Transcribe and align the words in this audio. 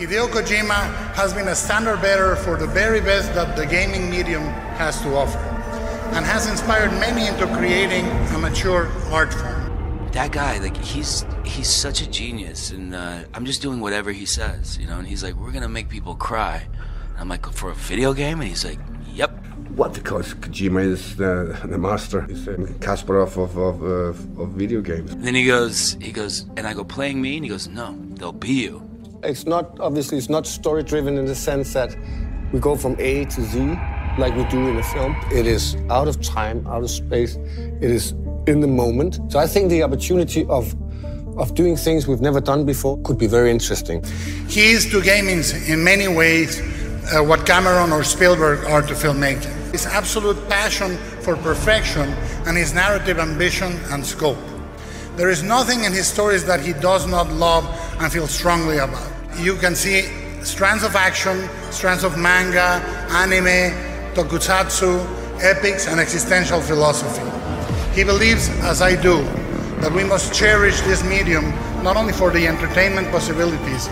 Hideo 0.00 0.28
Kojima 0.28 1.12
has 1.12 1.34
been 1.34 1.48
a 1.48 1.54
standard 1.54 2.00
bearer 2.00 2.34
for 2.34 2.56
the 2.56 2.66
very 2.66 3.02
best 3.02 3.34
that 3.34 3.54
the 3.54 3.66
gaming 3.66 4.08
medium 4.08 4.44
has 4.80 4.98
to 5.02 5.14
offer 5.14 5.36
and 6.16 6.24
has 6.24 6.48
inspired 6.48 6.90
many 6.92 7.26
into 7.26 7.46
creating 7.58 8.06
a 8.34 8.38
mature 8.38 8.88
art 9.12 9.30
form. 9.34 10.08
That 10.12 10.32
guy, 10.32 10.56
like 10.56 10.74
he's 10.78 11.26
he's 11.44 11.68
such 11.68 12.00
a 12.00 12.08
genius, 12.08 12.70
and 12.70 12.94
uh, 12.94 13.24
I'm 13.34 13.44
just 13.44 13.60
doing 13.60 13.82
whatever 13.82 14.10
he 14.10 14.24
says, 14.24 14.78
you 14.78 14.86
know. 14.86 14.98
And 14.98 15.06
he's 15.06 15.22
like, 15.22 15.34
"We're 15.34 15.52
gonna 15.52 15.68
make 15.68 15.90
people 15.90 16.14
cry." 16.14 16.66
I'm 17.18 17.28
like, 17.28 17.44
"For 17.52 17.70
a 17.70 17.74
video 17.74 18.14
game?" 18.14 18.40
And 18.40 18.48
he's 18.48 18.64
like, 18.64 18.78
"Yep." 19.12 19.30
What? 19.76 19.92
Because 19.92 20.32
Kojima 20.32 20.82
is 20.82 21.16
the, 21.16 21.60
the 21.64 21.76
master. 21.76 22.22
He's 22.22 22.48
a 22.48 22.56
Kasparov 22.80 23.36
of 23.36 23.58
of, 23.58 23.82
uh, 23.82 24.42
of 24.42 24.48
video 24.52 24.80
games. 24.80 25.12
And 25.12 25.22
then 25.22 25.34
he 25.34 25.44
goes, 25.44 25.98
he 26.00 26.10
goes, 26.10 26.46
and 26.56 26.66
I 26.66 26.72
go, 26.72 26.84
"Playing 26.84 27.20
me?" 27.20 27.36
And 27.36 27.44
he 27.44 27.50
goes, 27.50 27.68
"No, 27.68 27.98
they'll 28.16 28.32
be 28.32 28.64
you." 28.64 28.89
It's 29.22 29.46
not 29.46 29.78
obviously 29.80 30.18
it's 30.18 30.30
not 30.30 30.46
story 30.46 30.82
driven 30.82 31.18
in 31.18 31.26
the 31.26 31.34
sense 31.34 31.72
that 31.74 31.94
we 32.52 32.58
go 32.58 32.76
from 32.76 32.96
A 32.98 33.26
to 33.26 33.42
Z 33.42 33.76
like 34.18 34.34
we 34.34 34.44
do 34.44 34.68
in 34.68 34.76
a 34.76 34.82
film. 34.82 35.14
It 35.30 35.46
is 35.46 35.76
out 35.90 36.08
of 36.08 36.20
time, 36.20 36.66
out 36.66 36.82
of 36.82 36.90
space. 36.90 37.36
It 37.36 37.90
is 37.90 38.12
in 38.46 38.60
the 38.60 38.66
moment. 38.66 39.20
So 39.30 39.38
I 39.38 39.46
think 39.46 39.70
the 39.70 39.82
opportunity 39.82 40.46
of 40.46 40.74
of 41.36 41.54
doing 41.54 41.76
things 41.76 42.06
we've 42.06 42.20
never 42.20 42.40
done 42.40 42.64
before 42.64 42.98
could 43.02 43.18
be 43.18 43.26
very 43.26 43.50
interesting. 43.50 44.02
He 44.48 44.72
is 44.72 44.90
to 44.90 45.00
gaming 45.00 45.42
in 45.68 45.84
many 45.84 46.08
ways 46.08 46.60
uh, 47.12 47.22
what 47.22 47.46
Cameron 47.46 47.92
or 47.92 48.02
Spielberg 48.04 48.64
are 48.64 48.82
to 48.82 48.94
filmmaking. 48.94 49.56
His 49.72 49.86
absolute 49.86 50.48
passion 50.48 50.96
for 51.22 51.36
perfection 51.36 52.08
and 52.46 52.56
his 52.56 52.74
narrative 52.74 53.18
ambition 53.18 53.72
and 53.90 54.04
scope. 54.04 54.38
There 55.20 55.28
is 55.28 55.42
nothing 55.42 55.84
in 55.84 55.92
his 55.92 56.06
stories 56.06 56.46
that 56.46 56.60
he 56.60 56.72
does 56.72 57.06
not 57.06 57.30
love 57.30 57.68
and 58.00 58.10
feel 58.10 58.26
strongly 58.26 58.78
about. 58.78 59.06
You 59.36 59.54
can 59.54 59.74
see 59.74 60.08
strands 60.42 60.82
of 60.82 60.96
action, 60.96 61.46
strands 61.70 62.04
of 62.04 62.16
manga, 62.16 62.80
anime, 63.10 63.76
tokusatsu, 64.14 64.96
epics, 65.42 65.88
and 65.88 66.00
existential 66.00 66.62
philosophy. 66.62 67.20
He 67.94 68.02
believes, 68.02 68.48
as 68.64 68.80
I 68.80 68.96
do, 68.96 69.22
that 69.82 69.92
we 69.92 70.04
must 70.04 70.32
cherish 70.32 70.80
this 70.88 71.04
medium 71.04 71.50
not 71.82 71.98
only 71.98 72.14
for 72.14 72.30
the 72.30 72.46
entertainment 72.46 73.10
possibilities, 73.10 73.90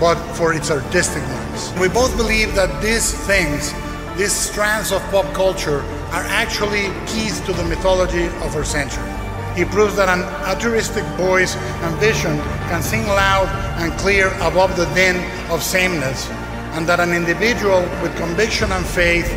but 0.00 0.16
for 0.32 0.54
its 0.54 0.70
artistic 0.70 1.22
ones. 1.22 1.74
We 1.78 1.88
both 1.88 2.16
believe 2.16 2.54
that 2.54 2.80
these 2.80 3.12
things, 3.26 3.74
these 4.16 4.32
strands 4.32 4.92
of 4.92 5.02
pop 5.10 5.30
culture, 5.34 5.82
are 6.16 6.24
actually 6.24 6.88
keys 7.06 7.38
to 7.42 7.52
the 7.52 7.64
mythology 7.64 8.28
of 8.40 8.56
our 8.56 8.64
century. 8.64 9.09
He 9.56 9.64
proves 9.64 9.96
that 9.96 10.08
an 10.08 10.22
altruistic 10.46 11.04
voice 11.18 11.56
and 11.56 11.94
vision 11.98 12.38
can 12.70 12.82
sing 12.82 13.06
loud 13.06 13.48
and 13.82 13.92
clear 13.98 14.28
above 14.40 14.76
the 14.76 14.86
din 14.94 15.16
of 15.50 15.62
sameness, 15.62 16.30
and 16.78 16.86
that 16.86 17.00
an 17.00 17.12
individual 17.12 17.82
with 18.00 18.16
conviction 18.16 18.70
and 18.72 18.86
faith 18.86 19.28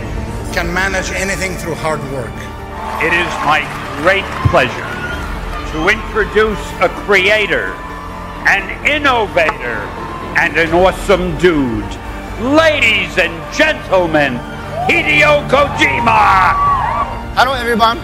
can 0.54 0.72
manage 0.72 1.12
anything 1.12 1.58
through 1.58 1.76
hard 1.76 2.00
work. 2.14 2.34
It 3.02 3.12
is 3.12 3.32
my 3.42 3.66
great 4.06 4.28
pleasure 4.54 4.90
to 5.74 5.90
introduce 5.90 6.62
a 6.80 6.90
creator, 7.04 7.74
an 8.46 8.70
innovator, 8.86 9.82
and 10.38 10.56
an 10.58 10.74
awesome 10.74 11.36
dude. 11.40 11.90
Ladies 12.40 13.18
and 13.18 13.34
gentlemen, 13.54 14.38
Hideo 14.86 15.50
Kojima! 15.50 16.54
Hello 17.34 17.54
everyone. 17.54 17.98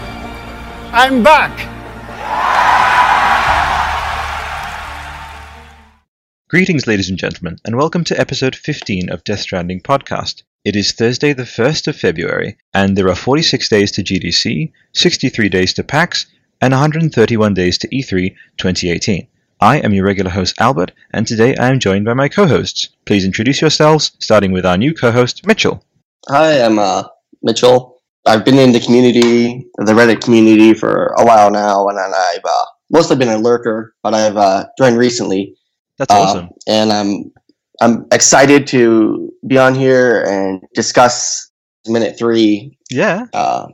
I'm 0.92 1.22
back. 1.22 1.79
Greetings, 6.50 6.88
ladies 6.88 7.10
and 7.10 7.20
gentlemen, 7.20 7.58
and 7.64 7.78
welcome 7.78 8.04
to 8.04 8.20
episode 8.20 8.56
15 8.56 9.12
of 9.12 9.24
Death 9.24 9.42
Stranding 9.42 9.82
podcast. 9.82 10.42
It 10.66 10.76
is 10.76 10.92
Thursday, 10.92 11.32
the 11.32 11.44
1st 11.44 11.88
of 11.88 11.96
February, 11.96 12.58
and 12.74 12.98
there 12.98 13.08
are 13.08 13.16
46 13.16 13.70
days 13.70 13.92
to 13.92 14.04
GDC, 14.04 14.72
63 14.94 15.50
days 15.50 15.74
to 15.76 15.84
PAX, 15.84 16.26
and 16.60 16.72
131 16.72 17.54
days 17.54 17.78
to 17.78 17.88
E3 17.90 18.36
2018. 18.58 19.28
I 19.62 19.78
am 19.78 19.94
your 19.94 20.06
regular 20.06 20.32
host, 20.32 20.56
Albert, 20.60 20.92
and 21.12 21.28
today 21.28 21.56
I 21.56 21.70
am 21.70 21.80
joined 21.80 22.06
by 22.06 22.16
my 22.16 22.28
co 22.28 22.48
hosts. 22.48 22.90
Please 23.06 23.26
introduce 23.26 23.62
yourselves, 23.62 24.14
starting 24.20 24.52
with 24.52 24.66
our 24.66 24.78
new 24.78 24.94
co 24.94 25.12
host, 25.12 25.46
Mitchell. 25.46 25.84
Hi, 26.30 26.64
I'm 26.64 26.80
uh, 26.80 27.04
Mitchell. 27.44 27.99
I've 28.26 28.46
been 28.46 28.58
in 28.60 28.72
the 28.72 28.80
community, 28.80 29.66
the 29.78 29.94
Reddit 29.94 30.22
community, 30.22 30.74
for 30.74 31.08
a 31.18 31.26
while 31.26 31.50
now, 31.52 31.88
and 31.88 31.98
I've 32.00 32.46
uh, 32.46 32.66
mostly 32.92 33.16
been 33.18 33.30
a 33.30 33.38
lurker, 33.38 33.96
but 34.04 34.14
I've 34.14 34.38
uh, 34.38 34.66
joined 34.78 34.98
recently. 34.98 35.56
That's 35.98 36.14
Uh, 36.14 36.18
awesome. 36.20 36.50
and 36.68 36.92
I'm 36.92 37.32
I'm 37.82 38.06
excited 38.12 38.68
to 38.68 39.32
be 39.48 39.58
on 39.58 39.74
here 39.76 40.22
and 40.24 40.62
discuss 40.76 41.50
minute 41.88 42.18
three. 42.18 42.78
Yeah, 42.92 43.26
Uh, 43.34 43.68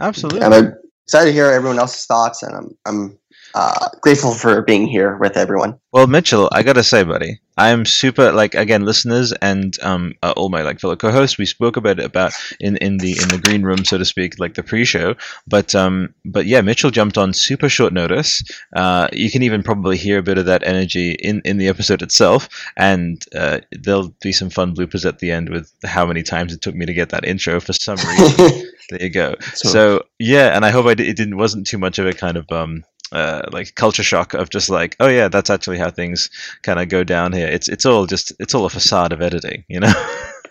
absolutely. 0.00 0.42
I'm 0.42 0.74
excited 1.06 1.26
to 1.26 1.32
hear 1.32 1.46
everyone 1.46 1.78
else's 1.78 2.06
thoughts, 2.06 2.42
and 2.42 2.54
I'm 2.56 2.68
I'm 2.86 3.18
uh, 3.54 3.88
grateful 4.00 4.32
for 4.32 4.62
being 4.62 4.86
here 4.86 5.16
with 5.16 5.36
everyone. 5.36 5.78
Well, 5.92 6.06
Mitchell, 6.06 6.48
I 6.52 6.62
gotta 6.62 6.84
say, 6.84 7.02
buddy, 7.02 7.40
I 7.56 7.70
am 7.70 7.84
super 7.84 8.30
like 8.32 8.54
again, 8.54 8.84
listeners 8.84 9.32
and 9.32 9.76
um 9.82 10.14
uh, 10.22 10.32
all 10.36 10.48
my 10.48 10.62
like 10.62 10.80
fellow 10.80 10.96
co-hosts. 10.96 11.36
We 11.36 11.46
spoke 11.46 11.76
about 11.76 11.98
it 11.98 12.04
about 12.04 12.32
in 12.60 12.76
in 12.76 12.98
the 12.98 13.12
in 13.20 13.28
the 13.28 13.40
green 13.42 13.62
room, 13.62 13.84
so 13.84 13.98
to 13.98 14.04
speak, 14.04 14.38
like 14.38 14.54
the 14.54 14.62
pre-show. 14.62 15.16
But 15.48 15.74
um, 15.74 16.14
but 16.24 16.46
yeah, 16.46 16.60
Mitchell 16.60 16.90
jumped 16.90 17.18
on 17.18 17.32
super 17.32 17.68
short 17.68 17.92
notice. 17.92 18.42
Uh, 18.74 19.08
you 19.12 19.30
can 19.30 19.42
even 19.42 19.62
probably 19.62 19.96
hear 19.96 20.18
a 20.18 20.22
bit 20.22 20.38
of 20.38 20.46
that 20.46 20.62
energy 20.62 21.12
in 21.12 21.42
in 21.44 21.58
the 21.58 21.68
episode 21.68 22.02
itself, 22.02 22.48
and 22.76 23.24
uh, 23.34 23.60
there'll 23.72 24.14
be 24.22 24.32
some 24.32 24.50
fun 24.50 24.74
bloopers 24.74 25.04
at 25.04 25.18
the 25.18 25.32
end 25.32 25.48
with 25.48 25.72
how 25.84 26.06
many 26.06 26.22
times 26.22 26.52
it 26.54 26.60
took 26.60 26.74
me 26.74 26.86
to 26.86 26.94
get 26.94 27.10
that 27.10 27.24
intro 27.24 27.60
for 27.60 27.72
some 27.72 27.96
reason. 27.96 28.66
there 28.90 29.02
you 29.02 29.10
go. 29.10 29.34
So, 29.54 30.04
yeah, 30.18 30.54
and 30.54 30.64
I 30.64 30.70
hope 30.70 30.86
I 30.86 30.92
it 30.92 30.96
didn't 30.96 31.36
wasn't 31.36 31.66
too 31.66 31.78
much 31.78 31.98
of 31.98 32.06
a 32.06 32.12
kind 32.12 32.36
of 32.36 32.50
um 32.52 32.84
uh 33.12 33.42
like 33.52 33.74
culture 33.74 34.02
shock 34.02 34.34
of 34.34 34.50
just 34.50 34.70
like 34.70 34.96
oh 35.00 35.08
yeah 35.08 35.28
that's 35.28 35.50
actually 35.50 35.78
how 35.78 35.90
things 35.90 36.30
kind 36.62 36.80
of 36.80 36.88
go 36.88 37.04
down 37.04 37.32
here. 37.32 37.48
It's 37.48 37.68
it's 37.68 37.86
all 37.86 38.06
just 38.06 38.32
it's 38.38 38.54
all 38.54 38.64
a 38.64 38.70
facade 38.70 39.12
of 39.12 39.22
editing, 39.22 39.64
you 39.68 39.80
know. 39.80 39.92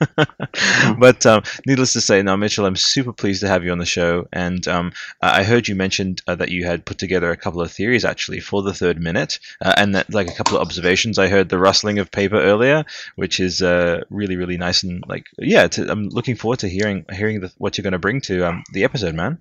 but 1.00 1.26
um, 1.26 1.44
needless 1.66 1.94
to 1.94 2.02
say, 2.02 2.22
now 2.22 2.36
Mitchell, 2.36 2.66
I'm 2.66 2.76
super 2.76 3.12
pleased 3.14 3.42
to 3.42 3.48
have 3.48 3.64
you 3.64 3.72
on 3.72 3.80
the 3.80 3.86
show, 3.86 4.28
and 4.32 4.66
um, 4.68 4.92
I 5.22 5.40
I 5.40 5.44
heard 5.44 5.68
you 5.68 5.76
mentioned 5.76 6.22
uh, 6.28 6.36
that 6.36 6.50
you 6.50 6.66
had 6.66 6.86
put 6.86 6.98
together 6.98 7.32
a 7.32 7.38
couple 7.38 7.62
of 7.62 7.72
theories 7.72 8.06
actually 8.06 8.40
for 8.40 8.62
the 8.62 8.74
third 8.74 9.02
minute, 9.02 9.40
uh, 9.62 9.74
and 9.78 9.96
that 9.96 10.14
like 10.14 10.30
a 10.30 10.34
couple 10.34 10.56
of 10.58 10.62
observations. 10.62 11.18
I 11.18 11.28
heard 11.28 11.50
the 11.50 11.60
rustling 11.60 12.00
of 12.00 12.12
paper 12.12 12.40
earlier, 12.40 12.86
which 13.16 13.40
is 13.40 13.62
uh, 13.62 14.02
really 14.10 14.36
really 14.36 14.58
nice 14.58 14.84
and 14.84 15.04
like 15.08 15.28
yeah. 15.38 15.68
To, 15.68 15.92
I'm 15.92 16.10
looking 16.10 16.36
forward 16.36 16.60
to 16.60 16.70
hearing 16.70 17.06
hearing 17.12 17.42
the, 17.42 17.52
what 17.58 17.78
you're 17.78 17.84
going 17.84 17.94
to 17.94 18.00
bring 18.00 18.22
to 18.22 18.48
um, 18.48 18.64
the 18.74 18.84
episode, 18.84 19.16
man. 19.16 19.40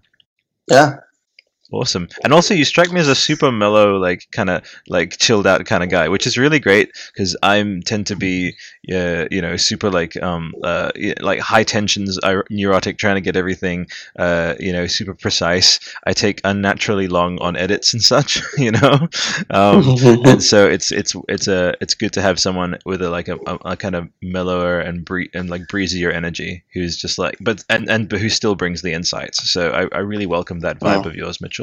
yeah, 0.70 0.96
Awesome. 1.70 2.08
And 2.24 2.32
also, 2.32 2.54
you 2.54 2.64
strike 2.64 2.90
me 2.92 2.98
as 3.00 3.08
a 3.08 3.14
super 3.14 3.52
mellow, 3.52 3.98
like 3.98 4.26
kind 4.32 4.48
of 4.48 4.62
like 4.88 5.18
chilled 5.18 5.46
out 5.46 5.66
kind 5.66 5.82
of 5.82 5.90
guy, 5.90 6.08
which 6.08 6.26
is 6.26 6.38
really 6.38 6.58
great 6.58 6.90
because 7.12 7.36
I'm 7.42 7.82
tend 7.82 8.06
to 8.06 8.16
be, 8.16 8.54
uh, 8.90 9.26
you 9.30 9.42
know, 9.42 9.56
super 9.58 9.90
like 9.90 10.16
um 10.22 10.54
uh 10.64 10.90
like 11.20 11.40
high 11.40 11.64
tensions, 11.64 12.18
neurotic, 12.50 12.96
trying 12.96 13.16
to 13.16 13.20
get 13.20 13.36
everything, 13.36 13.86
uh, 14.18 14.54
you 14.58 14.72
know, 14.72 14.86
super 14.86 15.12
precise. 15.14 15.78
I 16.06 16.14
take 16.14 16.40
unnaturally 16.42 17.06
long 17.06 17.38
on 17.40 17.54
edits 17.54 17.92
and 17.92 18.02
such, 18.14 18.40
you 18.56 18.70
know. 18.70 19.06
Um, 19.50 19.84
and 20.24 20.42
so 20.42 20.66
it's 20.68 20.90
it's 20.90 21.14
it's 21.28 21.48
a 21.48 21.74
it's 21.80 21.94
good 21.94 22.12
to 22.14 22.22
have 22.22 22.38
someone 22.40 22.78
with 22.86 23.02
a 23.02 23.10
like 23.10 23.28
a, 23.28 23.36
a, 23.46 23.58
a 23.72 23.76
kind 23.76 23.94
of 23.94 24.08
mellower 24.22 24.80
and 24.80 25.04
bree- 25.04 25.30
and 25.34 25.50
like 25.50 25.66
breezier 25.68 26.10
energy 26.10 26.64
who's 26.72 26.96
just 26.96 27.18
like 27.18 27.36
but 27.40 27.62
and 27.68 27.90
and 27.90 28.08
but 28.08 28.20
who 28.20 28.28
still 28.30 28.54
brings 28.54 28.80
the 28.80 28.92
insights. 28.94 29.50
So 29.50 29.70
I, 29.70 29.96
I 29.96 29.98
really 30.00 30.26
welcome 30.26 30.60
that 30.60 30.80
vibe 30.80 31.04
Yeah. 31.04 31.04
of 31.04 31.14
yours, 31.14 31.40
Mitchell. 31.40 31.57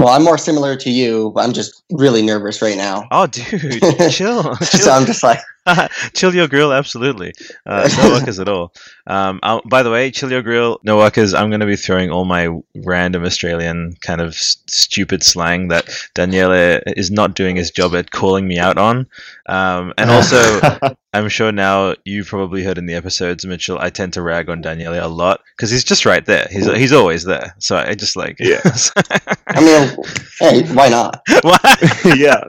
Well, 0.00 0.08
I'm 0.08 0.24
more 0.24 0.38
similar 0.38 0.76
to 0.76 0.90
you, 0.90 1.30
but 1.34 1.44
I'm 1.44 1.52
just 1.52 1.82
really 1.92 2.22
nervous 2.22 2.62
right 2.62 2.76
now. 2.76 3.06
Oh, 3.12 3.26
dude, 3.26 3.80
chill, 4.10 4.54
so 4.56 4.78
chill, 4.78 4.90
I'm 4.90 5.04
just 5.04 5.22
like, 5.22 5.40
chill 6.14 6.34
your 6.34 6.48
grill, 6.48 6.72
absolutely. 6.72 7.34
Uh, 7.66 7.88
no 7.98 8.10
workers 8.10 8.38
at 8.38 8.48
all. 8.48 8.72
Um, 9.06 9.40
i 9.42 9.60
by 9.66 9.82
the 9.82 9.90
way, 9.90 10.10
chill 10.10 10.30
your 10.30 10.42
grill, 10.42 10.78
no 10.84 10.96
workers. 10.96 11.34
I'm 11.34 11.50
going 11.50 11.60
to 11.60 11.66
be 11.66 11.76
throwing 11.76 12.10
all 12.10 12.24
my 12.24 12.48
random 12.76 13.24
Australian 13.24 13.94
kind 14.00 14.20
of 14.20 14.28
s- 14.28 14.56
stupid 14.68 15.22
slang 15.22 15.68
that 15.68 15.88
Daniele 16.14 16.80
is 16.86 17.10
not 17.10 17.34
doing 17.34 17.56
his 17.56 17.70
job 17.70 17.94
at 17.94 18.10
calling 18.10 18.48
me 18.48 18.58
out 18.58 18.78
on. 18.78 19.06
Um, 19.46 19.92
and 19.98 20.10
also, 20.10 20.96
I'm 21.12 21.28
sure 21.28 21.50
now 21.50 21.94
you've 22.04 22.28
probably 22.28 22.62
heard 22.62 22.78
in 22.78 22.86
the 22.86 22.94
episodes, 22.94 23.44
Mitchell. 23.44 23.78
I 23.80 23.90
tend 23.90 24.12
to 24.12 24.22
rag 24.22 24.48
on 24.48 24.60
Daniele 24.60 25.04
a 25.04 25.08
lot 25.08 25.40
because 25.56 25.68
he's 25.70 25.82
just 25.82 26.06
right 26.06 26.24
there. 26.24 26.46
He's 26.50 26.66
he's 26.76 26.92
always 26.92 27.24
there. 27.24 27.54
So 27.58 27.76
I 27.76 27.94
just 27.96 28.14
like 28.14 28.36
Yeah. 28.38 28.60
I 29.48 29.60
mean, 29.60 29.96
hey, 30.38 30.62
why 30.72 30.88
not? 30.88 31.20
Why? 31.42 31.58
yeah, 32.16 32.40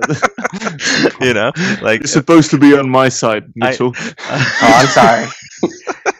you 1.19 1.33
know, 1.33 1.51
like 1.81 2.01
you're 2.01 2.07
supposed 2.07 2.51
to 2.51 2.59
be 2.59 2.77
on 2.77 2.87
my 2.89 3.09
side, 3.09 3.45
I- 3.45 3.51
Mitchell. 3.71 3.93
Oh, 3.97 4.53
I'm 4.61 4.87
sorry. 4.87 5.27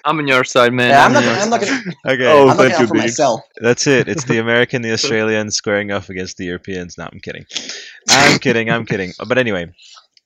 I'm 0.03 0.17
on 0.17 0.27
your 0.27 0.43
side, 0.43 0.73
man. 0.73 0.89
Yeah, 0.89 1.05
I'm 1.05 1.15
on 1.15 1.23
looking. 1.23 1.29
your 1.29 1.43
I'm 1.43 1.49
looking. 1.51 1.93
okay. 2.07 2.31
Oh, 2.31 2.49
I'm 2.49 2.57
thank 2.57 2.79
you, 2.79 2.87
for 2.87 2.93
Dave. 2.95 3.03
myself. 3.03 3.41
That's 3.57 3.85
it. 3.85 4.07
It's 4.07 4.23
the 4.25 4.39
American, 4.39 4.81
the 4.81 4.91
Australian 4.93 5.51
squaring 5.51 5.91
off 5.91 6.09
against 6.09 6.37
the 6.37 6.45
Europeans. 6.45 6.97
No, 6.97 7.07
I'm 7.11 7.19
kidding. 7.19 7.45
I'm 8.09 8.39
kidding. 8.39 8.71
I'm 8.71 8.85
kidding. 8.87 9.11
But 9.27 9.37
anyway, 9.37 9.71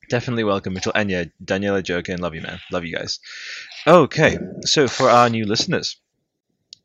Definitely 0.09 0.43
welcome, 0.43 0.73
Mitchell. 0.73 0.91
And 0.95 1.09
yeah, 1.09 1.25
Daniela, 1.43 1.83
Joker, 1.83 2.11
and 2.11 2.21
love 2.21 2.35
you, 2.35 2.41
man. 2.41 2.59
Love 2.71 2.85
you 2.85 2.95
guys. 2.95 3.19
Okay, 3.87 4.37
so 4.61 4.87
for 4.87 5.09
our 5.09 5.29
new 5.29 5.45
listeners, 5.45 5.97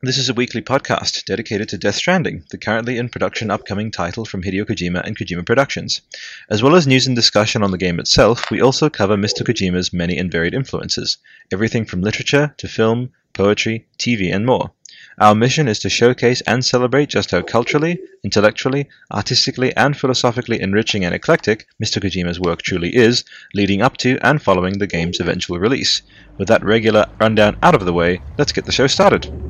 this 0.03 0.17
is 0.17 0.31
a 0.31 0.35
weekly 0.35 0.63
podcast 0.63 1.27
dedicated 1.27 1.69
to 1.69 1.79
Death 1.79 1.97
Stranding, 1.97 2.45
the 2.51 2.57
currently 2.57 2.97
in 2.97 3.11
production 3.11 3.51
upcoming 3.51 3.91
title 3.91 4.25
from 4.25 4.43
Hideo 4.43 4.65
Kojima 4.65 5.03
and 5.05 5.15
Kojima 5.15 5.45
Productions. 5.45 6.01
As 6.49 6.63
well 6.63 6.75
as 6.75 6.87
news 6.87 7.07
and 7.07 7.15
discussion 7.15 7.63
on 7.63 7.71
the 7.71 7.77
game 7.77 8.01
itself, 8.01 8.51
we 8.51 8.63
also 8.63 8.89
cover 8.89 9.17
Mr. 9.17 9.43
Kojima's 9.43 9.93
many 9.93 10.17
and 10.17 10.33
varied 10.33 10.55
influences, 10.55 11.19
everything 11.53 11.85
from 11.85 12.01
literature 12.01 12.55
to 12.57 12.67
film, 12.69 13.11
poetry, 13.35 13.87
TV, 13.99 14.35
and 14.35 14.47
more. 14.47 14.73
Our 15.19 15.35
mission 15.35 15.69
is 15.69 15.79
to 15.81 15.91
showcase 15.91 16.41
and 16.43 16.65
celebrate 16.65 17.11
just 17.11 17.31
how 17.31 17.43
culturally, 17.43 17.99
intellectually, 18.25 18.89
artistically, 19.13 19.77
and 19.77 19.97
philosophically 19.97 20.61
enriching 20.61 21.05
and 21.05 21.15
eclectic 21.15 21.67
Mr. 21.83 22.03
Kojima's 22.03 22.41
work 22.41 22.63
truly 22.63 22.95
is, 22.95 23.25
leading 23.55 23.83
up 23.83 23.97
to 23.99 24.19
and 24.23 24.41
following 24.41 24.79
the 24.79 24.87
game's 24.87 25.21
eventual 25.21 25.59
release. 25.59 26.03
With 26.39 26.49
that 26.49 26.65
regular 26.65 27.07
rundown 27.21 27.59
out 27.63 27.75
of 27.75 27.85
the 27.85 27.93
way, 27.93 28.23
let's 28.39 28.53
get 28.53 28.65
the 28.65 28.73
show 28.73 28.87
started. 28.87 29.50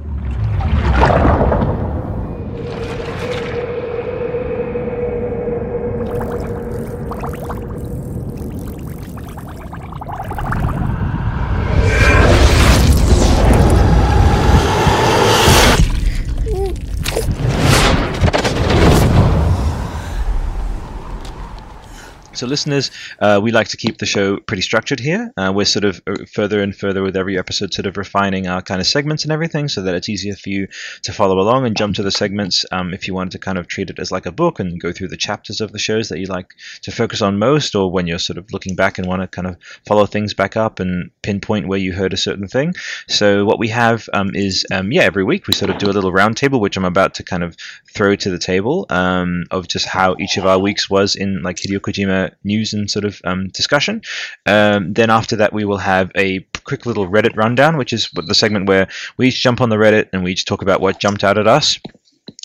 So, 22.40 22.46
listeners, 22.46 22.90
uh, 23.19 23.38
we 23.42 23.52
like 23.52 23.69
to 23.69 23.76
keep 23.76 23.98
the 23.98 24.06
show 24.06 24.38
pretty 24.38 24.62
structured 24.62 24.98
here. 24.98 25.31
Uh, 25.37 25.52
we're 25.54 25.66
sort 25.66 25.84
of 25.84 26.00
uh, 26.06 26.25
further 26.32 26.62
and 26.62 26.75
further 26.75 27.02
with 27.02 27.14
every 27.14 27.38
episode, 27.38 27.75
sort 27.75 27.84
of 27.84 27.98
refining 27.98 28.46
our 28.46 28.62
kind 28.62 28.81
of 28.81 28.87
segments 28.87 29.25
and 29.25 29.31
everything 29.31 29.69
so 29.69 29.82
that 29.82 29.94
it's 29.94 30.08
easier 30.08 30.34
for 30.34 30.48
you 30.48 30.66
to 31.02 31.12
follow 31.12 31.38
along 31.38 31.66
and 31.66 31.76
jump 31.76 31.96
to 31.96 32.02
the 32.02 32.10
segments. 32.10 32.64
Um, 32.72 32.94
if 32.94 33.06
you 33.06 33.12
wanted 33.12 33.32
to 33.32 33.38
kind 33.40 33.58
of 33.58 33.69
treat 33.69 33.90
it 33.90 33.98
as 33.98 34.10
like 34.10 34.25
a 34.25 34.32
book 34.32 34.58
and 34.58 34.81
go 34.81 34.90
through 34.90 35.08
the 35.08 35.19
chapters 35.19 35.60
of 35.60 35.72
the 35.72 35.78
shows 35.78 36.08
that 36.08 36.19
you 36.19 36.28
like 36.28 36.54
to 36.81 36.90
focus 36.90 37.20
on 37.20 37.38
most, 37.38 37.75
or 37.75 37.92
when 37.92 38.06
you're 38.06 38.19
sort 38.19 38.38
of 38.38 38.50
looking 38.54 38.75
back 38.75 38.96
and 38.96 39.06
want 39.06 39.20
to 39.20 39.28
kind 39.28 39.46
of 39.46 39.58
follow 39.86 40.06
things 40.06 40.32
back 40.32 40.56
up 40.56 40.81
and 40.81 41.10
pinpoint 41.20 41.69
where 41.69 41.78
you 41.78 41.93
heard 41.93 42.14
a 42.14 42.16
certain 42.16 42.48
thing. 42.48 42.72
So, 43.06 43.44
what 43.44 43.58
we 43.58 43.69
have 43.69 44.08
um, 44.14 44.31
is, 44.34 44.64
um, 44.72 44.93
yeah, 44.93 45.02
every 45.02 45.25
week 45.25 45.46
we 45.46 45.52
sort 45.52 45.70
of 45.70 45.76
do 45.76 45.90
a 45.90 45.93
little 45.93 46.10
roundtable, 46.10 46.58
which 46.58 46.78
I'm 46.78 46.86
about 46.86 47.12
to 47.16 47.22
kind 47.22 47.43
of 47.43 47.54
throw 47.93 48.16
to 48.16 48.31
the 48.31 48.38
table 48.38 48.86
um, 48.88 49.44
of 49.50 49.69
just 49.69 49.84
how 49.84 50.16
each 50.19 50.38
of 50.38 50.46
our 50.46 50.58
weeks 50.58 50.88
was 50.88 51.14
in 51.14 51.43
like 51.43 51.56
Hideo 51.56 51.81
Kojima 51.81 52.30
news 52.44 52.73
and 52.73 52.91
sort 52.91 53.05
of 53.05 53.21
um, 53.25 53.49
discussion. 53.49 54.03
Um, 54.47 54.93
then 54.93 55.11
after 55.11 55.37
that, 55.37 55.53
we 55.53 55.65
will 55.65 55.79
have 55.79 56.11
a 56.15 56.41
quick 56.65 56.87
little 56.87 57.09
Reddit 57.09 57.37
rundown, 57.37 57.77
which 57.77 57.93
is 57.93 58.11
the 58.15 58.35
segment 58.35 58.67
where 58.67 58.88
we 59.17 59.29
each 59.29 59.43
jump 59.43 59.61
on 59.61 59.69
the 59.69 59.77
Reddit 59.77 60.09
and 60.12 60.23
we 60.23 60.32
each 60.32 60.44
talk 60.44 60.62
about 60.62 60.81
what 60.81 61.00
jumped 61.00 61.25
out 61.25 61.38
at 61.38 61.47
us 61.47 61.79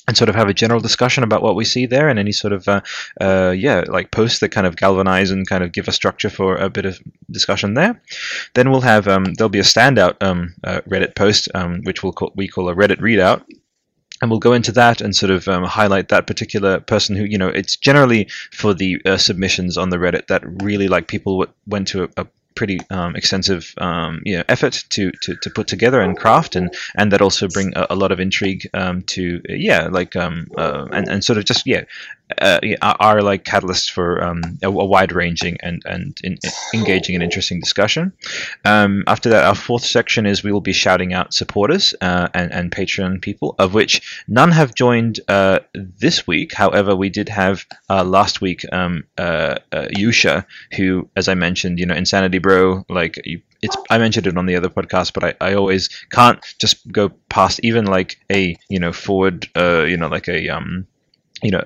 and 0.08 0.16
sort 0.16 0.30
of 0.30 0.36
have 0.36 0.50
a 0.50 0.54
general 0.54 0.80
discussion 0.80 1.24
about 1.24 1.42
what 1.42 1.56
we 1.56 1.66
see 1.66 1.86
there 1.86 2.10
and 2.10 2.20
any 2.20 2.32
sort 2.32 2.54
of 2.54 2.68
uh, 2.68 2.82
uh, 3.22 3.54
yeah 3.56 3.84
like 3.88 4.12
posts 4.12 4.40
that 4.40 4.50
kind 4.50 4.68
of 4.68 4.76
galvanize 4.76 5.32
and 5.32 5.48
kind 5.48 5.64
of 5.64 5.72
give 5.72 5.88
a 5.88 5.92
structure 5.92 6.30
for 6.30 6.56
a 6.56 6.70
bit 6.70 6.86
of 6.86 7.00
discussion 7.32 7.74
there 7.74 8.00
then 8.54 8.70
we'll 8.70 8.82
have 8.82 9.08
um, 9.08 9.34
there'll 9.34 9.50
be 9.50 9.60
a 9.60 9.64
standout 9.64 10.22
um, 10.22 10.54
uh, 10.64 10.82
reddit 10.88 11.16
post 11.16 11.50
um, 11.56 11.82
which 11.84 12.04
we'll 12.04 12.14
call, 12.14 12.32
we 12.36 12.48
call 12.48 12.70
a 12.70 12.76
reddit 12.76 13.00
readout 13.00 13.44
and 14.22 14.32
we'll 14.32 14.40
go 14.40 14.54
into 14.54 14.72
that 14.72 15.02
and 15.02 15.16
sort 15.16 15.32
of 15.32 15.48
um, 15.48 15.64
highlight 15.64 16.10
that 16.10 16.28
particular 16.28 16.80
person 16.80 17.16
who 17.16 17.24
you 17.24 17.38
know 17.38 17.48
it's 17.48 17.76
generally 17.76 18.28
for 18.52 18.74
the 18.74 19.02
uh, 19.06 19.18
submissions 19.18 19.78
on 19.78 19.90
the 19.90 19.98
reddit 19.98 20.28
that 20.28 20.44
really 20.64 20.88
like 20.88 21.08
people 21.08 21.40
w- 21.40 21.54
went 21.68 21.88
to 21.90 22.04
a, 22.04 22.10
a 22.18 22.28
pretty 22.56 22.80
um, 22.90 23.16
extensive 23.16 23.74
um, 23.78 24.22
you 24.26 24.38
know 24.38 24.44
effort 24.48 24.86
to, 24.90 25.12
to, 25.22 25.36
to 25.36 25.50
put 25.50 25.68
together 25.68 26.02
and 26.02 26.18
craft. 26.18 26.56
And 26.56 26.74
and 26.96 27.12
that 27.12 27.22
also 27.22 27.48
bring 27.48 27.74
a, 27.76 27.88
a 27.92 27.96
lot 27.96 28.12
of 28.12 28.20
intrigue 28.20 28.68
um, 28.74 29.04
to 29.04 29.42
yeah 29.48 29.88
like 29.88 30.16
um, 30.16 30.48
uh, 30.58 30.88
and 30.92 31.08
and 31.08 31.24
sort 31.24 31.38
of 31.38 31.46
just 31.46 31.68
yeah 31.68 31.84
uh, 32.42 32.60
are, 32.82 33.22
like 33.22 33.44
catalysts 33.44 33.90
for 33.90 34.24
um, 34.24 34.42
a, 34.64 34.68
a 34.68 34.86
wide 34.86 35.12
ranging 35.12 35.58
and 35.62 35.82
and 35.86 36.18
in, 36.24 36.38
engaging 36.74 37.16
and 37.16 37.24
interesting 37.24 37.60
discussion. 37.60 38.12
Um, 38.64 39.04
after 39.08 39.30
that, 39.30 39.46
our 39.46 39.56
fourth 39.56 39.86
section 39.86 40.26
is 40.26 40.44
we 40.44 40.52
will 40.52 40.62
be 40.62 40.74
shouting 40.74 41.14
out 41.14 41.34
supporters 41.34 41.94
uh, 42.02 42.30
and 42.34 42.52
and 42.52 42.72
Patreon 42.72 43.22
people, 43.22 43.56
of 43.60 43.74
which 43.74 44.24
none 44.28 44.52
have 44.52 44.74
joined 44.74 45.20
uh, 45.28 45.60
this 45.74 46.26
week. 46.26 46.54
However, 46.54 46.96
we 46.96 47.10
did 47.10 47.30
have 47.30 47.66
uh, 47.90 48.04
last 48.04 48.42
week 48.42 48.66
um, 48.74 49.04
uh, 49.18 49.58
uh, 49.72 49.88
Yusha, 49.96 50.46
who, 50.76 51.08
as 51.16 51.28
I 51.28 51.36
mentioned, 51.36 51.80
you 51.80 51.86
know, 51.86 51.96
Insanity 51.96 52.40
Bro, 52.40 52.86
like 52.90 53.20
you, 53.24 53.42
it's 53.62 53.78
I 53.90 53.98
mentioned 53.98 54.28
it 54.28 54.38
on 54.38 54.46
the 54.48 54.56
other 54.56 54.70
podcast, 54.70 55.14
but 55.14 55.24
I, 55.24 55.50
I 55.50 55.54
always 55.54 55.90
can't 56.12 56.40
just 56.60 56.92
go 56.92 57.10
past 57.30 57.60
even 57.64 57.86
like 57.86 58.18
a 58.32 58.58
you 58.70 58.80
know 58.80 58.92
forward 58.92 59.48
uh, 59.56 59.84
you 59.84 59.98
know 59.98 60.08
like 60.08 60.28
a 60.28 60.50
um 60.50 60.88
you 61.44 61.52
know 61.52 61.64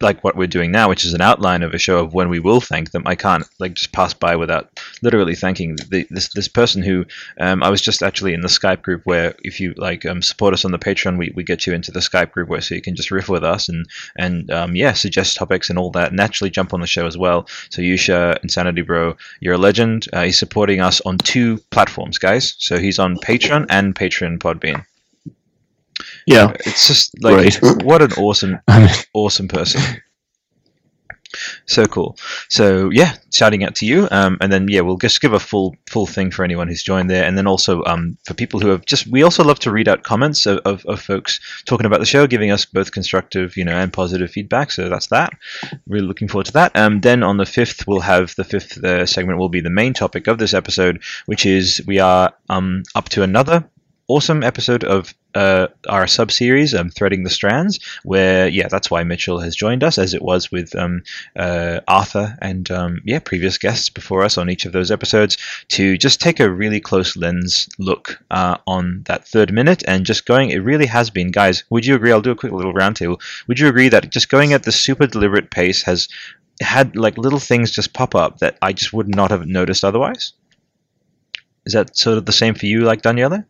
like 0.00 0.22
what 0.22 0.36
we're 0.36 0.46
doing 0.46 0.70
now, 0.70 0.88
which 0.88 1.04
is 1.04 1.14
an 1.14 1.20
outline 1.20 1.62
of 1.62 1.74
a 1.74 1.78
show 1.78 1.98
of 1.98 2.14
when 2.14 2.28
we 2.28 2.38
will 2.38 2.60
thank 2.60 2.90
them. 2.90 3.02
I 3.06 3.14
can't 3.14 3.44
like 3.58 3.74
just 3.74 3.92
pass 3.92 4.14
by 4.14 4.36
without 4.36 4.80
literally 5.02 5.34
thanking 5.34 5.76
the, 5.90 6.06
this 6.10 6.28
this 6.34 6.48
person 6.48 6.82
who 6.82 7.04
um, 7.40 7.62
I 7.62 7.70
was 7.70 7.80
just 7.80 8.02
actually 8.02 8.34
in 8.34 8.40
the 8.40 8.48
Skype 8.48 8.82
group 8.82 9.02
where 9.04 9.34
if 9.42 9.60
you 9.60 9.74
like 9.76 10.06
um, 10.06 10.22
support 10.22 10.54
us 10.54 10.64
on 10.64 10.72
the 10.72 10.78
Patreon, 10.78 11.18
we, 11.18 11.32
we 11.34 11.42
get 11.42 11.66
you 11.66 11.72
into 11.72 11.92
the 11.92 12.00
Skype 12.00 12.32
group 12.32 12.48
where 12.48 12.60
so 12.60 12.74
you 12.74 12.82
can 12.82 12.96
just 12.96 13.10
riff 13.10 13.28
with 13.28 13.44
us 13.44 13.68
and 13.68 13.86
and 14.16 14.50
um, 14.50 14.76
yeah, 14.76 14.92
suggest 14.92 15.36
topics 15.36 15.70
and 15.70 15.78
all 15.78 15.90
that, 15.92 16.10
and 16.10 16.20
actually 16.20 16.50
jump 16.50 16.72
on 16.74 16.80
the 16.80 16.86
show 16.86 17.06
as 17.06 17.18
well. 17.18 17.48
So 17.70 17.82
Yusha 17.82 18.38
Insanity 18.42 18.82
Bro, 18.82 19.16
you're 19.40 19.54
a 19.54 19.58
legend. 19.58 20.06
Uh, 20.12 20.24
he's 20.24 20.38
supporting 20.38 20.80
us 20.80 21.00
on 21.02 21.18
two 21.18 21.58
platforms, 21.70 22.18
guys. 22.18 22.54
So 22.58 22.78
he's 22.78 22.98
on 22.98 23.16
Patreon 23.16 23.66
and 23.70 23.94
Patreon 23.94 24.38
Podbean. 24.38 24.84
Yeah, 26.28 26.52
It's 26.66 26.86
just 26.86 27.12
like 27.22 27.58
Great. 27.60 27.84
what 27.84 28.02
an 28.02 28.12
awesome, 28.12 28.58
awesome 29.14 29.48
person. 29.48 29.80
So 31.66 31.84
cool. 31.84 32.16
So 32.48 32.88
yeah, 32.90 33.14
shouting 33.34 33.62
out 33.62 33.74
to 33.76 33.86
you, 33.86 34.08
um, 34.10 34.38
and 34.40 34.50
then 34.50 34.66
yeah, 34.68 34.80
we'll 34.80 34.96
just 34.96 35.20
give 35.20 35.34
a 35.34 35.38
full 35.38 35.76
full 35.88 36.06
thing 36.06 36.30
for 36.30 36.42
anyone 36.42 36.68
who's 36.68 36.82
joined 36.82 37.10
there, 37.10 37.24
and 37.24 37.36
then 37.36 37.46
also 37.46 37.84
um, 37.84 38.16
for 38.26 38.32
people 38.32 38.60
who 38.60 38.68
have 38.68 38.86
just. 38.86 39.06
We 39.06 39.22
also 39.22 39.44
love 39.44 39.58
to 39.60 39.70
read 39.70 39.88
out 39.88 40.04
comments 40.04 40.46
of, 40.46 40.58
of, 40.64 40.86
of 40.86 41.00
folks 41.02 41.38
talking 41.66 41.84
about 41.84 42.00
the 42.00 42.06
show, 42.06 42.26
giving 42.26 42.50
us 42.50 42.64
both 42.64 42.92
constructive, 42.92 43.58
you 43.58 43.64
know, 43.64 43.76
and 43.76 43.92
positive 43.92 44.30
feedback. 44.30 44.70
So 44.70 44.88
that's 44.88 45.08
that. 45.08 45.34
Really 45.86 46.06
looking 46.06 46.28
forward 46.28 46.46
to 46.46 46.52
that. 46.52 46.74
Um, 46.74 47.00
then 47.02 47.22
on 47.22 47.36
the 47.36 47.46
fifth, 47.46 47.86
we'll 47.86 48.00
have 48.00 48.34
the 48.36 48.44
fifth 48.44 48.82
uh, 48.82 49.04
segment 49.04 49.38
will 49.38 49.50
be 49.50 49.60
the 49.60 49.70
main 49.70 49.92
topic 49.92 50.28
of 50.28 50.38
this 50.38 50.54
episode, 50.54 51.02
which 51.26 51.44
is 51.44 51.82
we 51.86 51.98
are 51.98 52.32
um 52.48 52.84
up 52.94 53.10
to 53.10 53.22
another 53.22 53.68
awesome 54.08 54.42
episode 54.42 54.82
of 54.84 55.12
uh, 55.34 55.68
our 55.88 56.06
sub 56.06 56.32
series, 56.32 56.74
um, 56.74 56.90
Threading 56.90 57.22
the 57.22 57.30
Strands, 57.30 57.78
where, 58.04 58.48
yeah, 58.48 58.68
that's 58.68 58.90
why 58.90 59.02
Mitchell 59.04 59.38
has 59.40 59.54
joined 59.54 59.84
us, 59.84 59.98
as 59.98 60.14
it 60.14 60.22
was 60.22 60.50
with 60.50 60.74
um, 60.74 61.02
uh, 61.36 61.80
Arthur 61.86 62.36
and, 62.40 62.70
um, 62.70 63.00
yeah, 63.04 63.18
previous 63.18 63.58
guests 63.58 63.88
before 63.88 64.22
us 64.24 64.38
on 64.38 64.50
each 64.50 64.64
of 64.64 64.72
those 64.72 64.90
episodes, 64.90 65.36
to 65.68 65.96
just 65.98 66.20
take 66.20 66.40
a 66.40 66.50
really 66.50 66.80
close 66.80 67.16
lens 67.16 67.68
look 67.78 68.18
uh, 68.30 68.56
on 68.66 69.02
that 69.06 69.26
third 69.26 69.52
minute 69.52 69.82
and 69.86 70.06
just 70.06 70.26
going, 70.26 70.50
it 70.50 70.58
really 70.58 70.86
has 70.86 71.10
been, 71.10 71.30
guys, 71.30 71.64
would 71.70 71.86
you 71.86 71.94
agree? 71.94 72.12
I'll 72.12 72.22
do 72.22 72.30
a 72.30 72.36
quick 72.36 72.52
little 72.52 72.74
roundtable. 72.74 73.20
Would 73.46 73.60
you 73.60 73.68
agree 73.68 73.88
that 73.90 74.10
just 74.10 74.28
going 74.28 74.52
at 74.52 74.62
the 74.62 74.72
super 74.72 75.06
deliberate 75.06 75.50
pace 75.50 75.82
has 75.82 76.08
had 76.60 76.96
like 76.96 77.16
little 77.18 77.38
things 77.38 77.70
just 77.70 77.92
pop 77.92 78.14
up 78.14 78.38
that 78.38 78.58
I 78.62 78.72
just 78.72 78.92
would 78.92 79.08
not 79.08 79.30
have 79.30 79.46
noticed 79.46 79.84
otherwise? 79.84 80.32
Is 81.66 81.74
that 81.74 81.96
sort 81.96 82.18
of 82.18 82.24
the 82.24 82.32
same 82.32 82.54
for 82.54 82.66
you, 82.66 82.80
like 82.80 83.02
Daniela? 83.02 83.44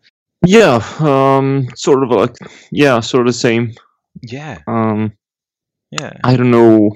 Yeah, 0.45 0.81
um, 0.99 1.67
sort 1.75 2.03
of 2.03 2.09
like 2.11 2.35
yeah, 2.71 2.99
sort 3.01 3.21
of 3.21 3.33
the 3.33 3.39
same. 3.39 3.73
Yeah, 4.21 4.59
Um, 4.67 5.13
yeah. 5.91 6.13
I 6.23 6.35
don't 6.35 6.51
know 6.51 6.91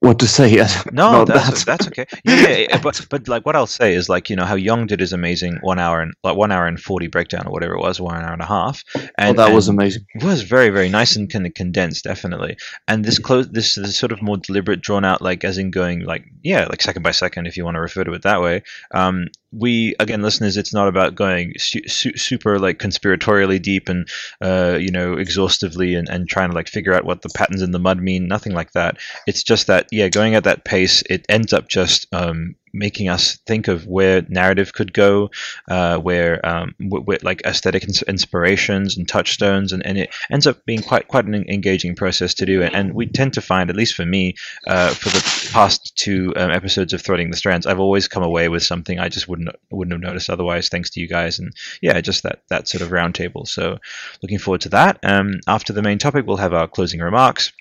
what 0.00 0.18
to 0.18 0.26
say 0.28 0.48
yet. 0.54 0.92
No, 0.92 1.24
that's 1.24 1.64
that. 1.64 1.66
that's 1.66 1.86
okay. 1.88 2.06
Yeah, 2.24 2.48
yeah, 2.68 2.80
but 2.82 3.06
but 3.10 3.26
like 3.28 3.46
what 3.46 3.56
I'll 3.56 3.66
say 3.66 3.94
is 3.94 4.08
like 4.08 4.28
you 4.30 4.36
know 4.36 4.44
how 4.44 4.54
Young 4.54 4.86
did 4.86 5.00
his 5.00 5.12
amazing 5.12 5.58
one 5.62 5.78
hour 5.78 6.00
and 6.00 6.12
like 6.22 6.36
one 6.36 6.52
hour 6.52 6.66
and 6.66 6.78
forty 6.80 7.06
breakdown 7.06 7.46
or 7.46 7.52
whatever 7.52 7.74
it 7.74 7.80
was, 7.80 8.00
one 8.00 8.22
hour 8.22 8.32
and 8.32 8.42
a 8.42 8.46
half. 8.46 8.82
Oh, 8.96 9.06
And 9.18 9.38
that 9.38 9.52
was 9.52 9.68
amazing. 9.68 10.04
It 10.14 10.24
was 10.24 10.42
very 10.42 10.68
very 10.70 10.88
nice 10.88 11.16
and 11.16 11.30
kind 11.30 11.46
of 11.46 11.54
condensed, 11.54 12.04
definitely. 12.04 12.56
And 12.86 13.04
this 13.04 13.18
close 13.18 13.48
this 13.48 13.74
this 13.76 13.98
sort 13.98 14.12
of 14.12 14.22
more 14.22 14.36
deliberate, 14.36 14.82
drawn 14.82 15.04
out, 15.04 15.22
like 15.22 15.44
as 15.44 15.58
in 15.58 15.70
going 15.70 16.00
like 16.04 16.24
yeah, 16.42 16.66
like 16.66 16.82
second 16.82 17.02
by 17.02 17.12
second, 17.12 17.46
if 17.46 17.56
you 17.56 17.64
want 17.64 17.76
to 17.76 17.80
refer 17.80 18.04
to 18.04 18.12
it 18.12 18.22
that 18.22 18.42
way. 18.42 18.62
Um, 18.92 19.28
we 19.56 19.94
again, 20.00 20.22
listeners, 20.22 20.56
it's 20.56 20.72
not 20.72 20.88
about 20.88 21.14
going 21.14 21.54
su- 21.58 21.86
su- 21.86 22.16
super 22.16 22.58
like 22.58 22.78
conspiratorially 22.78 23.60
deep 23.60 23.88
and 23.88 24.08
uh, 24.40 24.78
you 24.80 24.90
know 24.90 25.14
exhaustively 25.14 25.94
and, 25.94 26.08
and 26.08 26.28
trying 26.28 26.50
to 26.50 26.54
like 26.54 26.68
figure 26.68 26.94
out 26.94 27.04
what 27.04 27.22
the 27.22 27.30
patterns 27.30 27.62
in 27.62 27.70
the 27.70 27.78
mud 27.78 28.00
mean. 28.00 28.26
Nothing 28.26 28.52
like 28.52 28.72
that. 28.72 28.98
It's 29.26 29.42
just 29.42 29.66
that 29.66 29.86
yeah, 29.90 30.08
going 30.08 30.34
at 30.34 30.44
that 30.44 30.64
pace, 30.64 31.02
it 31.08 31.24
ends 31.28 31.52
up 31.52 31.68
just 31.68 32.06
um, 32.12 32.56
making 32.74 33.08
us 33.08 33.36
think 33.46 33.68
of 33.68 33.86
where 33.86 34.22
narrative 34.28 34.72
could 34.72 34.92
go, 34.92 35.30
uh, 35.68 35.96
where 35.98 36.44
um, 36.44 36.74
like 37.22 37.40
aesthetic 37.46 37.84
ins- 37.84 38.02
inspirations 38.02 38.96
and 38.96 39.08
touchstones, 39.08 39.72
and, 39.72 39.84
and 39.86 39.96
it 39.96 40.14
ends 40.30 40.46
up 40.46 40.64
being 40.66 40.82
quite 40.82 41.08
quite 41.08 41.24
an 41.24 41.34
engaging 41.48 41.94
process 41.94 42.34
to 42.34 42.46
do. 42.46 42.62
And, 42.62 42.74
and 42.74 42.94
we 42.94 43.06
tend 43.06 43.32
to 43.34 43.40
find, 43.40 43.70
at 43.70 43.76
least 43.76 43.94
for 43.94 44.04
me, 44.04 44.34
uh, 44.66 44.90
for 44.90 45.08
the 45.08 45.50
past 45.52 45.96
two 45.96 46.32
um, 46.36 46.50
episodes 46.50 46.92
of 46.92 47.00
Threading 47.00 47.30
the 47.30 47.36
Strands, 47.36 47.66
I've 47.66 47.80
always 47.80 48.08
come 48.08 48.22
away 48.22 48.48
with 48.48 48.62
something 48.62 48.98
I 48.98 49.08
just 49.08 49.28
wouldn't 49.28 49.48
wouldn't 49.70 49.92
have 49.92 50.02
noticed 50.02 50.28
otherwise, 50.28 50.68
thanks 50.68 50.90
to 50.90 51.00
you 51.00 51.08
guys. 51.08 51.38
And 51.38 51.54
yeah, 51.80 52.00
just 52.00 52.24
that 52.24 52.42
that 52.48 52.68
sort 52.68 52.82
of 52.82 52.90
roundtable. 52.90 53.46
So 53.46 53.78
looking 54.22 54.38
forward 54.38 54.62
to 54.62 54.68
that. 54.70 54.98
Um, 55.02 55.40
after 55.46 55.72
the 55.72 55.82
main 55.82 55.98
topic, 55.98 56.26
we'll 56.26 56.36
have 56.36 56.54
our 56.54 56.68
closing 56.68 57.00
remarks. 57.00 57.52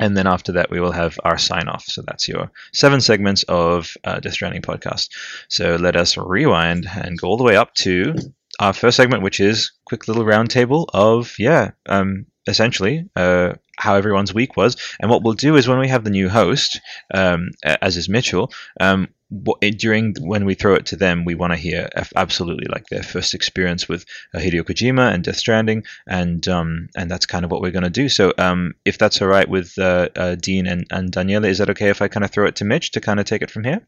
And 0.00 0.16
then 0.16 0.26
after 0.26 0.52
that, 0.52 0.70
we 0.70 0.80
will 0.80 0.92
have 0.92 1.18
our 1.24 1.38
sign 1.38 1.68
off. 1.68 1.84
So 1.84 2.02
that's 2.02 2.26
your 2.28 2.50
seven 2.72 3.00
segments 3.00 3.44
of 3.44 3.96
uh, 4.04 4.18
Death 4.20 4.32
Stranding 4.34 4.62
podcast. 4.62 5.08
So 5.48 5.76
let 5.76 5.94
us 5.94 6.16
rewind 6.16 6.86
and 6.92 7.18
go 7.18 7.28
all 7.28 7.36
the 7.36 7.44
way 7.44 7.56
up 7.56 7.74
to 7.76 8.14
our 8.60 8.72
first 8.72 8.96
segment, 8.96 9.22
which 9.22 9.40
is 9.40 9.72
quick 9.84 10.08
little 10.08 10.24
roundtable 10.24 10.86
of 10.92 11.34
yeah, 11.38 11.72
um, 11.86 12.26
essentially 12.46 13.08
uh, 13.16 13.54
how 13.78 13.94
everyone's 13.94 14.34
week 14.34 14.56
was. 14.56 14.76
And 15.00 15.10
what 15.10 15.22
we'll 15.22 15.34
do 15.34 15.56
is 15.56 15.68
when 15.68 15.78
we 15.78 15.88
have 15.88 16.04
the 16.04 16.10
new 16.10 16.28
host, 16.28 16.80
um, 17.12 17.50
as 17.64 17.96
is 17.96 18.08
Mitchell, 18.08 18.52
um, 18.80 19.08
what, 19.42 19.60
during 19.60 20.14
when 20.20 20.44
we 20.44 20.54
throw 20.54 20.74
it 20.74 20.86
to 20.86 20.96
them, 20.96 21.24
we 21.24 21.34
want 21.34 21.52
to 21.52 21.58
hear 21.58 21.88
absolutely 22.14 22.66
like 22.68 22.86
their 22.86 23.02
first 23.02 23.34
experience 23.34 23.88
with 23.88 24.04
uh, 24.32 24.38
Hideo 24.38 24.62
Kojima 24.62 25.12
and 25.12 25.24
Death 25.24 25.36
Stranding, 25.36 25.84
and 26.06 26.46
um, 26.48 26.88
and 26.96 27.10
that's 27.10 27.26
kind 27.26 27.44
of 27.44 27.50
what 27.50 27.60
we're 27.60 27.70
going 27.70 27.84
to 27.84 27.90
do. 27.90 28.08
So 28.08 28.32
um, 28.38 28.74
if 28.84 28.98
that's 28.98 29.20
all 29.20 29.28
right 29.28 29.48
with 29.48 29.76
uh, 29.78 30.08
uh, 30.16 30.34
Dean 30.36 30.66
and, 30.66 30.86
and 30.90 31.12
Daniela, 31.12 31.48
is 31.48 31.58
that 31.58 31.70
okay 31.70 31.90
if 31.90 32.00
I 32.00 32.08
kind 32.08 32.24
of 32.24 32.30
throw 32.30 32.46
it 32.46 32.56
to 32.56 32.64
Mitch 32.64 32.92
to 32.92 33.00
kind 33.00 33.18
of 33.18 33.26
take 33.26 33.42
it 33.42 33.50
from 33.50 33.64
here? 33.64 33.86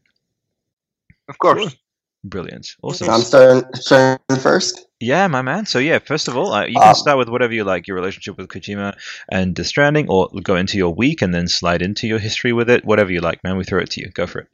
Of 1.29 1.39
course. 1.39 1.75
Brilliant. 2.23 2.75
Awesome. 2.81 3.09
I'm 3.09 3.21
starting, 3.21 3.63
starting 3.75 4.39
first. 4.39 4.87
Yeah, 4.99 5.27
my 5.27 5.41
man. 5.41 5.65
So 5.65 5.79
yeah, 5.79 5.99
first 5.99 6.27
of 6.27 6.35
all, 6.35 6.51
uh, 6.51 6.65
you 6.65 6.79
can 6.79 6.89
Um, 6.89 6.95
start 6.95 7.17
with 7.17 7.29
whatever 7.29 7.53
you 7.53 7.63
like, 7.63 7.87
your 7.87 7.95
relationship 7.95 8.37
with 8.37 8.47
Kojima 8.49 8.97
and 9.31 9.55
Death 9.55 9.67
Stranding, 9.67 10.09
or 10.09 10.29
go 10.43 10.55
into 10.55 10.77
your 10.77 10.93
week 10.93 11.21
and 11.21 11.33
then 11.33 11.47
slide 11.47 11.81
into 11.81 12.07
your 12.07 12.19
history 12.19 12.53
with 12.53 12.69
it. 12.69 12.83
Whatever 12.83 13.11
you 13.11 13.21
like, 13.21 13.43
man. 13.43 13.55
We 13.55 13.63
throw 13.63 13.79
it 13.79 13.91
to 13.91 14.01
you. 14.01 14.09
Go 14.09 14.25
for 14.25 14.39
it. 14.39 14.47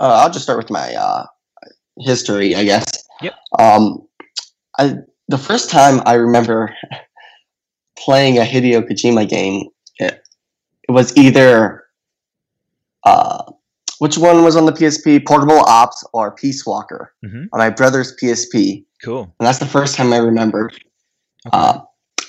Uh, 0.00 0.20
I'll 0.22 0.30
just 0.30 0.44
start 0.44 0.58
with 0.58 0.70
my 0.70 0.94
uh, 0.94 1.26
history, 1.98 2.54
I 2.54 2.64
guess. 2.64 2.86
Yep. 3.22 3.34
Um, 3.58 4.06
I 4.78 4.94
the 5.28 5.38
first 5.38 5.70
time 5.70 6.00
I 6.06 6.14
remember 6.14 6.74
playing 7.98 8.38
a 8.38 8.42
Hideo 8.42 8.88
Kojima 8.88 9.28
game, 9.28 9.68
it, 9.98 10.22
it 10.88 10.92
was 10.92 11.16
either 11.16 11.84
uh, 13.04 13.42
which 13.98 14.16
one 14.16 14.44
was 14.44 14.56
on 14.56 14.66
the 14.66 14.72
PSP, 14.72 15.26
Portable 15.26 15.60
Ops 15.66 16.04
or 16.12 16.30
Peace 16.32 16.64
Walker 16.64 17.12
hmm 17.24 17.44
on 17.52 17.58
my 17.58 17.70
brother's 17.70 18.14
PSP, 18.22 18.84
Cool. 19.04 19.22
and 19.38 19.46
that's 19.46 19.58
the 19.58 19.66
first 19.66 19.94
time 19.96 20.12
I 20.12 20.18
remembered. 20.18 20.72
Uh, 21.52 21.80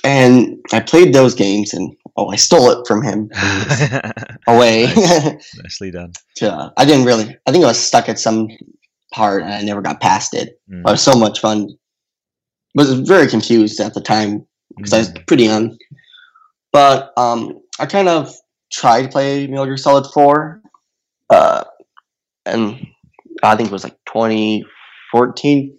and 0.04 0.56
I 0.72 0.80
played 0.80 1.12
those 1.12 1.34
games, 1.34 1.72
and 1.74 1.94
oh, 2.16 2.28
I 2.28 2.36
stole 2.36 2.70
it 2.70 2.86
from 2.86 3.02
him 3.02 3.30
away. 4.46 4.86
Nicely 5.62 5.90
done. 5.90 6.12
to, 6.36 6.72
I 6.76 6.84
didn't 6.84 7.04
really. 7.06 7.36
I 7.46 7.52
think 7.52 7.64
I 7.64 7.68
was 7.68 7.78
stuck 7.78 8.08
at 8.08 8.18
some 8.18 8.48
part 9.12 9.42
and 9.42 9.52
I 9.52 9.62
never 9.62 9.82
got 9.82 10.00
past 10.00 10.34
it. 10.34 10.60
Mm. 10.70 10.80
It 10.80 10.84
was 10.84 11.02
so 11.02 11.14
much 11.18 11.40
fun. 11.40 11.68
I 11.68 12.82
Was 12.82 12.92
very 13.00 13.26
confused 13.26 13.80
at 13.80 13.94
the 13.94 14.00
time 14.00 14.46
because 14.76 14.92
I 14.92 14.98
was 14.98 15.10
Mm. 15.12 15.26
pretty 15.26 15.44
young. 15.44 15.76
But 16.72 17.12
um, 17.16 17.60
I 17.80 17.86
kind 17.86 18.08
of 18.08 18.32
tried 18.72 19.02
to 19.02 19.08
play 19.08 19.46
Metal 19.48 19.64
Gear 19.66 19.76
Solid 19.76 20.06
Four, 20.14 20.62
uh, 21.30 21.64
and 22.46 22.86
I 23.42 23.56
think 23.56 23.68
it 23.68 23.72
was 23.72 23.82
like 23.82 23.96
2014. 24.06 25.76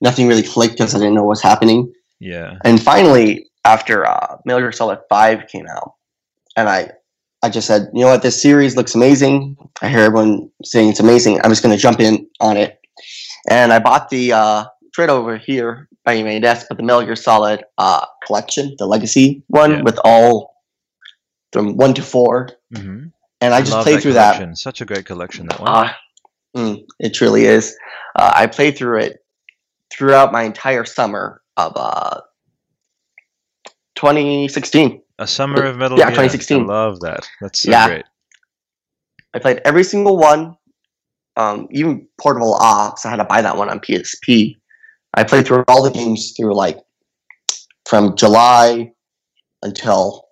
Nothing 0.00 0.28
really 0.28 0.42
clicked 0.42 0.74
because 0.78 0.94
I 0.94 0.98
didn't 0.98 1.14
know 1.14 1.22
what 1.24 1.28
was 1.30 1.42
happening. 1.42 1.92
Yeah. 2.20 2.56
And 2.64 2.82
finally, 2.82 3.49
after 3.64 4.06
uh, 4.06 4.36
Metal 4.44 4.60
Gear 4.60 4.72
Solid 4.72 5.00
Five 5.08 5.46
came 5.48 5.66
out, 5.66 5.94
and 6.56 6.68
I, 6.68 6.90
I 7.42 7.50
just 7.50 7.66
said, 7.66 7.90
you 7.92 8.00
know 8.02 8.08
what, 8.10 8.22
this 8.22 8.40
series 8.40 8.76
looks 8.76 8.94
amazing. 8.94 9.56
I 9.82 9.88
hear 9.88 10.00
everyone 10.00 10.50
saying 10.64 10.90
it's 10.90 11.00
amazing. 11.00 11.40
I'm 11.42 11.50
just 11.50 11.62
going 11.62 11.74
to 11.76 11.80
jump 11.80 12.00
in 12.00 12.26
on 12.40 12.56
it, 12.56 12.80
and 13.50 13.72
I 13.72 13.78
bought 13.78 14.08
the 14.10 14.32
uh, 14.32 14.64
right 14.98 15.08
over 15.08 15.36
here 15.36 15.88
by 16.04 16.22
my 16.22 16.38
desk, 16.38 16.66
but 16.68 16.76
the 16.78 16.82
Metal 16.82 17.02
Gear 17.02 17.16
Solid 17.16 17.64
uh, 17.78 18.04
collection, 18.26 18.74
the 18.78 18.86
Legacy 18.86 19.42
one, 19.48 19.70
Yeah. 19.72 19.82
with 19.82 19.98
all 20.04 20.56
from 21.52 21.76
one 21.76 21.94
to 21.94 22.02
four, 22.02 22.48
hmm 22.74 23.06
and 23.42 23.54
I 23.54 23.60
just 23.60 23.72
love 23.72 23.84
played 23.84 23.96
that 23.96 24.02
through 24.02 24.12
collection. 24.12 24.54
Such 24.54 24.82
a 24.82 24.84
great 24.84 25.06
collection. 25.06 25.46
That 25.46 25.58
that. 25.58 25.62
one. 25.62 25.86
Uh, 25.86 25.92
mm, 26.56 26.84
it 26.98 27.14
truly 27.14 27.46
is. 27.46 27.74
Uh, 28.14 28.32
I 28.34 28.46
played 28.46 28.76
through 28.76 29.00
it 29.00 29.24
throughout 29.90 30.30
my 30.30 30.42
entire 30.42 30.84
summer 30.84 31.40
of 31.56 31.72
uh, 31.74 32.20
2016. 34.00 35.02
a 35.18 35.26
summer 35.26 35.62
of 35.62 35.76
Metal 35.76 35.98
yeah, 35.98 36.06
Gear. 36.06 36.12
2016. 36.12 36.62
I 36.62 36.64
love 36.64 37.00
that. 37.00 37.28
That's 37.42 37.60
so 37.60 37.70
Yeah. 37.70 37.86
great. 37.86 38.04
I 39.34 39.38
played 39.38 39.60
every 39.66 39.84
single 39.84 40.16
one, 40.16 40.56
um, 41.36 41.68
even 41.70 42.08
Portable 42.18 42.54
Ops. 42.54 43.04
I 43.04 43.10
had 43.10 43.16
to 43.16 43.24
buy 43.24 43.42
that 43.42 43.58
one 43.58 43.68
on 43.68 43.78
PSP. 43.80 44.56
I 45.12 45.24
played 45.24 45.46
through 45.46 45.64
all 45.68 45.82
the 45.82 45.90
games 45.90 46.32
through 46.34 46.54
like 46.54 46.78
from 47.84 48.16
July 48.16 48.92
until 49.62 50.28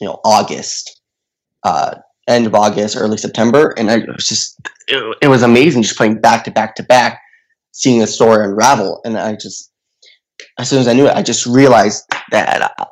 you 0.00 0.06
know 0.06 0.18
August, 0.24 1.02
uh, 1.62 1.96
end 2.26 2.46
of 2.46 2.54
August, 2.54 2.96
early 2.96 3.18
September, 3.18 3.74
and 3.76 3.90
I, 3.90 3.96
it 3.98 4.08
was 4.08 4.26
just 4.26 4.58
it, 4.88 5.16
it 5.20 5.28
was 5.28 5.42
amazing 5.42 5.82
just 5.82 5.98
playing 5.98 6.20
back 6.22 6.44
to 6.44 6.50
back 6.50 6.74
to 6.76 6.82
back, 6.82 7.20
seeing 7.72 8.00
the 8.00 8.06
story 8.06 8.46
unravel, 8.46 9.02
and 9.04 9.18
I 9.18 9.34
just 9.34 9.72
as 10.58 10.68
soon 10.68 10.78
as 10.80 10.88
I 10.88 10.92
knew 10.92 11.06
it, 11.06 11.14
I 11.14 11.22
just 11.22 11.46
realized 11.46 12.04
that 12.30 12.62
uh, 12.62 12.84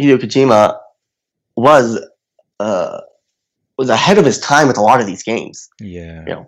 Hideo 0.00 0.16
Kojima 0.18 0.78
was 1.56 2.00
uh, 2.58 3.00
was 3.78 3.88
ahead 3.88 4.18
of 4.18 4.24
his 4.24 4.38
time 4.38 4.68
with 4.68 4.76
a 4.76 4.82
lot 4.82 5.00
of 5.00 5.06
these 5.06 5.22
games, 5.22 5.68
Yeah. 5.80 6.24
Yeah. 6.26 6.44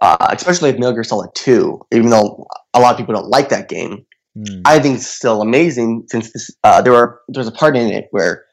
uh, 0.00 0.28
especially 0.30 0.70
with 0.70 0.78
Metal 0.78 0.92
Gear 0.94 1.02
Solid 1.04 1.30
2. 1.34 1.86
Even 1.92 2.10
though 2.10 2.46
a 2.74 2.80
lot 2.80 2.92
of 2.92 2.96
people 2.98 3.14
don't 3.14 3.28
like 3.28 3.48
that 3.48 3.68
game, 3.68 4.04
Mm. 4.36 4.62
I 4.66 4.78
think 4.78 4.96
it's 4.98 5.06
still 5.08 5.42
amazing 5.42 6.04
since 6.08 6.32
this, 6.32 6.50
uh, 6.62 6.80
there 6.80 6.92
were 6.92 7.20
there's 7.28 7.48
a 7.48 7.52
part 7.52 7.76
in 7.76 7.90
it 7.90 8.06
where 8.12 8.44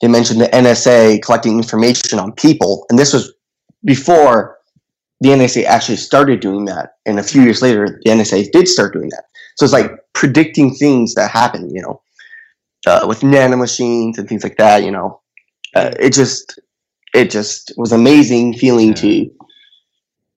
they 0.00 0.08
mentioned 0.08 0.40
the 0.40 0.46
NSA 0.46 1.20
collecting 1.22 1.58
information 1.58 2.18
on 2.18 2.32
people, 2.32 2.86
and 2.88 2.98
this 2.98 3.12
was 3.12 3.34
before 3.84 4.56
the 5.20 5.30
NSA 5.30 5.64
actually 5.64 5.96
started 5.96 6.40
doing 6.40 6.64
that. 6.66 6.94
And 7.04 7.18
a 7.18 7.22
few 7.22 7.42
years 7.42 7.60
later, 7.60 8.00
the 8.04 8.10
NSA 8.10 8.50
did 8.52 8.68
start 8.68 8.94
doing 8.94 9.10
that. 9.10 9.24
So 9.58 9.64
it's 9.64 9.72
like 9.72 9.90
predicting 10.12 10.72
things 10.72 11.14
that 11.14 11.30
happen, 11.30 11.68
you 11.74 11.82
know, 11.82 12.00
uh, 12.86 13.06
with 13.08 13.20
nanomachines 13.20 14.16
and 14.16 14.28
things 14.28 14.44
like 14.44 14.56
that. 14.56 14.84
You 14.84 14.92
know, 14.92 15.20
uh, 15.74 15.90
it 15.98 16.12
just 16.12 16.60
it 17.12 17.30
just 17.30 17.72
was 17.76 17.90
amazing 17.92 18.54
feeling 18.54 18.94
to 18.94 19.28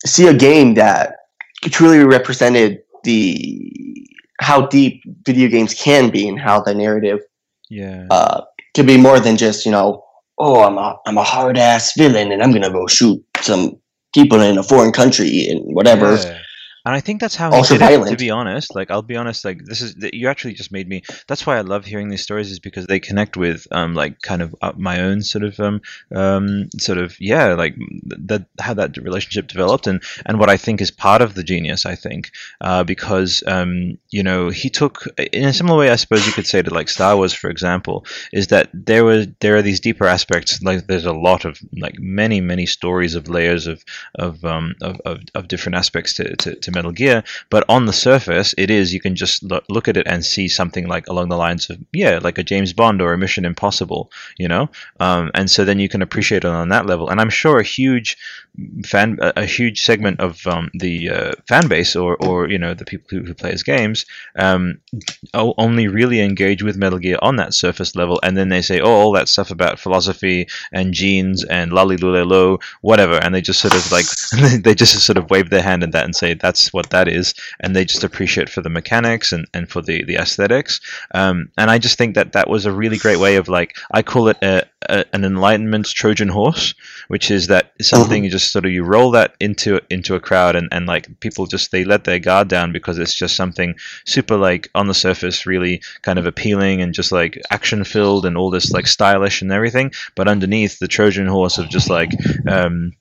see 0.06 0.28
a 0.28 0.34
game 0.34 0.74
that 0.74 1.16
truly 1.66 2.04
represented 2.04 2.80
the 3.04 4.08
how 4.40 4.66
deep 4.66 5.04
video 5.24 5.48
games 5.48 5.76
can 5.76 6.10
be 6.10 6.28
and 6.28 6.40
how 6.40 6.60
the 6.62 6.74
narrative 6.74 7.20
Yeah. 7.70 8.08
uh, 8.10 8.42
can 8.74 8.88
be 8.88 8.98
more 8.98 9.20
than 9.20 9.38
just 9.38 9.66
you 9.66 9.72
know 9.72 10.04
oh 10.40 10.64
I'm 10.64 10.80
a 10.80 10.98
I'm 11.06 11.20
a 11.20 11.24
hard 11.24 11.60
ass 11.60 11.94
villain 11.96 12.32
and 12.32 12.42
I'm 12.42 12.52
gonna 12.52 12.72
go 12.72 12.88
shoot 12.88 13.24
some 13.42 13.78
people 14.16 14.42
in 14.42 14.58
a 14.58 14.64
foreign 14.64 14.92
country 14.92 15.48
and 15.50 15.62
whatever. 15.76 16.16
Yeah. 16.16 16.40
And 16.86 16.96
I 16.96 17.00
think 17.00 17.22
that's 17.22 17.36
how 17.36 17.52
he 17.52 17.58
Also 17.58 17.78
did 17.78 17.90
it, 17.90 18.10
to 18.10 18.18
be 18.18 18.32
honest. 18.32 18.74
Like, 18.74 18.90
I'll 18.90 19.02
be 19.02 19.16
honest. 19.16 19.46
Like, 19.46 19.66
this 19.66 19.82
is 19.82 19.96
you 20.14 20.28
actually 20.30 20.54
just 20.54 20.72
made 20.72 20.88
me. 20.88 21.04
That's 21.28 21.46
why 21.46 21.58
I 21.58 21.62
love 21.62 21.86
hearing 21.86 22.10
these 22.10 22.24
stories, 22.24 22.50
is 22.52 22.60
because 22.60 22.88
they 22.88 23.00
connect 23.00 23.38
with, 23.38 23.68
um, 23.72 23.94
like 23.94 24.22
kind 24.22 24.42
of 24.42 24.56
uh, 24.62 24.74
my 24.76 25.02
own 25.02 25.22
sort 25.22 25.44
of, 25.44 25.60
um, 25.60 25.82
um, 26.16 26.70
sort 26.80 26.98
of, 26.98 27.20
yeah, 27.20 27.54
like 27.54 27.76
that 28.28 28.46
how 28.60 28.74
that 28.74 28.98
relationship 28.98 29.48
developed, 29.48 29.88
and 29.88 30.02
and 30.26 30.40
what 30.40 30.50
I 30.50 30.58
think 30.58 30.82
is 30.82 30.92
part 30.92 31.22
of 31.22 31.36
the 31.36 31.44
genius. 31.44 31.86
I 31.86 31.96
think, 31.96 32.32
uh, 32.62 32.84
because, 32.84 33.44
um, 33.46 33.98
you 34.10 34.24
know, 34.24 34.50
he 34.50 34.70
took 34.70 35.06
in 35.18 35.46
a 35.46 35.54
similar 35.54 35.78
way, 35.78 35.90
I 35.92 35.96
suppose 35.98 36.26
you 36.26 36.34
could 36.34 36.48
say 36.48 36.62
to 36.62 36.74
like 36.74 36.90
Star 36.90 37.16
Wars, 37.16 37.34
for 37.34 37.50
example, 37.50 38.06
is 38.34 38.48
that 38.48 38.70
there 38.74 39.06
were 39.06 39.26
there 39.40 39.56
are 39.56 39.62
these 39.62 39.80
deeper 39.80 40.08
aspects. 40.08 40.62
Like, 40.64 40.88
there's 40.88 41.06
a 41.06 41.14
lot 41.14 41.46
of 41.46 41.60
like 41.78 42.00
many 42.00 42.42
many 42.42 42.66
stories 42.66 43.16
of 43.16 43.30
layers 43.30 43.68
of 43.68 43.84
of 44.16 44.44
um 44.46 44.74
of, 44.82 45.00
of, 45.06 45.20
of 45.36 45.48
different 45.48 45.76
aspects 45.76 46.16
to, 46.16 46.36
to, 46.38 46.56
to 46.56 46.71
Metal 46.72 46.92
Gear, 46.92 47.24
but 47.50 47.64
on 47.70 47.86
the 47.86 47.94
surface, 47.94 48.54
it 48.58 48.70
is 48.70 48.94
you 48.94 49.00
can 49.00 49.16
just 49.16 49.44
look, 49.44 49.64
look 49.70 49.88
at 49.88 49.98
it 49.98 50.08
and 50.08 50.26
see 50.26 50.48
something 50.48 50.88
like 50.88 51.08
along 51.08 51.30
the 51.30 51.38
lines 51.38 51.70
of 51.70 51.78
yeah, 51.94 52.20
like 52.22 52.38
a 52.38 52.44
James 52.44 52.74
Bond 52.74 53.02
or 53.02 53.14
a 53.14 53.18
Mission 53.18 53.46
Impossible, 53.46 54.12
you 54.38 54.48
know, 54.48 54.70
um, 55.00 55.32
and 55.34 55.50
so 55.50 55.66
then 55.66 55.80
you 55.80 55.90
can 55.90 56.02
appreciate 56.02 56.44
it 56.44 56.46
on 56.46 56.70
that 56.70 56.86
level. 56.86 57.10
And 57.10 57.20
I'm 57.20 57.30
sure 57.30 57.60
a 57.60 57.64
huge 57.64 58.18
fan, 58.86 59.18
a, 59.22 59.46
huge 59.46 59.84
segment 59.84 60.20
of 60.20 60.46
um, 60.46 60.70
the 60.74 61.10
uh, 61.10 61.32
fan 61.48 61.68
base 61.68 61.96
or 61.96 62.16
or 62.18 62.50
you 62.50 62.58
know 62.58 62.74
the 62.74 62.86
people 62.86 63.08
who, 63.10 63.24
who 63.24 63.34
play 63.34 63.52
as 63.52 63.64
games, 63.64 64.06
um, 64.36 64.80
only 65.34 65.88
really 65.88 66.22
engage 66.22 66.64
with 66.64 66.78
Metal 66.78 67.00
Gear 67.00 67.18
on 67.22 67.38
that 67.38 67.54
surface 67.54 67.96
level, 67.96 68.20
and 68.24 68.36
then 68.38 68.50
they 68.50 68.62
say, 68.62 68.80
oh, 68.80 68.92
all 68.92 69.12
that 69.14 69.30
stuff 69.30 69.52
about 69.52 69.80
philosophy 69.80 70.48
and 70.72 70.94
genes 70.94 71.44
and 71.46 71.72
lolly 71.72 71.98
lo, 71.98 72.60
whatever, 72.82 73.16
and 73.16 73.34
they 73.34 73.42
just 73.42 73.62
sort 73.62 73.76
of 73.76 73.92
like 73.92 74.06
they 74.64 74.76
just 74.76 75.00
sort 75.00 75.18
of 75.18 75.30
wave 75.30 75.50
their 75.50 75.62
hand 75.62 75.84
at 75.84 75.92
that 75.92 76.06
and 76.06 76.16
say 76.16 76.34
that's 76.34 76.61
what 76.70 76.90
that 76.92 77.08
is, 77.08 77.34
and 77.60 77.76
they 77.76 77.86
just 77.86 78.04
appreciate 78.04 78.50
for 78.50 78.62
the 78.62 78.70
mechanics 78.70 79.32
and, 79.32 79.48
and 79.54 79.70
for 79.70 79.82
the 79.82 80.04
the 80.04 80.16
aesthetics. 80.16 80.80
Um, 81.14 81.50
and 81.58 81.70
I 81.70 81.78
just 81.78 81.98
think 81.98 82.16
that 82.16 82.34
that 82.34 82.50
was 82.50 82.66
a 82.66 82.72
really 82.72 82.98
great 82.98 83.20
way 83.20 83.36
of 83.36 83.48
like 83.48 83.76
I 83.92 84.02
call 84.02 84.28
it 84.30 84.38
a, 84.42 84.66
a, 84.90 85.06
an 85.14 85.24
enlightenment 85.24 85.88
Trojan 85.88 86.30
horse, 86.30 86.74
which 87.08 87.32
is 87.32 87.48
that 87.48 87.72
something 87.82 88.24
you 88.24 88.30
just 88.30 88.52
sort 88.52 88.66
of 88.66 88.72
you 88.72 88.84
roll 88.84 89.12
that 89.12 89.36
into 89.40 89.80
into 89.90 90.16
a 90.16 90.20
crowd 90.20 90.56
and, 90.56 90.68
and 90.72 90.86
like 90.86 91.20
people 91.20 91.46
just 91.46 91.72
they 91.72 91.84
let 91.84 92.04
their 92.04 92.20
guard 92.20 92.48
down 92.48 92.72
because 92.72 92.98
it's 92.98 93.16
just 93.16 93.36
something 93.36 93.76
super 94.06 94.38
like 94.38 94.70
on 94.76 94.88
the 94.88 94.94
surface 94.94 95.46
really 95.46 95.82
kind 96.02 96.20
of 96.20 96.26
appealing 96.26 96.82
and 96.82 96.94
just 96.94 97.12
like 97.12 97.42
action 97.50 97.84
filled 97.84 98.26
and 98.26 98.38
all 98.38 98.50
this 98.50 98.72
like 98.72 98.88
stylish 98.88 99.42
and 99.42 99.52
everything, 99.52 99.92
but 100.16 100.28
underneath 100.28 100.80
the 100.80 100.88
Trojan 100.88 101.28
horse 101.28 101.58
of 101.58 101.70
just 101.70 101.90
like 101.90 102.12
um, 102.48 102.94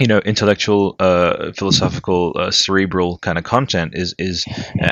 you 0.00 0.06
know 0.06 0.18
intellectual 0.20 0.96
uh, 1.00 1.52
philosophical 1.52 2.32
uh, 2.36 2.50
cerebral 2.50 3.18
kind 3.18 3.38
of 3.38 3.44
content 3.44 3.92
is 3.94 4.14
is 4.18 4.44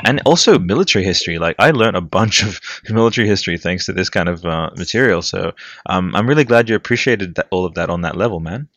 and 0.05 0.21
also 0.25 0.59
military 0.59 1.03
history 1.03 1.39
like 1.39 1.55
i 1.59 1.71
learned 1.71 1.97
a 1.97 2.01
bunch 2.01 2.43
of 2.43 2.59
military 2.89 3.27
history 3.27 3.57
thanks 3.57 3.85
to 3.85 3.93
this 3.93 4.09
kind 4.09 4.29
of 4.29 4.45
uh, 4.45 4.69
material 4.77 5.21
so 5.21 5.51
um, 5.87 6.15
i'm 6.15 6.27
really 6.27 6.43
glad 6.43 6.69
you 6.69 6.75
appreciated 6.75 7.35
that, 7.35 7.47
all 7.51 7.65
of 7.65 7.73
that 7.73 7.89
on 7.89 8.01
that 8.01 8.15
level 8.15 8.39
man 8.39 8.67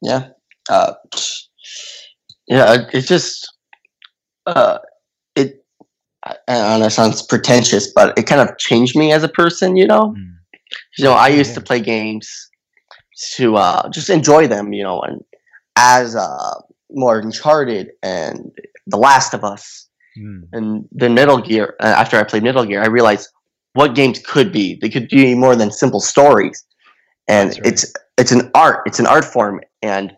Yeah. 0.00 0.28
Uh, 0.68 0.94
yeah, 2.46 2.86
it 2.92 3.02
just 3.02 3.52
uh, 4.46 4.78
it. 5.34 5.64
I 6.24 6.36
I 6.48 6.78
know 6.78 6.86
it 6.86 6.90
sounds 6.90 7.22
pretentious, 7.22 7.92
but 7.92 8.16
it 8.18 8.26
kind 8.26 8.40
of 8.40 8.56
changed 8.58 8.96
me 8.96 9.12
as 9.12 9.22
a 9.22 9.28
person. 9.28 9.76
You 9.76 9.86
know, 9.86 10.14
you 10.96 11.04
know, 11.04 11.12
I 11.12 11.28
used 11.28 11.54
to 11.54 11.60
play 11.60 11.80
games 11.80 12.47
to 13.36 13.56
uh, 13.56 13.88
just 13.90 14.10
enjoy 14.10 14.46
them. 14.46 14.72
You 14.72 14.84
know, 14.84 15.00
and 15.00 15.24
as 15.76 16.16
uh, 16.16 16.54
more 16.90 17.18
Uncharted 17.18 17.90
and 18.02 18.50
The 18.86 18.96
Last 18.96 19.34
of 19.34 19.44
Us 19.44 19.88
and 20.52 20.88
then 20.90 21.14
Metal 21.14 21.40
Gear. 21.40 21.76
Uh, 21.80 21.86
after 21.86 22.16
I 22.18 22.24
played 22.24 22.42
Metal 22.42 22.64
Gear, 22.64 22.82
I 22.82 22.86
realized 22.86 23.28
what 23.74 23.94
games 23.94 24.20
could 24.24 24.52
be. 24.52 24.78
They 24.80 24.88
could 24.88 25.08
be 25.08 25.34
more 25.34 25.54
than 25.54 25.70
simple 25.70 26.00
stories, 26.00 26.64
and 27.28 27.58
it's 27.64 27.92
it's 28.16 28.32
an 28.32 28.50
art. 28.54 28.82
It's 28.86 28.98
an 28.98 29.06
art 29.06 29.24
form, 29.24 29.60
and 29.82 30.12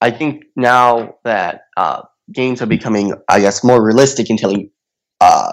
I 0.00 0.10
think 0.10 0.44
now 0.56 1.14
that 1.24 1.62
uh, 1.76 2.02
games 2.32 2.60
are 2.60 2.66
becoming, 2.66 3.14
I 3.28 3.40
guess, 3.40 3.62
more 3.62 3.84
realistic 3.84 4.28
and 4.30 4.38
telling 4.38 4.70
uh, 5.20 5.52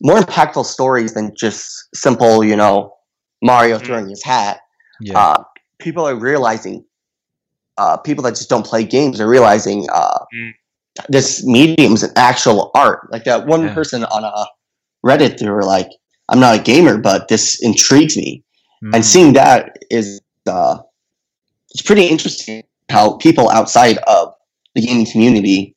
more 0.00 0.20
impactful 0.20 0.64
stories 0.64 1.14
than 1.14 1.32
just 1.36 1.88
simple, 1.94 2.44
you 2.44 2.56
know, 2.56 2.94
Mario 3.42 3.78
throwing 3.78 4.08
his 4.08 4.22
hat. 4.22 4.60
Yeah. 5.00 5.36
Uh, 5.80 5.84
people 5.84 6.06
are 6.08 6.14
realizing. 6.16 6.84
Uh, 7.78 7.96
people 7.98 8.24
that 8.24 8.30
just 8.34 8.48
don't 8.48 8.64
play 8.64 8.84
games 8.84 9.20
are 9.20 9.28
realizing 9.28 9.86
uh, 9.92 10.18
this 11.10 11.44
medium 11.44 11.92
is 11.92 12.02
an 12.02 12.10
actual 12.16 12.70
art. 12.74 13.06
Like 13.12 13.24
that 13.24 13.46
one 13.46 13.66
person 13.74 14.04
on 14.04 14.24
a 14.24 14.46
Reddit, 15.04 15.38
they 15.38 15.48
were 15.50 15.62
like, 15.62 15.88
"I'm 16.30 16.40
not 16.40 16.58
a 16.58 16.62
gamer, 16.62 16.96
but 16.98 17.28
this 17.28 17.60
intrigues 17.62 18.16
me," 18.16 18.42
and 18.94 19.04
seeing 19.04 19.34
that 19.34 19.76
is 19.90 20.20
uh, 20.48 20.78
it's 21.70 21.82
pretty 21.82 22.06
interesting 22.06 22.62
how 22.90 23.16
people 23.18 23.50
outside 23.50 23.98
of 24.06 24.32
the 24.74 24.80
gaming 24.80 25.06
community 25.06 25.76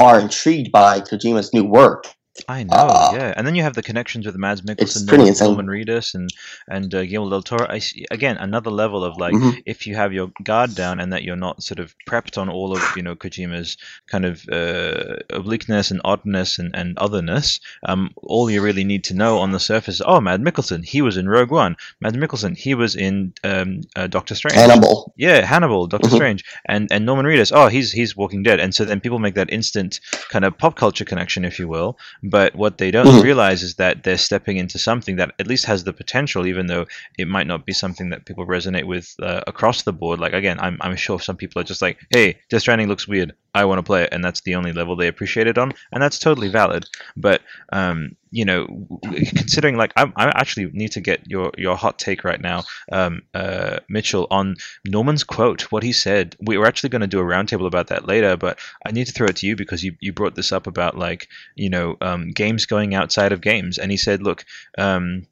are 0.00 0.18
intrigued 0.20 0.72
by 0.72 1.00
Kojima's 1.00 1.52
new 1.54 1.64
work. 1.64 2.06
I 2.48 2.62
know, 2.62 2.72
Uh, 2.76 3.10
yeah, 3.14 3.34
and 3.36 3.44
then 3.46 3.54
you 3.56 3.62
have 3.64 3.74
the 3.74 3.82
connections 3.82 4.24
with 4.24 4.36
Mads 4.36 4.62
Mikkelsen, 4.62 5.06
pretty 5.08 5.30
Norman, 5.40 5.66
Reedus, 5.66 6.14
and 6.14 6.30
and 6.68 6.94
uh, 6.94 7.04
Guillermo 7.04 7.30
del 7.30 7.42
Toro. 7.42 7.66
I 7.68 7.80
see, 7.80 8.06
again 8.10 8.36
another 8.38 8.70
level 8.70 9.04
of 9.04 9.16
like 9.18 9.34
Mhm. 9.34 9.62
if 9.66 9.86
you 9.86 9.96
have 9.96 10.12
your 10.12 10.30
guard 10.44 10.74
down 10.76 11.00
and 11.00 11.12
that 11.12 11.24
you're 11.24 11.36
not 11.36 11.62
sort 11.62 11.80
of 11.80 11.94
prepped 12.08 12.38
on 12.38 12.48
all 12.48 12.72
of 12.72 12.82
you 12.96 13.02
know 13.02 13.16
Kojima's 13.16 13.76
kind 14.06 14.24
of 14.24 14.48
uh, 14.48 15.16
obliqueness 15.30 15.90
and 15.90 16.00
oddness 16.04 16.58
and, 16.60 16.70
and 16.74 16.96
otherness. 16.98 17.58
Um, 17.84 18.10
all 18.16 18.48
you 18.50 18.62
really 18.62 18.84
need 18.84 19.04
to 19.04 19.14
know 19.14 19.38
on 19.38 19.50
the 19.50 19.60
surface 19.60 19.96
is 19.96 20.02
oh, 20.06 20.20
Mad 20.20 20.40
Mikkelsen, 20.40 20.84
he 20.84 21.02
was 21.02 21.16
in 21.16 21.28
Rogue 21.28 21.50
One. 21.50 21.76
Mad 22.00 22.14
Mikkelsen, 22.14 22.56
he 22.56 22.74
was 22.74 22.94
in 22.94 23.34
um, 23.42 23.80
uh, 23.96 24.06
Doctor 24.06 24.34
Strange. 24.36 24.54
Hannibal. 24.56 25.12
Yeah, 25.16 25.44
Hannibal, 25.44 25.88
Doctor 25.88 26.08
Mhm. 26.08 26.14
Strange, 26.14 26.44
and 26.66 26.90
and 26.92 27.04
Norman 27.04 27.26
Reedus. 27.26 27.50
Oh, 27.54 27.66
he's 27.66 27.90
he's 27.90 28.16
Walking 28.16 28.44
Dead, 28.44 28.60
and 28.60 28.72
so 28.74 28.84
then 28.84 29.00
people 29.00 29.18
make 29.18 29.34
that 29.34 29.52
instant 29.52 29.98
kind 30.30 30.44
of 30.44 30.56
pop 30.56 30.76
culture 30.76 31.04
connection, 31.04 31.44
if 31.44 31.58
you 31.58 31.66
will. 31.66 31.98
But 32.22 32.54
what 32.54 32.78
they 32.78 32.90
don't 32.90 33.06
Mhm. 33.06 33.22
realize 33.22 33.62
is 33.62 33.74
that 33.76 34.02
they're 34.04 34.18
stepping 34.18 34.56
into 34.58 34.78
something 34.78 35.16
that 35.16 35.32
at 35.38 35.46
least 35.46 35.64
has 35.66 35.84
the 35.84 35.92
potential, 35.92 36.46
even 36.46 36.66
though 36.66 36.86
it 37.18 37.28
might 37.28 37.46
not 37.46 37.64
be 37.66 37.72
something 37.72 38.10
that 38.10 38.26
people 38.26 38.46
resonate 38.46 38.84
with 38.84 39.14
uh, 39.22 39.40
across 39.46 39.82
the 39.82 39.92
board. 39.92 40.20
Like 40.20 40.32
again, 40.34 40.58
I'm 40.60 40.76
I'm 40.80 40.96
sure 40.96 41.18
some 41.20 41.36
people 41.36 41.60
are 41.60 41.64
just 41.64 41.82
like, 41.82 41.98
hey, 42.10 42.38
Death 42.50 42.62
Stranding 42.62 42.88
looks 42.88 43.08
weird. 43.08 43.32
I 43.54 43.64
want 43.64 43.78
to 43.78 43.82
play 43.82 44.04
it, 44.04 44.10
and 44.12 44.22
that's 44.24 44.42
the 44.42 44.54
only 44.54 44.72
level 44.72 44.96
they 44.96 45.08
appreciate 45.08 45.46
it 45.46 45.58
on, 45.58 45.72
and 45.92 46.02
that's 46.02 46.18
totally 46.18 46.48
valid. 46.48 46.84
But 47.16 47.40
um, 47.72 48.16
you 48.30 48.44
know, 48.44 48.66
considering 49.02 49.76
like 49.76 49.92
I, 49.96 50.12
I 50.16 50.28
actually 50.28 50.70
need 50.72 50.92
to 50.92 51.00
get 51.00 51.28
your 51.28 51.50
your 51.58 51.76
hot 51.76 51.98
take 51.98 52.24
right 52.24 52.40
now, 52.40 52.64
um, 52.92 53.22
uh, 53.34 53.80
Mitchell, 53.88 54.26
on 54.30 54.56
Norman's 54.86 55.24
quote, 55.24 55.62
what 55.72 55.82
he 55.82 55.92
said. 55.92 56.36
We 56.40 56.56
were 56.58 56.66
actually 56.66 56.90
going 56.90 57.00
to 57.00 57.06
do 57.06 57.20
a 57.20 57.24
roundtable 57.24 57.66
about 57.66 57.88
that 57.88 58.06
later, 58.06 58.36
but 58.36 58.58
I 58.86 58.92
need 58.92 59.06
to 59.06 59.12
throw 59.12 59.26
it 59.26 59.36
to 59.36 59.46
you 59.46 59.56
because 59.56 59.82
you 59.82 59.94
you 60.00 60.12
brought 60.12 60.34
this 60.34 60.52
up 60.52 60.66
about 60.66 60.96
like 60.96 61.28
you 61.56 61.70
know 61.70 61.96
um, 62.00 62.30
games 62.30 62.66
going 62.66 62.94
outside 62.94 63.32
of 63.32 63.40
games, 63.40 63.78
and 63.78 63.90
he 63.90 63.96
said, 63.96 64.22
look. 64.22 64.44
Um, 64.78 65.26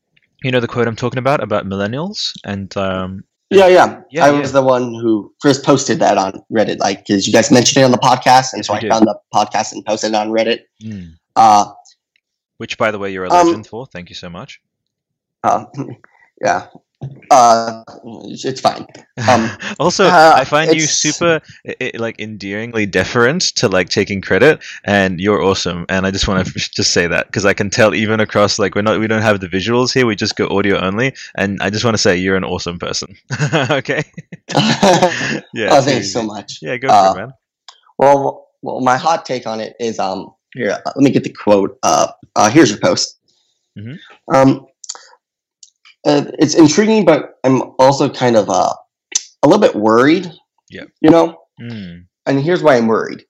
you 0.44 0.52
know 0.52 0.60
the 0.60 0.68
quote 0.68 0.86
I'm 0.86 0.94
talking 0.94 1.18
about 1.18 1.42
about 1.42 1.66
millennials 1.66 2.32
and 2.44 2.74
um, 2.76 3.24
Yeah, 3.50 3.66
yeah. 3.66 4.00
Yeah, 4.10 4.26
I 4.26 4.30
yeah. 4.30 4.40
was 4.40 4.52
the 4.52 4.62
one 4.62 4.94
who 4.94 5.32
first 5.40 5.64
posted 5.64 5.98
that 6.00 6.18
on 6.18 6.42
Reddit, 6.52 6.78
like 6.78 7.06
because 7.06 7.26
you 7.26 7.32
guys 7.32 7.50
mentioned 7.50 7.82
it 7.82 7.84
on 7.84 7.90
the 7.90 7.98
podcast, 7.98 8.52
and 8.52 8.64
so 8.64 8.74
I 8.74 8.80
did. 8.80 8.90
found 8.90 9.06
the 9.06 9.18
podcast 9.34 9.72
and 9.72 9.84
posted 9.84 10.10
it 10.10 10.16
on 10.16 10.28
Reddit. 10.30 10.60
mm, 10.82 11.12
Uh, 11.34 11.72
which 12.58 12.76
by 12.78 12.90
the 12.90 12.98
way 12.98 13.10
you're 13.12 13.24
a 13.24 13.30
Um, 13.32 13.46
legend 13.46 13.66
for. 13.66 13.86
Thank 13.86 14.08
you 14.10 14.14
so 14.14 14.28
much. 14.28 14.60
uh, 15.44 15.64
yeah. 16.44 16.66
Uh, 17.30 17.84
it's, 18.24 18.60
fine. 18.60 18.84
Um, 19.30 19.48
also, 19.78 20.06
uh, 20.06 20.32
I 20.34 20.44
find 20.44 20.74
you 20.74 20.80
super 20.80 21.40
i 21.64 21.74
i 21.80 21.90
like 21.96 22.18
endearingly 22.20 22.88
deferent 22.88 23.54
to 23.54 23.68
like 23.68 23.88
taking 23.88 24.20
credit, 24.20 24.58
and 24.84 25.20
you're 25.20 25.40
awesome. 25.40 25.86
And 25.88 26.06
I 26.06 26.10
just 26.10 26.26
want 26.26 26.44
to 26.44 26.52
just 26.74 26.92
say 26.92 27.06
that 27.06 27.26
because 27.26 27.44
I 27.46 27.54
can 27.54 27.70
tell 27.70 27.94
even 27.94 28.18
across 28.18 28.58
like 28.58 28.74
we're 28.74 28.82
not 28.82 28.98
we 28.98 29.06
don't 29.06 29.22
have 29.22 29.38
the 29.38 29.46
visuals 29.46 29.94
here, 29.94 30.06
we 30.06 30.16
just 30.16 30.34
go 30.34 30.48
audio 30.48 30.76
only, 30.80 31.14
and 31.36 31.58
I 31.62 31.70
just 31.70 31.84
want 31.84 31.94
to 31.94 32.02
say 32.02 32.16
you're 32.16 32.34
an 32.36 32.42
awesome 32.44 32.80
person. 32.80 33.14
okay. 33.70 34.02
yeah. 35.54 35.68
oh, 35.70 35.82
thanks 35.82 36.12
so 36.12 36.22
much. 36.22 36.58
Yeah, 36.62 36.78
go 36.78 36.88
for 36.88 36.94
Uh, 36.94 37.12
it, 37.12 37.16
man. 37.16 37.30
Well, 37.98 38.48
well, 38.62 38.80
my 38.80 38.96
hot 38.96 39.24
take 39.24 39.46
on 39.46 39.60
it 39.60 39.76
is 39.78 40.00
um 40.00 40.34
here. 40.54 40.70
uh, 40.70 40.92
Let 40.96 41.02
me 41.02 41.10
get 41.10 41.24
the 41.24 41.32
quote. 41.32 41.78
Uh, 41.82 42.08
uh 42.36 42.50
here's 42.50 42.70
your 42.70 42.80
post. 42.80 43.18
Mhm. 43.78 43.98
Um, 44.34 44.66
uh, 46.06 46.24
it's 46.38 46.54
intriguing, 46.54 47.04
but 47.04 47.38
I'm 47.44 47.62
also 47.78 48.08
kind 48.08 48.36
of 48.36 48.48
uh 48.48 48.72
a 49.42 49.48
little 49.48 49.60
bit 49.60 49.74
worried. 49.74 50.30
Yeah. 50.70 50.84
You 51.00 51.10
know, 51.10 51.36
Mm, 51.60 52.06
and 52.26 52.40
here's 52.40 52.62
why 52.62 52.76
I'm 52.76 52.86
worried. 52.86 53.24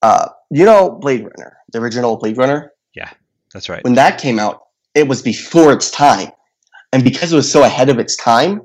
Uh, 0.00 0.28
you 0.50 0.64
know, 0.64 0.90
Blade 0.90 1.22
Runner, 1.22 1.58
the 1.72 1.80
original 1.80 2.16
Blade 2.16 2.38
Runner. 2.38 2.72
Yeah, 2.94 3.10
that's 3.52 3.68
right. 3.68 3.84
When 3.84 3.94
that 3.94 4.18
came 4.18 4.38
out, 4.38 4.62
it 4.94 5.06
was 5.06 5.22
before 5.22 5.72
its 5.72 5.90
time, 5.90 6.30
and 6.92 7.04
because 7.04 7.32
it 7.32 7.36
was 7.36 7.50
so 7.50 7.62
ahead 7.62 7.88
of 7.88 7.98
its 7.98 8.16
time, 8.16 8.62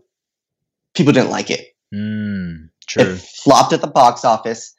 people 0.94 1.12
didn't 1.14 1.30
like 1.32 1.50
it. 1.52 1.76
Mm, 1.94 2.70
true. 2.88 3.04
It 3.04 3.18
flopped 3.18 3.74
at 3.74 3.82
the 3.82 3.88
box 3.88 4.24
office. 4.24 4.74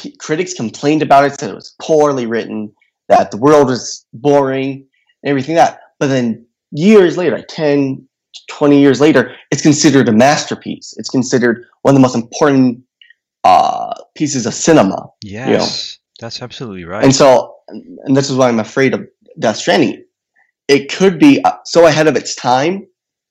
P- 0.00 0.16
critics 0.16 0.54
complained 0.54 1.02
about 1.02 1.24
it, 1.24 1.38
said 1.38 1.50
it 1.50 1.54
was 1.54 1.74
poorly 1.80 2.26
written, 2.26 2.72
that 3.08 3.30
the 3.30 3.36
world 3.36 3.68
was 3.68 4.06
boring, 4.12 4.86
and 5.22 5.30
everything 5.30 5.56
that. 5.56 5.80
But 5.98 6.06
then 6.08 6.46
years 6.70 7.16
later, 7.16 7.36
like 7.36 7.48
10, 7.48 8.06
20 8.48 8.80
years 8.80 9.00
later, 9.00 9.34
it's 9.50 9.62
considered 9.62 10.08
a 10.08 10.12
masterpiece. 10.12 10.94
It's 10.96 11.10
considered 11.10 11.66
one 11.82 11.94
of 11.94 11.96
the 11.96 12.02
most 12.02 12.14
important 12.14 12.82
uh, 13.44 13.94
pieces 14.14 14.46
of 14.46 14.54
cinema. 14.54 15.08
Yes, 15.22 15.98
that's 16.18 16.40
absolutely 16.40 16.84
right. 16.84 17.04
And 17.04 17.14
so, 17.14 17.56
and 17.68 18.16
this 18.16 18.30
is 18.30 18.36
why 18.36 18.48
I'm 18.48 18.60
afraid 18.60 18.94
of 18.94 19.06
Death 19.38 19.56
Stranding. 19.56 20.04
It 20.68 20.90
could 20.90 21.18
be 21.18 21.42
uh, 21.44 21.52
so 21.64 21.86
ahead 21.86 22.06
of 22.06 22.16
its 22.16 22.34
time 22.34 22.86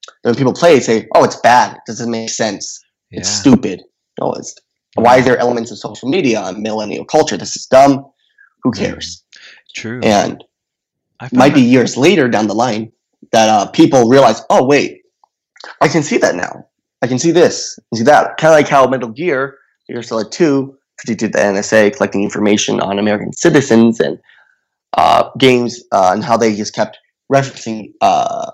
that 0.05 0.29
when 0.29 0.35
people 0.35 0.53
play 0.53 0.77
it, 0.77 0.83
say, 0.83 1.07
"Oh, 1.15 1.23
it's 1.23 1.37
bad. 1.37 1.75
It 1.75 1.81
doesn't 1.87 2.11
make 2.11 2.29
sense. 2.29 2.83
It's 3.11 3.29
stupid." 3.29 3.81
No, 4.19 4.33
it's 4.33 4.55
Why 4.95 5.17
is 5.17 5.25
there 5.25 5.37
elements 5.37 5.71
of 5.71 5.77
social 5.77 6.09
media 6.09 6.41
on 6.41 6.61
millennial 6.61 7.05
culture? 7.05 7.37
This 7.37 7.55
is 7.55 7.65
dumb. 7.65 8.05
Who 8.63 8.71
cares? 8.71 9.23
True. 9.75 9.99
And 10.03 10.43
it 11.21 11.33
might 11.33 11.53
be 11.53 11.61
years 11.61 11.95
later 11.95 12.27
down 12.27 12.47
the 12.47 12.55
line 12.55 12.91
that 13.31 13.49
uh, 13.49 13.67
people 13.67 14.09
realize, 14.09 14.41
oh 14.49 14.65
wait, 14.65 15.03
I 15.81 15.87
can 15.87 16.03
see 16.03 16.17
that 16.17 16.35
now. 16.35 16.65
I 17.01 17.07
can 17.07 17.19
see 17.19 17.31
this, 17.31 17.79
I 17.93 17.97
see 17.97 18.03
that. 18.03 18.37
Kind 18.37 18.53
of 18.53 18.57
like 18.57 18.67
how 18.67 18.87
Metal 18.87 19.09
Gear, 19.09 19.57
Gear 19.87 20.01
Solid 20.03 20.31
2, 20.31 20.65
because 20.97 21.09
you 21.09 21.15
did 21.15 21.33
the 21.33 21.39
NSA 21.39 21.95
collecting 21.95 22.23
information 22.23 22.79
on 22.81 22.99
American 22.99 23.31
citizens 23.31 23.99
and 23.99 24.19
uh, 24.97 25.29
games 25.37 25.81
uh, 25.91 26.11
and 26.13 26.23
how 26.23 26.35
they 26.35 26.55
just 26.55 26.73
kept 26.73 26.97
referencing 27.31 27.93
uh, 28.01 28.51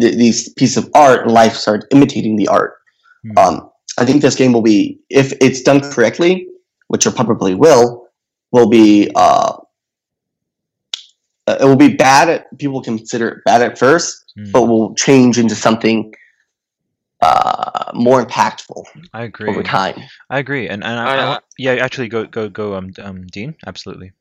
th- 0.00 0.14
these 0.14 0.48
pieces 0.50 0.76
of 0.76 0.90
art 0.94 1.22
and 1.22 1.32
life 1.32 1.54
started 1.54 1.86
imitating 1.90 2.36
the 2.36 2.48
art. 2.48 2.74
Hmm. 3.22 3.38
Um, 3.38 3.70
I 3.98 4.04
think 4.04 4.22
this 4.22 4.34
game 4.34 4.52
will 4.52 4.62
be, 4.62 4.98
if 5.10 5.32
it's 5.40 5.62
done 5.62 5.80
correctly, 5.80 6.48
which 6.88 7.06
it 7.06 7.14
probably 7.14 7.54
will, 7.54 8.08
will 8.52 8.68
be 8.68 9.10
uh, 9.14 9.56
uh, 11.46 11.56
it 11.60 11.64
will 11.64 11.76
be 11.76 11.94
bad 11.94 12.28
at 12.28 12.58
people 12.58 12.82
consider 12.82 13.28
it 13.28 13.44
bad 13.44 13.62
at 13.62 13.78
first, 13.78 14.20
Hmm. 14.36 14.50
but 14.52 14.62
will 14.66 14.94
change 14.96 15.38
into 15.38 15.54
something 15.54 16.12
uh, 17.20 17.92
more 17.94 18.24
impactful 18.24 18.84
I 19.12 19.22
agree. 19.24 19.48
over 19.50 19.62
time. 19.62 19.96
I 20.28 20.38
agree, 20.38 20.68
and 20.68 20.82
and 20.84 20.98
I, 20.98 21.04
I- 21.16 21.34
I 21.36 21.38
yeah, 21.58 21.72
actually, 21.74 22.08
go 22.08 22.24
go 22.26 22.48
go. 22.48 22.74
Um, 22.74 22.92
um, 22.98 23.26
Dean, 23.26 23.54
absolutely. 23.66 24.12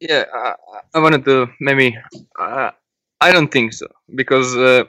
Yeah, 0.00 0.24
I, 0.32 0.54
I 0.94 0.98
wanted 1.00 1.24
to 1.24 1.48
maybe. 1.60 1.96
Uh, 2.38 2.70
I 3.20 3.32
don't 3.32 3.50
think 3.50 3.72
so 3.72 3.86
because 4.14 4.54
uh, 4.56 4.84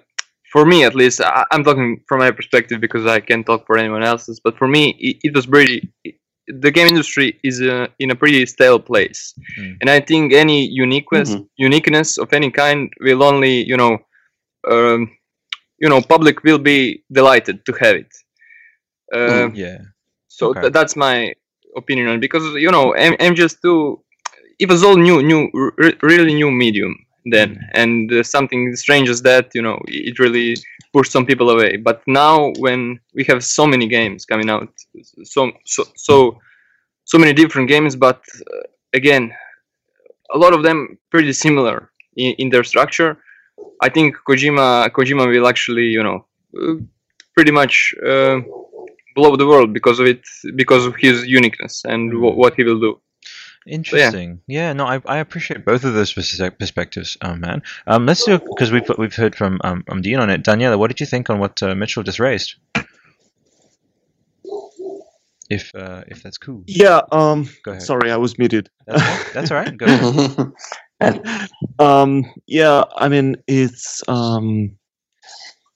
for 0.56 0.66
me, 0.66 0.84
at 0.90 0.96
least, 0.96 1.20
I, 1.22 1.44
I'm 1.52 1.64
talking 1.64 1.90
from 2.08 2.20
my 2.20 2.32
perspective 2.32 2.80
because 2.86 3.06
I 3.06 3.20
can't 3.20 3.46
talk 3.46 3.66
for 3.68 3.78
anyone 3.78 4.04
else's. 4.04 4.40
But 4.46 4.58
for 4.58 4.68
me, 4.76 4.84
it, 5.08 5.18
it 5.28 5.36
was 5.36 5.46
pretty. 5.46 5.78
The 6.64 6.72
game 6.72 6.88
industry 6.88 7.28
is 7.44 7.62
uh, 7.62 7.88
in 8.00 8.12
a 8.12 8.16
pretty 8.22 8.46
stale 8.56 8.80
place, 8.80 9.22
Mm. 9.60 9.74
and 9.82 9.90
I 9.90 10.00
think 10.10 10.34
any 10.34 10.60
uniqueness, 10.86 11.30
Mhm. 11.36 11.48
uniqueness 11.70 12.10
of 12.24 12.28
any 12.40 12.50
kind 12.62 12.80
will 13.06 13.22
only, 13.32 13.56
you 13.72 13.78
know, 13.82 13.94
um, 14.72 15.00
you 15.84 15.90
know, 15.90 16.02
public 16.14 16.44
will 16.44 16.60
be 16.74 17.04
delighted 17.20 17.58
to 17.66 17.72
have 17.84 17.96
it. 18.04 18.12
Uh, 19.14 19.50
Yeah. 19.54 19.80
so 20.28 20.50
Okay. 20.50 20.62
th- 20.62 20.74
that's 20.74 20.96
my 20.96 21.34
opinion 21.78 22.08
on 22.10 22.16
it 22.16 22.22
because 22.22 22.44
you 22.66 22.72
know 22.72 22.92
M- 22.94 23.18
MGS2 23.20 24.02
it 24.60 24.70
was 24.70 24.84
all 24.84 24.98
new 24.98 25.22
new 25.22 25.42
r- 25.54 25.94
really 26.02 26.34
new 26.34 26.52
medium 26.52 26.96
then. 27.26 27.50
Mm. 27.56 27.70
and 27.74 28.14
uh, 28.14 28.24
something 28.24 28.76
strange 28.76 29.10
as 29.10 29.22
that 29.24 29.50
you 29.56 29.62
know 29.62 29.78
it 29.88 30.20
really 30.20 30.56
pushed 30.94 31.12
some 31.12 31.26
people 31.26 31.50
away. 31.50 31.78
But 31.78 32.02
now 32.08 32.54
when 32.60 33.00
we 33.14 33.24
have 33.26 33.44
so 33.44 33.66
many 33.68 33.88
games 33.88 34.26
coming 34.26 34.50
out 34.50 34.70
so 35.24 35.52
so 35.66 35.84
so 35.96 36.40
so 37.04 37.18
many 37.18 37.34
different 37.34 37.68
games 37.70 37.96
but 37.96 38.22
uh, 38.54 38.64
again 38.94 39.34
a 40.34 40.38
lot 40.38 40.54
of 40.54 40.64
them 40.64 40.98
pretty 41.12 41.34
similar 41.34 41.92
in, 42.16 42.34
in 42.38 42.50
their 42.50 42.64
structure. 42.64 43.18
I 43.82 43.90
think 43.90 44.16
kojima 44.28 44.90
kojima 44.92 45.28
will 45.28 45.48
actually 45.48 45.88
you 45.98 46.04
know 46.04 46.26
uh, 46.60 46.76
pretty 47.36 47.52
much 47.52 47.94
uh, 48.06 48.40
blow 49.16 49.36
the 49.36 49.48
world 49.48 49.74
because 49.74 50.00
of 50.00 50.06
it 50.08 50.22
because 50.56 50.86
of 50.86 50.96
his 50.96 51.26
uniqueness 51.26 51.84
and 51.86 52.12
wh- 52.14 52.38
what 52.38 52.54
he 52.56 52.64
will 52.64 52.80
do 52.80 53.00
Interesting. 53.68 54.42
Yeah. 54.48 54.74
no, 54.74 54.86
I, 54.86 55.02
I 55.06 55.18
appreciate 55.18 55.66
both 55.66 55.84
of 55.84 55.94
those 55.94 56.14
perspectives, 56.14 57.18
um, 57.22 57.40
man. 57.40 57.64
Um, 57.88 58.06
let's 58.06 58.24
do 58.24 58.38
because 58.40 58.72
we've 58.72 58.90
we've 58.98 59.16
heard 59.16 59.36
from 59.36 59.60
um, 59.64 59.84
um 59.90 60.02
Dean 60.02 60.20
on 60.20 60.30
it. 60.30 60.44
Daniela, 60.44 60.78
what 60.78 60.88
did 60.88 61.00
you 61.00 61.06
think 61.06 61.30
on 61.30 61.40
what 61.40 61.62
uh, 61.64 61.74
Mitchell 61.76 62.04
just 62.04 62.20
raised? 62.20 62.56
If 65.50 65.74
uh, 65.76 66.04
if 66.08 66.24
that's 66.24 66.38
cool, 66.40 66.64
Yeah. 66.68 67.02
Um. 67.12 67.48
go 67.64 67.72
ahead. 67.72 67.84
Sorry, 67.84 68.12
I 68.12 68.18
was 68.18 68.38
muted. 68.40 68.70
That's, 68.88 69.02
all- 69.02 69.34
that's 69.34 69.52
all 69.52 69.58
right. 69.58 69.78
Go 69.78 69.86
ahead. 71.02 71.50
um. 71.80 72.26
Yeah. 72.48 72.84
I 72.96 73.10
mean, 73.10 73.36
it's 73.48 74.02
um. 74.08 74.76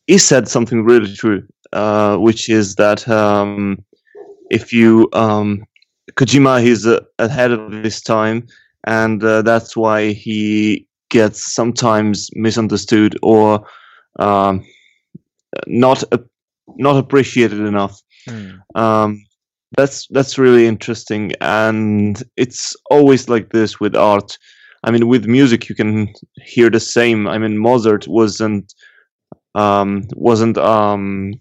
He 0.07 0.17
said 0.17 0.47
something 0.47 0.83
really 0.85 1.13
true, 1.13 1.43
uh, 1.71 2.17
which 2.17 2.49
is 2.49 2.73
that 2.75 3.07
um, 3.07 3.83
if 4.49 4.73
you 4.73 5.07
um, 5.13 5.65
Kojima, 6.15 6.61
he's 6.61 6.85
uh, 6.85 6.99
ahead 7.19 7.51
of 7.51 7.71
his 7.83 8.01
time, 8.01 8.47
and 8.85 9.23
uh, 9.23 9.41
that's 9.41 9.75
why 9.75 10.11
he 10.11 10.87
gets 11.09 11.53
sometimes 11.53 12.29
misunderstood 12.33 13.17
or 13.21 13.65
um, 14.19 14.63
not 15.67 16.03
a- 16.11 16.23
not 16.77 16.97
appreciated 16.97 17.59
enough. 17.59 18.01
Hmm. 18.27 18.49
um, 18.75 19.21
that's 19.77 20.07
that's 20.07 20.37
really 20.37 20.65
interesting 20.65 21.31
and 21.41 22.23
it's 22.37 22.75
always 22.89 23.29
like 23.29 23.51
this 23.51 23.79
with 23.79 23.95
art. 23.95 24.37
I 24.83 24.91
mean 24.91 25.07
with 25.07 25.25
music 25.25 25.69
you 25.69 25.75
can 25.75 26.11
hear 26.43 26.69
the 26.69 26.79
same. 26.79 27.27
I 27.27 27.37
mean 27.37 27.57
mozart 27.57 28.07
wasn't 28.07 28.73
um 29.55 30.07
wasn't 30.15 30.57
um 30.57 31.33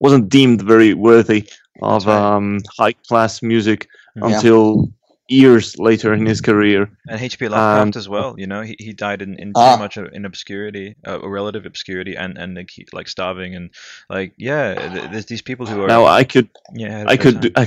wasn't 0.00 0.28
deemed 0.28 0.62
very 0.62 0.94
worthy 0.94 1.48
of 1.82 2.06
right. 2.06 2.16
um 2.36 2.60
high 2.78 2.92
class 3.08 3.42
music 3.42 3.88
Yeah. 4.16 4.26
until 4.36 4.92
years 5.28 5.78
later 5.78 6.12
in 6.12 6.26
his 6.26 6.40
career 6.42 6.90
And 7.08 7.18
H.P. 7.18 7.48
Lovecraft 7.48 7.82
And- 7.82 7.96
as 7.96 8.06
well. 8.06 8.34
You 8.36 8.46
know, 8.46 8.60
he, 8.60 8.76
he 8.78 8.92
died 8.92 9.22
in, 9.22 9.38
in 9.38 9.52
Ah. 9.54 9.76
pretty 9.76 9.82
much 9.84 9.96
a- 9.96 10.14
in 10.14 10.24
obscurity, 10.26 10.94
uh, 11.06 11.20
a 11.22 11.28
relative 11.28 11.64
obscurity, 11.64 12.14
and 12.16 12.36
and 12.36 12.54
like, 12.54 12.70
he, 12.70 12.84
like 12.92 13.08
starving 13.08 13.54
and 13.54 13.70
like 14.10 14.34
yeah, 14.36 14.74
th- 14.92 15.10
there's 15.10 15.26
these 15.26 15.40
people 15.40 15.64
who 15.64 15.80
are 15.82 15.88
now 15.88 16.04
i 16.04 16.24
could 16.24 16.48
yeah. 16.74 17.04
I 17.08 17.16
could 17.16 17.40
do, 17.40 17.50
I, 17.56 17.66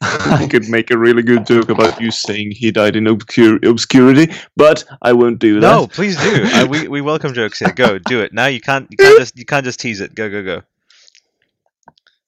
I 0.42 0.46
could 0.50 0.68
make 0.68 0.90
a 0.90 0.98
really 0.98 1.22
good 1.22 1.46
joke 1.46 1.70
about 1.70 2.00
you 2.02 2.10
saying 2.10 2.50
he 2.62 2.70
died 2.70 2.96
in 2.96 3.04
obscur- 3.04 3.64
obscurity, 3.64 4.26
but 4.56 4.84
I 5.00 5.12
won't 5.14 5.38
do 5.38 5.54
that. 5.60 5.70
No, 5.70 5.86
please 5.86 6.16
do. 6.20 6.32
Uh, 6.54 6.66
we 6.68 6.88
we 6.88 7.00
welcome 7.00 7.32
jokes 7.32 7.58
here. 7.60 7.72
Go 7.72 7.98
do 7.98 8.20
it 8.20 8.32
now. 8.34 8.46
You 8.46 8.60
can't 8.60 8.86
you 8.90 8.96
can't 9.02 9.18
just 9.18 9.38
you 9.38 9.46
can't 9.46 9.64
just 9.64 9.80
tease 9.80 10.00
it. 10.04 10.14
Go 10.14 10.28
go 10.28 10.42
go. 10.44 10.62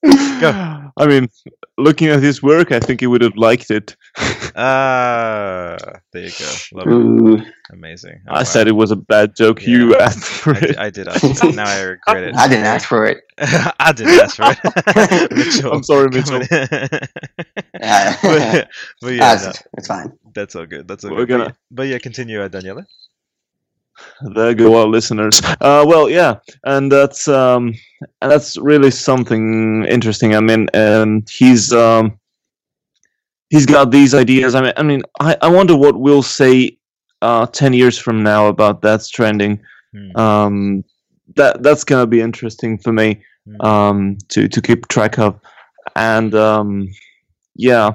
I 0.05 1.07
mean, 1.07 1.29
looking 1.79 2.09
at 2.09 2.23
his 2.23 2.43
work, 2.43 2.73
I 2.73 2.81
think 2.81 3.01
he 3.01 3.07
would 3.07 3.23
have 3.23 3.37
liked 3.37 3.71
it. 3.71 3.97
Ah, 4.55 5.77
there 6.13 6.25
you 6.27 6.31
go. 6.39 6.53
Love 6.73 6.87
it. 6.89 6.93
Ooh. 6.93 7.43
Amazing. 7.73 8.21
I 8.29 8.43
said 8.43 8.69
it 8.69 8.73
was 8.73 8.91
a 8.91 8.97
bad 8.97 9.35
joke. 9.37 9.63
Yeah. 9.63 9.69
You 9.69 9.97
asked 9.97 10.25
for 10.25 10.55
I, 10.55 10.59
it. 10.61 10.79
I 10.79 10.91
did. 10.91 11.09
ask 11.09 11.21
for 11.21 11.47
it. 11.49 11.55
Now 11.55 11.67
I 11.69 11.81
regret 11.81 12.25
it. 12.25 12.35
I 12.37 12.49
didn't 12.49 12.65
ask 12.67 12.87
for 12.89 13.07
it. 13.07 13.19
I 13.39 13.93
didn't 13.93 14.21
ask 14.21 14.37
for 14.37 14.45
it. 14.47 15.33
Mitchell, 15.37 15.73
I'm 15.73 15.83
sorry, 15.83 16.09
Mitchell. 16.11 16.41
but, 16.51 17.09
but 19.01 19.09
yeah, 19.09 19.35
That's- 19.35 19.45
no, 19.47 19.53
it's 19.79 19.87
fine. 19.89 20.13
that's 20.35 20.55
all 20.57 20.67
good. 20.67 20.87
That's 20.89 21.05
all 21.05 21.13
We're 21.13 21.25
good. 21.27 21.29
But 21.29 21.33
gonna- 21.39 21.45
yeah- 21.45 21.55
But 21.71 21.83
yeah, 21.89 21.99
continue, 21.99 22.43
uh, 22.43 22.49
Daniela. 22.49 22.87
There 24.35 24.55
go 24.55 24.81
our 24.81 24.87
listeners. 24.87 25.41
Uh, 25.61 25.85
well, 25.87 26.09
yeah, 26.09 26.39
and 26.65 26.91
that's 26.91 27.29
um, 27.29 27.75
and 28.21 28.31
that's 28.31 28.57
really 28.57 28.91
something 28.91 29.85
interesting. 29.87 30.35
I 30.35 30.41
mean, 30.41 30.69
um, 30.75 31.25
he's 31.31 31.73
um, 31.73 32.19
he's 33.51 33.67
got 33.67 33.91
these 33.91 34.15
ideas. 34.15 34.55
I 34.55 34.63
mean, 34.63 34.73
I 34.77 34.83
mean, 34.83 35.03
I, 35.21 35.37
I 35.43 35.49
wonder 35.49 35.77
what 35.77 35.99
we'll 35.99 36.23
say 36.23 36.79
uh, 37.23 37.47
ten 37.47 37.73
years 37.73 37.99
from 37.99 38.23
now 38.23 38.47
about 38.47 38.83
Death 38.83 39.03
Stranding. 39.03 39.61
Hmm. 39.95 40.17
Um, 40.17 40.85
that 41.37 41.63
that's 41.63 41.85
gonna 41.85 42.07
be 42.07 42.21
interesting 42.21 42.79
for 42.79 42.93
me 42.93 43.23
Hmm. 43.45 43.67
um, 43.67 44.19
to 44.29 44.47
to 44.49 44.61
keep 44.63 44.87
track 44.89 45.19
of, 45.19 45.39
and 45.97 46.33
um, 46.35 46.89
yeah. 47.57 47.91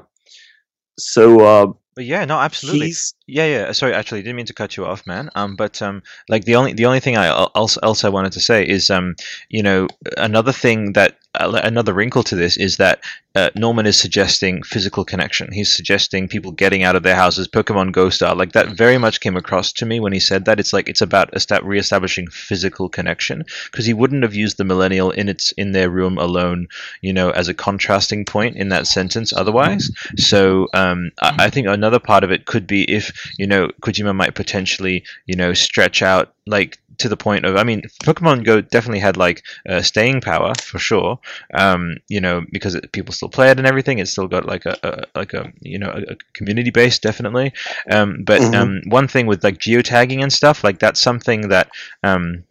So 0.99 1.39
uh, 1.39 1.67
But 1.95 2.05
yeah, 2.05 2.25
no, 2.25 2.37
absolutely. 2.37 2.87
he's 2.87 3.13
Yeah, 3.29 3.45
yeah. 3.45 3.71
Sorry, 3.73 3.93
actually, 3.93 4.21
didn't 4.21 4.37
mean 4.37 4.45
to 4.45 4.53
cut 4.53 4.77
you 4.77 4.85
off, 4.85 5.05
man. 5.05 5.29
Um, 5.35 5.57
but 5.57 5.81
um, 5.81 6.01
like 6.29 6.45
the 6.45 6.55
only 6.55 6.71
the 6.71 6.85
only 6.85 7.01
thing 7.01 7.17
I 7.17 7.25
al- 7.27 7.51
else 7.55 7.77
else 7.83 8.05
I 8.05 8.09
wanted 8.09 8.31
to 8.33 8.39
say 8.39 8.65
is 8.65 8.89
um, 8.89 9.15
you 9.49 9.61
know, 9.61 9.87
another 10.15 10.53
thing 10.53 10.93
that 10.93 11.17
uh, 11.35 11.59
another 11.63 11.93
wrinkle 11.93 12.23
to 12.23 12.35
this 12.35 12.55
is 12.55 12.77
that 12.77 13.03
uh, 13.35 13.49
Norman 13.55 13.85
is 13.85 13.99
suggesting 13.99 14.63
physical 14.63 15.05
connection. 15.05 15.51
He's 15.51 15.75
suggesting 15.75 16.27
people 16.27 16.51
getting 16.51 16.83
out 16.83 16.95
of 16.95 17.03
their 17.03 17.15
houses, 17.15 17.47
Pokemon 17.47 17.91
Go 17.91 18.09
style. 18.09 18.35
Like 18.35 18.53
that 18.53 18.69
very 18.69 18.97
much 18.97 19.19
came 19.19 19.37
across 19.37 19.71
to 19.73 19.85
me 19.85 19.99
when 19.99 20.13
he 20.13 20.19
said 20.19 20.45
that. 20.45 20.59
It's 20.59 20.73
like 20.73 20.87
it's 20.87 21.01
about 21.01 21.29
esta- 21.35 21.61
reestablishing 21.63 22.27
physical 22.29 22.87
connection 22.87 23.43
because 23.71 23.85
he 23.85 23.93
wouldn't 23.93 24.23
have 24.23 24.33
used 24.35 24.57
the 24.57 24.63
millennial 24.63 25.11
in 25.11 25.27
its 25.29 25.51
in 25.51 25.73
their 25.73 25.89
room 25.89 26.17
alone, 26.17 26.67
you 27.01 27.11
know, 27.13 27.29
as 27.31 27.49
a 27.49 27.53
contrasting 27.53 28.23
point 28.23 28.55
in 28.55 28.69
that 28.69 28.87
sentence 28.87 29.33
otherwise. 29.33 29.91
So 30.15 30.67
um, 30.73 31.11
I, 31.21 31.35
I 31.39 31.49
think 31.49 31.67
another 31.67 31.99
part 31.99 32.23
of 32.23 32.31
it 32.31 32.45
could 32.45 32.65
be 32.65 32.89
if 32.89 33.11
you 33.37 33.47
know 33.47 33.69
Kojima 33.81 34.15
might 34.15 34.35
potentially 34.35 35.03
you 35.25 35.35
know 35.35 35.53
stretch 35.53 36.01
out 36.01 36.33
like 36.45 36.77
to 36.97 37.09
the 37.09 37.17
point 37.17 37.45
of 37.45 37.55
I 37.55 37.63
mean 37.63 37.81
Pokemon 38.03 38.43
Go 38.45 38.61
definitely 38.61 38.99
had 38.99 39.17
like 39.17 39.43
uh, 39.69 39.81
staying 39.81 40.21
power 40.21 40.53
for 40.61 40.79
sure. 40.79 41.19
Um, 41.53 41.97
you 42.09 42.19
know 42.21 42.41
because 42.51 42.75
it, 42.75 42.91
people 42.91 43.13
still 43.13 43.29
play 43.29 43.49
it 43.51 43.57
and 43.57 43.67
everything. 43.67 43.99
It's 43.99 44.11
still 44.11 44.27
got 44.27 44.45
like 44.45 44.65
a, 44.65 44.77
a 44.83 45.03
like 45.19 45.33
a 45.33 45.51
you 45.61 45.77
know 45.79 45.89
a, 45.89 46.13
a 46.13 46.15
community 46.33 46.71
base 46.71 46.99
definitely. 46.99 47.53
Um, 47.91 48.23
but 48.23 48.43
Mhm. 48.43 48.53
um, 48.53 48.81
one 48.87 49.07
thing 49.07 49.27
with 49.27 49.43
like 49.43 49.57
geotagging 49.57 50.21
and 50.21 50.31
stuff 50.31 50.63
like 50.63 50.79
that's 50.79 50.99
something 50.99 51.49
that 51.49 51.69
um, 52.03 52.43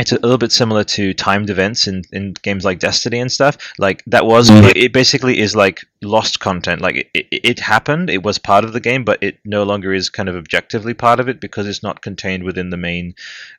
it's 0.00 0.12
a 0.12 0.18
little 0.20 0.38
bit 0.38 0.52
similar 0.52 0.82
to 0.84 1.14
timed 1.14 1.50
events 1.50 1.86
in, 1.86 2.02
in 2.12 2.32
games 2.42 2.64
like 2.64 2.78
Destiny 2.78 3.20
and 3.20 3.30
stuff. 3.30 3.56
Like 3.78 4.02
that 4.06 4.26
was 4.26 4.50
Mhm. 4.50 4.70
it, 4.70 4.76
it 4.76 4.92
basically 4.92 5.38
is 5.38 5.54
like 5.54 5.84
lost 6.02 6.40
content. 6.40 6.80
Like 6.80 6.96
it, 6.96 7.10
it, 7.14 7.26
it 7.44 7.58
happened, 7.58 8.08
it 8.10 8.22
was 8.22 8.38
part 8.38 8.64
of 8.64 8.72
the 8.72 8.80
game, 8.80 9.04
but 9.04 9.22
it 9.22 9.38
no 9.44 9.62
longer 9.62 9.92
is 9.92 10.08
kind 10.08 10.28
of 10.28 10.34
objectively 10.36 10.94
part 10.94 11.20
of 11.20 11.28
it 11.28 11.40
because 11.40 11.66
it's 11.68 11.82
not 11.82 12.02
contained 12.02 12.44
within 12.44 12.70
the 12.70 12.76
main. 12.76 13.14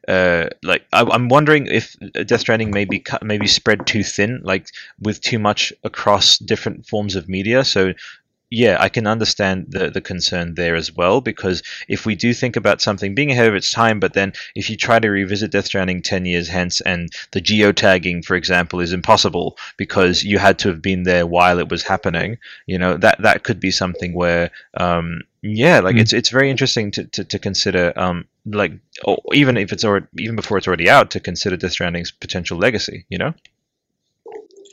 Uh, 0.07 0.47
like 0.63 0.83
I, 0.91 1.01
I'm 1.03 1.29
wondering 1.29 1.67
if 1.67 1.95
Death 2.25 2.41
Stranding 2.41 2.71
may 2.71 2.85
be 2.85 2.99
cut, 2.99 3.23
maybe 3.23 3.47
spread 3.47 3.85
too 3.85 4.03
thin, 4.03 4.41
like 4.43 4.67
with 4.99 5.21
too 5.21 5.39
much 5.39 5.71
across 5.83 6.37
different 6.37 6.87
forms 6.87 7.15
of 7.15 7.29
media. 7.29 7.63
So 7.63 7.93
yeah, 8.51 8.75
I 8.81 8.89
can 8.89 9.07
understand 9.07 9.67
the, 9.69 9.89
the 9.89 10.01
concern 10.01 10.55
there 10.55 10.75
as 10.75 10.93
well 10.93 11.21
because 11.21 11.63
if 11.87 12.05
we 12.05 12.15
do 12.15 12.33
think 12.33 12.57
about 12.57 12.81
something 12.81 13.15
being 13.15 13.31
ahead 13.31 13.47
of 13.47 13.55
its 13.55 13.71
time, 13.71 14.01
but 14.01 14.13
then 14.13 14.33
if 14.55 14.69
you 14.69 14.75
try 14.75 14.99
to 14.99 15.09
revisit 15.09 15.51
Death 15.51 15.67
Stranding 15.67 16.01
10 16.01 16.25
years 16.25 16.49
hence 16.49 16.81
and 16.81 17.09
the 17.31 17.41
geotagging, 17.41 18.25
for 18.25 18.35
example, 18.35 18.81
is 18.81 18.91
impossible 18.91 19.57
because 19.77 20.23
you 20.23 20.37
had 20.37 20.59
to 20.59 20.67
have 20.67 20.81
been 20.81 21.03
there 21.03 21.25
while 21.25 21.59
it 21.59 21.69
was 21.69 21.83
happening, 21.83 22.37
you 22.67 22.77
know, 22.77 22.97
that, 22.97 23.21
that 23.21 23.43
could 23.43 23.61
be 23.61 23.71
something 23.71 24.13
where, 24.13 24.51
um, 24.75 25.21
yeah, 25.41 25.79
like 25.79 25.95
it's 25.95 26.13
it's 26.13 26.29
very 26.29 26.51
interesting 26.51 26.91
to, 26.91 27.05
to, 27.05 27.23
to 27.23 27.39
consider, 27.39 27.93
um, 27.95 28.25
like, 28.45 28.73
or 29.05 29.17
even 29.33 29.55
if 29.55 29.71
it's 29.71 29.85
already, 29.85 30.07
even 30.19 30.35
before 30.35 30.57
it's 30.57 30.67
already 30.67 30.89
out, 30.89 31.09
to 31.11 31.21
consider 31.21 31.55
Death 31.55 31.71
Stranding's 31.71 32.11
potential 32.11 32.57
legacy, 32.57 33.05
you 33.09 33.17
know? 33.17 33.33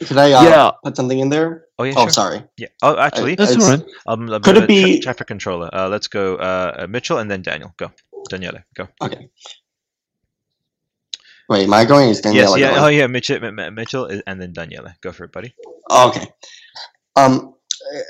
Could 0.07 0.17
I 0.17 0.33
uh, 0.33 0.43
Yeah. 0.45 0.71
put 0.85 0.97
something 0.97 1.19
in 1.19 1.29
there? 1.29 1.65
Oh, 1.79 1.85
yeah, 1.85 1.95
Oh, 1.97 2.03
sure. 2.05 2.11
sorry. 2.11 2.45
Yeah. 2.57 2.69
Oh, 2.83 2.97
actually, 2.97 3.35
That's 3.35 3.53
It's- 3.53 3.65
all 3.65 3.77
right. 3.77 3.87
Um, 4.07 4.29
a 4.33 4.39
Could 4.41 4.57
it 4.57 4.65
of 4.65 4.65
a 4.65 4.67
tra- 4.67 4.85
be- 4.85 5.01
traffic 5.01 5.27
controller? 5.27 5.69
Uh, 5.73 5.89
let's 5.89 6.07
go, 6.09 6.37
uh, 6.37 6.85
uh, 6.85 6.87
Mitchell, 6.89 7.19
and 7.19 7.31
then 7.31 7.43
Daniel. 7.43 7.75
Go, 7.77 7.91
Daniele. 8.29 8.63
Go. 8.75 8.89
Okay. 9.03 9.29
Wait, 11.49 11.65
am 11.65 11.73
I 11.73 11.85
going? 11.85 12.11
Is 12.11 12.21
yes. 12.25 12.51
Daniela 12.51 12.59
Yeah. 12.59 12.71
going? 12.71 12.83
Oh, 12.85 12.89
yeah. 12.89 13.07
Mitchell, 13.07 13.43
M- 13.43 13.59
M- 13.59 13.75
Mitchell, 13.75 14.09
and 14.27 14.41
then 14.41 14.53
Daniele. 14.53 14.93
Go 15.01 15.13
for 15.13 15.25
it, 15.25 15.33
buddy. 15.33 15.55
Oh, 15.91 16.09
okay. 16.11 16.27
Um, 17.17 17.55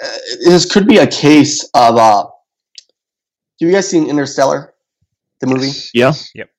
uh, 0.05 0.18
this 0.44 0.64
could 0.70 0.87
be 0.87 0.98
a 0.98 1.07
case 1.07 1.62
of 1.74 1.96
uh. 1.96 2.27
Do 3.59 3.66
you 3.66 3.72
guys 3.72 3.88
seen 3.88 4.09
Interstellar, 4.09 4.74
the 5.40 5.46
movie? 5.46 5.70
Yeah. 5.94 6.12
Yep. 6.35 6.51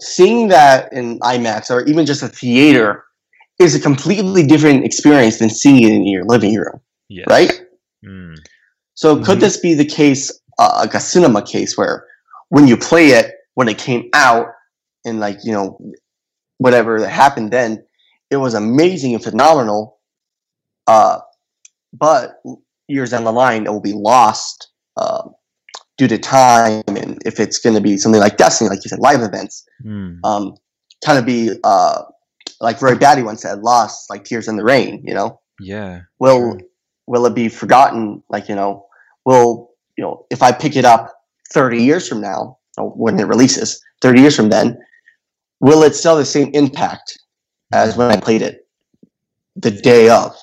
Seeing 0.00 0.48
that 0.48 0.92
in 0.92 1.18
IMAX 1.20 1.70
or 1.70 1.82
even 1.86 2.06
just 2.06 2.22
a 2.22 2.28
theater 2.28 3.04
is 3.58 3.74
a 3.74 3.80
completely 3.80 4.46
different 4.46 4.84
experience 4.84 5.38
than 5.38 5.50
seeing 5.50 5.82
it 5.82 5.92
in 5.92 6.06
your 6.06 6.24
living 6.24 6.54
room, 6.54 6.80
Yes. 7.08 7.26
right? 7.28 7.52
Mm. 8.04 8.36
So 8.94 9.22
could 9.22 9.38
Mhm. 9.38 9.40
this 9.40 9.56
be 9.58 9.74
the 9.74 9.84
case, 9.84 10.32
uh, 10.58 10.78
like 10.80 10.94
a 10.94 11.00
cinema 11.00 11.42
case, 11.42 11.76
where 11.76 12.06
when 12.48 12.66
you 12.68 12.76
play 12.76 13.08
it 13.10 13.32
when 13.54 13.68
it 13.68 13.78
came 13.78 14.08
out, 14.12 14.48
and 15.06 15.18
like 15.20 15.38
you 15.44 15.52
know, 15.52 15.78
whatever 16.58 17.00
that 17.00 17.08
happened 17.08 17.50
then, 17.52 17.82
it 18.30 18.36
was 18.36 18.54
amazing 18.54 19.14
and 19.14 19.24
phenomenal. 19.24 19.98
Uh, 20.86 21.20
but 21.92 22.42
years 22.88 23.10
down 23.10 23.24
the 23.24 23.32
line, 23.32 23.64
it 23.66 23.70
will 23.72 23.80
be 23.80 23.92
lost 23.94 24.68
uh, 24.96 25.22
due 25.96 26.06
to 26.08 26.18
time, 26.18 26.82
and 26.88 27.18
if 27.24 27.40
it's 27.40 27.58
going 27.58 27.74
to 27.74 27.80
be 27.80 27.96
something 27.96 28.20
like 28.20 28.36
Destiny, 28.36 28.68
like 28.68 28.84
you 28.84 28.88
said, 28.90 28.98
live 28.98 29.22
events, 29.22 29.64
Mm. 29.84 30.20
um, 30.24 30.54
kind 31.04 31.18
of 31.18 31.24
be 31.24 31.50
uh, 31.64 32.02
like 32.60 32.80
Roy 32.80 32.94
Batty 32.94 33.22
once 33.22 33.42
said, 33.42 33.60
lost 33.60 34.08
like 34.10 34.24
tears 34.24 34.48
in 34.48 34.56
the 34.56 34.64
rain. 34.64 35.02
You 35.04 35.14
know 35.14 35.40
Yeah. 35.60 36.02
will 36.18 36.52
Sure. 36.52 36.60
will 37.06 37.26
it 37.26 37.34
be 37.34 37.48
forgotten 37.48 38.22
like 38.28 38.48
you 38.48 38.54
know 38.54 38.86
will 39.24 39.70
you 39.96 40.02
know 40.04 40.26
if 40.30 40.42
i 40.42 40.52
pick 40.52 40.76
it 40.76 40.84
up 40.84 41.12
30 41.52 41.82
years 41.82 42.08
from 42.08 42.20
now 42.20 42.58
or 42.78 42.90
when 42.90 43.18
it 43.18 43.26
releases 43.26 43.80
30 44.02 44.20
years 44.20 44.36
from 44.36 44.48
then 44.50 44.76
will 45.60 45.82
it 45.82 45.94
still 45.94 46.12
have 46.16 46.18
the 46.18 46.24
same 46.26 46.50
impact 46.54 47.18
as 47.72 47.96
when 47.96 48.10
i 48.10 48.16
played 48.20 48.42
it 48.42 48.66
the 49.56 49.70
day 49.70 50.08
of 50.08 50.34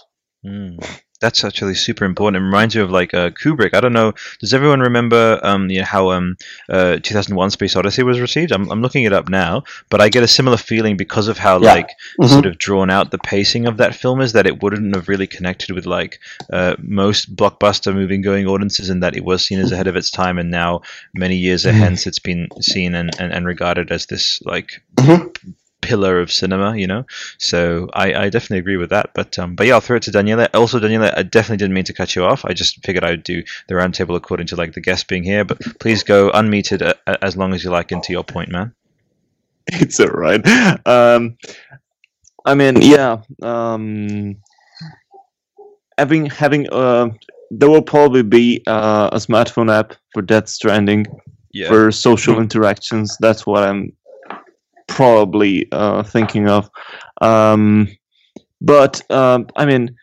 Mm. 0.46 0.78
That's 1.24 1.44
actually 1.46 1.76
super 1.76 2.04
important. 2.04 2.42
It 2.42 2.46
reminds 2.46 2.76
you 2.76 2.84
of 2.84 2.92
like 2.92 3.14
uh, 3.14 3.30
Kubrick. 3.30 3.74
I 3.74 3.80
don't 3.80 3.94
know. 3.94 4.12
Does 4.42 4.54
everyone 4.54 4.82
remember 4.82 5.40
um, 5.42 5.70
you 5.70 5.80
know, 5.80 5.86
how 5.86 6.12
um, 6.12 6.36
uh, 6.70 6.98
2001: 7.02 7.52
Space 7.52 7.78
Odyssey 7.78 8.04
was 8.04 8.20
received? 8.20 8.52
I'm, 8.52 8.70
I'm 8.70 8.82
looking 8.82 9.06
it 9.06 9.14
up 9.14 9.30
now, 9.30 9.64
but 9.90 10.02
I 10.02 10.10
get 10.10 10.24
a 10.24 10.28
similar 10.28 10.58
feeling 10.58 10.98
because 10.98 11.30
of 11.30 11.38
how 11.38 11.62
Yeah. 11.62 11.74
like 11.76 11.90
Mhm. 12.20 12.30
sort 12.30 12.46
of 12.46 12.58
drawn 12.58 12.90
out 12.90 13.12
the 13.12 13.18
pacing 13.20 13.68
of 13.68 13.78
that 13.78 13.96
film 13.96 14.20
is 14.20 14.34
that 14.34 14.46
it 14.46 14.62
wouldn't 14.62 14.94
have 14.96 15.08
really 15.08 15.26
connected 15.28 15.72
with 15.74 15.86
like 15.86 16.20
uh, 16.52 16.76
most 16.80 17.34
blockbuster 17.38 17.94
movie 17.96 18.18
going 18.18 18.46
audiences, 18.46 18.90
and 18.90 19.02
that 19.02 19.16
it 19.16 19.24
was 19.24 19.46
seen 19.48 19.60
as 19.60 19.72
ahead 19.72 19.88
of 19.88 19.96
its 19.96 20.12
time, 20.12 20.38
and 20.38 20.52
now 20.52 20.82
many 21.16 21.38
years 21.38 21.64
hence 21.64 22.06
it's 22.06 22.20
been 22.20 22.50
seen 22.60 22.94
and, 22.96 23.12
and, 23.18 23.32
and 23.32 23.46
regarded 23.46 23.92
as 23.92 24.08
this 24.08 24.42
like 24.44 24.84
Mhm. 24.98 25.34
Pillar 25.84 26.20
of 26.20 26.32
cinema, 26.32 26.76
you 26.78 26.88
know. 26.88 27.06
So 27.38 27.90
I, 27.94 28.14
I 28.14 28.30
definitely 28.30 28.60
agree 28.60 28.78
with 28.78 28.90
that. 28.90 29.12
But 29.14 29.38
um, 29.38 29.56
but 29.56 29.68
yeah, 29.68 29.76
I'll 29.76 29.82
throw 29.82 29.98
it 29.98 30.04
to 30.04 30.12
Daniela. 30.12 30.50
Also, 30.54 30.80
Daniela, 30.80 31.14
I 31.18 31.24
definitely 31.24 31.58
didn't 31.58 31.74
mean 31.74 31.84
to 31.86 31.94
cut 31.94 32.16
you 32.16 32.24
off. 32.24 32.46
I 32.46 32.54
just 32.54 32.84
figured 32.86 33.04
I 33.04 33.12
would 33.12 33.24
do 33.24 33.44
the 33.68 33.76
roundtable 33.76 34.16
according 34.16 34.48
to 34.48 34.56
like 34.56 34.74
the 34.74 34.82
guest 34.82 35.08
being 35.08 35.24
here. 35.24 35.44
But 35.46 35.60
please 35.80 36.04
go 36.04 36.32
unmuted 36.32 36.82
uh, 36.82 37.18
as 37.22 37.36
long 37.38 37.54
as 37.54 37.64
you 37.64 37.70
like 37.70 37.92
into 37.92 38.14
your 38.14 38.24
point, 38.24 38.50
man. 38.50 38.74
it's 39.68 40.00
all 40.00 40.08
right. 40.08 40.42
Um, 40.88 41.38
I 42.46 42.56
mean, 42.56 42.82
yeah. 42.82 43.22
Um, 43.42 44.38
having 45.98 46.26
having 46.28 46.68
uh, 46.72 47.10
there 47.52 47.70
will 47.70 47.82
probably 47.82 48.24
be 48.24 48.64
uh, 48.68 49.10
a 49.12 49.18
smartphone 49.18 49.72
app 49.72 49.96
for 50.14 50.22
Death 50.22 50.50
Stranding 50.50 51.06
Yeah. 51.54 51.68
for 51.70 51.92
social 51.92 52.40
interactions. 52.40 53.16
That's 53.20 53.46
what 53.46 53.64
I'm 53.64 53.94
probably 54.88 55.68
uh, 55.72 56.04
thinking 56.04 56.48
of. 56.50 56.70
Um, 57.22 57.88
but 58.62 59.02
um, 59.12 59.48
I 59.56 59.66
mean, 59.66 59.96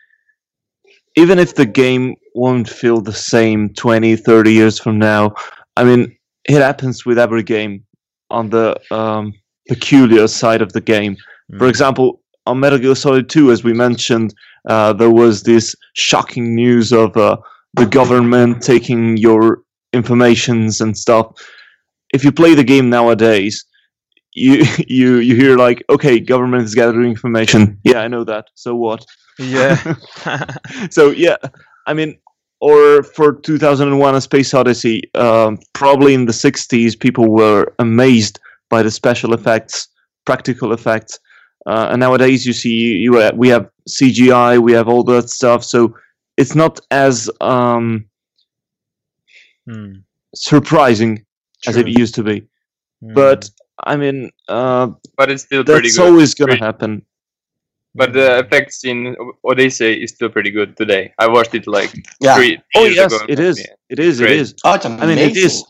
even 1.15 1.39
if 1.39 1.55
the 1.55 1.65
game 1.65 2.15
won't 2.35 2.69
feel 2.69 3.01
the 3.01 3.13
same 3.13 3.69
20, 3.73 4.15
30 4.15 4.53
years 4.53 4.79
from 4.79 4.97
now, 4.99 5.33
I 5.75 5.83
mean, 5.83 6.15
it 6.47 6.61
happens 6.61 7.05
with 7.05 7.19
every 7.19 7.43
game 7.43 7.83
on 8.29 8.49
the 8.49 8.79
um, 8.93 9.33
peculiar 9.67 10.27
side 10.27 10.61
of 10.61 10.73
the 10.73 10.81
game. 10.81 11.15
For 11.57 11.65
Mm. 11.65 11.69
example, 11.69 12.21
on 12.45 12.59
Metal 12.59 12.79
Gear 12.79 12.95
Solid 12.95 13.29
2, 13.29 13.51
as 13.51 13.63
we 13.63 13.73
mentioned, 13.73 14.33
uh, 14.67 14.93
there 14.93 15.09
was 15.11 15.43
this 15.43 15.75
shocking 15.93 16.55
news 16.55 16.91
of 16.91 17.15
uh, 17.17 17.37
the 17.73 17.85
government 17.85 18.61
taking 18.61 19.17
your 19.17 19.61
informations 19.93 20.81
and 20.81 20.97
stuff. 20.97 21.27
If 22.13 22.23
you 22.23 22.31
play 22.31 22.53
the 22.55 22.63
game 22.63 22.89
nowadays, 22.89 23.63
you 24.33 24.63
you 24.87 25.17
you 25.17 25.35
hear 25.35 25.57
like, 25.57 25.83
okay, 25.89 26.19
government 26.19 26.63
is 26.63 26.75
gathering 26.75 27.09
information. 27.09 27.79
Yeah, 27.83 27.99
I 27.99 28.07
know 28.07 28.23
that. 28.23 28.49
So 28.55 28.75
what? 28.75 29.05
Yeah. 29.39 29.95
so 30.89 31.11
yeah, 31.11 31.37
I 31.87 31.93
mean, 31.93 32.17
or 32.59 33.03
for 33.03 33.33
2001: 33.33 34.15
A 34.15 34.21
Space 34.21 34.53
Odyssey, 34.53 35.03
um, 35.15 35.57
probably 35.73 36.13
in 36.13 36.25
the 36.25 36.33
60s, 36.33 36.99
people 36.99 37.31
were 37.31 37.73
amazed 37.79 38.39
by 38.69 38.83
the 38.83 38.91
special 38.91 39.33
effects, 39.33 39.87
practical 40.25 40.73
effects, 40.73 41.19
uh, 41.65 41.89
and 41.91 41.99
nowadays 41.99 42.45
you 42.45 42.53
see 42.53 42.69
you 42.69 43.19
uh, 43.19 43.31
we 43.35 43.49
have 43.49 43.69
CGI, 43.89 44.59
we 44.59 44.71
have 44.73 44.87
all 44.87 45.03
that 45.03 45.29
stuff. 45.29 45.63
So 45.63 45.95
it's 46.37 46.55
not 46.55 46.79
as 46.91 47.29
um, 47.41 48.05
Mm, 49.67 50.03
surprising 50.33 51.25
as 51.67 51.77
it 51.77 51.87
used 51.87 52.15
to 52.15 52.23
be. 52.23 52.41
Mm. 53.03 53.13
But 53.13 53.49
I 53.83 53.95
mean, 53.95 54.31
uh, 54.47 54.87
But 55.17 55.31
it's 55.31 55.43
still 55.43 55.63
pretty 55.63 55.87
that's 55.89 55.97
good. 55.97 56.07
always 56.07 56.33
gonna 56.33 56.51
Pretty- 56.53 56.63
happen. 56.65 57.05
But 57.93 58.13
the 58.13 58.39
effects 58.39 58.85
in 58.85 59.15
Odyssey 59.43 60.01
is 60.03 60.11
still 60.11 60.29
pretty 60.29 60.49
good 60.51 60.77
today. 60.77 61.13
I 61.19 61.27
watched 61.27 61.53
it 61.55 61.67
like 61.67 61.91
Yeah. 62.21 62.35
three 62.35 62.57
Oh 62.75 62.83
years 62.85 62.95
yes, 62.95 63.13
ago. 63.13 63.25
it 63.27 63.39
is. 63.39 63.59
Yeah. 63.59 63.65
It 63.89 63.99
is. 63.99 64.19
It 64.21 64.23
Great. 64.27 64.39
is. 64.39 64.53
oh 64.63 64.73
it's 64.75 64.85
I 64.85 65.05
mean, 65.05 65.17
it 65.17 65.35
is. 65.35 65.63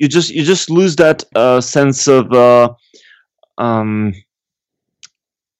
You 0.00 0.08
just 0.08 0.30
you 0.30 0.42
just 0.42 0.68
lose 0.70 0.96
that 0.96 1.22
uh, 1.36 1.60
sense 1.60 2.08
of 2.08 2.32
uh, 2.32 2.70
um, 3.58 4.12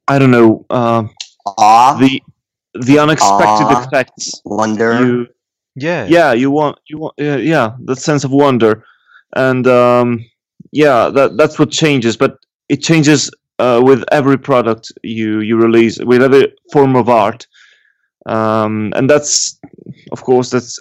I 0.08 0.18
don't 0.18 0.30
know 0.32 0.66
uh, 0.70 1.04
awe 1.46 1.94
the 1.98 2.22
the 2.74 2.98
unexpected 2.98 3.66
Aw. 3.66 3.84
effects. 3.86 4.40
wonder 4.44 4.98
You 5.04 5.26
yeah. 5.76 6.06
yeah 6.08 6.32
you 6.32 6.50
want 6.50 6.78
you 6.88 6.98
want 6.98 7.14
uh, 7.20 7.36
yeah 7.38 7.76
that 7.84 7.96
sense 7.98 8.24
of 8.24 8.32
wonder 8.32 8.84
and 9.36 9.66
um, 9.68 10.24
yeah 10.72 11.08
that 11.10 11.36
that's 11.36 11.58
what 11.58 11.70
changes. 11.70 12.16
But 12.16 12.36
it 12.68 12.82
changes 12.82 13.30
uh, 13.58 13.80
with 13.84 14.04
every 14.12 14.38
product 14.38 14.92
you 15.02 15.40
you 15.40 15.56
release 15.56 15.98
with 16.00 16.22
every 16.22 16.52
form 16.72 16.96
of 16.96 17.08
art. 17.08 17.46
Um, 18.26 18.92
and 18.96 19.08
that's 19.10 19.58
of 20.12 20.22
course 20.24 20.50
that's 20.50 20.78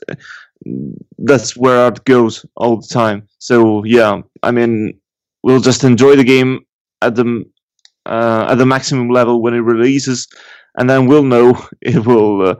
that's 1.19 1.55
where 1.55 1.77
art 1.79 2.03
goes 2.05 2.45
all 2.55 2.77
the 2.77 2.87
time. 2.87 3.27
So 3.39 3.83
yeah, 3.83 4.21
I 4.43 4.51
mean, 4.51 4.99
we'll 5.43 5.61
just 5.61 5.83
enjoy 5.83 6.15
the 6.15 6.23
game 6.23 6.59
at 7.01 7.15
the 7.15 7.43
uh, 8.05 8.47
at 8.49 8.55
the 8.55 8.65
maximum 8.65 9.09
level 9.09 9.41
when 9.41 9.53
it 9.53 9.59
releases, 9.59 10.27
and 10.77 10.89
then 10.89 11.07
we'll 11.07 11.23
know 11.23 11.61
it 11.81 12.05
will 12.05 12.49
uh, 12.49 12.55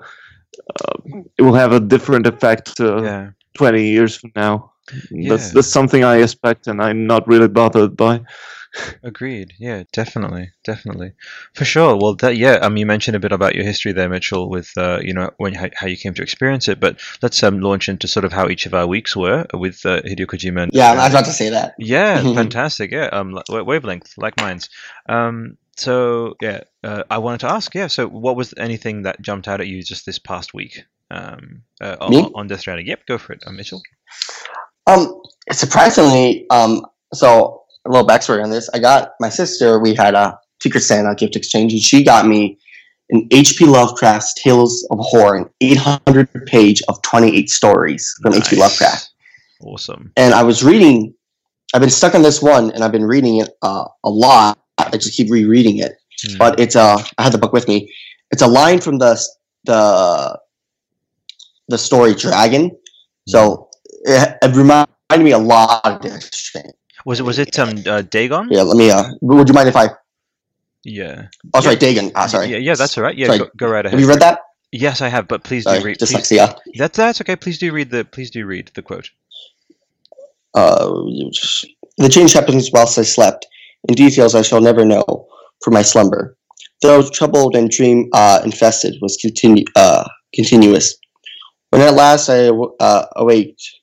uh, 0.82 1.22
it 1.38 1.42
will 1.44 1.56
have 1.56 1.72
a 1.74 1.80
different 1.80 2.28
effect 2.28 2.80
uh, 2.80 3.04
Yeah. 3.04 3.30
twenty 3.56 3.90
years 3.90 4.16
from 4.18 4.32
now. 4.36 4.72
That's 4.92 5.48
Yeah. 5.48 5.52
that's 5.54 5.68
something 5.68 6.04
I 6.04 6.18
expect, 6.18 6.68
and 6.68 6.82
I'm 6.82 7.08
not 7.08 7.28
really 7.28 7.48
bothered 7.48 7.96
by. 7.98 8.22
Agreed. 9.02 9.54
Yeah, 9.58 9.84
definitely, 9.94 10.52
definitely, 10.64 11.14
for 11.56 11.66
sure. 11.66 11.96
Well, 11.98 12.14
that 12.18 12.38
yeah. 12.38 12.54
Um, 12.62 12.78
you 12.78 12.86
mentioned 12.86 13.16
a 13.16 13.20
bit 13.20 13.32
about 13.32 13.56
your 13.56 13.64
history 13.64 13.94
there, 13.94 14.10
Mitchell, 14.10 14.48
with 14.48 14.72
uh, 14.78 15.00
you 15.02 15.14
know, 15.14 15.32
when 15.38 15.54
how, 15.56 15.70
how 15.76 15.88
you 15.88 15.98
came 15.98 16.14
to 16.14 16.22
experience 16.22 16.68
it. 16.68 16.80
But 16.80 17.00
let's 17.24 17.42
um 17.42 17.62
launch 17.62 17.90
into 17.90 18.08
sort 18.08 18.26
of 18.26 18.32
how 18.34 18.48
each 18.48 18.66
of 18.68 18.74
our 18.76 18.86
weeks 18.86 19.16
were 19.16 19.46
with 19.54 19.84
uh, 19.86 20.02
Hideo 20.02 20.28
Kojima. 20.28 20.64
And, 20.64 20.72
Yeah, 20.74 20.92
I 20.92 20.96
was 21.06 21.14
about 21.14 21.26
to 21.26 21.32
say 21.32 21.50
that. 21.50 21.74
Yeah, 21.80 22.22
fantastic. 22.36 22.92
Yeah, 22.92 23.08
um, 23.12 23.34
li- 23.50 23.62
wavelength 23.62 24.14
like 24.18 24.38
mine's. 24.38 24.70
Um, 25.08 25.58
so 25.76 26.36
yeah, 26.40 26.62
uh, 26.84 27.04
I 27.10 27.18
wanted 27.18 27.40
to 27.42 27.50
ask. 27.52 27.74
Yeah, 27.74 27.88
so 27.88 28.08
what 28.08 28.36
was 28.36 28.54
anything 28.58 29.02
that 29.04 29.20
jumped 29.22 29.48
out 29.48 29.62
at 29.62 29.68
you 29.68 29.82
just 29.82 30.06
this 30.06 30.20
past 30.20 30.54
week? 30.54 30.84
Um, 31.12 31.64
uh, 31.82 31.96
on, 32.00 32.12
Me? 32.12 32.32
on 32.36 32.48
Death 32.48 32.60
Stranding. 32.60 32.86
Yep, 32.86 33.08
go 33.08 33.18
for 33.18 33.34
it, 33.34 33.44
uh, 33.48 33.52
Mitchell. 33.52 33.82
Um, 34.90 35.22
surprisingly, 35.52 36.46
um, 36.50 36.86
so 37.14 37.64
a 37.86 37.90
little 37.90 38.08
backstory 38.08 38.44
on 38.44 38.50
this. 38.50 38.70
I 38.74 38.80
got 38.80 39.12
my 39.20 39.30
sister. 39.30 39.80
We 39.80 39.94
had 39.94 40.16
a 40.16 40.38
Secret 40.62 40.82
Santa 40.82 41.16
gift 41.16 41.36
exchange, 41.36 41.74
and 41.74 41.82
she 41.82 42.04
got 42.04 42.26
me 42.28 42.58
an 43.12 43.28
H.P. 43.32 43.66
Lovecraft's 43.66 44.34
Tales 44.36 44.86
of 44.92 45.00
Horror, 45.02 45.36
an 45.38 45.50
800 45.62 46.46
page 46.46 46.82
of 46.88 47.02
28 47.02 47.50
stories 47.50 48.14
from 48.22 48.34
H.P. 48.34 48.58
Nice. 48.58 48.60
Lovecraft. 48.60 49.10
Awesome. 49.62 50.12
And 50.18 50.34
I 50.34 50.44
was 50.44 50.64
reading. 50.64 51.14
I've 51.74 51.82
been 51.82 51.90
stuck 51.90 52.16
on 52.16 52.22
this 52.24 52.42
one, 52.42 52.72
and 52.72 52.84
I've 52.84 52.92
been 52.92 53.06
reading 53.06 53.38
it 53.38 53.50
uh, 53.62 53.86
a 54.04 54.10
lot. 54.10 54.58
I 54.78 54.90
just 54.98 55.16
keep 55.16 55.30
rereading 55.30 55.78
it, 55.80 55.94
Hmm. 56.28 56.38
but 56.38 56.60
it's 56.60 56.76
uh, 56.76 57.02
I 57.18 57.24
had 57.24 57.32
the 57.32 57.38
book 57.38 57.54
with 57.54 57.68
me. 57.68 57.94
It's 58.32 58.42
a 58.42 58.48
line 58.48 58.82
from 58.82 58.98
the 58.98 59.20
the 59.66 60.40
the 61.68 61.78
story 61.78 62.14
Dagon. 62.16 62.72
So 63.28 63.69
it, 64.06 64.38
it 64.42 64.56
reminded 64.56 64.90
me 65.18 65.32
a 65.32 65.38
lot 65.38 65.82
of 65.86 66.02
Death 66.02 66.34
Stranding. 66.34 66.74
Was 67.06 67.20
it 67.20 67.24
was 67.24 67.40
it 67.40 67.58
um 67.58 67.82
uh, 67.88 68.02
Dagon? 68.02 68.48
Yeah, 68.52 68.64
let 68.64 68.78
me. 68.78 68.92
Uh, 68.92 69.04
would 69.22 69.48
you 69.48 69.54
mind 69.54 69.70
if 69.70 69.76
I? 69.76 69.90
Yeah. 70.84 71.28
Oh, 71.54 71.62
sorry, 71.62 71.76
Dagon. 71.76 72.12
Ah, 72.16 72.28
sorry. 72.28 72.48
Yeah, 72.48 72.58
yeah, 72.58 72.76
that's 72.76 72.98
all 72.98 73.04
right. 73.04 73.18
Yeah, 73.18 73.38
go, 73.38 73.48
go 73.58 73.68
right 73.68 73.86
ahead. 73.86 73.94
Have 73.94 74.00
you 74.00 74.08
read 74.08 74.20
that? 74.22 74.40
Yes, 74.72 75.02
I 75.02 75.08
have, 75.08 75.28
but 75.28 75.44
please 75.44 75.64
Sorry, 75.64 75.80
do 75.80 75.86
read. 75.86 75.98
Please, 75.98 76.14
dyslexia. 76.14 76.56
that's 76.76 76.98
that's 76.98 77.22
okay. 77.22 77.36
Please 77.36 77.58
do 77.58 77.72
read 77.72 77.90
the. 77.90 78.06
Please 78.06 78.30
do 78.30 78.46
read 78.46 78.72
the 78.76 78.82
quote. 78.82 79.10
Uh, 80.54 80.90
the 81.98 82.10
change 82.10 82.34
happens 82.34 82.72
whilst 82.72 82.98
I 82.98 83.04
slept. 83.04 83.48
In 83.88 83.96
details 83.96 84.36
I 84.36 84.42
shall 84.42 84.62
never 84.62 84.86
know 84.86 85.28
for 85.64 85.72
my 85.72 85.82
slumber. 85.82 86.38
Though 86.82 87.08
troubled 87.10 87.56
and 87.56 87.70
dream 87.70 88.10
uh, 88.14 88.42
infested 88.44 88.96
was 89.02 89.18
continu- 89.18 89.68
uh, 89.76 90.08
continuous. 90.34 90.96
When 91.72 91.82
at 91.82 91.94
last 91.94 92.30
I 92.30 92.50
uh, 92.50 93.06
awaked, 93.16 93.79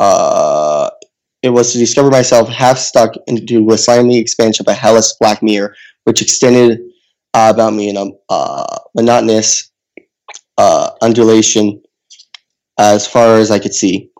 uh, 0.00 0.90
it 1.42 1.50
was 1.50 1.72
to 1.72 1.78
discover 1.78 2.10
myself 2.10 2.48
half 2.48 2.78
stuck 2.78 3.14
into 3.26 3.70
a 3.70 3.78
slimy 3.78 4.18
expansion 4.18 4.64
of 4.66 4.72
a 4.72 4.74
hellish 4.74 5.12
black 5.20 5.42
mirror, 5.42 5.74
which 6.04 6.22
extended 6.22 6.80
uh, 7.34 7.52
about 7.54 7.74
me 7.74 7.88
in 7.88 7.96
a 7.96 8.06
uh, 8.28 8.78
monotonous 8.94 9.70
uh, 10.58 10.90
undulation 11.02 11.80
as 12.78 13.06
far 13.06 13.36
as 13.36 13.50
I 13.50 13.58
could 13.58 13.74
see, 13.74 14.10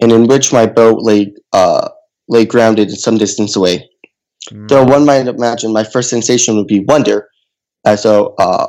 and 0.00 0.12
in 0.12 0.26
which 0.26 0.52
my 0.52 0.66
boat 0.66 1.02
lay 1.02 1.32
uh, 1.52 1.88
lay 2.28 2.44
grounded 2.44 2.90
some 2.90 3.16
distance 3.16 3.56
away. 3.56 3.88
Mm, 4.52 4.68
Though 4.68 4.84
one 4.84 5.06
might 5.06 5.26
imagine 5.26 5.72
my 5.72 5.84
first 5.84 6.10
sensation 6.10 6.56
would 6.56 6.66
be 6.66 6.80
wonder, 6.80 7.28
as 7.84 8.02
though 8.02 8.34
uh, 8.38 8.66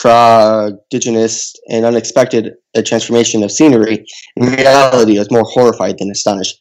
prodigious 0.00 1.54
and 1.70 1.84
unexpected 1.84 2.54
a 2.74 2.82
transformation 2.82 3.42
of 3.42 3.50
scenery, 3.50 4.06
in 4.36 4.46
reality 4.46 5.16
I 5.16 5.20
was 5.20 5.30
more 5.30 5.44
horrified 5.44 5.98
than 5.98 6.10
astonished. 6.10 6.56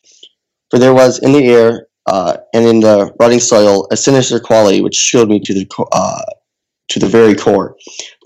For 0.70 0.80
there 0.80 0.94
was 0.94 1.20
in 1.20 1.34
the 1.34 1.46
air 1.48 1.88
uh, 2.06 2.38
and 2.54 2.66
in 2.66 2.80
the 2.80 3.14
rotting 3.20 3.40
soil 3.40 3.88
a 3.92 3.98
sinister 3.98 4.40
quality 4.40 4.82
which 4.82 4.98
chilled 4.98 5.30
me 5.30 5.40
to 5.42 5.54
the 5.54 5.66
uh, 5.92 6.22
to 6.88 7.00
the 7.00 7.08
very 7.08 7.36
core. 7.36 7.76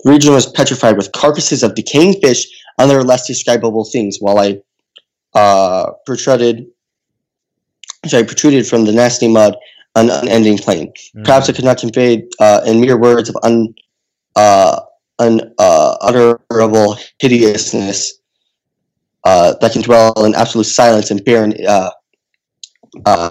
The 0.04 0.10
region 0.10 0.32
was 0.32 0.46
petrified 0.46 0.96
with 0.96 1.12
carcasses 1.12 1.62
of 1.62 1.74
decaying 1.74 2.20
fish 2.20 2.46
and 2.78 2.90
other 2.90 3.02
less 3.02 3.26
describable 3.26 3.84
things, 3.84 4.18
while 4.20 4.38
I 4.38 4.60
uh, 5.34 5.92
protruded, 6.06 6.66
sorry, 8.06 8.24
protruded 8.24 8.66
from 8.66 8.84
the 8.84 8.92
nasty 8.92 9.28
mud 9.28 9.56
an 9.96 10.10
unending 10.10 10.58
plain. 10.58 10.92
mm, 11.16 11.24
Perhaps 11.24 11.48
I 11.48 11.52
could 11.52 11.64
not 11.64 11.78
convey 11.78 12.28
uh, 12.38 12.60
in 12.66 12.80
mere 12.80 12.98
words 12.98 13.28
of 13.28 13.36
un, 13.42 13.74
uh, 14.36 14.80
unutterable 15.20 16.96
hideousness 17.20 18.18
uh, 19.24 19.54
that 19.60 19.72
can 19.72 19.82
dwell 19.82 20.12
in 20.24 20.34
absolute 20.34 20.64
silence 20.64 21.10
and 21.10 21.24
barren 21.24 21.52
uh, 21.66 21.90
uh, 23.06 23.30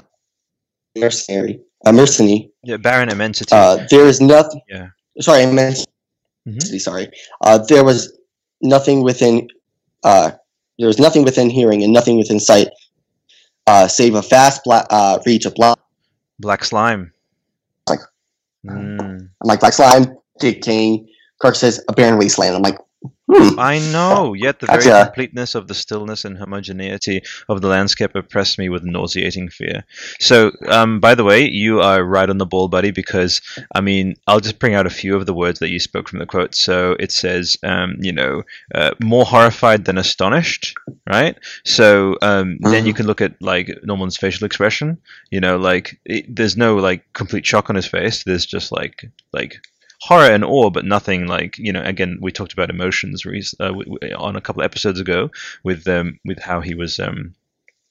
mercenary, 0.97 1.59
uh, 1.85 1.91
mercenary. 1.91 2.51
yeah, 2.63 2.77
barren 2.77 3.09
immensity. 3.09 3.49
Uh, 3.51 3.85
there 3.89 4.05
is 4.05 4.21
nothing. 4.21 4.61
Yeah. 4.69 4.87
Sorry, 5.19 5.43
immensity. 5.43 5.91
Mhm. 6.47 6.79
Sorry. 6.79 7.09
Uh, 7.41 7.57
there 7.57 7.83
was 7.83 8.13
nothing 8.61 9.03
within. 9.03 9.47
Uh, 10.03 10.31
there 10.77 10.87
was 10.87 10.99
nothing 10.99 11.23
within 11.25 11.49
hearing 11.49 11.83
and 11.83 11.91
nothing 11.91 12.17
within 12.17 12.39
sight, 12.39 12.69
uh, 13.67 13.87
save 13.87 14.15
a 14.15 14.21
vast 14.21 14.61
black 14.63 14.85
uh, 14.89 15.19
reach 15.25 15.45
of 15.45 15.53
black. 15.55 15.77
Black 16.39 16.63
slime. 16.63 17.11
Like- 17.89 17.99
Mm. 18.65 19.29
Like 19.43 19.61
black 19.61 19.71
slime, 19.71 20.17
decaying 20.39 21.07
carcasses, 21.39 21.83
a 21.87 21.93
barren 21.93 22.17
wasteland. 22.17 22.55
I'm 22.55 22.61
like, 22.61 22.77
hmm. 23.31 23.59
I 23.59 23.79
know, 23.91 24.33
yet 24.33 24.59
the 24.59 24.67
That's 24.67 24.85
very 24.85 25.05
completeness 25.05 25.55
of 25.55 25.67
the 25.67 25.73
stillness 25.73 26.25
and 26.25 26.37
homogeneity 26.37 27.21
of 27.47 27.61
the 27.61 27.67
landscape 27.67 28.15
oppressed 28.15 28.59
me 28.59 28.69
with 28.69 28.83
nauseating 28.83 29.49
fear. 29.49 29.83
So, 30.19 30.51
um, 30.67 30.99
by 30.99 31.15
the 31.15 31.23
way, 31.23 31.47
you 31.47 31.79
are 31.79 32.03
right 32.03 32.29
on 32.29 32.37
the 32.37 32.45
ball, 32.45 32.67
buddy, 32.67 32.91
because, 32.91 33.41
I 33.73 33.81
mean, 33.81 34.15
I'll 34.27 34.39
just 34.39 34.59
bring 34.59 34.75
out 34.75 34.85
a 34.85 34.91
few 34.91 35.15
of 35.15 35.25
the 35.25 35.33
words 35.33 35.59
that 35.59 35.69
you 35.69 35.79
spoke 35.79 36.09
from 36.09 36.19
the 36.19 36.25
quote. 36.25 36.55
So 36.55 36.95
it 36.99 37.11
says, 37.11 37.55
um, 37.63 37.95
you 37.99 38.11
know, 38.11 38.43
uh, 38.75 38.91
more 39.01 39.25
horrified 39.25 39.85
than 39.85 39.97
astonished, 39.97 40.73
right? 41.09 41.37
So 41.65 42.17
um, 42.21 42.57
then 42.61 42.85
you 42.85 42.93
can 42.93 43.05
look 43.07 43.21
at, 43.21 43.41
like, 43.41 43.69
Norman's 43.83 44.17
facial 44.17 44.45
expression, 44.45 44.97
you 45.31 45.39
know, 45.39 45.57
like, 45.57 45.99
it, 46.05 46.35
there's 46.35 46.57
no, 46.57 46.75
like, 46.75 47.05
complete 47.13 47.45
shock 47.45 47.69
on 47.69 47.75
his 47.75 47.87
face. 47.87 48.23
There's 48.23 48.45
just, 48.45 48.71
like, 48.71 49.09
like, 49.31 49.61
horror 50.01 50.31
and 50.31 50.43
awe, 50.43 50.69
but 50.69 50.85
nothing 50.85 51.27
like 51.27 51.57
you 51.57 51.71
know. 51.71 51.83
Again, 51.83 52.17
we 52.21 52.31
talked 52.31 52.53
about 52.53 52.69
emotions 52.69 53.25
uh, 53.59 53.73
on 54.17 54.35
a 54.35 54.41
couple 54.41 54.61
of 54.61 54.65
episodes 54.65 54.99
ago 54.99 55.31
with 55.63 55.87
um, 55.87 56.19
with 56.25 56.39
how 56.39 56.61
he 56.61 56.73
was 56.73 56.99
um, 56.99 57.35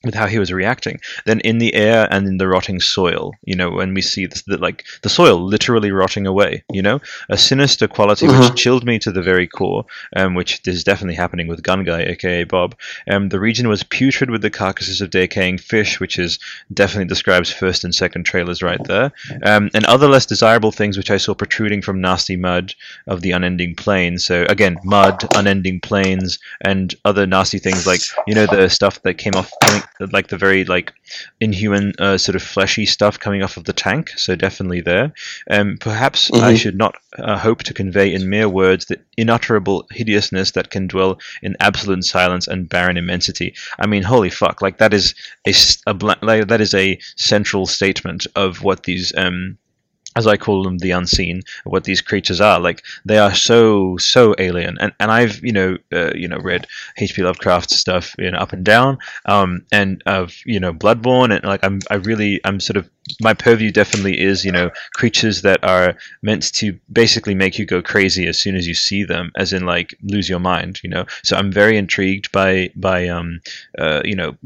with 0.05 0.15
how 0.15 0.27
he 0.27 0.39
was 0.39 0.53
reacting. 0.53 1.01
Then 1.27 1.41
in 1.41 1.59
the 1.59 1.75
air 1.75 2.07
and 2.11 2.27
in 2.29 2.37
the 2.39 2.47
rotting 2.47 2.79
soil, 2.81 3.33
you 3.45 3.57
know, 3.57 3.71
when 3.71 3.95
we 3.95 4.01
see 4.01 4.27
this, 4.27 4.43
the, 4.43 4.57
like 4.57 4.85
the 5.03 5.09
soil 5.09 5.45
literally 5.45 5.91
rotting 5.91 6.25
away, 6.25 6.63
you 6.73 6.81
know, 6.83 7.01
a 7.29 7.37
sinister 7.37 7.89
quality 7.89 8.27
which 8.29 8.37
Mhm. 8.37 8.57
chilled 8.57 8.85
me 8.85 9.01
to 9.01 9.11
the 9.11 9.23
very 9.23 9.49
core, 9.49 9.85
um, 10.15 10.35
which 10.35 10.61
is 10.67 10.85
definitely 10.85 11.17
happening 11.17 11.49
with 11.49 11.65
Gun 11.65 11.83
Guy, 11.83 12.03
aka 12.03 12.45
Bob. 12.45 12.77
Um, 13.11 13.29
the 13.31 13.41
region 13.41 13.69
was 13.69 13.83
putrid 13.83 14.31
with 14.31 14.41
the 14.41 14.51
carcasses 14.51 15.01
of 15.01 15.11
decaying 15.11 15.59
fish, 15.59 15.99
which 15.99 16.17
is 16.17 16.39
definitely 16.73 17.09
describes 17.09 17.51
first 17.51 17.83
and 17.83 17.93
second 17.93 18.23
trailers 18.25 18.63
right 18.63 18.83
there, 18.85 19.11
um, 19.43 19.69
and 19.75 19.85
other 19.87 20.07
less 20.07 20.27
desirable 20.27 20.71
things 20.71 20.97
which 20.97 21.11
I 21.11 21.17
saw 21.17 21.35
protruding 21.35 21.83
from 21.83 22.01
nasty 22.01 22.37
mud 22.37 22.73
of 23.09 23.23
the 23.23 23.33
unending 23.33 23.75
plain. 23.75 24.19
So 24.19 24.47
again, 24.49 24.79
mud, 24.85 25.27
unending 25.35 25.81
plains, 25.81 26.39
and 26.61 26.95
other 27.05 27.27
nasty 27.27 27.59
things 27.59 27.85
like 27.85 28.01
you 28.29 28.35
know 28.37 28.47
the 28.47 28.69
stuff 28.71 29.03
that 29.03 29.15
came 29.15 29.35
off, 29.35 29.51
like 30.13 30.29
the 30.29 30.37
very 30.37 30.65
like 30.65 30.93
inhuman 31.41 31.93
uh, 31.99 32.19
sort 32.19 32.37
of 32.37 32.43
fleshy 32.43 32.87
stuff 32.87 33.19
coming 33.19 33.43
off 33.43 33.57
of 33.57 33.65
the 33.65 33.73
tank. 33.73 34.11
So 34.17 34.35
definitely 34.37 34.81
there. 34.81 35.13
Um, 35.51 35.77
perhaps 35.81 36.31
I 36.35 36.53
Mhm. 36.53 36.59
should 36.61 36.77
not 36.77 36.95
uh, 37.19 37.39
hope 37.39 37.63
to 37.65 37.75
convey 37.75 38.13
in 38.13 38.29
mere 38.29 38.49
words 38.49 38.87
the 38.87 38.99
inutterable 39.17 39.87
hideousness 39.93 40.53
that 40.53 40.71
can 40.71 40.87
dwell 40.87 41.19
in 41.43 41.57
absolute 41.61 42.05
silence 42.05 42.47
and 42.47 42.69
barren 42.69 42.97
immensity. 42.97 43.55
I 43.79 43.87
mean, 43.87 44.03
holy 44.03 44.31
fuck! 44.31 44.63
Like 44.63 44.79
that 44.79 44.95
is 44.95 45.15
a, 45.47 45.51
s- 45.51 45.79
a 45.87 45.95
bla- 45.95 46.19
like, 46.23 46.49
that 46.49 46.61
is 46.61 46.75
a 46.75 46.99
central 47.17 47.67
statement 47.67 48.27
of 48.37 48.63
what 48.63 48.85
these 48.85 49.13
um 49.17 49.59
as 50.19 50.27
I 50.27 50.37
call 50.37 50.65
them, 50.65 50.79
the 50.79 50.91
unseen, 50.91 51.43
what 51.65 51.85
these 51.85 52.01
creatures 52.01 52.41
are. 52.41 52.59
Like 52.59 52.85
they 53.05 53.19
are 53.19 53.35
so 53.35 53.97
so 53.99 54.35
alien, 54.39 54.77
and 54.81 54.93
and 54.99 55.11
I've 55.11 55.43
you 55.45 55.53
know 55.53 55.79
uh, 55.93 56.13
you 56.15 56.29
know 56.29 56.39
read 56.39 56.67
H.P. 56.99 57.23
Lovecraft 57.23 57.71
stuff 57.71 58.15
you 58.19 58.31
know 58.31 58.39
up 58.39 58.53
and 58.53 58.65
down, 58.65 58.99
um, 59.27 59.65
and 59.71 60.03
of 60.07 60.35
you 60.45 60.61
know 60.61 60.73
Bloodborne, 60.73 61.35
and 61.35 61.45
like 61.45 61.65
I'm 61.65 61.79
I 61.91 61.97
really 61.97 62.41
I'm 62.45 62.59
sort 62.59 62.77
of 62.77 62.91
my 63.21 63.33
purview 63.33 63.71
definitely 63.71 64.21
is 64.21 64.45
you 64.45 64.53
know 64.53 64.71
creatures 64.95 65.43
that 65.43 65.63
are 65.63 65.97
meant 66.23 66.53
to 66.55 66.79
basically 66.93 67.35
make 67.35 67.59
you 67.59 67.65
go 67.65 67.81
crazy 67.81 68.27
as 68.27 68.39
soon 68.39 68.57
as 68.57 68.67
you 68.67 68.75
see 68.75 69.05
them, 69.05 69.31
as 69.37 69.53
in 69.53 69.65
like 69.65 69.97
lose 70.03 70.29
your 70.29 70.41
mind, 70.41 70.81
you 70.83 70.91
know. 70.91 71.07
So 71.23 71.37
I'm 71.37 71.53
very 71.53 71.79
intrigued 71.79 72.33
by 72.33 72.71
by 72.75 73.09
um 73.09 73.41
uh, 73.79 74.03
you 74.05 74.17
know 74.17 74.37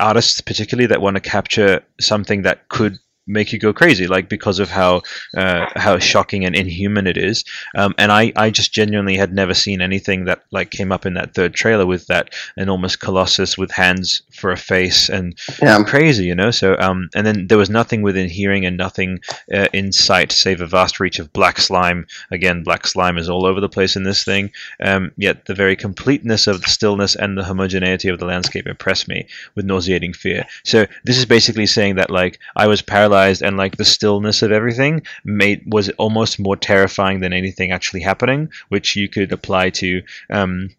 artists 0.00 0.40
particularly 0.40 0.88
that 0.88 1.00
want 1.00 1.16
to 1.16 1.20
capture 1.20 1.82
something 2.00 2.42
that 2.42 2.68
could 2.68 2.98
make 3.30 3.52
you 3.52 3.58
go 3.58 3.72
crazy, 3.72 4.06
like 4.06 4.28
because 4.28 4.58
of 4.58 4.68
how 4.68 5.02
uh, 5.36 5.66
how 5.76 5.98
shocking 5.98 6.44
and 6.44 6.54
inhuman 6.54 7.06
it 7.06 7.16
is. 7.16 7.44
Um, 7.76 7.94
and 7.98 8.10
I, 8.12 8.32
I 8.36 8.50
just 8.50 8.72
genuinely 8.72 9.16
had 9.16 9.32
never 9.32 9.54
seen 9.54 9.80
anything 9.80 10.24
that 10.24 10.42
like 10.50 10.70
came 10.70 10.92
up 10.92 11.06
in 11.06 11.14
that 11.14 11.34
third 11.34 11.54
trailer 11.54 11.86
with 11.86 12.06
that 12.08 12.34
enormous 12.56 12.96
colossus 12.96 13.56
with 13.56 13.70
hands 13.70 14.22
for 14.32 14.50
a 14.50 14.56
face 14.56 15.08
and 15.08 15.38
Yeah. 15.62 15.82
crazy, 15.84 16.24
you 16.24 16.34
know. 16.34 16.50
So 16.50 16.76
um, 16.78 17.08
and 17.14 17.26
then 17.26 17.46
there 17.46 17.58
was 17.58 17.70
nothing 17.70 18.02
within 18.02 18.28
hearing 18.28 18.66
and 18.66 18.76
nothing 18.76 19.20
uh, 19.54 19.68
in 19.72 19.92
sight 19.92 20.32
save 20.32 20.60
a 20.60 20.66
vast 20.66 20.98
reach 21.00 21.18
of 21.18 21.32
black 21.32 21.58
slime. 21.58 22.06
Again, 22.30 22.62
black 22.62 22.86
slime 22.86 23.18
is 23.18 23.28
all 23.28 23.46
over 23.46 23.60
the 23.60 23.68
place 23.68 23.96
in 23.96 24.02
this 24.02 24.24
thing. 24.24 24.50
Um, 24.82 25.12
yet 25.16 25.46
the 25.46 25.54
very 25.54 25.76
completeness 25.76 26.46
of 26.46 26.62
the 26.62 26.68
stillness 26.68 27.14
and 27.16 27.36
the 27.38 27.44
homogeneity 27.44 28.08
of 28.08 28.18
the 28.18 28.26
landscape 28.26 28.66
impressed 28.66 29.08
me 29.08 29.26
with 29.54 29.64
nauseating 29.64 30.12
fear. 30.12 30.44
So 30.64 30.86
this 31.04 31.18
is 31.18 31.26
basically 31.26 31.66
saying 31.66 31.96
that 31.96 32.10
like 32.10 32.38
I 32.56 32.66
was 32.66 32.82
paralyzed 32.82 33.19
and 33.42 33.56
like 33.56 33.76
the 33.76 33.84
stillness 33.84 34.42
of 34.42 34.52
everything 34.52 35.02
made 35.24 35.62
was 35.66 35.88
almost 35.90 36.38
more 36.38 36.56
terrifying 36.56 37.20
than 37.20 37.32
anything 37.32 37.72
actually 37.72 38.00
happening, 38.00 38.50
which 38.68 38.96
you 38.96 39.08
could 39.08 39.32
apply 39.32 39.70
to 39.70 40.02
um, 40.30 40.70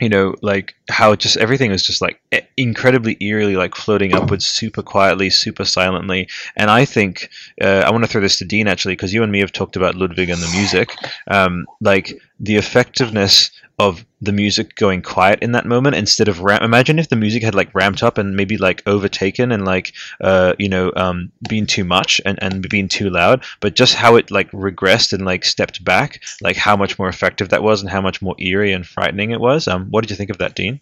you 0.00 0.08
know, 0.08 0.34
like 0.40 0.74
how 0.88 1.14
just 1.14 1.36
everything 1.36 1.70
was 1.70 1.82
just 1.82 2.00
like 2.00 2.20
incredibly 2.56 3.16
eerily 3.20 3.54
like 3.54 3.74
floating 3.74 4.14
upwards, 4.14 4.46
super 4.46 4.82
quietly, 4.82 5.28
super 5.28 5.64
silently. 5.64 6.26
And 6.56 6.70
I 6.70 6.86
think 6.86 7.30
uh, 7.60 7.82
I 7.86 7.90
want 7.90 8.04
to 8.04 8.08
throw 8.08 8.22
this 8.22 8.38
to 8.38 8.46
Dean 8.46 8.66
actually, 8.66 8.94
because 8.94 9.12
you 9.12 9.22
and 9.22 9.30
me 9.30 9.40
have 9.40 9.52
talked 9.52 9.76
about 9.76 9.94
Ludwig 9.94 10.30
and 10.30 10.40
the 10.40 10.50
music. 10.56 10.96
Um, 11.28 11.66
like 11.82 12.18
the 12.40 12.56
effectiveness 12.56 13.50
of 13.80 14.04
the 14.20 14.32
music 14.32 14.76
going 14.76 15.00
quiet 15.00 15.38
in 15.40 15.52
that 15.52 15.64
moment 15.64 15.96
instead 15.96 16.28
of 16.28 16.40
ram- 16.40 16.62
imagine 16.62 16.98
if 16.98 17.08
the 17.08 17.16
music 17.16 17.42
had 17.42 17.54
like 17.54 17.74
ramped 17.74 18.02
up 18.02 18.18
and 18.18 18.36
maybe 18.36 18.58
like 18.58 18.82
overtaken 18.86 19.50
and 19.50 19.64
like 19.64 19.92
uh 20.20 20.52
you 20.58 20.68
know 20.68 20.92
um 20.96 21.32
been 21.48 21.66
too 21.66 21.84
much 21.84 22.20
and 22.26 22.38
and 22.42 22.68
been 22.68 22.88
too 22.88 23.08
loud 23.08 23.42
but 23.60 23.74
just 23.74 23.94
how 23.94 24.16
it 24.16 24.30
like 24.30 24.50
regressed 24.52 25.14
and 25.14 25.24
like 25.24 25.44
stepped 25.44 25.82
back 25.82 26.22
like 26.42 26.56
how 26.56 26.76
much 26.76 26.98
more 26.98 27.08
effective 27.08 27.48
that 27.48 27.62
was 27.62 27.80
and 27.80 27.90
how 27.90 28.02
much 28.02 28.20
more 28.20 28.36
eerie 28.38 28.74
and 28.74 28.86
frightening 28.86 29.30
it 29.30 29.40
was 29.40 29.66
um 29.66 29.86
what 29.90 30.02
did 30.02 30.10
you 30.10 30.16
think 30.16 30.30
of 30.30 30.38
that 30.38 30.54
dean 30.54 30.78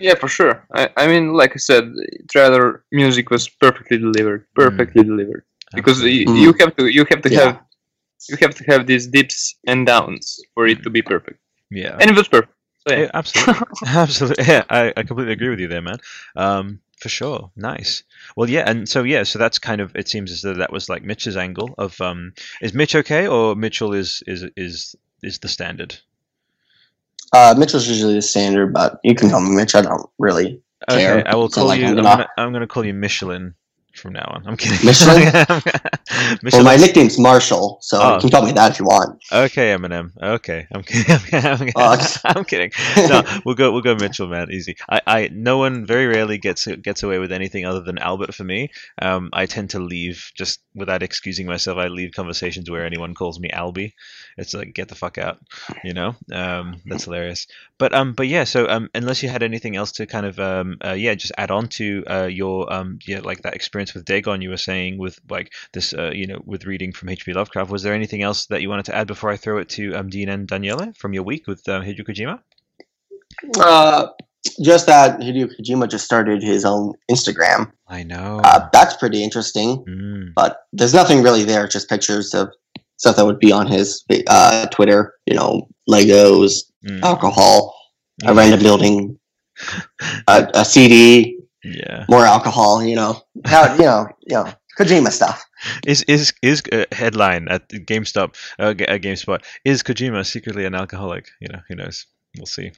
Yeah, 0.00 0.14
for 0.16 0.28
sure. 0.28 0.66
I, 0.74 0.90
I 0.96 1.06
mean, 1.06 1.34
like 1.34 1.52
I 1.52 1.58
said, 1.58 1.84
trailer 2.30 2.84
music 2.90 3.30
was 3.30 3.48
perfectly 3.48 3.98
delivered, 3.98 4.46
perfectly 4.54 5.04
delivered. 5.04 5.44
Because 5.74 6.00
Mm. 6.02 6.36
you 6.42 6.52
have 6.60 6.74
to, 6.76 6.86
you 6.88 7.04
have 7.10 7.22
to 7.22 7.30
Yeah. 7.30 7.40
have, 7.40 7.60
you 8.28 8.36
have 8.40 8.54
to 8.56 8.64
have 8.64 8.86
these 8.86 9.06
dips 9.06 9.56
and 9.66 9.86
downs 9.86 10.40
for 10.54 10.66
it 10.66 10.82
to 10.82 10.90
be 10.90 11.02
perfect, 11.02 11.38
yeah 11.70 11.96
and 12.00 12.10
it 12.10 12.16
was 12.16 12.28
perfect. 12.28 12.52
So, 12.86 12.94
yeah. 12.94 13.00
Yeah, 13.02 13.10
absolutely, 13.14 13.66
absolutely. 13.86 14.44
Yeah, 14.46 14.64
I, 14.68 14.92
I 14.96 15.02
completely 15.04 15.32
agree 15.32 15.48
with 15.48 15.58
you 15.60 15.68
there, 15.68 15.80
man. 15.82 15.98
Um, 16.36 16.80
for 17.00 17.08
sure. 17.08 17.50
Nice. 17.56 18.02
Well, 18.36 18.48
yeah, 18.48 18.64
and 18.70 18.86
so 18.88 19.02
yeah, 19.04 19.22
so 19.24 19.38
that's 19.38 19.58
kind 19.58 19.80
of 19.80 19.94
it 19.96 20.06
seems 20.08 20.30
as 20.30 20.42
though 20.42 20.54
that 20.54 20.70
was 20.72 20.88
like 20.88 21.02
Mitch's 21.02 21.36
angle 21.36 21.74
of 21.78 21.98
um, 22.00 22.32
is 22.60 22.74
Mitch 22.74 22.94
okay 22.94 23.26
or 23.26 23.54
Mitchell 23.56 23.94
is 23.94 24.22
is 24.26 24.44
is 24.56 24.94
is 25.22 25.38
the 25.38 25.48
standard? 25.48 25.96
Uh, 27.32 27.54
Mitchell's 27.58 27.88
usually 27.88 28.14
the 28.14 28.22
standard, 28.22 28.72
but 28.72 29.00
you 29.02 29.14
can 29.14 29.30
call 29.30 29.40
me 29.40 29.54
Mitch. 29.56 29.74
I 29.74 29.82
don't 29.82 30.08
really 30.18 30.60
Okay, 30.88 31.00
care. 31.00 31.22
I 31.26 31.34
will 31.34 31.46
It's 31.46 31.56
not 31.56 31.62
call 31.62 31.68
like 31.68 31.80
you. 31.80 31.86
I'm 31.86 31.90
I'm 31.98 32.02
gonna- 32.04 32.16
gonna, 32.16 32.28
I'm 32.36 32.52
gonna 32.52 32.66
call 32.66 32.84
you 32.84 32.94
Michelin 32.94 33.54
from 33.96 34.12
now 34.12 34.24
on. 34.34 34.46
I'm 34.46 34.56
kidding. 34.56 34.84
Michelin? 34.84 35.24
Michelin. 36.42 36.42
Well, 36.52 36.64
my 36.64 36.76
nickname's 36.76 37.18
Marshall, 37.18 37.78
so 37.80 37.98
Oh. 38.00 38.14
you 38.14 38.20
can 38.20 38.30
call 38.30 38.44
me 38.46 38.52
that 38.52 38.72
if 38.72 38.78
you 38.78 38.84
want. 38.86 39.22
Okay, 39.32 39.74
Eminem. 39.74 40.10
Okay, 40.20 40.66
I'm 40.72 40.82
kidding. 40.82 41.14
I'm 41.32 41.56
kidding. 41.58 41.72
Oh, 41.76 42.06
I'm 42.24 42.44
kidding. 42.44 42.70
No, 42.96 43.22
we'll 43.44 43.54
go. 43.54 43.72
We'll 43.72 43.82
go 43.82 43.94
Mitchell, 43.94 44.28
man. 44.28 44.50
Easy. 44.50 44.76
I, 44.90 45.00
I. 45.06 45.28
No 45.32 45.58
one 45.58 45.86
very 45.86 46.06
rarely 46.06 46.38
gets 46.38 46.66
gets 46.66 47.02
away 47.02 47.18
with 47.18 47.32
anything 47.32 47.64
other 47.64 47.80
than 47.80 47.98
Albert 47.98 48.34
for 48.34 48.44
me. 48.44 48.70
Um, 49.00 49.30
I 49.32 49.46
tend 49.46 49.70
to 49.70 49.78
leave 49.78 50.30
just 50.36 50.60
without 50.74 51.02
excusing 51.02 51.46
myself. 51.46 51.78
I 51.78 51.88
leave 51.88 52.12
conversations 52.12 52.70
where 52.70 52.84
anyone 52.84 53.14
calls 53.14 53.38
me 53.40 53.48
Albie. 53.50 53.92
It's 54.36 54.54
like 54.54 54.74
get 54.74 54.88
the 54.88 54.94
fuck 54.96 55.18
out, 55.18 55.38
you 55.84 55.94
know. 55.94 56.16
Um, 56.32 56.80
that's 56.86 57.04
hilarious. 57.04 57.46
But 57.78 57.94
um, 57.94 58.12
but 58.14 58.26
yeah. 58.28 58.44
So 58.44 58.68
um, 58.68 58.88
unless 58.94 59.22
you 59.22 59.28
had 59.28 59.42
anything 59.42 59.76
else 59.76 59.92
to 59.92 60.06
kind 60.06 60.26
of 60.26 60.38
um, 60.38 60.76
uh, 60.84 60.92
yeah, 60.92 61.14
just 61.14 61.32
add 61.38 61.50
on 61.50 61.68
to 61.68 62.04
uh, 62.06 62.28
your 62.30 62.72
um, 62.72 62.98
yeah, 63.06 63.20
like 63.20 63.42
that 63.42 63.54
experience 63.54 63.83
with 63.92 64.04
Dagon 64.04 64.40
you 64.40 64.50
were 64.50 64.56
saying 64.56 64.96
with 64.96 65.20
like 65.28 65.52
this 65.72 65.92
uh, 65.92 66.10
you 66.14 66.26
know, 66.26 66.40
with 66.46 66.64
reading 66.64 66.92
from 66.92 67.10
H.P. 67.10 67.34
Lovecraft. 67.34 67.70
Was 67.70 67.82
there 67.82 67.92
anything 67.92 68.22
else 68.22 68.46
that 68.46 68.62
you 68.62 68.70
wanted 68.70 68.86
to 68.86 68.94
add 68.94 69.06
before 69.06 69.30
I 69.30 69.36
throw 69.36 69.58
it 69.58 69.68
to 69.70 69.94
um, 69.94 70.08
Dean 70.08 70.28
and 70.28 70.48
Daniela 70.48 70.96
from 70.96 71.12
your 71.12 71.24
week 71.24 71.46
with 71.46 71.68
um, 71.68 71.82
Hideo 71.82 72.06
Kojima? 72.06 72.40
Uh, 73.58 74.06
just 74.62 74.86
that 74.86 75.18
Hideo 75.20 75.50
Kojima 75.58 75.90
just 75.90 76.04
started 76.04 76.42
his 76.42 76.64
own 76.64 76.92
Instagram. 77.10 77.72
I 77.88 78.02
know. 78.02 78.40
Uh, 78.44 78.68
that's 78.72 78.96
pretty 78.96 79.22
interesting, 79.22 79.84
Mm, 79.88 80.34
but 80.34 80.66
there's 80.72 80.94
nothing 80.94 81.22
really 81.22 81.44
there. 81.44 81.66
Just 81.66 81.88
pictures 81.88 82.34
of 82.34 82.50
stuff 82.96 83.16
that 83.16 83.26
would 83.26 83.38
be 83.38 83.52
on 83.52 83.66
his 83.66 84.04
uh, 84.28 84.66
Twitter. 84.66 85.14
You 85.26 85.34
know, 85.34 85.68
Legos, 85.88 86.70
mm, 86.86 87.02
alcohol, 87.02 87.74
a 88.22 88.32
mm. 88.32 88.36
random 88.36 88.60
building, 88.60 89.18
a, 90.28 90.48
a 90.54 90.64
CD, 90.64 91.38
Yeah. 91.64 92.04
more 92.08 92.24
alcohol. 92.24 92.82
You 92.82 92.96
know, 92.96 93.22
how 93.44 93.74
you 93.74 93.82
know, 93.82 94.08
you 94.26 94.36
know, 94.36 94.52
Kojima 94.78 95.10
stuff. 95.10 95.44
Is 95.86 96.02
is 96.02 96.32
is 96.42 96.62
uh, 96.72 96.84
headline 96.92 97.48
at 97.48 97.68
GameStop? 97.68 98.36
Uh, 98.58 98.62
uh, 98.62 98.98
GameSpot 98.98 99.42
is 99.64 99.82
Kojima 99.82 100.26
secretly 100.26 100.64
an 100.66 100.74
alcoholic? 100.74 101.28
You 101.40 101.48
know, 101.48 101.60
who 101.68 101.74
knows? 101.76 102.06
We'll 102.36 102.46
see. 102.46 102.72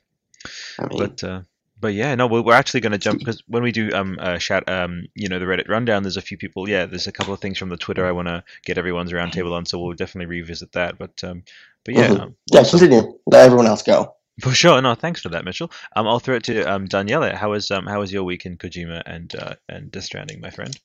I 0.78 0.86
mean, 0.86 0.98
But 0.98 1.24
uh, 1.24 1.40
but 1.80 1.94
yeah, 1.94 2.14
no, 2.14 2.26
we're, 2.26 2.42
we're 2.42 2.54
actually 2.54 2.80
going 2.80 2.92
to 2.92 2.98
jump 2.98 3.18
because 3.18 3.42
when 3.48 3.62
we 3.62 3.72
do 3.72 3.90
um 3.92 4.18
uh, 4.20 4.38
shout 4.38 4.68
um 4.68 5.06
you 5.14 5.28
know 5.28 5.38
the 5.38 5.46
Reddit 5.46 5.68
rundown, 5.68 6.02
there's 6.02 6.16
a 6.16 6.22
few 6.22 6.38
people. 6.38 6.68
Yeah, 6.68 6.86
there's 6.86 7.06
a 7.06 7.12
couple 7.12 7.34
of 7.34 7.40
things 7.40 7.58
from 7.58 7.70
the 7.70 7.76
Twitter 7.76 8.06
I 8.06 8.12
want 8.12 8.28
to 8.28 8.44
get 8.64 8.78
everyone's 8.78 9.12
roundtable 9.12 9.52
on, 9.52 9.66
so 9.66 9.78
we'll 9.78 9.94
definitely 9.94 10.26
revisit 10.26 10.72
that. 10.72 10.98
But 10.98 11.22
um 11.24 11.42
but 11.84 11.94
yeah. 11.94 12.08
Mhm. 12.08 12.20
um, 12.20 12.36
yeah, 12.52 12.64
continue. 12.64 13.18
Let 13.26 13.44
everyone 13.46 13.66
else 13.66 13.82
go. 13.82 14.14
For 14.40 14.52
sure. 14.52 14.82
No, 14.82 14.94
thanks 14.94 15.22
for 15.22 15.30
that, 15.30 15.44
Mitchell. 15.44 15.70
Um, 15.96 16.06
I'll 16.06 16.18
throw 16.18 16.36
it 16.36 16.42
to 16.44 16.62
um 16.70 16.86
Daniela. 16.86 17.34
How 17.34 17.50
was 17.52 17.70
um 17.70 17.86
how 17.86 18.00
was 18.00 18.12
your 18.12 18.24
week 18.24 18.44
in 18.46 18.56
Kojima 18.58 19.02
and 19.06 19.34
uh, 19.34 19.54
and 19.68 19.90
Death 19.90 20.04
Stranding, 20.04 20.40
my 20.40 20.50
friend? 20.50 20.78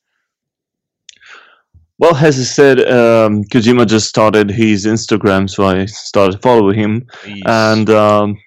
Well, 1.97 2.15
as 2.15 2.39
I 2.39 2.43
said, 2.43 2.79
um, 2.89 3.43
Kojima 3.43 3.85
just 3.87 4.07
started 4.09 4.49
his 4.49 4.85
Instagram, 4.87 5.47
so 5.49 5.65
I 5.65 5.85
started 5.85 6.41
following 6.41 6.79
him, 6.79 7.05
Please. 7.21 7.43
and 7.45 7.89
um, 7.91 8.37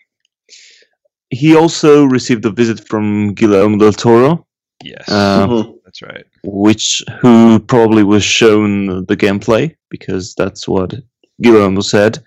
he 1.31 1.55
also 1.55 2.05
received 2.05 2.45
a 2.47 2.51
visit 2.51 2.89
from 2.89 3.33
Guillermo 3.35 3.79
del 3.79 3.93
Toro, 3.93 4.45
yes, 4.83 5.09
uh, 5.09 5.47
Mhm. 5.47 5.75
that's 5.85 6.03
right. 6.03 6.25
which 6.43 7.01
who 7.21 7.61
probably 7.61 8.03
was 8.03 8.25
shown 8.25 9.05
the 9.07 9.17
gameplay 9.17 9.73
because 9.89 10.35
that's 10.35 10.67
what 10.67 10.95
Guillermo 11.41 11.81
said 11.83 12.19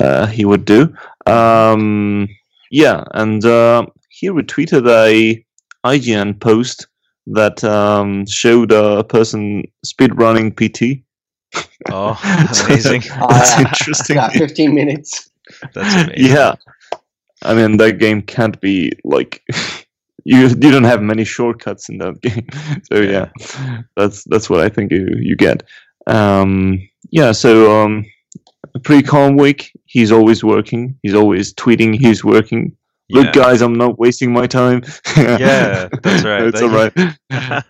uh, 0.00 0.26
he 0.26 0.44
would 0.44 0.64
do. 0.64 0.94
Um, 1.26 2.28
yeah, 2.70 3.04
and 3.12 3.44
uh, 3.44 3.86
he 4.08 4.28
retweeted 4.30 4.88
a 4.88 5.44
IGN 5.86 6.40
post 6.40 6.86
that 7.26 7.62
um, 7.64 8.26
showed 8.26 8.72
a 8.72 9.04
person 9.04 9.64
speedrunning 9.86 10.54
PT. 10.54 11.02
Oh, 11.90 12.18
amazing. 12.66 13.02
That's 13.28 13.56
Uh, 13.56 13.60
interesting. 13.60 14.16
Yeah, 14.16 14.28
15 14.30 14.74
minutes. 14.74 15.30
That's 15.74 15.94
amazing. 15.94 16.14
Yeah, 16.16 16.54
I 17.42 17.54
mean 17.54 17.76
that 17.78 17.98
game 17.98 18.22
can't 18.22 18.60
be 18.60 18.92
like 19.04 19.42
you. 20.24 20.48
You 20.48 20.70
don't 20.72 20.84
have 20.84 21.02
many 21.02 21.24
shortcuts 21.24 21.88
in 21.88 21.98
that 21.98 22.20
game, 22.22 22.46
so 22.90 23.00
yeah, 23.00 23.28
that's 23.96 24.24
that's 24.24 24.48
what 24.50 24.60
I 24.60 24.68
think 24.68 24.92
you 24.92 25.06
you 25.20 25.36
get. 25.36 25.62
Um, 26.06 26.80
yeah, 27.10 27.32
so 27.32 27.82
um, 27.84 28.04
a 28.74 28.80
pretty 28.80 29.02
calm 29.02 29.36
week. 29.36 29.72
He's 29.86 30.12
always 30.12 30.42
working. 30.42 30.98
He's 31.02 31.14
always 31.14 31.54
tweeting. 31.54 31.94
He's 31.94 32.24
working. 32.24 32.76
Look, 33.14 33.28
Yeah. 33.28 33.32
guys, 33.32 33.62
I'm 33.62 33.74
not 33.76 33.98
wasting 33.98 34.32
my 34.32 34.46
time. 34.46 34.82
Yeah, 35.16 35.88
that's 36.02 36.24
right. 36.24 36.44
it's 36.46 36.62
all 36.62 36.70
right. 36.70 36.92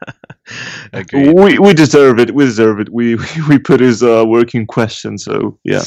We 1.12 1.58
we 1.58 1.72
deserve 1.74 2.18
it. 2.18 2.34
We 2.34 2.44
deserve 2.44 2.80
it. 2.80 2.90
We 2.90 3.16
we 3.48 3.58
put 3.58 3.80
his 3.80 4.02
uh, 4.02 4.24
work 4.26 4.54
in 4.54 4.66
question. 4.66 5.18
So 5.18 5.58
yeah. 5.64 5.84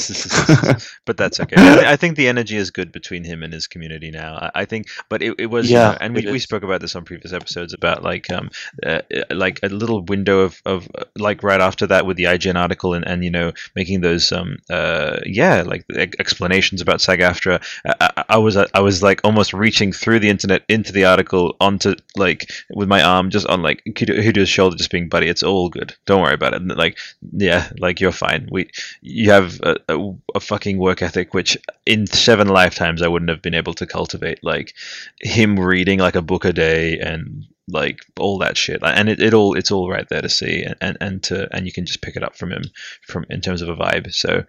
but 1.05 1.17
that's 1.17 1.39
okay. 1.41 1.57
I, 1.57 1.93
I 1.93 1.95
think 1.95 2.15
the 2.17 2.27
energy 2.27 2.57
is 2.57 2.71
good 2.71 2.91
between 2.91 3.23
him 3.23 3.43
and 3.43 3.53
his 3.53 3.67
community 3.67 4.11
now. 4.11 4.35
I, 4.35 4.61
I 4.61 4.65
think, 4.65 4.87
but 5.09 5.21
it, 5.21 5.35
it 5.39 5.47
was, 5.47 5.73
you 5.73 5.77
Yeah, 5.77 5.83
know, 5.83 5.97
and 6.01 6.15
we, 6.15 6.25
we 6.29 6.39
spoke 6.39 6.63
about 6.63 6.81
this 6.81 6.95
on 6.95 7.03
previous 7.05 7.33
episodes 7.33 7.73
about 7.73 8.03
like, 8.03 8.31
um, 8.31 8.49
uh, 8.85 9.01
uh, 9.15 9.23
like 9.31 9.59
a 9.63 9.69
little 9.69 10.03
window 10.05 10.39
of, 10.39 10.61
of 10.65 10.87
uh, 10.97 11.03
like 11.17 11.43
right 11.43 11.61
after 11.61 11.87
that 11.87 12.05
with 12.05 12.17
the 12.17 12.25
IGN 12.25 12.55
article 12.55 12.93
and, 12.93 13.07
and 13.07 13.23
you 13.23 13.31
know 13.31 13.51
making 13.75 14.01
those 14.01 14.31
um 14.31 14.57
uh 14.69 15.17
yeah 15.25 15.61
like 15.65 15.85
explanations 16.19 16.81
about 16.81 17.01
SAG-AFTRA. 17.01 17.61
I, 17.85 18.09
I, 18.17 18.23
I 18.29 18.37
was 18.37 18.57
I 18.57 18.79
was 18.79 19.03
like 19.03 19.21
almost 19.23 19.46
reaching 19.53 19.91
through 19.91 20.19
the 20.19 20.29
internet 20.29 20.63
into 20.67 20.91
the 20.91 21.05
article 21.05 21.55
onto 21.59 21.95
like 22.15 22.51
with 22.69 22.87
my 22.87 23.01
arm 23.01 23.29
just 23.29 23.47
on 23.47 23.61
like 23.61 23.81
Hideo's 23.97 24.49
shoulder, 24.49 24.75
just 24.75 24.91
being 24.91 25.09
buddy, 25.09 25.27
it's 25.27 25.43
all 25.43 25.69
good. 25.69 25.95
Don't 26.05 26.21
worry 26.21 26.33
about 26.33 26.53
it. 26.53 26.61
And, 26.61 26.75
like 26.75 26.97
yeah, 27.33 27.69
like 27.79 27.99
you're 27.99 28.11
fine. 28.11 28.47
We 28.51 28.69
you 29.01 29.31
have 29.31 29.59
a, 29.61 29.77
a, 29.89 30.13
a 30.35 30.39
fucking 30.39 30.77
work 30.77 31.01
ethic 31.01 31.33
which 31.33 31.57
in 31.85 32.07
seven 32.07 32.47
lifetimes 32.47 33.01
I 33.01 33.07
wouldn't 33.07 33.29
have 33.29 33.41
been 33.41 33.55
able 33.55 33.73
to 33.75 33.85
cultivate. 33.85 34.43
Like 34.43 34.73
him 35.21 35.59
reading 35.59 35.99
like 35.99 36.15
a 36.15 36.21
book 36.21 36.45
a 36.45 36.53
day 36.53 36.99
and 36.99 37.45
like 37.67 37.99
all 38.19 38.37
that 38.39 38.57
shit, 38.57 38.81
and 38.83 39.09
it, 39.09 39.21
it 39.21 39.33
all 39.33 39.55
it's 39.55 39.71
all 39.71 39.89
right 39.89 40.07
there 40.09 40.21
to 40.21 40.29
see, 40.29 40.63
and, 40.63 40.75
and 40.81 40.97
and 41.01 41.23
to 41.23 41.47
and 41.55 41.65
you 41.65 41.71
can 41.71 41.85
just 41.85 42.01
pick 42.01 42.15
it 42.15 42.23
up 42.23 42.35
from 42.35 42.51
him 42.51 42.63
from 43.05 43.25
in 43.29 43.41
terms 43.41 43.61
of 43.61 43.69
a 43.69 43.75
vibe. 43.75 44.13
So, 44.13 44.45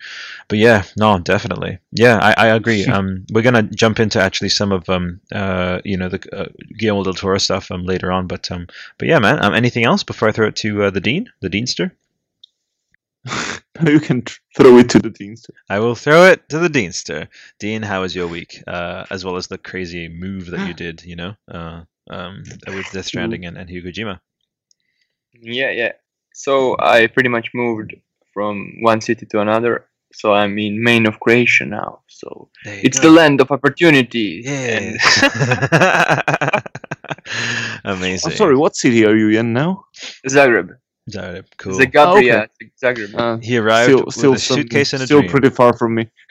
but 0.49 0.59
yeah, 0.59 0.85
no, 0.97 1.19
definitely, 1.19 1.79
yeah, 1.91 2.19
I, 2.19 2.47
I 2.47 2.47
agree. 2.49 2.85
um, 2.97 3.27
we're 3.33 3.43
gonna 3.43 3.62
jump 3.62 4.01
into 4.01 4.21
actually 4.21 4.51
some 4.51 4.73
of 4.73 4.89
um 4.89 5.21
uh 5.33 5.81
you 5.85 5.97
know 5.97 6.09
the 6.09 6.21
uh, 6.37 6.49
Guillermo 6.79 7.05
del 7.05 7.14
Toro 7.14 7.39
stuff 7.39 7.71
um 7.71 7.85
later 7.85 8.12
on, 8.12 8.27
but 8.27 8.51
um 8.51 8.66
but 8.99 9.09
yeah, 9.09 9.19
man. 9.19 9.45
Um, 9.45 9.55
anything 9.55 9.85
else 9.85 10.03
before 10.03 10.29
I 10.29 10.33
throw 10.33 10.49
it 10.49 10.57
to 10.57 10.85
uh, 10.85 10.91
the 10.91 11.01
dean, 11.01 11.31
the 11.41 11.51
deanster? 11.51 11.93
you 13.87 14.01
can 14.01 14.23
throw 14.57 14.79
it 14.79 14.91
to 14.91 14.99
the 14.99 15.11
deanster. 15.11 15.51
I 15.69 15.81
will 15.81 15.95
throw 15.95 16.25
it 16.25 16.49
to 16.51 16.59
the 16.59 16.69
Deanster. 16.69 17.29
Dean, 17.59 17.83
how 17.83 18.03
was 18.03 18.14
your 18.14 18.27
week? 18.27 18.62
Uh, 18.66 19.05
as 19.11 19.25
well 19.25 19.37
as 19.37 19.47
the 19.47 19.59
crazy 19.59 20.09
move 20.09 20.47
that 20.47 20.66
you 20.66 20.75
did, 20.85 21.05
you 21.05 21.16
know, 21.16 21.35
uh, 21.51 21.83
um, 22.11 22.43
with 22.69 22.91
Death 22.93 23.07
Stranding 23.07 23.45
and, 23.47 23.57
and 23.59 23.69
Hideo 23.69 23.87
Kojima. 23.87 24.21
Yeah, 25.41 25.71
yeah. 25.71 25.93
So 26.35 26.77
I 26.79 27.07
pretty 27.07 27.29
much 27.29 27.51
moved 27.55 27.95
from 28.33 28.75
one 28.83 29.01
city 29.01 29.27
to 29.27 29.41
another. 29.41 29.87
So 30.13 30.33
I'm 30.33 30.59
in 30.59 30.83
Main 30.83 31.07
of 31.07 31.21
Croatia 31.21 31.67
now. 31.67 32.01
So 32.09 32.49
There 32.65 32.81
it's 32.83 32.99
go. 32.99 33.09
the 33.09 33.15
land 33.15 33.41
of 33.41 33.51
opportunity. 33.51 34.43
and- 34.47 34.97
Yeah. 35.23 36.61
Amazing. 37.85 38.31
I'm 38.33 38.37
sorry, 38.37 38.57
what 38.57 38.75
city 38.77 39.05
are 39.05 39.15
you 39.17 39.39
in 39.39 39.53
now? 39.53 39.85
Zagreb. 40.27 40.71
Zagreb, 41.09 41.47
cool. 41.57 41.79
Zagabria. 41.79 42.49
Zagreb. 42.83 43.15
Uh, 43.15 43.39
he 43.39 43.57
arrived 43.57 43.91
still, 43.91 44.05
with 44.05 44.15
still 44.15 44.33
a 44.35 44.39
suitcase 44.39 44.93
and 44.93 45.03
a 45.03 45.07
still 45.07 45.21
dream. 45.21 45.31
pretty 45.31 45.51
far 45.51 45.77
from 45.77 45.95
me. 45.95 46.11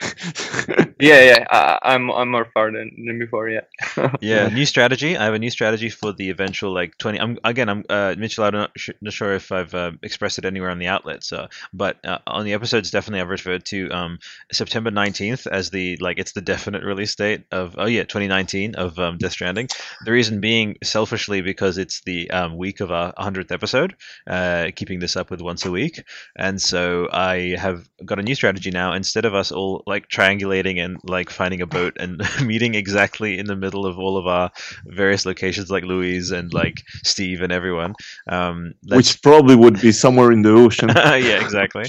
yeah, 1.00 1.20
yeah. 1.20 1.46
I, 1.50 1.78
I'm 1.82 2.10
I'm 2.10 2.30
more 2.30 2.46
far 2.54 2.70
than, 2.70 2.90
than 3.06 3.18
before. 3.18 3.48
Yeah. 3.48 3.62
yeah, 4.20 4.48
new 4.48 4.64
strategy. 4.64 5.16
I 5.16 5.24
have 5.24 5.34
a 5.34 5.38
new 5.38 5.50
strategy 5.50 5.88
for 5.90 6.12
the 6.12 6.30
eventual 6.30 6.72
like 6.72 6.96
twenty. 6.98 7.20
I'm 7.20 7.38
again. 7.44 7.68
I'm 7.68 7.84
uh, 7.88 8.14
Mitchell. 8.18 8.44
I'm 8.44 8.54
not, 8.54 8.70
sh- 8.76 8.90
not 9.00 9.12
sure 9.12 9.34
if 9.34 9.50
I've 9.52 9.74
uh, 9.74 9.92
expressed 10.02 10.38
it 10.38 10.44
anywhere 10.44 10.70
on 10.70 10.78
the 10.78 10.86
outlets. 10.86 11.32
Uh, 11.32 11.48
but 11.72 12.04
uh, 12.04 12.18
on 12.26 12.44
the 12.44 12.52
episodes, 12.52 12.90
definitely 12.90 13.20
I've 13.20 13.28
referred 13.28 13.64
to 13.66 13.90
um, 13.90 14.18
September 14.52 14.90
nineteenth 14.90 15.46
as 15.46 15.70
the 15.70 15.96
like 15.98 16.18
it's 16.18 16.32
the 16.32 16.40
definite 16.40 16.84
release 16.84 17.14
date 17.14 17.44
of 17.50 17.74
oh 17.78 17.86
yeah 17.86 18.02
2019 18.02 18.74
of 18.76 18.98
um, 18.98 19.18
Death 19.18 19.32
Stranding. 19.32 19.68
The 20.04 20.12
reason 20.12 20.40
being 20.40 20.76
selfishly 20.82 21.42
because 21.42 21.78
it's 21.78 22.00
the 22.02 22.30
um, 22.30 22.56
week 22.56 22.80
of 22.80 22.90
our 22.90 23.12
hundredth 23.16 23.52
episode. 23.52 23.94
Uh, 24.26 24.67
keeping 24.72 25.00
this 25.00 25.16
up 25.16 25.30
with 25.30 25.40
once 25.40 25.64
a 25.64 25.70
week, 25.70 26.02
and 26.36 26.60
so 26.60 27.08
I 27.12 27.56
have 27.58 27.88
got 28.04 28.18
a 28.18 28.22
new 28.22 28.34
strategy 28.34 28.70
now. 28.70 28.92
Instead 28.92 29.24
of 29.24 29.34
us 29.34 29.52
all 29.52 29.82
like 29.86 30.08
triangulating 30.08 30.84
and 30.84 30.98
like 31.04 31.30
finding 31.30 31.60
a 31.60 31.66
boat 31.66 31.96
and 31.98 32.22
meeting 32.44 32.74
exactly 32.74 33.38
in 33.38 33.46
the 33.46 33.56
middle 33.56 33.86
of 33.86 33.98
all 33.98 34.16
of 34.16 34.26
our 34.26 34.50
various 34.86 35.26
locations, 35.26 35.70
like 35.70 35.84
Louise 35.84 36.30
and 36.30 36.52
like 36.52 36.82
Steve 37.04 37.42
and 37.42 37.52
everyone, 37.52 37.94
um, 38.28 38.74
Which 38.86 39.22
probably 39.22 39.56
would 39.56 39.80
be 39.80 39.92
somewhere 39.92 40.32
in 40.32 40.42
the 40.42 40.52
ocean. 40.52 40.88
yeah, 40.96 41.42
exactly. 41.42 41.84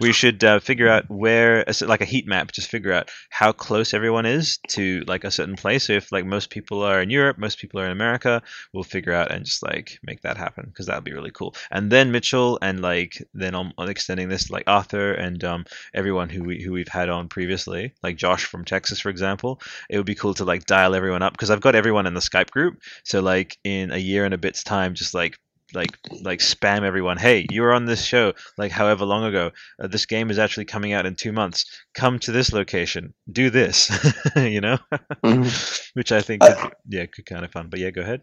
We 0.00 0.12
should 0.12 0.42
uh, 0.44 0.60
figure 0.60 0.88
out 0.88 1.08
where, 1.10 1.64
like 1.82 2.00
a 2.00 2.06
heat 2.06 2.26
map, 2.26 2.52
just 2.52 2.68
figure 2.68 2.92
out 2.92 3.10
how 3.30 3.52
close 3.52 3.94
everyone 3.94 4.26
is 4.26 4.58
to 4.68 5.02
like 5.06 5.24
a 5.24 5.30
certain 5.30 5.56
place. 5.56 5.86
So 5.86 5.94
if 5.94 6.12
like 6.12 6.24
most 6.24 6.50
people 6.50 6.82
are 6.82 7.00
in 7.00 7.10
Europe, 7.10 7.38
most 7.38 7.58
people 7.58 7.80
are 7.80 7.86
in 7.86 7.92
America, 7.92 8.42
we'll 8.72 8.84
figure 8.84 9.12
out 9.12 9.30
and 9.30 9.44
just 9.44 9.62
like 9.62 9.98
make 10.02 10.22
that 10.22 10.36
happen 10.36 10.66
because 10.66 10.86
that 10.86 10.96
would 10.96 11.04
be 11.04 11.12
really 11.12 11.30
cool. 11.30 11.54
And 11.70 11.90
then 11.90 12.12
Mitchell 12.22 12.58
and 12.62 12.80
like 12.82 13.22
then 13.34 13.54
I'm 13.54 13.72
extending 13.88 14.28
this 14.28 14.50
like 14.50 14.64
Arthur 14.66 15.12
and 15.14 15.42
um, 15.44 15.64
everyone 15.94 16.28
who 16.28 16.44
we 16.44 16.62
who 16.62 16.72
we've 16.72 16.88
had 16.88 17.08
on 17.08 17.28
previously, 17.28 17.94
like 18.02 18.16
Josh 18.16 18.44
from 18.44 18.64
Texas, 18.64 19.00
for 19.00 19.10
example. 19.10 19.60
It 19.90 19.96
would 19.98 20.06
be 20.06 20.14
cool 20.14 20.34
to 20.34 20.44
like 20.44 20.66
dial 20.66 20.94
everyone 20.94 21.22
up 21.22 21.32
because 21.34 21.50
I've 21.50 21.60
got 21.60 21.74
everyone 21.74 22.06
in 22.06 22.14
the 22.14 22.20
Skype 22.20 22.50
group. 22.50 22.80
So 23.04 23.20
like 23.20 23.58
in 23.64 23.92
a 23.92 23.98
year 23.98 24.24
and 24.24 24.34
a 24.34 24.38
bit's 24.38 24.64
time, 24.64 24.94
just 24.94 25.14
like 25.14 25.38
like 25.74 25.98
like 26.20 26.40
spam 26.40 26.82
everyone 26.82 27.16
hey 27.16 27.46
you 27.50 27.62
were 27.62 27.72
on 27.72 27.86
this 27.86 28.04
show 28.04 28.34
like 28.58 28.70
however 28.70 29.06
long 29.06 29.24
ago 29.24 29.50
uh, 29.82 29.86
this 29.86 30.04
game 30.06 30.30
is 30.30 30.38
actually 30.38 30.66
coming 30.66 30.92
out 30.92 31.06
in 31.06 31.14
two 31.14 31.32
months 31.32 31.64
come 31.94 32.18
to 32.18 32.32
this 32.32 32.52
location 32.52 33.14
do 33.32 33.50
this 33.50 33.90
you 34.36 34.60
know 34.60 34.78
Mhm. 35.24 35.52
which 35.94 36.12
i 36.12 36.20
think 36.22 36.44
could, 36.44 36.60
be- 36.60 36.70
yeah 36.88 37.06
could 37.06 37.26
kind 37.26 37.44
of 37.44 37.52
fun 37.52 37.68
but 37.70 37.80
yeah 37.80 37.90
go 37.90 38.02
ahead 38.02 38.22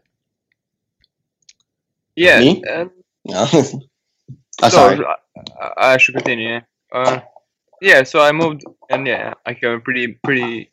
Yeah. 2.16 2.42
Me? 2.42 2.64
And 2.70 2.92
No. 3.26 3.48
Oh, 4.64 4.70
so 4.70 4.78
sorry. 4.78 5.06
I, 5.60 5.94
I 5.94 5.98
should 5.98 6.16
continue. 6.16 6.50
Yeah. 6.50 6.62
Uh, 6.92 7.20
yeah. 7.82 8.04
So 8.04 8.22
I 8.22 8.32
moved, 8.32 8.64
and 8.90 9.06
yeah, 9.08 9.34
I 9.46 9.54
have 9.62 9.72
a 9.74 9.80
pretty 9.80 10.20
pretty 10.24 10.70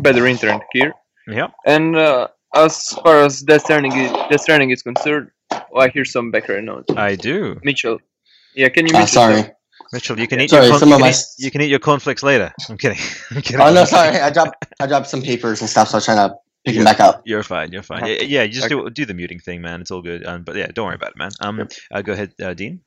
better 0.00 0.26
internet 0.26 0.62
here. 0.72 0.92
yeah 1.28 1.48
And 1.66 1.96
uh, 1.96 2.28
as 2.54 2.88
far 3.04 3.20
as 3.20 3.42
Death 3.42 3.62
Stranding 3.64 3.92
is, 3.92 4.10
Death 4.30 4.40
Stranding 4.40 4.70
is 4.70 4.82
concerned, 4.82 5.30
oh, 5.52 5.78
I 5.78 5.88
hear 5.90 6.04
some 6.04 6.30
background 6.30 6.66
noise. 6.66 6.84
i 6.96 7.14
do 7.16 7.60
Mitchell. 7.62 7.98
Yeah, 8.54 8.68
can 8.70 8.86
you? 8.86 8.92
Mute 8.92 9.02
yourself? 9.02 9.34
sorry. 9.34 9.52
mitchell 9.92 10.18
you 10.18 10.26
can 10.26 10.40
eat 10.40 10.50
Sorry, 10.50 10.66
your 10.66 10.78
some 10.78 10.90
corn- 10.90 10.92
of 10.94 10.98
you, 10.98 11.04
my 11.04 11.10
eat, 11.10 11.44
you 11.44 11.50
can 11.50 11.60
eat 11.62 11.70
your 11.70 11.78
cornflakes 11.78 12.22
later 12.22 12.52
i'm 12.68 12.76
kidding 12.76 12.98
i'm 13.30 13.40
kidding 13.40 13.60
Oh 13.60 13.72
no, 13.72 13.84
sorry. 13.84 14.18
I 14.18 14.28
dropped 14.30 14.56
I 14.80 14.86
dropped 14.86 15.08
some 15.08 15.22
papers 15.22 15.60
and 15.62 15.70
stuff, 15.70 15.88
so 15.88 15.96
I'm 15.98 16.02
trying 16.02 16.28
to 16.28 16.36
pick 16.66 16.74
them 16.74 16.84
back 16.84 17.00
up. 17.00 17.22
You're 17.24 17.42
fine. 17.44 17.72
You're 17.72 17.82
fine. 17.86 18.04
Yeah, 18.04 18.22
yeah 18.34 18.42
you 18.42 18.52
just 18.52 18.68
do 18.68 18.90
do 18.90 19.04
the 19.06 19.14
muting 19.14 19.38
thing, 19.40 19.62
man. 19.62 19.80
It's 19.80 19.90
all 19.90 20.02
good. 20.02 20.26
Um, 20.26 20.42
but 20.44 20.56
yeah, 20.56 20.66
don't 20.74 20.86
worry 20.86 20.96
about 20.96 21.12
it, 21.12 21.16
man. 21.16 21.30
Um, 21.40 21.68
uh, 21.94 22.02
go 22.02 22.12
ahead, 22.12 22.34
uh, 22.42 22.52
Dean. 22.52 22.80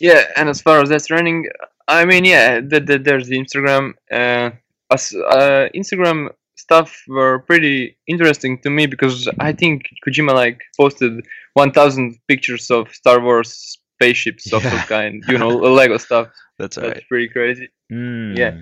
Yeah, 0.00 0.24
and 0.36 0.48
as 0.48 0.60
far 0.62 0.80
as 0.80 0.88
Death 0.88 1.02
Stranding 1.02 1.46
I 1.88 2.04
mean, 2.04 2.24
yeah, 2.24 2.60
the, 2.60 2.78
the, 2.80 2.98
there's 2.98 3.26
the 3.26 3.36
Instagram. 3.38 3.94
Uh, 4.10 4.50
as, 4.90 5.12
uh, 5.12 5.68
Instagram 5.74 6.28
stuff 6.56 7.02
were 7.08 7.40
pretty 7.40 7.96
interesting 8.06 8.58
to 8.62 8.70
me 8.70 8.86
because 8.86 9.28
I 9.40 9.52
think 9.52 9.82
Kojima 10.06 10.32
like 10.32 10.60
posted 10.78 11.26
1,000 11.54 12.16
pictures 12.28 12.70
of 12.70 12.94
Star 12.94 13.20
Wars 13.20 13.78
spaceships 13.96 14.52
of 14.52 14.62
Yeah. 14.62 14.70
some 14.70 14.86
kind, 14.86 15.24
you 15.28 15.38
know, 15.38 15.48
Lego 15.48 15.96
stuff. 15.98 16.28
That's 16.58 16.76
That's 16.76 16.86
right. 16.88 17.02
pretty 17.08 17.28
crazy. 17.28 17.68
Mm. 17.92 18.38
Yeah. 18.38 18.58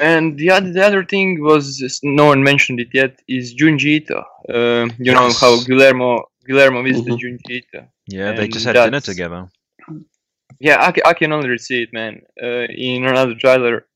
And 0.00 0.38
the 0.38 0.50
other, 0.50 0.72
the 0.72 0.82
other 0.84 1.04
thing 1.04 1.42
was 1.42 2.00
no 2.02 2.24
one 2.26 2.42
mentioned 2.42 2.80
it 2.80 2.88
yet 2.94 3.20
is 3.28 3.54
Junji 3.54 4.00
Ito. 4.00 4.24
Uh, 4.48 4.88
you 4.98 5.12
know 5.12 5.30
how 5.40 5.62
Guillermo 5.64 6.24
Guillermo 6.46 6.82
visited 6.82 7.12
Mhm. 7.12 7.20
Junji 7.20 7.50
Ito. 7.60 7.86
Yeah, 8.08 8.32
they 8.32 8.48
just 8.48 8.64
had 8.64 8.72
dinner 8.74 9.00
together. 9.00 9.48
Yeah, 10.60 10.76
I, 10.80 11.10
I 11.10 11.14
can 11.14 11.32
only 11.32 11.58
see 11.58 11.82
it, 11.82 11.92
man. 11.92 12.22
Uh, 12.42 12.66
in 12.70 13.04
another 13.04 13.34
trailer, 13.34 13.86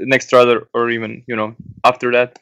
next 0.00 0.28
trailer, 0.30 0.68
or 0.74 0.90
even 0.90 1.22
you 1.26 1.36
know 1.36 1.54
after 1.84 2.10
that, 2.12 2.38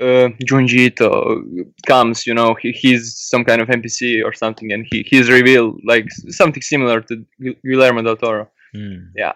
uh, 0.00 0.28
Junji 0.44 0.78
Ito 0.88 1.44
comes. 1.86 2.26
You 2.26 2.34
know, 2.34 2.54
he, 2.60 2.72
he's 2.72 3.16
some 3.18 3.44
kind 3.44 3.60
of 3.62 3.68
NPC 3.68 4.24
or 4.24 4.32
something, 4.32 4.72
and 4.72 4.86
he 4.90 5.04
he's 5.08 5.28
revealed 5.30 5.80
like 5.84 6.06
something 6.28 6.62
similar 6.62 7.00
to 7.02 7.24
Gu- 7.40 7.56
Guillermo 7.64 8.02
del 8.02 8.16
Toro. 8.16 8.50
Mm. 8.74 9.10
Yeah, 9.16 9.32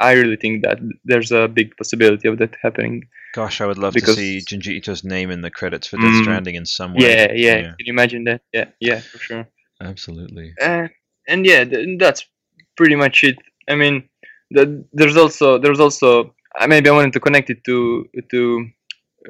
I, 0.00 0.12
really 0.12 0.36
think 0.36 0.62
that 0.62 0.78
there's 1.04 1.32
a 1.32 1.48
big 1.48 1.76
possibility 1.76 2.28
of 2.28 2.38
that 2.38 2.54
happening. 2.62 3.08
Gosh, 3.34 3.60
I 3.60 3.66
would 3.66 3.76
love 3.78 3.94
Because- 3.94 4.14
to 4.14 4.20
see 4.20 4.38
Junji 4.40 4.76
Ito's 4.76 5.02
name 5.02 5.32
in 5.32 5.40
the 5.40 5.50
credits 5.50 5.88
for 5.88 5.96
Death 5.96 6.06
Mm. 6.14 6.22
Stranding 6.22 6.54
in 6.54 6.64
some 6.64 6.94
way. 6.94 7.00
Yeah, 7.02 7.32
yeah, 7.32 7.62
Can 7.62 7.74
you 7.86 7.92
imagine 7.92 8.22
that? 8.24 8.40
Yeah, 8.52 8.66
yeah, 8.80 9.00
for 9.00 9.18
sure. 9.18 9.48
absolutely. 9.80 10.54
Uh, 10.60 10.86
and 11.26 11.44
yeah, 11.44 11.64
th- 11.64 11.98
that's 11.98 12.24
pretty 12.78 12.96
much 13.04 13.16
it. 13.24 13.36
I 13.68 13.74
mean, 13.74 14.08
the, 14.50 14.62
there's 14.98 15.16
also 15.16 15.58
there's 15.58 15.80
also 15.80 16.34
uh, 16.58 16.66
maybe 16.66 16.88
I 16.88 16.92
wanted 16.98 17.12
to 17.12 17.20
connect 17.26 17.50
it 17.50 17.60
to 17.64 18.08
to 18.32 18.40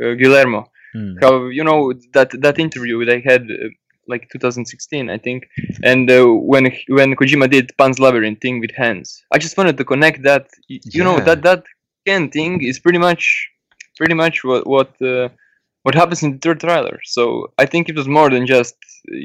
uh, 0.00 0.14
Guillermo. 0.20 0.60
Hmm. 0.94 1.14
How 1.22 1.46
you 1.58 1.64
know 1.64 1.92
that 2.14 2.30
that 2.44 2.56
interview 2.66 3.04
they 3.04 3.20
had 3.20 3.42
uh, 3.50 3.68
like 4.06 4.28
2016, 4.32 5.10
I 5.10 5.18
think, 5.18 5.48
and 5.82 6.10
uh, 6.10 6.26
when 6.52 6.64
when 6.88 7.16
Kojima 7.16 7.50
did 7.50 7.76
Pan's 7.76 7.98
Labyrinth 7.98 8.40
thing 8.40 8.60
with 8.60 8.72
hands, 8.84 9.24
I 9.34 9.38
just 9.38 9.56
wanted 9.58 9.76
to 9.78 9.84
connect 9.84 10.22
that. 10.22 10.46
You 10.68 11.02
know 11.02 11.18
that 11.28 11.42
that 11.42 11.64
can 12.06 12.30
thing 12.30 12.62
is 12.62 12.78
pretty 12.78 12.98
much 13.08 13.24
pretty 13.96 14.14
much 14.14 14.44
what 14.44 14.66
what. 14.66 14.92
What 15.88 15.94
happens 16.02 16.22
in 16.22 16.32
the 16.32 16.38
third 16.44 16.60
trailer? 16.60 16.96
So 17.04 17.22
I 17.62 17.64
think 17.66 17.88
it 17.88 17.96
was 17.96 18.06
more 18.18 18.28
than 18.34 18.46
just 18.46 18.76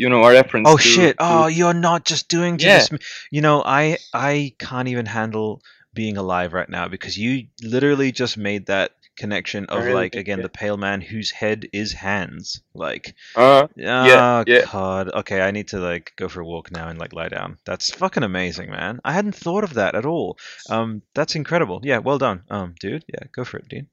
you 0.01 0.07
know 0.11 0.24
a 0.24 0.32
reference. 0.32 0.68
Oh 0.70 0.78
to- 0.78 0.84
shit! 0.95 1.18
to- 1.18 1.26
Oh, 1.28 1.47
you're 1.59 1.80
not 1.89 2.05
just 2.11 2.30
doing 2.38 2.53
Yeah. 2.59 2.86
this. 2.89 2.89
You 3.36 3.41
know, 3.45 3.57
I 3.82 3.97
I 4.14 4.53
can't 4.68 4.88
even 4.93 5.05
handle 5.05 5.61
being 5.93 6.16
alive 6.18 6.53
right 6.59 6.70
now 6.80 6.88
because 6.88 7.18
you 7.24 7.32
literally 7.61 8.11
just 8.11 8.38
made 8.38 8.64
that 8.68 8.91
connection 9.24 9.66
of 9.68 9.80
really 9.84 9.93
like 9.93 10.16
again 10.16 10.39
it. 10.39 10.43
the 10.43 10.49
pale 10.61 10.78
man 10.86 10.99
whose 11.01 11.30
head 11.41 11.59
is 11.72 11.93
hands. 11.93 12.61
Like, 12.74 13.14
Uh, 13.36 13.68
ah, 13.86 14.43
yeah. 14.47 14.66
God. 14.72 15.09
Okay, 15.22 15.39
I 15.47 15.51
need 15.51 15.68
to 15.74 15.80
like 15.80 16.14
go 16.16 16.28
for 16.30 16.41
a 16.41 16.45
walk 16.53 16.72
now 16.72 16.88
and 16.89 16.97
like 16.97 17.14
lie 17.14 17.30
down. 17.30 17.57
That's 17.66 17.91
fucking 17.91 18.24
amazing, 18.24 18.70
man. 18.72 18.99
I 19.05 19.11
hadn't 19.18 19.36
thought 19.36 19.64
of 19.64 19.74
that 19.76 19.93
at 19.95 20.05
all. 20.14 20.38
Um, 20.70 21.01
that's 21.14 21.36
incredible. 21.36 21.80
Yeah, 21.84 21.99
well 21.99 22.18
done, 22.18 22.39
um, 22.49 22.74
dude. 22.80 23.05
Yeah, 23.14 23.24
go 23.36 23.43
for 23.43 23.57
it, 23.61 23.68
Dean. 23.70 23.88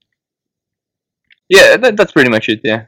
Yeah, 1.50 1.76
that, 1.76 1.96
that's 1.98 2.12
pretty 2.12 2.30
much 2.30 2.48
it. 2.48 2.60
Yeah. 2.64 2.86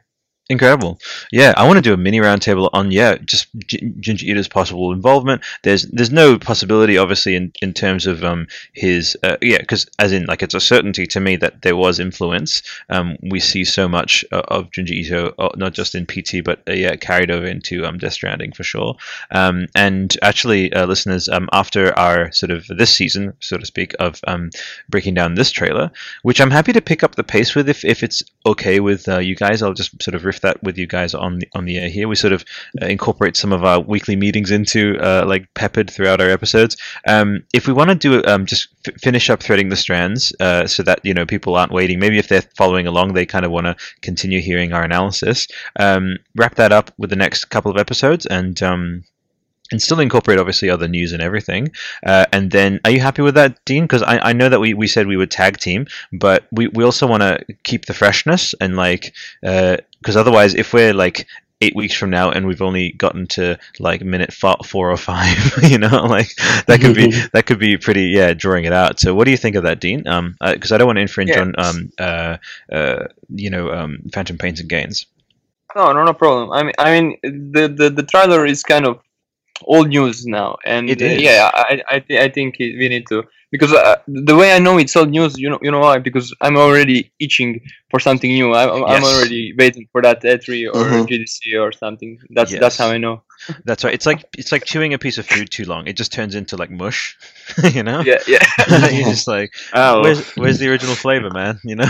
Incredible. 0.49 0.99
Yeah, 1.31 1.53
I 1.55 1.65
want 1.65 1.77
to 1.77 1.81
do 1.81 1.93
a 1.93 1.97
mini 1.97 2.19
roundtable 2.19 2.69
on 2.73 2.91
yeah, 2.91 3.15
just 3.15 3.47
G- 3.65 3.93
Junji 4.01 4.29
Ito's 4.29 4.49
possible 4.49 4.91
involvement. 4.91 5.41
There's 5.63 5.83
there's 5.83 6.11
no 6.11 6.37
possibility, 6.37 6.97
obviously, 6.97 7.35
in, 7.35 7.53
in 7.61 7.73
terms 7.73 8.05
of 8.05 8.25
um 8.25 8.47
his 8.73 9.15
uh, 9.23 9.37
yeah, 9.41 9.59
because 9.59 9.87
as 9.99 10.11
in 10.11 10.25
like 10.25 10.43
it's 10.43 10.53
a 10.53 10.59
certainty 10.59 11.07
to 11.07 11.21
me 11.21 11.37
that 11.37 11.61
there 11.61 11.77
was 11.77 11.97
influence. 11.97 12.61
Um, 12.89 13.15
we 13.21 13.39
see 13.39 13.63
so 13.63 13.87
much 13.87 14.25
uh, 14.33 14.41
of 14.49 14.69
Junji 14.71 14.91
Ito, 15.05 15.33
uh, 15.39 15.49
not 15.55 15.73
just 15.73 15.95
in 15.95 16.05
PT, 16.05 16.43
but 16.43 16.61
uh, 16.67 16.73
yeah, 16.73 16.97
carried 16.97 17.31
over 17.31 17.45
into 17.47 17.85
um 17.85 17.97
Death 17.97 18.13
Stranding 18.13 18.51
for 18.51 18.63
sure. 18.63 18.97
Um, 19.31 19.67
and 19.75 20.17
actually, 20.21 20.73
uh, 20.73 20.85
listeners, 20.85 21.29
um, 21.29 21.47
after 21.53 21.97
our 21.97 22.33
sort 22.33 22.51
of 22.51 22.67
this 22.67 22.93
season, 22.93 23.31
so 23.39 23.55
to 23.55 23.65
speak, 23.65 23.95
of 23.97 24.19
um 24.27 24.49
breaking 24.89 25.13
down 25.13 25.35
this 25.35 25.51
trailer, 25.51 25.89
which 26.23 26.41
I'm 26.41 26.51
happy 26.51 26.73
to 26.73 26.81
pick 26.81 27.01
up 27.01 27.15
the 27.15 27.23
pace 27.23 27.55
with 27.55 27.69
if 27.69 27.85
if 27.85 28.03
it's 28.03 28.23
okay 28.45 28.81
with 28.81 29.07
uh, 29.07 29.19
you 29.19 29.37
guys, 29.37 29.61
I'll 29.61 29.73
just 29.73 30.03
sort 30.03 30.15
of 30.15 30.32
riff 30.33 30.41
that 30.41 30.63
with 30.63 30.77
you 30.77 30.87
guys 30.87 31.13
on 31.13 31.39
the 31.39 31.47
on 31.53 31.65
the 31.65 31.77
air 31.77 31.89
here. 31.89 32.07
We 32.07 32.15
sort 32.15 32.33
of 32.33 32.43
uh, 32.81 32.85
incorporate 32.87 33.37
some 33.37 33.53
of 33.53 33.63
our 33.63 33.79
weekly 33.79 34.15
meetings 34.15 34.51
into 34.51 34.97
uh, 34.99 35.25
like 35.27 35.53
peppered 35.53 35.89
throughout 35.89 36.21
our 36.21 36.29
episodes. 36.29 36.77
Um, 37.07 37.43
if 37.53 37.67
we 37.67 37.73
want 37.73 37.89
to 37.89 37.95
do 37.95 38.23
um, 38.25 38.45
just 38.45 38.69
f- 38.87 38.99
finish 38.99 39.29
up 39.29 39.41
threading 39.41 39.69
the 39.69 39.75
strands, 39.75 40.33
uh, 40.39 40.67
so 40.67 40.83
that 40.83 40.99
you 41.03 41.13
know 41.13 41.25
people 41.25 41.55
aren't 41.55 41.71
waiting. 41.71 41.99
Maybe 41.99 42.17
if 42.17 42.27
they're 42.27 42.49
following 42.57 42.87
along, 42.87 43.13
they 43.13 43.25
kind 43.25 43.45
of 43.45 43.51
want 43.51 43.67
to 43.67 43.75
continue 44.01 44.41
hearing 44.41 44.73
our 44.73 44.83
analysis. 44.83 45.47
Um, 45.79 46.17
wrap 46.35 46.55
that 46.55 46.71
up 46.71 46.91
with 46.97 47.09
the 47.09 47.15
next 47.15 47.45
couple 47.45 47.71
of 47.71 47.77
episodes 47.77 48.25
and. 48.25 48.61
Um, 48.61 49.03
and 49.73 49.81
still 49.81 49.99
incorporate 49.99 50.39
obviously 50.39 50.69
other 50.69 50.87
news 50.87 51.11
and 51.11 51.21
everything. 51.21 51.71
Uh, 52.05 52.25
and 52.31 52.51
then, 52.51 52.79
are 52.85 52.91
you 52.91 53.01
happy 53.01 53.21
with 53.21 53.35
that, 53.35 53.59
Dean? 53.65 53.83
Because 53.83 54.03
I, 54.03 54.19
I 54.19 54.33
know 54.33 54.47
that 54.47 54.61
we, 54.61 54.73
we 54.73 54.87
said 54.87 55.07
we 55.07 55.17
would 55.17 55.31
tag 55.31 55.57
team, 55.57 55.87
but 56.13 56.45
we, 56.51 56.67
we 56.69 56.85
also 56.85 57.05
want 57.07 57.21
to 57.23 57.43
keep 57.63 57.85
the 57.87 57.93
freshness 57.93 58.55
and 58.61 58.77
like 58.77 59.13
because 59.41 60.15
otherwise, 60.15 60.53
if 60.55 60.73
we're 60.73 60.93
like 60.93 61.27
eight 61.61 61.75
weeks 61.75 61.95
from 61.95 62.09
now 62.09 62.29
and 62.29 62.45
we've 62.45 62.61
only 62.61 62.91
gotten 62.91 63.25
to 63.25 63.57
like 63.79 64.01
minute 64.01 64.33
four, 64.33 64.57
four 64.65 64.91
or 64.91 64.97
five, 64.97 65.37
you 65.63 65.77
know, 65.77 66.05
like 66.05 66.29
that 66.67 66.79
could 66.81 66.95
be 66.95 67.11
that 67.33 67.45
could 67.45 67.59
be 67.59 67.77
pretty 67.77 68.03
yeah 68.07 68.33
drawing 68.33 68.65
it 68.65 68.73
out. 68.73 68.99
So 68.99 69.13
what 69.15 69.25
do 69.25 69.31
you 69.31 69.37
think 69.37 69.55
of 69.55 69.63
that, 69.63 69.79
Dean? 69.79 70.07
Um, 70.07 70.35
because 70.41 70.71
I 70.71 70.77
don't 70.77 70.87
want 70.87 70.97
to 70.97 71.01
infringe 71.01 71.31
Yeah. 71.31 71.41
on 71.41 71.53
um 71.57 71.91
uh 71.99 72.37
uh 72.71 73.07
you 73.29 73.49
know 73.49 73.71
um 73.71 73.99
Phantom 74.13 74.37
Pains 74.37 74.59
and 74.59 74.69
Gains. 74.69 75.05
No, 75.75 75.91
no, 75.91 76.03
no 76.05 76.13
problem. 76.13 76.51
I 76.51 76.63
mean, 76.63 76.73
I 76.77 77.01
mean, 77.01 77.17
the 77.53 77.67
the, 77.67 77.89
the 77.89 78.03
trailer 78.03 78.45
is 78.45 78.61
kind 78.63 78.85
of 78.85 78.99
old 79.63 79.89
news 79.89 80.25
now, 80.25 80.57
and 80.65 80.89
yeah, 80.99 81.49
I 81.53 81.81
I, 81.89 81.99
thi- 81.99 82.19
I 82.19 82.29
think 82.29 82.55
it- 82.59 82.77
we 82.77 82.89
need 82.89 83.05
to 83.09 83.23
because 83.51 83.71
uh, 83.73 83.97
the 84.07 84.35
way 84.35 84.53
I 84.55 84.59
know 84.59 84.77
it's 84.79 84.95
old 84.95 85.09
news, 85.09 85.37
you 85.37 85.49
know, 85.49 85.59
you 85.61 85.69
know 85.71 85.79
why? 85.79 85.99
Because 85.99 86.33
I'm 86.41 86.57
already 86.57 87.11
itching 87.19 87.61
for 87.91 87.99
something 87.99 88.31
new. 88.31 88.53
I'm, 88.53 88.83
I'm 88.83 89.03
already 89.03 89.53
waiting 89.57 89.87
for 89.91 90.01
that 90.01 90.23
E3 90.25 90.65
or 90.67 90.83
Mhm. 90.83 91.07
GDC 91.07 91.55
or 91.59 91.71
something. 91.71 92.17
That's 92.31 92.51
Yes. 92.51 92.59
that's 92.59 92.77
how 92.77 92.89
I 92.89 92.97
know. 92.97 93.21
That's 93.65 93.83
right. 93.83 93.93
It's 93.93 94.05
like 94.05 94.23
it's 94.37 94.51
like 94.51 94.65
chewing 94.65 94.93
a 94.93 94.97
piece 94.97 95.17
of 95.17 95.25
food 95.27 95.49
too 95.51 95.65
long. 95.65 95.85
It 95.87 95.95
just 95.97 96.11
turns 96.11 96.33
into 96.35 96.55
like 96.57 96.71
mush, 96.71 97.15
you 97.73 97.83
know. 97.83 98.01
Yeah, 98.01 98.19
yeah. 98.27 98.39
You're 98.89 99.09
just 99.11 99.27
like, 99.27 99.53
Oh, 99.73 100.01
where's 100.01 100.21
where's 100.35 100.59
the 100.59 100.69
original 100.69 100.95
flavor, 100.95 101.29
man? 101.29 101.59
You 101.63 101.75
know. 101.75 101.89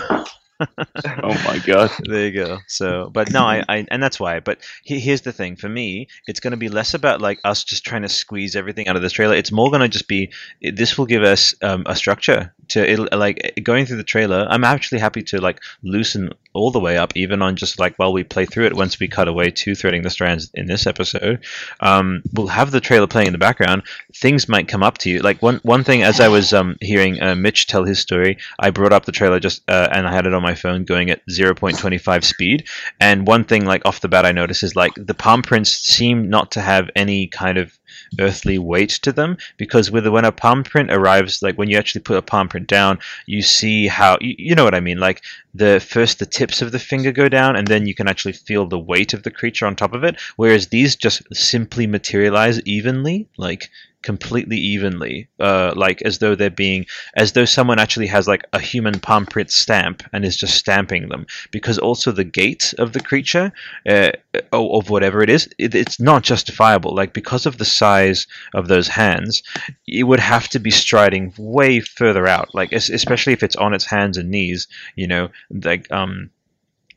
oh 1.23 1.33
my 1.45 1.59
god. 1.65 1.91
There 2.03 2.25
you 2.27 2.31
go. 2.31 2.59
So, 2.67 3.09
but 3.13 3.31
no, 3.31 3.43
I, 3.43 3.63
I 3.67 3.85
and 3.89 4.01
that's 4.01 4.19
why. 4.19 4.39
But 4.39 4.59
he, 4.83 4.99
here's 4.99 5.21
the 5.21 5.31
thing: 5.31 5.55
for 5.55 5.69
me, 5.69 6.07
it's 6.27 6.39
going 6.39 6.51
to 6.51 6.57
be 6.57 6.69
less 6.69 6.93
about 6.93 7.21
like 7.21 7.39
us 7.43 7.63
just 7.63 7.85
trying 7.85 8.03
to 8.03 8.09
squeeze 8.09 8.55
everything 8.55 8.87
out 8.87 8.95
of 8.95 9.01
this 9.01 9.13
trailer. 9.13 9.35
It's 9.35 9.51
more 9.51 9.69
going 9.69 9.81
to 9.81 9.89
just 9.89 10.07
be 10.07 10.31
it- 10.61 10.75
this 10.75 10.97
will 10.97 11.05
give 11.05 11.23
us 11.23 11.55
um, 11.61 11.83
a 11.85 11.95
structure 11.95 12.53
to 12.69 12.89
it'll, 12.89 13.07
like 13.11 13.59
going 13.63 13.85
through 13.85 13.97
the 13.97 14.03
trailer. 14.03 14.45
I'm 14.49 14.63
actually 14.63 14.99
happy 14.99 15.23
to 15.23 15.41
like 15.41 15.61
loosen 15.83 16.31
all 16.53 16.71
the 16.71 16.79
way 16.79 16.97
up, 16.97 17.13
even 17.15 17.41
on 17.41 17.55
just 17.55 17.79
like 17.79 17.97
while 17.97 18.13
we 18.13 18.23
play 18.23 18.45
through 18.45 18.65
it. 18.65 18.75
Once 18.75 18.99
we 18.99 19.07
cut 19.07 19.27
away 19.27 19.51
to 19.51 19.75
threading 19.75 20.03
the 20.03 20.09
strands 20.09 20.49
in 20.53 20.67
this 20.67 20.85
episode, 20.87 21.43
um, 21.79 22.21
we'll 22.33 22.47
have 22.47 22.71
the 22.71 22.81
trailer 22.81 23.07
playing 23.07 23.27
in 23.27 23.33
the 23.33 23.39
background. 23.39 23.83
Things 24.15 24.47
might 24.47 24.67
come 24.67 24.83
up 24.83 24.97
to 24.99 25.09
you. 25.09 25.19
Like 25.19 25.41
one 25.41 25.59
one 25.63 25.83
thing, 25.83 26.03
as 26.03 26.19
I 26.19 26.27
was 26.27 26.53
um, 26.53 26.77
hearing 26.81 27.21
uh, 27.21 27.35
Mitch 27.35 27.67
tell 27.67 27.83
his 27.83 27.99
story, 27.99 28.37
I 28.59 28.69
brought 28.71 28.93
up 28.93 29.05
the 29.05 29.11
trailer 29.11 29.39
just 29.39 29.61
uh, 29.69 29.89
and 29.91 30.07
I 30.07 30.13
had 30.13 30.25
it 30.25 30.33
on 30.33 30.41
my 30.41 30.52
phone 30.55 30.83
going 30.83 31.09
at 31.09 31.25
0.25 31.27 32.23
speed. 32.23 32.67
And 32.99 33.27
one 33.27 33.43
thing, 33.43 33.65
like 33.65 33.81
off 33.85 34.01
the 34.01 34.07
bat, 34.07 34.25
I 34.25 34.31
noticed 34.31 34.63
is 34.63 34.75
like 34.75 34.93
the 34.95 35.13
palm 35.13 35.41
prints 35.41 35.71
seem 35.71 36.29
not 36.29 36.51
to 36.51 36.61
have 36.61 36.89
any 36.95 37.27
kind 37.27 37.57
of 37.57 37.77
earthly 38.19 38.57
weight 38.57 38.89
to 38.89 39.11
them 39.11 39.37
because 39.57 39.91
with 39.91 40.07
when 40.07 40.25
a 40.25 40.31
palm 40.31 40.63
print 40.63 40.91
arrives, 40.91 41.41
like 41.41 41.57
when 41.57 41.69
you 41.69 41.77
actually 41.77 42.01
put 42.01 42.17
a 42.17 42.21
palm 42.21 42.47
print 42.47 42.67
down, 42.67 42.99
you 43.25 43.41
see 43.41 43.87
how 43.87 44.17
you, 44.21 44.35
you 44.37 44.55
know 44.55 44.63
what 44.63 44.75
I 44.75 44.79
mean. 44.79 44.99
Like 44.99 45.23
the 45.53 45.79
first 45.79 46.19
the 46.19 46.25
tips 46.25 46.61
of 46.61 46.71
the 46.71 46.79
finger 46.79 47.11
go 47.11 47.29
down, 47.29 47.55
and 47.55 47.67
then 47.67 47.85
you 47.85 47.95
can 47.95 48.07
actually 48.07 48.33
feel 48.33 48.65
the 48.65 48.79
weight 48.79 49.13
of 49.13 49.23
the 49.23 49.31
creature 49.31 49.65
on 49.65 49.75
top 49.75 49.93
of 49.93 50.03
it. 50.03 50.19
Whereas 50.35 50.67
these 50.67 50.95
just 50.95 51.21
simply 51.33 51.87
materialize 51.87 52.61
evenly, 52.61 53.27
like 53.37 53.69
completely 54.03 54.57
evenly, 54.57 55.27
uh, 55.39 55.73
like 55.75 56.01
as 56.03 56.19
though 56.19 56.35
they're 56.35 56.49
being, 56.49 56.85
as 57.15 57.31
though 57.31 57.45
someone 57.45 57.79
actually 57.79 58.07
has 58.07 58.27
like 58.27 58.43
a 58.53 58.59
human 58.59 58.99
palm 58.99 59.25
print 59.25 59.49
stamp 59.51 60.03
and 60.13 60.23
is 60.25 60.37
just 60.37 60.55
stamping 60.55 61.09
them. 61.09 61.25
Because 61.51 61.79
also 61.79 62.11
the 62.11 62.23
gait 62.23 62.73
of 62.77 62.93
the 62.93 62.99
creature, 62.99 63.51
uh, 63.87 64.11
of 64.51 64.89
whatever 64.89 65.23
it 65.23 65.29
is, 65.29 65.49
it, 65.57 65.73
it's 65.73 65.99
not 65.99 66.23
justifiable. 66.23 66.93
Like 66.93 67.13
because 67.13 67.45
of 67.45 67.57
the 67.57 67.65
size 67.65 68.27
of 68.53 68.67
those 68.67 68.87
hands, 68.87 69.41
it 69.87 70.03
would 70.03 70.19
have 70.19 70.47
to 70.49 70.59
be 70.59 70.71
striding 70.71 71.33
way 71.37 71.79
further 71.79 72.27
out. 72.27 72.53
Like 72.53 72.71
especially 72.73 73.33
if 73.33 73.43
it's 73.43 73.55
on 73.55 73.73
its 73.73 73.85
hands 73.85 74.17
and 74.17 74.29
knees, 74.29 74.67
you 74.95 75.07
know, 75.07 75.29
like 75.49 75.91
um. 75.91 76.29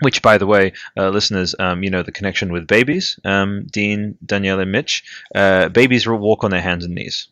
Which, 0.01 0.22
by 0.22 0.38
the 0.38 0.47
way, 0.47 0.72
uh, 0.97 1.09
listeners, 1.11 1.55
um, 1.59 1.82
you 1.82 1.90
know 1.90 2.03
the 2.03 2.12
connection 2.12 2.53
with 2.53 2.66
babies. 2.66 3.18
Um, 3.24 3.66
Dean, 3.70 4.16
Danielle, 4.24 4.61
and 4.61 4.72
Mitch. 4.72 5.05
Uh, 5.34 5.68
babies 5.68 6.07
will 6.07 6.16
walk 6.18 6.44
on 6.44 6.51
their 6.51 6.62
hands 6.62 6.84
and 6.84 6.94
knees, 6.94 7.28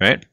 right? 0.00 0.24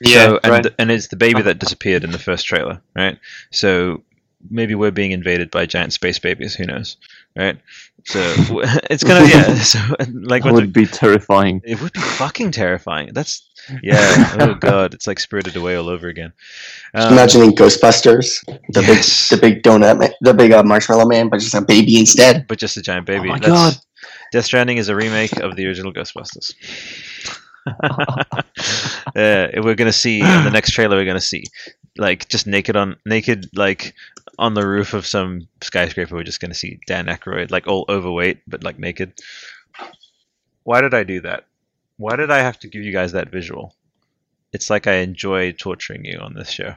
Yeah, 0.00 0.28
So, 0.28 0.38
and 0.42 0.52
right. 0.52 0.72
and 0.78 0.90
it's 0.90 1.08
the 1.08 1.16
baby 1.16 1.42
that 1.42 1.58
disappeared 1.58 2.04
in 2.04 2.10
the 2.10 2.18
first 2.18 2.46
trailer, 2.46 2.80
right? 2.94 3.18
So 3.50 4.02
maybe 4.50 4.74
we're 4.74 4.90
being 4.90 5.12
invaded 5.12 5.50
by 5.50 5.66
giant 5.66 5.92
space 5.92 6.18
babies. 6.18 6.54
Who 6.54 6.64
knows, 6.66 6.96
right? 7.36 7.58
So 8.04 8.20
it's 8.90 9.02
gonna 9.04 9.26
yeah. 9.26 9.54
So 9.56 9.78
like 10.12 10.42
That 10.44 10.52
what 10.52 10.54
would 10.54 10.72
be 10.72 10.86
terrifying. 10.86 11.60
it 11.64 11.80
would 11.80 11.92
be 11.92 12.00
fucking 12.00 12.50
terrifying. 12.52 13.10
That's 13.14 13.42
yeah. 13.82 14.36
oh 14.40 14.54
god, 14.54 14.94
it's 14.94 15.06
like 15.06 15.18
Spirited 15.18 15.56
Away 15.56 15.74
all 15.76 15.88
over 15.88 16.08
again. 16.08 16.32
Um, 16.94 17.12
imagining 17.14 17.52
Ghostbusters, 17.52 18.44
the 18.68 18.82
Yes. 18.82 19.30
big, 19.30 19.40
the 19.40 19.46
big 19.48 19.62
donut, 19.62 20.12
the 20.20 20.34
big 20.34 20.52
uh, 20.52 20.62
marshmallow 20.62 21.06
man, 21.06 21.28
but 21.28 21.40
just 21.40 21.54
a 21.54 21.62
baby 21.62 21.98
instead. 21.98 22.46
but 22.46 22.58
just 22.58 22.76
a 22.76 22.82
giant 22.82 23.06
baby. 23.06 23.28
Oh 23.28 23.32
my 23.32 23.38
That's, 23.38 23.48
God. 23.48 23.74
Death 24.32 24.44
Stranding 24.44 24.76
is 24.78 24.88
a 24.88 24.96
remake 24.96 25.32
of 25.38 25.56
the 25.56 25.66
original 25.66 25.92
Ghostbusters. 25.92 26.52
uh, 29.16 29.48
we're 29.62 29.74
gonna 29.74 29.92
see 29.92 30.20
in 30.20 30.44
the 30.44 30.50
next 30.50 30.72
trailer. 30.72 30.96
We're 30.96 31.04
gonna 31.06 31.20
see 31.20 31.44
like 31.96 32.28
just 32.28 32.46
naked 32.46 32.76
on 32.76 32.96
naked 33.06 33.50
like 33.54 33.94
on 34.38 34.54
the 34.54 34.66
roof 34.66 34.94
of 34.94 35.06
some 35.06 35.48
skyscraper. 35.62 36.14
We're 36.14 36.24
just 36.24 36.40
gonna 36.40 36.54
see 36.54 36.80
Dan 36.86 37.06
Aykroyd 37.06 37.50
like 37.50 37.66
all 37.66 37.84
overweight 37.88 38.40
but 38.46 38.64
like 38.64 38.78
naked. 38.78 39.12
Why 40.64 40.80
did 40.80 40.94
I 40.94 41.04
do 41.04 41.20
that? 41.22 41.46
Why 41.96 42.16
did 42.16 42.30
I 42.30 42.38
have 42.40 42.58
to 42.60 42.68
give 42.68 42.82
you 42.82 42.92
guys 42.92 43.12
that 43.12 43.30
visual? 43.30 43.74
It's 44.52 44.70
like 44.70 44.86
I 44.86 44.94
enjoy 44.96 45.52
torturing 45.52 46.04
you 46.04 46.18
on 46.20 46.34
this 46.34 46.50
show. 46.50 46.74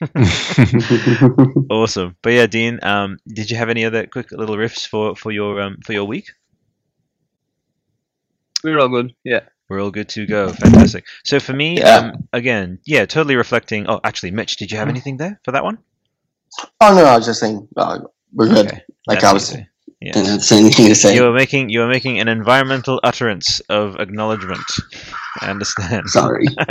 Awesome, 1.70 2.16
but 2.22 2.32
yeah, 2.32 2.46
Dean. 2.46 2.78
Um, 2.82 3.18
did 3.26 3.50
you 3.50 3.56
have 3.56 3.68
any 3.68 3.84
other 3.84 4.06
quick 4.06 4.30
little 4.32 4.56
riffs 4.56 4.86
for 4.86 5.16
for 5.16 5.32
your 5.32 5.60
um 5.60 5.78
for 5.84 5.92
your 5.92 6.04
week? 6.04 6.30
We're 8.62 8.78
all 8.78 8.88
good. 8.88 9.14
Yeah. 9.24 9.48
We're 9.68 9.80
all 9.82 9.90
good 9.90 10.08
to 10.10 10.26
go. 10.26 10.52
Fantastic. 10.52 11.04
So 11.24 11.40
for 11.40 11.52
me, 11.52 11.78
Yeah. 11.78 11.96
um, 11.96 12.28
again, 12.32 12.78
yeah, 12.86 13.04
totally 13.06 13.36
reflecting. 13.36 13.86
Oh, 13.88 14.00
actually, 14.04 14.30
Mitch, 14.30 14.56
did 14.56 14.70
you 14.70 14.78
have 14.78 14.88
anything 14.88 15.16
there 15.16 15.40
for 15.44 15.52
that 15.52 15.64
one? 15.64 15.78
Oh 16.80 16.94
no, 16.94 17.04
I 17.04 17.16
was 17.16 17.26
just 17.26 17.40
saying 17.40 17.66
uh, 17.76 17.98
we're 18.32 18.48
good. 18.48 18.66
Okay, 18.68 18.80
Like 19.06 19.20
that's 19.20 19.24
I 19.24 19.32
was, 19.32 19.52
easy. 19.52 19.66
Yeah. 20.00 20.12
didn't 20.12 20.46
have 20.48 20.58
anything 20.60 20.86
to 20.86 20.94
say. 20.94 21.14
You 21.14 21.26
are 21.26 21.32
making 21.32 21.70
you 21.70 21.82
are 21.82 21.88
making 21.88 22.20
an 22.20 22.28
environmental 22.28 23.00
utterance 23.02 23.60
of 23.68 23.96
acknowledgement. 23.98 24.60
I 25.40 25.50
understand. 25.50 26.08
Sorry. 26.08 26.46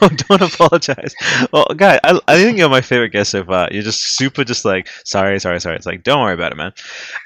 don't 0.00 0.28
don't 0.28 0.40
apologize. 0.42 1.14
Well, 1.52 1.66
guy, 1.76 2.00
I, 2.04 2.18
I 2.26 2.36
think 2.38 2.58
you're 2.58 2.68
my 2.70 2.80
favorite 2.80 3.10
guest 3.10 3.32
so 3.32 3.44
far. 3.44 3.68
You're 3.70 3.82
just 3.82 4.16
super, 4.16 4.44
just 4.44 4.64
like 4.64 4.88
sorry, 5.04 5.38
sorry, 5.40 5.60
sorry. 5.60 5.76
It's 5.76 5.86
like 5.86 6.04
don't 6.04 6.20
worry 6.22 6.34
about 6.34 6.52
it, 6.52 6.56
man. 6.56 6.72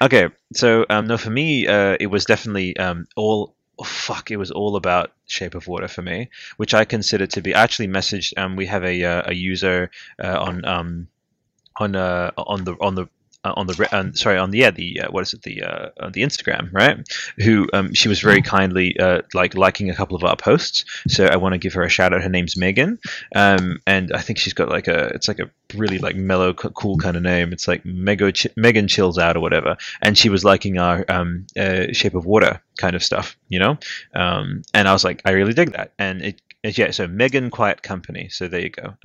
Okay, 0.03 0.29
so 0.53 0.85
um, 0.89 1.07
no, 1.07 1.17
for 1.17 1.29
me, 1.29 1.67
uh, 1.67 1.95
it 1.99 2.07
was 2.07 2.25
definitely 2.25 2.75
um 2.77 3.05
all. 3.15 3.55
Oh, 3.77 3.83
fuck! 3.83 4.31
It 4.31 4.37
was 4.37 4.51
all 4.51 4.75
about 4.75 5.11
Shape 5.27 5.55
of 5.55 5.67
Water 5.67 5.87
for 5.87 6.01
me, 6.01 6.29
which 6.57 6.73
I 6.73 6.85
consider 6.85 7.27
to 7.27 7.41
be. 7.41 7.53
I 7.53 7.63
actually 7.63 7.87
messaged. 7.87 8.37
Um, 8.37 8.55
we 8.55 8.67
have 8.67 8.83
a 8.83 9.03
uh, 9.03 9.23
a 9.25 9.33
user 9.33 9.91
uh, 10.23 10.39
on 10.39 10.65
um 10.65 11.07
on 11.77 11.95
uh 11.95 12.31
on 12.37 12.63
the 12.63 12.75
on 12.79 12.95
the 12.95 13.07
uh, 13.45 13.53
on 13.55 13.67
the 13.67 13.73
re- 13.75 13.87
uh, 13.91 14.11
sorry 14.13 14.37
on 14.37 14.51
the 14.51 14.59
yeah 14.59 14.71
the 14.71 15.01
uh, 15.01 15.11
what 15.11 15.21
is 15.21 15.33
it 15.33 15.43
the 15.43 15.63
uh, 15.63 15.89
on 16.01 16.11
the 16.11 16.23
Instagram 16.23 16.69
right? 16.73 17.07
Who 17.37 17.69
um, 17.73 17.93
she 17.93 18.09
was 18.09 18.19
very 18.19 18.41
kindly 18.41 18.97
uh, 18.99 19.21
like 19.33 19.55
liking 19.55 19.89
a 19.89 19.95
couple 19.95 20.17
of 20.17 20.23
our 20.23 20.35
posts. 20.35 20.83
So 21.07 21.25
I 21.25 21.37
want 21.37 21.53
to 21.53 21.59
give 21.59 21.73
her 21.73 21.83
a 21.83 21.89
shout 21.89 22.13
out 22.13 22.23
her 22.23 22.29
name's 22.29 22.57
Megan. 22.57 22.99
Um, 23.35 23.79
and 23.85 24.11
I 24.13 24.21
think 24.21 24.39
she's 24.39 24.53
got 24.53 24.69
like 24.69 24.87
a 24.87 25.07
it's 25.09 25.27
like 25.27 25.39
a 25.39 25.49
really 25.75 25.99
like 25.99 26.15
mellow 26.15 26.53
co- 26.53 26.71
cool 26.71 26.97
kind 26.97 27.15
of 27.15 27.23
name. 27.23 27.53
It's 27.53 27.67
like 27.67 27.83
Mego 27.83 28.33
Ch- 28.33 28.55
Megan 28.57 28.87
chills 28.87 29.17
out 29.17 29.37
or 29.37 29.41
whatever. 29.41 29.77
And 30.01 30.17
she 30.17 30.29
was 30.29 30.43
liking 30.43 30.77
our 30.79 31.05
um, 31.07 31.45
uh, 31.57 31.87
Shape 31.91 32.15
of 32.15 32.25
Water 32.25 32.61
kind 32.77 32.95
of 32.95 33.03
stuff 33.03 33.37
you 33.47 33.59
know? 33.59 33.77
Um, 34.13 34.63
and 34.73 34.87
I 34.87 34.93
was 34.93 35.03
like 35.03 35.21
I 35.25 35.31
really 35.31 35.53
dig 35.53 35.71
that. 35.73 35.93
And 35.99 36.21
it 36.21 36.41
yeah, 36.63 36.89
so 36.91 37.07
Megan 37.07 37.51
Quiet 37.51 37.83
Company. 37.83 38.29
So 38.29 38.47
there 38.47 38.61
you 38.61 38.69
go. 38.69 38.95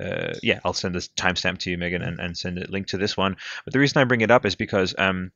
Uh, 0.00 0.34
yeah, 0.42 0.60
I'll 0.64 0.72
send 0.72 0.94
this 0.94 1.08
timestamp 1.08 1.58
to 1.58 1.70
you, 1.70 1.78
Megan, 1.78 2.02
and, 2.02 2.18
and 2.18 2.36
send 2.36 2.58
a 2.58 2.70
link 2.70 2.88
to 2.88 2.98
this 2.98 3.16
one. 3.16 3.36
But 3.64 3.72
the 3.72 3.78
reason 3.78 4.00
I 4.00 4.04
bring 4.04 4.22
it 4.22 4.30
up 4.30 4.46
is 4.46 4.54
because 4.54 4.94
um, 4.98 5.32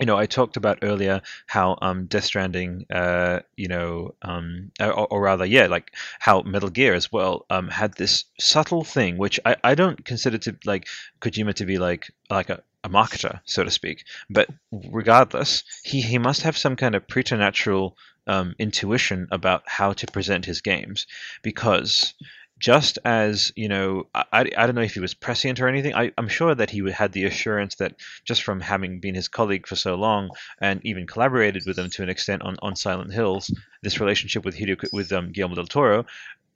you 0.00 0.06
know, 0.06 0.16
I 0.16 0.26
talked 0.26 0.56
about 0.56 0.80
earlier 0.82 1.22
how 1.46 1.78
um, 1.80 2.06
Death 2.06 2.24
Stranding, 2.24 2.86
uh, 2.90 3.40
you 3.56 3.68
know, 3.68 4.14
um, 4.22 4.70
or, 4.78 5.06
or, 5.06 5.22
rather, 5.22 5.46
yeah, 5.46 5.66
like 5.66 5.92
how 6.18 6.42
Metal 6.42 6.68
Gear 6.68 6.92
as 6.94 7.10
well 7.10 7.46
um, 7.48 7.68
had 7.68 7.94
this 7.94 8.24
subtle 8.38 8.84
thing, 8.84 9.16
which 9.16 9.40
I, 9.46 9.56
I 9.64 9.74
don't 9.74 10.04
consider 10.04 10.38
to 10.38 10.56
like 10.66 10.88
Kojima 11.20 11.54
to 11.54 11.64
be 11.64 11.78
like 11.78 12.12
like 12.28 12.50
a, 12.50 12.62
a 12.84 12.90
marketer, 12.90 13.40
so 13.44 13.64
to 13.64 13.70
speak. 13.70 14.04
But 14.28 14.50
regardless, 14.70 15.64
he, 15.82 16.02
he 16.02 16.18
must 16.18 16.42
have 16.42 16.58
some 16.58 16.76
kind 16.76 16.94
of 16.94 17.08
preternatural 17.08 17.96
um, 18.26 18.54
intuition 18.58 19.28
about 19.30 19.62
how 19.66 19.94
to 19.94 20.06
present 20.08 20.44
his 20.44 20.60
games 20.60 21.06
because 21.42 22.14
just 22.58 22.98
as 23.04 23.52
you 23.54 23.68
know 23.68 24.06
I, 24.14 24.50
I 24.56 24.66
don't 24.66 24.74
know 24.74 24.80
if 24.80 24.94
he 24.94 25.00
was 25.00 25.14
prescient 25.14 25.60
or 25.60 25.68
anything. 25.68 25.94
I, 25.94 26.12
i'm 26.16 26.28
sure 26.28 26.54
that 26.54 26.70
he 26.70 26.90
had 26.90 27.12
the 27.12 27.24
assurance 27.24 27.76
that 27.76 27.96
just 28.24 28.42
from 28.42 28.60
having 28.60 29.00
been 29.00 29.14
his 29.14 29.28
colleague 29.28 29.66
for 29.66 29.76
so 29.76 29.94
long 29.94 30.30
and 30.60 30.80
even 30.84 31.06
collaborated 31.06 31.64
with 31.66 31.78
him 31.78 31.90
to 31.90 32.02
an 32.02 32.08
extent 32.08 32.42
on, 32.42 32.56
on 32.62 32.76
silent 32.76 33.12
hills 33.12 33.52
this 33.82 34.00
relationship 34.00 34.44
with 34.44 34.56
Hideo, 34.56 34.92
with 34.92 35.12
um, 35.12 35.32
guillermo 35.32 35.56
del 35.56 35.66
toro 35.66 36.06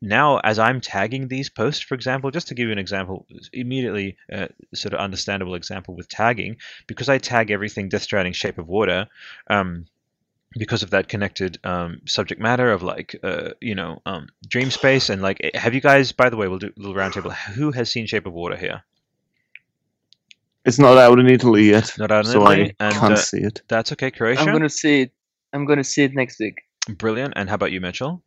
now 0.01 0.39
as 0.39 0.59
i'm 0.59 0.81
tagging 0.81 1.29
these 1.29 1.51
posts 1.51 1.83
for 1.83 1.95
example 1.95 2.31
just 2.31 2.49
to 2.49 2.55
give 2.55 2.67
you 2.67 2.73
an 2.73 2.79
example 2.79 3.27
immediately 3.53 4.17
uh, 4.33 4.49
sort 4.75 4.95
of 4.95 5.01
understandable 5.01 5.55
example 5.55 5.95
with 5.95 6.09
tagging 6.09 6.57
because 6.87 7.11
i 7.11 7.19
tag 7.19 7.51
everything 7.51 7.89
death 7.89 8.03
stranding 8.03 8.33
shape 8.33 8.57
of 8.57 8.67
water 8.69 9.07
um, 9.49 9.85
because 10.59 10.83
of 10.83 10.91
that 10.91 11.09
connected 11.09 11.59
um, 11.65 12.01
subject 12.07 12.41
matter 12.41 12.73
of 12.73 12.83
like 12.83 13.17
uh, 13.23 13.51
you 13.61 13.75
know 13.75 14.03
um, 14.07 14.29
dream 14.49 14.71
space 14.71 15.09
and 15.09 15.23
like 15.23 15.39
eh, 15.43 15.51
have 15.55 15.75
you 15.75 15.81
guys 15.81 16.13
by 16.13 16.29
the 16.29 16.37
way 16.37 16.49
we'll 16.49 16.59
do 16.59 16.69
a 16.69 16.81
little 16.81 16.95
roundtable 16.95 17.33
who 17.33 17.71
has 17.71 17.91
seen 17.91 18.07
shape 18.07 18.27
of 18.27 18.33
water 18.33 18.57
here 18.57 18.83
it's 20.65 20.79
not 20.79 20.99
out 20.99 21.19
in 21.19 21.29
italy 21.29 21.71
yet 21.71 21.93
not 21.99 22.11
out 22.11 22.27
in 22.27 22.33
so 22.33 22.43
italy 22.43 22.75
i 22.81 22.87
and 22.87 22.95
can't 22.95 23.13
uh, 23.15 23.17
see 23.17 23.39
it 23.39 23.63
that's 23.69 23.93
okay 23.93 24.11
croatia 24.11 24.41
I'm 24.41 24.53
gonna 24.53 24.69
see 24.69 25.03
it. 25.03 25.13
I'm 25.53 25.67
gonna 25.67 25.85
see 25.85 26.03
it 26.03 26.15
next 26.15 26.39
week. 26.41 26.61
brilliant 26.89 27.35
and 27.37 27.49
how 27.49 27.55
about 27.55 27.73
you 27.73 27.81
mitchell 27.81 28.23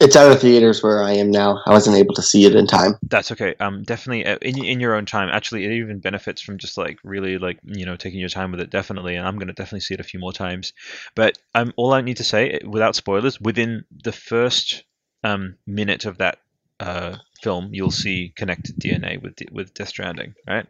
It's 0.00 0.16
out 0.16 0.32
of 0.32 0.40
theaters 0.40 0.82
where 0.82 1.02
I 1.02 1.12
am 1.12 1.30
now. 1.30 1.60
I 1.66 1.70
wasn't 1.70 1.96
able 1.96 2.14
to 2.14 2.22
see 2.22 2.44
it 2.44 2.54
in 2.54 2.66
time. 2.66 2.94
that's 3.04 3.30
okay 3.32 3.54
um 3.60 3.82
definitely 3.82 4.26
uh, 4.26 4.36
in, 4.42 4.62
in 4.64 4.80
your 4.80 4.94
own 4.94 5.06
time 5.06 5.28
actually 5.30 5.64
it 5.64 5.72
even 5.72 5.98
benefits 6.00 6.40
from 6.40 6.58
just 6.58 6.76
like 6.78 6.98
really 7.04 7.38
like 7.38 7.58
you 7.64 7.86
know 7.86 7.96
taking 7.96 8.20
your 8.20 8.28
time 8.28 8.50
with 8.50 8.60
it 8.60 8.70
definitely 8.70 9.16
and 9.16 9.26
i'm 9.26 9.38
to 9.38 9.46
definitely 9.52 9.80
see 9.80 9.94
it 9.94 10.00
a 10.00 10.04
few 10.04 10.20
more 10.20 10.32
times 10.32 10.72
but 11.14 11.38
um 11.54 11.72
all 11.76 11.92
i 11.92 12.00
need 12.00 12.16
to 12.18 12.24
say 12.24 12.60
without 12.66 12.96
spoilers 12.96 13.40
within 13.40 13.84
the 14.04 14.12
first 14.12 14.84
um 15.24 15.56
minute 15.66 16.04
of 16.06 16.18
that 16.18 16.38
uh 16.80 17.16
film 17.42 17.70
you'll 17.72 17.90
see 17.90 18.32
connected 18.36 18.76
dna 18.78 19.20
with 19.22 19.34
with 19.52 19.74
death 19.74 19.88
stranding 19.88 20.34
right 20.48 20.66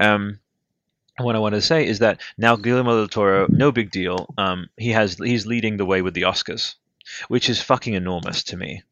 um 0.00 0.38
what 1.20 1.34
I 1.34 1.40
want 1.40 1.54
to 1.56 1.60
say 1.62 1.86
is 1.86 1.98
that 1.98 2.20
now 2.36 2.56
Guillermo 2.56 2.96
del 2.96 3.08
Toro, 3.08 3.48
no 3.50 3.72
big 3.72 3.90
deal. 3.90 4.32
Um, 4.38 4.68
he 4.76 4.90
has 4.90 5.16
he's 5.18 5.46
leading 5.46 5.76
the 5.76 5.84
way 5.84 6.00
with 6.02 6.14
the 6.14 6.22
Oscars, 6.22 6.76
which 7.28 7.48
is 7.48 7.60
fucking 7.60 7.94
enormous 7.94 8.42
to 8.44 8.56
me. 8.56 8.82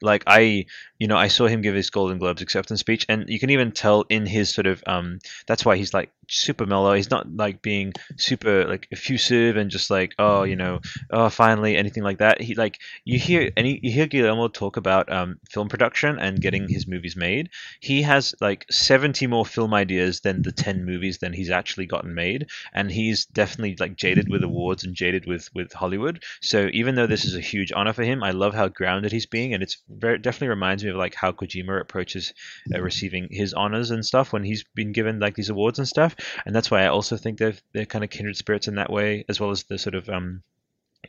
Like 0.00 0.24
I, 0.26 0.66
you 0.98 1.06
know, 1.08 1.16
I 1.16 1.28
saw 1.28 1.46
him 1.46 1.62
give 1.62 1.74
his 1.74 1.90
Golden 1.90 2.18
Globes 2.18 2.42
acceptance 2.42 2.80
speech, 2.80 3.06
and 3.08 3.28
you 3.28 3.38
can 3.38 3.50
even 3.50 3.72
tell 3.72 4.04
in 4.08 4.26
his 4.26 4.52
sort 4.54 4.66
of 4.66 4.82
um, 4.86 5.18
that's 5.46 5.64
why 5.64 5.76
he's 5.76 5.92
like 5.94 6.10
super 6.28 6.66
mellow. 6.66 6.94
He's 6.94 7.10
not 7.10 7.26
like 7.36 7.62
being 7.62 7.92
super 8.16 8.66
like 8.66 8.88
effusive 8.90 9.56
and 9.56 9.70
just 9.70 9.90
like 9.90 10.14
oh 10.18 10.42
you 10.42 10.56
know 10.56 10.80
oh 11.10 11.28
finally 11.28 11.76
anything 11.76 12.02
like 12.02 12.18
that. 12.18 12.40
He 12.40 12.54
like 12.54 12.78
you 13.04 13.18
hear 13.18 13.50
and 13.56 13.66
you 13.66 13.78
hear 13.90 14.06
Guillermo 14.06 14.48
talk 14.48 14.76
about 14.76 15.10
um, 15.12 15.38
film 15.50 15.68
production 15.68 16.18
and 16.18 16.40
getting 16.40 16.68
his 16.68 16.86
movies 16.86 17.16
made. 17.16 17.50
He 17.80 18.02
has 18.02 18.34
like 18.40 18.66
seventy 18.70 19.26
more 19.26 19.46
film 19.46 19.74
ideas 19.74 20.20
than 20.20 20.42
the 20.42 20.52
ten 20.52 20.84
movies 20.84 21.18
than 21.18 21.32
he's 21.32 21.50
actually 21.50 21.86
gotten 21.86 22.14
made, 22.14 22.46
and 22.72 22.90
he's 22.90 23.26
definitely 23.26 23.76
like 23.78 23.96
jaded 23.96 24.28
with 24.28 24.42
awards 24.42 24.84
and 24.84 24.94
jaded 24.94 25.26
with 25.26 25.48
with 25.54 25.72
Hollywood. 25.72 26.22
So 26.40 26.68
even 26.72 26.94
though 26.94 27.06
this 27.06 27.24
is 27.24 27.36
a 27.36 27.40
huge 27.40 27.72
honor 27.72 27.92
for 27.92 28.02
him, 28.04 28.22
I 28.22 28.30
love 28.30 28.54
how 28.54 28.68
grounded 28.68 29.12
he's 29.12 29.26
being, 29.26 29.54
and 29.54 29.62
it's 29.62 29.78
very 29.88 30.18
definitely 30.18 30.48
reminds 30.48 30.84
me 30.84 30.85
of 30.86 30.96
like 30.96 31.14
how 31.14 31.32
Kojima 31.32 31.80
approaches 31.80 32.32
uh, 32.74 32.80
receiving 32.80 33.28
his 33.30 33.54
honors 33.54 33.90
and 33.90 34.04
stuff 34.04 34.32
when 34.32 34.44
he's 34.44 34.64
been 34.74 34.92
given 34.92 35.18
like 35.18 35.34
these 35.34 35.50
awards 35.50 35.78
and 35.78 35.88
stuff. 35.88 36.16
And 36.44 36.54
that's 36.54 36.70
why 36.70 36.82
I 36.82 36.88
also 36.88 37.16
think 37.16 37.38
they're 37.38 37.54
they're 37.72 37.86
kind 37.86 38.04
of 38.04 38.10
kindred 38.10 38.36
spirits 38.36 38.68
in 38.68 38.76
that 38.76 38.90
way, 38.90 39.24
as 39.28 39.40
well 39.40 39.50
as 39.50 39.64
the 39.64 39.78
sort 39.78 39.94
of 39.94 40.08
um 40.08 40.42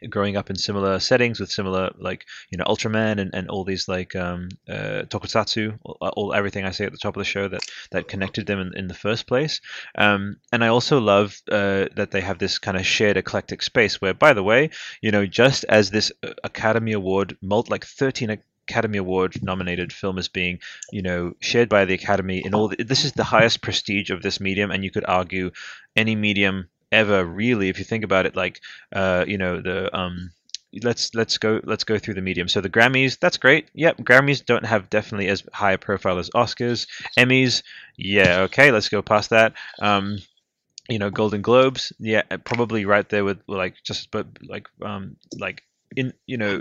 growing 0.09 0.37
up 0.37 0.49
in 0.49 0.55
similar 0.55 0.99
settings 0.99 1.39
with 1.39 1.51
similar 1.51 1.91
like 1.97 2.25
you 2.49 2.57
know 2.57 2.65
Ultraman 2.65 3.19
and, 3.19 3.33
and 3.33 3.49
all 3.49 3.63
these 3.63 3.87
like 3.87 4.15
um 4.15 4.49
uh 4.69 5.03
tokusatsu 5.09 5.77
all, 5.83 5.97
all 6.15 6.33
everything 6.33 6.65
I 6.65 6.71
say 6.71 6.85
at 6.85 6.91
the 6.91 6.97
top 6.97 7.15
of 7.15 7.21
the 7.21 7.25
show 7.25 7.47
that 7.47 7.61
that 7.91 8.07
connected 8.07 8.45
them 8.45 8.59
in, 8.59 8.77
in 8.77 8.87
the 8.87 8.93
first 8.93 9.27
place 9.27 9.61
um 9.97 10.37
and 10.51 10.63
I 10.63 10.67
also 10.67 10.99
love 10.99 11.41
uh 11.49 11.85
that 11.95 12.11
they 12.11 12.21
have 12.21 12.37
this 12.37 12.59
kind 12.59 12.77
of 12.77 12.85
shared 12.85 13.17
eclectic 13.17 13.61
space 13.63 13.99
where 14.01 14.13
by 14.13 14.33
the 14.33 14.43
way 14.43 14.69
you 15.01 15.11
know 15.11 15.25
just 15.25 15.63
as 15.65 15.91
this 15.91 16.11
uh, 16.23 16.33
Academy 16.43 16.93
Award 16.93 17.37
mult 17.41 17.69
like 17.69 17.85
13 17.85 18.29
Academy 18.69 18.97
Award 18.97 19.41
nominated 19.41 19.93
film 19.93 20.17
is 20.17 20.27
being, 20.27 20.59
you 20.91 21.01
know, 21.01 21.33
shared 21.39 21.69
by 21.69 21.85
the 21.85 21.93
Academy 21.93 22.43
in 22.45 22.53
all. 22.53 22.69
The, 22.69 22.83
this 22.83 23.05
is 23.05 23.13
the 23.13 23.23
highest 23.23 23.61
prestige 23.61 24.09
of 24.09 24.21
this 24.21 24.39
medium, 24.39 24.71
and 24.71 24.83
you 24.83 24.91
could 24.91 25.05
argue 25.05 25.51
any 25.95 26.15
medium 26.15 26.67
ever 26.91 27.25
really, 27.25 27.69
if 27.69 27.79
you 27.79 27.85
think 27.85 28.03
about 28.03 28.25
it. 28.25 28.35
Like, 28.35 28.61
uh, 28.93 29.25
you 29.27 29.37
know, 29.37 29.61
the 29.61 29.95
um, 29.97 30.31
let's 30.83 31.13
let's 31.15 31.37
go 31.37 31.61
let's 31.63 31.83
go 31.83 31.97
through 31.97 32.15
the 32.15 32.21
medium. 32.21 32.47
So 32.47 32.61
the 32.61 32.69
Grammys, 32.69 33.19
that's 33.19 33.37
great. 33.37 33.69
Yep, 33.73 33.97
Grammys 33.99 34.45
don't 34.45 34.65
have 34.65 34.89
definitely 34.89 35.27
as 35.27 35.43
high 35.53 35.73
a 35.73 35.77
profile 35.77 36.17
as 36.19 36.29
Oscars. 36.31 36.87
Emmys, 37.17 37.63
yeah, 37.97 38.41
okay, 38.41 38.71
let's 38.71 38.89
go 38.89 39.01
past 39.01 39.29
that. 39.29 39.53
Um, 39.81 40.19
you 40.89 40.99
know, 40.99 41.09
Golden 41.09 41.41
Globes, 41.41 41.91
yeah, 41.99 42.23
probably 42.43 42.85
right 42.85 43.07
there 43.09 43.25
with 43.25 43.39
like 43.47 43.75
just 43.83 44.11
but 44.11 44.27
like 44.47 44.67
um 44.81 45.17
like 45.37 45.63
in 45.95 46.13
you 46.25 46.37
know 46.37 46.57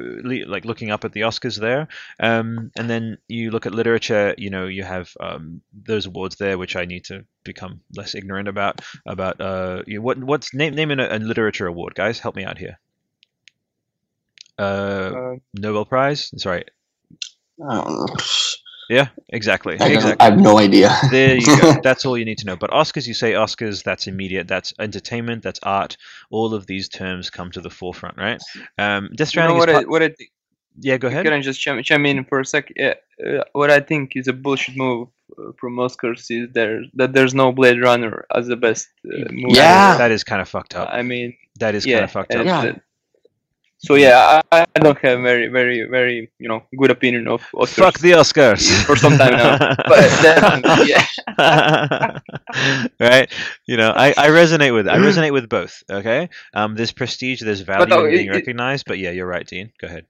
like 0.47 0.64
looking 0.64 0.91
up 0.91 1.05
at 1.05 1.12
the 1.12 1.22
Oscars 1.22 1.59
there, 1.59 1.89
um, 2.20 2.70
and 2.77 2.89
then 2.89 3.18
you 3.29 3.51
look 3.51 3.66
at 3.66 3.74
literature. 3.74 4.35
You 4.39 4.51
know, 4.51 4.66
you 4.66 4.83
have 4.85 5.11
um, 5.20 5.61
those 5.72 6.07
awards 6.07 6.37
there, 6.37 6.59
which 6.59 6.77
I 6.77 6.85
need 6.85 7.05
to 7.07 7.24
become 7.45 7.81
less 7.97 8.14
ignorant 8.14 8.49
about. 8.49 8.81
About 9.07 9.41
uh, 9.41 9.83
you 9.87 9.97
know, 9.99 10.03
what 10.03 10.18
what's 10.18 10.55
name 10.55 10.74
name 10.74 10.91
a, 10.91 11.16
a 11.16 11.18
literature 11.18 11.66
award, 11.66 11.95
guys? 11.95 12.18
Help 12.18 12.37
me 12.37 12.45
out 12.45 12.59
here. 12.59 12.79
Uh, 14.59 15.12
Uh, 15.12 15.37
Nobel 15.55 15.85
Prize. 15.85 16.31
Sorry. 16.41 16.64
Yeah, 18.89 19.09
exactly. 19.30 19.78
I, 19.80 19.89
exactly. 19.89 20.16
I 20.20 20.30
have 20.30 20.39
no 20.39 20.59
idea. 20.59 20.91
There 21.11 21.37
you 21.37 21.61
go. 21.61 21.74
That's 21.82 22.05
all 22.07 22.16
you 22.16 22.24
need 22.24 22.39
to 22.39 22.47
know. 22.47 22.57
But 22.57 22.70
Oscars, 22.70 23.07
you 23.07 23.14
say 23.14 23.32
Oscars, 23.32 23.82
that's 23.82 24.07
immediate. 24.07 24.47
That's 24.49 24.72
entertainment. 24.78 25.43
That's 25.43 25.61
art. 25.62 25.97
All 26.30 26.55
of 26.55 26.66
these 26.66 26.89
terms 26.89 27.30
come 27.30 27.51
to 27.53 27.61
the 27.61 27.70
forefront, 27.70 28.16
right? 28.16 28.41
Um, 28.78 29.11
Death 29.14 29.34
you 29.34 29.43
know 29.43 29.57
Stranding 29.57 29.59
what 29.59 29.68
is 29.68 29.76
I, 29.76 29.82
what 29.84 30.03
I 30.03 30.09
thi- 30.11 30.30
yeah. 30.80 30.99
Go 30.99 31.09
ahead. 31.09 31.24
Can 31.24 31.32
I 31.32 31.41
just 31.41 31.61
chime, 31.61 31.82
chime 31.82 32.07
in 32.07 32.24
for 32.24 32.41
a 32.41 32.45
sec? 32.45 32.72
Yeah, 32.76 32.95
uh, 33.24 33.43
what 33.53 33.70
I 33.70 33.80
think 33.80 34.12
is 34.14 34.28
a 34.28 34.32
bullshit 34.32 34.76
move 34.76 35.09
uh, 35.39 35.53
from 35.59 35.76
Oscars 35.76 36.30
is 36.30 36.53
there 36.53 36.82
that 36.95 37.12
there's 37.12 37.34
no 37.34 37.53
Blade 37.53 37.80
Runner 37.82 38.24
as 38.34 38.47
the 38.47 38.57
best 38.57 38.89
uh, 39.07 39.30
movie. 39.30 39.55
Yeah. 39.55 39.97
that 39.97 40.11
is 40.11 40.22
kind 40.22 40.41
of 40.41 40.49
fucked 40.49 40.74
up. 40.76 40.89
I 40.93 41.03
mean, 41.03 41.37
That 41.59 41.74
is 41.74 41.87
yeah. 41.87 41.97
kind 41.97 42.05
of 42.05 42.11
fucked 42.12 42.34
up. 42.34 42.47
Yeah. 42.47 42.74
So 43.87 43.95
yeah, 43.95 44.43
I, 44.51 44.66
I 44.74 44.78
don't 44.80 44.99
have 44.99 45.20
very, 45.20 45.47
very, 45.49 45.84
very, 45.89 46.30
you 46.39 46.49
know, 46.49 46.62
good 46.76 46.91
opinion 46.91 47.28
of 47.28 47.43
Oscars 47.55 47.68
Fuck 47.68 47.99
the 48.01 48.12
Oscars. 48.12 48.84
for 48.87 48.97
some 48.97 49.16
time 49.16 49.32
now. 49.32 49.59
But 49.87 50.11
then, 50.22 50.62
yeah, 50.87 52.18
right. 53.01 53.30
You 53.66 53.76
know, 53.76 53.91
I, 53.91 54.09
I 54.16 54.28
resonate 54.30 54.74
with 54.74 54.89
I 54.89 54.97
resonate 54.99 55.32
with 55.32 55.49
both. 55.49 55.82
Okay. 55.91 56.28
Um, 56.55 56.74
there's 56.74 56.93
prestige, 56.93 57.43
there's 57.43 57.61
value 57.61 57.87
no, 57.87 58.05
in 58.05 58.11
being 58.11 58.26
it- 58.26 58.32
recognized. 58.32 58.87
But 58.87 58.99
yeah, 58.99 59.11
you're 59.12 59.26
right, 59.26 59.47
Dean. 59.47 59.72
Go 59.80 59.87
ahead. 59.87 60.07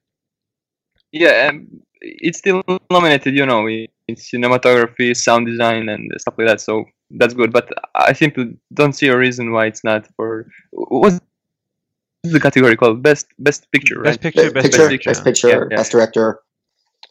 yeah, 1.11 1.49
um, 1.49 1.67
it's 2.01 2.39
still 2.39 2.63
nominated, 2.91 3.35
you 3.35 3.45
know, 3.45 3.67
in 3.67 3.87
in 4.07 4.15
cinematography, 4.15 5.15
sound 5.15 5.47
design, 5.47 5.89
and 5.89 6.11
stuff 6.17 6.35
like 6.37 6.47
that. 6.47 6.61
So 6.61 6.85
that's 7.11 7.33
good. 7.33 7.51
But 7.53 7.69
I 7.95 8.13
simply 8.13 8.57
don't 8.73 8.93
see 8.93 9.07
a 9.07 9.17
reason 9.17 9.51
why 9.51 9.67
it's 9.67 9.83
not 9.83 10.07
for 10.15 10.47
what's 12.27 12.33
the 12.33 12.39
category 12.39 12.75
called? 12.75 13.01
Best 13.03 13.27
Best 13.39 13.71
Picture, 13.71 13.99
right? 13.99 14.19
Best 14.19 14.21
picture, 14.21 14.51
best, 14.51 14.71
picture, 14.71 14.87
picture. 14.89 15.09
best 15.09 15.23
picture, 15.23 15.47
Yeah, 15.49 15.65
yeah. 15.69 15.77
best 15.77 15.91
director. 15.91 16.39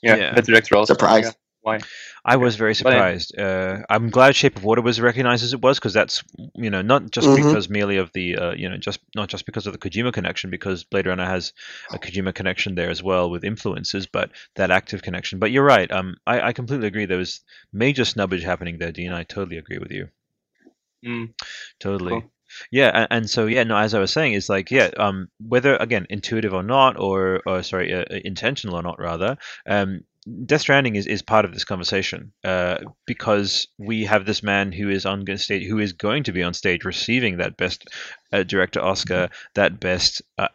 Yeah, 0.03 0.17
Yeah. 0.17 0.35
best 0.35 0.47
director 0.49 0.77
also. 0.77 0.95
Surprise. 0.95 1.25
Yeah. 1.27 1.33
why. 1.63 1.81
I 2.25 2.37
was 2.37 2.57
very 2.57 2.73
But 2.73 2.77
surprised. 2.77 3.39
Uh, 3.39 3.83
I'm 3.91 4.11
glad 4.11 4.37
Shape 4.37 4.57
of 4.57 4.65
Water 4.65 4.83
was 4.83 5.01
recognized 5.01 5.43
as 5.45 5.53
it 5.53 5.61
was 5.63 5.79
because 5.79 5.93
that's 5.95 6.23
you 6.55 6.71
know 6.71 6.83
not 6.83 7.11
just 7.11 7.27
Mhm. 7.29 7.37
because 7.37 7.69
merely 7.69 7.97
of 7.97 8.13
the 8.13 8.37
uh, 8.37 8.53
you 8.53 8.69
know 8.69 8.77
just 8.77 9.01
not 9.17 9.29
just 9.29 9.47
because 9.47 9.67
of 9.67 9.73
the 9.73 9.79
Kojima 9.79 10.13
connection 10.13 10.51
because 10.51 10.85
Blade 10.85 11.07
Runner 11.07 11.25
has 11.27 11.53
a 11.91 11.99
Kojima 11.99 12.35
connection 12.35 12.75
there 12.77 12.91
as 12.91 13.03
well 13.03 13.31
with 13.31 13.45
influences, 13.45 14.07
but 14.07 14.31
that 14.57 14.71
active 14.71 15.03
connection. 15.03 15.39
But 15.41 15.51
you're 15.51 15.65
right. 15.65 15.91
Um, 15.91 16.17
I, 16.27 16.41
I 16.49 16.53
completely 16.53 16.87
agree. 16.89 17.07
There 17.07 17.19
was 17.19 17.41
major 17.73 18.05
snubbage 18.05 18.43
happening 18.45 18.79
there, 18.79 18.93
Dean. 18.93 19.13
I 19.13 19.25
totally 19.25 19.59
agree 19.59 19.79
with 19.79 19.91
you. 19.93 20.09
Mm. 21.05 21.33
Totally. 21.81 22.21
Cool. 22.21 22.33
Yeah, 22.71 22.91
and, 22.95 23.09
and 23.11 23.31
so 23.31 23.47
yeah, 23.47 23.65
no, 23.65 23.77
as 23.77 23.95
I 23.95 23.99
was 24.01 24.13
saying, 24.13 24.35
is 24.35 24.49
like 24.49 24.71
yeah, 24.71 24.91
um, 24.99 25.29
whether 25.47 25.77
again 25.77 26.07
intuitive 26.11 26.55
or 26.55 26.63
not, 26.63 26.99
or 26.99 27.43
or 27.47 27.63
sorry, 27.63 27.93
uh, 27.95 28.05
uh, 28.11 28.21
intentional 28.25 28.77
or 28.77 28.83
not, 28.83 28.99
rather, 28.99 29.37
um, 29.67 30.01
Death 30.45 30.63
Stranding 30.63 30.97
is, 30.97 31.07
is 31.07 31.23
part 31.23 31.45
of 31.45 31.53
this 31.55 31.63
conversation 31.63 32.33
uh, 32.43 32.79
because 33.07 33.69
we 33.79 34.05
have 34.07 34.27
this 34.27 34.43
man 34.43 34.73
who 34.73 34.91
is 34.91 35.07
on 35.07 35.25
stage, 35.37 35.69
who 35.69 35.79
is 35.79 35.93
going 35.93 36.25
to 36.25 36.33
be 36.33 36.43
on 36.43 36.53
stage 36.53 36.85
receiving 36.85 37.37
that 37.37 37.57
best 37.57 37.89
uh, 38.33 38.43
director 38.43 38.81
Oscar, 38.81 39.29
that 39.55 39.79
best 39.79 40.23
uh, 40.37 40.49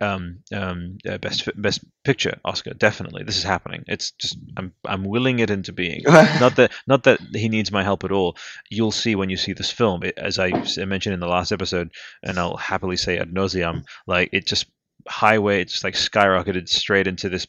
um, 0.00 0.38
um, 0.54 0.96
uh, 1.06 1.18
best 1.18 1.50
best 1.60 1.84
picture 2.04 2.40
Oscar. 2.46 2.72
Definitely, 2.72 3.24
this 3.24 3.36
is 3.36 3.42
happening. 3.42 3.84
It's 3.88 4.12
just 4.12 4.38
I'm 4.56 4.72
I'm 4.86 5.04
willing 5.04 5.38
it 5.40 5.50
into 5.50 5.72
being. 5.72 6.02
not 6.06 6.56
that 6.56 6.72
not 6.86 7.02
that 7.02 7.20
he 7.34 7.50
needs 7.50 7.70
my 7.70 7.82
help 7.82 8.04
at 8.04 8.12
all. 8.12 8.38
You'll 8.70 8.90
see 8.90 9.16
when 9.16 9.28
you 9.28 9.36
see 9.36 9.52
this 9.52 9.70
film, 9.70 10.02
it, 10.02 10.16
as 10.16 10.38
I 10.38 10.50
mentioned 10.84 11.12
in 11.12 11.20
the 11.20 11.28
last 11.28 11.52
episode, 11.52 11.90
and 12.22 12.38
I'll 12.38 12.56
happily 12.56 12.96
say 12.96 13.18
ad 13.18 13.34
nauseum, 13.34 13.84
like 14.06 14.30
it 14.32 14.46
just 14.46 14.64
highway, 15.06 15.60
it 15.60 15.68
just 15.68 15.84
like 15.84 15.94
skyrocketed 15.94 16.70
straight 16.70 17.06
into 17.06 17.28
this 17.28 17.46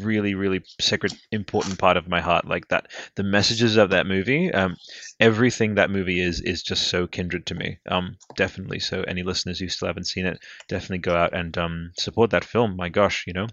really 0.00 0.34
really 0.34 0.62
sacred 0.80 1.12
important 1.32 1.78
part 1.78 1.96
of 1.96 2.08
my 2.08 2.20
heart 2.20 2.46
like 2.46 2.68
that 2.68 2.86
the 3.16 3.24
messages 3.24 3.76
of 3.76 3.90
that 3.90 4.06
movie 4.06 4.52
um 4.52 4.76
everything 5.18 5.74
that 5.74 5.90
movie 5.90 6.20
is 6.20 6.40
is 6.40 6.62
just 6.62 6.86
so 6.88 7.06
kindred 7.06 7.44
to 7.44 7.54
me 7.54 7.78
um 7.90 8.16
definitely 8.36 8.78
so 8.78 9.02
any 9.02 9.22
listeners 9.24 9.58
who 9.58 9.68
still 9.68 9.88
haven't 9.88 10.06
seen 10.06 10.26
it 10.26 10.38
definitely 10.68 10.98
go 10.98 11.16
out 11.16 11.34
and 11.34 11.58
um 11.58 11.90
support 11.98 12.30
that 12.30 12.44
film 12.44 12.76
my 12.76 12.88
gosh 12.88 13.24
you 13.26 13.32
know 13.32 13.48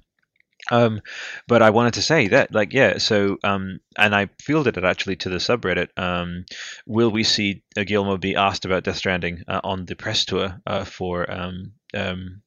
um, 0.69 1.01
but 1.47 1.61
I 1.61 1.71
wanted 1.71 1.95
to 1.95 2.01
say 2.01 2.27
that, 2.27 2.53
like, 2.53 2.73
yeah. 2.73 2.99
So, 2.99 3.37
um, 3.43 3.79
and 3.97 4.15
I 4.15 4.29
fielded 4.39 4.77
it 4.77 4.83
actually 4.83 5.15
to 5.17 5.29
the 5.29 5.37
subreddit. 5.37 5.87
Um, 5.97 6.45
will 6.85 7.09
we 7.09 7.23
see 7.23 7.63
uh, 7.75 7.83
Guillermo 7.83 8.17
be 8.17 8.35
asked 8.35 8.65
about 8.65 8.83
Death 8.83 8.97
Stranding 8.97 9.43
uh, 9.47 9.61
on 9.63 9.85
the 9.85 9.95
press 9.95 10.25
tour 10.25 10.61
uh, 10.67 10.83
for 10.83 11.29
um, 11.31 11.73
um, 11.93 12.41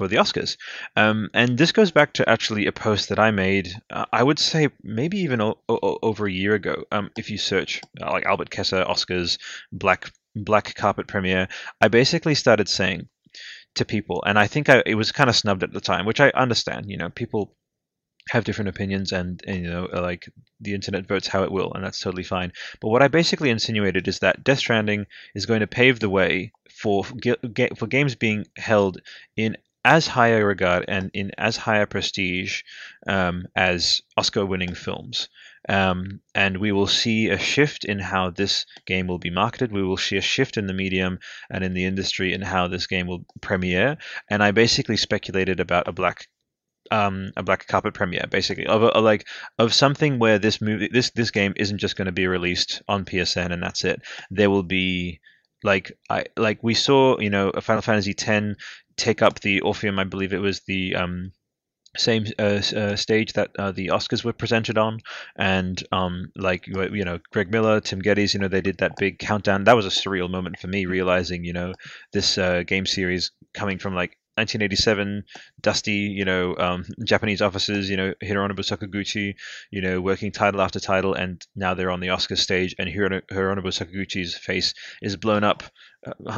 for 0.00 0.08
the 0.08 0.16
Oscars? 0.16 0.56
Um, 0.96 1.28
and 1.34 1.58
this 1.58 1.72
goes 1.72 1.90
back 1.90 2.14
to 2.14 2.26
actually 2.26 2.66
a 2.66 2.72
post 2.72 3.10
that 3.10 3.18
I 3.18 3.30
made. 3.30 3.68
Uh, 3.90 4.06
I 4.10 4.22
would 4.22 4.38
say 4.38 4.70
maybe 4.82 5.18
even 5.18 5.42
o- 5.42 5.60
o- 5.68 5.98
over 6.02 6.26
a 6.26 6.32
year 6.32 6.54
ago. 6.54 6.84
Um, 6.90 7.10
if 7.18 7.28
you 7.30 7.36
search 7.36 7.82
uh, 8.00 8.10
like 8.10 8.24
Albert 8.24 8.48
Chessa 8.48 8.88
Oscars 8.88 9.36
black 9.72 10.10
black 10.34 10.74
carpet 10.74 11.06
premiere, 11.06 11.48
I 11.82 11.88
basically 11.88 12.34
started 12.34 12.66
saying 12.66 13.08
to 13.74 13.84
people, 13.84 14.24
and 14.26 14.38
I 14.38 14.46
think 14.46 14.70
I, 14.70 14.82
it 14.86 14.94
was 14.94 15.12
kind 15.12 15.28
of 15.28 15.36
snubbed 15.36 15.62
at 15.62 15.72
the 15.72 15.82
time, 15.82 16.06
which 16.06 16.20
I 16.20 16.30
understand. 16.30 16.86
You 16.88 16.96
know, 16.96 17.10
people 17.10 17.54
have 18.30 18.44
different 18.44 18.70
opinions, 18.70 19.12
and, 19.12 19.42
and 19.46 19.64
you 19.64 19.70
know, 19.70 19.86
like 19.92 20.30
the 20.60 20.72
internet 20.72 21.06
votes 21.06 21.28
how 21.28 21.42
it 21.42 21.52
will, 21.52 21.72
and 21.74 21.84
that's 21.84 22.00
totally 22.00 22.24
fine. 22.24 22.52
But 22.80 22.88
what 22.88 23.02
I 23.02 23.08
basically 23.08 23.50
insinuated 23.50 24.08
is 24.08 24.20
that 24.20 24.44
Death 24.44 24.60
Stranding 24.60 25.04
is 25.34 25.46
going 25.46 25.60
to 25.60 25.66
pave 25.66 26.00
the 26.00 26.08
way 26.08 26.52
for 26.70 27.04
for 27.04 27.86
games 27.86 28.14
being 28.14 28.46
held 28.56 29.02
in 29.36 29.56
as 29.84 30.06
high 30.06 30.28
a 30.28 30.44
regard 30.44 30.84
and 30.88 31.10
in 31.14 31.30
as 31.38 31.56
high 31.56 31.78
a 31.78 31.86
prestige 31.86 32.62
um, 33.06 33.46
as 33.56 34.02
Oscar-winning 34.16 34.74
films. 34.74 35.28
Um, 35.68 36.20
and 36.34 36.56
we 36.56 36.72
will 36.72 36.86
see 36.86 37.28
a 37.28 37.38
shift 37.38 37.84
in 37.84 37.98
how 37.98 38.30
this 38.30 38.64
game 38.86 39.06
will 39.06 39.18
be 39.18 39.30
marketed. 39.30 39.72
We 39.72 39.82
will 39.82 39.98
see 39.98 40.16
a 40.16 40.22
shift 40.22 40.56
in 40.56 40.66
the 40.66 40.72
medium 40.72 41.18
and 41.50 41.62
in 41.62 41.74
the 41.74 41.84
industry 41.84 42.32
in 42.32 42.40
how 42.40 42.66
this 42.66 42.86
game 42.86 43.06
will 43.06 43.24
premiere. 43.40 43.98
And 44.28 44.42
I 44.42 44.52
basically 44.52 44.96
speculated 44.96 45.60
about 45.60 45.86
a 45.86 45.92
black 45.92 46.28
um, 46.90 47.30
a 47.36 47.42
black 47.42 47.66
carpet 47.68 47.94
premiere, 47.94 48.26
basically 48.28 48.66
of 48.66 48.82
a, 48.82 49.00
like 49.00 49.28
of 49.58 49.72
something 49.72 50.18
where 50.18 50.38
this 50.38 50.60
movie, 50.60 50.88
this 50.90 51.10
this 51.10 51.30
game 51.30 51.52
isn't 51.56 51.78
just 51.78 51.94
going 51.94 52.06
to 52.06 52.12
be 52.12 52.26
released 52.26 52.82
on 52.88 53.04
PSN 53.04 53.52
and 53.52 53.62
that's 53.62 53.84
it. 53.84 54.00
There 54.30 54.50
will 54.50 54.64
be 54.64 55.20
like 55.62 55.92
I 56.08 56.24
like 56.36 56.62
we 56.62 56.74
saw, 56.74 57.18
you 57.18 57.30
know, 57.30 57.50
a 57.50 57.60
Final 57.60 57.82
Fantasy 57.82 58.14
X 58.18 58.56
take 59.00 59.22
up 59.22 59.40
the 59.40 59.60
Orpheum. 59.62 59.98
I 59.98 60.04
believe 60.04 60.32
it 60.32 60.38
was 60.40 60.60
the 60.60 60.94
um, 60.94 61.32
same 61.96 62.26
uh, 62.38 62.60
uh, 62.76 62.96
stage 62.96 63.32
that 63.32 63.50
uh, 63.58 63.72
the 63.72 63.88
Oscars 63.88 64.22
were 64.22 64.32
presented 64.32 64.78
on, 64.78 65.00
and 65.36 65.82
um, 65.90 66.30
like 66.36 66.66
you 66.66 67.04
know 67.04 67.18
Greg 67.32 67.50
Miller, 67.50 67.80
Tim 67.80 68.02
Gettys, 68.02 68.34
you 68.34 68.40
know 68.40 68.48
they 68.48 68.60
did 68.60 68.78
that 68.78 68.96
big 68.96 69.18
countdown. 69.18 69.64
That 69.64 69.76
was 69.76 69.86
a 69.86 69.88
surreal 69.88 70.30
moment 70.30 70.58
for 70.58 70.68
me, 70.68 70.86
realizing 70.86 71.44
you 71.44 71.52
know 71.52 71.72
this 72.12 72.38
uh, 72.38 72.62
game 72.62 72.86
series 72.86 73.32
coming 73.54 73.78
from 73.78 73.94
like 73.94 74.16
1987, 74.36 75.24
dusty 75.60 75.92
you 75.92 76.24
know 76.24 76.56
um, 76.58 76.84
Japanese 77.04 77.42
offices, 77.42 77.90
you 77.90 77.96
know 77.96 78.12
Hironobu 78.22 78.60
Sakaguchi, 78.60 79.34
you 79.70 79.80
know 79.80 80.00
working 80.00 80.30
title 80.30 80.60
after 80.60 80.78
title, 80.78 81.14
and 81.14 81.44
now 81.56 81.74
they're 81.74 81.90
on 81.90 82.00
the 82.00 82.10
Oscar 82.10 82.36
stage, 82.36 82.74
and 82.78 82.88
Hirono- 82.88 83.26
Hironobu 83.32 83.72
Sakaguchi's 83.72 84.36
face 84.36 84.74
is 85.02 85.16
blown 85.16 85.42
up 85.42 85.64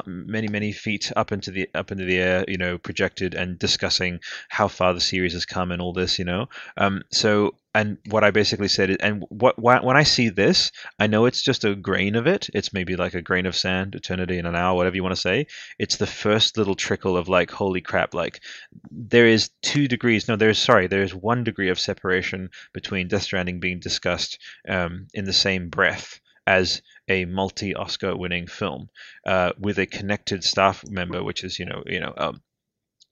many 0.06 0.48
many 0.48 0.72
feet 0.72 1.12
up 1.14 1.30
into 1.30 1.50
the 1.50 1.68
up 1.74 1.92
into 1.92 2.04
the 2.04 2.18
air, 2.18 2.44
you 2.48 2.58
know, 2.58 2.78
projected 2.78 3.34
and 3.34 3.58
discussing 3.58 4.18
how 4.48 4.68
far 4.68 4.92
the 4.92 5.00
series 5.00 5.32
has 5.34 5.46
come 5.46 5.70
and 5.70 5.80
all 5.80 5.92
this, 5.92 6.18
you 6.18 6.24
know. 6.24 6.48
Um, 6.76 7.02
so 7.10 7.54
and 7.74 7.96
what 8.10 8.24
I 8.24 8.30
basically 8.30 8.68
said 8.68 8.90
is, 8.90 8.96
and 8.98 9.24
what 9.28 9.54
wh- 9.56 9.84
when 9.84 9.96
I 9.96 10.02
see 10.02 10.28
this, 10.28 10.72
I 10.98 11.06
know 11.06 11.26
it's 11.26 11.42
just 11.42 11.64
a 11.64 11.74
grain 11.74 12.16
of 12.16 12.26
it. 12.26 12.50
It's 12.52 12.72
maybe 12.72 12.96
like 12.96 13.14
a 13.14 13.22
grain 13.22 13.46
of 13.46 13.56
sand, 13.56 13.94
eternity 13.94 14.36
in 14.36 14.46
an 14.46 14.56
hour, 14.56 14.76
whatever 14.76 14.96
you 14.96 15.02
want 15.02 15.14
to 15.14 15.20
say. 15.20 15.46
It's 15.78 15.96
the 15.96 16.06
first 16.06 16.58
little 16.58 16.74
trickle 16.74 17.16
of 17.16 17.28
like, 17.28 17.50
holy 17.50 17.80
crap! 17.80 18.14
Like 18.14 18.42
there 18.90 19.26
is 19.26 19.50
two 19.62 19.86
degrees. 19.88 20.28
No, 20.28 20.36
there's 20.36 20.58
sorry, 20.58 20.86
there 20.88 21.02
is 21.02 21.14
one 21.14 21.44
degree 21.44 21.70
of 21.70 21.78
separation 21.78 22.50
between 22.72 23.08
Death 23.08 23.22
Stranding 23.22 23.60
being 23.60 23.78
discussed 23.78 24.38
um, 24.68 25.06
in 25.14 25.24
the 25.24 25.32
same 25.32 25.68
breath 25.68 26.20
as 26.46 26.82
a 27.08 27.24
multi-Oscar 27.24 28.16
winning 28.16 28.46
film 28.46 28.88
uh, 29.26 29.52
with 29.58 29.78
a 29.78 29.86
connected 29.86 30.44
staff 30.44 30.84
member, 30.88 31.22
which 31.22 31.44
is 31.44 31.58
you 31.58 31.66
know 31.66 31.82
you 31.86 32.00
know 32.00 32.12
um, 32.16 32.42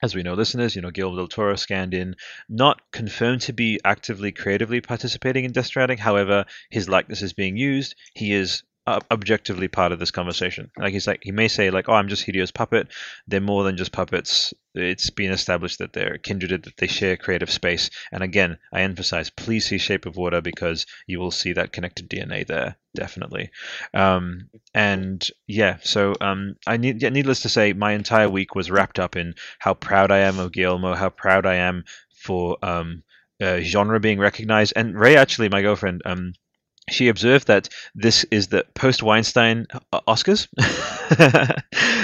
as 0.02 0.14
we 0.14 0.22
know, 0.22 0.34
listeners, 0.34 0.74
you 0.74 0.82
know 0.82 0.90
Guillermo 0.90 1.16
del 1.16 1.28
Toro 1.28 1.56
scanned 1.56 1.92
in, 1.92 2.16
not 2.48 2.80
confirmed 2.90 3.42
to 3.42 3.52
be 3.52 3.78
actively 3.84 4.32
creatively 4.32 4.80
participating 4.80 5.44
in 5.44 5.52
Death 5.52 5.66
Stranding. 5.66 5.98
However, 5.98 6.46
his 6.70 6.88
likeness 6.88 7.22
is 7.22 7.34
being 7.34 7.56
used. 7.56 7.94
He 8.14 8.32
is 8.32 8.62
objectively 8.86 9.68
part 9.68 9.92
of 9.92 9.98
this 9.98 10.10
conversation. 10.10 10.70
Like 10.76 10.92
he's 10.92 11.06
like 11.06 11.20
he 11.22 11.32
may 11.32 11.48
say 11.48 11.70
like, 11.70 11.88
"Oh, 11.88 11.94
I'm 11.94 12.08
just 12.08 12.24
Hideo's 12.24 12.50
puppet." 12.50 12.88
They're 13.26 13.40
more 13.40 13.64
than 13.64 13.76
just 13.76 13.92
puppets. 13.92 14.52
It's 14.74 15.10
been 15.10 15.32
established 15.32 15.78
that 15.78 15.92
they're 15.92 16.18
kindred, 16.18 16.62
that 16.64 16.76
they 16.76 16.86
share 16.86 17.16
creative 17.16 17.50
space. 17.50 17.90
And 18.12 18.22
again, 18.22 18.58
I 18.72 18.82
emphasize, 18.82 19.28
please 19.30 19.66
see 19.66 19.78
Shape 19.78 20.06
of 20.06 20.16
Water 20.16 20.40
because 20.40 20.86
you 21.06 21.18
will 21.18 21.32
see 21.32 21.52
that 21.54 21.72
connected 21.72 22.08
DNA 22.08 22.46
there, 22.46 22.76
definitely. 22.94 23.50
Um, 23.92 24.48
and 24.72 25.26
yeah, 25.48 25.78
so 25.82 26.14
um, 26.20 26.56
I 26.66 26.76
need, 26.76 27.02
yeah, 27.02 27.08
needless 27.08 27.42
to 27.42 27.48
say, 27.48 27.72
my 27.72 27.92
entire 27.92 28.28
week 28.28 28.54
was 28.54 28.70
wrapped 28.70 29.00
up 29.00 29.16
in 29.16 29.34
how 29.58 29.74
proud 29.74 30.12
I 30.12 30.18
am 30.18 30.38
of 30.38 30.52
Guillermo, 30.52 30.94
how 30.94 31.10
proud 31.10 31.46
I 31.46 31.56
am 31.56 31.84
for 32.14 32.56
um, 32.62 33.02
uh, 33.40 33.60
genre 33.60 33.98
being 33.98 34.18
recognized. 34.20 34.72
And 34.76 34.98
Ray, 34.98 35.16
actually, 35.16 35.48
my 35.48 35.62
girlfriend, 35.62 36.02
um, 36.04 36.34
she 36.90 37.08
observed 37.08 37.46
that 37.46 37.68
this 37.94 38.24
is 38.30 38.48
the 38.48 38.64
post 38.74 39.02
Weinstein 39.02 39.66
uh, 39.92 40.00
Oscars, 40.08 40.48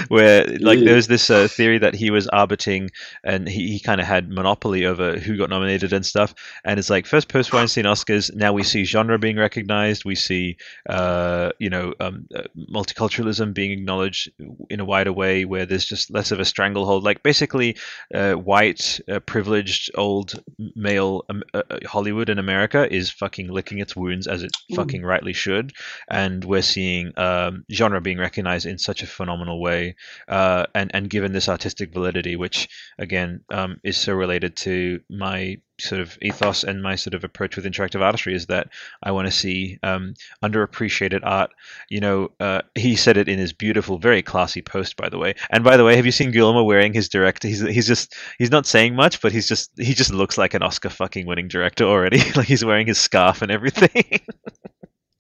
where 0.09 0.47
like 0.61 0.81
there 0.81 0.95
was 0.95 1.09
this 1.09 1.31
uh, 1.31 1.49
theory 1.49 1.79
that 1.79 1.95
he 1.95 2.11
was 2.11 2.27
arbiting 2.29 2.91
and 3.25 3.49
he, 3.49 3.73
he 3.73 3.81
kind 3.81 4.01
of 4.01 4.07
had 4.07 4.31
monopoly 4.31 4.85
over 4.85 5.19
who 5.19 5.37
got 5.37 5.51
nominated 5.51 5.93
and 5.93 6.07
stuff. 6.07 6.35
And 6.65 6.79
it's 6.79 6.91
like 6.91 7.07
first 7.07 7.29
post 7.29 7.53
Weinstein 7.53 7.85
Oscars. 7.85 8.35
Now 8.35 8.53
we 8.53 8.63
see 8.63 8.85
genre 8.85 9.19
being 9.19 9.37
recognized. 9.37 10.05
We 10.05 10.15
see 10.15 10.57
uh, 10.89 11.53
you 11.59 11.71
know 11.71 11.95
um, 12.01 12.27
uh, 12.35 12.43
multiculturalism 12.71 13.55
being 13.55 13.73
acknowledged 13.73 14.31
in 14.71 14.81
a 14.81 14.85
wider 14.85 15.13
way, 15.13 15.45
where 15.45 15.67
there's 15.67 15.85
just 15.85 16.11
less 16.11 16.31
of 16.31 16.41
a 16.41 16.45
stranglehold. 16.45 17.05
Like 17.05 17.23
basically, 17.23 17.77
uh, 18.15 18.35
white 18.35 19.01
uh, 19.11 19.21
privileged 19.21 19.91
old 19.95 20.43
male 20.75 21.25
um, 21.29 21.43
Hollywood 21.87 22.29
in 22.29 22.39
America 22.39 22.93
is 22.93 23.11
fucking 23.11 23.49
licking 23.49 23.79
its 23.79 23.97
wounds 23.97 24.27
as 24.27 24.43
it 24.43 24.53
fucking 24.77 25.03
rightly 25.03 25.33
should, 25.33 25.73
and 26.09 26.45
we're 26.45 26.63
seeing 26.63 27.13
um, 27.19 27.65
genre 27.73 28.01
being 28.01 28.19
recognized 28.19 28.67
in 28.67 28.79
such 28.79 29.03
a 29.03 29.07
phenomenal 29.07 29.61
way, 29.61 29.97
uh, 30.29 30.67
and 30.75 30.91
and 30.95 31.11
given 31.11 31.33
this 31.33 31.49
artistic 31.49 31.93
validity, 31.93 32.37
which 32.37 32.69
again 32.99 33.41
um, 33.51 33.81
is 33.83 33.97
so 33.97 34.15
related 34.15 34.57
to 34.57 35.01
my 35.11 35.57
sort 35.79 36.01
of 36.01 36.19
ethos 36.23 36.65
and 36.65 36.83
my 36.83 36.95
sort 36.97 37.15
of 37.15 37.25
approach 37.25 37.57
with 37.57 37.65
interactive 37.65 38.01
artistry 38.01 38.35
is 38.35 38.47
that 38.47 38.69
I 39.03 39.13
want 39.13 39.27
to 39.27 39.33
see 39.33 39.79
um, 39.83 40.15
underappreciated 40.43 41.21
art. 41.23 41.51
You 41.91 42.01
know, 42.01 42.33
uh, 42.41 42.63
he 42.75 42.97
said 42.97 43.17
it 43.17 43.29
in 43.29 43.39
his 43.39 43.53
beautiful, 43.53 43.99
very 43.99 44.23
classy 44.23 44.63
post, 44.63 44.97
by 44.97 45.09
the 45.09 45.19
way. 45.19 45.35
And 45.51 45.65
by 45.65 45.77
the 45.77 45.85
way, 45.85 45.97
have 45.97 46.07
you 46.07 46.13
seen 46.13 46.31
Guillermo 46.31 46.63
wearing 46.65 46.93
his 46.93 47.09
director? 47.09 47.49
He's 47.49 47.61
he's 47.61 47.87
just 47.87 48.15
he's 48.39 48.51
not 48.51 48.67
saying 48.67 48.95
much, 48.95 49.21
but 49.21 49.33
he's 49.33 49.49
just 49.49 49.71
he 49.77 49.95
just 49.95 50.13
looks 50.13 50.39
like 50.39 50.55
an 50.55 50.63
Oscar 50.63 50.91
fucking 50.91 51.27
winning 51.27 51.49
director 51.49 51.85
already. 51.85 52.19
like 52.37 52.47
he's 52.47 52.65
wearing 52.65 52.87
his 52.87 52.99
scarf 52.99 53.43
and 53.43 53.51
everything. 53.51 54.21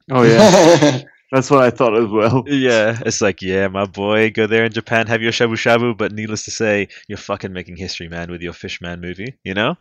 Oh 0.08 0.22
yeah, 0.22 1.02
that's 1.32 1.50
what 1.50 1.62
I 1.62 1.70
thought 1.70 1.96
as 1.96 2.08
well. 2.08 2.44
yeah, 2.46 2.98
it's 3.04 3.20
like 3.20 3.42
yeah, 3.42 3.68
my 3.68 3.84
boy, 3.86 4.30
go 4.30 4.46
there 4.46 4.64
in 4.64 4.72
Japan, 4.72 5.06
have 5.06 5.22
your 5.22 5.32
shabu 5.32 5.54
shabu. 5.54 5.96
But 5.96 6.12
needless 6.12 6.44
to 6.44 6.50
say, 6.50 6.88
you're 7.08 7.18
fucking 7.18 7.52
making 7.52 7.76
history, 7.76 8.08
man, 8.08 8.30
with 8.30 8.42
your 8.42 8.52
Fishman 8.52 9.00
movie. 9.00 9.36
You 9.44 9.54
know 9.54 9.76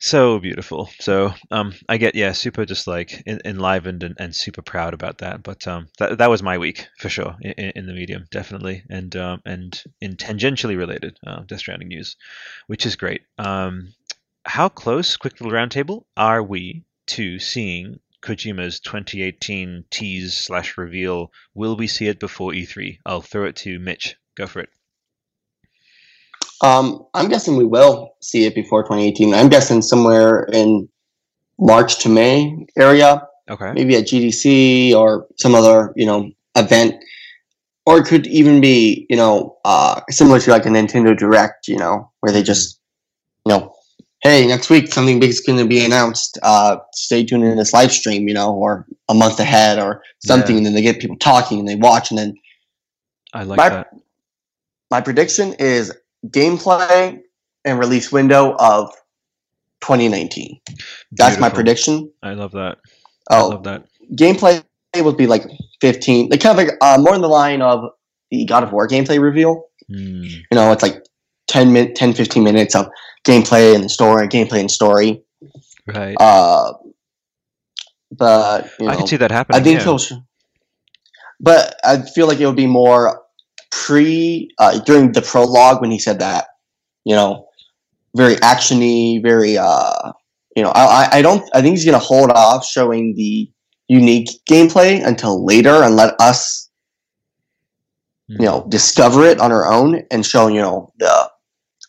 so 0.00 0.38
beautiful. 0.38 0.90
So 0.98 1.32
um, 1.50 1.74
I 1.88 1.98
get 1.98 2.14
yeah, 2.14 2.32
super 2.32 2.64
just 2.64 2.86
like 2.86 3.22
en- 3.26 3.40
enlivened 3.44 4.02
and, 4.02 4.16
and 4.18 4.34
super 4.34 4.62
proud 4.62 4.94
about 4.94 5.18
that. 5.18 5.42
But 5.42 5.68
um, 5.68 5.88
that 5.98 6.18
that 6.18 6.30
was 6.30 6.42
my 6.42 6.58
week 6.58 6.88
for 6.98 7.08
sure 7.08 7.36
in, 7.40 7.52
in 7.76 7.86
the 7.86 7.92
medium, 7.92 8.24
definitely, 8.30 8.82
and 8.90 9.14
um, 9.14 9.42
and 9.44 9.80
in 10.00 10.16
tangentially 10.16 10.76
related 10.76 11.18
uh, 11.26 11.40
Death 11.40 11.60
Stranding 11.60 11.88
news, 11.88 12.16
which 12.66 12.86
is 12.86 12.96
great. 12.96 13.22
Um, 13.38 13.94
how 14.44 14.68
close, 14.68 15.16
quick 15.16 15.40
little 15.40 15.56
roundtable, 15.56 16.04
are 16.16 16.42
we 16.42 16.82
to 17.08 17.38
seeing 17.38 18.00
Kojima's 18.22 18.80
2018 18.80 19.84
tease 19.90 20.36
slash 20.36 20.76
reveal? 20.76 21.32
Will 21.54 21.76
we 21.76 21.86
see 21.86 22.06
it 22.08 22.20
before 22.20 22.52
E3? 22.52 22.98
I'll 23.06 23.20
throw 23.22 23.44
it 23.46 23.56
to 23.56 23.78
Mitch. 23.78 24.16
Go 24.36 24.46
for 24.46 24.60
it. 24.60 24.68
Um, 26.62 27.06
I'm 27.14 27.28
guessing 27.28 27.56
we 27.56 27.64
will 27.64 28.16
see 28.20 28.44
it 28.44 28.54
before 28.54 28.82
2018. 28.82 29.32
I'm 29.34 29.48
guessing 29.48 29.80
somewhere 29.80 30.44
in 30.52 30.88
March 31.58 31.98
to 32.00 32.08
May 32.08 32.66
area, 32.76 33.26
Okay. 33.48 33.72
maybe 33.72 33.96
at 33.96 34.04
GDC 34.04 34.94
or 34.94 35.26
some 35.38 35.54
other 35.54 35.92
you 35.96 36.06
know 36.06 36.30
event, 36.56 37.02
or 37.86 37.98
it 37.98 38.04
could 38.06 38.26
even 38.26 38.60
be 38.60 39.06
you 39.08 39.16
know 39.16 39.56
uh, 39.64 40.00
similar 40.10 40.38
to 40.40 40.50
like 40.50 40.66
a 40.66 40.68
Nintendo 40.68 41.16
Direct, 41.16 41.66
you 41.66 41.78
know, 41.78 42.10
where 42.20 42.32
they 42.32 42.42
just 42.42 42.78
you 43.46 43.52
know, 43.54 43.74
hey, 44.22 44.46
next 44.46 44.68
week 44.70 44.92
something 44.92 45.18
big 45.20 45.30
is 45.30 45.40
going 45.40 45.58
to 45.58 45.64
be 45.66 45.84
announced. 45.84 46.38
Uh, 46.42 46.76
stay 46.92 47.24
tuned 47.24 47.44
in 47.44 47.56
this 47.56 47.72
live 47.72 47.90
stream, 47.92 48.28
you 48.28 48.34
know, 48.34 48.52
or 48.54 48.86
a 49.08 49.14
month 49.14 49.40
ahead 49.40 49.78
or 49.78 50.02
something, 50.24 50.54
Yeah. 50.54 50.58
and 50.58 50.66
then 50.66 50.74
they 50.74 50.82
get 50.82 51.00
people 51.00 51.16
talking 51.16 51.58
and 51.58 51.68
they 51.68 51.76
watch, 51.76 52.10
and 52.10 52.18
then 52.18 52.34
I 53.32 53.44
like 53.44 53.56
My- 53.56 53.68
that. 53.70 53.88
my 54.90 55.00
prediction 55.00 55.54
is 55.54 55.92
gameplay 56.26 57.20
and 57.64 57.78
release 57.78 58.10
window 58.12 58.54
of 58.58 58.90
2019. 59.80 60.60
That's 61.12 61.38
my 61.38 61.48
prediction. 61.48 62.10
I 62.22 62.34
love 62.34 62.52
that. 62.52 62.76
I 63.30 63.40
Oh, 63.40 63.48
love 63.48 63.62
that. 63.64 63.84
gameplay 64.14 64.62
would 64.96 65.16
be 65.16 65.26
like 65.26 65.44
15, 65.80 66.28
like 66.30 66.40
kind 66.40 66.58
of 66.58 66.66
like 66.66 66.76
uh, 66.82 66.98
more 67.00 67.14
in 67.14 67.20
the 67.22 67.28
line 67.28 67.62
of 67.62 67.84
the 68.30 68.44
God 68.44 68.62
of 68.64 68.72
War 68.72 68.86
gameplay 68.88 69.20
reveal. 69.20 69.64
Hmm. 69.88 70.22
You 70.24 70.42
know, 70.52 70.70
it's 70.72 70.82
like 70.82 71.04
10 71.48 71.72
min, 71.72 71.94
10, 71.94 72.12
15 72.12 72.42
minutes 72.44 72.74
of 72.74 72.88
gameplay 73.24 73.74
and 73.74 73.90
story, 73.90 74.28
gameplay 74.28 74.60
and 74.60 74.70
story. 74.70 75.22
Right. 75.86 76.16
Uh, 76.18 76.72
but 78.12 78.70
you 78.78 78.86
know, 78.86 78.92
I 78.92 78.96
can 78.96 79.06
see 79.06 79.16
that 79.16 79.30
happening. 79.30 79.60
I 79.60 79.64
think 79.64 79.78
yeah. 79.80 79.84
he'll. 79.84 80.22
But 81.40 81.76
I 81.84 82.02
feel 82.02 82.26
like 82.26 82.40
it 82.40 82.46
would 82.46 82.56
be 82.56 82.66
more 82.66 83.22
pre 83.70 84.48
uh, 84.58 84.78
during 84.80 85.12
the 85.12 85.22
prologue 85.22 85.80
when 85.80 85.90
he 85.90 85.98
said 85.98 86.18
that. 86.20 86.46
You 87.04 87.14
know, 87.16 87.46
very 88.16 88.36
actiony, 88.36 89.22
very. 89.22 89.56
uh 89.58 90.12
You 90.56 90.64
know, 90.64 90.70
I 90.74 90.84
I- 91.04 91.08
I 91.18 91.22
don't. 91.22 91.42
I 91.54 91.62
think 91.62 91.76
he's 91.76 91.84
gonna 91.84 91.98
hold 91.98 92.30
off 92.32 92.66
showing 92.66 93.14
the 93.14 93.50
unique 93.88 94.28
gameplay 94.50 95.04
until 95.04 95.44
later 95.44 95.82
and 95.82 95.96
let 95.96 96.14
us. 96.20 96.68
You 98.28 98.36
Hmm. 98.38 98.44
know, 98.44 98.66
discover 98.68 99.24
it 99.24 99.40
on 99.40 99.50
our 99.52 99.66
own 99.72 100.02
and 100.10 100.24
show 100.26 100.48
you 100.48 100.60
know 100.60 100.92
the 100.98 101.30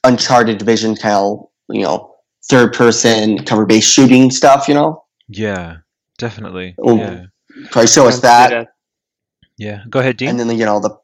Uncharted 0.04 0.58
Division 0.58 0.96
kind 0.96 1.16
of 1.16 1.48
you 1.70 1.84
know 1.84 2.16
third 2.50 2.74
person 2.74 3.44
cover 3.46 3.66
based 3.66 3.92
shooting 3.92 4.32
stuff. 4.32 4.68
You 4.68 4.74
know, 4.74 5.04
Yeah, 5.28 5.78
definitely. 6.18 6.76
Oh, 6.80 6.98
Yeah. 6.98 7.26
probably 7.70 7.88
show 7.88 8.08
us 8.08 8.16
um, 8.16 8.22
that, 8.22 8.68
Yeah. 9.58 9.84
Go 9.90 10.00
ahead, 10.00 10.18
Dean. 10.18 10.30
and 10.30 10.40
then 10.40 10.58
you 10.58 10.66
know 10.66 10.80
the. 10.80 10.98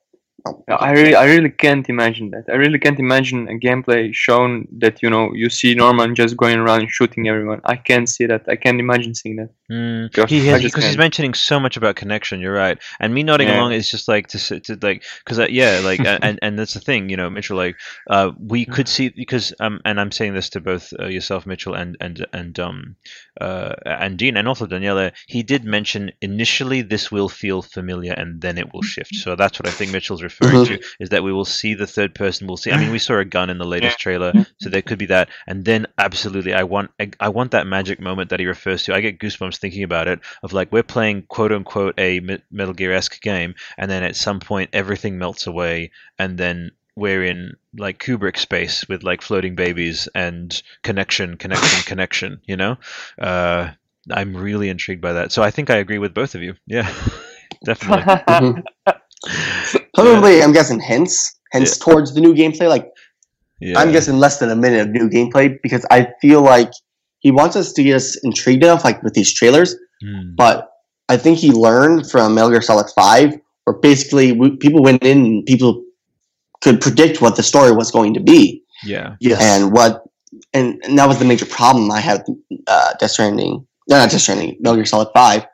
I 0.68 0.92
really, 0.92 1.16
I 1.16 1.26
really 1.26 1.50
can't 1.50 1.88
imagine 1.90 2.32
that. 2.32 2.46
I 2.50 2.56
really 2.56 2.80
can't 2.80 3.00
imagine 3.00 3.48
a 3.48 3.54
gameplay 3.54 4.14
shown 4.14 4.68
that 4.80 5.02
you 5.02 5.10
know 5.10 5.34
you 5.34 5.50
see 5.50 5.74
Norman 5.74 6.16
just 6.16 6.38
going 6.38 6.58
around 6.58 6.82
and 6.82 6.90
shooting 6.92 7.28
everyone. 7.28 7.62
I 7.64 7.76
can't 7.76 8.08
see 8.08 8.26
that. 8.26 8.44
I 8.48 8.56
can't 8.56 8.80
imagine 8.80 9.16
seeing 9.16 9.38
that. 9.38 9.50
Mm, 9.72 10.30
he 10.30 10.46
has 10.48 10.64
because 10.64 10.86
he's 10.86 10.98
mentioning 10.98 11.34
so 11.34 11.60
much 11.60 11.76
about 11.76 11.96
connection. 11.96 12.40
You're 12.40 12.54
right, 12.54 12.78
and 13.00 13.14
me 13.14 13.24
nodding 13.24 13.48
Yeah. 13.48 13.60
along 13.60 13.74
is 13.74 13.90
just 13.90 14.08
like 14.08 14.28
to 14.28 14.60
to 14.62 14.78
like 14.82 15.04
because 15.20 15.40
uh, 15.40 15.48
yeah, 15.50 15.82
like 15.84 16.00
and 16.06 16.40
and 16.42 16.58
that's 16.58 16.74
the 16.74 16.80
thing, 16.80 17.10
you 17.10 17.18
know, 17.18 17.30
Mitchell. 17.30 17.58
Like 17.58 17.76
uh, 18.10 18.32
we 18.40 18.66
could 18.66 18.88
see 18.88 19.10
because 19.10 19.54
um, 19.60 19.82
and 19.84 20.00
I'm 20.00 20.12
saying 20.12 20.34
this 20.34 20.50
to 20.52 20.62
both 20.62 20.94
uh, 21.00 21.08
yourself, 21.08 21.46
Mitchell, 21.46 21.74
and 21.74 21.98
and 22.00 22.26
and 22.32 22.58
um, 22.60 22.96
uh, 23.42 23.74
and 23.86 24.18
Dean, 24.18 24.38
and 24.38 24.48
also 24.48 24.66
Daniela. 24.66 25.12
He 25.28 25.44
did 25.44 25.66
mention 25.66 26.12
initially 26.22 26.82
this 26.82 27.12
will 27.12 27.30
feel 27.30 27.62
familiar, 27.62 28.14
and 28.14 28.40
then 28.40 28.58
it 28.58 28.74
will 28.74 28.84
shift. 28.84 29.16
So 29.16 29.36
that's 29.36 29.60
what 29.60 29.68
I 29.68 29.72
think 29.72 29.92
Mitchell's 29.92 30.24
referring 30.24 30.37
to 30.40 30.80
is 31.00 31.10
that 31.10 31.24
we 31.24 31.34
will 31.34 31.46
see 31.46 31.74
the 31.74 31.88
third 31.88 32.16
person. 32.16 32.48
We'll 32.48 32.58
see. 32.58 32.72
I 32.72 32.78
mean, 32.78 32.92
we 32.92 33.00
saw 33.00 33.18
a 33.18 33.26
gun 33.26 33.50
in 33.50 33.58
the 33.58 33.66
latest 33.66 34.00
trailer, 34.00 34.34
so 34.60 34.70
there 34.70 34.82
could 34.82 35.00
be 35.00 35.08
that, 35.08 35.30
and 35.48 35.66
then 35.66 35.88
absolutely, 35.98 36.54
I 36.54 36.64
want 36.64 36.92
I, 37.00 37.12
I 37.20 37.30
want 37.30 37.52
that 37.52 37.68
magic 37.68 38.00
moment 38.00 38.30
that 38.30 38.40
he 38.40 38.46
refers 38.46 38.84
to. 38.84 38.96
I 38.96 39.02
get 39.02 39.20
goosebumps 39.20 39.58
thinking 39.58 39.84
about 39.84 40.08
it. 40.08 40.20
Of 40.44 40.54
like 40.54 40.72
we're 40.72 40.84
playing 40.84 41.24
quote 41.24 41.52
unquote 41.52 41.96
a 41.98 42.20
Metal 42.52 42.74
Gear 42.74 42.94
esque 42.94 43.22
game, 43.22 43.56
and 43.78 43.90
then 43.90 44.04
at 44.04 44.16
some 44.16 44.40
point 44.40 44.70
everything 44.74 45.18
melts 45.18 45.48
away, 45.48 45.92
and 46.20 46.38
then 46.38 46.72
we're 46.98 47.24
in 47.24 47.56
like 47.78 48.00
Kubrick 48.00 48.38
space 48.38 48.84
with 48.90 49.04
like 49.04 49.22
floating 49.22 49.56
babies 49.56 50.10
and 50.16 50.62
connection, 50.84 51.38
connection, 51.38 51.84
connection. 51.86 52.42
You 52.46 52.58
know, 52.58 52.78
uh, 53.20 53.72
I'm 54.12 54.36
really 54.36 54.70
intrigued 54.70 55.02
by 55.02 55.14
that. 55.14 55.32
So 55.32 55.44
I 55.44 55.52
think 55.52 55.70
I 55.70 55.78
agree 55.78 56.00
with 56.00 56.14
both 56.14 56.34
of 56.36 56.42
you. 56.42 56.56
Yeah, 56.66 56.92
definitely. 57.64 58.64
Probably, 60.06 60.42
I'm 60.44 60.54
guessing 60.54 60.80
hints, 60.80 61.36
hints 61.52 61.78
towards 61.78 62.14
the 62.14 62.22
new 62.22 62.34
gameplay. 62.34 62.70
Like 62.70 62.92
Yeah. 63.60 63.80
I'm 63.80 63.92
guessing 63.92 64.18
less 64.20 64.38
than 64.40 64.50
a 64.50 64.56
minute 64.56 64.82
of 64.82 64.90
new 64.90 65.10
gameplay 65.10 65.58
because 65.64 65.86
I 65.92 66.08
feel 66.22 66.42
like 66.42 66.72
he 67.20 67.32
wants 67.32 67.56
us 67.56 67.74
to 67.74 67.84
get 67.84 67.96
us 67.96 68.16
intrigued 68.24 68.64
enough, 68.64 68.84
like 68.84 69.02
with 69.04 69.14
these 69.14 69.34
trailers. 69.34 69.76
Hmm. 70.04 70.36
But 70.36 70.70
I 71.10 71.18
think 71.18 71.40
he 71.40 71.52
learned 71.52 72.10
from 72.12 72.36
Metal 72.36 72.52
Gear 72.52 72.62
Solid 72.62 72.88
Five, 72.96 73.34
where 73.64 73.76
basically 73.78 74.34
w- 74.34 74.58
people 74.58 74.84
went 74.84 75.04
in 75.04 75.26
and 75.26 75.46
people 75.46 75.84
could 76.62 76.80
predict 76.82 77.22
what 77.22 77.36
the 77.36 77.44
story 77.44 77.72
was 77.72 77.92
going 77.92 78.14
to 78.14 78.20
be 78.20 78.64
Yeah. 78.84 79.16
Yes. 79.20 79.42
and 79.42 79.72
what, 79.72 80.04
and, 80.54 80.80
and 80.84 80.98
that 81.00 81.08
was 81.08 81.18
the 81.20 81.26
major 81.26 81.46
problem 81.46 81.90
I 81.92 82.00
had. 82.00 82.24
with, 82.28 82.38
Uh, 82.68 82.94
Death 83.00 83.12
Stranding, 83.12 83.66
no, 83.90 83.98
not 83.98 84.10
Death 84.12 84.22
Stranding, 84.22 84.58
Metal 84.60 84.76
Gear 84.76 84.86
Solid 84.86 85.10
Five. 85.16 85.46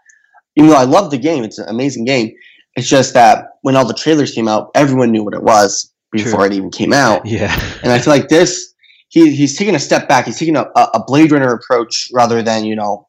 Even 0.55 0.69
though 0.69 0.75
I 0.77 0.83
love 0.83 1.09
the 1.11 1.17
game, 1.17 1.43
it's 1.43 1.57
an 1.59 1.67
amazing 1.69 2.05
game. 2.05 2.31
It's 2.75 2.87
just 2.87 3.13
that 3.13 3.45
when 3.61 3.75
all 3.75 3.85
the 3.85 3.93
trailers 3.93 4.31
came 4.33 4.47
out, 4.47 4.71
everyone 4.75 5.11
knew 5.11 5.23
what 5.23 5.33
it 5.33 5.43
was 5.43 5.91
before 6.11 6.39
True. 6.39 6.45
it 6.45 6.53
even 6.53 6.71
came 6.71 6.93
out. 6.93 7.25
Yeah. 7.25 7.53
And 7.83 7.91
I 7.91 7.99
feel 7.99 8.13
like 8.13 8.29
this, 8.29 8.73
he 9.09 9.35
he's 9.35 9.57
taking 9.57 9.75
a 9.75 9.79
step 9.79 10.07
back. 10.07 10.25
He's 10.25 10.39
taking 10.39 10.55
a, 10.55 10.63
a 10.75 10.81
a 10.95 11.03
Blade 11.05 11.31
Runner 11.31 11.53
approach 11.53 12.09
rather 12.13 12.41
than 12.41 12.65
you 12.65 12.75
know, 12.75 13.07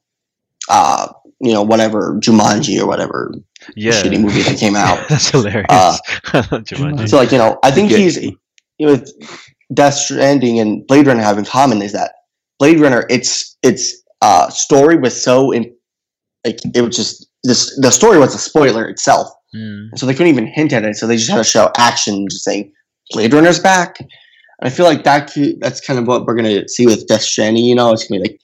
uh, 0.69 1.09
you 1.41 1.53
know 1.53 1.63
whatever 1.63 2.19
Jumanji 2.21 2.79
or 2.81 2.87
whatever 2.87 3.33
Yeah. 3.75 3.93
shitty 3.93 4.21
movie 4.21 4.43
that 4.43 4.59
came 4.59 4.77
out. 4.77 4.99
That's 5.09 5.31
hilarious. 5.31 5.67
Uh, 5.71 5.97
Jumanji. 6.33 7.09
So 7.09 7.17
like 7.17 7.33
you 7.33 7.39
know, 7.39 7.59
I 7.63 7.71
think 7.71 7.91
Yeah. 7.91 7.97
he's 7.99 8.23
you 8.23 8.37
know, 8.81 8.93
with 8.93 9.11
Death 9.73 9.95
Stranding 9.95 10.59
and 10.61 10.87
Blade 10.87 11.07
Runner 11.07 11.23
have 11.23 11.39
in 11.39 11.45
common 11.47 11.81
is 11.81 11.93
that 11.93 12.13
Blade 12.59 12.81
Runner, 12.81 13.07
its 13.09 13.57
its 13.63 14.03
uh, 14.21 14.51
story 14.51 14.97
was 14.97 15.21
so 15.21 15.51
in, 15.53 15.75
like 16.47 16.59
it 16.75 16.83
was 16.83 16.97
just 16.97 17.29
this 17.45 17.75
the 17.81 17.91
story 17.91 18.19
was 18.19 18.35
a 18.35 18.39
spoiler 18.39 18.87
itself. 18.87 19.29
Mm. 19.55 19.91
And 19.91 19.99
so 19.99 20.07
they 20.07 20.13
couldn't 20.15 20.33
even 20.33 20.47
hint 20.47 20.73
at 20.73 20.85
it. 20.85 20.97
So 20.97 21.07
they 21.07 21.17
just 21.17 21.31
had 21.31 21.37
to 21.39 21.45
show 21.45 21.71
action, 21.77 22.27
just 22.29 22.45
saying 22.45 22.73
Blade 23.13 23.33
Runner's 23.33 23.61
back. 23.61 24.01
And 24.01 24.09
I 24.63 24.69
feel 24.71 24.87
like 24.87 25.05
that 25.05 25.33
could, 25.33 25.61
that's 25.61 25.81
kind 25.81 25.99
of 25.99 26.07
what 26.07 26.25
we're 26.27 26.35
gonna 26.35 26.67
see 26.69 26.87
with 26.87 27.07
Death 27.07 27.23
Stranding. 27.23 27.65
You 27.65 27.75
know, 27.75 27.93
it's 27.93 28.07
gonna 28.09 28.21
be 28.23 28.29
like 28.31 28.41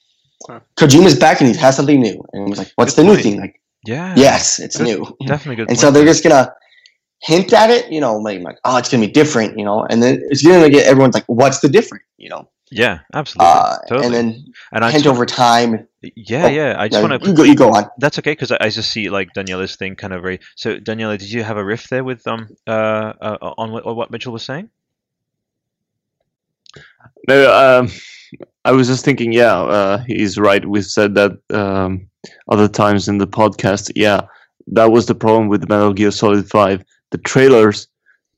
Huh. 0.47 0.59
Kojima's 0.75 1.19
back 1.19 1.39
and 1.39 1.49
he 1.53 1.55
has 1.59 1.75
something 1.75 2.01
new. 2.01 2.19
And 2.33 2.47
it 2.47 2.49
was 2.49 2.57
like, 2.57 2.71
what's 2.75 2.95
Good 2.95 3.05
the 3.05 3.09
new 3.13 3.15
thing? 3.17 3.39
Like, 3.39 3.61
Yeah. 3.85 4.13
yes, 4.17 4.57
it's 4.59 4.77
Good- 4.77 4.85
new. 4.85 5.17
Definitely 5.27 5.57
good. 5.57 5.61
And 5.63 5.67
point 5.69 5.79
so 5.79 5.91
they're 5.91 6.05
just 6.05 6.23
gonna 6.23 6.51
hint 7.21 7.53
at 7.53 7.69
it. 7.69 7.91
You 7.91 8.01
know, 8.01 8.15
like, 8.17 8.41
like 8.41 8.57
oh, 8.65 8.77
it's 8.77 8.89
gonna 8.89 9.05
be 9.05 9.11
different. 9.11 9.57
You 9.59 9.65
know, 9.65 9.85
and 9.89 10.01
then 10.01 10.19
it's 10.29 10.41
gonna 10.41 10.69
get 10.69 10.87
everyone's 10.87 11.13
like, 11.13 11.25
what's 11.27 11.59
the 11.59 11.69
different? 11.69 12.03
You 12.17 12.29
know, 12.29 12.49
Yeah, 12.71 12.99
absolutely. 13.13 13.51
uh, 13.53 13.77
totally. 13.87 14.05
and 14.07 14.15
then 14.15 14.45
and 14.73 14.83
I 14.85 14.91
hint 14.91 15.03
just, 15.03 15.13
over 15.13 15.25
time. 15.25 15.87
Yeah, 16.01 16.45
Oh, 16.45 16.47
yeah. 16.47 16.75
I 16.77 16.87
just 16.87 17.01
No, 17.01 17.07
want 17.07 17.21
to 17.23 17.29
you 17.29 17.35
go, 17.35 17.43
you 17.43 17.55
go 17.55 17.69
on. 17.69 17.89
That's 17.97 18.17
okay 18.19 18.31
because 18.31 18.51
I, 18.51 18.57
I 18.61 18.69
just 18.69 18.91
see 18.91 19.09
like 19.09 19.33
Daniela's 19.33 19.75
thing 19.75 19.95
kind 19.95 20.13
of 20.13 20.21
very. 20.21 20.39
So 20.55 20.77
Daniela, 20.77 21.17
did 21.17 21.31
you 21.31 21.43
have 21.43 21.57
a 21.57 21.63
riff 21.63 21.89
there 21.89 22.03
with 22.03 22.25
um 22.27 22.49
uh, 22.67 23.13
uh 23.21 23.53
on 23.57 23.71
what, 23.71 23.85
what 23.95 24.11
Mitchell 24.11 24.33
was 24.33 24.43
saying? 24.43 24.69
No, 27.27 27.79
um, 27.79 27.89
I 28.65 28.71
was 28.71 28.87
just 28.87 29.03
thinking, 29.05 29.31
yeah, 29.31 29.55
uh, 29.59 30.03
he's 30.07 30.37
right. 30.37 30.65
We've 30.65 30.85
said 30.85 31.15
that 31.15 31.33
um, 31.51 32.07
other 32.49 32.67
times 32.67 33.07
in 33.07 33.17
the 33.17 33.27
podcast. 33.27 33.91
Yeah, 33.95 34.21
that 34.67 34.91
was 34.91 35.05
the 35.05 35.15
problem 35.15 35.47
with 35.47 35.69
Metal 35.69 35.93
Gear 35.93 36.11
Solid 36.11 36.49
Five. 36.49 36.83
The 37.11 37.17
trailers 37.19 37.87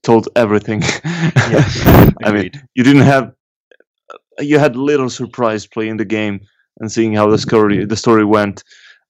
told 0.04 0.28
everything. 0.36 0.82
I 1.06 2.32
mean, 2.34 2.52
you 2.76 2.84
didn't 2.84 3.04
have, 3.04 3.34
you 4.40 4.60
had 4.60 4.76
little 4.76 5.10
surprise 5.10 5.66
playing 5.66 5.98
the 5.98 6.06
game 6.06 6.42
and 6.80 6.92
seeing 6.92 7.14
how 7.14 7.30
the 7.30 7.38
story 7.38 7.86
the 7.86 7.96
story 7.98 8.26
went. 8.26 8.64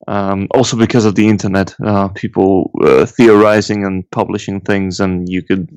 Um, 0.08 0.48
also 0.52 0.76
because 0.76 1.06
of 1.06 1.16
the 1.16 1.30
internet, 1.30 1.74
uh, 1.82 2.10
people 2.10 2.72
uh, 2.84 3.06
theorizing 3.06 3.86
and 3.86 4.10
publishing 4.12 4.60
things, 4.60 5.00
and 5.00 5.30
you 5.30 5.42
could 5.42 5.70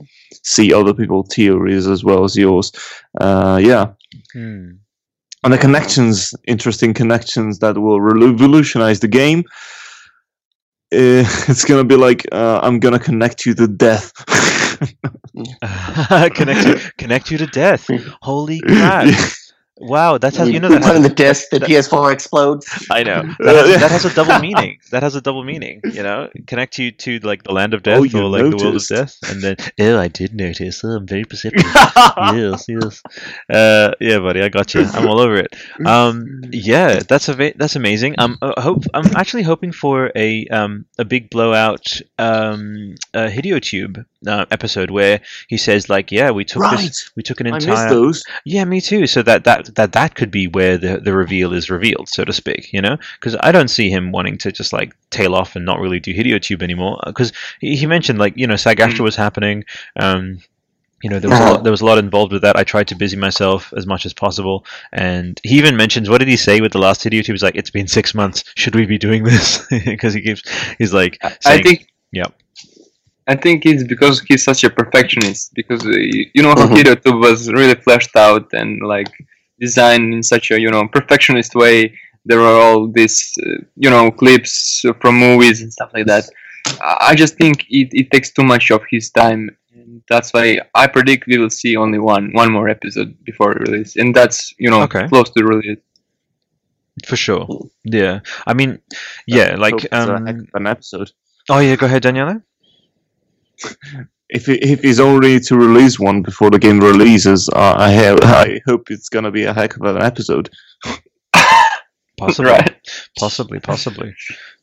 see 0.43 0.72
other 0.74 0.93
people's 0.93 1.32
theories 1.32 1.87
as 1.87 2.03
well 2.03 2.24
as 2.24 2.37
yours. 2.37 2.72
Uh, 3.20 3.61
yeah, 3.62 3.93
Hmm. 4.32 4.70
and 5.45 5.53
the 5.53 5.59
connections, 5.59 6.34
interesting 6.49 6.93
connections 6.93 7.61
that 7.61 7.78
will 7.78 8.01
revolutionize 8.01 8.99
the 9.01 9.09
game. 9.09 9.45
Uh, 10.93 11.22
it's 11.49 11.64
gonna 11.64 11.84
be 11.84 11.97
like 11.97 12.26
uh, 12.32 12.61
I'm 12.62 12.80
gonna 12.80 12.99
connect 12.99 13.47
you 13.47 13.55
to 13.55 13.68
death. 13.68 14.12
connect 16.34 16.66
you, 16.66 16.76
connect 16.99 17.30
you 17.30 17.39
to 17.39 17.47
death. 17.47 17.89
Holy 18.22 18.61
crap! 18.61 19.09
Wow, 19.79 20.16
that's 20.18 20.37
how 20.37 20.45
you 20.45 20.59
know 20.59 20.68
that. 20.70 20.83
put 20.83 20.97
in 20.97 21.03
Has, 21.03 21.09
the 21.09 21.14
disc, 21.14 21.49
the 21.51 21.61
PS4 21.61 22.12
explodes. 22.12 22.87
I 22.91 23.03
know 23.03 23.22
that 23.41 23.55
has, 23.66 23.81
that 23.81 23.91
has 23.91 24.05
a 24.07 24.14
double 24.14 24.39
meaning. 24.39 24.79
That 24.91 25.03
has 25.03 25.14
a 25.14 25.20
double 25.20 25.45
meaning. 25.45 25.83
You 25.85 26.03
know, 26.03 26.31
connect 26.47 26.79
you 26.79 26.93
to 26.93 27.18
like 27.18 27.43
the 27.43 27.53
land 27.53 27.74
of 27.74 27.83
death 27.83 27.99
Oh, 28.14 28.18
or 28.20 28.29
like 28.29 28.51
the 28.51 28.57
world 28.57 28.77
of 28.77 28.87
death, 28.87 29.18
and 29.29 29.43
then 29.43 29.57
oh, 29.81 29.99
I 29.99 30.09
did 30.09 30.35
notice. 30.35 30.83
Oh, 30.83 30.89
I'm 30.97 31.07
very 31.07 31.24
perceptive. 31.24 31.62
yes, 31.64 32.64
yes. 32.68 33.03
Uh, 33.51 33.93
yeah, 34.01 34.18
buddy, 34.18 34.41
I 34.43 34.49
got 34.49 34.72
you. 34.74 34.83
I'm 34.83 35.07
all 35.09 35.20
over 35.20 35.37
it. 35.37 35.55
Um, 35.85 36.41
yeah, 36.53 37.01
that's 37.01 37.29
a 37.29 37.35
that's 37.57 37.77
amazing. 37.77 38.14
Um, 38.18 38.39
I 38.41 38.61
hope 38.62 38.85
I'm 38.95 39.14
actually 39.14 39.43
hoping 39.43 39.72
for 39.72 40.11
a 40.16 40.47
um 40.49 40.87
a 40.99 41.05
big 41.05 41.29
blowout 41.31 41.87
um 42.18 42.95
uh, 43.14 43.29
Hideotube 43.29 44.05
uh, 44.27 44.47
episode 44.51 44.91
where 44.91 45.20
he 45.49 45.57
says 45.59 45.89
like, 45.91 46.11
yeah, 46.11 46.31
we 46.31 46.45
took 46.45 46.62
Right. 46.62 46.79
this, 46.79 47.11
we 47.14 47.22
took 47.22 47.41
an 47.41 47.47
I 47.49 47.57
entire 47.57 47.72
missed 47.74 47.89
those. 47.91 48.24
yeah, 48.45 48.64
me 48.64 48.81
too. 48.81 49.07
So 49.07 49.22
that 49.22 49.45
that 49.45 49.65
that 49.74 49.92
that 49.92 50.14
could 50.14 50.30
be 50.30 50.46
where 50.46 50.78
the 50.78 50.98
the 50.98 51.12
reveal 51.12 51.52
is 51.52 51.70
revealed, 51.70 52.08
so 52.08 52.24
to 52.24 52.32
speak. 52.32 52.72
You 52.72 52.80
know, 52.80 52.96
because 53.18 53.36
I 53.40 53.52
don't 53.52 53.68
see 53.68 53.90
him 53.90 54.12
wanting 54.12 54.38
to 54.38 54.52
just 54.52 54.72
like 54.72 54.94
tail 55.10 55.34
off 55.34 55.56
and 55.56 55.64
not 55.64 55.80
really 55.80 56.00
do 56.00 56.14
Hideo 56.14 56.40
Tube 56.40 56.62
anymore. 56.62 57.00
Because 57.06 57.32
he, 57.60 57.76
he 57.76 57.86
mentioned 57.86 58.18
like 58.18 58.34
you 58.36 58.46
know 58.46 58.56
SAG 58.56 58.78
Mm. 58.78 58.86
AFTRA 58.88 59.00
was 59.04 59.16
happening. 59.16 59.64
Um, 59.98 60.40
you 61.02 61.10
know, 61.10 61.18
there 61.18 61.30
was 61.30 61.38
a 61.40 61.44
lot, 61.44 61.62
there 61.62 61.70
was 61.70 61.82
a 61.82 61.84
lot 61.84 61.98
involved 61.98 62.32
with 62.32 62.42
that. 62.42 62.56
I 62.56 62.64
tried 62.64 62.88
to 62.88 62.94
busy 62.94 63.16
myself 63.16 63.72
as 63.76 63.86
much 63.86 64.06
as 64.06 64.14
possible, 64.14 64.64
and 64.92 65.38
he 65.44 65.58
even 65.58 65.76
mentions 65.76 66.08
what 66.08 66.18
did 66.18 66.28
he 66.28 66.36
say 66.36 66.60
with 66.60 66.72
the 66.72 66.78
last 66.78 67.02
Hideotube? 67.04 67.26
He's 67.32 67.42
like, 67.42 67.56
"It's 67.56 67.70
been 67.70 67.86
six 67.86 68.14
months. 68.14 68.44
Should 68.56 68.74
we 68.74 68.86
be 68.86 68.98
doing 68.98 69.22
this?" 69.24 69.66
Because 69.84 70.14
he 70.14 70.22
keeps 70.22 70.42
he's 70.78 70.94
like, 70.94 71.18
I 71.44 71.58
saying, 71.58 71.62
think 71.62 71.88
Yep. 72.12 72.34
I 73.26 73.34
think 73.36 73.66
it's 73.66 73.84
because 73.84 74.20
he's 74.22 74.44
such 74.44 74.64
a 74.64 74.70
perfectionist. 74.70 75.52
Because 75.54 75.84
uh, 75.86 75.90
you 75.90 76.26
you 76.34 76.42
know 76.42 76.54
how 76.56 76.66
Mhm. 76.66 76.76
Hideo 76.76 76.94
Tube 77.02 77.20
was 77.20 77.50
really 77.52 77.74
fleshed 77.74 78.14
out 78.16 78.52
and 78.52 78.80
like 78.82 79.12
designed 79.61 80.12
in 80.14 80.22
such 80.22 80.50
a 80.50 80.61
you 80.61 80.70
know 80.70 80.86
perfectionist 80.88 81.54
way. 81.54 81.94
There 82.24 82.40
are 82.40 82.57
all 82.61 82.88
these 82.88 83.32
uh, 83.46 83.59
you 83.76 83.90
know 83.90 84.11
clips 84.11 84.84
from 85.00 85.16
movies 85.16 85.62
and 85.62 85.72
stuff 85.72 85.90
like 85.94 86.07
that. 86.07 86.24
I 86.80 86.96
I 87.11 87.14
just 87.14 87.36
think 87.36 87.64
it, 87.70 87.88
it 87.92 88.11
takes 88.11 88.30
too 88.32 88.42
much 88.44 88.70
of 88.70 88.82
his 88.90 89.11
time, 89.11 89.50
and 89.74 90.02
that's 90.09 90.32
why 90.32 90.61
I 90.74 90.86
predict 90.88 91.26
we 91.26 91.38
will 91.38 91.50
see 91.50 91.76
only 91.76 91.98
one 91.98 92.30
one 92.32 92.50
more 92.52 92.68
episode 92.68 93.14
before 93.24 93.52
release, 93.52 93.96
and 93.96 94.14
that's 94.14 94.52
you 94.59 94.70
know 94.70 94.82
Okay. 94.82 95.07
close 95.09 95.30
to 95.30 95.44
release. 95.44 95.78
for 97.07 97.16
sure. 97.16 97.46
Yeah, 97.84 98.20
I 98.46 98.54
mean, 98.54 98.80
yeah, 99.26 99.50
Hope 99.52 99.61
like 99.61 99.92
um. 99.92 100.48
an 100.54 100.66
episode. 100.66 101.11
Oh 101.48 101.61
yeah, 101.61 101.76
go 101.76 101.86
ahead, 101.86 102.02
Daniela. 102.02 102.42
If 104.29 104.47
he, 104.47 104.55
if 104.55 104.81
he's 104.81 104.99
only 105.01 105.39
to 105.41 105.57
release 105.57 105.99
one 106.01 106.22
before 106.22 106.51
the 106.51 106.59
game 106.59 106.81
releases, 106.81 107.49
uh, 107.49 107.74
I 107.79 107.91
have, 107.93 108.18
I 108.22 108.61
hope 108.66 108.91
it's 108.91 109.09
gonna 109.09 109.31
be 109.31 109.45
a 109.45 109.55
heck 109.55 109.77
of 109.77 109.83
an 109.83 110.03
episode. 110.03 110.51
Possibly, 112.18 112.51
Right. 112.51 112.74
possibly, 113.18 113.61
possibly. 113.61 114.14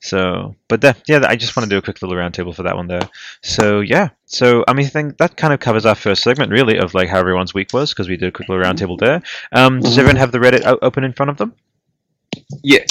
So, 0.02 0.56
but 0.68 0.82
that, 0.82 1.04
yeah, 1.08 1.22
I 1.28 1.36
just 1.36 1.56
want 1.56 1.66
to 1.66 1.70
do 1.70 1.78
a 1.78 1.84
quick 1.84 2.02
little 2.02 2.18
roundtable 2.18 2.56
for 2.56 2.64
that 2.64 2.76
one 2.76 2.88
there. 2.88 3.08
So, 3.44 3.82
yeah, 3.82 4.10
so 4.26 4.64
I 4.68 4.74
mean, 4.74 4.88
I 4.88 4.90
think 4.90 5.18
that 5.20 5.38
kind 5.38 5.54
of 5.54 5.60
covers 5.60 5.86
our 5.86 5.94
first 5.94 6.24
segment, 6.24 6.52
really, 6.52 6.80
of 6.80 6.96
like 6.96 7.10
how 7.10 7.20
everyone's 7.20 7.54
week 7.54 7.72
was 7.72 7.92
because 7.94 8.10
we 8.10 8.18
did 8.18 8.30
a 8.30 8.32
quick 8.32 8.50
little 8.50 8.64
roundtable 8.66 8.98
there. 8.98 9.22
Um, 9.52 9.82
does 9.82 10.00
everyone 10.00 10.16
have 10.16 10.32
the 10.32 10.40
Reddit 10.40 10.66
o- 10.66 10.80
open 10.82 11.04
in 11.04 11.14
front 11.14 11.30
of 11.30 11.38
them? 11.38 11.54
Yes. 12.64 12.88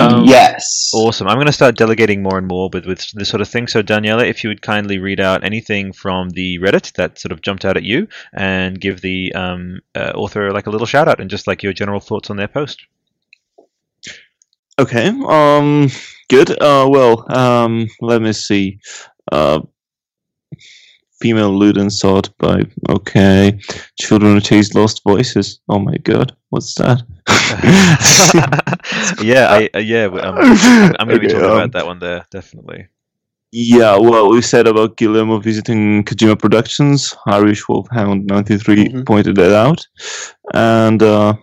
Um, 0.00 0.24
yes. 0.24 0.90
Awesome. 0.94 1.28
I'm 1.28 1.36
going 1.36 1.46
to 1.46 1.52
start 1.52 1.76
delegating 1.76 2.22
more 2.22 2.38
and 2.38 2.46
more 2.46 2.70
with, 2.72 2.86
with 2.86 3.06
this 3.12 3.28
sort 3.28 3.40
of 3.40 3.48
thing. 3.48 3.66
So, 3.66 3.82
Daniela, 3.82 4.28
if 4.28 4.42
you 4.42 4.48
would 4.48 4.62
kindly 4.62 4.98
read 4.98 5.20
out 5.20 5.44
anything 5.44 5.92
from 5.92 6.30
the 6.30 6.58
Reddit 6.58 6.92
that 6.94 7.18
sort 7.18 7.32
of 7.32 7.42
jumped 7.42 7.64
out 7.64 7.76
at 7.76 7.82
you 7.82 8.08
and 8.32 8.80
give 8.80 9.00
the 9.02 9.32
um, 9.34 9.80
uh, 9.94 10.12
author 10.14 10.52
like 10.52 10.66
a 10.66 10.70
little 10.70 10.86
shout 10.86 11.08
out 11.08 11.20
and 11.20 11.28
just 11.28 11.46
like 11.46 11.62
your 11.62 11.72
general 11.72 12.00
thoughts 12.00 12.30
on 12.30 12.36
their 12.36 12.48
post. 12.48 12.86
Okay. 14.78 15.08
Um. 15.08 15.88
Good. 16.28 16.50
Uh. 16.50 16.88
Well. 16.90 17.26
Um. 17.32 17.88
Let 18.00 18.22
me 18.22 18.32
see. 18.32 18.78
Uh. 19.30 19.60
Female 21.24 21.52
Luden 21.60 21.90
sought 21.90 22.28
by. 22.38 22.56
Okay. 22.90 23.58
Children 23.98 24.34
who 24.34 24.40
chase 24.40 24.74
lost 24.74 25.00
voices. 25.08 25.60
Oh 25.70 25.78
my 25.78 25.96
god. 26.10 26.36
What's 26.50 26.74
that? 26.74 27.00
yeah, 29.22 29.46
I 29.50 29.70
uh, 29.74 29.78
yeah, 29.78 30.04
um, 30.04 30.36
I'm 30.98 31.08
going 31.08 31.20
to 31.20 31.26
be 31.26 31.32
talking 31.32 31.44
about 31.56 31.72
that 31.72 31.86
one 31.86 31.98
there 31.98 32.26
definitely. 32.30 32.88
Yeah, 33.52 33.96
well, 33.96 34.28
we 34.30 34.42
said 34.42 34.66
about 34.66 34.96
Guillermo 34.98 35.38
visiting 35.38 36.04
Kojima 36.04 36.36
Productions. 36.38 37.14
Irish 37.26 37.68
Wolfhound 37.68 38.26
93 38.26 38.88
Mhm. 38.88 39.06
pointed 39.06 39.36
that 39.36 39.52
out. 39.54 39.80
And 40.52 41.02
uh, 41.02 41.34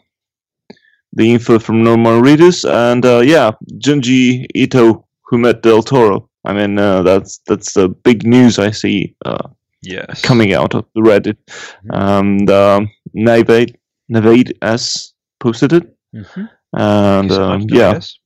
the 1.13 1.31
info 1.33 1.57
from 1.57 1.83
Norman 1.83 2.21
Reedus. 2.21 2.65
And 2.69 3.03
uh, 3.05 3.21
yeah, 3.21 3.51
Junji 3.83 4.45
Ito, 4.53 5.05
who 5.25 5.37
met 5.39 5.63
Del 5.63 5.81
Toro. 5.81 6.29
I 6.45 6.53
mean, 6.53 6.77
uh, 6.77 7.01
that's 7.03 7.39
that's 7.47 7.73
the 7.73 7.87
big 7.89 8.27
news 8.27 8.59
I 8.59 8.71
see 8.71 9.15
uh, 9.25 9.47
Yes. 9.83 10.21
coming 10.21 10.53
out 10.53 10.75
of 10.75 10.85
the 10.95 11.01
Reddit. 11.01 11.37
And 11.89 12.49
um, 12.49 12.89
Navade, 13.15 13.75
Navade 14.11 14.51
S 14.61 15.13
posted 15.39 15.73
it. 15.73 15.95
Mhm. 16.15 16.49
And 16.73 17.29
Thank 17.29 17.31
you 17.31 17.35
so 17.35 17.43
um, 17.43 17.61
yeah, 17.69 17.91
yes. 17.93 18.17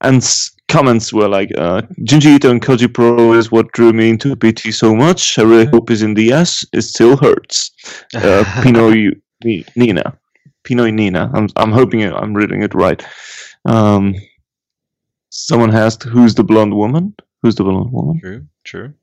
and 0.00 0.16
s- 0.16 0.50
comments 0.68 1.12
were 1.12 1.28
like, 1.28 1.50
uh, 1.56 1.82
Junji 2.00 2.34
Ito 2.36 2.50
and 2.50 2.60
Koji 2.62 2.92
Pro 2.92 3.32
is 3.34 3.52
what 3.52 3.70
drew 3.72 3.92
me 3.92 4.10
into 4.10 4.34
PT 4.36 4.72
so 4.74 4.94
much. 4.94 5.38
I 5.38 5.42
really 5.42 5.66
hope 5.66 5.88
he's 5.88 6.02
in 6.02 6.14
the 6.14 6.32
S. 6.32 6.64
It 6.72 6.82
still 6.82 7.16
hurts. 7.16 7.70
Uh, 8.14 8.42
Pinoy 8.62 9.12
Ni- 9.44 9.64
Nina. 9.76 10.18
Pinoy 10.64 10.92
Nina. 10.92 11.30
I'm, 11.34 11.48
I'm 11.56 11.70
hoping 11.70 12.02
I'm 12.02 12.34
reading 12.34 12.62
it 12.62 12.74
right. 12.74 13.04
Um, 13.66 14.14
someone 15.30 15.74
asked, 15.74 16.02
who's 16.04 16.34
the 16.34 16.42
blonde 16.44 16.74
woman? 16.74 17.14
Who's 17.42 17.54
the 17.54 17.62
blonde 17.64 17.92
woman? 17.92 18.18
True, 18.20 18.46
true. 18.64 18.94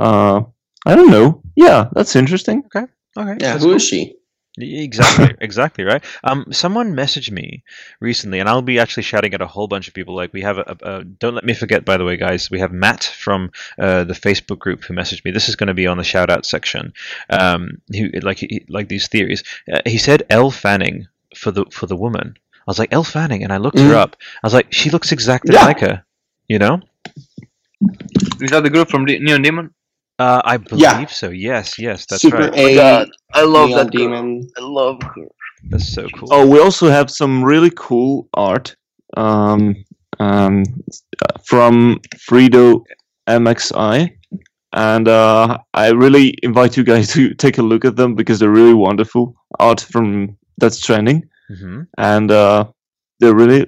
Uh, 0.00 0.42
I 0.86 0.94
don't 0.96 1.10
know. 1.10 1.42
Yeah, 1.56 1.88
that's 1.92 2.16
interesting. 2.16 2.62
Okay. 2.74 2.86
Okay. 3.16 3.36
yeah, 3.40 3.52
that's 3.52 3.62
who 3.62 3.68
cool. 3.70 3.76
is 3.76 3.82
she? 3.84 4.16
Exactly, 4.58 5.34
exactly 5.40 5.84
right. 5.84 6.04
Um, 6.24 6.46
someone 6.52 6.94
messaged 6.94 7.30
me 7.30 7.62
recently, 8.00 8.40
and 8.40 8.48
I'll 8.48 8.62
be 8.62 8.78
actually 8.78 9.04
shouting 9.04 9.32
at 9.34 9.40
a 9.40 9.46
whole 9.46 9.68
bunch 9.68 9.88
of 9.88 9.94
people. 9.94 10.14
Like 10.16 10.32
we 10.32 10.42
have 10.42 10.58
a, 10.58 10.64
a, 10.82 10.90
a 11.00 11.04
don't 11.04 11.34
let 11.34 11.44
me 11.44 11.54
forget, 11.54 11.84
by 11.84 11.96
the 11.96 12.04
way, 12.04 12.16
guys. 12.16 12.50
We 12.50 12.58
have 12.60 12.72
Matt 12.72 13.04
from 13.04 13.50
uh, 13.78 14.04
the 14.04 14.14
Facebook 14.14 14.58
group 14.58 14.84
who 14.84 14.94
messaged 14.94 15.24
me. 15.24 15.30
This 15.30 15.48
is 15.48 15.56
going 15.56 15.68
to 15.68 15.74
be 15.74 15.86
on 15.86 15.98
the 15.98 16.04
shout 16.04 16.30
out 16.30 16.44
section. 16.46 16.92
Um, 17.30 17.80
who 17.92 18.08
like 18.22 18.38
he, 18.38 18.64
like 18.68 18.88
these 18.88 19.06
theories. 19.08 19.44
Uh, 19.72 19.80
he 19.86 19.98
said 19.98 20.24
Elle 20.30 20.50
Fanning 20.50 21.06
for 21.36 21.50
the 21.52 21.64
for 21.70 21.86
the 21.86 21.96
woman. 21.96 22.34
I 22.58 22.62
was 22.66 22.78
like 22.78 22.92
Elle 22.92 23.04
Fanning, 23.04 23.42
and 23.44 23.52
I 23.52 23.58
looked 23.58 23.78
her 23.78 23.92
Mm. 23.94 24.02
up. 24.02 24.16
I 24.42 24.46
was 24.46 24.54
like, 24.54 24.72
she 24.72 24.90
looks 24.90 25.12
exactly 25.12 25.54
Yeah. 25.54 25.64
like 25.64 25.80
her. 25.80 26.04
You 26.48 26.58
know. 26.58 26.80
Is 28.40 28.50
that 28.50 28.62
the 28.62 28.70
girl 28.70 28.84
from 28.84 29.04
De- 29.06 29.18
Neon 29.18 29.42
Demon? 29.42 29.72
Uh, 30.20 30.42
I 30.44 30.56
believe 30.58 30.82
Yeah. 30.82 31.06
so. 31.06 31.28
Yes, 31.30 31.78
yes, 31.78 32.06
that's 32.06 32.22
Super 32.22 32.48
right. 32.50 32.54
A. 32.54 32.74
God, 32.74 33.08
I 33.32 33.44
love 33.44 33.70
Neon 33.70 33.78
that 33.86 33.92
girl. 33.92 34.00
demon. 34.02 34.50
I 34.58 34.60
love 34.62 34.98
her. 35.02 35.26
That's 35.70 35.92
so 35.94 36.08
cool. 36.16 36.28
Oh, 36.30 36.46
we 36.46 36.60
also 36.60 36.88
have 36.90 37.10
some 37.10 37.42
really 37.42 37.72
cool 37.76 38.28
art 38.34 38.76
um, 39.16 39.74
um, 40.18 40.64
from 41.44 42.00
Frido 42.16 42.84
MXI. 43.28 44.10
And 44.72 45.08
uh, 45.08 45.58
I 45.74 45.88
really 45.90 46.34
invite 46.42 46.76
you 46.76 46.84
guys 46.84 47.12
to 47.14 47.34
take 47.34 47.58
a 47.58 47.62
look 47.62 47.84
at 47.84 47.96
them 47.96 48.14
because 48.14 48.38
they're 48.38 48.50
really 48.62 48.74
wonderful 48.74 49.34
art 49.58 49.80
from 49.80 50.36
that's 50.58 50.78
trending, 50.80 51.22
hmm 51.48 51.82
and 51.98 52.30
uh, 52.30 52.64
they're 53.20 53.34
really, 53.34 53.66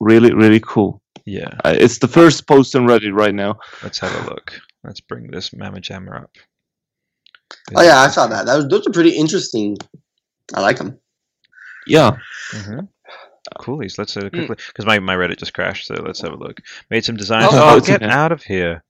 really, 0.00 0.32
really 0.34 0.60
cool. 0.60 1.00
Yeah. 1.26 1.54
Uh, 1.64 1.74
it's 1.78 1.98
the 1.98 2.08
first 2.08 2.46
post 2.46 2.74
on 2.76 2.86
Reddit 2.86 3.14
right 3.14 3.34
now. 3.34 3.58
Let's 3.82 3.98
have 4.00 4.12
a 4.26 4.30
look. 4.30 4.60
Let's 4.84 5.00
bring 5.00 5.28
this 5.30 5.52
Mama 5.52 5.80
Jammer 5.80 6.16
up. 6.16 6.30
Oh 7.74 7.82
yeah, 7.82 8.00
I 8.00 8.08
saw 8.08 8.26
that. 8.26 8.46
That 8.46 8.56
was 8.56 8.68
those 8.68 8.86
are 8.86 8.92
pretty 8.92 9.10
interesting. 9.16 9.76
I 10.54 10.60
like 10.60 10.78
them. 10.78 10.98
Yeah. 11.86 12.16
Mm-hmm. 12.52 12.80
Coolies. 13.58 13.98
Let's 13.98 14.16
uh, 14.16 14.30
quickly 14.30 14.56
because 14.68 14.86
my, 14.86 14.98
my 14.98 15.14
Reddit 15.14 15.38
just 15.38 15.54
crashed. 15.54 15.86
So 15.86 15.94
let's 15.94 16.20
have 16.22 16.32
a 16.32 16.36
look. 16.36 16.60
Made 16.90 17.04
some 17.04 17.16
designs. 17.16 17.48
Oh, 17.52 17.76
Oh, 17.76 17.80
get 17.84 18.02
out 18.02 18.32
of 18.32 18.42
here! 18.42 18.82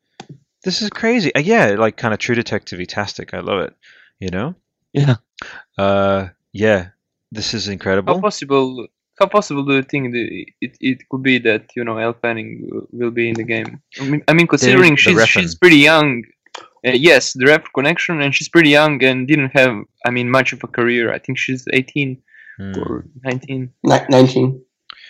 This 0.62 0.80
is 0.80 0.90
crazy. 0.90 1.34
Uh, 1.34 1.40
yeah, 1.40 1.74
like 1.78 1.96
kind 1.96 2.14
of 2.14 2.20
True 2.20 2.34
Detective 2.34 2.84
tastic. 2.86 3.34
I 3.34 3.40
love 3.40 3.60
it. 3.60 3.74
You 4.20 4.30
know. 4.30 4.54
Yeah. 4.92 5.16
Uh, 5.76 6.28
yeah. 6.52 6.88
This 7.32 7.52
is 7.52 7.68
incredible. 7.68 8.14
How 8.14 8.18
incredible. 8.18 8.28
possible? 8.28 8.86
How 9.18 9.26
possible 9.26 9.64
do 9.64 9.74
you 9.74 9.82
think 9.82 10.12
the, 10.12 10.46
it, 10.60 10.76
it 10.80 11.08
could 11.08 11.22
be 11.22 11.38
that 11.38 11.70
you 11.76 11.84
know 11.84 11.98
Elle 11.98 12.14
Fanning 12.22 12.68
will- 12.70 12.88
will 12.92 13.10
be 13.10 13.28
in 13.28 13.34
the 13.34 13.44
game? 13.44 13.80
I 14.00 14.04
mean, 14.10 14.22
I 14.28 14.32
mean 14.32 14.46
considering 14.46 14.96
she's 14.96 15.14
reference. 15.14 15.50
she's 15.50 15.54
pretty 15.54 15.76
young. 15.78 16.22
Uh, 16.86 16.90
yes, 16.92 17.32
the 17.32 17.46
ref 17.46 17.64
connection, 17.74 18.20
and 18.20 18.34
she's 18.34 18.48
pretty 18.48 18.70
young 18.70 19.02
and 19.02 19.26
didn't 19.26 19.50
have, 19.54 19.74
I 20.04 20.10
mean, 20.10 20.28
much 20.30 20.52
of 20.52 20.62
a 20.62 20.66
career. 20.66 21.12
I 21.12 21.18
think 21.18 21.38
she's 21.38 21.64
18 21.72 22.18
Hmm. 22.58 22.72
or 22.78 23.04
19. 23.24 23.70
Ni- 23.82 23.98
19. 24.10 24.60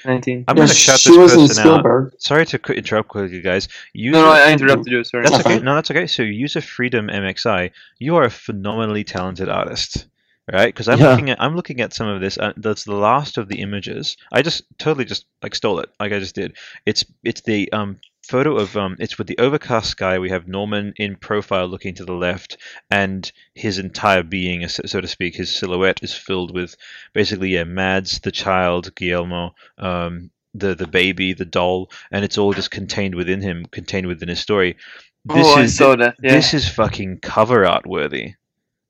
19. 0.07 0.45
I'm 0.49 0.55
Yeah, 0.57 0.59
going 0.61 0.69
to 0.69 0.75
shout 0.75 1.01
this 1.03 1.17
person 1.35 1.69
out. 1.69 2.13
Sorry 2.19 2.47
to 2.47 2.57
interrupt 2.73 3.09
quickly, 3.09 3.41
guys. 3.41 3.69
User, 3.93 4.19
No, 4.19 4.25
no, 4.27 4.31
I 4.33 4.53
interrupted 4.53 4.93
you. 4.93 5.03
Sorry. 5.05 5.25
That's 5.25 5.37
That's 5.37 5.47
okay. 5.47 5.57
fine. 5.57 5.65
No, 5.65 5.75
that's 5.75 5.91
okay. 5.91 6.07
So, 6.07 6.23
user 6.23 6.61
freedom 6.61 7.09
MXI, 7.09 7.71
you 7.99 8.15
are 8.17 8.25
a 8.25 8.31
phenomenally 8.31 9.03
talented 9.05 9.49
artist, 9.49 10.07
right? 10.53 10.67
Because 10.75 10.89
I'm 10.89 11.01
Yeah. 11.01 11.05
looking 11.05 11.31
at 11.31 11.41
I'm 11.41 11.57
looking 11.57 11.81
at 11.81 11.93
some 11.95 12.09
of 12.09 12.21
this. 12.21 12.39
Uh, 12.39 12.53
that's 12.57 12.85
the 12.85 12.95
last 12.95 13.39
of 13.39 13.49
the 13.49 13.61
images. 13.61 14.17
I 14.33 14.43
just 14.43 14.63
totally 14.79 15.05
just 15.05 15.27
like 15.43 15.55
stole 15.55 15.81
it, 15.81 15.91
like 16.01 16.13
I 16.13 16.19
just 16.19 16.35
did. 16.35 16.57
It's 16.87 17.05
it's 17.23 17.43
the 17.43 17.71
um 17.73 17.99
photo 18.29 18.57
of 18.57 18.77
um 18.77 18.97
it's 18.99 19.19
with 19.19 19.27
the 19.27 19.39
overcast 19.39 19.91
sky. 19.91 20.19
We 20.19 20.31
have 20.31 20.49
Norman 20.49 20.93
in 20.97 21.17
profile 21.17 21.67
looking 21.69 21.95
to 21.97 22.05
the 22.05 22.15
left, 22.15 22.57
and 22.91 23.31
his 23.55 23.79
entire 23.79 24.23
being, 24.23 24.67
so 24.69 25.01
to 25.01 25.09
speak, 25.09 25.37
his 25.37 25.55
silhouette 25.55 26.01
is 26.03 26.15
filled 26.15 26.55
with 26.55 26.77
basically 27.13 27.51
yeah, 27.51 27.65
Mads, 27.65 28.21
the 28.21 28.33
child, 28.33 28.95
Guillermo, 28.95 29.55
um, 29.79 30.31
the 30.55 30.75
the 30.75 30.87
baby, 30.87 31.33
the 31.35 31.45
doll, 31.45 31.91
and 32.13 32.25
it's 32.25 32.39
all 32.39 32.53
just 32.53 32.71
contained 32.71 33.15
within 33.15 33.41
him, 33.41 33.67
contained 33.71 34.07
within 34.07 34.29
his 34.29 34.41
story. 34.41 34.77
This 35.25 35.47
oh, 35.47 35.55
I 35.55 35.65
is 35.65 35.67
saw 35.67 35.97
that. 35.97 36.17
Yeah. 36.23 36.33
this 36.35 36.55
is 36.55 36.69
fucking 36.69 37.21
cover 37.21 37.67
art 37.67 37.87
worthy. 37.87 38.35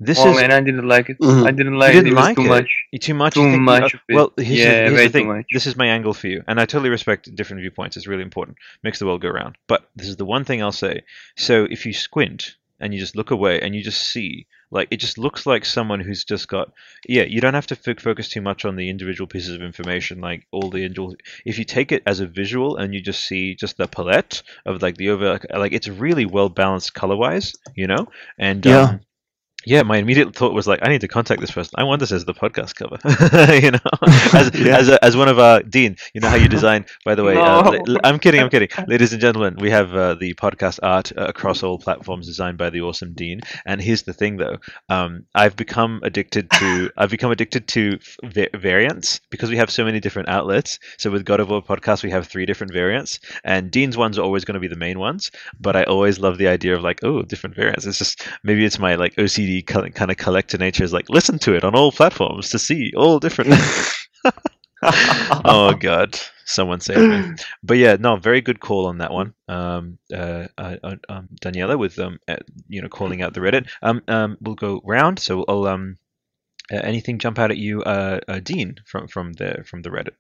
This 0.05 0.18
oh 0.20 0.31
is 0.31 0.36
man, 0.36 0.52
I 0.52 0.60
didn't 0.60 0.86
like 0.86 1.10
it. 1.10 1.18
Mhm. 1.18 1.47
I 1.47 1.51
didn't 1.51 1.78
like 1.78 1.93
didn't 1.93 2.09
it. 2.09 2.12
It 2.12 2.14
like 2.14 2.36
too 2.36 2.43
it? 2.44 2.48
much. 2.48 2.70
too 3.01 3.14
much. 3.14 3.35
too 3.35 3.51
you 3.51 3.59
much 3.60 3.82
uh, 3.94 3.97
of 3.97 4.01
it. 4.09 4.14
Well, 4.14 4.32
here's, 4.36 4.48
Yeah, 4.59 4.89
the, 4.89 4.97
here's 4.97 5.12
the 5.12 5.18
thing. 5.18 5.28
much. 5.28 5.47
This 5.52 5.66
is 5.66 5.76
my 5.76 5.86
angle 5.86 6.14
for 6.14 6.28
you, 6.28 6.43
and 6.48 6.60
I 6.60 6.66
totally 6.66 6.90
respect 6.90 7.35
different 7.35 7.60
viewpoints. 7.60 7.97
It's 7.97 8.06
really 8.06 8.22
important. 8.22 8.59
Makes 8.82 8.98
the 8.98 9.06
world 9.06 9.22
go 9.22 9.31
round. 9.31 9.56
But 9.66 9.89
this 9.97 10.09
is 10.09 10.16
the 10.16 10.24
one 10.24 10.44
thing 10.44 10.62
I'll 10.62 10.72
say. 10.72 11.02
So 11.36 11.64
if 11.70 11.86
you 11.86 11.93
squint 11.93 12.56
and 12.81 12.93
you 12.93 13.01
just 13.01 13.16
look 13.16 13.31
away 13.31 13.60
and 13.60 13.74
you 13.74 13.82
just 13.82 14.02
see, 14.02 14.47
like, 14.70 14.89
it 14.90 14.97
just 14.97 15.16
looks 15.18 15.47
like 15.47 15.64
someone 15.64 16.01
who's 16.01 16.24
just 16.24 16.48
got. 16.48 16.72
Yeah, 17.09 17.22
you 17.22 17.40
don't 17.40 17.55
have 17.55 17.68
to 17.68 17.76
fo- 17.76 17.94
focus 17.94 18.28
too 18.28 18.40
much 18.40 18.64
on 18.64 18.74
the 18.74 18.89
individual 18.90 19.28
pieces 19.28 19.55
of 19.55 19.62
information, 19.62 20.20
like 20.20 20.47
all 20.51 20.68
the 20.70 20.78
individual. 20.78 21.14
If 21.44 21.59
you 21.59 21.64
take 21.64 21.93
it 21.93 22.02
as 22.06 22.18
a 22.20 22.26
visual 22.26 22.76
and 22.76 22.93
you 22.93 23.01
just 23.01 23.22
see 23.24 23.55
just 23.55 23.76
the 23.76 23.86
palette 23.86 24.43
of 24.66 24.82
like 24.82 24.97
the 24.97 25.10
over, 25.10 25.39
like 25.55 25.72
it's 25.72 25.86
really 25.89 26.26
well 26.26 26.48
balanced 26.48 26.93
color 26.94 27.16
wise, 27.16 27.55
you 27.76 27.86
know, 27.86 28.09
and 28.39 28.66
Yeah. 28.66 28.81
um, 28.81 29.01
yeah, 29.66 29.82
my 29.82 29.96
immediate 29.98 30.34
thought 30.34 30.52
was 30.54 30.66
like, 30.66 30.80
I 30.82 30.88
need 30.88 31.00
to 31.02 31.08
contact 31.08 31.40
this 31.40 31.50
person. 31.50 31.72
I 31.76 31.84
want 31.84 32.00
this 32.00 32.12
as 32.12 32.24
the 32.24 32.34
podcast 32.34 32.74
cover, 32.74 32.98
you 33.54 33.70
know, 33.70 33.78
as 34.32 34.50
Yeah. 34.58 34.78
as, 34.78 34.88
a, 34.88 35.04
as 35.04 35.16
one 35.16 35.28
of 35.28 35.38
our 35.38 35.62
Dean. 35.62 35.96
You 36.14 36.20
know 36.20 36.28
how 36.28 36.36
you 36.36 36.48
design. 36.48 36.86
By 37.04 37.14
the 37.14 37.24
way, 37.24 37.36
uh, 37.36 37.62
No. 37.62 37.70
li- 37.70 37.80
li- 37.86 38.00
I'm 38.04 38.18
kidding. 38.18 38.40
I'm 38.40 38.50
kidding, 38.50 38.68
ladies 38.88 39.12
and 39.12 39.20
gentlemen. 39.20 39.56
We 39.58 39.70
have 39.70 39.94
uh, 39.94 40.14
the 40.14 40.34
podcast 40.34 40.80
art 40.82 41.12
uh, 41.16 41.24
across 41.26 41.62
all 41.62 41.78
platforms, 41.78 42.26
designed 42.26 42.58
by 42.58 42.70
the 42.70 42.80
awesome 42.82 43.12
Dean. 43.14 43.40
And 43.66 43.80
here's 43.80 44.02
the 44.02 44.12
thing, 44.12 44.36
though, 44.36 44.58
um, 44.88 45.24
I've 45.34 45.56
become 45.56 46.00
addicted 46.02 46.50
to 46.52 46.90
I've 46.96 47.10
become 47.10 47.30
addicted 47.30 47.68
to 47.68 47.98
va- 48.24 48.48
variants 48.54 49.20
because 49.30 49.50
we 49.50 49.56
have 49.56 49.70
so 49.70 49.84
many 49.84 50.00
different 50.00 50.28
outlets. 50.28 50.78
So 50.98 51.10
with 51.10 51.24
God 51.24 51.40
of 51.40 51.48
War 51.50 51.62
podcast, 51.62 52.02
we 52.02 52.10
have 52.10 52.26
three 52.26 52.46
different 52.46 52.72
variants, 52.72 53.20
and 53.44 53.70
Dean's 53.70 53.96
ones 53.96 54.18
are 54.18 54.22
always 54.22 54.44
going 54.44 54.54
to 54.54 54.60
be 54.60 54.68
the 54.68 54.76
main 54.76 54.98
ones. 54.98 55.30
But 55.60 55.76
I 55.76 55.84
always 55.84 56.18
love 56.18 56.38
the 56.38 56.48
idea 56.48 56.74
of 56.74 56.82
like, 56.82 57.00
oh, 57.04 57.22
different 57.22 57.56
variants. 57.56 57.86
It's 57.86 57.98
just 57.98 58.26
maybe 58.42 58.64
it's 58.64 58.78
my 58.78 58.94
like 58.96 59.14
OCD 59.16 59.53
kind 59.62 60.10
of 60.10 60.16
collector 60.16 60.59
nature 60.59 60.85
is 60.85 60.93
like 60.93 61.09
listen 61.09 61.39
to 61.40 61.55
it 61.55 61.64
on 61.64 61.74
all 61.74 61.93
platforms 61.93 62.51
to 62.51 62.59
see 62.59 62.93
all 62.97 63.18
different. 63.18 63.55
oh 65.44 65.74
god, 65.78 66.18
someone 66.44 66.81
save 66.81 67.09
me. 67.09 67.36
But 67.62 67.78
yeah, 67.78 67.97
no, 67.98 68.16
very 68.16 68.40
good 68.40 68.60
call 68.60 68.86
on 68.86 68.98
that 68.98 69.12
one, 69.12 69.35
um, 69.48 69.98
uh, 70.12 70.48
uh, 70.59 70.76
uh, 70.82 70.97
um, 71.09 71.28
Daniela, 71.40 71.78
with 71.78 71.98
um, 71.98 72.18
uh, 72.28 72.36
you 72.68 72.82
know, 72.82 72.89
calling 72.89 73.22
out 73.22 73.35
the 73.35 73.40
Reddit. 73.40 73.68
Um, 73.82 74.02
um, 74.09 74.36
we'll 74.40 74.55
go 74.55 74.81
round. 74.85 75.18
So 75.18 75.44
I'll 75.48 75.66
um, 75.66 75.97
uh, 76.72 76.76
anything 76.76 77.18
jump 77.18 77.39
out 77.39 77.51
at 77.51 77.56
you, 77.56 77.82
uh, 77.82 78.20
uh, 78.28 78.40
Dean, 78.40 78.76
from 78.86 79.09
from 79.09 79.32
the 79.35 79.64
from 79.66 79.82
the 79.82 79.90
Reddit. 79.90 80.14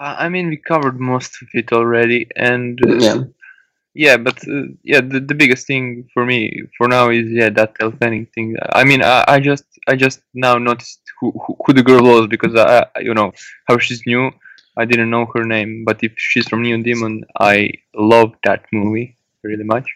Uh, 0.00 0.16
I 0.18 0.28
mean, 0.28 0.48
we 0.48 0.56
covered 0.56 0.98
most 0.98 1.42
of 1.42 1.48
it 1.54 1.72
already, 1.72 2.26
and 2.34 2.80
uh, 2.84 2.94
Yeah. 2.96 3.24
Yeah, 3.94 4.16
but 4.16 4.36
uh, 4.48 4.68
yeah, 4.82 5.00
the, 5.00 5.20
the 5.20 5.34
biggest 5.34 5.66
thing 5.66 6.08
for 6.14 6.24
me 6.24 6.62
for 6.78 6.88
now 6.88 7.10
is 7.10 7.30
yeah 7.30 7.50
that 7.50 7.76
Fanning 8.00 8.26
thing. 8.34 8.56
I 8.72 8.84
mean, 8.84 9.02
I, 9.02 9.24
I 9.28 9.40
just 9.40 9.64
I 9.86 9.96
just 9.96 10.20
now 10.34 10.56
noticed 10.58 11.00
who, 11.20 11.32
who 11.32 11.56
who 11.64 11.72
the 11.72 11.82
girl 11.82 12.02
was 12.02 12.26
because 12.28 12.54
I 12.56 12.86
you 13.00 13.14
know 13.14 13.32
how 13.66 13.78
she's 13.78 14.02
new. 14.06 14.30
I 14.78 14.86
didn't 14.86 15.10
know 15.10 15.26
her 15.34 15.44
name, 15.44 15.84
but 15.84 16.02
if 16.02 16.12
she's 16.16 16.48
from 16.48 16.62
Neon 16.62 16.82
Demon, 16.82 17.24
I 17.38 17.70
love 17.94 18.32
that 18.44 18.64
movie 18.72 19.16
really 19.42 19.64
much. 19.64 19.94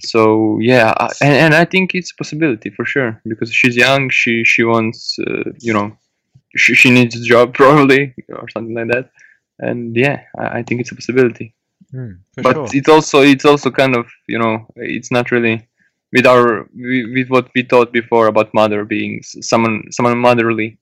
So 0.00 0.58
yeah, 0.60 0.92
I, 0.98 1.08
and, 1.22 1.32
and 1.32 1.54
I 1.54 1.64
think 1.64 1.94
it's 1.94 2.12
a 2.12 2.16
possibility 2.16 2.70
for 2.70 2.84
sure 2.84 3.20
because 3.26 3.52
she's 3.52 3.76
young. 3.76 4.10
She 4.10 4.44
she 4.44 4.64
wants 4.64 5.18
uh, 5.18 5.50
you 5.60 5.72
know 5.72 5.96
she, 6.56 6.74
she 6.74 6.90
needs 6.90 7.16
a 7.16 7.24
job 7.24 7.54
probably 7.62 8.14
or 8.28 8.48
something 8.50 8.74
like 8.74 8.88
that. 8.88 9.10
And 9.58 9.96
yeah, 9.96 10.22
I, 10.36 10.58
I 10.58 10.62
think 10.62 10.80
it's 10.80 10.92
a 10.92 10.94
possibility. 10.94 11.54
Hmm, 11.94 12.14
but 12.42 12.54
sure. 12.54 12.66
it's 12.72 12.88
also 12.88 13.22
it's 13.22 13.44
also 13.44 13.70
kind 13.70 13.94
of 13.94 14.06
you 14.26 14.36
know 14.36 14.66
it's 14.74 15.12
not 15.12 15.30
really 15.30 15.68
with 16.12 16.26
our 16.26 16.68
with, 16.74 17.28
what 17.28 17.50
we 17.54 17.62
thought 17.62 17.92
before 17.92 18.26
about 18.26 18.52
mother 18.52 18.84
being 18.84 19.22
someone 19.22 19.84
someone 19.90 20.18
motherly. 20.18 20.78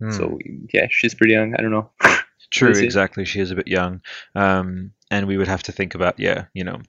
Hmm. 0.00 0.10
So 0.10 0.38
yeah, 0.74 0.88
she's 0.90 1.14
pretty 1.14 1.34
young. 1.34 1.54
I 1.54 1.62
don't 1.62 1.70
know. 1.70 1.90
True, 2.50 2.70
exactly. 2.70 3.24
She 3.24 3.40
is 3.40 3.52
a 3.52 3.54
bit 3.54 3.68
young, 3.68 4.00
um, 4.34 4.92
and 5.10 5.28
we 5.28 5.36
would 5.36 5.48
have 5.48 5.62
to 5.64 5.72
think 5.72 5.94
about 5.94 6.18
yeah, 6.18 6.46
you 6.52 6.64
know, 6.64 6.80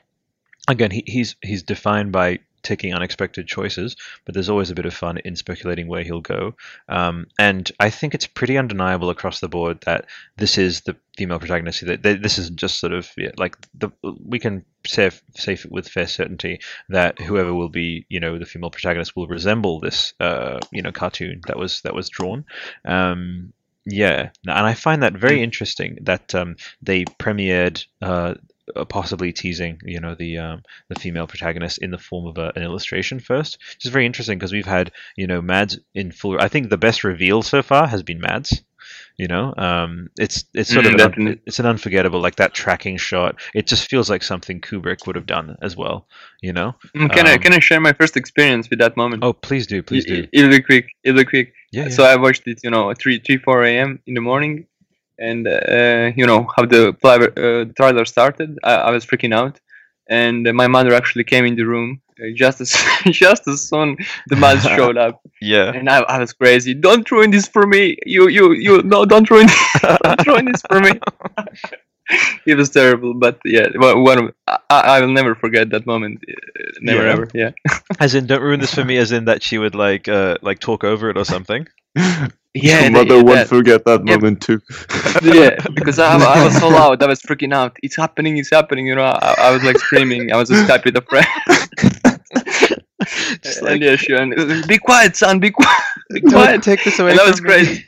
again, 0.67 0.89
he, 0.89 1.03
he's 1.05 1.35
he's 1.43 1.61
defined 1.61 2.11
by 2.11 2.39
taking 2.63 2.93
unexpected 2.93 3.47
choices, 3.47 3.95
but 4.25 4.33
there's 4.33 4.49
always 4.49 4.69
a 4.69 4.75
bit 4.75 4.85
of 4.85 4.93
fun 4.93 5.17
in 5.19 5.35
speculating 5.35 5.87
where 5.87 6.03
he'll 6.03 6.21
go. 6.21 6.55
Um, 6.89 7.27
and 7.39 7.71
I 7.79 7.89
think 7.89 8.13
it's 8.13 8.27
pretty 8.27 8.57
undeniable 8.57 9.09
across 9.09 9.39
the 9.39 9.47
board 9.47 9.81
that 9.81 10.05
this 10.37 10.57
is 10.57 10.81
the 10.81 10.95
female 11.17 11.39
protagonist. 11.39 11.85
That 11.85 12.03
this 12.03 12.37
isn't 12.37 12.59
just 12.59 12.79
sort 12.79 12.93
of 12.93 13.09
yeah, 13.17 13.31
like 13.37 13.57
the 13.73 13.89
we 14.03 14.39
can 14.39 14.65
say 14.85 15.11
say 15.35 15.57
with 15.69 15.87
fair 15.87 16.07
certainty 16.07 16.59
that 16.89 17.19
whoever 17.19 17.53
will 17.53 17.69
be, 17.69 18.05
you 18.09 18.19
know, 18.19 18.37
the 18.37 18.45
female 18.45 18.71
protagonist 18.71 19.15
will 19.15 19.27
resemble 19.27 19.79
this, 19.79 20.13
uh, 20.19 20.59
you 20.71 20.81
know, 20.81 20.91
cartoon 20.91 21.41
that 21.47 21.57
was 21.57 21.81
that 21.81 21.95
was 21.95 22.09
drawn. 22.09 22.45
Um, 22.85 23.53
yeah, 23.89 24.31
and 24.45 24.67
I 24.67 24.73
find 24.73 25.01
that 25.03 25.13
very 25.13 25.41
interesting 25.41 25.99
that 26.01 26.35
um, 26.35 26.57
they 26.81 27.05
premiered 27.05 27.85
uh, 28.01 28.33
possibly 28.89 29.31
teasing, 29.33 29.79
you 29.83 29.99
know, 29.99 30.15
the 30.15 30.37
um, 30.37 30.63
the 30.89 30.99
female 30.99 31.27
protagonist 31.27 31.77
in 31.79 31.91
the 31.91 31.97
form 31.97 32.25
of 32.27 32.37
a, 32.37 32.51
an 32.55 32.63
illustration 32.63 33.19
first, 33.19 33.57
which 33.75 33.85
is 33.85 33.91
very 33.91 34.05
interesting 34.05 34.37
because 34.37 34.51
we've 34.53 34.65
had, 34.65 34.91
you 35.15 35.27
know, 35.27 35.41
Mads 35.41 35.79
in 35.93 36.11
full. 36.11 36.39
I 36.39 36.47
think 36.47 36.69
the 36.69 36.77
best 36.77 37.03
reveal 37.03 37.41
so 37.41 37.61
far 37.61 37.87
has 37.87 38.03
been 38.03 38.19
Mads. 38.19 38.61
You 39.17 39.27
know, 39.27 39.53
um, 39.57 40.09
it's 40.19 40.45
it's 40.53 40.69
sort 40.71 40.85
Mm, 40.85 40.93
of 40.93 40.93
an 41.17 41.27
un- 41.27 41.39
it's 41.47 41.59
an 41.59 41.65
unforgettable 41.65 42.21
like 42.21 42.35
that 42.35 42.53
tracking 42.53 42.97
shot. 42.97 43.39
It 43.55 43.65
just 43.67 43.89
feels 43.89 44.09
like 44.09 44.21
something 44.23 44.61
Kubrick 44.61 45.07
would 45.07 45.15
have 45.15 45.25
done 45.25 45.57
as 45.61 45.75
well. 45.75 46.07
You 46.41 46.53
know. 46.53 46.75
Mm, 46.95 47.11
Can 47.11 47.25
I 47.27 47.33
Um, 47.33 47.39
can 47.39 47.53
I 47.53 47.59
share 47.59 47.81
my 47.81 47.93
first 47.93 48.15
experience 48.15 48.69
with 48.69 48.79
that 48.79 48.95
moment? 48.95 49.23
Oh, 49.23 49.33
please 49.33 49.65
do, 49.67 49.81
please 49.81 50.05
do. 50.05 50.23
I- 50.23 50.29
It'll 50.31 50.51
be 50.51 50.61
quick. 50.61 50.89
It'll 51.03 51.17
be 51.17 51.25
quick. 51.25 51.53
Yeah, 51.71 51.89
So 51.89 52.03
I 52.05 52.15
watched 52.15 52.43
it, 52.47 52.59
you 52.63 52.69
know, 52.69 52.91
at 52.91 52.97
three, 52.99 53.19
three, 53.19 53.37
four 53.37 53.63
a.m. 53.65 53.99
in 54.05 54.13
the 54.13 54.21
morning, 54.21 54.67
and 55.19 55.47
uh, 55.47 56.11
you 56.15 56.25
know 56.25 56.47
how 56.55 56.65
the 56.65 56.95
uh, 57.03 57.73
trailer 57.75 58.05
started. 58.05 58.57
I, 58.63 58.73
I 58.75 58.91
was 58.91 59.05
freaking 59.05 59.33
out, 59.33 59.59
and 60.09 60.43
my 60.53 60.67
mother 60.67 60.93
actually 60.93 61.23
came 61.23 61.45
in 61.45 61.55
the 61.55 61.63
room 61.65 62.01
uh, 62.19 62.25
just 62.35 62.61
as 62.61 62.71
just 63.05 63.47
as 63.47 63.61
soon 63.69 63.97
the 64.27 64.35
man 64.35 64.59
showed 64.77 64.97
up, 64.97 65.21
Yeah. 65.41 65.71
and 65.73 65.89
I, 65.89 65.99
I 66.01 66.19
was 66.19 66.33
crazy. 66.33 66.73
Don't 66.73 67.09
ruin 67.11 67.31
this 67.31 67.47
for 67.47 67.65
me. 67.67 67.97
You, 68.05 68.27
you, 68.29 68.51
you. 68.53 68.81
No, 68.83 69.05
don't 69.05 69.29
ruin. 69.29 69.47
don't 70.03 70.25
ruin 70.27 70.45
this 70.45 70.61
for 70.69 70.79
me. 70.79 70.91
it 72.45 72.55
was 72.55 72.69
terrible, 72.69 73.13
but 73.13 73.39
yeah, 73.45 73.67
one 73.75 74.03
one 74.03 74.17
of, 74.19 74.33
I, 74.47 74.59
I 74.69 75.01
will 75.01 75.11
never 75.11 75.35
forget 75.35 75.69
that 75.71 75.85
moment. 75.85 76.23
Uh, 76.27 76.33
never 76.81 77.03
Yeah. 77.05 77.11
ever. 77.13 77.27
Yeah. 77.33 77.51
As 77.99 78.15
in, 78.15 78.27
don't 78.27 78.41
ruin 78.41 78.59
this 78.59 78.73
for 78.73 78.85
me. 78.85 78.97
As 78.97 79.11
in 79.11 79.25
that 79.25 79.43
she 79.43 79.57
would 79.57 79.75
like 79.75 80.07
uh 80.07 80.37
like 80.41 80.59
talk 80.59 80.83
over 80.83 81.09
it 81.09 81.17
or 81.17 81.25
something. 81.25 81.67
Yeah, 82.53 82.83
Your 82.83 82.91
mother 82.91 83.15
yeah, 83.17 83.21
won't 83.21 83.35
that- 83.35 83.47
forget 83.49 83.85
that 83.85 84.01
yeah. 84.03 84.15
moment 84.15 84.41
too. 84.41 84.59
yeah, 85.21 85.57
because 85.75 85.99
I, 85.99 86.17
I 86.17 86.43
was 86.43 86.57
so 86.57 86.69
loud, 86.69 87.03
I 87.03 87.05
was 87.05 87.21
freaking 87.21 87.53
out. 87.53 87.77
It's 87.83 87.95
happening, 87.95 88.37
it's 88.39 88.49
happening. 88.49 88.87
You 88.87 88.95
know, 88.95 89.03
I, 89.03 89.35
I 89.37 89.51
was 89.51 89.61
like 89.63 89.77
screaming. 89.77 90.31
I 90.33 90.37
was 90.37 90.49
on 90.49 90.65
Skype 90.65 90.83
with 90.85 90.95
a 90.97 91.01
friend. 91.05 91.27
Just 93.43 93.61
and 93.61 93.81
yeah, 93.81 93.95
she 93.95 94.13
went, 94.13 94.67
"Be 94.67 94.79
quiet, 94.79 95.15
son. 95.15 95.39
Be 95.39 95.51
quiet." 95.51 95.83
Don't 96.29 96.63
take 96.63 96.83
this 96.83 96.97
away 96.97 97.15
that 97.15 97.27
was 97.27 97.41
me. 97.41 97.47
crazy. 97.49 97.85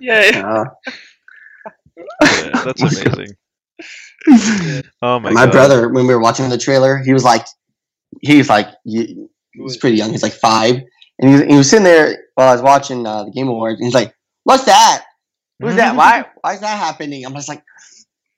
yeah. 0.00 0.42
Uh, 0.86 0.90
Yeah, 2.22 2.62
that's 2.64 2.82
amazing. 2.82 3.36
Oh 5.02 5.18
my, 5.18 5.30
god. 5.30 5.34
my 5.34 5.44
god. 5.46 5.52
brother, 5.52 5.88
when 5.88 6.06
we 6.06 6.14
were 6.14 6.20
watching 6.20 6.48
the 6.48 6.56
trailer, 6.56 6.98
he 6.98 7.12
was 7.12 7.24
like, 7.24 7.44
he 8.20 8.38
was 8.38 8.48
like, 8.48 8.68
he, 8.84 9.26
he 9.52 9.60
was 9.60 9.76
pretty 9.76 9.96
young. 9.96 10.10
He's 10.10 10.22
like 10.22 10.32
five, 10.32 10.76
and 11.18 11.28
he 11.28 11.34
was, 11.34 11.42
he 11.42 11.56
was 11.56 11.70
sitting 11.70 11.84
there 11.84 12.16
while 12.36 12.48
I 12.48 12.52
was 12.52 12.62
watching 12.62 13.04
uh, 13.04 13.24
the 13.24 13.32
Game 13.32 13.48
Awards. 13.48 13.80
And 13.80 13.86
he's 13.86 13.94
like, 13.94 14.14
"What's 14.44 14.64
that? 14.64 15.04
Who's 15.60 15.74
that? 15.74 15.96
Why? 15.96 16.24
Why 16.40 16.54
is 16.54 16.60
that 16.60 16.78
happening?" 16.78 17.24
I'm 17.24 17.34
just 17.34 17.48
like, 17.48 17.64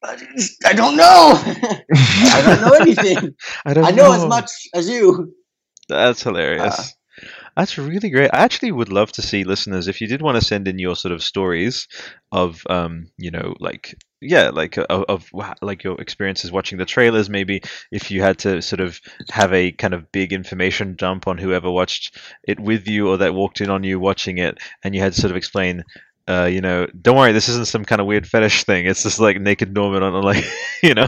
"I 0.03 0.73
don't 0.73 0.97
know. 0.97 1.33
I 1.37 2.43
don't 2.47 2.61
know 2.63 2.77
anything. 2.81 3.35
I 3.67 3.75
don't 3.75 3.85
I 3.85 3.91
know 3.91 4.13
as 4.13 4.25
much 4.25 4.51
as 4.75 4.89
you." 4.89 5.35
That's 5.89 6.23
hilarious. 6.23 6.95
That's 7.57 7.79
really 7.79 8.11
great. 8.11 8.31
I 8.33 8.39
actually 8.43 8.73
would 8.73 8.89
love 8.93 9.13
to 9.13 9.23
see 9.23 9.45
listeners 9.45 9.87
if 9.87 10.01
you 10.01 10.09
did 10.09 10.23
want 10.23 10.37
to 10.37 10.45
send 10.45 10.67
in 10.67 10.79
your 10.79 10.97
sort 10.97 11.13
of 11.13 11.23
stories 11.23 11.87
of, 12.33 12.63
um, 12.69 13.07
you 13.17 13.31
know, 13.31 13.55
like 13.61 13.95
yeah, 14.21 14.49
like 14.51 14.77
uh, 14.79 14.85
of, 14.89 15.31
like 15.63 15.85
your 15.85 16.01
experiences 16.01 16.51
watching 16.51 16.79
the 16.79 16.85
trailers. 16.85 17.31
Maybe 17.31 17.63
if 17.93 18.11
you 18.11 18.23
had 18.23 18.39
to 18.41 18.61
sort 18.61 18.81
of 18.81 19.01
have 19.31 19.53
a 19.53 19.71
kind 19.71 19.95
of 19.95 20.11
big 20.11 20.33
information 20.33 20.97
dump 20.97 21.29
on 21.29 21.39
whoever 21.39 21.71
watched 21.71 22.19
it 22.43 22.59
with 22.59 22.89
you 22.89 23.09
or 23.09 23.19
that 23.19 23.35
walked 23.35 23.61
in 23.61 23.71
on 23.71 23.85
you 23.85 24.01
watching 24.01 24.39
it, 24.39 24.59
and 24.83 24.95
you 24.95 25.01
had 25.01 25.13
to 25.13 25.21
sort 25.21 25.31
of 25.31 25.37
explain. 25.37 25.85
Uh, 26.27 26.45
you 26.51 26.61
know, 26.63 26.87
don't 27.03 27.17
worry. 27.19 27.33
This 27.33 27.49
isn't 27.51 27.67
some 27.67 27.85
kind 27.85 28.01
of 28.01 28.07
weird 28.07 28.27
fetish 28.27 28.65
thing. 28.65 28.87
It's 28.87 29.03
just 29.03 29.21
like 29.21 29.39
naked 29.41 29.75
Norman 29.75 30.03
on, 30.03 30.15
a, 30.15 30.21
like, 30.21 30.45
you 30.83 30.95
know, 30.95 31.07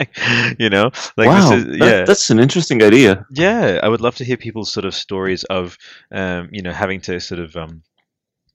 like, 0.00 0.18
you 0.58 0.68
know, 0.70 0.90
like 1.16 1.28
wow, 1.28 1.50
this 1.50 1.58
is, 1.58 1.78
that- 1.78 1.86
yeah. 1.98 2.04
that's 2.04 2.30
an 2.30 2.40
interesting 2.40 2.82
idea. 2.82 3.26
Yeah, 3.30 3.78
I 3.82 3.88
would 3.88 4.00
love 4.00 4.16
to 4.16 4.24
hear 4.24 4.36
people's 4.36 4.72
sort 4.72 4.84
of 4.86 4.94
stories 4.94 5.44
of, 5.44 5.78
um, 6.10 6.48
you 6.50 6.62
know, 6.62 6.72
having 6.72 7.00
to 7.02 7.20
sort 7.20 7.40
of, 7.40 7.54
um, 7.56 7.82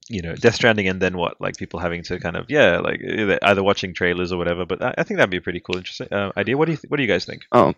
you 0.08 0.20
know, 0.22 0.34
Death 0.36 0.54
Stranding, 0.56 0.86
and 0.86 1.00
then 1.00 1.16
what? 1.16 1.40
Like 1.40 1.56
people 1.56 1.80
having 1.80 2.02
to 2.04 2.20
kind 2.20 2.36
of, 2.36 2.44
yeah, 2.48 2.78
like 2.78 3.00
either, 3.02 3.62
watching 3.62 3.94
trailers 3.94 4.32
or 4.32 4.38
whatever. 4.38 4.64
But 4.66 4.82
I, 4.82 4.94
I 4.98 5.02
think 5.02 5.16
that'd 5.16 5.30
be 5.30 5.38
a 5.38 5.40
pretty 5.40 5.60
cool, 5.60 5.78
interesting 5.78 6.12
uh, 6.12 6.30
idea. 6.36 6.56
What 6.58 6.66
do 6.66 6.72
you, 6.72 6.76
th- 6.76 6.88
what 6.90 6.98
do 6.98 7.02
you 7.02 7.08
guys 7.08 7.24
think? 7.24 7.42
Oh, 7.52 7.72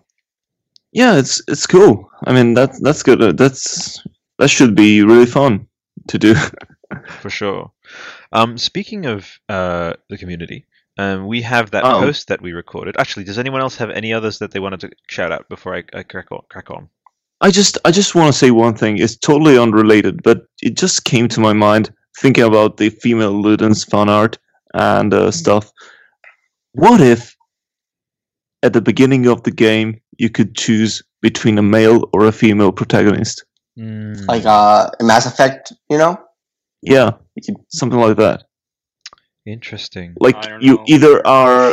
yeah, 0.92 1.16
it's 1.18 1.40
it's 1.48 1.66
cool. 1.66 2.10
I 2.24 2.32
mean, 2.34 2.54
that's 2.54 2.80
that's 2.80 3.02
good. 3.02 3.22
Uh, 3.22 3.32
That's 3.32 4.02
that 4.38 4.48
should 4.48 4.74
be 4.74 5.02
really 5.02 5.26
fun 5.26 5.68
to 6.08 6.18
do. 6.18 6.34
For 7.20 7.30
sure. 7.30 7.70
Um, 8.32 8.58
speaking 8.58 9.06
of 9.06 9.38
uh, 9.48 9.94
the 10.08 10.18
community, 10.18 10.66
um, 10.98 11.26
we 11.26 11.42
have 11.42 11.70
that 11.70 11.84
Oh. 11.84 12.00
post 12.00 12.28
that 12.28 12.40
we 12.42 12.52
recorded. 12.52 12.96
Actually, 12.98 13.24
does 13.24 13.38
anyone 13.38 13.60
else 13.60 13.76
have 13.76 13.90
any 13.90 14.12
others 14.12 14.38
that 14.38 14.50
they 14.50 14.60
wanted 14.60 14.80
to 14.80 14.90
shout 15.08 15.32
out 15.32 15.48
before 15.48 15.74
I, 15.76 15.84
I 15.94 16.02
crack 16.02 16.30
on? 16.32 16.42
Crack 16.50 16.70
on. 16.70 16.88
I 17.40 17.50
just 17.52 17.78
I 17.84 17.92
just 17.92 18.14
want 18.16 18.32
to 18.32 18.38
say 18.38 18.50
one 18.50 18.74
thing. 18.74 18.98
It's 18.98 19.16
totally 19.16 19.56
unrelated, 19.56 20.22
but 20.24 20.46
it 20.60 20.76
just 20.76 21.04
came 21.04 21.28
to 21.28 21.40
my 21.40 21.52
mind 21.52 21.92
thinking 22.18 22.44
about 22.44 22.78
the 22.78 22.90
female 22.90 23.32
Ludens 23.32 23.88
fan 23.88 24.08
art 24.08 24.38
and 24.74 25.14
uh, 25.14 25.30
stuff. 25.30 25.70
What 26.72 27.00
if 27.00 27.36
at 28.64 28.72
the 28.72 28.80
beginning 28.80 29.26
of 29.28 29.42
the 29.44 29.52
game 29.52 30.00
you 30.18 30.28
could 30.30 30.56
choose 30.56 31.00
between 31.22 31.58
a 31.58 31.62
male 31.62 32.08
or 32.12 32.26
a 32.26 32.32
female 32.32 32.72
protagonist? 32.72 33.44
Mm, 33.78 34.26
Like 34.26 34.44
uh, 34.44 34.90
Mass 35.00 35.24
Effect, 35.26 35.72
you 35.88 35.98
know, 35.98 36.18
Yeah, 36.82 37.12
something 37.68 37.98
like 37.98 38.16
that. 38.16 38.44
interesting. 39.46 40.14
Like 40.20 40.36
you 40.60 40.76
know. 40.76 40.84
either 40.86 41.26
are 41.26 41.72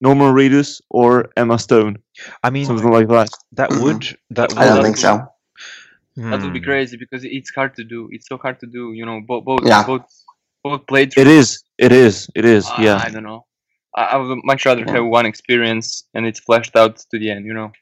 Norman 0.00 0.34
Reedus 0.34 0.80
or 0.90 1.30
Emma 1.36 1.58
Stone, 1.58 1.98
I 2.42 2.50
mean, 2.50 2.66
something 2.66 2.90
like 2.90 3.08
that. 3.08 3.28
that 3.52 3.70
would 3.82 4.04
that 4.30 4.50
would. 4.50 4.58
I 4.58 4.64
don't 4.66 4.76
that 4.76 4.82
think 4.82 4.96
so. 4.96 5.26
That 6.16 6.40
would 6.42 6.52
be 6.52 6.60
Hmm. 6.60 6.64
crazy 6.64 6.96
because 6.96 7.24
it's 7.24 7.50
hard 7.54 7.74
to 7.76 7.84
do. 7.84 8.08
It's 8.10 8.26
so 8.28 8.38
hard 8.38 8.58
to 8.60 8.66
do. 8.66 8.92
You 8.92 9.04
know, 9.06 9.20
both 9.26 9.44
both 9.44 9.60
Yeah. 9.64 9.84
both 9.84 10.02
both 10.64 10.86
playthroughs. 10.86 11.18
It 11.18 11.26
is. 11.28 11.62
It 11.78 11.92
is. 11.92 12.28
It 12.34 12.44
is. 12.44 12.66
Uh, 12.66 12.76
Yeah. 12.80 13.00
I 13.04 13.10
don't 13.10 13.22
know. 13.22 13.44
I, 13.94 14.04
I 14.12 14.16
would 14.16 14.38
much 14.44 14.64
rather 14.66 14.84
Yeah. 14.86 14.92
have 14.96 15.04
one 15.06 15.26
experience 15.26 16.08
and 16.14 16.26
it's 16.26 16.40
fleshed 16.40 16.74
out 16.76 16.96
to 17.10 17.18
the 17.18 17.30
end. 17.30 17.44
You 17.46 17.54
know. 17.54 17.72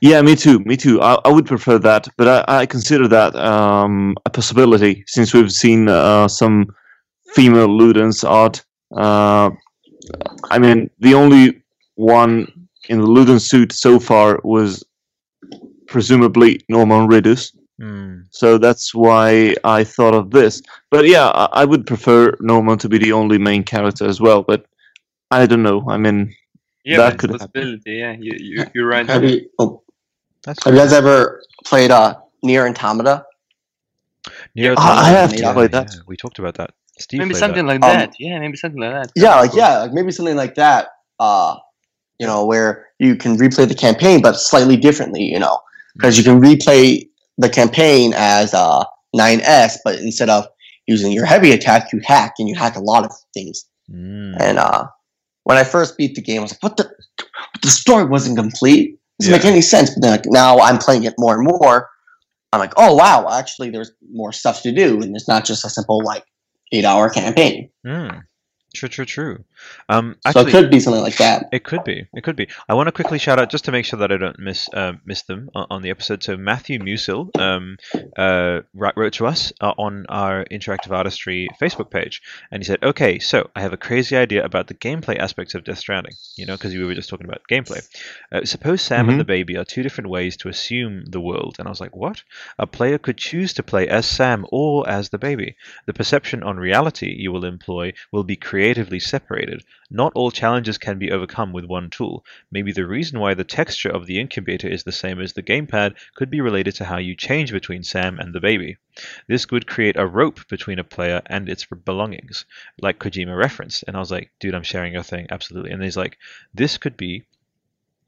Yeah, 0.00 0.22
me 0.22 0.34
too. 0.34 0.58
Me 0.60 0.76
too. 0.76 1.00
I, 1.00 1.18
I 1.24 1.30
would 1.30 1.46
prefer 1.46 1.78
that, 1.78 2.08
but 2.16 2.48
I, 2.48 2.60
I 2.60 2.66
consider 2.66 3.06
that 3.08 3.36
um, 3.36 4.16
a 4.26 4.30
possibility 4.30 5.04
since 5.06 5.34
we've 5.34 5.52
seen 5.52 5.88
uh, 5.88 6.28
some 6.28 6.66
female 7.34 7.68
Ludens 7.68 8.28
art. 8.28 8.64
Uh, 8.96 9.50
I 10.50 10.58
mean, 10.58 10.90
the 10.98 11.14
only 11.14 11.62
one 11.94 12.46
in 12.88 13.00
the 13.00 13.06
Luden 13.06 13.40
suit 13.40 13.72
so 13.72 13.98
far 13.98 14.40
was 14.42 14.84
presumably 15.86 16.60
Norman 16.68 17.08
Reedus. 17.08 17.54
Hmm. 17.80 18.20
So 18.30 18.58
that's 18.58 18.94
why 18.94 19.54
I 19.64 19.84
thought 19.84 20.14
of 20.14 20.30
this. 20.30 20.62
But 20.90 21.06
yeah, 21.06 21.28
I, 21.28 21.48
I 21.52 21.64
would 21.64 21.86
prefer 21.86 22.36
Norman 22.40 22.78
to 22.78 22.88
be 22.88 22.98
the 22.98 23.12
only 23.12 23.38
main 23.38 23.62
character 23.62 24.06
as 24.06 24.20
well. 24.20 24.42
But 24.42 24.66
I 25.30 25.46
don't 25.46 25.62
know. 25.62 25.84
I 25.88 25.96
mean, 25.96 26.34
Yeah, 26.84 26.96
That 26.98 27.18
could 27.18 27.30
a 27.30 27.34
happen. 27.34 27.48
possibility. 27.52 27.92
Yeah, 27.92 28.12
you, 28.18 28.32
you 28.38 28.64
you're 28.74 28.86
right. 28.88 29.06
Have 29.06 29.22
you, 29.24 29.48
oh, 29.58 29.82
That's 30.44 30.62
have 30.64 30.74
you 30.74 30.80
guys 30.80 30.92
ever 30.92 31.42
played 31.64 31.90
uh, 31.90 32.16
Nier 32.42 32.66
Automata? 32.68 33.24
Nier 34.54 34.74
I- 34.76 35.00
I 35.06 35.10
have 35.10 35.30
to 35.32 35.38
yeah, 35.38 35.52
play 35.52 35.66
that. 35.68 35.90
yeah, 35.94 36.00
we 36.06 36.16
talked 36.16 36.38
about 36.38 36.54
that. 36.56 36.70
Steve 36.98 37.20
maybe 37.20 37.34
something 37.34 37.66
that. 37.66 37.80
like 37.80 37.82
Um, 37.84 37.98
that. 37.98 38.14
Yeah, 38.18 38.38
maybe 38.38 38.56
something 38.56 38.80
like 38.80 38.92
that. 38.92 39.12
Yeah, 39.16 39.40
like 39.40 39.54
yeah, 39.54 39.78
like 39.82 39.92
maybe 39.92 40.10
something 40.12 40.36
like 40.36 40.54
that. 40.56 40.88
Uh, 41.18 41.56
you 42.18 42.26
know, 42.26 42.44
where 42.46 42.88
you 42.98 43.16
can 43.16 43.36
replay 43.36 43.66
the 43.66 43.74
campaign, 43.74 44.20
but 44.22 44.34
slightly 44.36 44.76
differently. 44.76 45.22
You 45.22 45.38
know, 45.38 45.58
because 45.94 46.18
you 46.18 46.24
can 46.24 46.40
replay 46.40 47.08
the 47.38 47.48
campaign 47.48 48.12
as 48.16 48.52
uh 48.54 48.84
9S, 49.16 49.78
but 49.84 49.96
instead 50.00 50.28
of 50.28 50.46
using 50.86 51.12
your 51.12 51.24
heavy 51.26 51.52
attack, 51.52 51.92
you 51.92 52.00
hack 52.04 52.34
and 52.38 52.48
you 52.48 52.54
hack 52.54 52.76
a 52.76 52.80
lot 52.80 53.04
of 53.04 53.12
things. 53.34 53.64
Mm. 53.90 54.36
And 54.40 54.58
uh, 54.58 54.86
when 55.44 55.56
I 55.56 55.64
first 55.64 55.96
beat 55.96 56.14
the 56.14 56.22
game, 56.22 56.40
I 56.40 56.42
was 56.42 56.52
like, 56.52 56.62
"What 56.62 56.76
the? 56.76 56.90
The 57.62 57.70
story 57.70 58.04
wasn't 58.04 58.38
complete. 58.38 58.98
Doesn't 59.20 59.32
make 59.32 59.44
any 59.44 59.60
sense." 59.60 59.90
But 59.90 60.02
then 60.02 60.10
like, 60.12 60.26
now 60.26 60.58
I'm 60.58 60.78
playing 60.78 61.04
it 61.04 61.14
more 61.18 61.34
and 61.34 61.44
more. 61.44 61.88
I'm 62.52 62.60
like, 62.60 62.72
"Oh 62.76 62.94
wow, 62.94 63.28
actually, 63.30 63.70
there's 63.70 63.92
more 64.12 64.32
stuff 64.32 64.62
to 64.62 64.72
do, 64.72 65.00
and 65.00 65.16
it's 65.16 65.28
not 65.28 65.44
just 65.44 65.64
a 65.64 65.70
simple 65.70 66.02
like 66.04 66.24
eight-hour 66.72 67.10
campaign." 67.10 67.70
Mm. 67.86 68.22
True, 68.74 68.88
true, 68.88 69.04
true. 69.04 69.44
Um, 69.88 70.16
so 70.30 70.40
it 70.40 70.50
could 70.50 70.70
be 70.70 70.80
something 70.80 71.02
like 71.02 71.16
that. 71.16 71.48
It 71.52 71.64
could 71.64 71.84
be. 71.84 72.06
It 72.14 72.22
could 72.24 72.36
be. 72.36 72.48
I 72.68 72.74
want 72.74 72.86
to 72.88 72.92
quickly 72.92 73.18
shout 73.18 73.38
out 73.38 73.50
just 73.50 73.64
to 73.66 73.72
make 73.72 73.84
sure 73.84 73.98
that 73.98 74.12
I 74.12 74.16
don't 74.16 74.38
miss 74.38 74.68
uh, 74.72 74.94
miss 75.04 75.22
them 75.22 75.50
on, 75.54 75.66
on 75.70 75.82
the 75.82 75.90
episode. 75.90 76.22
So 76.22 76.36
Matthew 76.36 76.78
Musil 76.78 77.36
um, 77.38 77.76
uh, 78.16 78.60
wrote, 78.74 79.12
to 79.14 79.26
us 79.26 79.52
uh, 79.60 79.74
on 79.76 80.06
our 80.08 80.44
interactive 80.50 80.92
artistry 80.92 81.48
Facebook 81.60 81.90
page, 81.90 82.22
and 82.50 82.62
he 82.62 82.66
said, 82.66 82.82
"Okay, 82.82 83.18
so 83.18 83.50
I 83.54 83.60
have 83.60 83.72
a 83.72 83.76
crazy 83.76 84.16
idea 84.16 84.44
about 84.44 84.68
the 84.68 84.74
gameplay 84.74 85.18
aspects 85.18 85.54
of 85.54 85.64
Death 85.64 85.78
Stranding. 85.78 86.14
You 86.36 86.46
know, 86.46 86.54
because 86.54 86.74
we 86.74 86.84
were 86.84 86.94
just 86.94 87.10
talking 87.10 87.26
about 87.26 87.42
gameplay. 87.50 87.86
Uh, 88.32 88.44
suppose 88.44 88.80
Sam 88.80 89.08
and 89.08 89.16
Mhm. 89.16 89.18
the 89.18 89.24
baby 89.24 89.56
are 89.56 89.64
two 89.64 89.82
different 89.82 90.08
ways 90.10 90.36
to 90.38 90.48
assume 90.48 91.04
the 91.06 91.20
world." 91.20 91.56
And 91.58 91.68
I 91.68 91.70
was 91.70 91.80
like, 91.80 91.94
"What? 91.94 92.22
A 92.58 92.66
player 92.66 92.98
could 92.98 93.18
choose 93.18 93.52
to 93.54 93.62
play 93.62 93.88
as 93.88 94.06
Sam 94.06 94.46
or 94.50 94.88
as 94.88 95.10
the 95.10 95.18
baby. 95.18 95.56
The 95.86 95.92
perception 95.92 96.42
on 96.42 96.56
reality 96.56 97.14
you 97.18 97.30
will 97.32 97.44
employ 97.44 97.92
will 98.10 98.24
be 98.24 98.36
creatively 98.36 99.00
separated." 99.00 99.51
Not 99.90 100.12
all 100.14 100.30
challenges 100.30 100.78
can 100.78 100.98
be 100.98 101.10
overcome 101.10 101.52
with 101.52 101.64
one 101.64 101.90
tool. 101.90 102.24
Maybe 102.50 102.72
the 102.72 102.86
reason 102.86 103.18
why 103.18 103.34
the 103.34 103.44
texture 103.44 103.90
of 103.90 104.06
the 104.06 104.18
incubator 104.18 104.68
is 104.68 104.84
the 104.84 104.92
same 104.92 105.20
as 105.20 105.32
the 105.32 105.42
gamepad 105.42 105.96
could 106.14 106.30
be 106.30 106.40
related 106.40 106.74
to 106.76 106.84
how 106.84 106.98
you 106.98 107.14
change 107.14 107.52
between 107.52 107.82
Sam 107.82 108.18
and 108.18 108.34
the 108.34 108.40
baby. 108.40 108.76
This 109.26 109.50
would 109.50 109.66
create 109.66 109.96
a 109.96 110.06
rope 110.06 110.48
between 110.48 110.78
a 110.78 110.84
player 110.84 111.22
and 111.26 111.48
its 111.48 111.66
belongings, 111.66 112.44
like 112.80 112.98
Kojima 112.98 113.36
referenced. 113.36 113.84
And 113.86 113.96
I 113.96 114.00
was 114.00 114.10
like, 114.10 114.30
dude, 114.40 114.54
I'm 114.54 114.62
sharing 114.62 114.94
your 114.94 115.02
thing, 115.02 115.26
absolutely. 115.30 115.72
And 115.72 115.82
he's 115.82 115.96
like, 115.96 116.18
this 116.54 116.78
could 116.78 116.96
be 116.96 117.24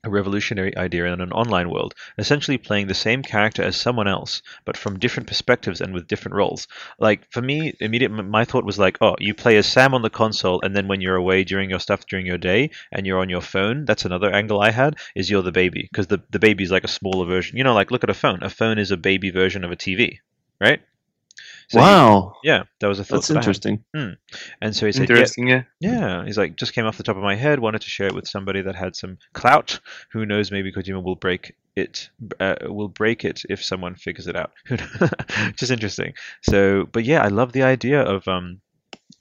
a 0.05 0.11
revolutionary 0.11 0.77
idea 0.77 1.07
in 1.07 1.21
an 1.21 1.33
online 1.33 1.71
world, 1.71 1.95
essentially 2.19 2.59
playing 2.59 2.87
the 2.87 2.95
same 2.95 3.23
character 3.23 3.63
as 3.63 3.77
someone 3.77 4.09
else, 4.09 4.43
but 4.65 4.77
from 4.77 4.99
different 4.99 5.27
perspectives 5.27 5.81
and 5.81 5.93
with 5.95 6.07
different 6.07 6.37
roles. 6.37 6.69
Like 6.99 7.31
for 7.31 7.43
me, 7.43 7.75
immediate 7.81 8.11
my 8.11 8.45
thought 8.45 8.65
was 8.65 8.79
like, 8.79 8.99
oh, 9.01 9.17
you 9.19 9.35
play 9.35 9.57
as 9.57 9.67
Sam 9.67 9.95
on 9.95 10.03
the 10.03 10.11
console, 10.11 10.61
and 10.63 10.77
then 10.77 10.89
when 10.89 11.01
you're 11.01 11.17
away 11.17 11.45
during 11.45 11.71
your 11.71 11.81
stuff 11.81 12.07
during 12.07 12.27
your 12.27 12.39
day, 12.39 12.71
and 12.93 13.07
you're 13.07 13.21
on 13.21 13.29
your 13.29 13.41
phone. 13.41 13.85
That's 13.85 14.05
another 14.05 14.31
angle 14.31 14.61
I 14.61 14.71
had 14.71 14.97
is 15.15 15.31
you're 15.31 15.43
the 15.43 15.53
baby 15.53 15.89
because 15.91 16.07
the 16.07 16.23
the 16.31 16.39
baby 16.39 16.65
is 16.65 16.71
like 16.71 16.85
a 16.85 16.89
smaller 16.89 17.27
version. 17.27 17.57
You 17.57 17.65
know, 17.65 17.75
like 17.75 17.91
look 17.91 18.05
at 18.05 18.11
a 18.11 18.15
phone. 18.15 18.43
A 18.43 18.51
phone 18.51 18.79
is 18.79 18.91
a 18.91 18.97
baby 18.97 19.31
version 19.31 19.65
of 19.65 19.73
a 19.73 19.77
TV, 19.77 20.19
right? 20.61 20.81
So 21.69 21.79
you- 21.79 21.85
wow, 21.85 22.35
yeah, 22.43 22.65
that 22.81 22.87
was 22.87 22.99
a 22.99 23.05
thought. 23.05 23.17
that's 23.17 23.29
that 23.29 23.35
I 23.35 23.39
had. 23.39 23.43
interesting. 23.43 23.85
And 24.61 24.77
so 24.77 24.87
he 24.87 24.93
said, 24.93 25.09
yeah, 25.09 25.15
Interesting. 25.17 25.49
Yeah. 25.49 25.63
yeah, 25.81 26.25
he's 26.25 26.37
like, 26.39 26.57
just 26.57 26.73
came 26.75 26.85
off 26.87 26.97
the 26.97 27.03
top 27.03 27.17
of 27.17 27.23
my 27.23 27.35
head. 27.35 27.59
Wanted 27.61 27.83
to 27.83 27.91
share 27.91 28.07
it 28.09 28.15
with 28.15 28.29
somebody 28.29 28.63
that 28.63 28.75
had 28.75 28.97
some 28.97 29.19
clout. 29.33 29.81
Who 30.13 30.27
knows? 30.27 30.51
Maybe 30.51 30.73
Kojima 30.73 31.03
will 31.03 31.17
break 31.17 31.55
it. 31.77 32.11
Uh, 32.39 32.57
will 32.63 32.89
break 32.89 33.25
it 33.25 33.43
if 33.49 33.63
someone 33.65 33.95
figures 33.95 34.27
it 34.27 34.37
out. 34.37 34.53
Which 34.69 35.63
is 35.63 35.71
interesting. 35.71 36.15
So, 36.43 36.87
but 36.93 37.05
yeah, 37.05 37.23
I 37.23 37.29
love 37.29 37.53
the 37.53 37.63
idea 37.63 38.03
of 38.03 38.27
um, 38.29 38.61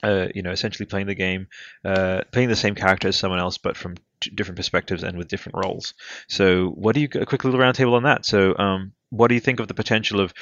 uh, 0.02 0.28
you 0.34 0.42
know, 0.42 0.50
essentially 0.50 0.86
playing 0.86 1.06
the 1.06 1.14
game, 1.14 1.46
uh, 1.84 2.22
playing 2.32 2.48
the 2.50 2.56
same 2.56 2.74
character 2.74 3.08
as 3.08 3.16
someone 3.16 3.40
else, 3.40 3.56
but 3.58 3.76
from 3.76 3.94
t- 4.20 4.30
different 4.34 4.56
perspectives 4.56 5.02
and 5.02 5.16
with 5.16 5.28
different 5.28 5.56
roles. 5.56 5.94
So, 6.28 6.68
what 6.70 6.94
do 6.94 7.00
you 7.00 7.08
a 7.14 7.24
quick 7.26 7.44
little 7.44 7.60
roundtable 7.60 7.94
on 7.94 8.02
that? 8.02 8.26
So, 8.26 8.54
um, 8.58 8.92
what 9.10 9.28
do 9.28 9.34
you 9.34 9.40
think 9.40 9.60
of 9.60 9.68
the 9.68 9.74
potential 9.74 10.20
of 10.20 10.34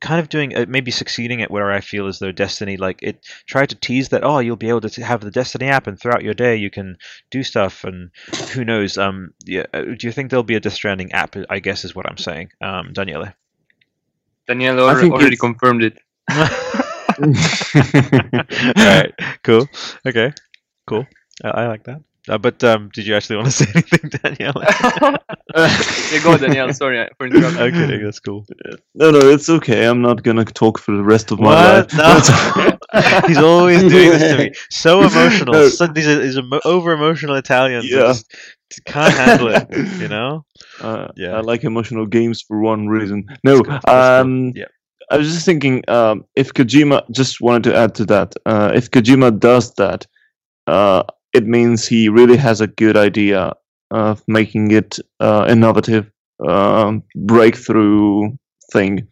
kind 0.00 0.18
of 0.20 0.28
doing 0.28 0.56
uh, 0.56 0.64
maybe 0.68 0.90
succeeding 0.90 1.42
at 1.42 1.50
where 1.50 1.70
I 1.70 1.80
feel 1.80 2.06
as 2.06 2.18
though 2.18 2.32
Destiny 2.32 2.76
like 2.76 3.02
it 3.02 3.24
tried 3.46 3.68
to 3.70 3.74
tease 3.76 4.08
that 4.10 4.24
oh 4.24 4.38
you'll 4.38 4.56
be 4.56 4.68
able 4.68 4.80
to 4.82 5.04
have 5.04 5.20
the 5.20 5.30
Destiny 5.30 5.66
app 5.66 5.86
and 5.86 6.00
throughout 6.00 6.22
your 6.22 6.34
day 6.34 6.56
you 6.56 6.70
can 6.70 6.96
do 7.30 7.42
stuff 7.42 7.84
and 7.84 8.10
who 8.52 8.64
knows 8.64 8.96
um 8.98 9.34
yeah 9.44 9.66
uh, 9.74 9.82
do 9.82 10.06
you 10.06 10.12
think 10.12 10.30
there'll 10.30 10.42
be 10.42 10.54
a 10.56 10.60
Death 10.60 10.72
Stranding 10.72 11.12
app 11.12 11.36
I 11.50 11.58
guess 11.60 11.84
is 11.84 11.94
what 11.94 12.06
I'm 12.08 12.16
saying 12.18 12.50
um 12.60 12.92
Daniele? 12.92 13.32
Daniel 14.48 14.86
I 14.86 14.92
al- 14.94 15.00
think 15.00 15.12
already 15.14 15.34
it's- 15.34 15.40
confirmed 15.40 15.82
it. 15.84 15.98
all 17.20 18.86
right 18.86 19.12
cool. 19.44 19.68
Okay 20.06 20.32
cool. 20.86 21.06
I, 21.44 21.48
I 21.48 21.66
like 21.68 21.84
that 21.84 22.00
uh, 22.28 22.38
but 22.38 22.62
um 22.64 22.90
did 22.92 23.06
you 23.06 23.14
actually 23.16 23.36
want 23.36 23.46
to 23.46 23.52
say 23.64 23.66
anything 23.74 24.10
Daniele 24.10 24.52
yeah, 25.56 26.22
go 26.22 26.36
Daniel. 26.36 26.72
Sorry 26.72 27.08
for 27.16 27.26
interrupting. 27.26 27.60
I'm 27.60 28.02
that's 28.02 28.20
cool 28.20 28.46
no, 28.94 29.10
no, 29.10 29.18
it's 29.18 29.48
okay. 29.48 29.86
I'm 29.86 30.02
not 30.02 30.22
gonna 30.22 30.44
talk 30.44 30.78
for 30.78 30.96
the 30.96 31.02
rest 31.02 31.30
of 31.30 31.40
my 31.40 31.80
life. 31.80 31.94
No. 31.94 32.76
He's 33.26 33.38
always 33.38 33.80
doing 33.80 34.10
this 34.10 34.22
to 34.32 34.38
me. 34.38 34.52
So 34.70 35.00
emotional. 35.02 35.52
No. 35.54 35.68
So, 35.68 35.86
these 35.86 36.06
are, 36.06 36.18
these 36.20 36.36
emo- 36.36 36.60
over 36.64 36.92
emotional 36.92 37.36
Italians. 37.36 37.88
Yeah. 37.88 38.08
just 38.08 38.30
can't 38.84 39.14
handle 39.14 39.48
it. 39.48 39.66
You 40.00 40.08
know? 40.08 40.44
Uh, 40.80 41.08
Yeah. 41.16 41.36
I 41.36 41.40
like 41.40 41.64
emotional 41.64 42.06
games 42.06 42.42
for 42.42 42.60
one 42.60 42.88
reason. 42.88 43.24
No, 43.44 43.56
That's 43.56 43.60
cool, 43.62 43.72
that's 43.72 43.84
cool. 43.86 43.94
um, 43.94 44.52
Yeah. 44.54 44.64
I 45.10 45.16
was 45.16 45.32
just 45.32 45.44
thinking, 45.44 45.82
um, 45.88 46.24
if 46.36 46.52
Kojima 46.54 47.02
just 47.10 47.40
wanted 47.40 47.64
to 47.70 47.76
add 47.76 47.94
to 47.96 48.04
that, 48.06 48.34
uh, 48.46 48.72
if 48.74 48.90
Kojima 48.90 49.38
does 49.38 49.74
that, 49.74 50.06
uh, 50.68 51.02
it 51.32 51.46
means 51.46 51.86
he 51.86 52.08
really 52.08 52.36
has 52.36 52.60
a 52.60 52.66
good 52.66 52.96
idea 52.96 53.54
of 53.90 54.22
making 54.28 54.70
it 54.70 54.98
uh, 55.18 55.46
innovative, 55.48 56.10
um, 56.46 57.02
breakthrough 57.14 58.30
thing. 58.72 59.08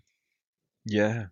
Yeah. 0.86 1.27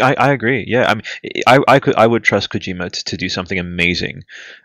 I, 0.00 0.14
I 0.14 0.32
agree. 0.32 0.64
Yeah, 0.66 0.88
I 0.88 0.94
mean, 0.94 1.02
I, 1.46 1.58
I 1.66 1.78
could 1.80 1.96
I 1.96 2.06
would 2.06 2.22
trust 2.22 2.50
Kojima 2.50 2.92
to, 2.92 3.04
to 3.04 3.16
do 3.16 3.28
something 3.28 3.58
amazing, 3.58 4.22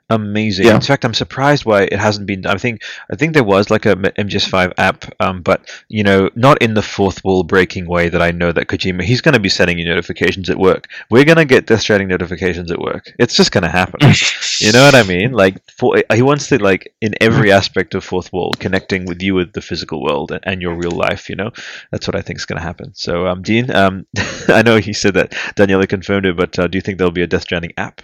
amazing. 0.10 0.66
Yeah. 0.66 0.76
In 0.76 0.82
fact, 0.82 1.06
I'm 1.06 1.14
surprised 1.14 1.66
why 1.66 1.84
it 1.84 2.00
hasn't 2.00 2.28
been. 2.28 2.46
I 2.46 2.58
think 2.58 2.84
I 3.12 3.16
think 3.16 3.34
there 3.34 3.44
was 3.44 3.70
like 3.70 3.86
a 3.86 3.96
MGS5 3.96 4.74
app, 4.78 5.06
um, 5.20 5.42
but 5.42 5.70
you 5.88 6.04
know, 6.04 6.30
not 6.36 6.62
in 6.62 6.74
the 6.74 6.82
fourth 6.82 7.24
wall 7.24 7.44
breaking 7.44 7.88
way 7.88 8.10
that 8.10 8.22
I 8.22 8.32
know 8.32 8.52
that 8.52 8.68
Kojima. 8.68 9.04
He's 9.04 9.22
going 9.22 9.34
to 9.34 9.40
be 9.40 9.50
sending 9.50 9.78
you 9.78 9.86
notifications 9.86 10.50
at 10.50 10.58
work. 10.58 10.88
We're 11.10 11.26
going 11.26 11.38
to 11.38 11.46
get 11.46 11.68
Death 11.68 11.82
Stranding 11.82 12.08
notifications 12.08 12.72
at 12.72 12.80
work. 12.80 13.14
It's 13.20 13.36
just 13.36 13.52
going 13.52 13.64
to 13.64 13.70
happen. 13.70 14.00
you 14.60 14.72
know 14.72 14.84
what 14.84 14.96
I 14.96 15.04
mean? 15.04 15.32
Like, 15.32 15.62
for, 15.72 16.02
he 16.14 16.22
wants 16.22 16.48
to 16.48 16.62
like 16.62 16.94
in 17.02 17.16
every 17.22 17.52
aspect 17.52 17.96
of 17.96 18.04
fourth 18.04 18.32
wall, 18.34 18.54
connecting 18.60 19.06
with 19.06 19.22
you 19.22 19.36
with 19.36 19.54
the 19.54 19.62
physical 19.62 20.04
world 20.04 20.32
and, 20.32 20.42
and 20.44 20.62
your 20.62 20.76
real 20.76 20.92
life. 20.92 21.30
You 21.30 21.36
know, 21.36 21.52
that's 21.92 22.08
what 22.08 22.16
I 22.16 22.22
think 22.22 22.40
is 22.40 22.46
going 22.46 22.60
to 22.60 22.66
happen. 22.66 22.94
So, 22.96 23.28
um, 23.28 23.42
Dean, 23.42 23.72
um, 23.72 24.06
I 24.48 24.62
know 24.64 24.78
he 24.78 24.94
said 24.94 25.14
that 25.16 25.32
Daniela 25.56 25.88
confirmed 25.88 26.26
it, 26.26 26.38
but 26.38 26.58
uh, 26.58 26.68
do 26.68 26.78
you 26.78 26.82
think 26.82 26.98
there'll 26.98 27.12
be 27.12 27.24
a 27.24 27.28
Death 27.28 27.44
Stranding 27.44 27.74
app? 27.78 28.02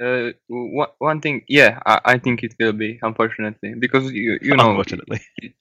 Uh, 0.00 0.32
one, 0.48 0.88
one 0.98 1.20
thing, 1.20 1.42
yeah, 1.48 1.78
I, 1.86 2.00
I 2.04 2.18
think 2.18 2.42
it 2.42 2.54
will 2.58 2.72
be, 2.72 2.98
unfortunately, 3.02 3.74
because 3.78 4.10
you 4.12 4.38
you 4.42 4.56
know, 4.56 4.70
Unfortunately. 4.70 5.20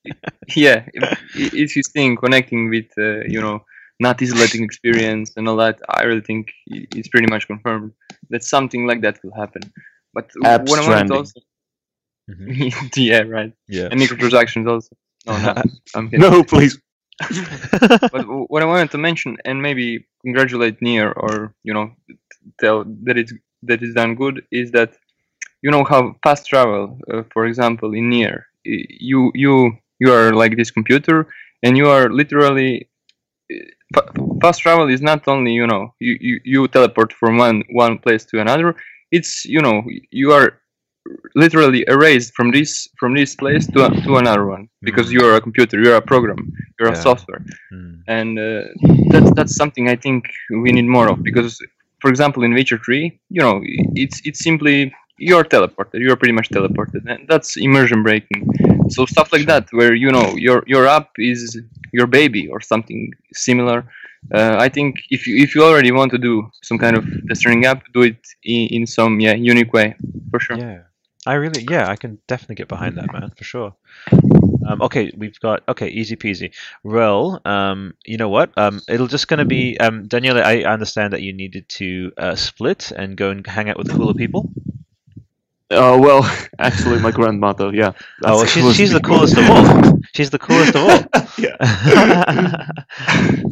yeah, 0.56 0.86
if, 0.94 1.54
if 1.54 1.76
you 1.76 1.84
think 1.84 2.20
connecting 2.20 2.70
with 2.70 2.88
uh, 2.98 3.22
you 3.28 3.42
know 3.42 3.64
not 4.00 4.22
isolating 4.22 4.64
experience 4.64 5.34
and 5.38 5.48
all 5.48 5.58
that, 5.58 5.80
I 5.90 6.04
really 6.04 6.22
think 6.22 6.52
it's 6.68 7.08
pretty 7.10 7.28
much 7.30 7.48
confirmed 7.48 7.92
that 8.30 8.44
something 8.44 8.88
like 8.88 9.02
that 9.02 9.20
will 9.24 9.34
happen. 9.36 9.62
But 10.14 10.32
App 10.44 10.68
what 10.68 10.80
I 10.80 10.84
wanted 10.84 11.08
to 11.08 11.14
Stranding. 11.16 11.18
also, 11.18 11.40
yeah, 12.98 13.22
right, 13.22 13.54
Yeah. 13.68 13.88
and 13.92 14.00
microtransactions 14.00 14.68
also. 14.70 14.96
No, 15.28 15.38
no, 15.38 15.54
I'm 15.96 16.10
kidding. 16.10 16.30
No, 16.32 16.44
please. 16.44 16.80
but 18.12 18.26
what 18.50 18.64
I 18.64 18.66
wanted 18.66 18.92
to 18.92 18.98
mention 18.98 19.38
and 19.46 19.62
maybe 19.62 20.06
congratulate 20.24 20.82
Nier 20.82 21.12
or 21.12 21.54
you 21.64 21.74
know 21.74 21.92
tell 22.60 22.84
that 23.04 23.18
it's 23.18 23.34
that 23.68 23.82
it's 23.82 23.94
done 23.94 24.16
good 24.16 24.44
is 24.52 24.72
that 24.72 24.94
you 25.62 25.72
know 25.72 25.84
how 25.84 26.16
fast 26.24 26.48
travel, 26.48 26.98
uh, 27.12 27.24
for 27.34 27.46
example, 27.46 27.94
in 27.94 28.10
y- 28.12 28.86
you 29.10 29.32
you 29.34 29.72
you 30.00 30.12
are 30.12 30.34
like 30.34 30.56
this 30.58 30.72
computer 30.72 31.28
and 31.64 31.78
you 31.78 31.88
are 31.88 32.10
literally 32.10 32.90
uh, 33.96 34.02
fast 34.42 34.62
travel 34.62 34.90
is 34.90 35.02
not 35.02 35.28
only 35.28 35.52
you 35.52 35.68
know 35.68 35.94
you, 36.00 36.18
you, 36.20 36.40
you 36.44 36.68
teleport 36.68 37.14
from 37.14 37.38
one 37.38 37.64
one 37.72 37.98
place 38.00 38.26
to 38.26 38.40
another. 38.40 38.76
It's 39.12 39.46
you 39.46 39.62
know 39.62 39.84
you 40.12 40.32
are 40.32 40.60
literally 41.36 41.84
erased 41.88 42.34
from 42.36 42.52
this 42.52 42.88
from 43.00 43.14
this 43.16 43.36
place 43.36 43.68
to, 43.68 43.90
to 44.06 44.18
another 44.18 44.46
one 44.46 44.70
because 44.84 45.12
you 45.12 45.24
are 45.26 45.36
a 45.36 45.42
computer 45.42 45.80
you're 45.82 45.96
a 45.96 46.02
program 46.02 46.48
you're 46.80 46.90
a 46.92 46.96
software 46.96 47.44
Mm. 47.74 48.04
and 48.08 48.40
uh, 48.40 48.64
that's 49.12 49.32
that's 49.34 49.56
something 49.56 49.90
I 49.90 49.96
think 49.96 50.26
we 50.64 50.72
need 50.72 50.86
more 50.88 51.10
of 51.10 51.24
because, 51.24 51.60
for 52.04 52.10
example, 52.10 52.44
in 52.44 52.54
Witcher 52.54 52.80
Three, 52.86 53.06
you 53.30 53.42
know, 53.46 53.56
it's 54.04 54.18
it's 54.28 54.44
simply 54.48 54.94
you're 55.30 55.46
teleported. 55.56 56.00
You're 56.06 56.20
pretty 56.22 56.38
much 56.40 56.50
teleported, 56.50 57.04
and 57.12 57.22
that's 57.32 57.50
immersion 57.68 58.04
breaking. 58.04 58.42
So 58.90 59.06
stuff 59.06 59.32
like 59.36 59.46
that, 59.52 59.64
where 59.72 59.94
you 60.04 60.12
know 60.16 60.28
your 60.48 60.60
your 60.74 60.86
app 60.98 61.08
is 61.18 61.42
your 61.98 62.08
baby 62.08 62.44
or 62.54 62.60
something 62.60 63.02
similar. 63.48 63.80
Uh, 64.38 64.56
I 64.66 64.68
think 64.76 64.90
if 65.16 65.22
you 65.28 65.36
if 65.46 65.56
you 65.56 65.64
already 65.64 65.92
want 66.00 66.12
to 66.12 66.20
do 66.30 66.34
some 66.70 66.78
kind 66.78 66.96
of 66.98 67.04
testing 67.30 67.64
app, 67.72 67.80
do 67.94 68.02
it 68.12 68.22
in, 68.44 68.64
in 68.78 68.84
some 68.86 69.22
yeah 69.26 69.36
unique 69.52 69.72
way 69.72 69.96
for 70.30 70.40
sure. 70.42 70.58
Yeah. 70.58 70.82
I 71.26 71.34
really, 71.36 71.66
yeah, 71.70 71.88
I 71.90 71.96
can 71.96 72.20
definitely 72.28 72.56
get 72.56 72.68
behind 72.68 72.98
that, 72.98 73.12
man, 73.14 73.32
for 73.38 73.44
sure. 73.44 73.76
Um, 74.66 74.82
okay, 74.82 75.12
we've 75.16 75.40
got 75.40 75.64
okay, 75.68 75.88
easy 75.90 76.16
peasy. 76.16 76.54
Rel, 76.84 77.42
um, 77.46 77.94
you 78.06 78.18
know 78.18 78.30
what? 78.30 78.52
Um, 78.58 78.82
it'll 78.88 79.08
just 79.08 79.28
gonna 79.28 79.46
be 79.46 79.78
um, 79.80 80.08
Daniela. 80.08 80.44
I 80.44 80.64
understand 80.64 81.14
that 81.14 81.22
you 81.22 81.34
needed 81.34 81.68
to 81.70 82.12
uh, 82.18 82.36
split 82.36 82.92
and 82.92 83.18
go 83.18 83.30
and 83.30 83.46
hang 83.46 83.70
out 83.70 83.78
with 83.78 83.90
cooler 83.92 84.14
people. 84.14 84.52
Uh, 85.70 85.98
well, 86.00 86.24
actually, 86.60 87.00
my 87.00 87.12
grandmother, 87.12 87.72
yeah. 87.74 87.92
oh, 88.24 88.38
well, 88.38 88.46
she's 88.46 88.76
she's 88.76 88.92
the 88.92 89.00
coolest 89.10 89.38
of 89.38 89.50
all. 89.50 90.00
She's 90.14 90.30
the 90.30 90.40
coolest 90.40 90.76
of 90.76 90.84
all. 90.84 91.04
yeah. 91.38 91.58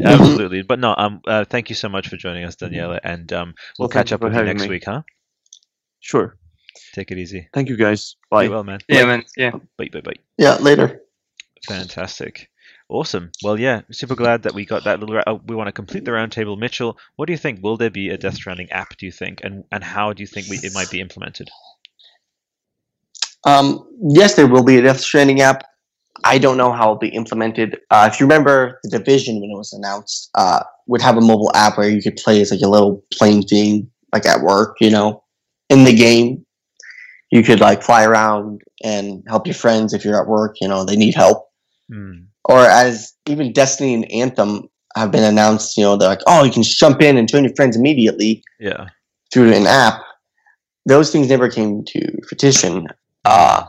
Absolutely, 0.03 0.61
but 0.61 0.79
no. 0.79 0.93
Um, 0.97 1.21
uh, 1.27 1.45
thank 1.45 1.69
you 1.69 1.75
so 1.75 1.89
much 1.89 2.07
for 2.07 2.17
joining 2.17 2.43
us, 2.43 2.55
Daniela, 2.55 2.99
and 3.03 3.31
um, 3.33 3.55
we'll 3.79 3.87
Well, 3.87 3.89
catch 3.89 4.11
up 4.11 4.21
with 4.21 4.33
you 4.33 4.43
next 4.43 4.63
me. 4.63 4.69
week, 4.69 4.83
huh? 4.85 5.01
Sure. 5.99 6.37
Take 6.93 7.11
it 7.11 7.17
easy. 7.17 7.47
Thank 7.53 7.69
you, 7.69 7.77
guys. 7.77 8.15
Bye. 8.29 8.45
Be 8.45 8.49
well, 8.49 8.63
man. 8.63 8.79
Yeah, 8.87 9.05
man. 9.05 9.23
Yeah. 9.37 9.51
Bye, 9.77 9.89
bye, 9.91 10.01
bye. 10.01 10.15
Yeah, 10.37 10.55
later. 10.55 11.01
Fantastic. 11.67 12.49
Awesome. 12.89 13.31
Well, 13.41 13.57
yeah, 13.57 13.81
super 13.91 14.15
glad 14.15 14.43
that 14.43 14.53
we 14.53 14.65
got 14.65 14.83
that 14.83 14.99
little. 14.99 15.15
Ra- 15.15 15.23
oh, 15.25 15.41
we 15.47 15.55
want 15.55 15.67
to 15.69 15.71
complete 15.71 16.03
the 16.03 16.11
roundtable. 16.11 16.57
Mitchell, 16.57 16.97
what 17.15 17.27
do 17.27 17.31
you 17.31 17.37
think? 17.37 17.63
Will 17.63 17.77
there 17.77 17.89
be 17.89 18.09
a 18.09 18.17
Death 18.17 18.35
Stranding 18.35 18.69
app? 18.71 18.97
Do 18.97 19.05
you 19.05 19.13
think, 19.13 19.39
and 19.43 19.63
and 19.71 19.81
how 19.81 20.11
do 20.11 20.21
you 20.21 20.27
think 20.27 20.47
we, 20.49 20.57
it 20.57 20.73
might 20.73 20.91
be 20.91 20.99
implemented? 20.99 21.49
Um, 23.45 23.87
yes, 24.09 24.35
there 24.35 24.45
will 24.45 24.65
be 24.65 24.77
a 24.77 24.81
Death 24.81 24.99
Stranding 24.99 25.39
app. 25.39 25.63
I 26.25 26.37
don't 26.37 26.57
know 26.57 26.73
how 26.73 26.83
it'll 26.83 26.97
be 26.97 27.07
implemented. 27.07 27.79
Uh, 27.89 28.09
if 28.11 28.19
you 28.19 28.25
remember, 28.25 28.79
the 28.83 28.89
Division 28.89 29.39
when 29.39 29.49
it 29.49 29.57
was 29.57 29.71
announced 29.71 30.29
uh, 30.35 30.63
would 30.87 31.01
have 31.01 31.15
a 31.15 31.21
mobile 31.21 31.51
app 31.55 31.77
where 31.77 31.89
you 31.89 32.01
could 32.01 32.17
play 32.17 32.41
as 32.41 32.51
like 32.51 32.61
a 32.61 32.67
little 32.67 33.01
plane 33.13 33.41
thing, 33.41 33.89
like 34.11 34.25
at 34.25 34.41
work. 34.41 34.75
You 34.81 34.89
know, 34.89 35.23
in 35.69 35.85
the 35.85 35.95
game, 35.95 36.45
you 37.31 37.43
could 37.43 37.59
like 37.59 37.81
fly 37.81 38.03
around 38.03 38.61
and 38.83 39.23
help 39.27 39.47
your 39.47 39.53
friends 39.53 39.93
if 39.93 40.03
you're 40.05 40.21
at 40.21 40.27
work. 40.27 40.57
You 40.61 40.67
know, 40.67 40.83
they 40.83 40.95
need 40.95 41.15
help. 41.15 41.47
Hmm. 41.91 42.19
Or 42.45 42.59
as 42.59 43.13
even 43.27 43.53
Destiny 43.53 43.93
and 43.93 44.11
Anthem 44.11 44.67
have 44.95 45.11
been 45.11 45.23
announced. 45.23 45.77
You 45.77 45.83
know, 45.83 45.95
they're 45.97 46.09
like, 46.09 46.21
oh, 46.27 46.43
you 46.43 46.51
can 46.51 46.63
just 46.63 46.79
jump 46.79 47.01
in 47.01 47.17
and 47.17 47.27
join 47.27 47.43
your 47.43 47.55
friends 47.55 47.77
immediately 47.77 48.43
Yeah. 48.59 48.87
through 49.33 49.53
an 49.53 49.65
app. 49.67 50.01
Those 50.85 51.11
things 51.11 51.29
never 51.29 51.49
came 51.49 51.83
to 51.85 52.11
fruition. 52.27 52.87
Uh, 53.23 53.65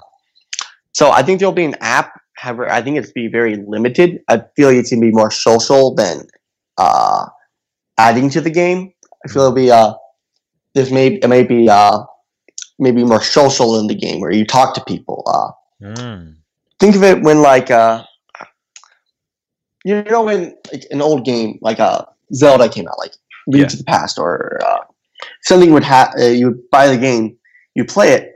so 0.93 1.11
I 1.11 1.23
think 1.23 1.39
there'll 1.39 1.53
be 1.53 1.65
an 1.65 1.77
app. 1.81 2.19
However, 2.37 2.69
I 2.71 2.83
think 2.83 2.97
it's 2.97 3.13
be 3.13 3.29
very 3.29 3.63
limited. 3.69 4.21
I 4.29 4.43
feel 4.57 4.69
like 4.69 4.79
it's 4.79 4.91
gonna 4.91 5.03
be 5.03 5.13
more 5.13 5.31
social 5.31 5.95
than 5.95 6.27
uh, 6.79 7.27
adding 7.99 8.31
to 8.31 8.41
the 8.41 8.51
game. 8.51 8.93
I 9.25 9.29
feel 9.29 9.43
it'll 9.43 9.55
be 9.55 9.71
uh, 9.71 9.93
this 10.75 10.91
may 10.91 11.09
it 11.09 11.29
may 11.29 11.45
be 11.45 11.69
uh, 11.69 12.01
maybe 12.79 13.05
more 13.05 13.23
social 13.23 13.79
in 13.79 13.87
the 13.87 13.95
game 13.95 14.21
where 14.21 14.33
you 14.33 14.45
talk 14.47 14.75
to 14.75 14.85
people. 14.85 15.23
Uh, 15.27 15.51
Mm. 15.83 16.37
think 16.79 16.95
of 16.95 17.03
it 17.03 17.23
when 17.23 17.43
like 17.43 17.69
uh, 17.71 18.05
you 19.85 20.03
know 20.05 20.23
when 20.23 20.57
like 20.73 20.85
an 20.91 21.03
old 21.03 21.25
game 21.25 21.59
like 21.61 21.81
uh, 21.81 22.05
Zelda 22.35 22.69
came 22.69 22.87
out, 22.89 22.99
like 22.99 23.13
Link 23.49 23.63
Yeah. 23.63 23.69
to 23.69 23.77
the 23.77 23.85
Past, 23.85 24.19
or 24.19 24.61
uh, 24.65 24.79
something 25.43 25.73
would 25.73 25.85
have 25.85 26.15
uh, 26.19 26.27
you 26.27 26.49
would 26.51 26.71
buy 26.71 26.87
the 26.89 26.97
game, 26.97 27.37
you 27.75 27.85
play 27.85 28.13
it, 28.13 28.33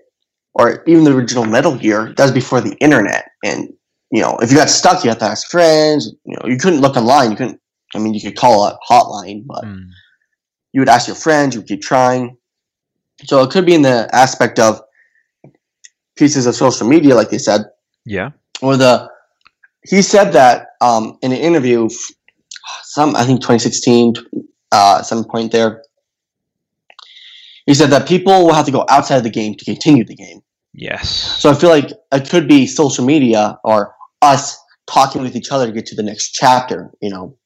or 0.55 0.83
even 0.87 1.05
the 1.05 1.15
original 1.15 1.45
Metal 1.45 1.77
Gear. 1.77 2.13
That 2.17 2.25
was 2.25 2.33
before 2.33 2.61
the 2.61 2.75
internet, 2.81 3.31
and 3.45 3.73
you 4.11 4.21
know 4.23 4.37
if 4.43 4.51
you 4.51 4.57
got 4.57 4.69
stuck, 4.69 5.05
you 5.05 5.11
had 5.11 5.21
to 5.21 5.27
ask 5.27 5.49
friends. 5.49 6.13
You 6.25 6.37
know 6.37 6.49
you 6.49 6.57
couldn't 6.59 6.81
look 6.81 6.97
online. 6.97 7.31
You 7.31 7.37
couldn't. 7.37 7.61
I 7.95 7.99
mean, 8.01 8.15
you 8.15 8.21
could 8.21 8.37
call 8.37 8.67
a 8.67 8.77
hotline, 8.91 9.47
but 9.47 9.65
Mm. 9.65 9.87
you 10.73 10.81
would 10.81 10.89
ask 10.89 11.07
your 11.07 11.15
friends. 11.17 11.55
You 11.55 11.61
would 11.61 11.69
keep 11.69 11.81
trying. 11.83 12.37
So 13.25 13.43
it 13.43 13.51
could 13.51 13.65
be 13.67 13.75
in 13.75 13.83
the 13.83 14.09
aspect 14.13 14.59
of 14.59 14.81
pieces 16.17 16.47
of 16.47 16.55
social 16.55 16.87
media, 16.87 17.15
like 17.15 17.31
they 17.31 17.39
said, 17.39 17.63
Yeah. 18.05 18.31
or 18.63 18.77
the 18.77 19.09
he 19.89 20.03
said 20.03 20.33
that 20.33 20.69
um, 20.81 21.17
in 21.23 21.31
an 21.33 21.39
interview 21.39 21.89
some 22.85 23.15
I 23.15 23.25
think 23.25 23.41
2016 23.41 24.15
uh, 24.73 25.03
some 25.03 25.25
point 25.25 25.53
there. 25.53 25.83
He 27.67 27.75
said 27.75 27.91
that 27.91 28.07
people 28.09 28.45
will 28.47 28.53
have 28.55 28.67
to 28.67 28.73
go 28.73 28.85
outside 28.89 29.17
of 29.19 29.25
the 29.25 29.31
game 29.31 29.55
to 29.55 29.65
continue 29.65 30.05
the 30.05 30.15
game. 30.15 30.41
Yes. 30.73 31.09
So 31.09 31.51
I 31.51 31.55
feel 31.55 31.71
like 31.71 31.91
it 32.13 32.29
could 32.29 32.49
be 32.49 32.67
social 32.67 33.05
media 33.05 33.59
or 33.65 33.95
us 34.23 34.57
talking 34.87 35.23
with 35.23 35.35
each 35.35 35.51
other 35.51 35.67
to 35.67 35.73
get 35.73 35.87
to 35.87 35.97
the 35.97 36.03
next 36.03 36.33
chapter. 36.33 36.91
You 37.01 37.11
know, 37.11 37.37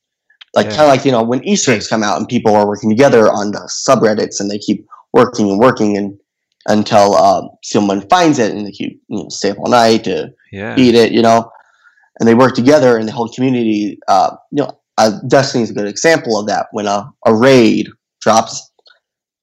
like 0.55 0.67
Yeah. 0.67 0.77
kind 0.77 0.83
of 0.83 0.89
like 0.89 1.05
you 1.05 1.13
know 1.13 1.23
when 1.23 1.45
Easter 1.45 1.73
eggs 1.73 1.89
come 1.89 2.03
out 2.03 2.19
and 2.19 2.27
people 2.29 2.55
are 2.55 2.67
working 2.67 2.91
together 2.91 3.31
on 3.31 3.51
the 3.53 3.71
subreddits 3.87 4.41
and 4.41 4.51
they 4.51 4.59
keep 4.59 4.87
working 5.13 5.51
and 5.51 5.59
working 5.59 5.97
and 5.97 6.19
until 6.67 7.15
um, 7.17 7.49
someone 7.63 8.07
finds 8.09 8.39
it 8.39 8.55
and 8.55 8.67
they 8.67 8.71
keep 8.71 9.01
you 9.09 9.19
know 9.19 9.29
stay 9.29 9.51
up 9.51 9.59
all 9.59 9.71
night 9.71 10.05
to 10.05 10.33
Yeah. 10.53 10.77
eat 10.79 10.95
it. 10.95 11.13
You 11.13 11.23
know, 11.23 11.51
and 12.19 12.29
they 12.29 12.35
work 12.35 12.55
together 12.55 12.97
and 12.99 13.09
the 13.09 13.13
whole 13.13 13.29
community. 13.29 13.99
Uh, 14.09 14.37
you 14.51 14.63
know, 14.63 14.79
uh, 14.99 15.13
Destiny 15.29 15.63
is 15.65 15.71
a 15.71 15.75
good 15.75 15.89
example 15.89 16.39
of 16.39 16.47
that. 16.49 16.67
When 16.73 16.87
a, 16.87 17.11
a 17.27 17.35
raid 17.35 17.89
drops, 18.21 18.71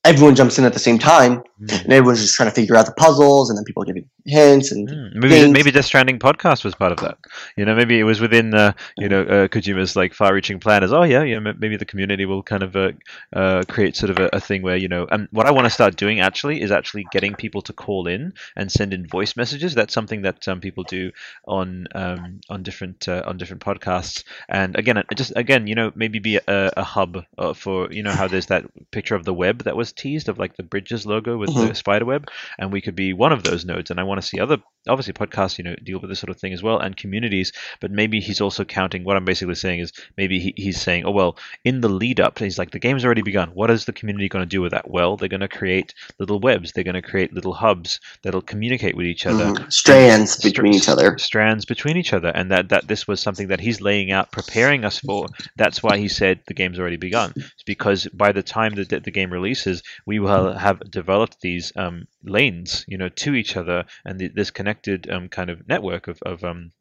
everyone 0.04 0.36
jumps 0.36 0.58
in 0.60 0.66
at 0.66 0.74
the 0.74 0.80
same 0.80 1.00
time, 1.00 1.42
Mm. 1.62 1.84
and 1.86 1.94
everyone's 1.94 2.22
just 2.22 2.36
trying 2.36 2.50
to 2.50 2.56
figure 2.56 2.76
out 2.76 2.86
the 2.86 2.92
puzzles, 2.94 3.50
and 3.50 3.58
then 3.58 3.64
people 3.64 3.84
are 3.84 3.86
giving 3.86 4.08
hints 4.26 4.72
and 4.72 4.88
Mm, 4.88 5.16
Maybe 5.16 5.30
things. 5.30 5.52
maybe 5.52 5.72
Death 5.72 5.86
Stranding 5.86 6.20
podcast 6.20 6.64
was 6.64 6.76
part 6.76 6.92
of 6.92 7.00
that. 7.00 7.18
You 7.56 7.66
know, 7.66 7.76
maybe 7.76 8.00
it 8.00 8.04
was 8.04 8.20
within 8.22 8.54
uh, 8.54 8.74
you 8.98 9.10
know 9.10 9.22
uh, 9.22 9.48
Kojima's 9.48 9.96
like 9.96 10.14
far-reaching 10.14 10.60
plan. 10.60 10.84
As 10.84 10.94
oh 10.94 11.04
yeah, 11.04 11.24
you 11.24 11.40
know, 11.40 11.54
maybe 11.58 11.78
the 11.78 11.86
community 11.86 12.26
will 12.26 12.44
kind 12.44 12.64
of 12.64 12.76
uh, 12.76 12.92
uh, 13.36 13.64
create 13.68 13.96
sort 13.96 14.10
of 14.12 14.20
a, 14.20 14.30
a 14.34 14.40
thing 14.40 14.62
where 14.62 14.78
you 14.78 14.88
know. 14.88 15.08
And 15.10 15.28
what 15.32 15.46
I 15.48 15.52
want 15.52 15.66
to 15.66 15.72
start 15.72 15.96
doing 15.96 16.20
actually 16.20 16.62
is 16.62 16.72
actually 16.72 17.06
getting 17.12 17.34
people 17.36 17.62
to 17.64 17.74
call 17.74 18.08
in 18.08 18.34
and 18.56 18.72
send 18.72 18.94
in 18.94 19.08
voice 19.08 19.36
messages. 19.36 19.74
That's 19.74 19.94
something 19.94 20.22
that 20.24 20.48
um, 20.48 20.62
people 20.62 20.84
do 20.84 21.12
on 21.48 21.88
um, 21.96 22.40
on 22.50 22.64
different 22.64 23.08
uh, 23.08 23.24
on 23.26 23.38
different 23.38 23.64
podcasts. 23.64 24.24
And 24.50 24.76
again, 24.78 25.02
just 25.16 25.34
again, 25.36 25.68
you 25.68 25.76
know, 25.76 25.92
maybe 25.96 26.20
be 26.20 26.36
a, 26.38 26.72
a 26.78 26.84
hub 26.84 27.24
uh, 27.38 27.54
for 27.54 27.92
you 27.92 28.04
know 28.04 28.12
how 28.12 28.28
there's 28.28 28.48
that 28.48 28.66
picture 28.92 29.16
of 29.16 29.26
the 29.26 29.34
web 29.34 29.64
that 29.64 29.76
was 29.76 29.92
teased 29.92 30.30
of 30.30 30.38
like 30.38 30.56
the 30.56 30.64
Bridges 30.64 31.06
logo 31.06 31.38
with 31.38 31.47
the 31.54 31.72
Mhm. 31.72 31.76
spider 31.76 32.06
web, 32.06 32.28
and 32.60 32.72
we 32.72 32.82
could 32.82 32.96
be 32.96 33.14
one 33.14 33.32
of 33.34 33.44
those 33.44 33.66
nodes. 33.66 33.90
And 33.92 34.00
I 34.00 34.04
want 34.04 34.22
to 34.22 34.28
see 34.28 34.40
other 34.40 34.58
obviously 34.88 35.12
podcasts, 35.14 35.58
you 35.58 35.66
know, 35.66 35.76
deal 35.84 36.00
with 36.00 36.10
this 36.10 36.20
sort 36.20 36.30
of 36.30 36.38
thing 36.40 36.54
as 36.54 36.64
well, 36.64 36.80
and 36.80 36.96
communities. 36.96 37.52
But 37.82 37.92
maybe 37.92 38.22
he's 38.22 38.40
also 38.40 38.64
counting. 38.64 39.04
What 39.04 39.18
I'm 39.18 39.26
basically 39.26 39.56
saying 39.56 39.82
is 39.82 39.92
maybe 40.18 40.40
he, 40.40 40.54
he's 40.56 40.80
saying, 40.80 41.04
oh 41.06 41.12
well, 41.12 41.38
in 41.66 41.82
the 41.82 41.90
lead 41.90 42.20
up, 42.22 42.40
he's 42.40 42.58
like 42.58 42.72
the 42.72 42.80
game's 42.80 43.04
already 43.04 43.22
begun. 43.22 43.50
What 43.50 43.70
is 43.70 43.84
the 43.86 43.92
community 43.94 44.30
going 44.30 44.44
to 44.44 44.50
do 44.50 44.62
with 44.62 44.72
that? 44.72 44.90
Well, 44.90 45.18
they're 45.18 45.28
going 45.28 45.42
to 45.42 45.48
create 45.50 45.94
little 46.20 46.40
webs. 46.40 46.72
They're 46.72 46.84
going 46.86 46.94
to 46.96 47.02
create 47.02 47.34
little 47.34 47.54
hubs 47.54 48.00
that'll 48.24 48.42
communicate 48.42 48.96
with 48.96 49.06
each 49.08 49.26
other 49.26 49.46
Mhm. 49.46 49.74
strands 49.74 50.32
Str- 50.32 50.48
between 50.48 50.74
each 50.74 50.88
other. 50.90 51.18
strands 51.18 51.66
between 51.66 51.98
each 51.98 52.14
other 52.14 52.30
and 52.30 52.52
that 52.52 52.70
that 52.70 52.88
this 52.88 53.08
was 53.08 53.20
something 53.20 53.48
that 53.50 53.60
he's 53.60 53.82
laying 53.82 54.12
out 54.12 54.32
preparing 54.32 54.86
us 54.86 55.00
for 55.00 55.28
that's 55.58 55.82
why 55.84 55.98
he 55.98 56.08
said 56.08 56.40
the 56.48 56.54
game's 56.54 56.80
already 56.80 56.96
begun 56.98 57.32
it's 57.36 57.64
because 57.66 58.08
by 58.14 58.32
the 58.32 58.44
time 58.44 58.76
that 58.76 58.90
the, 58.90 59.00
the 59.00 59.12
game 59.12 59.32
releases 59.32 59.84
we 60.06 60.20
will 60.20 60.54
have 60.54 60.80
developed 60.90 61.37
these 61.42 61.72
um, 61.76 62.08
lanes 62.24 62.86
you 62.88 62.98
know 62.98 63.10
to 63.10 63.36
each 63.36 63.56
other 63.56 63.86
and 64.06 64.20
the, 64.20 64.28
this 64.30 64.52
connected 64.52 65.10
um, 65.10 65.30
kind 65.30 65.50
of 65.50 65.68
network 65.68 66.08
of, 66.08 66.22
of 66.24 66.44
um, 66.44 66.72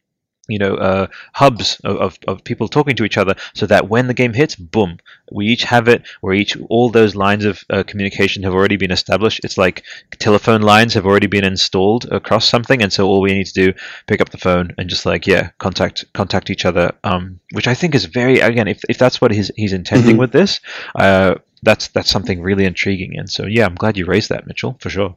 you 0.48 0.58
know 0.58 0.74
uh, 0.74 1.06
hubs 1.34 1.80
of, 1.84 1.96
of, 1.96 2.18
of 2.28 2.44
people 2.44 2.68
talking 2.68 2.96
to 2.96 3.04
each 3.04 3.16
other 3.18 3.34
so 3.54 3.66
that 3.66 3.88
when 3.88 4.06
the 4.06 4.14
game 4.14 4.32
hits 4.32 4.54
boom 4.54 4.98
we 5.32 5.46
each 5.46 5.64
have 5.64 5.88
it 5.88 6.06
where 6.20 6.34
each 6.34 6.56
all 6.70 6.88
those 6.90 7.14
lines 7.16 7.44
of 7.44 7.64
uh, 7.70 7.82
communication 7.82 8.42
have 8.44 8.54
already 8.54 8.76
been 8.76 8.92
established. 8.92 9.40
It's 9.44 9.58
like 9.58 9.82
telephone 10.18 10.62
lines 10.62 10.94
have 10.94 11.06
already 11.06 11.26
been 11.26 11.44
installed 11.44 12.06
across 12.12 12.48
something 12.48 12.82
and 12.82 12.92
so 12.92 13.06
all 13.06 13.20
we 13.20 13.32
need 13.32 13.46
to 13.46 13.72
do 13.72 13.78
pick 14.06 14.20
up 14.20 14.28
the 14.30 14.38
phone 14.38 14.72
and 14.78 14.88
just 14.88 15.04
like 15.06 15.26
yeah 15.26 15.50
contact 15.58 16.04
contact 16.12 16.50
each 16.50 16.64
other 16.64 16.92
um, 17.04 17.40
which 17.52 17.66
i 17.66 17.74
think 17.74 17.94
is 17.94 18.04
very 18.04 18.40
again 18.40 18.68
if, 18.68 18.80
if 18.88 18.98
that's 18.98 19.20
what 19.20 19.30
he's, 19.32 19.50
he's 19.56 19.72
intending 19.72 20.16
Mhm. 20.16 20.20
with 20.20 20.32
this 20.32 20.60
uh, 20.94 21.34
that's 21.62 21.88
that's 21.88 22.10
something 22.10 22.40
really 22.42 22.64
intriguing. 22.64 23.18
And 23.18 23.28
so 23.28 23.46
yeah 23.46 23.66
i'm 23.66 23.74
glad 23.74 23.96
you 23.96 24.06
raised 24.06 24.28
that 24.28 24.46
mitchell 24.46 24.76
for 24.80 24.90
sure 24.90 25.16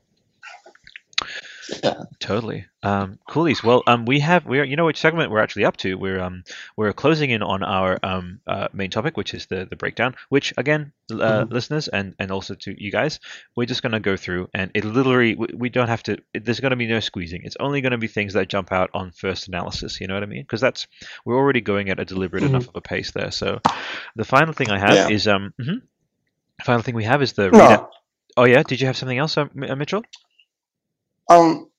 Yeah. 1.84 2.04
Totally. 2.20 2.66
Um, 2.84 3.20
coolies. 3.28 3.64
Well, 3.64 3.84
um, 3.88 4.06
we 4.06 4.20
have 4.20 4.46
we're 4.46 4.64
you 4.64 4.76
know 4.76 4.86
which 4.86 4.98
segment 5.00 5.32
we're 5.32 5.40
actually 5.42 5.66
up 5.66 5.78
to. 5.78 5.96
We're 5.96 6.20
um 6.20 6.44
we're 6.78 6.94
closing 6.94 7.30
in 7.30 7.42
on 7.44 7.64
our 7.64 8.00
um 8.04 8.40
uh, 8.48 8.68
main 8.74 8.90
topic, 8.90 9.18
which 9.18 9.34
is 9.34 9.46
the 9.48 9.66
the 9.70 9.76
breakdown. 9.76 10.16
Which 10.30 10.54
again, 10.58 10.92
uh, 11.12 11.46
listeners 11.50 11.88
and 11.88 12.16
and 12.20 12.32
also 12.32 12.56
to 12.56 12.84
you 12.84 12.92
guys, 12.92 13.20
we're 13.56 13.66
just 13.66 13.82
gonna 13.84 14.00
go 14.00 14.16
through 14.18 14.50
and 14.54 14.72
it 14.74 14.86
literally 14.86 15.36
we, 15.36 15.48
we 15.56 15.70
don't 15.70 15.88
have 15.90 16.04
to. 16.04 16.18
It, 16.34 16.46
there's 16.46 16.60
gonna 16.60 16.76
be 16.76 16.88
no 16.88 17.00
squeezing. 17.00 17.42
It's 17.44 17.58
only 17.60 17.82
gonna 17.82 17.98
be 17.98 18.08
things 18.08 18.34
that 18.34 18.50
jump 18.50 18.72
out 18.72 18.90
on 18.94 19.12
first 19.12 19.48
analysis. 19.48 20.00
You 20.00 20.08
know 20.08 20.14
what 20.16 20.24
I 20.24 20.28
mean? 20.28 20.44
Because 20.44 20.62
that's 20.62 20.88
we're 21.26 21.38
already 21.38 21.62
going 21.62 21.90
at 21.90 22.00
a 22.00 22.06
deliberate 22.06 22.44
enough 22.44 22.68
of 22.68 22.76
a 22.76 22.82
pace 22.82 23.12
there. 23.12 23.32
So 23.32 23.62
the 24.16 24.26
final 24.26 24.54
thing 24.54 24.70
I 24.70 24.80
have 24.80 24.96
Yeah. 24.96 25.08
is 25.08 25.28
um. 25.28 25.54
mhm. 25.62 25.82
Final 26.64 26.82
thing 26.84 26.96
we 26.96 27.04
have 27.06 27.22
is 27.22 27.34
the 27.34 27.52
No. 27.52 27.60
readout. 27.60 27.90
Oh 28.38 28.46
yeah, 28.46 28.64
did 28.64 28.80
you 28.82 28.88
have 28.88 28.98
something 28.98 29.18
else, 29.18 29.38
uh, 29.38 29.46
uh, 29.68 29.76
Mitchell? 29.76 30.04
Um, 31.30 31.70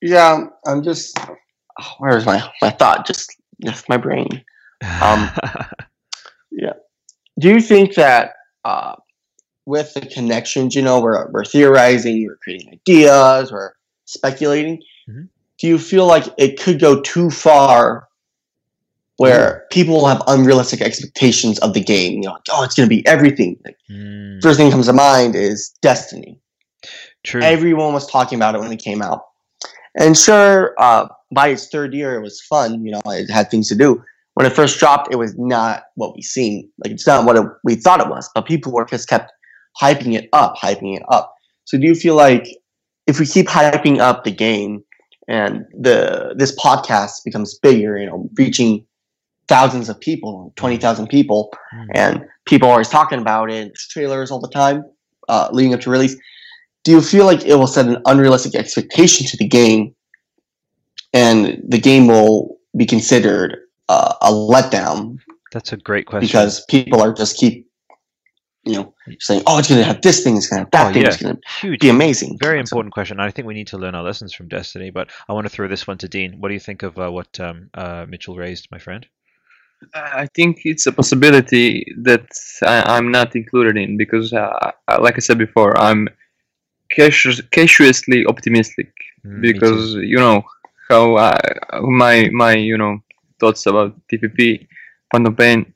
yeah, 0.00 0.44
I'm 0.66 0.82
just. 0.82 1.18
oh, 1.20 1.94
where's 1.98 2.24
my 2.26 2.42
my 2.62 2.70
thought? 2.70 3.06
Just 3.06 3.36
left 3.62 3.88
my 3.88 3.96
brain. 3.96 4.28
Um, 5.02 5.30
yeah. 6.50 6.72
Do 7.38 7.48
you 7.48 7.60
think 7.60 7.94
that 7.94 8.32
uh, 8.64 8.94
with 9.66 9.92
the 9.94 10.02
connections, 10.02 10.74
you 10.74 10.82
know, 10.82 11.00
we're 11.00 11.30
we're 11.30 11.44
theorizing, 11.44 12.24
we're 12.26 12.36
creating 12.42 12.70
ideas, 12.72 13.52
we're 13.52 13.72
speculating. 14.06 14.82
Mhm. 15.08 15.28
Do 15.58 15.66
you 15.66 15.78
feel 15.78 16.06
like 16.06 16.24
it 16.38 16.58
could 16.58 16.80
go 16.80 17.00
too 17.02 17.28
far, 17.28 18.08
where 19.18 19.66
people 19.70 19.96
will 19.96 20.06
have 20.06 20.22
unrealistic 20.26 20.80
expectations 20.80 21.58
of 21.58 21.74
the 21.74 21.80
game? 21.84 22.14
You 22.14 22.20
know, 22.28 22.32
like, 22.32 22.42
oh, 22.50 22.62
it's 22.64 22.74
going 22.74 22.88
to 22.88 22.94
be 22.94 23.06
everything. 23.06 23.58
Like, 23.64 23.76
Mm, 23.90 24.40
first 24.40 24.56
thing 24.56 24.68
that 24.68 24.72
comes 24.72 24.86
to 24.86 24.94
mind 24.94 25.34
is 25.36 25.74
Destiny. 25.82 26.39
True. 27.24 27.42
everyone 27.42 27.92
was 27.92 28.06
talking 28.06 28.36
about 28.38 28.54
it 28.54 28.60
when 28.60 28.72
it 28.72 28.82
came 28.82 29.02
out. 29.02 29.22
And 29.98 30.16
sure, 30.16 30.74
uh, 30.78 31.08
by 31.34 31.48
its 31.48 31.68
third 31.68 31.92
year, 31.94 32.14
it 32.14 32.22
was 32.22 32.40
fun. 32.42 32.84
You 32.84 32.92
know, 32.92 33.00
it 33.06 33.30
had 33.30 33.50
things 33.50 33.68
to 33.68 33.74
do. 33.74 34.02
When 34.34 34.46
it 34.46 34.52
first 34.52 34.78
dropped, 34.78 35.12
it 35.12 35.16
was 35.16 35.34
not 35.36 35.84
what 35.96 36.14
we 36.14 36.22
seen. 36.22 36.70
Like 36.82 36.92
it's 36.92 37.06
not 37.06 37.24
what 37.24 37.36
it, 37.36 37.44
we 37.64 37.74
thought 37.74 38.00
it 38.00 38.08
was. 38.08 38.30
But 38.34 38.46
people 38.46 38.72
were 38.72 38.84
just 38.84 39.08
kept 39.08 39.32
hyping 39.80 40.14
it 40.14 40.28
up, 40.32 40.56
hyping 40.56 40.96
it 40.96 41.02
up. 41.10 41.34
So 41.64 41.76
do 41.78 41.86
you 41.86 41.94
feel 41.94 42.14
like 42.14 42.46
if 43.06 43.18
we 43.18 43.26
keep 43.26 43.46
hyping 43.46 43.98
up 43.98 44.24
the 44.24 44.30
game 44.30 44.82
and 45.28 45.64
the 45.78 46.34
this 46.36 46.56
podcast 46.56 47.24
becomes 47.24 47.58
bigger, 47.58 47.98
you 47.98 48.06
know, 48.06 48.28
reaching 48.36 48.86
thousands 49.48 49.88
of 49.88 49.98
people, 50.00 50.52
twenty 50.56 50.76
thousand 50.76 51.08
people, 51.08 51.50
Mm. 51.74 51.86
and 51.94 52.24
people 52.46 52.68
are 52.68 52.72
always 52.72 52.88
talking 52.88 53.20
about 53.20 53.50
it, 53.50 53.74
trailers 53.90 54.30
all 54.30 54.40
the 54.40 54.48
time 54.48 54.84
uh, 55.28 55.48
leading 55.52 55.74
up 55.74 55.80
to 55.80 55.90
release 55.90 56.16
do 56.84 56.92
you 56.92 57.00
feel 57.02 57.26
like 57.26 57.44
it 57.44 57.54
will 57.56 57.66
set 57.66 57.86
an 57.86 58.00
unrealistic 58.06 58.54
expectation 58.54 59.26
to 59.26 59.36
the 59.36 59.46
game 59.48 59.94
and 61.12 61.62
the 61.68 61.78
game 61.78 62.06
will 62.06 62.58
be 62.76 62.86
considered 62.86 63.58
uh, 63.88 64.14
a 64.22 64.30
letdown 64.30 65.18
That's 65.52 65.72
a 65.72 65.76
great 65.76 66.06
question. 66.06 66.26
because 66.26 66.64
people 66.66 67.00
are 67.00 67.12
just 67.12 67.36
keep 67.36 67.66
you 68.64 68.74
know 68.74 68.94
saying 69.20 69.42
oh 69.46 69.58
it's 69.58 69.68
going 69.68 69.80
to 69.80 69.86
have 69.86 70.02
this 70.02 70.22
thing 70.22 70.36
it's 70.36 70.46
going 70.48 70.58
to 70.58 70.64
have 70.64 70.70
that 70.72 70.90
Oh, 70.90 70.92
thing 70.92 71.02
yeah. 71.02 71.08
it's 71.08 71.16
going 71.22 71.36
to 71.62 71.78
be 71.78 71.88
amazing 71.88 72.36
very 72.40 72.58
So- 72.58 72.60
important 72.60 72.92
question. 72.94 73.18
I 73.18 73.30
think 73.30 73.46
we 73.48 73.54
need 73.54 73.66
to 73.68 73.78
learn 73.78 73.94
our 73.94 74.02
lessons 74.02 74.32
from 74.34 74.48
Destiny, 74.48 74.90
but 74.90 75.08
I 75.28 75.32
want 75.32 75.46
to 75.46 75.48
throw 75.50 75.66
this 75.66 75.86
one 75.86 75.98
to 75.98 76.08
Dean. 76.08 76.38
What 76.40 76.48
do 76.48 76.54
you 76.54 76.60
think 76.60 76.82
of 76.82 76.98
uh, 76.98 77.10
what 77.10 77.40
um, 77.40 77.70
uh, 77.74 78.04
Mitchell 78.08 78.36
raised, 78.36 78.68
my 78.70 78.78
friend? 78.78 79.06
I 79.94 80.26
think 80.36 80.60
it's 80.66 80.86
a 80.86 80.92
possibility 80.92 81.86
that 82.02 82.26
I, 82.62 82.82
I'm 82.96 83.10
not 83.10 83.34
included 83.34 83.78
in 83.78 83.96
because, 83.96 84.30
uh, 84.34 84.72
like 85.00 85.16
I 85.16 85.20
said 85.20 85.38
before, 85.38 85.72
I'm 85.80 86.06
cautious, 86.94 87.40
cautiously 87.52 88.26
optimistic 88.26 88.92
Mm, 89.26 89.42
because 89.42 89.94
you 89.94 90.16
know 90.16 90.42
how 90.88 91.16
I, 91.16 91.36
my 91.80 92.28
my 92.32 92.54
you 92.54 92.78
know 92.78 93.02
thoughts 93.38 93.66
about 93.66 93.94
TPP, 94.08 94.66
Phantom 95.12 95.34
Pain, 95.34 95.74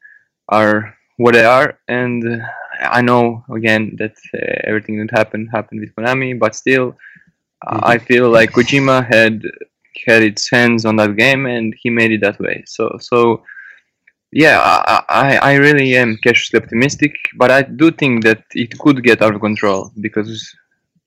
are 0.49 0.97
what 1.19 1.35
they 1.35 1.45
are, 1.45 1.79
and 1.89 2.43
I 2.81 3.03
know 3.03 3.45
again 3.55 3.97
that 3.99 4.17
uh, 4.35 4.61
everything 4.65 4.99
that 4.99 5.17
happened 5.17 5.51
happened 5.53 5.81
with 5.81 5.95
Konami, 5.95 6.39
but 6.39 6.55
still, 6.55 6.97
I 7.63 7.99
feel 7.99 8.31
like 8.31 8.53
Kojima 8.57 9.07
had 9.07 9.43
had 10.07 10.23
its 10.23 10.51
hands 10.51 10.85
on 10.85 10.97
that 10.97 11.17
game 11.17 11.47
and 11.47 11.75
he 11.81 11.89
made 11.91 12.13
it 12.13 12.23
that 12.23 12.41
way. 12.41 12.65
So 12.67 12.97
so 12.99 13.43
yeah, 14.33 14.59
I, 14.61 15.05
I, 15.09 15.37
I 15.37 15.55
really 15.55 15.97
am 15.97 16.17
cautiously 16.17 16.61
optimistic, 16.61 17.15
but 17.37 17.53
I 17.53 17.63
do 17.63 17.93
think 17.93 18.25
that 18.25 18.43
it 18.51 18.77
could 18.79 19.05
get 19.05 19.23
out 19.23 19.35
of 19.35 19.41
control 19.41 19.93
because, 20.01 20.53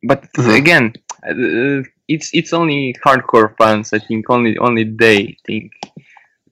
but 0.03 0.23
Mhm. 0.33 0.55
again, 0.55 0.93
uh, 1.27 1.83
it's 2.07 2.29
it's 2.33 2.53
only 2.53 2.95
hardcore 3.05 3.55
fans. 3.57 3.93
I 3.93 3.99
think 3.99 4.29
only 4.29 4.57
only 4.57 4.83
they 4.83 5.37
think 5.45 5.71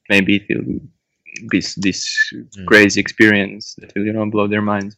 maybe 0.09 0.35
it 0.38 0.57
will 0.57 0.80
be 1.49 1.59
this 1.77 2.01
Mm. 2.34 2.65
crazy 2.67 2.99
experience 2.99 3.76
that 3.80 3.93
will 3.95 4.05
you 4.05 4.13
know 4.13 4.26
blow 4.30 4.47
their 4.47 4.61
minds. 4.61 4.95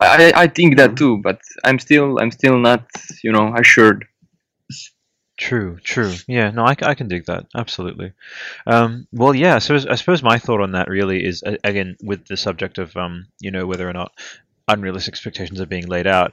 I 0.00 0.32
I 0.36 0.46
think 0.48 0.76
that 0.76 0.96
too, 0.96 1.18
but 1.18 1.40
I'm 1.64 1.78
still 1.78 2.18
I'm 2.20 2.30
still 2.30 2.58
not 2.58 2.84
you 3.22 3.32
know 3.32 3.54
assured. 3.56 4.06
True, 5.38 5.78
true. 5.82 6.12
Yeah, 6.28 6.50
no, 6.50 6.64
I, 6.64 6.76
I 6.82 6.94
can 6.94 7.08
dig 7.08 7.24
that. 7.26 7.46
Absolutely. 7.56 8.12
Um, 8.66 9.08
well, 9.12 9.34
yeah, 9.34 9.58
so 9.58 9.74
I 9.74 9.96
suppose 9.96 10.22
my 10.22 10.38
thought 10.38 10.60
on 10.60 10.72
that 10.72 10.88
really 10.88 11.24
is, 11.24 11.42
uh, 11.42 11.56
again, 11.64 11.96
with 12.02 12.26
the 12.26 12.36
subject 12.36 12.78
of, 12.78 12.94
um, 12.96 13.26
you 13.40 13.50
know, 13.50 13.66
whether 13.66 13.88
or 13.88 13.92
not 13.92 14.12
unrealistic 14.68 15.12
expectations 15.12 15.60
are 15.60 15.66
being 15.66 15.86
laid 15.86 16.06
out. 16.06 16.32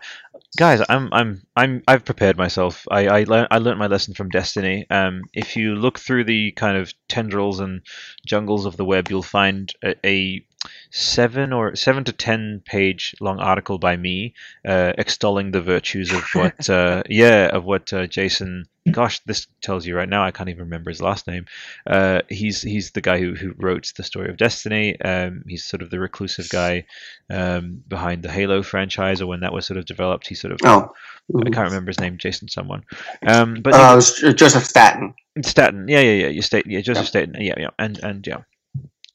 Guys, 0.58 0.82
I'm, 0.90 1.10
I'm, 1.14 1.42
I'm, 1.56 1.84
I've 1.88 2.06
prepared 2.06 2.38
myself. 2.38 2.86
I, 2.90 3.08
I, 3.08 3.24
learned, 3.24 3.48
I 3.52 3.60
learned 3.60 3.80
my 3.80 3.88
lesson 3.88 4.14
from 4.14 4.30
Destiny. 4.30 4.86
Um, 4.90 5.22
if 5.34 5.56
you 5.56 5.76
look 5.76 6.00
through 6.00 6.24
the 6.24 6.52
kind 6.54 6.78
of 6.78 6.94
tendrils 7.08 7.60
and 7.60 7.82
jungles 8.26 8.66
of 8.66 8.78
the 8.78 8.86
web, 8.86 9.10
you'll 9.10 9.22
find 9.22 9.72
a, 9.84 9.96
a 10.06 10.46
seven 10.92 11.54
or 11.54 11.76
seven 11.76 12.04
to 12.04 12.12
ten 12.12 12.62
page 12.66 13.16
long 13.22 13.40
article 13.40 13.78
by 13.78 13.96
me 13.96 14.34
uh, 14.68 14.92
extolling 14.98 15.52
the 15.52 15.62
virtues 15.62 16.12
of 16.12 16.24
what 16.34 16.70
uh, 16.70 17.02
yeah 17.10 17.48
of 17.48 17.64
what 17.64 17.92
uh, 17.94 18.08
Jason 18.08 18.66
gosh 18.92 19.20
this 19.20 19.48
tells 19.62 19.86
you 19.86 19.96
right 19.96 20.10
now 20.10 20.24
I 20.24 20.32
can't 20.32 20.50
even 20.50 20.64
remember 20.64 20.90
his 20.90 21.02
last 21.02 21.28
name 21.28 21.46
uh, 21.88 22.22
he's 22.28 22.62
he's 22.62 22.92
the 22.92 23.02
guy 23.02 23.20
who, 23.20 23.36
who 23.36 23.54
wrote 23.58 23.94
the 23.96 24.04
story 24.04 24.30
of 24.30 24.38
Destiny 24.38 25.00
um, 25.02 25.44
he's 25.48 25.64
sort 25.64 25.82
of 25.82 25.92
the 25.92 26.00
reclusive 26.00 26.50
guy 26.50 26.86
um, 27.30 27.82
behind 27.88 28.24
the 28.24 28.32
Halo 28.32 28.62
franchise 28.62 29.22
or 29.22 29.28
when 29.28 29.42
that 29.42 29.54
was 29.54 29.66
sort 29.66 29.78
of 29.78 29.86
developed 29.86 30.28
he 30.28 30.36
sort 30.36 30.54
of 30.54 30.60
Oh. 30.64 30.92
I 31.38 31.50
can't 31.52 31.70
remember 31.70 31.92
his 31.92 32.00
name 32.00 32.18
Jason 32.18 32.50
someone 32.50 32.84
um, 33.26 33.62
but 33.62 33.76
Uh, 33.76 33.94
it 33.94 33.96
was 33.96 34.36
Joseph 34.36 34.66
Staten. 34.66 35.14
Staten, 35.44 35.88
yeah, 35.88 36.02
yeah, 36.02 36.24
yeah. 36.24 36.28
You 36.28 36.42
state, 36.42 36.66
yeah, 36.68 36.82
Joseph 36.82 37.08
Staten, 37.08 37.36
yeah, 37.40 37.54
yeah, 37.58 37.70
and 37.78 37.98
and 38.00 38.26
yeah. 38.28 38.42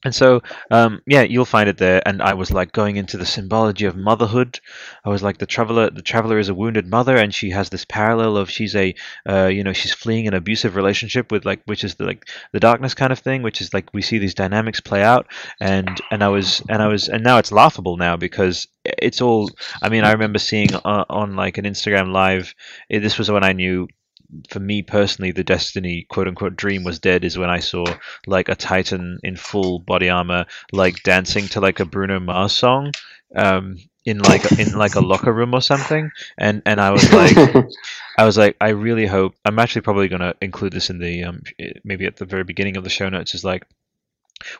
And 0.05 0.15
so, 0.15 0.41
um, 0.71 1.01
yeah, 1.05 1.23
you'll 1.23 1.43
find 1.45 1.67
it 1.67 1.77
there. 1.77 2.01
And 2.07 2.21
I 2.21 2.33
was 2.35 2.51
like 2.51 2.71
going 2.71 2.95
into 2.95 3.17
the 3.17 3.25
symbology 3.25 3.85
of 3.85 3.97
motherhood. 3.97 4.59
I 5.03 5.09
was 5.09 5.21
like, 5.23 5.39
the 5.39 5.45
traveler, 5.45 5.89
the 5.89 6.01
traveler 6.01 6.39
is 6.39 6.47
a 6.47 6.53
wounded 6.55 6.87
mother, 6.87 7.17
and 7.17 7.33
she 7.33 7.49
has 7.49 7.69
this 7.69 7.83
parallel 7.85 8.37
of 8.37 8.49
she's 8.49 8.75
a, 8.75 8.95
uh, 9.27 9.47
you 9.47 9.63
know, 9.63 9.73
she's 9.73 9.93
fleeing 9.93 10.27
an 10.27 10.33
abusive 10.33 10.75
relationship 10.77 11.31
with 11.31 11.43
like, 11.45 11.61
which 11.65 11.83
is 11.83 11.95
the 11.95 12.05
like 12.05 12.25
the 12.53 12.59
darkness 12.61 12.93
kind 12.93 13.11
of 13.11 13.19
thing, 13.19 13.41
which 13.41 13.59
is 13.61 13.73
like 13.73 13.93
we 13.93 14.01
see 14.01 14.17
these 14.19 14.35
dynamics 14.35 14.79
play 14.79 15.03
out. 15.03 15.27
And 15.59 15.99
and 16.11 16.23
I 16.23 16.29
was 16.29 16.61
and 16.69 16.81
I 16.81 16.87
was 16.87 17.09
and 17.09 17.23
now 17.23 17.37
it's 17.39 17.51
laughable 17.51 17.97
now 17.97 18.15
because 18.15 18.67
it's 18.85 19.21
all. 19.21 19.49
I 19.81 19.89
mean, 19.89 20.03
I 20.03 20.11
remember 20.13 20.39
seeing 20.39 20.73
uh, 20.75 21.05
on 21.09 21.35
like 21.35 21.57
an 21.57 21.65
Instagram 21.65 22.11
live. 22.13 22.53
eh, 22.89 22.99
This 22.99 23.17
was 23.17 23.29
when 23.31 23.43
I 23.43 23.53
knew 23.53 23.87
for 24.49 24.59
me 24.59 24.81
personally, 24.81 25.31
the 25.31 25.43
Destiny 25.43 26.05
quote 26.09 26.27
unquote 26.27 26.55
dream 26.55 26.83
was 26.83 26.99
dead 26.99 27.23
is 27.23 27.37
when 27.37 27.49
I 27.49 27.59
saw 27.59 27.85
like 28.27 28.49
a 28.49 28.55
Titan 28.55 29.19
in 29.23 29.35
full 29.35 29.79
body 29.79 30.09
armor, 30.09 30.45
like 30.71 31.03
dancing 31.03 31.47
to 31.49 31.61
like 31.61 31.79
a 31.79 31.85
Bruno 31.85 32.19
Mars 32.19 32.53
song, 32.53 32.91
um, 33.35 33.77
in 34.05 34.19
like 34.19 34.51
in 34.59 34.77
like 34.77 34.95
a 34.95 35.01
locker 35.01 35.33
room 35.33 35.53
or 35.53 35.61
something, 35.61 36.11
and 36.37 36.61
and 36.65 36.79
I 36.79 36.91
was 36.91 37.11
like, 37.11 37.35
I 38.17 38.25
was 38.25 38.37
like, 38.37 38.55
I 38.61 38.69
really 38.69 39.05
hope 39.07 39.35
I'm 39.45 39.59
actually 39.59 39.81
probably 39.81 40.07
gonna 40.07 40.35
include 40.41 40.73
this 40.73 40.89
in 40.89 40.99
the 40.99 41.23
um 41.23 41.41
maybe 41.83 42.05
at 42.05 42.17
the 42.17 42.25
very 42.25 42.43
beginning 42.43 42.77
of 42.77 42.83
the 42.83 42.89
show 42.89 43.09
notes 43.09 43.35
is 43.35 43.43
like. 43.43 43.65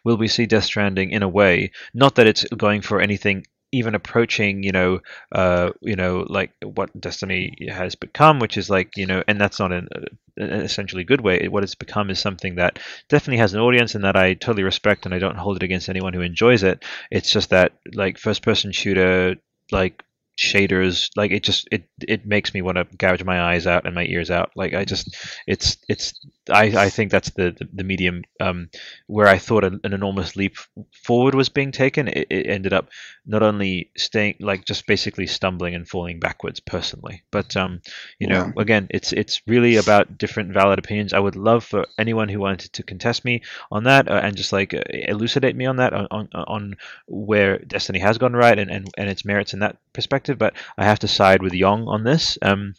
Will 0.05 0.15
we 0.15 0.29
see 0.29 0.45
Death 0.45 0.63
Stranding 0.63 1.11
in 1.11 1.21
a 1.21 1.27
way? 1.27 1.71
Not 1.93 2.15
that 2.15 2.27
it's 2.27 2.45
going 2.45 2.81
for 2.81 3.01
anything 3.01 3.45
even 3.75 3.95
approaching, 3.95 4.63
you 4.63 4.71
know, 4.71 5.01
uh, 5.31 5.71
you 5.81 5.95
know, 5.95 6.25
like 6.27 6.51
what 6.63 6.89
Destiny 6.99 7.55
has 7.69 7.95
become, 7.95 8.39
which 8.39 8.57
is 8.57 8.69
like, 8.69 8.95
you 8.95 9.05
know, 9.05 9.23
and 9.27 9.39
that's 9.39 9.59
not 9.59 9.71
an, 9.71 9.89
an 10.37 10.61
essentially 10.61 11.03
good 11.03 11.21
way. 11.21 11.47
What 11.47 11.63
it's 11.63 11.75
become 11.75 12.09
is 12.09 12.19
something 12.19 12.55
that 12.55 12.79
definitely 13.09 13.39
has 13.39 13.53
an 13.53 13.59
audience 13.59 13.95
and 13.95 14.05
that 14.05 14.15
I 14.15 14.33
totally 14.33 14.63
respect, 14.63 15.05
and 15.05 15.13
I 15.13 15.19
don't 15.19 15.37
hold 15.37 15.57
it 15.57 15.63
against 15.63 15.89
anyone 15.89 16.13
who 16.13 16.21
enjoys 16.21 16.63
it. 16.63 16.83
It's 17.11 17.31
just 17.31 17.49
that 17.49 17.73
like 17.93 18.17
first-person 18.17 18.71
shooter, 18.71 19.35
like 19.71 20.03
shaders 20.37 21.09
like 21.15 21.31
it 21.31 21.43
just 21.43 21.67
it 21.71 21.87
it 22.01 22.25
makes 22.25 22.53
me 22.53 22.61
want 22.61 22.77
to 22.77 22.83
gouge 22.97 23.23
my 23.23 23.41
eyes 23.41 23.65
out 23.65 23.85
and 23.85 23.95
my 23.95 24.05
ears 24.05 24.29
out. 24.29 24.51
Like 24.55 24.73
i 24.73 24.83
just 24.83 25.15
it's 25.47 25.77
it's 25.87 26.13
i 26.49 26.65
i 26.65 26.89
think 26.89 27.09
that's 27.09 27.29
the 27.31 27.55
the, 27.57 27.67
the 27.73 27.83
medium 27.83 28.23
um 28.39 28.69
where 29.07 29.27
i 29.27 29.37
thought 29.37 29.63
an, 29.63 29.79
an 29.83 29.93
enormous 29.93 30.35
leap 30.35 30.57
forward 30.91 31.35
was 31.35 31.49
being 31.49 31.71
taken. 31.71 32.07
It, 32.07 32.27
it 32.29 32.47
ended 32.47 32.73
up 32.73 32.89
not 33.25 33.43
only 33.43 33.91
staying 33.95 34.35
like 34.39 34.65
just 34.65 34.85
basically 34.87 35.27
stumbling 35.27 35.73
and 35.73 35.87
falling 35.87 36.19
backwards 36.19 36.59
personally 36.59 37.23
but 37.31 37.55
um 37.55 37.81
you 38.19 38.27
know 38.27 38.51
again 38.57 38.87
it's 38.89 39.13
it's 39.13 39.41
really 39.47 39.77
about 39.77 40.17
different 40.17 40.53
valid 40.53 40.79
opinions. 40.79 41.13
I 41.13 41.19
would 41.19 41.35
love 41.35 41.63
for 41.63 41.85
anyone 41.97 42.27
who 42.29 42.39
wanted 42.39 42.73
to 42.73 42.83
contest 42.83 43.23
me 43.23 43.41
on 43.71 43.85
that 43.85 44.09
uh, 44.09 44.19
and 44.21 44.35
just 44.35 44.51
like 44.51 44.73
uh, 44.73 44.81
elucidate 44.91 45.55
me 45.55 45.65
on 45.65 45.77
that 45.77 45.93
on, 45.93 46.07
on 46.11 46.29
on 46.33 46.75
where 47.07 47.57
destiny 47.59 47.99
has 47.99 48.17
gone 48.17 48.33
right 48.33 48.57
and 48.57 48.69
and, 48.69 48.89
and 48.97 49.09
its 49.09 49.23
merits 49.23 49.53
in 49.53 49.59
that 49.59 49.77
perspective 49.93 50.24
but 50.33 50.53
i 50.77 50.83
have 50.83 50.99
to 50.99 51.07
side 51.07 51.41
with 51.41 51.53
yong 51.53 51.87
on 51.87 52.03
this 52.03 52.37
um 52.41 52.73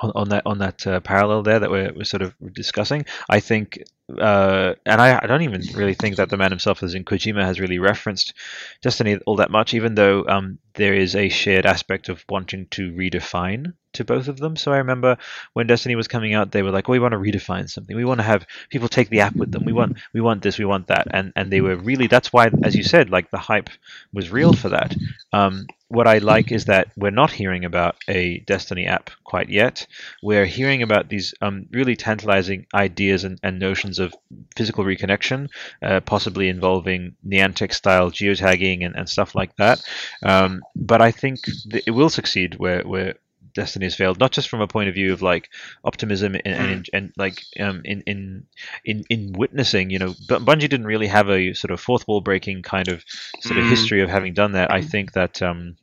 on, 0.00 0.12
on 0.14 0.28
that 0.28 0.42
on 0.46 0.58
that 0.58 0.86
uh, 0.86 1.00
parallel 1.00 1.42
there 1.42 1.58
that 1.58 1.70
we're, 1.70 1.92
we're 1.94 2.04
sort 2.04 2.22
of 2.22 2.34
discussing. 2.52 3.06
I 3.28 3.40
think 3.40 3.82
uh, 4.18 4.74
and 4.84 5.00
I, 5.00 5.18
I 5.20 5.26
don't 5.26 5.42
even 5.42 5.62
really 5.74 5.94
think 5.94 6.16
that 6.16 6.28
the 6.30 6.36
man 6.36 6.50
himself, 6.50 6.82
as 6.82 6.94
in 6.94 7.04
Kojima, 7.04 7.44
has 7.44 7.58
really 7.58 7.78
referenced 7.78 8.34
Destiny 8.80 9.18
all 9.26 9.36
that 9.36 9.50
much, 9.50 9.74
even 9.74 9.94
though 9.94 10.24
um, 10.28 10.58
there 10.74 10.94
is 10.94 11.16
a 11.16 11.28
shared 11.28 11.66
aspect 11.66 12.08
of 12.08 12.24
wanting 12.28 12.66
to 12.70 12.92
redefine 12.92 13.74
to 13.96 14.04
both 14.04 14.28
of 14.28 14.38
them. 14.38 14.56
So 14.56 14.72
I 14.72 14.78
remember 14.78 15.18
when 15.52 15.66
Destiny 15.66 15.96
was 15.96 16.08
coming 16.08 16.34
out, 16.34 16.52
they 16.52 16.62
were 16.62 16.70
like, 16.70 16.88
"Oh, 16.88 16.92
we 16.92 16.98
want 16.98 17.12
to 17.12 17.18
redefine 17.18 17.68
something. 17.68 17.96
We 17.96 18.04
want 18.04 18.20
to 18.20 18.24
have 18.24 18.46
people 18.70 18.88
take 18.88 19.10
the 19.10 19.20
app 19.20 19.36
with 19.36 19.52
them. 19.52 19.64
We 19.64 19.72
want 19.72 19.98
we 20.12 20.20
want 20.20 20.42
this. 20.42 20.58
We 20.58 20.64
want 20.64 20.88
that." 20.88 21.06
And 21.10 21.32
and 21.36 21.50
they 21.52 21.60
were 21.60 21.76
really 21.76 22.06
that's 22.06 22.32
why, 22.32 22.50
as 22.62 22.74
you 22.74 22.82
said, 22.82 23.10
like 23.10 23.30
the 23.30 23.38
hype 23.38 23.70
was 24.12 24.30
real 24.30 24.52
for 24.52 24.70
that. 24.70 24.94
Um, 25.32 25.66
what 25.88 26.08
I 26.08 26.18
like 26.18 26.50
is 26.50 26.64
that 26.64 26.88
we're 26.96 27.10
not 27.10 27.30
hearing 27.30 27.64
about 27.64 27.96
a 28.08 28.40
Destiny 28.40 28.86
app 28.86 29.10
quite 29.24 29.48
yet. 29.48 29.86
We're 30.22 30.46
hearing 30.46 30.82
about 30.82 31.08
these 31.08 31.32
um, 31.40 31.66
really 31.70 31.94
tantalizing 31.94 32.66
ideas 32.74 33.24
and, 33.24 33.38
and 33.42 33.58
notions 33.58 33.98
of 33.98 34.14
physical 34.56 34.84
reconnection, 34.84 35.48
uh, 35.82 36.00
possibly 36.00 36.48
involving 36.48 37.14
Niantic 37.26 37.72
style 37.72 38.10
geotagging 38.10 38.84
and, 38.84 38.96
and 38.96 39.08
stuff 39.08 39.34
like 39.34 39.54
that. 39.56 39.80
Um, 40.24 40.62
but 40.74 41.00
I 41.00 41.12
think 41.12 41.44
th- 41.70 41.84
it 41.86 41.92
will 41.92 42.10
succeed 42.10 42.56
where, 42.58 42.82
where 42.82 43.14
Destiny 43.56 43.86
has 43.86 43.96
failed, 43.96 44.20
not 44.20 44.30
just 44.30 44.48
from 44.48 44.60
a 44.60 44.68
point 44.68 44.88
of 44.88 44.94
view 44.94 45.12
of 45.12 45.20
like 45.22 45.50
optimism 45.82 46.36
and 46.44 46.46
and, 46.46 46.90
and 46.92 47.12
like 47.16 47.42
um, 47.58 47.82
in 47.84 48.02
in 48.06 48.46
in 48.84 49.02
in 49.10 49.32
witnessing, 49.32 49.90
you 49.90 49.98
know, 49.98 50.14
Bu- 50.28 50.44
Bungie 50.46 50.68
didn't 50.70 50.86
really 50.86 51.08
have 51.08 51.28
a 51.28 51.52
sort 51.54 51.72
of 51.72 51.80
fourth 51.80 52.06
wall 52.06 52.20
breaking 52.20 52.62
kind 52.62 52.88
of 52.88 53.04
sort 53.40 53.58
of 53.58 53.64
Mm. 53.64 53.70
history 53.70 54.00
of 54.02 54.08
having 54.10 54.34
done 54.34 54.52
that. 54.52 54.70
I 54.70 54.82
think 54.82 55.12
that. 55.12 55.42
Um, 55.42 55.76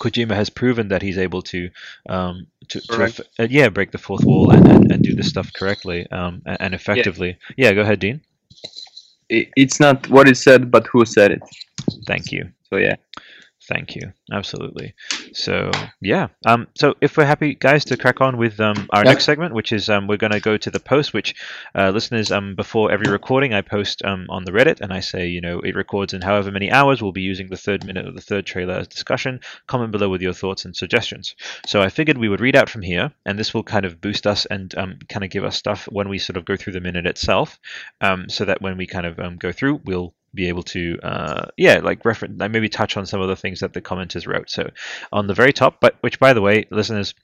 Kojima 0.00 0.34
has 0.34 0.48
proven 0.48 0.88
that 0.88 1.02
he's 1.02 1.18
able 1.18 1.42
to, 1.42 1.68
um, 2.08 2.46
to, 2.68 2.80
uh, 3.38 3.46
yeah, 3.50 3.68
break 3.68 3.90
the 3.90 3.98
fourth 3.98 4.24
wall 4.24 4.50
and, 4.50 4.66
and, 4.66 4.92
and 4.92 5.02
do 5.02 5.14
this 5.14 5.28
stuff 5.28 5.52
correctly 5.52 6.06
um, 6.10 6.40
and, 6.46 6.56
and 6.60 6.74
effectively. 6.74 7.36
Yeah. 7.58 7.72
go 7.74 7.82
ahead, 7.82 8.00
Dean. 8.00 8.22
It's 9.28 9.78
not 9.78 10.08
what 10.08 10.26
is 10.28 10.40
said, 10.42 10.70
but 10.70 10.86
who 10.86 11.04
said 11.04 11.32
it. 11.32 11.42
Thank 12.06 12.32
you. 12.32 12.50
So 12.70 12.76
yeah. 12.76 12.96
Thank 13.70 13.94
you. 13.94 14.12
Absolutely. 14.32 14.94
So 15.32 15.70
yeah. 16.00 16.26
Um. 16.44 16.66
So 16.76 16.96
if 17.00 17.16
we're 17.16 17.24
happy, 17.24 17.54
guys, 17.54 17.84
to 17.84 17.96
crack 17.96 18.20
on 18.20 18.36
with 18.36 18.58
um 18.58 18.88
our 18.92 19.04
next 19.04 19.24
segment, 19.24 19.54
which 19.54 19.70
is 19.72 19.88
um 19.88 20.08
we're 20.08 20.16
going 20.16 20.32
to 20.32 20.40
go 20.40 20.56
to 20.56 20.70
the 20.72 20.80
post, 20.80 21.14
which 21.14 21.36
uh, 21.76 21.90
listeners 21.90 22.32
um 22.32 22.56
before 22.56 22.90
every 22.90 23.08
recording 23.08 23.54
I 23.54 23.60
post 23.62 24.04
um 24.04 24.26
on 24.28 24.44
the 24.44 24.50
Reddit 24.50 24.80
and 24.80 24.92
I 24.92 24.98
say 24.98 25.28
you 25.28 25.40
know 25.40 25.60
it 25.60 25.76
records 25.76 26.12
in 26.12 26.20
however 26.20 26.50
many 26.50 26.68
hours. 26.72 27.00
We'll 27.00 27.12
be 27.12 27.22
using 27.22 27.48
the 27.48 27.56
third 27.56 27.84
minute 27.86 28.08
of 28.08 28.14
the 28.16 28.20
third 28.20 28.44
trailer 28.44 28.74
as 28.74 28.88
discussion. 28.88 29.38
Comment 29.68 29.92
below 29.92 30.08
with 30.08 30.20
your 30.20 30.34
thoughts 30.34 30.64
and 30.64 30.74
suggestions. 30.74 31.36
So 31.64 31.80
I 31.80 31.90
figured 31.90 32.18
we 32.18 32.28
would 32.28 32.40
read 32.40 32.56
out 32.56 32.68
from 32.68 32.82
here, 32.82 33.12
and 33.24 33.38
this 33.38 33.54
will 33.54 33.62
kind 33.62 33.84
of 33.84 34.00
boost 34.00 34.26
us 34.26 34.46
and 34.46 34.74
um 34.76 34.98
kind 35.08 35.22
of 35.22 35.30
give 35.30 35.44
us 35.44 35.56
stuff 35.56 35.84
when 35.92 36.08
we 36.08 36.18
sort 36.18 36.36
of 36.36 36.44
go 36.44 36.56
through 36.56 36.72
the 36.72 36.80
minute 36.80 37.06
itself, 37.06 37.60
um 38.00 38.28
so 38.28 38.44
that 38.46 38.60
when 38.60 38.76
we 38.76 38.88
kind 38.88 39.06
of 39.06 39.20
um 39.20 39.36
go 39.36 39.52
through, 39.52 39.80
we'll 39.84 40.12
be 40.34 40.48
able 40.48 40.62
to 40.62 40.98
uh, 41.02 41.46
yeah 41.56 41.80
like 41.82 42.04
reference 42.04 42.38
like 42.38 42.50
maybe 42.50 42.68
touch 42.68 42.96
on 42.96 43.06
some 43.06 43.20
of 43.20 43.28
the 43.28 43.36
things 43.36 43.60
that 43.60 43.72
the 43.72 43.80
commenters 43.80 44.26
wrote. 44.26 44.50
So 44.50 44.70
on 45.12 45.26
the 45.26 45.34
very 45.34 45.52
top 45.52 45.80
but 45.80 45.96
which 46.00 46.18
by 46.18 46.32
the 46.32 46.40
way 46.40 46.66
listeners 46.70 47.14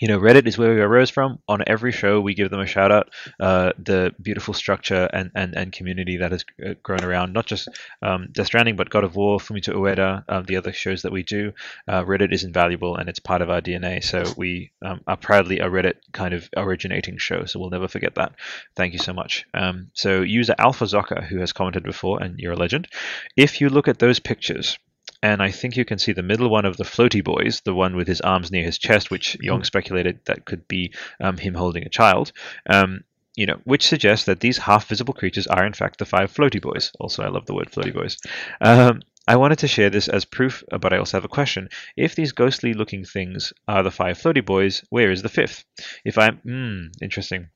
you 0.00 0.08
know 0.08 0.18
reddit 0.18 0.46
is 0.46 0.58
where 0.58 0.74
we 0.74 0.80
arose 0.80 1.10
from. 1.10 1.38
On 1.48 1.62
every 1.66 1.92
show 1.92 2.20
we 2.20 2.34
give 2.34 2.50
them 2.50 2.60
a 2.60 2.66
shout 2.66 2.90
out. 2.90 3.10
Uh, 3.38 3.72
the 3.78 4.14
beautiful 4.20 4.54
structure 4.54 5.08
and, 5.12 5.30
and, 5.34 5.54
and 5.54 5.72
community 5.72 6.16
that 6.18 6.32
has 6.32 6.44
uh, 6.64 6.74
grown 6.82 7.04
around 7.04 7.32
not 7.32 7.46
just 7.46 7.68
um, 8.02 8.28
Death 8.32 8.46
Stranding 8.46 8.76
but 8.76 8.90
God 8.90 9.04
of 9.04 9.16
War 9.16 9.38
Fumito 9.38 9.74
Ueda 9.74 10.24
um, 10.28 10.44
the 10.44 10.56
other 10.56 10.72
shows 10.72 11.02
that 11.02 11.12
we 11.12 11.22
do. 11.22 11.52
Uh, 11.86 12.02
Reddit 12.04 12.32
is 12.32 12.44
invaluable 12.44 12.96
and 12.96 13.08
it's 13.08 13.18
part 13.18 13.42
of 13.42 13.50
our 13.50 13.60
DNA 13.60 14.02
so 14.02 14.24
we 14.36 14.72
um, 14.84 15.00
are 15.06 15.16
proudly 15.16 15.60
a 15.60 15.66
Reddit 15.66 15.96
kind 16.12 16.34
of 16.34 16.48
originating 16.56 17.18
show. 17.18 17.44
So 17.44 17.60
we'll 17.60 17.70
never 17.70 17.88
forget 17.88 18.16
that. 18.16 18.34
Thank 18.76 18.92
you 18.92 18.98
so 18.98 19.12
much. 19.12 19.46
Um, 19.54 19.90
so 19.94 20.22
user 20.22 20.54
Alpha 20.58 20.84
Zocker 20.84 21.24
who 21.24 21.38
has 21.38 21.52
commented 21.52 21.84
before 21.84 22.22
and 22.22 22.38
you're 22.38 22.52
a 22.52 22.56
legend. 22.56 22.88
If 23.36 23.60
you 23.60 23.68
look 23.68 23.88
at 23.88 23.98
those 23.98 24.18
pictures 24.18 24.78
and 25.24 25.42
I 25.42 25.50
think 25.50 25.78
you 25.78 25.86
can 25.86 25.98
see 25.98 26.12
the 26.12 26.22
middle 26.22 26.50
one 26.50 26.66
of 26.66 26.76
the 26.76 26.84
floaty 26.84 27.24
boys, 27.24 27.62
the 27.64 27.74
one 27.74 27.96
with 27.96 28.06
his 28.06 28.20
arms 28.20 28.52
near 28.52 28.62
his 28.62 28.76
chest, 28.76 29.10
which 29.10 29.38
Young 29.40 29.64
speculated 29.64 30.20
that 30.26 30.44
could 30.44 30.68
be 30.68 30.92
um, 31.18 31.38
him 31.38 31.54
holding 31.54 31.82
a 31.86 31.88
child. 31.88 32.30
Um, 32.68 33.04
you 33.34 33.46
know, 33.46 33.58
which 33.64 33.86
suggests 33.86 34.26
that 34.26 34.40
these 34.40 34.58
half-visible 34.58 35.14
creatures 35.14 35.46
are 35.46 35.64
in 35.64 35.72
fact 35.72 35.98
the 35.98 36.04
five 36.04 36.30
floaty 36.30 36.60
boys. 36.60 36.92
Also, 37.00 37.22
I 37.22 37.28
love 37.28 37.46
the 37.46 37.54
word 37.54 37.70
floaty 37.72 37.94
boys. 37.94 38.18
Um, 38.60 39.00
I 39.26 39.36
wanted 39.36 39.60
to 39.60 39.68
share 39.68 39.88
this 39.88 40.08
as 40.08 40.26
proof, 40.26 40.62
uh, 40.70 40.76
but 40.76 40.92
I 40.92 40.98
also 40.98 41.16
have 41.16 41.24
a 41.24 41.38
question. 41.40 41.70
If 41.96 42.14
these 42.14 42.32
ghostly 42.32 42.74
looking 42.74 43.06
things 43.06 43.54
are 43.66 43.82
the 43.82 43.90
five 43.90 44.18
floaty 44.18 44.44
boys, 44.44 44.84
where 44.90 45.10
is 45.10 45.22
the 45.22 45.30
fifth? 45.30 45.64
If 46.04 46.18
I'm. 46.18 46.36
Hmm, 46.44 46.88
interesting. 47.00 47.48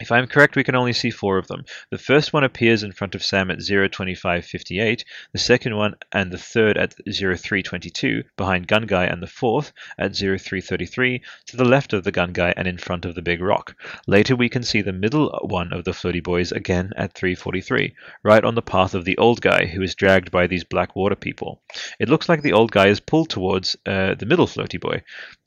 If 0.00 0.10
I 0.10 0.18
am 0.18 0.26
correct, 0.26 0.56
we 0.56 0.64
can 0.64 0.74
only 0.74 0.92
see 0.92 1.10
four 1.10 1.38
of 1.38 1.46
them. 1.46 1.64
The 1.90 1.98
first 1.98 2.32
one 2.32 2.42
appears 2.42 2.82
in 2.82 2.90
front 2.90 3.14
of 3.14 3.22
Sam 3.22 3.48
at 3.48 3.60
02558, 3.60 5.04
the 5.30 5.38
second 5.38 5.76
one 5.76 5.94
and 6.10 6.32
the 6.32 6.38
third 6.38 6.76
at 6.76 6.94
0322, 6.94 8.24
behind 8.36 8.66
Gun 8.66 8.86
Guy, 8.86 9.04
and 9.04 9.22
the 9.22 9.28
fourth 9.28 9.72
at 9.96 10.16
0333, 10.16 11.22
to 11.46 11.56
the 11.56 11.64
left 11.64 11.92
of 11.92 12.02
the 12.02 12.10
Gun 12.10 12.32
Guy 12.32 12.52
and 12.56 12.66
in 12.66 12.76
front 12.76 13.04
of 13.04 13.14
the 13.14 13.22
big 13.22 13.40
rock. 13.40 13.76
Later 14.08 14.34
we 14.34 14.48
can 14.48 14.64
see 14.64 14.82
the 14.82 14.92
middle 14.92 15.30
one 15.42 15.72
of 15.72 15.84
the 15.84 15.92
floaty 15.92 16.22
boys 16.22 16.50
again 16.50 16.92
at 16.96 17.12
343, 17.12 17.94
right 18.24 18.44
on 18.44 18.56
the 18.56 18.62
path 18.62 18.94
of 18.94 19.04
the 19.04 19.16
old 19.18 19.40
guy 19.40 19.66
who 19.66 19.80
is 19.80 19.94
dragged 19.94 20.32
by 20.32 20.48
these 20.48 20.64
black 20.64 20.96
water 20.96 21.14
people. 21.14 21.62
It 22.00 22.08
looks 22.08 22.28
like 22.28 22.42
the 22.42 22.52
old 22.52 22.72
guy 22.72 22.88
is 22.88 22.98
pulled 22.98 23.30
towards 23.30 23.76
uh, 23.86 24.16
the 24.16 24.26
middle 24.26 24.48
floaty 24.48 24.80
boy. 24.80 25.04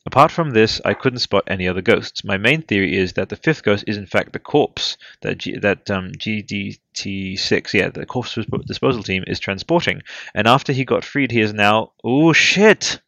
Apart 0.08 0.32
from 0.32 0.52
this, 0.52 0.80
I 0.86 0.94
couldn't 0.94 1.20
spot 1.20 1.44
any 1.48 1.68
other 1.68 1.82
ghosts. 1.82 2.24
My 2.24 2.38
main 2.38 2.62
theory 2.62 2.96
is 2.96 3.12
that 3.14 3.28
the 3.28 3.36
fifth 3.36 3.62
ghost 3.62 3.84
is 3.88 3.98
in 3.98 4.06
fact 4.06 4.32
the 4.32 4.40
corpse 4.40 4.96
that 5.20 5.38
G- 5.38 5.58
that 5.58 5.92
um, 5.92 6.14
CDT6, 6.14 7.74
yeah, 7.74 7.90
the 7.90 8.06
corpse 8.06 8.34
disp- 8.34 8.50
disposal 8.66 9.04
team 9.04 9.26
is 9.28 9.38
transporting. 9.38 10.02
And 10.34 10.48
after 10.48 10.72
he 10.72 10.86
got 10.86 11.04
freed, 11.04 11.32
he 11.32 11.42
is 11.42 11.54
now 11.54 11.92
oh 12.06 12.32
shit, 12.32 13.02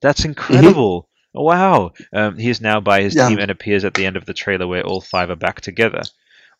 that's 0.00 0.24
incredible. 0.24 1.08
Wow, 1.32 1.90
um, 2.12 2.38
he 2.38 2.48
is 2.48 2.60
now 2.60 2.78
by 2.80 3.02
his 3.02 3.16
Yeah. 3.16 3.28
team 3.28 3.40
and 3.40 3.50
appears 3.50 3.84
at 3.84 3.94
the 3.94 4.06
end 4.06 4.16
of 4.16 4.24
the 4.24 4.34
trailer 4.34 4.68
where 4.68 4.84
all 4.86 5.00
five 5.00 5.30
are 5.30 5.36
back 5.36 5.62
together. 5.62 6.02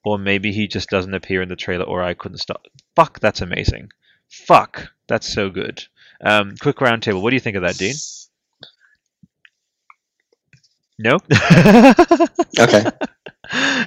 Or 0.05 0.19
maybe 0.19 0.51
he 0.51 0.67
just 0.67 0.91
doesn't 0.91 1.15
appear 1.15 1.43
in 1.43 1.49
the 1.49 1.55
trailer, 1.57 1.85
or 1.85 2.03
I 2.03 2.15
couldn't 2.15 2.39
stop. 2.39 2.67
Fuck, 2.97 3.21
that's 3.21 3.41
amazing. 3.41 3.91
Fuck, 4.29 4.89
that's 5.07 5.33
so 5.33 5.49
good. 5.49 5.85
Um, 6.21 6.57
quick 6.61 6.79
roundtable. 6.79 7.23
What 7.23 7.31
do 7.31 7.37
you 7.37 7.41
think 7.41 7.57
of 7.57 7.63
that, 7.63 7.79
Dean? 7.79 7.95
No. 10.99 11.19
Okay. 12.59 12.85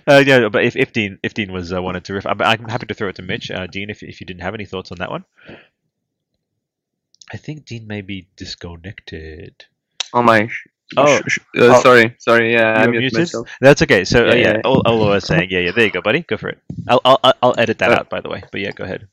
Uh, 0.06 0.24
yeah, 0.26 0.50
but 0.50 0.64
if, 0.64 0.76
if 0.76 0.94
Dean 0.94 1.18
if 1.24 1.34
Dean 1.34 1.52
was 1.52 1.74
uh, 1.74 1.82
wanted 1.82 2.04
to 2.06 2.14
riff, 2.14 2.26
I'm, 2.28 2.40
I'm 2.42 2.68
happy 2.70 2.86
to 2.88 2.94
throw 2.94 3.08
it 3.10 3.16
to 3.16 3.22
Mitch. 3.24 3.50
Uh, 3.50 3.66
Dean, 3.66 3.90
if 3.90 4.04
if 4.04 4.22
you 4.22 4.28
didn't 4.28 4.44
have 4.44 4.54
any 4.54 4.66
thoughts 4.66 4.92
on 4.92 4.98
that 5.00 5.10
one, 5.10 5.26
I 7.34 7.38
think 7.38 7.66
Dean 7.66 7.88
may 7.88 8.02
be 8.02 8.28
disconnected. 8.36 9.66
Oh 10.14 10.22
my. 10.22 10.48
Oh. 10.96 11.18
sh- 11.18 11.22
sh- 11.28 11.40
uh, 11.58 11.76
Oh. 11.78 11.82
sorry, 11.82 12.16
sorry. 12.20 12.54
Yeah, 12.54 12.74
I 12.74 12.84
You're 12.84 12.92
muted 12.92 13.14
muted? 13.14 13.20
myself. 13.20 13.50
That's 13.60 13.82
okay. 13.82 14.06
So 14.06 14.24
uh, 14.28 14.34
Yeah, 14.34 14.36
yeah, 14.36 14.52
yeah. 14.56 14.62
all, 14.64 14.82
all 14.86 15.04
I 15.10 15.16
was 15.16 15.26
saying, 15.26 15.50
yeah, 15.52 15.60
yeah. 15.60 15.72
There 15.72 15.86
you 15.86 15.92
go, 15.92 16.02
buddy. 16.02 16.22
Go 16.22 16.38
for 16.38 16.50
it. 16.50 16.60
I'll 16.88 17.02
I'll 17.04 17.20
I'll- 17.24 17.34
I'll 17.42 17.56
edit 17.58 17.80
that 17.80 17.92
Uh, 17.92 17.96
out, 17.96 18.10
by 18.10 18.22
the 18.22 18.30
way. 18.30 18.44
But 18.52 18.62
yeah, 18.62 18.72
go 18.72 18.84
ahead. 18.84 19.08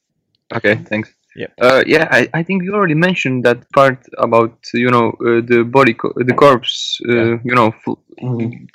Okay, 0.53 0.75
thanks. 0.77 1.11
Yep. 1.37 1.53
Uh, 1.61 1.83
yeah, 1.87 2.07
I, 2.11 2.29
I 2.33 2.43
think 2.45 2.63
you 2.63 2.75
already 2.75 2.95
mentioned 2.95 3.45
that 3.45 3.69
part 3.73 3.99
about 4.19 4.57
you 4.73 4.91
know 4.91 5.11
uh, 5.21 5.41
the 5.45 5.65
body, 5.65 5.95
co- 5.95 6.13
the 6.17 6.35
corpse, 6.35 7.01
uh, 7.09 7.13
Yeah. 7.15 7.37
you 7.45 7.55
know, 7.55 7.69
f- 7.87 7.99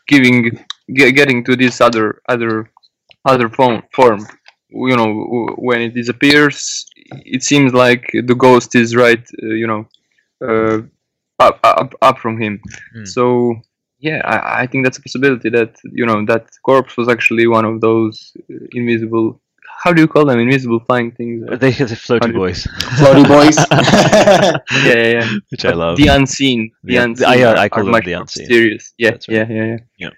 giving, 0.07 0.51
ge- 0.93 1.13
getting 1.15 1.43
to 1.45 1.55
this 1.55 1.79
other 1.81 2.21
other 2.27 2.69
other 3.25 3.49
form 3.49 3.83
form. 3.93 4.25
You 4.69 4.95
know, 4.97 5.05
w- 5.07 5.55
when 5.57 5.81
it 5.81 5.93
disappears, 5.95 6.85
it 7.35 7.43
seems 7.43 7.73
like 7.73 8.09
the 8.13 8.35
ghost 8.35 8.75
is 8.75 8.95
right. 8.95 9.25
Uh, 9.41 9.47
you 9.61 9.67
know, 9.67 9.87
uh, 10.45 10.81
up 11.39 11.59
up 11.63 11.93
up 12.01 12.17
from 12.19 12.39
him. 12.41 12.61
Hmm. 12.93 13.05
So 13.05 13.55
yeah, 13.99 14.21
I, 14.25 14.63
I 14.63 14.67
think 14.67 14.85
that's 14.85 14.97
a 14.97 15.01
possibility 15.01 15.49
that 15.49 15.75
you 15.83 16.05
know 16.05 16.25
that 16.25 16.47
corpse 16.65 16.97
was 16.97 17.07
actually 17.07 17.47
one 17.47 17.65
of 17.65 17.79
those 17.81 18.31
uh, 18.51 18.65
invisible. 18.71 19.41
How 19.83 19.93
do 19.93 20.01
you 20.01 20.07
call 20.07 20.25
them? 20.25 20.39
Invisible 20.39 20.81
flying 20.87 21.11
things. 21.11 21.45
Uh, 21.49 21.55
They 21.55 21.71
the 21.71 21.95
floaty 22.05 22.21
Hundred- 22.23 22.35
boys, 22.43 22.67
Floaty 22.99 23.25
boys. 23.35 23.55
yeah, 24.85 24.95
yeah, 24.95 25.11
yeah. 25.19 25.29
which 25.51 25.63
I 25.65 25.71
love. 25.71 25.97
The 25.97 26.07
unseen. 26.07 26.71
The 26.83 26.93
Yeah, 26.95 27.03
unseen. 27.05 27.27
I- 27.27 27.41
I- 27.41 27.43
are- 27.49 27.57
I 27.57 27.69
call 27.69 27.87
are 27.87 27.91
them 27.93 28.01
the 28.05 28.13
unseen. 28.21 28.43
Mysterious. 28.43 28.93
Yeah, 28.97 29.11
That's 29.11 29.27
right. 29.29 29.37
yeah, 29.37 29.47
yeah, 29.57 29.65
yeah. 29.65 29.77
Yeah. 29.97 30.09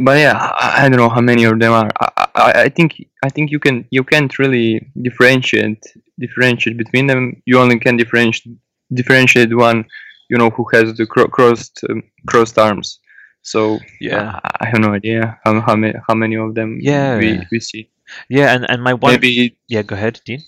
But 0.00 0.18
yeah, 0.18 0.36
I, 0.36 0.84
I 0.84 0.88
don't 0.88 0.98
know 0.98 1.08
how 1.08 1.22
many 1.22 1.44
of 1.44 1.58
them 1.58 1.72
are. 1.72 1.90
I, 2.00 2.26
I, 2.34 2.52
I 2.64 2.68
think 2.68 2.90
I 3.24 3.28
think 3.30 3.50
you 3.50 3.58
can 3.58 3.76
you 3.90 4.04
can't 4.04 4.32
really 4.38 4.68
differentiate 5.00 5.82
differentiate 6.18 6.76
between 6.76 7.06
them. 7.06 7.40
You 7.46 7.58
only 7.58 7.78
can 7.78 7.96
differentiate 7.96 8.54
differentiate 8.92 9.56
one, 9.56 9.78
you 10.28 10.36
know, 10.36 10.50
who 10.50 10.66
has 10.74 10.94
the 10.98 11.06
cro- 11.06 11.28
crossed 11.36 11.80
um, 11.88 12.02
crossed 12.26 12.58
arms. 12.58 12.98
So 13.42 13.78
Yeah. 14.00 14.40
I, 14.44 14.50
I 14.64 14.66
have 14.70 14.80
no 14.86 14.92
idea 14.92 15.38
how 15.44 15.58
how 15.66 15.74
many 15.74 15.94
how 16.06 16.14
many 16.14 16.36
of 16.36 16.54
them 16.54 16.78
Yeah. 16.80 17.16
we, 17.18 17.40
we 17.50 17.58
see. 17.60 17.88
Yeah, 18.28 18.54
and 18.54 18.68
and 18.68 18.82
my 18.82 18.94
one. 18.94 19.12
Maybe 19.12 19.56
Yeah, 19.68 19.82
go 19.82 19.94
ahead, 19.96 20.20
Dean. 20.24 20.40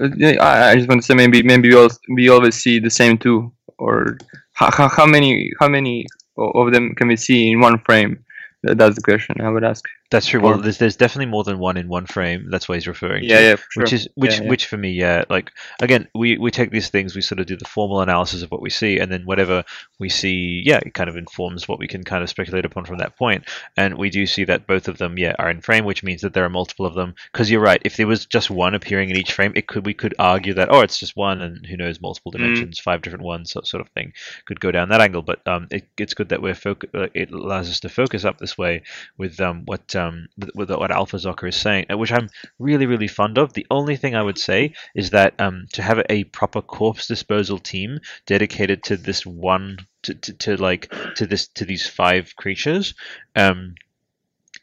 Uh, 0.00 0.08
yeah, 0.16 0.42
I, 0.42 0.70
I 0.70 0.76
just 0.76 0.88
want 0.88 1.02
to 1.02 1.06
say 1.06 1.14
maybe 1.14 1.42
maybe 1.42 1.68
we 1.68 1.76
all 1.76 1.90
we 2.14 2.28
always 2.28 2.56
see 2.56 2.78
the 2.78 2.90
same 2.90 3.18
two, 3.18 3.52
or 3.78 4.18
how, 4.52 4.70
how, 4.70 4.88
how 4.88 5.06
many 5.06 5.52
how 5.60 5.68
many 5.68 6.06
of 6.36 6.72
them 6.72 6.94
can 6.94 7.08
we 7.08 7.16
see 7.16 7.50
in 7.50 7.60
one 7.60 7.78
frame? 7.80 8.24
That's 8.62 8.96
the 8.96 9.02
question 9.02 9.40
I 9.40 9.50
would 9.50 9.64
ask. 9.64 9.84
That's 10.12 10.26
true. 10.26 10.40
Well, 10.40 10.58
there's 10.58 10.78
there's 10.78 10.96
definitely 10.96 11.26
more 11.32 11.42
than 11.42 11.58
one 11.58 11.76
in 11.76 11.88
one 11.88 12.06
frame. 12.06 12.48
That's 12.50 12.68
what 12.68 12.74
he's 12.76 12.86
referring 12.86 13.24
Yeah, 13.24 13.38
to. 13.38 13.42
yeah, 13.42 13.56
sure. 13.70 13.82
Which 13.82 13.92
is 13.94 14.08
which 14.14 14.38
Yeah, 14.38 14.42
yeah. 14.44 14.48
which 14.50 14.66
for 14.66 14.76
me, 14.76 14.92
yeah. 14.92 15.24
Like 15.30 15.50
again, 15.80 16.06
we 16.14 16.38
we 16.38 16.50
take 16.50 16.70
these 16.70 16.90
things, 16.90 17.16
we 17.16 17.22
sort 17.22 17.40
of 17.40 17.46
do 17.46 17.56
the 17.56 17.64
formal 17.64 18.00
analysis 18.02 18.42
of 18.42 18.50
what 18.50 18.60
we 18.62 18.70
see, 18.70 18.98
and 18.98 19.10
then 19.10 19.22
whatever 19.24 19.64
we 19.98 20.08
see, 20.10 20.62
yeah, 20.64 20.80
it 20.84 20.94
kind 20.94 21.10
of 21.10 21.16
informs 21.16 21.66
what 21.66 21.78
we 21.80 21.88
can 21.88 22.04
kind 22.04 22.22
of 22.22 22.28
speculate 22.30 22.64
upon 22.66 22.84
from 22.84 22.98
that 22.98 23.16
point. 23.16 23.44
And 23.76 23.96
we 23.98 24.10
do 24.10 24.26
see 24.26 24.44
that 24.44 24.66
both 24.66 24.86
of 24.86 24.98
them, 24.98 25.18
yeah, 25.18 25.34
are 25.38 25.50
in 25.50 25.60
frame, 25.62 25.84
which 25.86 26.02
means 26.04 26.20
that 26.22 26.34
there 26.34 26.44
are 26.44 26.50
multiple 26.50 26.86
of 26.86 26.94
them. 26.94 27.14
Because 27.32 27.50
you're 27.50 27.60
right, 27.70 27.80
if 27.84 27.96
there 27.96 28.06
was 28.06 28.26
just 28.26 28.50
one 28.50 28.74
appearing 28.74 29.08
in 29.10 29.16
each 29.16 29.32
frame, 29.32 29.52
it 29.56 29.66
could 29.66 29.86
we 29.86 29.94
could 29.94 30.14
argue 30.18 30.54
that 30.54 30.68
oh, 30.70 30.80
it's 30.80 30.98
just 30.98 31.16
one, 31.16 31.40
and 31.40 31.64
who 31.66 31.76
knows, 31.78 32.00
multiple 32.00 32.32
Mm. 32.32 32.36
dimensions, 32.38 32.78
five 32.78 33.00
different 33.02 33.24
ones, 33.24 33.52
so, 33.52 33.62
sort 33.62 33.80
of 33.80 33.88
thing, 33.90 34.12
could 34.46 34.60
go 34.60 34.70
down 34.70 34.90
that 34.90 35.00
angle. 35.00 35.22
But 35.22 35.46
um, 35.48 35.68
it, 35.70 35.88
it's 35.98 36.14
good 36.14 36.28
that 36.28 36.42
we're 36.42 36.54
foc- 36.54 36.88
uh, 36.94 37.08
it 37.14 37.30
allows 37.30 37.70
us 37.70 37.80
to 37.80 37.88
focus 37.88 38.24
up 38.26 38.38
this 38.38 38.58
way 38.58 38.82
with 39.16 39.40
um 39.40 39.62
what 39.64 39.94
um 39.96 40.01
with, 40.38 40.50
with 40.54 40.70
what 40.70 40.90
Alpha 40.90 41.16
Zocker 41.16 41.48
is 41.48 41.56
saying, 41.56 41.86
uh, 41.90 41.96
which 41.98 42.12
I'm 42.12 42.28
really 42.58 42.86
really 42.86 43.08
fond 43.08 43.38
of. 43.38 43.52
The 43.52 43.66
only 43.70 43.96
thing 43.96 44.14
I 44.14 44.22
would 44.22 44.38
say 44.38 44.74
is 44.94 45.10
that 45.10 45.34
um 45.40 45.66
to 45.72 45.82
have 45.82 46.02
a 46.08 46.24
proper 46.24 46.62
corpse 46.62 47.06
disposal 47.06 47.58
team 47.58 48.00
dedicated 48.26 48.82
to 48.84 48.96
this 48.96 49.24
one 49.26 49.78
to, 50.02 50.14
to, 50.14 50.32
to 50.44 50.56
like 50.56 50.92
to 51.16 51.26
this 51.26 51.48
to 51.48 51.64
these 51.64 51.86
five 51.86 52.34
creatures 52.36 52.94
um 53.36 53.74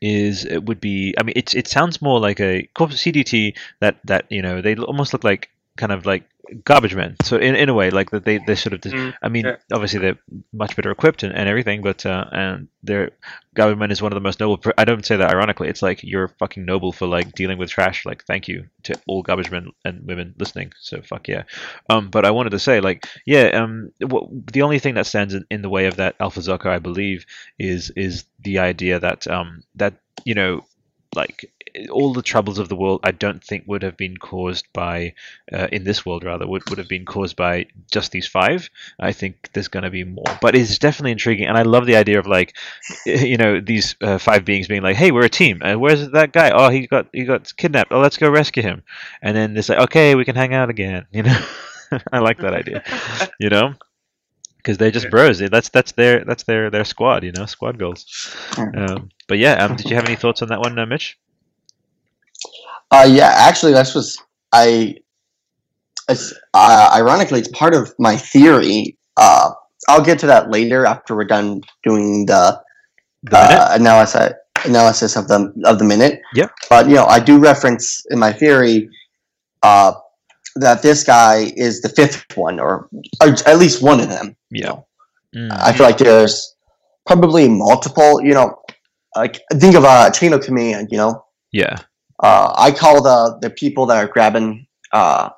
is 0.01 0.45
it 0.45 0.63
would 0.65 0.79
be 0.79 1.13
I 1.17 1.23
mean 1.23 1.33
it's 1.35 1.53
it 1.53 1.67
sounds 1.67 2.01
more 2.01 2.19
like 2.19 2.39
a 2.39 2.67
corpse 2.73 3.03
CDT 3.03 3.57
that 3.81 3.99
that 4.05 4.25
you 4.29 4.41
know 4.41 4.61
they 4.61 4.75
almost 4.75 5.13
look 5.13 5.23
like 5.23 5.49
kind 5.77 5.91
of 5.91 6.05
like 6.05 6.23
garbage 6.65 6.95
men 6.95 7.15
so 7.23 7.37
in, 7.37 7.55
in 7.55 7.69
a 7.69 7.73
way 7.73 7.89
like 7.91 8.09
that 8.11 8.25
they 8.25 8.37
they 8.39 8.55
sort 8.55 8.73
of 8.73 8.81
dis- 8.81 8.93
Mm, 8.93 9.13
I 9.21 9.29
mean 9.29 9.45
yeah. 9.45 9.57
obviously 9.71 9.99
they're 9.99 10.17
much 10.51 10.75
better 10.75 10.91
equipped 10.91 11.23
and, 11.23 11.33
and 11.33 11.47
everything 11.47 11.81
but 11.81 12.05
uh 12.05 12.25
and 12.31 12.67
their 12.83 13.11
garbage 13.53 13.77
men 13.77 13.91
is 13.91 14.01
one 14.01 14.11
of 14.11 14.15
the 14.15 14.21
most 14.21 14.39
noble 14.39 14.57
pr- 14.57 14.71
I 14.77 14.85
don't 14.85 15.05
say 15.05 15.17
that 15.17 15.29
ironically 15.31 15.67
it's 15.69 15.81
like 15.81 16.01
you're 16.03 16.29
fucking 16.39 16.65
noble 16.65 16.91
for 16.91 17.07
like 17.07 17.33
dealing 17.33 17.57
with 17.57 17.69
trash 17.69 18.05
like 18.05 18.25
thank 18.25 18.47
you 18.47 18.65
to 18.83 18.99
all 19.07 19.21
garbage 19.21 19.51
men 19.51 19.71
and 19.85 20.07
women 20.07 20.33
listening 20.39 20.71
so 20.79 21.01
fuck 21.01 21.27
yeah 21.27 21.43
um 21.89 22.09
but 22.09 22.25
I 22.25 22.31
wanted 22.31 22.51
to 22.51 22.59
say 22.59 22.79
like 22.79 23.05
yeah 23.25 23.47
um 23.49 23.91
what, 24.01 24.27
the 24.51 24.61
only 24.63 24.79
thing 24.79 24.95
that 24.95 25.05
stands 25.05 25.33
in, 25.33 25.45
in 25.51 25.61
the 25.61 25.69
way 25.69 25.85
of 25.85 25.97
that 25.97 26.15
alpha 26.19 26.39
Zucker 26.39 26.67
I 26.67 26.79
believe 26.79 27.25
is 27.59 27.91
is 27.95 28.25
the 28.39 28.59
idea 28.59 28.99
that 28.99 29.27
um 29.27 29.63
that 29.75 29.95
you 30.25 30.35
know 30.35 30.65
like 31.15 31.51
all 31.91 32.13
the 32.13 32.21
troubles 32.21 32.59
of 32.59 32.69
the 32.69 32.75
world 32.75 33.01
I 33.03 33.11
don't 33.11 33.43
think 33.43 33.63
would 33.67 33.83
have 33.83 33.97
been 33.97 34.17
caused 34.17 34.65
by 34.73 35.13
uh, 35.51 35.67
in 35.71 35.83
this 35.83 36.05
world 36.05 36.23
rather 36.23 36.47
would, 36.47 36.69
would 36.69 36.77
have 36.77 36.87
been 36.87 37.05
caused 37.05 37.35
by 37.35 37.67
just 37.91 38.11
these 38.11 38.27
five. 38.27 38.69
I 38.99 39.11
think 39.11 39.49
there's 39.53 39.67
going 39.67 39.83
to 39.83 39.89
be 39.89 40.03
more. 40.03 40.25
But 40.41 40.55
it's 40.55 40.77
definitely 40.77 41.11
intriguing 41.11 41.47
and 41.47 41.57
I 41.57 41.63
love 41.63 41.85
the 41.85 41.95
idea 41.95 42.19
of 42.19 42.27
like 42.27 42.55
you 43.05 43.37
know 43.37 43.59
these 43.59 43.95
uh, 44.01 44.17
five 44.17 44.45
beings 44.45 44.67
being 44.67 44.81
like 44.81 44.95
hey 44.95 45.11
we're 45.11 45.25
a 45.25 45.29
team. 45.29 45.61
Uh, 45.63 45.75
where's 45.75 46.09
that 46.11 46.31
guy? 46.31 46.51
Oh 46.51 46.69
he 46.69 46.87
got 46.87 47.07
he 47.13 47.25
got 47.25 47.55
kidnapped. 47.57 47.91
Oh 47.91 47.99
let's 47.99 48.17
go 48.17 48.29
rescue 48.29 48.63
him. 48.63 48.83
And 49.21 49.35
then 49.35 49.55
it's 49.57 49.69
like 49.69 49.79
okay 49.79 50.15
we 50.15 50.25
can 50.25 50.35
hang 50.35 50.53
out 50.53 50.69
again 50.69 51.07
you 51.11 51.23
know? 51.23 51.45
I 52.11 52.19
like 52.19 52.39
that 52.39 52.53
idea 52.53 52.83
you 53.39 53.49
know? 53.49 53.73
Because 54.57 54.77
they're 54.77 54.91
just 54.91 55.09
bros. 55.09 55.39
That's 55.39 55.69
that's 55.69 55.93
their 55.93 56.25
that's 56.25 56.43
their 56.43 56.69
their 56.69 56.83
squad 56.83 57.23
you 57.23 57.31
know 57.31 57.45
squad 57.45 57.79
goals. 57.79 58.35
Um, 58.57 59.09
but 59.27 59.37
yeah 59.37 59.53
um, 59.63 59.77
did 59.77 59.89
you 59.89 59.95
have 59.95 60.05
any 60.05 60.17
thoughts 60.17 60.41
on 60.41 60.49
that 60.49 60.59
one 60.59 60.77
uh, 60.77 60.85
Mitch 60.85 61.17
Uh, 62.91 63.07
yeah, 63.09 63.33
actually, 63.35 63.73
that's 63.73 63.93
was 63.93 64.17
I. 64.51 64.95
It's 66.07 66.33
uh, 66.53 66.91
ironically, 66.95 67.39
it's 67.39 67.49
part 67.49 67.75
of 67.75 67.93
my 67.99 68.17
theory. 68.17 68.97
Uh, 69.15 69.51
I'll 69.87 70.03
get 70.03 70.19
to 70.19 70.27
that 70.27 70.49
later 70.49 70.85
after 70.85 71.15
we're 71.15 71.25
done 71.25 71.61
doing 71.83 72.25
the, 72.25 72.59
The 73.23 73.37
uh, 73.37 73.69
analysis 73.73 74.33
analysis 74.65 75.15
of 75.15 75.27
the 75.27 75.53
of 75.65 75.79
the 75.79 75.85
minute. 75.85 76.21
Yep. 76.33 76.51
But 76.69 76.87
you 76.89 76.95
know, 76.95 77.05
I 77.05 77.19
do 77.19 77.37
reference 77.37 78.03
in 78.09 78.19
my 78.19 78.33
theory 78.33 78.89
uh, 79.61 79.93
that 80.55 80.81
this 80.81 81.03
guy 81.03 81.51
is 81.55 81.81
the 81.81 81.89
fifth 81.89 82.25
one, 82.35 82.59
or, 82.59 82.89
or 83.21 83.27
at 83.45 83.59
least 83.59 83.81
one 83.81 83.99
of 83.99 84.09
them. 84.09 84.35
yeah 84.51 84.79
Mm. 85.35 85.51
I 85.51 85.73
feel 85.73 85.85
like 85.85 85.99
there's 85.99 86.55
probably 87.05 87.47
multiple. 87.47 88.19
You 88.23 88.33
know, 88.33 88.55
like 89.15 89.39
think 89.53 89.75
of 89.75 89.83
a 89.83 90.11
chain 90.11 90.33
of 90.33 90.41
command. 90.41 90.87
You 90.89 90.97
know, 90.97 91.25
yeah 91.51 91.77
uh, 92.23 92.53
I 92.57 92.71
call 92.71 93.01
the 93.03 93.37
the 93.41 93.49
people 93.49 93.85
that 93.87 93.97
are 93.97 94.07
grabbing 94.07 94.67
uh, 94.91 95.29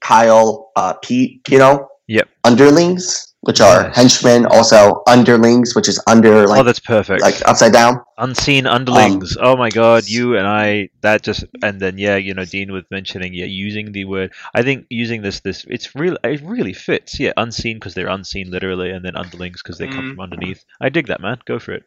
Kyle, 0.00 0.70
uh, 0.76 0.94
Pete, 0.94 1.40
you 1.48 1.58
know, 1.58 1.88
Yep. 2.08 2.28
underlings, 2.44 3.34
which 3.42 3.60
are 3.60 3.84
Yes. 3.84 3.96
henchmen, 3.96 4.46
also 4.46 5.02
underlings, 5.08 5.74
which 5.74 5.88
is 5.88 5.98
under 6.06 6.46
like 6.46 6.60
oh, 6.60 6.62
that's 6.62 6.78
perfect. 6.80 7.22
like 7.22 7.36
upside 7.46 7.72
down. 7.72 8.00
Unseen 8.18 8.66
underlings. 8.66 9.36
oh 9.40 9.56
my 9.56 9.70
god, 9.70 10.06
you 10.08 10.36
and 10.36 10.46
I. 10.46 10.90
That 11.00 11.22
just 11.22 11.44
and 11.62 11.80
then 11.80 11.98
yeah, 11.98 12.16
you 12.16 12.34
know, 12.34 12.44
Dean 12.44 12.72
was 12.72 12.84
mentioning 12.90 13.32
yeah, 13.34 13.46
using 13.46 13.92
the 13.92 14.04
word. 14.04 14.32
I 14.54 14.62
think 14.62 14.86
using 14.90 15.22
this 15.22 15.40
this 15.40 15.64
it's 15.68 15.94
real. 15.94 16.16
It 16.24 16.42
really 16.42 16.72
fits. 16.74 17.18
Yeah, 17.18 17.32
unseen 17.36 17.76
because 17.78 17.94
they're 17.94 18.08
unseen 18.08 18.50
literally, 18.50 18.90
and 18.90 19.04
then 19.04 19.16
underlings 19.16 19.62
because 19.62 19.78
they 19.78 19.88
come 19.88 20.04
Mm. 20.04 20.10
from 20.10 20.20
underneath. 20.20 20.64
I 20.80 20.88
dig 20.90 21.06
that, 21.08 21.20
man. 21.20 21.38
Go 21.46 21.58
for 21.58 21.72
it. 21.72 21.84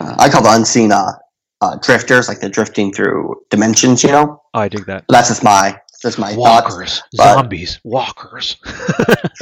I 0.00 0.28
call 0.28 0.42
the 0.42 0.52
unseen 0.52 0.92
uh, 0.92 1.12
uh, 1.60 1.76
drifters, 1.76 2.28
like 2.28 2.40
they're 2.40 2.50
drifting 2.50 2.92
through 2.92 3.34
dimensions, 3.50 4.02
you 4.02 4.10
know. 4.10 4.42
I 4.54 4.68
dig 4.68 4.86
that. 4.86 5.04
That's 5.08 5.28
just 5.28 5.44
my 5.44 5.80
that's 6.02 6.18
my 6.18 6.28
thoughts. 6.34 6.38
Walkers, 6.38 7.02
but- 7.16 7.34
zombies, 7.34 7.80
walkers, 7.84 8.56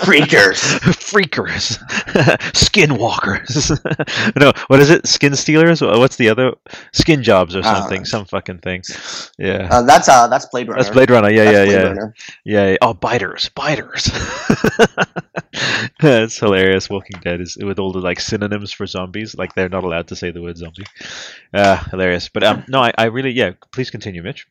Freakers. 0.00 0.58
freakers, 0.94 1.78
skinwalkers. 2.52 4.36
no, 4.40 4.52
what 4.68 4.80
is 4.80 4.90
it? 4.90 5.06
Skin 5.06 5.34
stealers? 5.36 5.80
What's 5.80 6.16
the 6.16 6.28
other? 6.28 6.54
Skin 6.92 7.22
jobs 7.22 7.54
or 7.56 7.62
something? 7.62 8.00
know. 8.00 8.04
Some 8.04 8.24
fucking 8.24 8.58
thing. 8.58 8.82
Yeah. 9.38 9.68
Uh, 9.70 9.82
that's 9.82 10.08
uh 10.08 10.26
that's 10.28 10.46
Blade 10.46 10.68
Runner. 10.68 10.82
That's 10.82 10.92
Blade 10.92 11.10
Runner. 11.10 11.30
Yeah, 11.30 11.44
That's 11.52 11.70
yeah, 11.70 11.82
Blade 11.82 11.96
yeah. 11.96 12.06
Yeah, 12.44 12.70
yeah. 12.72 12.76
Oh, 12.82 12.94
biters, 12.94 13.48
biters. 13.50 14.10
it's 16.02 16.38
hilarious. 16.38 16.88
Walking 16.90 17.20
Dead 17.22 17.40
is 17.40 17.56
with 17.56 17.78
all 17.78 17.92
the 17.92 18.00
like 18.00 18.20
synonyms 18.20 18.72
for 18.72 18.86
zombies. 18.86 19.36
Like 19.36 19.54
they're 19.54 19.68
not 19.68 19.84
allowed 19.84 20.08
to 20.08 20.16
say 20.16 20.30
the 20.30 20.42
word 20.42 20.56
zombie. 20.56 20.84
Uh, 21.52 21.76
hilarious. 21.90 22.28
But 22.28 22.44
um, 22.44 22.64
no, 22.68 22.80
I, 22.80 22.92
I 22.98 23.04
really 23.06 23.30
yeah. 23.30 23.52
Please 23.72 23.90
continue, 23.90 24.22
Mitch. 24.22 24.46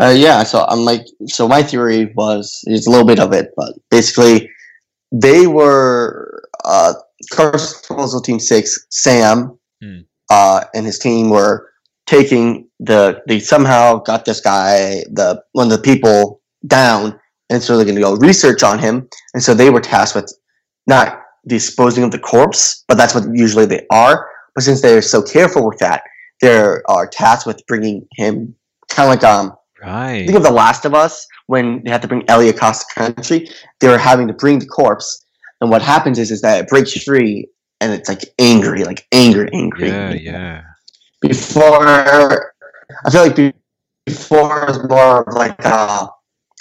Uh, 0.00 0.14
yeah, 0.16 0.42
so 0.42 0.64
I'm 0.68 0.80
like, 0.80 1.02
so 1.26 1.46
my 1.46 1.62
theory 1.62 2.12
was 2.16 2.60
there's 2.64 2.86
a 2.86 2.90
little 2.90 3.06
bit 3.06 3.18
of 3.20 3.32
it, 3.32 3.52
but 3.56 3.74
basically, 3.90 4.48
they 5.10 5.46
were 5.46 6.42
uh, 6.64 6.94
Corpse 7.30 7.72
Disposal 7.74 8.20
Team 8.20 8.40
Six. 8.40 8.86
Sam 8.90 9.58
Hmm. 9.82 10.00
uh, 10.30 10.64
and 10.74 10.86
his 10.86 10.98
team 10.98 11.28
were 11.28 11.68
taking 12.06 12.68
the. 12.78 13.20
They 13.26 13.40
somehow 13.40 13.98
got 13.98 14.24
this 14.24 14.40
guy, 14.40 15.02
the 15.10 15.42
one 15.52 15.66
of 15.66 15.72
the 15.72 15.82
people, 15.82 16.40
down, 16.66 17.18
and 17.50 17.62
so 17.62 17.76
they're 17.76 17.84
going 17.84 17.96
to 17.96 18.00
go 18.00 18.14
research 18.16 18.62
on 18.62 18.78
him, 18.78 19.08
and 19.34 19.42
so 19.42 19.54
they 19.54 19.70
were 19.70 19.80
tasked 19.80 20.14
with 20.14 20.32
not 20.86 21.18
disposing 21.48 22.04
of 22.04 22.12
the 22.12 22.18
corpse, 22.18 22.84
but 22.88 22.96
that's 22.96 23.14
what 23.14 23.24
usually 23.34 23.66
they 23.66 23.84
are. 23.90 24.28
But 24.54 24.62
since 24.64 24.80
they're 24.80 25.02
so 25.02 25.20
careful 25.22 25.66
with 25.68 25.78
that, 25.80 26.02
they 26.40 26.56
are 26.88 27.06
tasked 27.08 27.46
with 27.46 27.60
bringing 27.66 28.06
him 28.12 28.54
kind 28.88 29.08
of 29.08 29.14
like 29.14 29.24
um 29.24 29.52
Right. 29.82 30.26
Think 30.26 30.36
of 30.36 30.44
The 30.44 30.50
Last 30.50 30.84
of 30.84 30.94
Us 30.94 31.26
when 31.46 31.82
they 31.84 31.90
had 31.90 32.02
to 32.02 32.08
bring 32.08 32.24
Ellie 32.28 32.48
across 32.48 32.84
the 32.84 32.94
country. 32.94 33.48
They 33.80 33.88
were 33.88 33.98
having 33.98 34.28
to 34.28 34.32
bring 34.32 34.58
the 34.58 34.66
corpse, 34.66 35.24
and 35.60 35.70
what 35.70 35.82
happens 35.82 36.18
is 36.18 36.30
is 36.30 36.40
that 36.42 36.60
it 36.62 36.68
breaks 36.68 36.92
free, 37.02 37.48
and 37.80 37.92
it's 37.92 38.08
like 38.08 38.22
angry, 38.38 38.84
like 38.84 39.06
angry, 39.12 39.50
angry. 39.52 39.88
Yeah, 39.88 40.12
yeah. 40.12 40.62
Before, 41.20 41.86
I 43.04 43.10
feel 43.10 43.22
like 43.22 43.54
before 44.06 44.62
it 44.62 44.68
was 44.68 44.88
more 44.88 45.28
of 45.28 45.34
like 45.34 45.56
uh, 45.64 46.06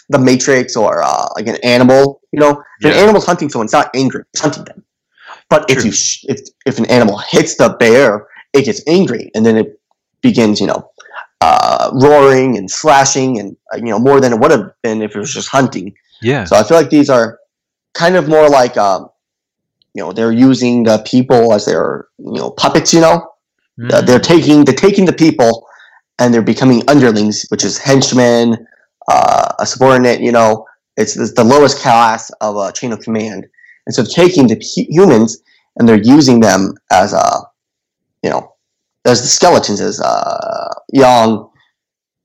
the 0.10 0.20
Matrix 0.20 0.76
or 0.76 1.04
uh, 1.04 1.28
like 1.36 1.48
an 1.48 1.58
animal. 1.64 2.22
You 2.32 2.40
know, 2.40 2.64
if 2.80 2.86
an 2.86 2.94
animal's 2.94 3.26
hunting 3.26 3.50
someone, 3.50 3.66
it's 3.66 3.74
not 3.74 3.90
angry; 3.96 4.24
it's 4.34 4.42
hunting 4.42 4.66
them. 4.66 4.84
But 5.50 5.70
if 5.70 5.84
you 5.86 5.92
sh- 5.92 6.26
if 6.28 6.40
if 6.66 6.80
an 6.80 6.86
animal 6.86 7.20
hits 7.30 7.56
the 7.58 7.70
bear, 7.80 8.28
it 8.54 8.66
gets 8.66 8.82
angry, 8.88 9.30
and 9.36 9.46
then 9.46 9.58
it 9.58 9.80
begins, 10.22 10.62
you 10.62 10.68
know, 10.68 10.90
uh, 11.42 11.92
roaring 11.94 12.58
and 12.58 12.70
slashing, 12.70 13.40
and 13.40 13.58
uh, 13.74 13.78
you 13.78 13.86
know 13.92 14.00
more 14.00 14.20
than 14.22 14.34
it 14.34 14.40
would 14.40 14.52
have 14.52 14.72
been 14.84 15.02
if 15.02 15.16
it 15.16 15.20
was 15.20 15.34
just 15.34 15.50
hunting. 15.50 15.94
Yeah. 16.22 16.46
So 16.46 16.56
I 16.56 16.64
feel 16.64 16.78
like 16.78 16.90
these 16.92 17.10
are 17.10 17.40
kind 17.94 18.16
of 18.16 18.30
more 18.30 18.48
like, 18.48 18.78
um, 18.78 19.10
you 19.94 20.04
know, 20.04 20.14
they're 20.14 20.32
using 20.32 20.84
the 20.84 21.00
people 21.06 21.52
as 21.54 21.66
their, 21.66 22.08
you 22.20 22.34
know, 22.34 22.52
puppets. 22.52 22.94
You 22.94 23.02
know, 23.02 23.28
Uh, 23.82 24.02
Mm. 24.02 24.06
they're 24.06 24.20
taking 24.20 24.66
they're 24.66 24.76
taking 24.88 25.06
the 25.06 25.14
people, 25.26 25.66
and 26.20 26.32
they're 26.34 26.42
becoming 26.54 26.84
underlings, 26.88 27.46
which 27.50 27.64
is 27.64 27.78
henchmen, 27.80 28.68
uh, 29.08 29.48
a 29.60 29.66
subordinate. 29.66 30.20
You 30.22 30.32
know, 30.32 30.66
it's, 30.98 31.18
it's 31.18 31.34
the 31.34 31.44
lowest 31.44 31.80
class 31.80 32.30
of 32.42 32.56
a 32.58 32.72
chain 32.72 32.92
of 32.92 33.00
command, 33.00 33.48
and 33.86 33.96
so 33.96 34.04
taking 34.04 34.48
the 34.48 34.56
hu- 34.56 34.88
humans 34.90 35.42
and 35.76 35.88
they're 35.88 36.04
using 36.18 36.42
them 36.42 36.74
as 36.92 37.14
a, 37.14 37.28
you 38.24 38.30
know, 38.30 38.51
as 39.06 39.22
the 39.22 39.28
skeletons 39.28 39.82
as 39.82 40.00
uh, 40.02 40.70
young, 40.94 41.50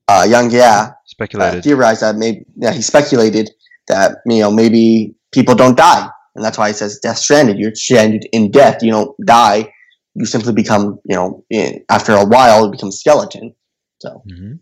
uh, 0.07 0.25
young 0.29 0.51
yeah 0.51 0.89
uh, 0.89 0.93
Speculated. 1.05 1.63
theorized 1.63 2.01
that 2.01 2.15
maybe 2.15 2.45
yeah, 2.55 2.71
he 2.71 2.81
speculated 2.81 3.49
that 3.87 4.17
you 4.25 4.39
know 4.41 4.51
maybe 4.51 5.15
people 5.31 5.55
don't 5.55 5.77
die, 5.77 6.07
and 6.35 6.43
that's 6.43 6.57
why 6.57 6.67
he 6.67 6.73
says 6.73 6.99
death 6.99 7.17
stranded. 7.17 7.57
You're 7.57 7.73
stranded 7.75 8.27
in 8.31 8.51
death. 8.51 8.83
You 8.83 8.91
don't 8.91 9.15
die. 9.25 9.73
You 10.15 10.25
simply 10.25 10.53
become 10.53 10.99
you 11.05 11.15
know 11.15 11.43
in, 11.49 11.83
after 11.89 12.13
a 12.13 12.25
while 12.25 12.65
you 12.65 12.71
become 12.71 12.91
skeleton. 12.91 13.55
So 13.99 14.23
hmm 14.27 14.53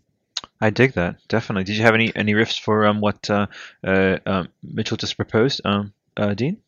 I 0.60 0.70
dig 0.70 0.92
that 0.94 1.16
definitely. 1.28 1.64
Did 1.64 1.76
you 1.76 1.82
have 1.82 1.94
any 1.94 2.14
any 2.16 2.32
riffs 2.32 2.58
for 2.58 2.86
um 2.86 3.00
what 3.00 3.28
uh, 3.28 3.46
uh 3.84 4.18
um, 4.26 4.48
Mitchell 4.62 4.96
just 4.96 5.16
proposed, 5.16 5.60
um 5.64 5.92
uh, 6.16 6.34
Dean? 6.34 6.58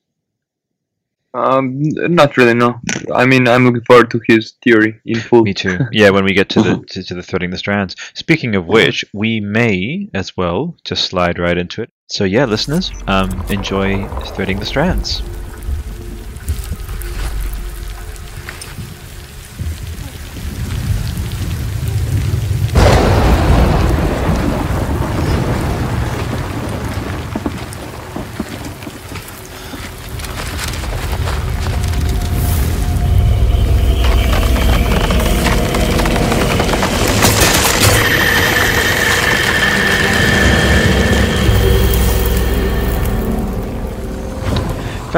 Um, 1.39 1.81
not 1.81 2.37
really. 2.37 2.55
No. 2.55 2.81
I 3.15 3.27
mean, 3.27 3.47
I'm 3.49 3.65
looking 3.65 3.85
forward 3.85 4.11
to 4.11 4.21
his 4.27 4.55
theory 4.63 5.01
in 5.05 5.21
full. 5.21 5.43
Me 5.43 5.55
too. 5.55 5.79
Yeah, 5.93 6.11
when 6.11 6.25
we 6.25 6.35
get 6.35 6.49
to 6.51 6.63
the 6.63 6.85
to, 6.91 7.03
to 7.05 7.15
the 7.15 7.23
threading 7.23 7.51
the 7.51 7.59
strands. 7.59 7.97
Speaking 8.15 8.55
of 8.55 8.67
which, 8.67 9.05
we 9.13 9.41
may 9.41 10.09
as 10.15 10.37
well 10.37 10.77
just 10.85 11.05
slide 11.05 11.39
right 11.39 11.57
into 11.57 11.83
it. 11.83 11.91
So 12.07 12.25
yeah, 12.25 12.47
listeners, 12.47 12.91
um, 13.07 13.31
enjoy 13.51 14.07
threading 14.35 14.59
the 14.59 14.67
strands. 14.67 15.23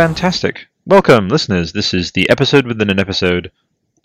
Fantastic. 0.01 0.67
Welcome, 0.87 1.29
listeners. 1.29 1.75
This 1.75 1.93
is 1.93 2.13
the 2.13 2.31
episode 2.31 2.67
within 2.67 2.89
an 2.89 2.99
episode, 2.99 3.51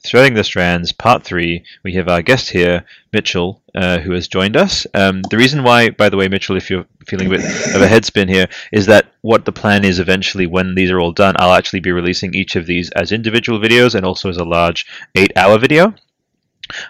Threading 0.06 0.34
the 0.34 0.44
Strands, 0.44 0.92
Part 0.92 1.24
3. 1.24 1.64
We 1.86 1.94
have 1.94 2.10
our 2.10 2.22
guest 2.22 2.50
here, 2.50 2.84
Mitchell, 3.14 3.62
uh, 3.74 4.00
who 4.00 4.12
has 4.12 4.28
joined 4.28 4.58
us. 4.58 4.86
Um, 4.94 5.22
the 5.30 5.38
reason 5.38 5.64
why, 5.64 5.92
by 5.92 6.10
the 6.10 6.18
way, 6.18 6.28
Mitchell, 6.28 6.58
if 6.58 6.70
you're 6.70 6.86
feeling 7.08 7.28
a 7.28 7.30
bit 7.30 7.40
of 7.40 7.82
a 7.82 7.88
headspin 7.88 8.28
here, 8.28 8.50
is 8.74 8.88
that 8.88 9.06
what 9.22 9.46
the 9.46 9.54
plan 9.54 9.86
is 9.86 10.00
eventually, 10.00 10.48
when 10.48 10.76
these 10.76 10.92
are 10.92 11.00
all 11.00 11.14
done, 11.14 11.36
I'll 11.40 11.56
actually 11.56 11.80
be 11.80 11.94
releasing 11.94 12.36
each 12.36 12.58
of 12.58 12.66
these 12.66 12.90
as 12.90 13.14
individual 13.14 13.58
videos 13.58 13.96
and 13.96 14.06
also 14.06 14.28
as 14.28 14.36
a 14.36 14.44
large 14.44 14.86
eight 15.16 15.32
hour 15.38 15.58
video, 15.58 15.96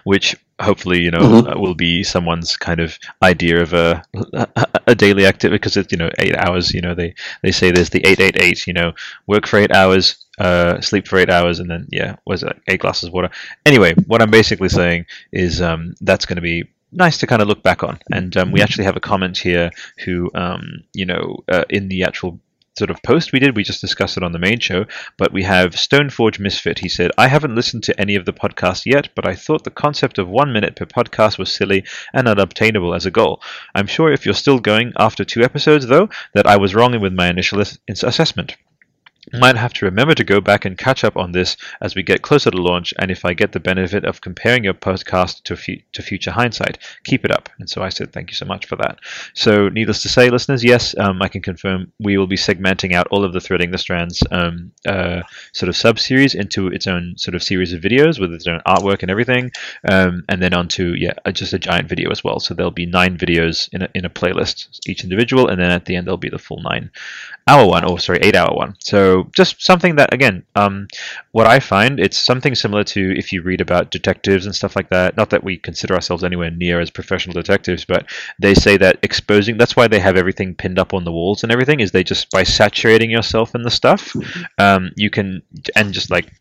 which 0.04 0.36
hopefully, 0.60 1.00
you 1.00 1.10
know, 1.10 1.18
Mhm. 1.18 1.54
uh, 1.56 1.60
will 1.60 1.74
be 1.74 2.02
someone's 2.02 2.56
kind 2.56 2.80
of 2.80 2.98
idea 3.22 3.60
of 3.60 3.72
a, 3.74 4.02
a 4.86 4.94
daily 4.94 5.26
activity 5.26 5.56
because 5.58 5.76
it's, 5.76 5.92
you 5.92 5.98
know, 5.98 6.10
eight 6.18 6.34
hours, 6.36 6.72
you 6.72 6.80
know, 6.80 6.94
they, 6.94 7.14
they 7.42 7.50
say 7.50 7.70
there's 7.70 7.90
the 7.90 8.04
888, 8.06 8.66
you 8.66 8.72
know, 8.72 8.92
work 9.26 9.46
for 9.46 9.58
eight 9.58 9.72
hours, 9.72 10.24
uh, 10.38 10.80
sleep 10.80 11.06
for 11.08 11.18
eight 11.18 11.30
hours, 11.30 11.60
and 11.60 11.70
then 11.70 11.86
yeah, 11.90 12.16
was 12.26 12.42
it 12.42 12.56
eight 12.68 12.80
glasses 12.80 13.08
of 13.08 13.12
water? 13.14 13.30
Anyway, 13.64 13.94
what 14.06 14.22
I'm 14.22 14.30
basically 14.30 14.68
saying 14.68 15.06
is 15.32 15.60
um, 15.60 15.94
that's 16.00 16.26
going 16.26 16.36
to 16.36 16.42
be 16.42 16.64
nice 16.92 17.18
to 17.18 17.26
kind 17.26 17.42
of 17.42 17.48
look 17.48 17.62
back 17.62 17.82
on, 17.82 17.98
and 18.12 18.36
um, 18.36 18.52
we 18.52 18.62
actually 18.62 18.84
have 18.84 18.96
a 18.96 19.00
comment 19.00 19.36
here 19.36 19.70
who 20.04 20.30
um, 20.34 20.82
you 20.94 21.04
know 21.06 21.36
uh, 21.50 21.64
in 21.70 21.88
the 21.88 22.04
actual 22.04 22.38
sort 22.78 22.90
of 22.90 23.02
post 23.02 23.32
we 23.32 23.38
did 23.38 23.56
we 23.56 23.62
just 23.62 23.80
discussed 23.80 24.16
it 24.16 24.22
on 24.22 24.32
the 24.32 24.38
main 24.38 24.58
show 24.58 24.84
but 25.16 25.32
we 25.32 25.42
have 25.42 25.72
stoneforge 25.72 26.38
misfit. 26.38 26.78
He 26.78 26.88
said 26.88 27.10
i 27.16 27.28
haven't 27.28 27.54
listened 27.54 27.84
to 27.84 28.00
any 28.00 28.14
of 28.14 28.24
the 28.24 28.32
podcasts 28.32 28.86
yet 28.86 29.08
but 29.14 29.26
i 29.26 29.34
thought 29.34 29.64
the 29.64 29.70
concept 29.70 30.18
of 30.18 30.28
one 30.28 30.52
minute 30.52 30.76
per 30.76 30.86
podcast 30.86 31.38
was 31.38 31.52
silly 31.52 31.84
and 32.12 32.28
unobtainable 32.28 32.94
as 32.94 33.06
a 33.06 33.10
goal. 33.10 33.42
I'm 33.74 33.86
sure 33.86 34.12
if 34.12 34.24
you're 34.24 34.34
still 34.34 34.58
going 34.58 34.92
after 34.98 35.24
two 35.24 35.42
episodes 35.42 35.86
though 35.86 36.08
that 36.34 36.46
i 36.46 36.56
was 36.56 36.74
wrong 36.74 37.00
with 37.00 37.12
my 37.12 37.28
initial 37.28 37.60
assessment 37.88 38.56
might 39.38 39.56
have 39.56 39.72
to 39.74 39.84
remember 39.84 40.14
to 40.14 40.24
go 40.24 40.40
back 40.40 40.64
and 40.64 40.76
catch 40.76 41.04
up 41.04 41.16
on 41.16 41.32
this 41.32 41.56
as 41.80 41.94
we 41.94 42.02
get 42.02 42.22
closer 42.22 42.50
to 42.50 42.56
launch 42.56 42.92
and 42.98 43.10
if 43.10 43.24
I 43.24 43.34
get 43.34 43.52
the 43.52 43.60
benefit 43.60 44.04
of 44.04 44.20
comparing 44.20 44.64
your 44.64 44.74
podcast 44.74 45.42
to, 45.44 45.56
fu- 45.56 45.80
to 45.92 46.02
future 46.02 46.30
hindsight. 46.30 46.78
Keep 47.04 47.24
it 47.24 47.30
up. 47.30 47.48
And 47.58 47.68
so 47.68 47.82
I 47.82 47.88
said, 47.88 48.12
thank 48.12 48.30
you 48.30 48.36
so 48.36 48.46
much 48.46 48.66
for 48.66 48.76
that. 48.76 48.98
So, 49.34 49.68
needless 49.68 50.02
to 50.02 50.08
say, 50.08 50.30
listeners, 50.30 50.64
yes, 50.64 50.94
um, 50.98 51.22
I 51.22 51.28
can 51.28 51.42
confirm 51.42 51.92
we 51.98 52.16
will 52.16 52.26
be 52.26 52.36
segmenting 52.36 52.94
out 52.94 53.06
all 53.10 53.24
of 53.24 53.32
the 53.32 53.40
Threading 53.40 53.70
the 53.70 53.78
Strands 53.78 54.22
um, 54.30 54.72
uh, 54.86 55.22
sort 55.52 55.68
of 55.68 55.76
sub 55.76 55.98
series 55.98 56.34
into 56.34 56.68
its 56.68 56.86
own 56.86 57.14
sort 57.16 57.34
of 57.34 57.42
series 57.42 57.72
of 57.72 57.80
videos 57.80 58.20
with 58.20 58.32
its 58.32 58.46
own 58.46 58.60
artwork 58.66 59.02
and 59.02 59.10
everything. 59.10 59.50
Um, 59.88 60.24
and 60.28 60.42
then 60.42 60.54
onto, 60.54 60.94
yeah, 60.96 61.14
uh, 61.24 61.32
just 61.32 61.52
a 61.52 61.58
giant 61.58 61.88
video 61.88 62.10
as 62.10 62.24
well. 62.24 62.40
So, 62.40 62.54
there'll 62.54 62.70
be 62.70 62.86
nine 62.86 63.16
videos 63.18 63.68
in 63.72 63.82
a, 63.82 63.88
in 63.94 64.04
a 64.04 64.10
playlist, 64.10 64.80
each 64.86 65.04
individual. 65.04 65.48
And 65.48 65.60
then 65.60 65.70
at 65.70 65.84
the 65.84 65.96
end, 65.96 66.06
there'll 66.06 66.16
be 66.16 66.30
the 66.30 66.38
full 66.38 66.62
nine 66.62 66.90
hour 67.48 67.66
one, 67.66 67.84
or 67.84 67.98
sorry, 67.98 68.18
eight 68.22 68.34
hour 68.34 68.54
one. 68.54 68.74
So 68.80 69.28
just 69.32 69.62
something 69.62 69.96
that, 69.96 70.12
again, 70.12 70.44
um, 70.56 70.88
what 71.32 71.46
I 71.46 71.60
find, 71.60 72.00
it's 72.00 72.18
something 72.18 72.54
similar 72.54 72.82
to 72.84 73.16
if 73.16 73.32
you 73.32 73.42
read 73.42 73.60
about 73.60 73.90
detectives 73.90 74.46
and 74.46 74.54
stuff 74.54 74.74
like 74.74 74.88
that. 74.90 75.16
Not 75.16 75.30
that 75.30 75.44
we 75.44 75.56
consider 75.56 75.94
ourselves 75.94 76.24
anywhere 76.24 76.50
near 76.50 76.80
as 76.80 76.90
professional 76.90 77.34
detectives, 77.34 77.84
but 77.84 78.06
they 78.40 78.54
say 78.54 78.76
that 78.78 78.98
exposing, 79.02 79.58
that's 79.58 79.76
why 79.76 79.86
they 79.86 80.00
have 80.00 80.16
everything 80.16 80.54
pinned 80.54 80.78
up 80.78 80.92
on 80.92 81.04
the 81.04 81.12
walls 81.12 81.42
and 81.42 81.52
everything, 81.52 81.80
is 81.80 81.92
they 81.92 82.04
just, 82.04 82.30
by 82.30 82.42
saturating 82.42 83.10
yourself 83.10 83.54
in 83.54 83.62
the 83.62 83.70
stuff, 83.70 84.14
um, 84.58 84.90
you 84.96 85.10
can, 85.10 85.42
and 85.76 85.92
just 85.92 86.10
like, 86.10 86.32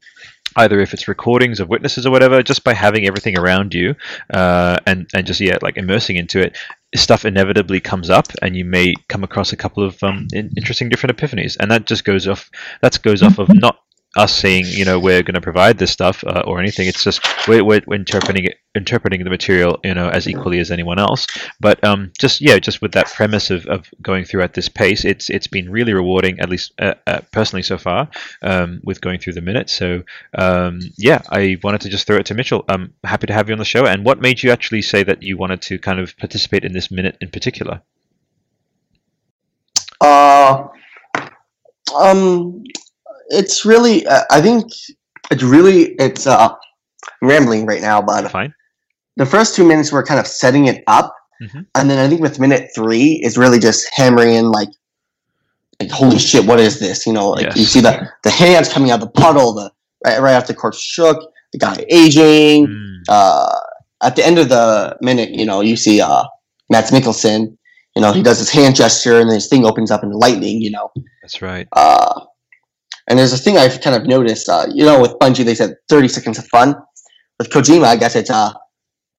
either 0.58 0.80
if 0.80 0.94
it's 0.94 1.08
recordings 1.08 1.60
of 1.60 1.68
witnesses 1.68 2.06
or 2.06 2.12
whatever, 2.12 2.42
just 2.42 2.64
by 2.64 2.74
having 2.74 3.06
everything 3.06 3.38
around 3.38 3.74
you 3.74 3.94
uh, 4.34 4.78
and 4.86 5.10
and 5.14 5.28
just 5.28 5.42
yeah, 5.42 5.58
like 5.62 5.76
immersing 5.76 6.16
into 6.16 6.40
it, 6.40 6.56
stuff 6.96 7.26
inevitably 7.26 7.80
comes 7.80 8.10
up, 8.10 8.28
and 8.42 8.56
you 8.56 8.66
may 8.66 8.94
come 9.08 9.24
across 9.24 9.54
a 9.54 9.58
couple 9.58 9.84
of 9.84 10.02
um, 10.04 10.28
interesting 10.34 10.90
different 10.90 11.18
epiphanies, 11.18 11.58
and 11.60 11.72
that 11.72 11.86
just 11.86 12.06
goes 12.06 12.28
off. 12.28 12.50
That 12.82 13.02
goes 13.02 13.24
off 13.24 13.40
of 13.40 13.50
not 13.54 13.85
us 14.16 14.34
saying 14.34 14.66
you 14.68 14.86
know 14.86 15.00
we're 15.00 15.24
going 15.24 15.36
to 15.36 15.42
provide 15.42 15.78
this 15.78 15.92
stuff 15.92 16.24
uh, 16.24 16.44
or 16.46 16.60
anything. 16.60 16.88
It's 16.88 17.04
just 17.04 17.22
we're, 17.48 17.64
we're 17.64 17.82
interpreting 17.92 18.46
it, 18.46 18.60
interpreting 18.74 19.24
the 19.24 19.30
material 19.30 19.80
you 19.84 19.94
know 19.94 20.10
as 20.10 20.28
equally 20.28 20.60
as 20.60 20.72
anyone 20.72 21.00
else. 21.00 21.28
But 21.60 21.84
um, 21.84 22.12
just 22.20 22.42
yeah, 22.42 22.60
just 22.60 22.82
with 22.82 22.94
that 22.94 23.08
premise 23.08 23.52
of, 23.52 23.66
of 23.66 23.90
going 24.02 24.26
through 24.26 24.44
at 24.44 24.54
this 24.54 24.70
pace, 24.70 25.06
it's 25.06 25.30
it's 25.30 25.48
been 25.48 25.70
really 25.70 25.94
rewarding, 25.94 26.40
at 26.40 26.50
least 26.50 26.74
uh, 26.80 26.96
uh, 27.08 27.22
personally 27.32 27.64
so 27.64 27.78
far, 27.78 28.10
um, 28.42 28.82
with 28.84 29.02
going 29.02 29.20
through 29.20 29.34
the 29.34 29.42
minutes. 29.42 29.74
So 29.74 30.04
um, 30.38 30.80
yeah, 30.98 31.22
I 31.30 31.58
wanted 31.64 31.82
to 31.82 31.90
just 31.90 32.08
throw 32.08 32.18
it 32.18 32.26
to 32.28 32.34
Mitchell. 32.34 32.64
I'm 32.70 32.94
happy 33.04 33.28
to 33.28 33.34
have 33.34 33.50
you 33.50 33.54
on 33.54 33.60
the 33.60 33.66
show. 33.66 33.86
And 33.86 34.06
what 34.06 34.22
made 34.22 34.44
you 34.44 34.52
actually 34.52 34.82
say 34.82 35.04
that 35.04 35.24
you 35.24 35.38
wanted 35.38 35.62
to 35.64 35.80
kind 35.80 36.00
of 36.00 36.16
participate 36.18 36.64
in 36.64 36.74
this 36.74 36.92
minute 36.92 37.18
in 37.22 37.30
particular? 37.30 37.82
Uh, 40.02 40.68
um, 41.96 42.64
it's 43.30 43.66
really. 43.66 44.06
Uh, 44.08 44.24
I 44.32 44.42
think 44.42 44.66
it's 45.32 45.44
really. 45.44 45.94
It's. 46.00 46.28
Uh, 46.28 46.50
I'm 47.22 47.28
rambling 47.28 47.66
right 47.66 47.82
now, 47.82 48.02
but 48.02 48.32
Fine. 48.32 48.54
the 49.18 49.26
first 49.26 49.56
two 49.56 49.66
minutes 49.68 49.92
were 49.92 50.04
kind 50.04 50.20
of 50.20 50.28
setting 50.28 50.66
it 50.68 50.84
up, 50.88 51.16
Mhm. 51.42 51.66
and 51.76 51.90
then 51.90 51.98
I 52.00 52.08
think 52.10 52.22
with 52.22 52.40
minute 52.40 52.70
three 52.76 53.22
is 53.24 53.38
really 53.38 53.60
just 53.60 53.88
hammering 53.94 54.34
in 54.36 54.52
like, 54.52 54.70
like 55.80 55.92
holy 55.92 56.18
shit, 56.20 56.46
what 56.46 56.60
is 56.60 56.80
this? 56.80 57.06
You 57.06 57.14
know, 57.14 57.30
like 57.32 57.56
you 57.56 57.66
see 57.66 57.80
the 57.82 58.08
the 58.24 58.30
hands 58.32 58.70
coming 58.70 58.92
out 58.92 59.02
of 59.02 59.14
the 59.14 59.22
puddle, 59.22 59.54
the 59.54 59.72
right, 60.06 60.20
right 60.22 60.34
after 60.34 60.54
the 60.54 60.60
corpse 60.60 60.80
shook, 60.82 61.18
the 61.52 61.58
guy 61.60 61.86
aging. 61.90 62.68
Mm, 62.68 62.96
Uh, 63.08 63.60
at 64.02 64.16
the 64.16 64.26
end 64.26 64.38
of 64.40 64.50
the 64.50 64.98
minute, 65.02 65.30
you 65.30 65.46
know, 65.46 65.62
you 65.62 65.76
see 65.76 66.02
uh, 66.02 66.24
Mads 66.70 66.92
Mikkelsen. 66.92 67.56
You 67.96 68.02
know, 68.02 68.12
he 68.12 68.22
does 68.22 68.40
his 68.40 68.50
hand 68.50 68.76
gesture, 68.76 69.20
and 69.22 69.30
then 69.30 69.36
his 69.36 69.48
thing 69.48 69.66
opens 69.66 69.90
up 69.90 70.04
in 70.04 70.12
lightning. 70.12 70.60
You 70.62 70.72
know, 70.72 70.92
that's 71.22 71.42
right. 71.42 71.66
uh, 71.72 72.22
and 73.08 73.20
there's 73.20 73.34
a 73.34 73.38
thing 73.38 73.58
I've 73.58 73.82
kind 73.82 73.96
of 73.96 74.08
noticed. 74.08 74.50
Uh, 74.50 74.68
you 74.74 74.86
know, 74.86 75.00
with 75.00 75.14
Bungie, 75.20 75.46
they 75.46 75.56
said 75.56 75.76
30 75.90 76.08
seconds 76.08 76.38
of 76.38 76.48
fun. 76.48 76.76
With 77.38 77.50
Kojima, 77.50 77.86
I 77.86 77.96
guess 77.98 78.16
it's 78.16 78.30
uh, 78.30 78.54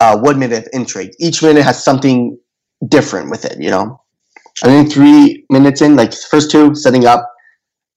uh, 0.00 0.18
one 0.18 0.38
minute 0.38 0.66
of 0.66 0.68
intrigue. 0.72 1.10
Each 1.20 1.42
minute 1.42 1.62
has 1.62 1.82
something 1.82 2.38
different 2.88 3.30
with 3.30 3.44
it. 3.44 3.60
You 3.60 3.70
know, 3.70 4.00
I 4.64 4.68
think 4.68 4.92
three 4.92 5.44
minutes 5.50 5.82
in, 5.82 5.96
like 5.96 6.12
first 6.14 6.50
two 6.50 6.74
setting 6.74 7.04
up, 7.04 7.30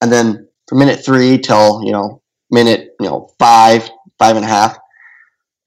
and 0.01 0.11
then 0.11 0.47
from 0.67 0.79
minute 0.79 1.03
three 1.03 1.37
till 1.37 1.81
you 1.83 1.91
know 1.91 2.21
minute 2.51 2.89
you 2.99 3.07
know 3.07 3.29
five, 3.39 3.89
five 4.17 4.35
and 4.35 4.45
a 4.45 4.49
half. 4.49 4.77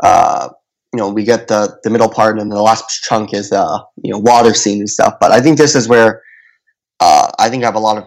Uh, 0.00 0.48
you 0.92 0.98
know, 0.98 1.08
we 1.08 1.24
get 1.24 1.48
the 1.48 1.78
the 1.82 1.90
middle 1.90 2.08
part, 2.08 2.38
and 2.38 2.52
the 2.52 2.60
last 2.60 3.02
chunk 3.02 3.32
is 3.32 3.50
the 3.50 3.84
you 4.02 4.12
know 4.12 4.18
water 4.18 4.52
scene 4.54 4.80
and 4.80 4.90
stuff. 4.90 5.14
But 5.20 5.32
I 5.32 5.40
think 5.40 5.56
this 5.56 5.74
is 5.74 5.88
where 5.88 6.22
uh, 7.00 7.30
I 7.38 7.48
think 7.48 7.64
I 7.64 7.66
have 7.66 7.74
a 7.74 7.80
lot 7.80 7.96
of 7.96 8.04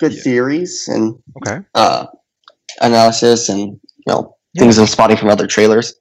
good 0.00 0.12
Yeah. 0.12 0.22
theories 0.22 0.88
and 0.88 1.16
Okay. 1.36 1.64
uh, 1.74 2.06
analysis 2.80 3.48
and 3.48 3.60
you 3.60 4.04
know 4.08 4.36
Yeah. 4.54 4.62
things 4.62 4.78
I'm 4.78 4.86
spotting 4.86 5.16
from 5.16 5.28
other 5.30 5.46
trailers. 5.46 5.94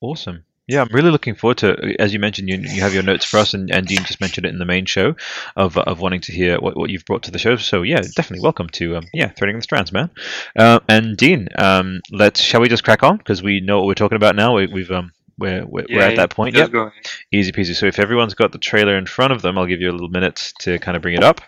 Awesome. 0.00 0.44
Yeah, 0.70 0.82
I'm 0.82 0.88
really 0.92 1.10
looking 1.10 1.34
forward 1.34 1.56
to. 1.58 1.94
As 1.98 2.12
you 2.12 2.18
mentioned, 2.18 2.50
you, 2.50 2.58
you 2.58 2.82
have 2.82 2.92
your 2.92 3.02
notes 3.02 3.24
for 3.24 3.38
us, 3.38 3.54
and, 3.54 3.70
and 3.70 3.86
Dean 3.86 4.04
just 4.04 4.20
mentioned 4.20 4.44
it 4.44 4.50
in 4.50 4.58
the 4.58 4.66
main 4.66 4.84
show 4.84 5.16
of, 5.56 5.78
of 5.78 6.00
wanting 6.00 6.20
to 6.20 6.32
hear 6.32 6.58
what, 6.58 6.76
what 6.76 6.90
you've 6.90 7.06
brought 7.06 7.22
to 7.22 7.30
the 7.30 7.38
show. 7.38 7.56
So 7.56 7.80
yeah, 7.80 8.02
definitely 8.02 8.42
welcome 8.42 8.68
to 8.70 8.98
um, 8.98 9.04
yeah, 9.14 9.28
threading 9.30 9.56
the 9.56 9.62
strands, 9.62 9.92
man. 9.92 10.10
Uh, 10.58 10.80
and 10.86 11.16
Dean, 11.16 11.48
um, 11.56 12.02
let's 12.12 12.42
shall 12.42 12.60
we 12.60 12.68
just 12.68 12.84
crack 12.84 13.02
on 13.02 13.16
because 13.16 13.42
we 13.42 13.60
know 13.60 13.78
what 13.78 13.86
we're 13.86 13.94
talking 13.94 14.16
about 14.16 14.36
now. 14.36 14.56
We, 14.56 14.66
we've 14.66 14.90
um, 14.90 15.10
we're 15.38 15.64
we're, 15.64 15.86
we're 15.88 16.02
at 16.02 16.16
that 16.16 16.30
point. 16.30 16.54
Just 16.54 16.70
Yep, 16.70 16.92
easy 17.32 17.50
peasy. 17.50 17.74
So 17.74 17.86
if 17.86 17.98
everyone's 17.98 18.34
got 18.34 18.52
the 18.52 18.58
trailer 18.58 18.98
in 18.98 19.06
front 19.06 19.32
of 19.32 19.40
them, 19.40 19.56
I'll 19.56 19.64
give 19.66 19.80
you 19.80 19.90
a 19.90 19.92
little 19.92 20.10
minute 20.10 20.52
to 20.60 20.78
kind 20.80 20.96
of 20.96 21.02
bring 21.02 21.14
it 21.14 21.24
up 21.24 21.40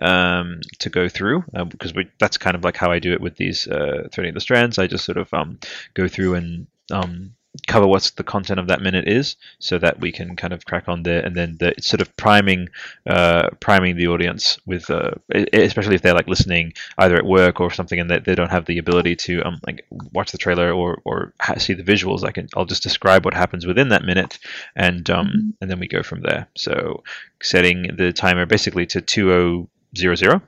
um, 0.00 0.60
to 0.78 0.90
go 0.90 1.08
through 1.08 1.44
uh, 1.54 1.64
because 1.64 1.94
we, 1.94 2.08
that's 2.18 2.38
kind 2.38 2.56
of 2.56 2.64
like 2.64 2.76
how 2.76 2.90
I 2.90 2.98
do 2.98 3.12
it 3.12 3.20
with 3.20 3.36
these 3.36 3.66
uh, 3.66 4.08
threading 4.12 4.34
the 4.34 4.40
strands. 4.40 4.78
I 4.78 4.86
just 4.86 5.04
sort 5.04 5.18
of 5.18 5.32
um, 5.32 5.58
go 5.94 6.08
through 6.08 6.34
and 6.34 6.66
um, 6.90 7.34
cover 7.66 7.86
what's 7.86 8.10
the 8.12 8.24
content 8.24 8.60
of 8.60 8.68
that 8.68 8.80
minute 8.80 9.08
is, 9.08 9.36
so 9.58 9.78
that 9.78 10.00
we 10.00 10.12
can 10.12 10.36
kind 10.36 10.52
of 10.52 10.64
crack 10.64 10.88
on 10.88 11.02
there, 11.02 11.24
and 11.24 11.34
then 11.34 11.56
the, 11.58 11.68
it's 11.68 11.88
sort 11.88 12.00
of 12.00 12.16
priming 12.16 12.68
uh, 13.06 13.48
priming 13.60 13.96
the 13.96 14.06
audience 14.08 14.58
with, 14.66 14.90
uh, 14.90 15.10
especially 15.52 15.94
if 15.94 16.02
they're 16.02 16.14
like 16.14 16.28
listening 16.28 16.72
either 16.98 17.16
at 17.16 17.24
work 17.24 17.60
or 17.60 17.70
something, 17.70 17.98
and 17.98 18.10
they, 18.10 18.18
they 18.18 18.34
don't 18.34 18.50
have 18.50 18.66
the 18.66 18.78
ability 18.78 19.16
to 19.16 19.42
um, 19.42 19.60
like 19.66 19.84
watch 20.12 20.32
the 20.32 20.38
trailer 20.38 20.72
or 20.72 21.00
or 21.04 21.32
ha- 21.40 21.58
see 21.58 21.74
the 21.74 21.82
visuals. 21.82 22.24
I 22.24 22.32
can 22.32 22.48
I'll 22.56 22.64
just 22.64 22.82
describe 22.82 23.24
what 23.24 23.34
happens 23.34 23.66
within 23.66 23.88
that 23.90 24.04
minute, 24.04 24.38
and 24.74 25.08
um, 25.10 25.54
and 25.60 25.70
then 25.70 25.78
we 25.78 25.88
go 25.88 26.02
from 26.02 26.22
there. 26.22 26.48
So 26.56 27.02
setting 27.42 27.96
the 27.96 28.12
timer 28.12 28.46
basically 28.46 28.86
to 28.86 29.00
two 29.00 29.32
oh 29.32 29.68
zero 29.96 30.14
zero. 30.14 30.42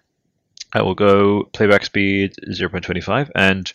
I 0.73 0.82
will 0.82 0.95
go 0.95 1.45
playback 1.53 1.85
speed 1.85 2.35
0.25, 2.49 3.31
and 3.35 3.73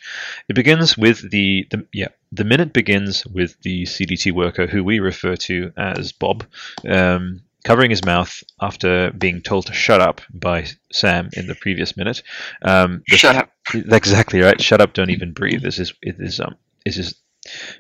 it 0.48 0.54
begins 0.56 0.98
with 0.98 1.30
the, 1.32 1.68
the 1.72 1.86
yeah 1.94 2.10
the 2.32 2.44
minute 2.44 2.74
begins 2.74 3.26
with 3.28 3.60
the 3.62 3.84
CDT 3.84 4.32
worker 4.32 4.68
who 4.68 4.84
we 4.84 5.00
refer 5.00 5.36
to 5.36 5.72
as 5.78 6.12
Bob, 6.12 6.46
um, 6.88 7.42
covering 7.64 7.90
his 7.92 8.04
mouth 8.06 8.44
after 8.62 9.12
being 9.12 9.42
told 9.42 9.68
to 9.68 9.74
shut 9.74 10.02
up 10.02 10.22
by 10.34 10.66
Sam 10.92 11.30
in 11.34 11.48
the 11.48 11.56
previous 11.56 11.96
minute. 11.98 12.22
Um, 12.62 13.04
the- 13.08 13.18
Shut 13.18 13.36
up. 13.36 13.50
Exactly 13.74 14.42
right. 14.42 14.62
Shut 14.62 14.82
up! 14.82 14.94
Don't 14.94 15.10
even 15.10 15.32
breathe. 15.32 15.62
This 15.62 15.80
is 15.80 15.94
it 16.02 16.16
is 16.20 16.40
um 16.40 16.56
is 16.86 16.96
his 16.98 17.16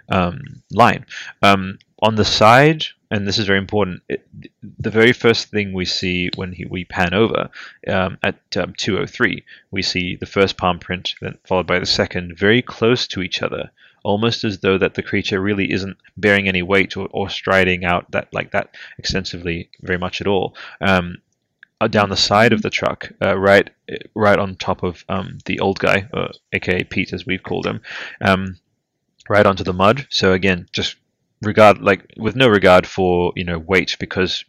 um 0.09 0.41
line. 0.71 1.05
Um, 1.41 1.77
on 2.01 2.15
the 2.15 2.25
side, 2.25 2.83
and 3.13 3.27
this 3.27 3.37
is 3.37 3.45
very 3.45 3.59
important. 3.59 4.01
It, 4.09 4.27
the 4.79 4.89
very 4.89 5.13
first 5.13 5.49
thing 5.49 5.71
we 5.71 5.85
see 5.85 6.31
when 6.35 6.51
he, 6.51 6.65
we 6.65 6.83
pan 6.83 7.13
over 7.13 7.51
um, 7.87 8.17
at 8.23 8.39
um, 8.57 8.73
203, 8.75 9.43
we 9.69 9.83
see 9.83 10.15
the 10.15 10.25
first 10.25 10.57
palm 10.57 10.79
print, 10.79 11.13
then 11.21 11.37
followed 11.45 11.67
by 11.67 11.77
the 11.77 11.85
second, 11.85 12.35
very 12.35 12.63
close 12.63 13.05
to 13.09 13.21
each 13.21 13.43
other, 13.43 13.69
almost 14.03 14.43
as 14.43 14.59
though 14.59 14.79
that 14.79 14.95
the 14.95 15.03
creature 15.03 15.39
really 15.39 15.71
isn't 15.71 15.95
bearing 16.17 16.47
any 16.47 16.63
weight 16.63 16.97
or, 16.97 17.07
or 17.11 17.29
striding 17.29 17.85
out 17.85 18.09
that 18.09 18.33
like 18.33 18.49
that 18.49 18.73
extensively 18.97 19.69
very 19.81 19.99
much 19.99 20.19
at 20.19 20.25
all. 20.25 20.55
Um, 20.81 21.17
uh, 21.81 21.87
down 21.87 22.09
the 22.09 22.17
side 22.17 22.51
of 22.51 22.63
the 22.63 22.71
truck, 22.71 23.11
uh, 23.21 23.37
right, 23.37 23.69
right 24.15 24.39
on 24.39 24.55
top 24.55 24.81
of 24.81 25.05
um, 25.07 25.37
the 25.45 25.59
old 25.59 25.77
guy, 25.77 26.09
uh, 26.13 26.29
aka 26.51 26.83
Pete, 26.83 27.13
as 27.13 27.27
we've 27.27 27.43
called 27.43 27.67
him, 27.67 27.79
um, 28.21 28.57
right 29.29 29.45
onto 29.45 29.63
the 29.63 29.73
mud. 29.73 30.07
So 30.09 30.33
again, 30.33 30.67
just 30.71 30.95
regard 31.43 31.81
like 31.81 32.13
with 32.17 32.35
no 32.35 32.47
regard 32.47 32.87
for 32.87 33.33
you 33.35 33.43
know 33.43 33.59
weight 33.59 33.95
because 33.99 34.45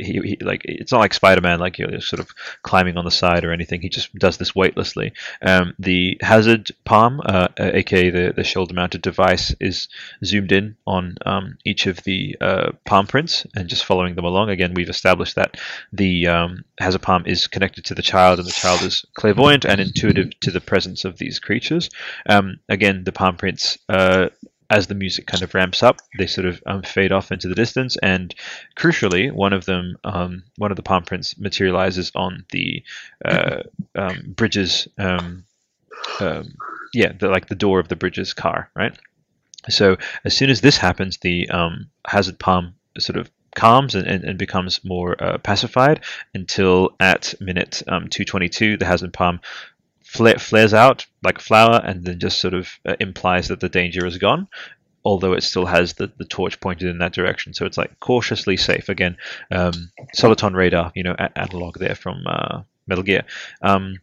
he, 0.00 0.20
he 0.24 0.36
like 0.40 0.62
it's 0.64 0.92
not 0.92 0.98
like 0.98 1.14
Spider-Man 1.14 1.60
like 1.60 1.78
you're 1.78 2.00
sort 2.00 2.20
of 2.20 2.30
climbing 2.62 2.96
on 2.96 3.04
the 3.04 3.10
side 3.10 3.44
or 3.44 3.52
anything. 3.52 3.80
He 3.80 3.88
just 3.88 4.14
does 4.14 4.36
this 4.36 4.54
weightlessly. 4.54 5.12
Um, 5.42 5.74
the 5.78 6.18
hazard 6.20 6.70
palm, 6.84 7.20
uh, 7.24 7.48
uh, 7.58 7.70
aka 7.74 8.10
the, 8.10 8.32
the 8.34 8.44
shoulder-mounted 8.44 9.02
device, 9.02 9.54
is 9.60 9.88
zoomed 10.24 10.52
in 10.52 10.76
on 10.86 11.16
um, 11.24 11.58
each 11.64 11.86
of 11.86 12.02
the 12.04 12.36
uh, 12.40 12.72
palm 12.84 13.06
prints 13.06 13.46
and 13.54 13.68
just 13.68 13.84
following 13.84 14.14
them 14.14 14.24
along. 14.24 14.50
Again, 14.50 14.74
we've 14.74 14.88
established 14.88 15.36
that 15.36 15.56
the 15.92 16.26
um, 16.26 16.64
hazard 16.78 17.02
palm 17.02 17.24
is 17.26 17.46
connected 17.46 17.84
to 17.86 17.94
the 17.94 18.02
child, 18.02 18.38
and 18.38 18.48
the 18.48 18.52
child 18.52 18.82
is 18.82 19.04
clairvoyant 19.14 19.64
and 19.64 19.80
intuitive 19.80 20.38
to 20.40 20.50
the 20.50 20.60
presence 20.60 21.04
of 21.04 21.18
these 21.18 21.38
creatures. 21.38 21.88
Um, 22.28 22.58
again, 22.68 23.04
the 23.04 23.12
palm 23.12 23.36
prints. 23.36 23.78
Uh, 23.88 24.28
as 24.70 24.86
the 24.86 24.94
music 24.94 25.26
kind 25.26 25.42
of 25.42 25.54
ramps 25.54 25.82
up, 25.82 26.00
they 26.18 26.26
sort 26.26 26.46
of 26.46 26.62
um, 26.66 26.82
fade 26.82 27.12
off 27.12 27.32
into 27.32 27.48
the 27.48 27.54
distance, 27.54 27.96
and 28.02 28.34
crucially, 28.76 29.32
one 29.32 29.52
of 29.52 29.64
them, 29.64 29.96
um, 30.04 30.42
one 30.56 30.70
of 30.70 30.76
the 30.76 30.82
palm 30.82 31.04
prints, 31.04 31.38
materializes 31.38 32.12
on 32.14 32.44
the 32.50 32.82
uh, 33.24 33.62
um, 33.94 34.34
Bridges, 34.36 34.86
um, 34.98 35.44
um, 36.20 36.54
yeah, 36.92 37.12
the, 37.12 37.28
like 37.28 37.48
the 37.48 37.54
door 37.54 37.80
of 37.80 37.88
the 37.88 37.96
Bridges 37.96 38.34
car, 38.34 38.70
right? 38.74 38.96
So 39.68 39.96
as 40.24 40.36
soon 40.36 40.50
as 40.50 40.60
this 40.60 40.76
happens, 40.76 41.18
the 41.18 41.48
um, 41.50 41.90
hazard 42.06 42.38
palm 42.38 42.74
sort 42.98 43.18
of 43.18 43.30
calms 43.54 43.94
and, 43.94 44.06
and, 44.06 44.24
and 44.24 44.38
becomes 44.38 44.84
more 44.84 45.20
uh, 45.22 45.38
pacified 45.38 46.04
until 46.34 46.90
at 47.00 47.34
minute 47.40 47.82
um, 47.88 48.08
222, 48.08 48.76
the 48.76 48.84
hazard 48.84 49.12
palm 49.12 49.40
fla- 50.18 50.38
flares 50.38 50.74
out 50.74 51.06
like 51.22 51.38
a 51.38 51.42
flower 51.42 51.80
and 51.84 52.04
then 52.04 52.18
just 52.18 52.40
sort 52.40 52.54
of 52.54 52.68
uh, 52.86 52.96
implies 53.00 53.48
that 53.48 53.60
the 53.60 53.68
danger 53.68 54.04
is 54.06 54.18
gone. 54.18 54.48
Although 55.04 55.32
it 55.32 55.42
still 55.42 55.64
has 55.64 55.94
the, 55.94 56.12
the 56.18 56.24
torch 56.24 56.60
pointed 56.60 56.88
in 56.88 56.98
that 56.98 57.14
direction, 57.14 57.54
so 57.54 57.64
it's 57.64 57.78
like 57.78 57.98
cautiously 58.00 58.56
safe. 58.56 58.88
Again, 58.88 59.16
um, 59.50 59.72
soliton 60.14 60.54
radar, 60.54 60.92
you 60.94 61.04
know, 61.04 61.14
a- 61.18 61.38
analog 61.38 61.78
there 61.78 61.94
from 61.94 62.24
uh, 62.26 62.62
Metal 62.86 63.04
Gear. 63.04 63.22
Um, 63.62 63.98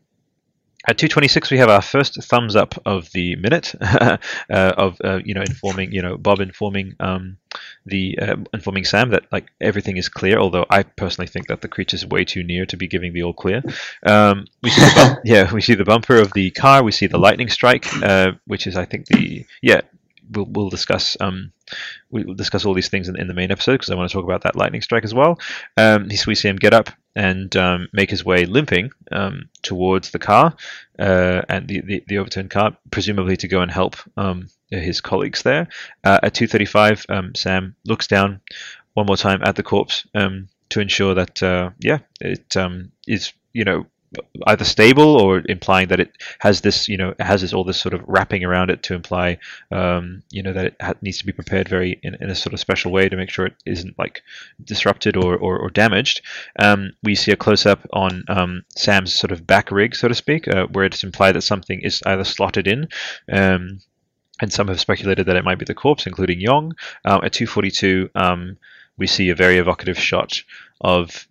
at 0.87 0.97
226, 0.97 1.51
we 1.51 1.57
have 1.57 1.69
our 1.69 1.81
first 1.81 2.21
thumbs 2.23 2.55
up 2.55 2.75
of 2.85 3.11
the 3.11 3.35
minute 3.35 3.73
uh, 3.81 4.17
of 4.49 4.97
uh, 5.03 5.19
you 5.23 5.33
know 5.33 5.41
informing 5.41 5.91
you 5.91 6.01
know 6.01 6.17
Bob 6.17 6.39
informing 6.39 6.95
um, 6.99 7.37
the 7.85 8.17
uh, 8.19 8.35
informing 8.53 8.85
Sam 8.85 9.09
that 9.09 9.23
like 9.31 9.47
everything 9.61 9.97
is 9.97 10.09
clear. 10.09 10.37
Although 10.37 10.65
I 10.69 10.83
personally 10.83 11.27
think 11.27 11.47
that 11.47 11.61
the 11.61 11.67
creature's 11.67 12.05
way 12.05 12.23
too 12.25 12.43
near 12.43 12.65
to 12.67 12.77
be 12.77 12.87
giving 12.87 13.13
the 13.13 13.23
all 13.23 13.33
clear. 13.33 13.63
Um, 14.05 14.45
we 14.61 14.69
see 14.69 14.81
the 14.81 14.93
bump, 14.95 15.19
yeah, 15.25 15.53
we 15.53 15.61
see 15.61 15.75
the 15.75 15.85
bumper 15.85 16.17
of 16.17 16.33
the 16.33 16.51
car. 16.51 16.83
We 16.83 16.91
see 16.91 17.07
the 17.07 17.17
lightning 17.17 17.49
strike, 17.49 17.87
uh, 18.03 18.33
which 18.45 18.67
is 18.67 18.77
I 18.77 18.85
think 18.85 19.07
the 19.07 19.45
yeah. 19.61 19.81
We'll, 20.31 20.45
we'll 20.45 20.69
discuss 20.69 21.17
um, 21.19 21.51
we'll 22.09 22.33
discuss 22.33 22.65
all 22.65 22.73
these 22.73 22.89
things 22.89 23.07
in, 23.07 23.19
in 23.19 23.27
the 23.27 23.33
main 23.33 23.51
episode 23.51 23.73
because 23.73 23.89
I 23.89 23.95
want 23.95 24.09
to 24.09 24.13
talk 24.13 24.23
about 24.23 24.43
that 24.43 24.55
lightning 24.55 24.81
strike 24.81 25.03
as 25.03 25.13
well. 25.13 25.39
Um, 25.77 26.09
we 26.27 26.35
see 26.35 26.47
him 26.47 26.55
get 26.55 26.73
up 26.73 26.89
and 27.15 27.55
um, 27.55 27.87
make 27.93 28.09
his 28.09 28.25
way 28.25 28.45
limping 28.45 28.91
um, 29.11 29.49
towards 29.61 30.11
the 30.11 30.19
car 30.19 30.55
uh, 30.99 31.41
and 31.47 31.67
the, 31.67 31.81
the, 31.81 32.03
the 32.07 32.17
overturned 32.17 32.49
car, 32.49 32.75
presumably 32.91 33.37
to 33.37 33.47
go 33.47 33.61
and 33.61 33.71
help 33.71 33.95
um, 34.17 34.49
his 34.69 35.01
colleagues 35.01 35.43
there. 35.43 35.67
Uh, 36.03 36.19
at 36.23 36.33
2:35, 36.33 37.09
um, 37.09 37.35
Sam 37.35 37.75
looks 37.85 38.07
down 38.07 38.41
one 38.93 39.05
more 39.05 39.17
time 39.17 39.41
at 39.43 39.55
the 39.55 39.63
corpse 39.63 40.07
um, 40.15 40.47
to 40.69 40.79
ensure 40.79 41.13
that 41.13 41.41
uh, 41.43 41.71
yeah, 41.79 41.99
it 42.19 42.55
is 43.07 43.33
you 43.53 43.63
know 43.63 43.85
either 44.47 44.65
stable 44.65 45.19
or 45.21 45.41
implying 45.47 45.87
that 45.87 45.99
it 45.99 46.11
has 46.39 46.61
this 46.61 46.87
you 46.87 46.97
know 46.97 47.13
has 47.19 47.41
this 47.41 47.53
all 47.53 47.63
this 47.63 47.79
sort 47.79 47.93
of 47.93 48.01
wrapping 48.07 48.43
around 48.43 48.69
it 48.69 48.83
to 48.83 48.93
imply 48.93 49.37
um, 49.71 50.23
you 50.29 50.41
know 50.43 50.53
that 50.53 50.65
it 50.65 50.75
ha- 50.81 50.93
needs 51.01 51.17
to 51.17 51.25
be 51.25 51.31
prepared 51.31 51.67
very 51.67 51.99
in, 52.03 52.15
in 52.15 52.29
a 52.29 52.35
sort 52.35 52.53
of 52.53 52.59
special 52.59 52.91
way 52.91 53.09
to 53.09 53.15
make 53.15 53.29
sure 53.29 53.45
it 53.45 53.55
isn't 53.65 53.97
like 53.97 54.21
disrupted 54.63 55.17
or, 55.17 55.35
or, 55.35 55.57
or 55.57 55.69
damaged. 55.69 56.21
Um, 56.59 56.91
we 57.03 57.15
see 57.15 57.31
a 57.31 57.37
close-up 57.37 57.87
on 57.93 58.23
um, 58.27 58.63
sam's 58.75 59.13
sort 59.13 59.31
of 59.31 59.45
back 59.45 59.71
rig 59.71 59.95
so 59.95 60.07
to 60.07 60.15
speak 60.15 60.47
uh, 60.47 60.67
where 60.67 60.85
it's 60.85 61.03
implied 61.03 61.33
that 61.33 61.41
something 61.41 61.81
is 61.81 62.01
either 62.05 62.23
slotted 62.23 62.67
in 62.67 62.87
um, 63.31 63.79
and 64.41 64.51
some 64.51 64.67
have 64.67 64.79
speculated 64.79 65.25
that 65.25 65.37
it 65.37 65.45
might 65.45 65.59
be 65.59 65.65
the 65.65 65.73
corpse 65.73 66.05
including 66.05 66.39
yong. 66.39 66.73
Um, 67.05 67.23
at 67.23 67.33
242 67.33 68.09
um, 68.15 68.57
we 68.97 69.07
see 69.07 69.29
a 69.29 69.35
very 69.35 69.57
evocative 69.57 69.99
shot 69.99 70.41
of 70.81 71.27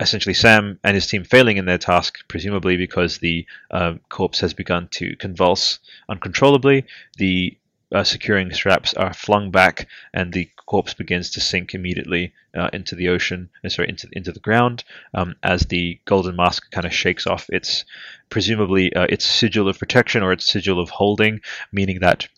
essentially 0.00 0.34
Sam 0.34 0.78
and 0.82 0.94
his 0.94 1.06
team 1.06 1.24
failing 1.24 1.56
in 1.56 1.66
their 1.66 1.78
task, 1.78 2.18
presumably 2.28 2.76
because 2.76 3.18
the 3.18 3.46
uh, 3.70 3.94
corpse 4.08 4.40
has 4.40 4.54
begun 4.54 4.88
to 4.92 5.16
convulse 5.16 5.78
uncontrollably. 6.08 6.84
The 7.18 7.56
uh, 7.92 8.04
securing 8.04 8.52
straps 8.52 8.94
are 8.94 9.12
flung 9.12 9.50
back, 9.50 9.86
and 10.14 10.32
the 10.32 10.48
corpse 10.66 10.94
begins 10.94 11.30
to 11.30 11.40
sink 11.40 11.74
immediately 11.74 12.32
uh, 12.56 12.70
into 12.72 12.94
the 12.94 13.08
ocean, 13.08 13.50
uh, 13.64 13.68
sorry, 13.68 13.88
into 13.88 14.08
into 14.12 14.32
the 14.32 14.40
ground, 14.40 14.84
um, 15.14 15.36
as 15.42 15.62
the 15.62 16.00
golden 16.06 16.36
mask 16.36 16.70
kind 16.70 16.86
of 16.86 16.94
shakes 16.94 17.26
off 17.26 17.46
its 17.50 17.84
presumably 18.30 18.92
uh, 18.94 19.06
its 19.08 19.26
sigil 19.26 19.68
of 19.68 19.78
protection 19.78 20.22
or 20.22 20.32
its 20.32 20.50
sigil 20.50 20.80
of 20.80 20.88
holding, 20.88 21.40
meaning 21.70 22.00
that 22.00 22.28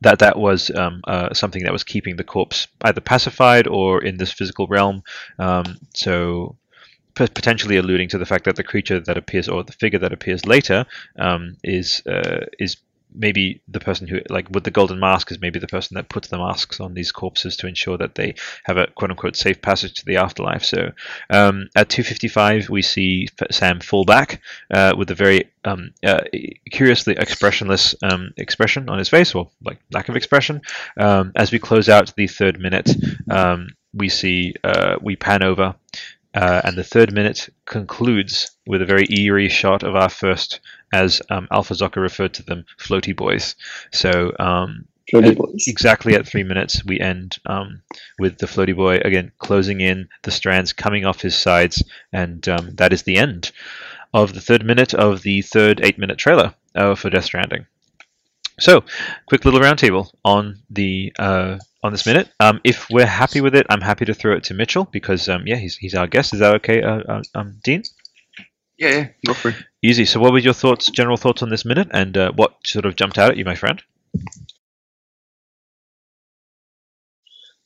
that 0.00 0.18
that 0.18 0.36
was 0.38 0.70
um, 0.72 1.00
uh, 1.06 1.32
something 1.32 1.62
that 1.62 1.72
was 1.72 1.84
keeping 1.84 2.16
the 2.16 2.24
corpse 2.24 2.66
either 2.82 3.00
pacified 3.00 3.66
or 3.66 4.02
in 4.02 4.16
this 4.16 4.32
physical 4.32 4.66
realm. 4.66 5.02
Um, 5.38 5.78
so 5.94 6.56
potentially 7.14 7.76
alluding 7.76 8.08
to 8.08 8.18
the 8.18 8.26
fact 8.26 8.44
that 8.44 8.56
the 8.56 8.64
creature 8.64 9.00
that 9.00 9.16
appears 9.16 9.48
or 9.48 9.62
the 9.62 9.72
figure 9.72 9.98
that 9.98 10.12
appears 10.12 10.46
later 10.46 10.86
um, 11.18 11.56
is 11.62 12.02
uh, 12.06 12.46
is 12.58 12.76
maybe 13.14 13.62
the 13.68 13.80
person 13.80 14.06
who 14.08 14.20
like 14.28 14.50
with 14.50 14.64
the 14.64 14.70
golden 14.70 14.98
mask 14.98 15.30
is 15.30 15.40
maybe 15.40 15.58
the 15.58 15.68
person 15.68 15.94
that 15.94 16.08
puts 16.08 16.28
the 16.28 16.38
masks 16.38 16.80
on 16.80 16.94
these 16.94 17.12
corpses 17.12 17.56
to 17.56 17.66
ensure 17.66 17.96
that 17.96 18.16
they 18.16 18.34
have 18.64 18.76
a 18.76 18.88
quote 18.88 19.10
unquote 19.10 19.36
safe 19.36 19.62
passage 19.62 19.94
to 19.94 20.04
the 20.04 20.16
afterlife. 20.16 20.64
So 20.64 20.90
um, 21.30 21.68
at 21.76 21.88
2:55 21.88 22.68
we 22.68 22.82
see 22.82 23.28
Sam 23.50 23.80
fall 23.80 24.04
back 24.04 24.40
uh, 24.70 24.94
with 24.96 25.10
a 25.10 25.14
very 25.14 25.50
um, 25.64 25.92
uh, 26.04 26.24
curiously 26.70 27.14
expressionless 27.16 27.94
um, 28.02 28.32
expression 28.36 28.88
on 28.88 28.98
his 28.98 29.08
face, 29.08 29.34
or 29.34 29.50
like 29.64 29.78
lack 29.92 30.08
of 30.08 30.16
expression. 30.16 30.60
Um, 30.98 31.32
as 31.36 31.52
we 31.52 31.58
close 31.58 31.88
out 31.88 32.14
the 32.16 32.26
third 32.26 32.60
minute, 32.60 32.90
um, 33.30 33.68
we 33.94 34.08
see 34.08 34.54
uh, 34.64 34.96
we 35.00 35.16
pan 35.16 35.42
over 35.42 35.74
uh, 36.34 36.60
and 36.64 36.76
the 36.76 36.84
third 36.84 37.12
minute 37.12 37.48
concludes 37.66 38.50
with 38.66 38.82
a 38.82 38.86
very 38.86 39.06
eerie 39.10 39.48
shot 39.48 39.82
of 39.82 39.94
our 39.96 40.08
first, 40.08 40.60
as 40.92 41.20
um, 41.30 41.48
Alpha 41.50 41.74
Zocker 41.74 42.02
referred 42.02 42.34
to 42.34 42.42
them, 42.42 42.64
floaty 42.78 43.14
boys. 43.16 43.56
So 43.92 44.32
um, 44.38 44.86
Floaty 45.12 45.30
at- 45.32 45.36
boys. 45.38 45.64
exactly 45.68 46.14
at 46.14 46.26
three 46.26 46.44
minutes, 46.44 46.84
we 46.84 46.98
end 47.00 47.38
um, 47.46 47.82
with 48.18 48.38
the 48.38 48.46
floaty 48.46 48.74
boy 48.74 48.96
again 48.98 49.32
closing 49.38 49.80
in, 49.80 50.08
the 50.22 50.30
strands 50.30 50.72
coming 50.72 51.04
off 51.04 51.20
his 51.20 51.36
sides, 51.36 51.82
and 52.12 52.48
um, 52.48 52.70
that 52.76 52.92
is 52.92 53.02
the 53.02 53.16
end 53.16 53.52
of 54.12 54.32
the 54.34 54.40
third 54.40 54.64
minute 54.64 54.94
of 54.94 55.22
the 55.22 55.42
third 55.42 55.80
eight-minute 55.84 56.18
trailer 56.18 56.54
uh, 56.74 56.94
for 56.94 57.10
Death 57.10 57.24
Stranding. 57.24 57.66
So, 58.60 58.84
quick 59.26 59.44
little 59.44 59.60
roundtable 59.60 60.10
on 60.24 60.62
the 60.70 61.12
uh, 61.18 61.58
on 61.82 61.92
this 61.92 62.06
minute. 62.06 62.28
Um, 62.38 62.60
if 62.62 62.88
we're 62.88 63.06
happy 63.06 63.40
with 63.40 63.54
it, 63.54 63.66
I'm 63.68 63.80
happy 63.80 64.04
to 64.04 64.14
throw 64.14 64.36
it 64.36 64.44
to 64.44 64.54
Mitchell 64.54 64.84
because 64.92 65.28
um, 65.28 65.42
yeah, 65.46 65.56
he's 65.56 65.76
he's 65.76 65.94
our 65.94 66.06
guest. 66.06 66.32
Is 66.34 66.40
that 66.40 66.54
okay, 66.56 66.82
uh, 66.82 67.00
uh, 67.00 67.22
um, 67.34 67.58
Dean? 67.64 67.82
Yeah, 68.78 68.88
yeah, 68.88 69.08
go 69.26 69.34
for 69.34 69.48
it. 69.48 69.56
Easy. 69.82 70.04
So, 70.04 70.20
what 70.20 70.32
were 70.32 70.38
your 70.38 70.54
thoughts, 70.54 70.90
general 70.90 71.16
thoughts 71.16 71.42
on 71.42 71.48
this 71.48 71.64
minute, 71.64 71.88
and 71.92 72.16
uh, 72.16 72.32
what 72.32 72.54
sort 72.64 72.86
of 72.86 72.94
jumped 72.94 73.18
out 73.18 73.30
at 73.30 73.36
you, 73.36 73.44
my 73.44 73.56
friend? 73.56 73.82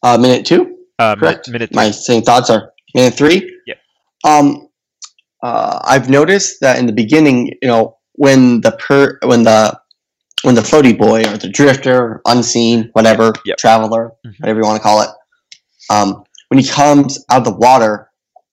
Uh, 0.03 0.17
minute 0.17 0.47
two. 0.47 0.77
Uh, 0.99 1.15
Correct. 1.17 1.49
minute, 1.49 1.71
minute 1.71 1.75
My 1.75 1.91
same 1.91 2.23
thoughts 2.23 2.51
are 2.51 2.73
minute 2.95 3.15
three. 3.15 3.55
Yep. 3.67 3.79
Um, 4.25 4.69
uh, 5.43 5.81
I've 5.85 6.09
noticed 6.09 6.61
that 6.61 6.79
in 6.79 6.87
the 6.87 6.93
beginning, 6.93 7.49
you 7.63 7.69
know, 7.69 7.99
when 8.15 8.63
the 8.63 8.73
per 8.73 9.19
when 9.23 9.45
the 9.45 9.79
when 10.43 10.55
the 10.55 10.61
floaty 10.61 10.97
boy 10.97 11.23
or 11.23 11.37
the 11.37 11.49
drifter, 11.49 12.21
unseen, 12.27 12.91
whatever, 12.93 13.33
Yep. 13.45 13.57
traveler, 13.59 14.13
Mhm. 14.27 14.41
whatever 14.41 14.61
you 14.61 14.67
want 14.67 14.77
to 14.77 14.83
call 14.83 15.01
it, 15.03 15.11
um, 15.91 16.23
when 16.49 16.59
he 16.59 16.67
comes 16.69 17.25
out 17.31 17.39
of 17.39 17.45
the 17.45 17.59
water, 17.59 18.09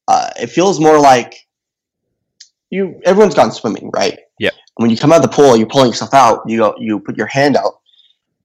uh, 0.08 0.30
it 0.40 0.48
feels 0.48 0.80
more 0.80 1.00
like 1.00 1.36
you. 2.70 3.00
Everyone's 3.06 3.36
gone 3.36 3.52
swimming, 3.52 3.90
right? 3.94 4.20
Yeah. 4.40 4.50
When 4.76 4.90
you 4.90 4.98
come 4.98 5.12
out 5.12 5.18
of 5.24 5.30
the 5.30 5.36
pool, 5.36 5.56
you're 5.56 5.68
pulling 5.68 5.90
yourself 5.90 6.14
out. 6.14 6.42
You 6.48 6.58
go, 6.60 6.76
you 6.78 7.00
put 7.00 7.18
your 7.18 7.28
hand 7.28 7.56
out, 7.56 7.80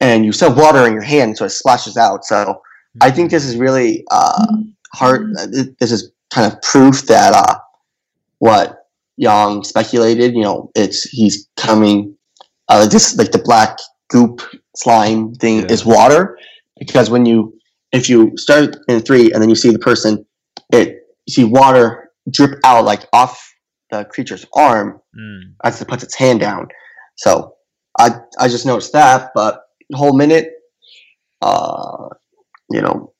and 0.01 0.25
you 0.25 0.33
still 0.33 0.51
have 0.51 0.59
water 0.59 0.87
in 0.87 0.93
your 0.93 1.03
hand, 1.03 1.37
so 1.37 1.45
it 1.45 1.51
splashes 1.51 1.97
out. 1.97 2.25
So 2.25 2.61
I 3.01 3.11
think 3.11 3.31
this 3.31 3.45
is 3.45 3.57
really 3.57 4.05
uh, 4.11 4.47
hard. 4.95 5.35
uh, 5.39 5.47
This 5.79 5.91
is 5.93 6.11
kind 6.31 6.51
of 6.53 6.61
proof 6.62 7.07
that 7.07 7.33
uh, 7.35 7.59
what 8.39 8.77
Young 9.17 9.65
speculated. 9.65 10.35
You 10.35 10.43
know, 10.43 10.71
it's 10.75 11.03
he's 11.03 11.47
coming. 11.57 12.17
Uh, 12.71 12.87
this 12.87 13.17
like 13.19 13.33
the 13.33 13.39
black 13.51 13.77
goop 14.11 14.41
slime 14.77 15.35
thing 15.35 15.57
Yeah. 15.61 15.73
is 15.75 15.85
water 15.85 16.39
because 16.79 17.11
when 17.11 17.27
you 17.27 17.53
if 17.93 18.09
you 18.09 18.33
start 18.37 18.77
in 18.89 19.01
three 19.01 19.33
and 19.33 19.43
then 19.43 19.49
you 19.51 19.57
see 19.57 19.71
the 19.71 19.79
person, 19.91 20.25
it 20.73 20.89
you 21.27 21.33
see 21.37 21.45
water 21.45 22.11
drip 22.31 22.53
out 22.65 22.85
like 22.85 23.03
off 23.13 23.35
the 23.91 24.05
creature's 24.13 24.47
arm 24.55 25.01
Mm. 25.19 25.55
as 25.65 25.83
it 25.83 25.89
puts 25.89 26.05
its 26.05 26.15
hand 26.15 26.39
down. 26.39 26.69
So 27.17 27.55
I 27.99 28.07
I 28.39 28.47
just 28.47 28.65
noticed 28.65 28.93
that, 28.93 29.31
but 29.35 29.53
whole 29.93 30.17
minute, 30.17 30.47
uh, 31.43 32.07
you 32.71 32.81
know, 32.81 33.13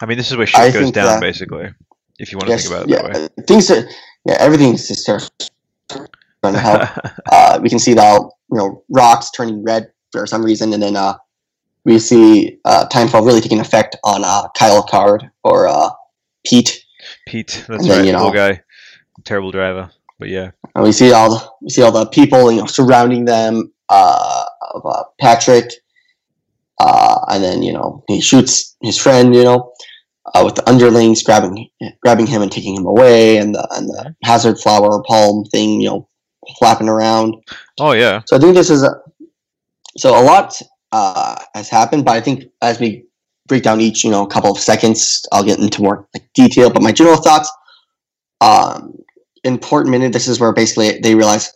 I 0.00 0.06
mean, 0.06 0.16
this 0.16 0.30
is 0.30 0.36
where 0.38 0.46
shit 0.46 0.58
I 0.60 0.70
goes 0.70 0.90
down, 0.90 1.06
that- 1.06 1.20
basically. 1.20 1.68
If 2.18 2.30
you 2.32 2.38
want 2.38 2.48
to 2.48 2.56
think 2.56 2.70
about 2.72 2.82
it 2.84 2.90
yeah, 2.90 3.02
that 3.02 3.30
way. 3.36 3.44
things 3.46 3.70
are 3.70 3.84
yeah, 4.24 4.36
everything's 4.38 4.88
just 4.88 5.02
starts 5.02 5.30
uh, 6.44 7.58
we 7.62 7.68
can 7.68 7.78
see 7.78 7.92
the 7.94 8.30
you 8.54 8.60
know 8.60 8.84
rocks 8.88 9.30
turning 9.32 9.64
red 9.64 9.90
for 10.12 10.26
some 10.26 10.44
reason, 10.44 10.72
and 10.72 10.82
then 10.82 10.96
uh, 10.96 11.18
we 11.84 11.98
see 11.98 12.58
uh, 12.64 12.86
timefall 12.90 13.26
really 13.26 13.40
taking 13.40 13.60
effect 13.60 13.96
on 14.04 14.22
uh, 14.24 14.48
Kyle 14.56 14.82
Card 14.82 15.28
or 15.42 15.66
uh, 15.66 15.90
Pete. 16.46 16.84
Pete, 17.26 17.64
that's 17.68 17.86
then, 17.86 17.98
right, 17.98 18.06
you 18.06 18.12
know- 18.12 18.32
guy, 18.32 18.62
terrible 19.24 19.50
driver. 19.50 19.90
But 20.20 20.28
yeah, 20.28 20.52
And 20.76 20.84
we 20.84 20.92
see 20.92 21.12
all 21.12 21.30
the 21.30 21.50
we 21.60 21.70
see 21.70 21.82
all 21.82 21.90
the 21.90 22.06
people 22.06 22.52
you 22.52 22.60
know 22.60 22.66
surrounding 22.66 23.24
them. 23.24 23.72
Uh, 23.90 24.44
of 24.74 24.86
uh, 24.86 25.04
Patrick, 25.20 25.70
uh, 26.80 27.18
and 27.28 27.44
then 27.44 27.62
you 27.62 27.72
know 27.72 28.02
he 28.08 28.20
shoots 28.20 28.76
his 28.80 28.98
friend, 28.98 29.34
you 29.34 29.44
know, 29.44 29.72
uh, 30.34 30.42
with 30.44 30.54
the 30.54 30.68
underlings 30.68 31.22
grabbing 31.22 31.68
grabbing 32.02 32.26
him 32.26 32.40
and 32.40 32.50
taking 32.50 32.74
him 32.74 32.86
away, 32.86 33.36
and 33.36 33.54
the 33.54 33.68
and 33.72 33.88
the 33.88 34.14
hazard 34.24 34.58
flower 34.58 35.02
palm 35.06 35.44
thing, 35.44 35.82
you 35.82 35.88
know, 35.90 36.08
flapping 36.58 36.88
around. 36.88 37.34
Oh 37.78 37.92
yeah. 37.92 38.22
So 38.26 38.36
I 38.36 38.40
think 38.40 38.54
this 38.54 38.70
is 38.70 38.82
a 38.82 39.00
so 39.96 40.18
a 40.18 40.22
lot 40.22 40.60
uh, 40.92 41.40
has 41.54 41.68
happened, 41.68 42.04
but 42.04 42.12
I 42.16 42.20
think 42.20 42.44
as 42.62 42.80
we 42.80 43.04
break 43.46 43.62
down 43.62 43.80
each, 43.80 44.04
you 44.04 44.10
know, 44.10 44.26
couple 44.26 44.50
of 44.50 44.58
seconds, 44.58 45.26
I'll 45.32 45.44
get 45.44 45.58
into 45.58 45.82
more 45.82 46.08
like, 46.14 46.32
detail. 46.34 46.70
But 46.70 46.82
my 46.82 46.92
general 46.92 47.16
thoughts, 47.16 47.52
um, 48.40 48.94
important 49.44 49.90
minute. 49.90 50.12
This 50.12 50.28
is 50.28 50.40
where 50.40 50.52
basically 50.52 50.98
they 51.00 51.14
realize 51.14 51.52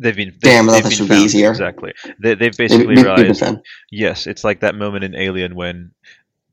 They've 0.00 0.14
been 0.14 0.34
Damn, 0.38 0.66
they, 0.66 0.74
I 0.74 0.76
have 0.76 0.84
this 0.84 0.98
been 0.98 1.08
would 1.08 1.14
be 1.14 1.22
easier. 1.22 1.50
Exactly. 1.50 1.92
They, 2.20 2.34
they've 2.34 2.56
basically 2.56 2.94
they- 2.94 3.02
they've 3.02 3.16
realized. 3.16 3.44
Yes, 3.90 4.26
it's 4.26 4.44
like 4.44 4.60
that 4.60 4.74
moment 4.76 5.04
in 5.04 5.14
Alien 5.14 5.54
when 5.56 5.90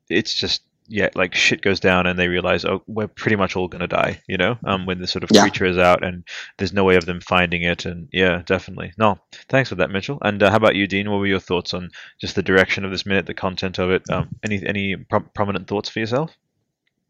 it's 0.10 0.34
just 0.34 0.64
yeah, 0.88 1.10
like 1.16 1.36
shit 1.36 1.62
goes 1.62 1.80
down 1.80 2.08
and 2.08 2.18
they 2.18 2.28
realize 2.28 2.66
oh 2.66 2.84
we're 2.88 3.08
pretty 3.08 3.36
much 3.36 3.56
all 3.56 3.68
gonna 3.68 3.88
die. 3.88 4.22
You 4.28 4.38
know, 4.38 4.58
um, 4.66 4.86
when 4.86 5.00
the 5.00 5.08
sort 5.08 5.24
of 5.24 5.30
Yeah. 5.34 5.42
creature 5.42 5.66
is 5.66 5.78
out 5.78 6.04
and 6.04 6.24
there's 6.58 6.74
no 6.74 6.84
way 6.84 6.96
of 6.96 7.06
them 7.06 7.20
finding 7.22 7.64
it. 7.64 7.86
And 7.86 8.08
yeah, 8.14 8.42
definitely. 8.46 8.94
No, 8.98 9.18
thanks 9.50 9.70
for 9.70 9.76
that, 9.76 9.90
Mitchell. 9.92 10.20
And 10.22 10.42
uh, 10.44 10.50
how 10.50 10.58
about 10.58 10.76
you, 10.76 10.88
Dean? 10.88 11.10
What 11.10 11.18
were 11.20 11.28
your 11.28 11.40
thoughts 11.40 11.74
on 11.74 11.90
just 12.22 12.36
the 12.36 12.44
direction 12.44 12.86
of 12.86 12.92
this 12.92 13.06
minute, 13.06 13.26
the 13.26 13.34
content 13.34 13.80
of 13.80 13.90
it? 13.92 14.04
Um, 14.10 14.30
any 14.44 14.66
any 14.66 14.96
pro- 14.96 15.22
prominent 15.34 15.68
thoughts 15.68 15.90
for 15.90 16.00
yourself? 16.00 16.36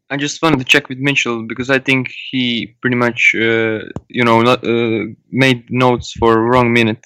I 0.08 0.16
just 0.16 0.40
wanted 0.40 0.60
to 0.60 0.64
check 0.64 0.88
with 0.88 0.98
Mitchell 0.98 1.44
because 1.48 1.68
I 1.68 1.80
think 1.80 2.08
he 2.30 2.76
pretty 2.80 2.94
much, 2.96 3.32
uh, 3.34 3.80
you 4.08 4.24
know, 4.24 4.40
not, 4.40 4.62
uh, 4.64 5.06
made 5.32 5.64
notes 5.68 6.12
for 6.12 6.40
wrong 6.48 6.72
minute. 6.72 7.04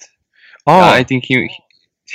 Oh, 0.67 0.79
Uh, 0.79 0.91
I 0.99 1.03
think 1.03 1.25
he 1.25 1.49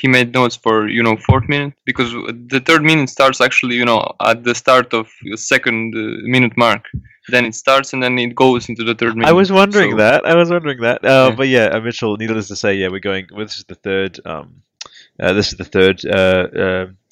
he 0.00 0.06
made 0.08 0.32
notes 0.32 0.56
for 0.56 0.88
you 0.88 1.02
know 1.02 1.16
fourth 1.28 1.48
minute 1.48 1.74
because 1.84 2.10
the 2.54 2.60
third 2.66 2.82
minute 2.82 3.08
starts 3.08 3.40
actually 3.40 3.76
you 3.76 3.84
know 3.84 4.00
at 4.30 4.44
the 4.44 4.54
start 4.54 4.92
of 4.94 5.06
the 5.30 5.36
second 5.36 5.94
uh, 5.94 6.00
minute 6.34 6.56
mark. 6.56 6.84
Then 7.28 7.44
it 7.44 7.56
starts 7.56 7.92
and 7.92 8.00
then 8.02 8.16
it 8.20 8.36
goes 8.36 8.68
into 8.68 8.84
the 8.84 8.94
third 8.94 9.16
minute. 9.16 9.28
I 9.28 9.32
was 9.32 9.50
wondering 9.50 9.90
So- 9.92 9.96
that. 9.96 10.24
I 10.24 10.34
was 10.36 10.48
wondering 10.48 10.80
that. 10.82 11.04
Uh, 11.04 11.08
Yeah. 11.30 11.34
But 11.38 11.48
yeah, 11.48 11.64
uh, 11.74 11.80
Mitchell. 11.80 12.16
Needless 12.16 12.46
to 12.48 12.56
say, 12.56 12.74
yeah, 12.80 12.88
we're 12.92 13.00
going. 13.10 13.26
Well, 13.32 13.44
this 13.46 13.58
is 13.58 13.64
the 13.64 13.74
third. 13.86 14.20
Um, 14.24 14.62
uh, 15.20 15.32
this 15.32 15.48
is 15.52 15.56
the 15.58 15.64
third. 15.76 15.96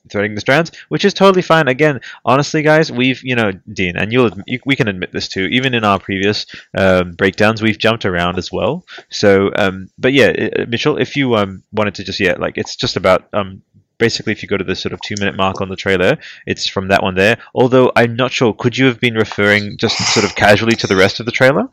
Uh, 0.04 0.10
uh, 0.10 0.10
threading 0.10 0.34
the 0.34 0.40
strands, 0.40 0.72
which 0.88 1.04
is 1.04 1.14
totally 1.14 1.42
fine. 1.42 1.68
Again, 1.68 2.00
honestly, 2.24 2.62
guys, 2.62 2.90
we've 2.90 3.22
you 3.22 3.34
know, 3.34 3.52
Dean, 3.72 3.96
and 3.96 4.12
you'll 4.12 4.30
you, 4.46 4.60
we 4.66 4.76
can 4.76 4.88
admit 4.88 5.12
this 5.12 5.28
too. 5.28 5.46
Even 5.46 5.74
in 5.74 5.84
our 5.84 5.98
previous 5.98 6.46
um, 6.76 7.12
breakdowns, 7.12 7.62
we've 7.62 7.78
jumped 7.78 8.04
around 8.04 8.38
as 8.38 8.52
well. 8.52 8.84
So, 9.10 9.50
um, 9.56 9.90
but 9.98 10.12
yeah, 10.12 10.28
uh, 10.58 10.66
Mitchell, 10.68 10.98
if 10.98 11.16
you 11.16 11.36
um 11.36 11.62
wanted 11.72 11.94
to 11.96 12.04
just 12.04 12.20
yeah, 12.20 12.34
like 12.38 12.58
it's 12.58 12.76
just 12.76 12.96
about 12.96 13.28
um 13.32 13.62
basically 13.98 14.32
if 14.32 14.42
you 14.42 14.48
go 14.48 14.56
to 14.56 14.64
the 14.64 14.74
sort 14.74 14.92
of 14.92 15.00
two 15.02 15.14
minute 15.18 15.36
mark 15.36 15.60
on 15.60 15.68
the 15.68 15.76
trailer 15.76 16.18
it's 16.46 16.66
from 16.66 16.88
that 16.88 17.00
one 17.00 17.14
there 17.14 17.38
although 17.54 17.92
i'm 17.94 18.16
not 18.16 18.32
sure 18.32 18.52
could 18.52 18.76
you 18.76 18.86
have 18.86 18.98
been 18.98 19.14
referring 19.14 19.78
just 19.78 19.96
sort 20.12 20.26
of 20.26 20.34
casually 20.34 20.74
to 20.74 20.88
the 20.88 20.96
rest 20.96 21.20
of 21.20 21.26
the 21.26 21.32
trailer 21.32 21.68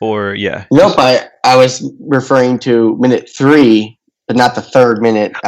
or 0.00 0.34
yeah 0.34 0.64
Nope, 0.72 0.94
I 0.98 1.28
I 1.44 1.56
was 1.56 1.92
referring 2.00 2.58
to 2.60 2.96
minute 2.98 3.28
three, 3.28 3.98
but 4.26 4.36
not 4.36 4.54
the 4.54 4.62
third 4.62 5.00
minute. 5.00 5.36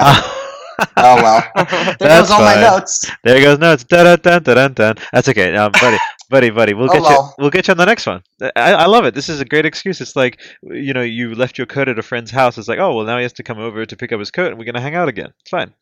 oh 0.96 1.16
well, 1.16 1.42
there 1.56 1.96
That's 1.98 2.28
goes 2.28 2.30
all 2.30 2.40
my 2.40 2.54
notes. 2.60 3.10
There 3.24 3.40
goes 3.40 3.58
notes. 3.58 3.84
Dun, 3.84 4.18
dun, 4.20 4.42
dun, 4.42 4.72
dun. 4.74 4.94
That's 5.12 5.28
okay, 5.28 5.54
um, 5.56 5.72
buddy, 5.72 5.98
buddy, 6.30 6.50
buddy. 6.50 6.74
We'll 6.74 6.90
Oh, 6.90 6.92
get 6.92 7.02
you. 7.08 7.08
well. 7.08 7.34
We'll 7.38 7.50
get 7.50 7.68
you 7.68 7.72
on 7.72 7.78
the 7.78 7.86
next 7.86 8.06
one. 8.06 8.22
I, 8.40 8.72
I 8.74 8.86
love 8.86 9.04
it. 9.04 9.14
This 9.14 9.28
is 9.28 9.40
a 9.40 9.44
great 9.44 9.64
excuse. 9.66 10.00
It's 10.00 10.16
like 10.16 10.40
you 10.62 10.92
know, 10.92 11.02
you 11.02 11.34
left 11.34 11.58
your 11.58 11.66
coat 11.66 11.88
at 11.88 11.98
a 11.98 12.02
friend's 12.02 12.30
house. 12.30 12.58
It's 12.58 12.68
like, 12.68 12.78
oh 12.78 12.94
well, 12.94 13.06
now 13.06 13.16
he 13.16 13.22
has 13.22 13.32
to 13.34 13.42
come 13.42 13.58
over 13.58 13.84
to 13.86 13.96
pick 13.96 14.12
up 14.12 14.18
his 14.20 14.30
coat, 14.30 14.48
and 14.48 14.58
we're 14.58 14.64
gonna 14.64 14.80
hang 14.80 14.94
out 14.94 15.08
again. 15.08 15.32
It's 15.40 15.50
fine. 15.50 15.72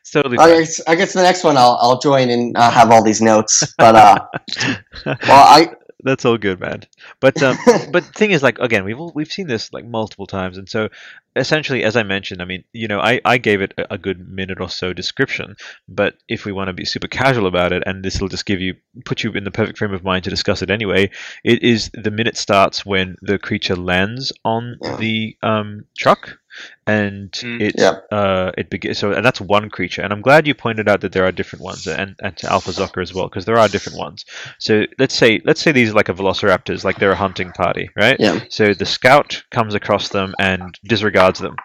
It's 0.00 0.10
totally 0.10 0.38
I 0.38 0.48
fine. 0.48 0.58
guess, 0.60 0.80
I 0.86 0.94
guess 0.94 1.12
the 1.14 1.22
next 1.22 1.42
one 1.42 1.56
I'll 1.56 1.78
I'll 1.80 1.98
join 1.98 2.28
and 2.30 2.56
uh, 2.56 2.70
have 2.70 2.90
all 2.90 3.02
these 3.02 3.20
notes. 3.22 3.62
But 3.78 3.94
uh, 3.94 4.18
well, 5.06 5.16
I 5.28 5.72
That's 6.04 6.26
all 6.26 6.36
good, 6.36 6.60
man. 6.60 6.82
But 7.18 7.42
um, 7.42 7.56
but 7.90 8.04
thing 8.04 8.30
is, 8.30 8.42
like 8.42 8.58
again, 8.58 8.84
we've 8.84 9.00
all, 9.00 9.10
we've 9.14 9.32
seen 9.32 9.46
this 9.46 9.72
like 9.72 9.86
multiple 9.86 10.26
times, 10.26 10.58
and 10.58 10.68
so 10.68 10.90
essentially, 11.34 11.82
as 11.82 11.96
I 11.96 12.02
mentioned, 12.02 12.42
I 12.42 12.44
mean, 12.44 12.62
you 12.72 12.86
know, 12.86 13.00
I, 13.00 13.22
I 13.24 13.38
gave 13.38 13.62
it 13.62 13.72
a, 13.78 13.94
a 13.94 13.98
good 13.98 14.28
minute 14.28 14.60
or 14.60 14.68
so 14.68 14.92
description, 14.92 15.56
but 15.88 16.16
if 16.28 16.44
we 16.44 16.52
want 16.52 16.68
to 16.68 16.74
be 16.74 16.84
super 16.84 17.08
casual 17.08 17.46
about 17.46 17.72
it, 17.72 17.82
and 17.86 18.04
this 18.04 18.20
will 18.20 18.28
just 18.28 18.44
give 18.44 18.60
you 18.60 18.74
put 19.06 19.24
you 19.24 19.32
in 19.32 19.44
the 19.44 19.50
perfect 19.50 19.78
frame 19.78 19.94
of 19.94 20.04
mind 20.04 20.24
to 20.24 20.30
discuss 20.30 20.60
it 20.60 20.70
anyway, 20.70 21.10
it 21.42 21.62
is 21.62 21.90
the 21.94 22.10
minute 22.10 22.36
starts 22.36 22.84
when 22.84 23.16
the 23.22 23.38
creature 23.38 23.76
lands 23.76 24.30
on 24.44 24.76
the 24.98 25.36
um, 25.42 25.86
truck, 25.96 26.38
and 26.86 27.30
Mm. 27.32 27.60
it 27.60 27.74
Yeah. 27.78 27.94
uh, 28.12 28.52
it 28.58 28.70
begins. 28.70 28.98
So 28.98 29.12
and 29.12 29.24
that's 29.24 29.40
one 29.40 29.70
creature, 29.70 30.02
and 30.02 30.12
I'm 30.12 30.20
glad 30.22 30.46
you 30.46 30.54
pointed 30.54 30.88
out 30.88 31.00
that 31.00 31.12
there 31.12 31.24
are 31.24 31.32
different 31.32 31.64
ones, 31.64 31.86
and 31.86 32.14
and 32.22 32.36
to 32.38 32.50
Alpha 32.50 32.70
Zucker 32.70 33.02
as 33.02 33.12
well, 33.14 33.28
because 33.28 33.44
there 33.44 33.58
are 33.58 33.68
different 33.68 33.98
ones. 33.98 34.24
So 34.58 34.84
let's 34.98 35.14
say 35.14 35.40
let's 35.44 35.60
say 35.60 35.72
these 35.72 35.90
are 35.90 35.94
like 35.94 36.08
a 36.08 36.14
Velociraptors, 36.14 36.84
like 36.84 36.98
they're 36.98 37.12
a 37.12 37.16
hunting 37.16 37.52
party, 37.52 37.90
right? 37.96 38.16
yeah. 38.20 38.40
So 38.50 38.74
the 38.74 38.86
scout 38.86 39.42
comes 39.50 39.74
across 39.74 40.08
them 40.10 40.34
and 40.38 40.78
disregards 40.84 41.38
them 41.40 41.56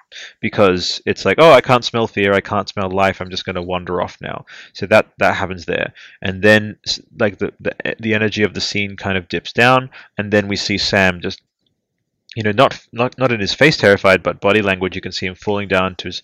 because 0.42 1.02
it's 1.06 1.26
like, 1.26 1.38
oh, 1.40 1.52
I 1.52 1.62
can't 1.62 1.86
smell 1.86 2.08
fear, 2.08 2.34
I 2.34 2.42
can't 2.42 2.70
smell 2.70 2.90
life, 2.90 3.22
I'm 3.22 3.30
just 3.30 3.46
going 3.46 3.56
to 3.56 3.62
wander 3.62 4.02
off 4.02 4.18
now. 4.22 4.46
So 4.74 4.86
that 4.88 5.08
that 5.20 5.36
happens 5.36 5.66
there, 5.66 5.94
and 6.22 6.42
then 6.42 6.78
like 7.20 7.38
the, 7.40 7.52
the 7.60 7.74
the 8.00 8.14
energy 8.14 8.44
of 8.44 8.54
the 8.54 8.62
scene 8.62 8.96
kind 8.96 9.18
of 9.18 9.28
dips 9.28 9.54
down, 9.54 9.90
and 10.18 10.32
then 10.32 10.48
we 10.48 10.56
see 10.56 10.78
Sam 10.78 11.20
just. 11.22 11.42
You 12.36 12.44
know, 12.44 12.52
not 12.52 12.80
not 12.92 13.18
not 13.18 13.32
in 13.32 13.40
his 13.40 13.54
face 13.54 13.76
terrified, 13.78 14.22
but 14.24 14.40
body 14.40 14.62
language. 14.62 14.96
You 14.96 15.02
can 15.02 15.12
see 15.12 15.26
him 15.26 15.36
falling 15.36 15.68
down 15.68 15.96
to 15.96 16.08
his 16.10 16.22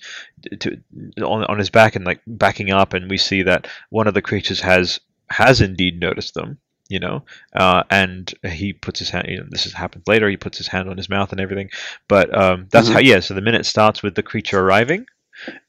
to 0.60 0.78
on 1.24 1.44
on 1.46 1.58
his 1.58 1.70
back 1.72 1.96
and 1.96 2.06
like 2.06 2.22
backing 2.28 2.72
up, 2.72 2.94
and 2.94 3.10
we 3.10 3.18
see 3.18 3.42
that 3.44 3.68
one 3.90 4.08
of 4.08 4.14
the 4.14 4.22
creatures 4.22 4.62
has 4.62 5.00
has 5.30 5.62
indeed 5.62 6.00
noticed 6.00 6.34
them. 6.36 6.60
You 6.88 7.00
know, 7.00 7.26
uh, 7.56 7.82
and 7.90 8.32
he 8.44 8.72
puts 8.74 9.00
his 9.00 9.10
hand. 9.10 9.28
You 9.28 9.40
know, 9.40 9.48
this 9.50 9.64
has 9.64 9.74
happened 9.74 10.04
later. 10.06 10.30
He 10.30 10.38
puts 10.38 10.60
his 10.60 10.68
hand 10.68 10.88
on 10.88 10.98
his 10.98 11.10
mouth 11.10 11.32
and 11.32 11.42
everything. 11.42 11.72
But 12.08 12.32
um, 12.38 12.68
that's 12.72 12.90
Mhm. 12.90 12.94
how. 12.94 13.00
Yeah. 13.00 13.20
So 13.22 13.34
the 13.34 13.42
minute 13.42 13.66
starts 13.66 14.04
with 14.04 14.14
the 14.14 14.22
creature 14.22 14.60
arriving. 14.60 15.08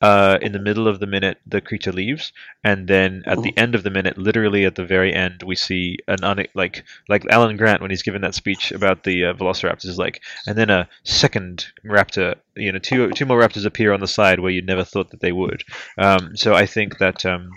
Uh, 0.01 0.39
in 0.41 0.53
the 0.53 0.59
middle 0.59 0.89
of 0.89 1.01
the 1.01 1.07
minute, 1.07 1.39
the 1.47 1.61
creature 1.61 1.93
leaves, 1.93 2.33
and 2.65 2.89
then 2.89 3.23
at 3.27 3.43
the 3.43 3.57
end 3.57 3.75
of 3.75 3.83
the 3.83 3.91
minute, 3.91 4.17
literally 4.17 4.65
at 4.65 4.75
the 4.75 4.85
very 4.85 5.13
end, 5.13 5.43
we 5.43 5.57
see 5.57 5.99
an 6.09 6.23
un- 6.23 6.47
like 6.55 6.85
like 7.09 7.27
Alan 7.27 7.57
Grant 7.57 7.81
when 7.83 7.91
he's 7.91 8.03
given 8.03 8.23
that 8.23 8.35
speech 8.35 8.73
about 8.73 9.03
the 9.03 9.27
uh, 9.27 9.35
Velociraptors, 9.35 9.87
is 9.87 9.99
like, 9.99 10.23
and 10.47 10.57
then 10.57 10.71
a 10.71 10.89
second 11.05 11.67
raptor, 11.85 12.37
you 12.55 12.73
know, 12.73 12.79
two 12.79 13.11
two 13.13 13.27
more 13.27 13.41
raptors 13.41 13.67
appear 13.67 13.93
on 13.93 14.01
the 14.01 14.07
side 14.07 14.41
where 14.41 14.53
you 14.53 14.63
never 14.63 14.85
thought 14.85 15.11
that 15.11 15.21
they 15.21 15.33
would. 15.33 15.63
Um, 15.99 16.37
so 16.37 16.55
I 16.55 16.67
think 16.67 16.99
that 16.99 17.27
um, 17.27 17.51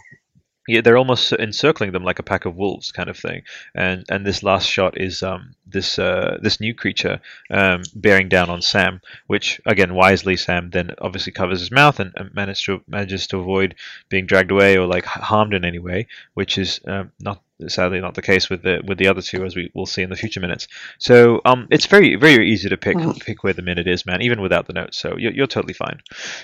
yeah, 0.70 0.82
they're 0.82 0.98
almost 0.98 1.34
encircling 1.34 1.92
them 1.92 2.04
like 2.04 2.20
a 2.20 2.24
pack 2.24 2.46
of 2.46 2.56
wolves, 2.56 2.92
kind 2.92 3.10
of 3.10 3.18
thing. 3.18 3.42
And 3.76 4.06
and 4.10 4.26
this 4.26 4.44
last 4.44 4.68
shot 4.70 5.00
is 5.00 5.24
um, 5.24 5.56
this 5.66 6.00
uh, 6.00 6.38
this 6.42 6.60
new 6.62 6.74
creature 6.74 7.20
um, 7.50 7.82
bearing 7.96 8.30
down 8.30 8.50
on 8.50 8.62
Sam, 8.62 9.02
which 9.28 9.60
again 9.66 9.94
wisely 9.94 10.38
Sam 10.38 10.70
then 10.70 10.92
obviously 11.00 11.32
covers 11.34 11.60
his 11.60 11.72
mouth 11.72 12.00
and, 12.00 12.12
and 12.16 12.34
manages 12.34 12.64
to 12.64 12.82
manages 12.88 13.28
to 13.28 13.40
avoid 13.40 13.76
being 14.10 14.26
dragged 14.26 14.52
away 14.52 14.78
or 14.78 14.88
like 14.88 15.06
harmed 15.06 15.54
in 15.54 15.66
any 15.66 15.80
way, 15.80 16.08
which 16.34 16.58
is 16.58 16.80
um, 16.88 17.12
not 17.20 17.42
sadly 17.68 18.00
not 18.00 18.16
the 18.16 18.22
case 18.22 18.50
with 18.50 18.64
the 18.64 18.82
with 18.88 18.98
the 18.98 19.08
other 19.08 19.22
two 19.22 19.44
as 19.46 19.56
we 19.56 19.70
will 19.74 19.86
see 19.86 20.02
in 20.02 20.10
the 20.10 20.16
future 20.16 20.40
minutes. 20.40 20.68
So 20.98 21.42
um, 21.46 21.68
it's 21.72 21.86
very 21.88 22.16
very 22.16 22.50
easy 22.50 22.70
to 22.70 22.78
pick 22.78 22.96
Mhm. 22.98 23.20
pick 23.26 23.44
where 23.44 23.54
the 23.54 23.62
minute 23.62 23.88
is, 23.88 24.06
man, 24.06 24.22
even 24.22 24.42
without 24.42 24.68
the 24.68 24.74
notes. 24.74 24.98
So 24.98 25.18
you're, 25.18 25.34
you're 25.34 25.48
totally 25.48 25.74
fine. 25.74 26.00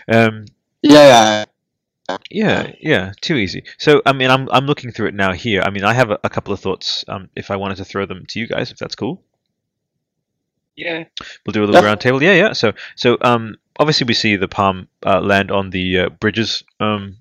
Um, 0.08 0.46
Yeah, 0.82 1.46
yeah. 2.10 2.18
yeah, 2.30 2.72
yeah, 2.80 3.12
too 3.22 3.36
easy. 3.36 3.64
So, 3.78 4.02
I 4.06 4.14
mean, 4.14 4.30
I'm 4.30 4.50
I'm 4.52 4.66
looking 4.66 4.92
through 4.92 5.08
it 5.08 5.16
now 5.16 5.34
here. 5.34 5.62
I 5.62 5.70
mean, 5.70 5.84
I 5.84 5.94
have 5.94 6.12
a, 6.12 6.20
a 6.24 6.30
couple 6.30 6.54
of 6.54 6.60
thoughts. 6.60 7.04
Um, 7.08 7.30
if 7.36 7.52
I 7.52 7.56
wanted 7.56 7.78
to 7.78 7.86
throw 7.86 8.06
them 8.06 8.26
to 8.28 8.40
you 8.40 8.48
guys, 8.48 8.72
if 8.72 8.78
that's 8.78 8.96
cool, 8.96 9.24
Yeah. 10.76 11.06
we'll 11.46 11.54
do 11.54 11.64
a 11.64 11.66
little 11.66 11.82
Yeah. 11.82 11.88
round. 11.88 12.04
Yeah, 12.04 12.34
yeah. 12.34 12.54
So, 12.54 12.74
so 12.96 13.18
um, 13.22 13.58
obviously 13.80 14.06
we 14.06 14.14
see 14.14 14.36
the 14.36 14.48
palm 14.48 14.88
uh, 15.06 15.22
land 15.22 15.52
on 15.52 15.70
the 15.70 16.00
uh, 16.00 16.10
bridges. 16.10 16.64
Um, 16.80 17.18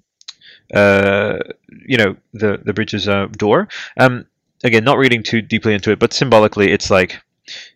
uh, 0.73 1.39
you 1.87 1.97
know, 1.97 2.17
the 2.33 2.59
the 2.65 2.73
bridges 2.73 3.09
uh, 3.09 3.27
door. 3.37 3.69
Um, 3.99 4.27
again, 4.65 4.85
not 4.85 4.99
reading 4.99 5.23
too 5.23 5.43
deeply 5.43 5.75
into 5.75 5.91
it, 5.93 5.99
but 5.99 6.13
symbolically, 6.13 6.73
it's 6.73 6.91
like, 6.91 7.21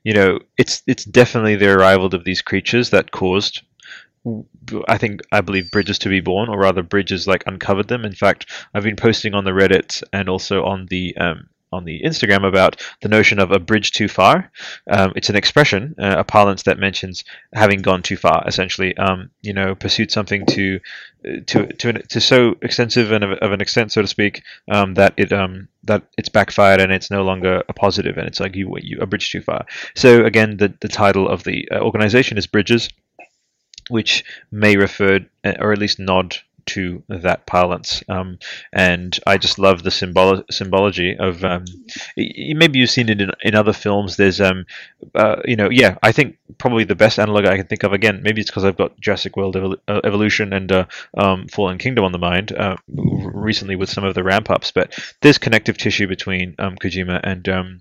you 0.05 0.15
know, 0.15 0.41
it's 0.57 0.83
it's 0.87 1.05
definitely 1.05 1.57
the 1.57 1.71
arrival 1.71 2.07
of 2.15 2.25
these 2.25 2.43
creatures 2.43 2.91
that 2.91 3.11
caused 3.13 3.63
I 4.89 4.99
think 4.99 5.21
I 5.33 5.41
believe 5.41 5.71
bridges 5.71 5.99
to 6.01 6.09
be 6.09 6.21
born, 6.21 6.49
or 6.49 6.59
rather, 6.59 6.83
bridges 6.83 7.27
like 7.27 7.45
uncovered 7.47 7.89
them. 7.89 8.05
In 8.05 8.15
fact, 8.15 8.47
I've 8.75 8.85
been 8.85 8.97
posting 8.97 9.35
on 9.35 9.45
the 9.45 9.53
Reddit 9.53 10.03
and 10.13 10.29
also 10.29 10.65
on 10.65 10.87
the 10.87 11.17
um, 11.17 11.49
on 11.73 11.85
the 11.85 12.01
Instagram 12.03 12.47
about 12.47 12.83
the 13.03 13.09
notion 13.09 13.39
of 13.39 13.51
a 13.53 13.59
bridge 13.59 13.93
too 13.93 14.09
far. 14.09 14.51
Um, 14.91 15.13
it's 15.17 15.29
an 15.29 15.37
expression, 15.37 15.95
uh, 15.99 16.17
a 16.19 16.25
parlance 16.25 16.63
that 16.65 16.79
mentions 16.79 17.25
having 17.53 17.83
gone 17.83 18.03
too 18.03 18.17
far. 18.17 18.43
Essentially, 18.47 18.97
um, 18.97 19.31
you 19.43 19.53
know, 19.53 19.75
pursued 19.75 20.11
something 20.11 20.47
to 20.47 20.81
to 21.47 21.67
to 21.67 21.89
an, 21.89 22.03
to 22.09 22.21
so 22.21 22.57
extensive 22.63 23.13
and 23.13 23.25
of, 23.25 23.33
of 23.39 23.53
an 23.53 23.61
extent, 23.61 23.93
so 23.93 24.03
to 24.03 24.09
speak, 24.09 24.43
um, 24.71 24.95
that 24.95 25.15
it 25.17 25.33
um, 25.33 25.69
that 25.85 26.05
it's 26.17 26.29
backfired 26.29 26.81
and 26.81 26.93
it's 26.93 27.11
no 27.11 27.23
longer 27.23 27.63
a 27.69 27.73
positive, 27.73 28.17
and 28.17 28.27
it's 28.27 28.41
like 28.41 28.57
you 28.57 28.75
you 28.81 28.99
a 29.01 29.07
bridge 29.07 29.31
too 29.31 29.43
far. 29.43 29.67
So 29.95 30.25
again, 30.25 30.57
the 30.57 30.73
the 30.81 30.89
title 30.89 31.29
of 31.29 31.45
the 31.45 31.69
uh, 31.71 31.81
organization 31.81 32.39
is 32.39 32.47
Bridges 32.47 32.89
which 33.91 34.25
may 34.51 34.77
refer 34.77 35.21
uh, 35.45 35.55
or 35.59 35.73
at 35.73 35.79
least 35.79 35.99
nod 35.99 36.37
to 36.69 37.03
that 37.09 37.47
parlance. 37.47 38.03
Um, 38.09 38.39
and 38.73 39.19
I 39.27 39.39
just 39.39 39.59
love 39.59 39.83
the 39.83 39.91
symbol 39.91 40.45
symbology 40.51 41.17
of. 41.17 41.45
Um, 41.45 41.65
maybe 42.17 42.79
you've 42.79 42.91
seen 42.91 43.09
it 43.09 43.21
in, 43.21 43.31
in 43.43 43.55
other 43.55 43.73
films. 43.73 44.17
There's, 44.17 44.41
um, 44.41 44.67
uh, 45.15 45.37
you 45.45 45.57
know, 45.57 45.71
yeah. 45.71 45.97
I 46.03 46.13
think 46.13 46.37
probably 46.59 46.85
the 46.85 46.95
best 46.95 47.19
analog 47.19 47.47
I 47.47 47.57
can 47.57 47.67
think 47.67 47.83
of. 47.83 47.93
Again, 47.93 48.21
maybe 48.23 48.41
it's 48.41 48.51
because 48.51 48.65
I've 48.65 48.77
got 48.77 49.01
Jurassic 49.01 49.37
World 49.37 49.57
Evol- 49.57 49.81
uh, 49.89 50.01
Evolution 50.05 50.53
and 50.53 50.71
uh, 50.71 50.85
um, 51.17 51.49
Fallen 51.49 51.79
Kingdom 51.79 52.05
on 52.05 52.13
the 52.13 52.19
mind 52.19 52.53
uh, 52.53 52.77
recently 52.87 53.77
with 53.77 53.91
some 53.91 54.05
of 54.05 54.15
the 54.15 54.23
ramp 54.23 54.51
ups. 54.51 54.71
But 54.71 54.99
there's 55.23 55.39
connective 55.39 55.79
tissue 55.79 56.07
between 56.07 56.55
um, 56.59 56.77
Kojima 56.77 57.21
and. 57.23 57.81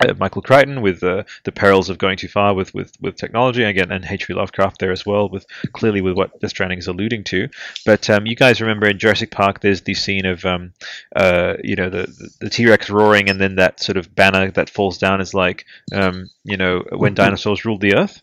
Uh, 0.00 0.14
Michael 0.18 0.42
Crichton 0.42 0.82
with 0.82 1.02
uh, 1.02 1.22
the 1.44 1.52
perils 1.52 1.88
of 1.88 1.98
going 1.98 2.16
too 2.16 2.28
far 2.28 2.54
with, 2.54 2.74
with, 2.74 2.92
with 3.00 3.16
technology 3.16 3.62
again, 3.62 3.92
and 3.92 4.04
H.P. 4.04 4.34
Lovecraft 4.34 4.80
there 4.80 4.90
as 4.90 5.06
well, 5.06 5.28
with 5.28 5.46
clearly 5.72 6.00
with 6.00 6.16
what 6.16 6.40
Death 6.40 6.50
Stranding 6.50 6.78
is 6.78 6.88
alluding 6.88 7.24
to. 7.24 7.48
But 7.86 8.10
um, 8.10 8.26
you 8.26 8.34
guys 8.34 8.60
remember 8.60 8.88
in 8.88 8.98
Jurassic 8.98 9.30
Park, 9.30 9.60
there's 9.60 9.82
the 9.82 9.94
scene 9.94 10.26
of 10.26 10.44
um, 10.44 10.72
uh, 11.14 11.54
you 11.62 11.76
know 11.76 11.90
the 11.90 12.34
the 12.40 12.50
T 12.50 12.66
Rex 12.66 12.90
roaring, 12.90 13.30
and 13.30 13.40
then 13.40 13.56
that 13.56 13.80
sort 13.80 13.96
of 13.96 14.14
banner 14.14 14.50
that 14.52 14.70
falls 14.70 14.98
down 14.98 15.20
is 15.20 15.34
like 15.34 15.64
um, 15.92 16.28
you 16.44 16.56
know 16.56 16.82
when 16.90 17.14
dinosaurs 17.14 17.64
ruled 17.64 17.80
the 17.80 17.94
earth. 17.94 18.20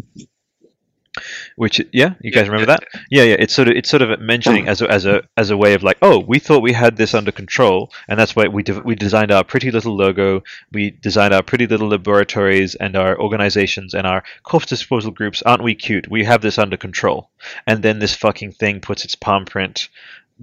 Which 1.57 1.81
yeah, 1.91 2.13
you 2.21 2.31
guys 2.31 2.47
remember 2.47 2.67
that? 2.67 2.83
Yeah, 3.09 3.23
yeah. 3.23 3.35
It's 3.37 3.53
sort 3.53 3.67
of 3.67 3.75
it's 3.75 3.89
sort 3.89 4.01
of 4.01 4.17
mentioning 4.21 4.69
as 4.69 4.81
a, 4.81 4.89
as 4.89 5.05
a 5.05 5.23
as 5.35 5.49
a 5.49 5.57
way 5.57 5.73
of 5.73 5.83
like, 5.83 5.97
oh, 6.01 6.19
we 6.19 6.39
thought 6.39 6.61
we 6.61 6.71
had 6.71 6.95
this 6.95 7.13
under 7.13 7.33
control, 7.33 7.91
and 8.07 8.17
that's 8.17 8.33
why 8.33 8.47
we 8.47 8.63
de- 8.63 8.79
we 8.79 8.95
designed 8.95 9.31
our 9.31 9.43
pretty 9.43 9.71
little 9.71 9.95
logo, 9.95 10.41
we 10.71 10.91
designed 10.91 11.33
our 11.33 11.43
pretty 11.43 11.67
little 11.67 11.89
laboratories 11.89 12.75
and 12.75 12.95
our 12.95 13.19
organizations 13.19 13.93
and 13.93 14.07
our 14.07 14.23
corpse 14.43 14.67
disposal 14.67 15.11
groups. 15.11 15.41
Aren't 15.41 15.63
we 15.63 15.75
cute? 15.75 16.09
We 16.09 16.23
have 16.23 16.41
this 16.41 16.57
under 16.57 16.77
control. 16.77 17.29
And 17.67 17.83
then 17.83 17.99
this 17.99 18.15
fucking 18.15 18.53
thing 18.53 18.79
puts 18.79 19.03
its 19.03 19.15
palm 19.15 19.43
print, 19.45 19.89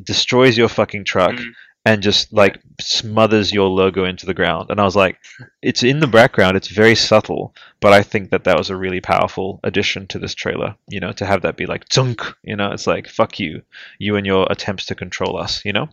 destroys 0.02 0.58
your 0.58 0.68
fucking 0.68 1.04
truck. 1.04 1.32
Mm. 1.32 1.52
And 1.88 2.02
just 2.02 2.32
like 2.34 2.60
smothers 2.80 3.50
your 3.50 3.68
logo 3.68 4.04
into 4.04 4.26
the 4.26 4.34
ground, 4.34 4.68
and 4.70 4.78
I 4.78 4.84
was 4.84 4.94
like, 4.94 5.16
"It's 5.62 5.82
in 5.82 6.00
the 6.00 6.06
background. 6.06 6.56
It's 6.56 6.68
very 6.68 6.94
subtle, 6.94 7.54
but 7.80 7.92
I 7.94 8.02
think 8.02 8.30
that 8.30 8.44
that 8.44 8.58
was 8.58 8.68
a 8.68 8.76
really 8.76 9.00
powerful 9.00 9.58
addition 9.64 10.06
to 10.08 10.18
this 10.18 10.34
trailer. 10.34 10.76
You 10.86 11.00
know, 11.00 11.12
to 11.12 11.24
have 11.24 11.40
that 11.42 11.56
be 11.56 11.64
like 11.64 11.88
zunk. 11.88 12.20
You 12.42 12.56
know, 12.56 12.72
it's 12.72 12.86
like 12.86 13.08
fuck 13.08 13.38
you, 13.40 13.62
you 13.98 14.16
and 14.16 14.26
your 14.26 14.46
attempts 14.50 14.84
to 14.86 14.94
control 14.94 15.38
us. 15.38 15.64
You 15.64 15.72
know? 15.72 15.88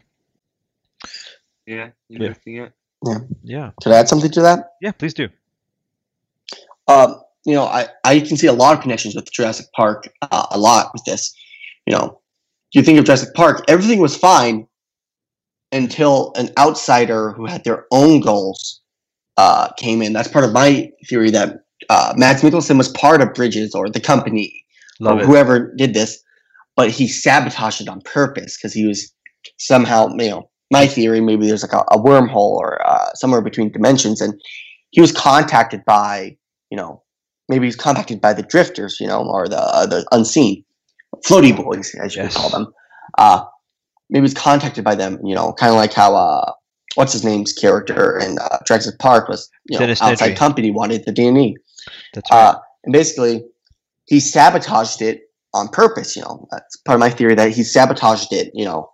Yeah, 1.66 1.90
Yeah. 2.10 2.20
interesting. 2.20 2.56
Yeah. 2.56 2.70
Yeah. 3.06 3.20
Yeah. 3.44 3.72
Could 3.82 3.94
I 3.94 4.00
add 4.00 4.10
something 4.10 4.32
to 4.32 4.42
that? 4.42 4.74
Yeah, 4.82 4.92
please 4.92 5.14
do. 5.14 5.30
um, 6.88 7.22
you 7.46 7.54
know, 7.54 7.64
I, 7.64 7.88
I 8.04 8.20
can 8.20 8.38
see 8.38 8.48
a 8.48 8.54
lot 8.54 8.76
of 8.76 8.82
connections 8.82 9.16
with 9.16 9.32
Jurassic 9.32 9.68
Park, 9.76 10.10
uh, 10.24 10.48
a 10.52 10.58
lot 10.58 10.90
with 10.94 11.04
this. 11.06 11.34
You 11.86 11.96
know, 11.96 12.20
you 12.74 12.82
think 12.84 12.98
of 13.00 13.06
Jurassic 13.06 13.34
Park, 13.36 13.64
everything 13.68 14.00
was 14.00 14.18
fine 14.18 14.68
until 15.72 16.32
an 16.36 16.50
outsider 16.58 17.32
who 17.32 17.46
had 17.46 17.64
their 17.64 17.86
own 17.92 18.22
goals 18.22 18.82
uh, 19.38 19.70
came 19.78 20.02
in. 20.02 20.14
That's 20.14 20.28
part 20.28 20.46
of 20.46 20.54
my 20.54 20.90
theory 21.08 21.32
that 21.32 21.58
uh, 21.90 22.14
Mads 22.16 22.42
Mikkelsen 22.42 22.78
was 22.78 22.90
part 22.90 23.22
of 23.22 23.34
Bridges 23.34 23.76
or 23.76 23.90
the 23.90 24.00
company 24.00 24.66
Love 25.00 25.18
or 25.18 25.22
it. 25.22 25.26
whoever 25.26 25.74
did 25.76 25.94
this, 25.94 26.22
but 26.76 26.90
he 26.90 27.08
sabotaged 27.08 27.82
it 27.82 27.90
on 27.90 28.02
purpose 28.02 28.58
because 28.58 28.74
he 28.74 28.86
was 28.86 29.12
somehow, 29.58 30.10
you 30.18 30.30
know, 30.30 30.50
my 30.72 30.88
theory, 30.88 31.22
maybe 31.22 31.48
there's 31.48 31.64
like 31.64 31.74
a, 31.74 31.84
a 31.92 31.98
wormhole 32.00 32.58
or 32.58 32.86
uh, 32.88 33.14
somewhere 33.14 33.42
between 33.42 33.72
dimensions, 33.72 34.22
and 34.22 34.34
he 34.92 35.02
was 35.02 35.12
contacted 35.12 35.84
by, 35.86 36.36
you 36.72 36.78
know, 36.78 37.04
maybe 37.50 37.68
he's 37.68 37.76
contacted 37.76 38.20
by 38.20 38.34
the 38.34 38.42
drifters, 38.42 39.00
you 39.00 39.08
know, 39.08 39.22
or 39.22 39.48
the 39.48 39.60
uh, 39.60 39.86
the 39.86 40.06
unseen 40.12 40.64
floaty 41.26 41.56
boys, 41.56 41.94
as 42.02 42.16
you 42.16 42.24
Yes. 42.24 42.36
call 42.36 42.50
them. 42.50 42.68
Uh, 43.18 43.46
maybe 44.10 44.24
was 44.24 44.34
contacted 44.34 44.84
by 44.84 44.96
them, 44.96 45.20
you 45.24 45.36
know, 45.36 45.54
kind 45.54 45.72
of 45.72 45.78
like 45.78 45.94
how 45.94 46.16
uh, 46.16 46.52
what's 46.96 47.14
his 47.14 47.24
name's 47.24 47.54
character 47.54 48.18
in 48.20 48.38
uh, 48.40 48.60
Jurassic 48.66 49.00
Park 49.00 49.28
was, 49.28 49.50
you 49.66 49.80
know, 49.80 49.86
outside 50.02 50.38
company 50.38 50.72
wanted 50.72 51.06
the 51.06 51.12
DNA. 51.12 51.56
That's 52.14 52.30
right. 52.32 52.38
Uh, 52.38 52.60
and 52.84 52.94
basically, 52.94 53.44
he 54.06 54.20
sabotaged 54.20 55.02
it 55.02 55.22
on 55.54 55.68
purpose. 55.70 56.16
You 56.16 56.24
know, 56.24 56.48
that's 56.52 56.78
part 56.78 56.96
of 56.96 57.00
my 57.00 57.10
theory 57.10 57.36
that 57.36 57.52
he 57.52 57.64
sabotaged 57.64 58.32
it. 58.32 58.52
You 58.54 58.66
know, 58.66 58.92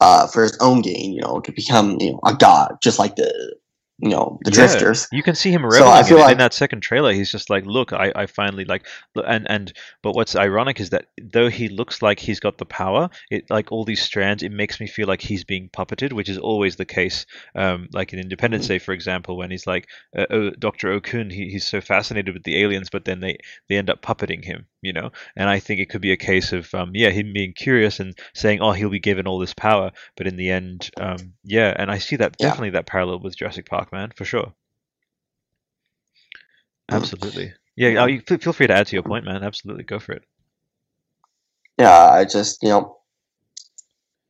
uh, 0.00 0.26
for 0.26 0.42
his 0.42 0.56
own 0.60 0.82
gain. 0.82 1.12
You 1.12 1.20
know, 1.20 1.40
to 1.40 1.52
become 1.52 1.98
you 2.00 2.12
know 2.12 2.20
a 2.24 2.34
god, 2.34 2.76
just 2.82 2.98
like 2.98 3.16
the 3.16 3.56
you 4.02 4.10
know 4.10 4.38
the 4.44 4.50
Yeah, 4.50 4.52
drifters. 4.52 5.08
You 5.12 5.22
can 5.22 5.34
see 5.34 5.50
him 5.52 5.64
So 5.70 5.88
I 5.88 6.00
in, 6.00 6.04
feel 6.04 6.18
it. 6.18 6.22
like- 6.22 6.32
in 6.32 6.38
that 6.38 6.54
second 6.54 6.80
trailer. 6.80 7.12
He's 7.12 7.30
just 7.30 7.50
like, 7.50 7.66
"Look, 7.66 7.92
I, 7.92 8.12
I 8.14 8.26
finally 8.26 8.64
like." 8.64 8.86
And 9.14 9.46
and 9.50 9.72
but 10.02 10.14
what's 10.14 10.36
ironic 10.36 10.80
is 10.80 10.90
that 10.90 11.06
though 11.32 11.48
he 11.50 11.68
looks 11.68 12.02
like 12.02 12.18
he's 12.18 12.40
got 12.40 12.58
the 12.58 12.64
power, 12.66 13.10
it 13.30 13.50
like 13.50 13.70
all 13.72 13.84
these 13.84 14.02
strands, 14.02 14.42
it 14.42 14.52
makes 14.52 14.80
me 14.80 14.86
feel 14.86 15.06
like 15.08 15.20
he's 15.22 15.44
being 15.44 15.68
puppeted, 15.70 16.12
which 16.12 16.28
is 16.28 16.38
always 16.38 16.76
the 16.76 16.84
case. 16.86 17.26
Um, 17.54 17.88
like 17.92 18.12
in 18.12 18.18
Independence 18.18 18.66
Day, 18.68 18.78
for 18.78 18.92
example, 18.92 19.36
when 19.36 19.50
he's 19.50 19.66
like, 19.66 19.88
uh, 20.16 20.26
oh, 20.30 20.50
Doctor 20.50 20.90
Okun, 20.92 21.30
he, 21.30 21.50
he's 21.50 21.66
so 21.66 21.80
fascinated 21.80 22.34
with 22.34 22.44
the 22.44 22.60
aliens, 22.62 22.90
but 22.90 23.04
then 23.04 23.20
they 23.20 23.38
they 23.68 23.76
end 23.76 23.90
up 23.90 24.02
puppeting 24.02 24.44
him, 24.44 24.66
you 24.82 24.92
know. 24.92 25.10
And 25.36 25.48
I 25.48 25.60
think 25.60 25.80
it 25.80 25.90
could 25.90 26.00
be 26.00 26.12
a 26.12 26.16
case 26.16 26.52
of 26.52 26.72
um, 26.74 26.90
yeah, 26.94 27.10
him 27.10 27.32
being 27.32 27.52
curious 27.52 28.00
and 28.00 28.16
saying, 28.34 28.60
"Oh, 28.60 28.72
he'll 28.72 28.90
be 28.90 29.00
given 29.00 29.26
all 29.26 29.38
this 29.38 29.54
power," 29.54 29.92
but 30.16 30.26
in 30.26 30.36
the 30.36 30.50
end, 30.50 30.90
um, 30.98 31.34
yeah. 31.44 31.74
And 31.76 31.90
I 31.90 31.98
see 31.98 32.16
that 32.16 32.36
Yeah. 32.38 32.48
definitely 32.48 32.70
that 32.70 32.86
parallel 32.86 33.20
with 33.20 33.36
Jurassic 33.36 33.68
Park, 33.68 33.92
man, 33.92 34.12
for 34.14 34.24
sure. 34.24 34.52
Absolutely. 36.88 37.52
Yeah, 37.76 38.02
oh, 38.02 38.06
you 38.06 38.20
feel 38.20 38.52
free 38.52 38.66
to 38.66 38.74
add 38.74 38.88
to 38.88 38.96
your 38.96 39.02
point, 39.02 39.24
man. 39.24 39.42
Absolutely, 39.42 39.84
go 39.84 39.98
for 39.98 40.12
it. 40.12 40.24
Yeah, 41.78 42.10
I 42.10 42.24
just 42.24 42.62
you 42.62 42.68
know. 42.68 42.96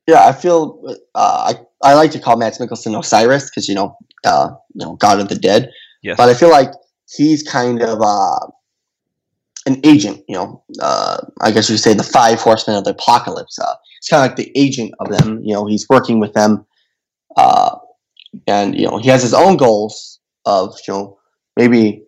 Yeah, 0.07 0.27
I 0.27 0.33
feel 0.33 0.83
uh, 1.15 1.55
I 1.55 1.89
I 1.89 1.95
like 1.95 2.11
to 2.13 2.21
call 2.21 2.37
Mads 2.37 2.59
Mikkelsen 2.59 2.99
Osiris 2.99 3.51
because 3.51 3.69
you 3.69 3.75
know 3.75 3.97
uh, 4.25 4.51
you 4.75 4.85
know 4.85 4.95
God 4.97 5.21
of 5.21 5.29
the 5.29 5.35
Dead, 5.37 5.71
Yes. 6.03 6.17
but 6.17 6.29
I 6.29 6.35
feel 6.35 6.51
like 6.51 6.71
he's 7.09 7.43
kind 7.43 7.83
of 7.83 8.01
uh, 8.03 8.47
an 9.67 9.81
agent. 9.85 10.23
You 10.29 10.37
know, 10.37 10.63
uh, 10.81 11.19
I 11.41 11.51
guess 11.51 11.69
you 11.69 11.75
could 11.75 11.83
say 11.83 11.95
the 11.95 12.03
five 12.03 12.41
horsemen 12.41 12.77
of 12.77 12.85
the 12.85 12.91
apocalypse. 12.91 13.59
Uh, 13.59 13.75
it's 13.99 14.09
kind 14.09 14.23
of 14.25 14.29
like 14.31 14.37
the 14.37 14.53
agent 14.59 14.93
of 15.01 15.09
them. 15.09 15.43
You 15.45 15.55
know, 15.55 15.67
he's 15.67 15.89
working 15.89 16.21
with 16.21 16.33
them, 16.33 16.65
uh, 17.37 17.77
and 18.47 18.79
you 18.79 18.87
know 18.89 18.99
he 18.99 19.09
has 19.09 19.23
his 19.23 19.35
own 19.35 19.57
goals 19.57 20.21
of 20.47 20.77
you 20.87 20.95
know 20.95 21.19
maybe 21.57 22.03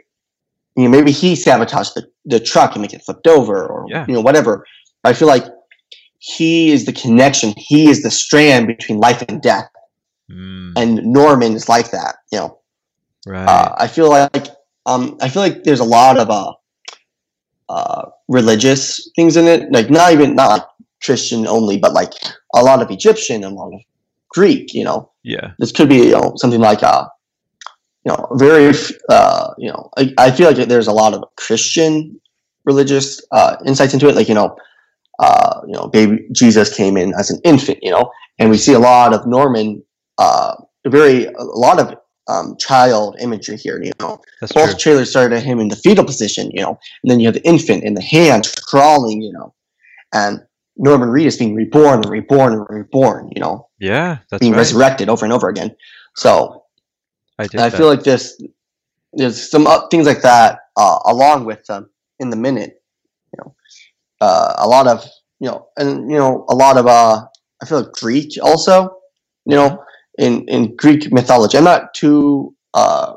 you 0.77 0.85
know 0.85 0.89
maybe 0.89 1.11
he 1.13 1.37
sabotaged 1.37 1.95
the, 1.95 2.07
the 2.25 2.41
truck 2.41 2.73
and 2.75 2.83
make 2.83 2.95
it 2.95 3.03
flipped 3.03 3.27
over 3.27 3.67
or 3.67 3.87
Yeah. 3.89 4.05
you 4.09 4.15
know 4.15 4.21
whatever. 4.23 4.65
I 5.05 5.13
feel 5.13 5.29
like 5.29 5.45
he 6.19 6.71
is 6.71 6.87
the 6.87 6.93
connection. 6.93 7.53
He 7.57 7.91
is 7.91 8.03
the 8.03 8.11
strand 8.11 8.67
between 8.69 8.99
life 8.99 9.23
and 9.29 9.43
death, 9.43 9.69
Mm, 10.31 10.73
and 10.77 11.05
Norman 11.05 11.53
is 11.55 11.69
like 11.69 11.91
that. 11.91 12.17
You 12.31 12.39
know, 12.39 12.61
right. 13.27 13.45
uh, 13.47 13.75
I 13.77 13.87
feel 13.89 14.09
like 14.09 14.49
um, 14.87 15.19
I 15.21 15.29
feel 15.29 15.43
like 15.43 15.65
there's 15.65 15.81
a 15.81 15.85
lot 15.85 16.17
of 16.19 16.31
uh, 16.31 16.53
uh, 17.69 18.11
religious 18.29 19.11
things 19.17 19.37
in 19.37 19.47
it. 19.47 19.71
Like 19.73 19.91
not 19.91 20.13
even 20.13 20.35
not 20.35 20.51
like 20.51 20.63
Christian 21.03 21.47
only, 21.47 21.79
but 21.79 21.93
like 21.93 22.13
a 22.55 22.63
lot 22.63 22.83
of 22.83 22.91
Egyptian 22.91 23.45
and 23.45 23.55
a 23.55 23.57
lot 23.57 23.73
of 23.73 23.81
Greek. 24.31 24.75
You 24.75 24.85
know, 24.85 25.11
yeah. 25.23 25.53
this 25.59 25.73
could 25.73 25.89
be 25.89 25.97
you 25.97 26.13
know 26.13 26.35
something 26.37 26.61
like 26.61 26.83
a 26.83 27.09
you 28.05 28.13
know 28.13 28.29
very 28.33 28.73
uh, 29.09 29.55
you 29.59 29.71
know 29.71 29.91
I, 29.97 30.13
I 30.19 30.31
feel 30.31 30.53
like 30.53 30.69
there's 30.69 30.89
a 30.89 30.93
lot 30.93 31.15
of 31.15 31.25
Christian 31.37 32.21
religious 32.65 33.21
uh, 33.33 33.57
insights 33.67 33.95
into 33.95 34.09
it. 34.09 34.17
Like 34.17 34.29
you 34.29 34.35
know. 34.35 34.57
Uh, 35.19 35.61
you 35.67 35.75
know, 35.75 35.87
baby 35.87 36.27
Jesus 36.33 36.75
came 36.75 36.97
in 36.97 37.15
as 37.15 37.31
an 37.31 37.39
infant, 37.45 37.79
you 37.81 37.91
know, 37.91 38.11
and 38.41 38.51
we 38.51 38.57
see 38.57 38.73
a 38.73 38.79
lot 38.79 39.15
of 39.15 39.25
Norman, 39.25 39.81
uh, 40.19 40.55
very 40.87 41.27
a 41.27 41.43
lot 41.43 41.79
of 41.79 41.95
um, 42.33 42.57
child 42.59 43.17
imagery 43.21 43.57
here. 43.57 43.83
You 43.83 43.93
know, 44.01 44.21
That's 44.41 44.53
both 44.53 44.71
true. 44.71 44.79
trailers 44.79 45.11
started 45.11 45.43
him 45.43 45.61
in 45.61 45.69
the 45.69 45.77
fetal 45.77 46.05
position, 46.05 46.51
you 46.53 46.63
know, 46.63 46.79
and 47.03 47.11
then 47.11 47.21
you 47.21 47.27
have 47.27 47.35
the 47.35 47.47
infant 47.47 47.85
in 47.85 47.95
the 47.95 48.03
hands 48.03 48.55
crawling, 48.55 49.23
you 49.23 49.33
know, 49.33 49.55
and 50.13 50.41
Norman 50.77 51.09
Reedus 51.09 51.39
being 51.39 51.55
reborn 51.55 51.97
and 52.03 52.09
reborn 52.09 52.53
and 52.55 52.67
reborn, 52.69 53.31
you 53.35 53.41
know, 53.41 53.69
Yeah, 53.79 54.19
that's 54.31 54.41
being 54.41 54.53
right. 54.53 54.59
resurrected 54.59 55.09
over 55.09 55.25
and 55.25 55.33
over 55.33 55.49
again. 55.49 55.77
So 56.17 56.65
I. 57.39 57.49
I 57.59 57.71
feel 57.71 57.87
like 57.87 58.05
this, 58.05 58.41
there's 59.13 59.51
some 59.51 59.67
things 59.91 60.07
like 60.07 60.23
that, 60.23 60.61
uh, 60.77 60.99
along 61.07 61.45
with 61.45 61.69
um, 61.71 61.91
in 62.19 62.31
the 62.31 62.37
minute, 62.37 62.83
you 63.33 63.43
know, 63.43 63.55
uh, 64.21 64.55
a 64.59 64.67
lot 64.67 64.87
of 64.87 65.05
you 65.41 65.49
know, 65.49 65.67
and 65.77 66.11
you 66.11 66.17
know, 66.17 66.47
a 66.49 66.55
lot 66.55 66.77
of 66.79 66.87
uh, 66.87 67.27
I 67.61 67.67
feel 67.67 67.81
like 67.83 67.93
Greek 67.93 68.31
also, 68.43 68.97
you 69.45 69.57
know, 69.57 69.83
in 70.23 70.47
in 70.49 70.77
Greek 70.77 71.13
mythology. 71.13 71.59
I'm 71.59 71.65
not 71.65 71.93
too 71.95 72.55
uh, 72.75 73.15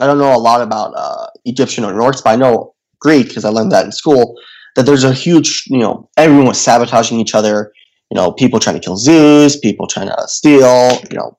I 0.00 0.06
don't 0.06 0.18
know 0.18 0.34
a 0.34 0.38
lot 0.38 0.60
about 0.60 0.92
uh, 0.96 1.26
Egyptian 1.44 1.84
or 1.84 1.92
Norse, 1.92 2.20
but 2.20 2.30
I 2.30 2.36
know 2.36 2.74
Greek 3.00 3.28
because 3.28 3.44
I 3.44 3.48
learned 3.48 3.72
that 3.72 3.84
in 3.86 3.92
school. 3.92 4.36
That 4.76 4.86
there's 4.86 5.04
a 5.04 5.12
huge, 5.12 5.64
you 5.68 5.78
know, 5.78 6.08
everyone 6.16 6.46
was 6.46 6.60
sabotaging 6.60 7.20
each 7.20 7.34
other. 7.34 7.72
You 8.10 8.16
know, 8.16 8.32
people 8.32 8.58
trying 8.58 8.74
to 8.74 8.84
kill 8.84 8.96
Zeus, 8.96 9.58
people 9.58 9.86
trying 9.86 10.08
to 10.08 10.16
steal, 10.26 10.90
you 11.10 11.16
know, 11.16 11.38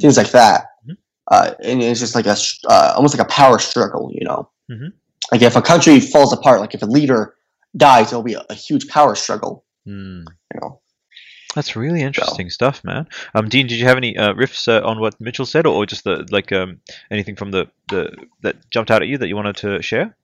things 0.00 0.16
like 0.16 0.30
that. 0.30 0.66
Mhm. 0.88 0.96
Uh, 1.30 1.54
and 1.62 1.82
it's 1.82 2.00
just 2.00 2.14
like 2.14 2.26
a 2.26 2.36
uh, 2.68 2.92
almost 2.96 3.16
like 3.16 3.26
a 3.26 3.30
power 3.30 3.58
struggle, 3.58 4.10
you 4.12 4.24
know. 4.24 4.48
Mhm. 4.70 4.92
Like 5.32 5.42
if 5.42 5.56
a 5.56 5.62
country 5.62 5.98
falls 6.00 6.32
apart, 6.32 6.60
like 6.60 6.74
if 6.74 6.82
a 6.82 6.86
leader 6.86 7.34
dies, 7.76 8.08
it'll 8.08 8.22
be 8.22 8.34
a, 8.34 8.44
a 8.48 8.54
huge 8.54 8.86
power 8.88 9.14
struggle. 9.14 9.64
Hmm. 9.84 10.20
You 10.54 10.60
know. 10.60 10.80
That's 11.56 11.74
really 11.74 12.02
interesting 12.02 12.50
stuff, 12.50 12.84
man. 12.84 13.08
Um, 13.34 13.48
Dean, 13.48 13.66
did 13.66 13.78
you 13.78 13.86
have 13.86 13.96
any 13.96 14.16
uh, 14.16 14.34
riffs 14.34 14.68
uh, 14.68 14.86
on 14.86 15.00
what 15.00 15.18
Mitchell 15.20 15.46
said, 15.46 15.64
or, 15.66 15.74
or 15.74 15.86
just 15.86 16.04
the 16.04 16.26
like 16.30 16.52
um, 16.52 16.80
anything 17.10 17.34
from 17.34 17.50
the, 17.50 17.66
the 17.88 18.12
that 18.42 18.56
jumped 18.70 18.90
out 18.90 19.00
at 19.02 19.08
you 19.08 19.16
that 19.18 19.28
you 19.28 19.36
wanted 19.36 19.56
to 19.56 19.80
share? 19.80 20.14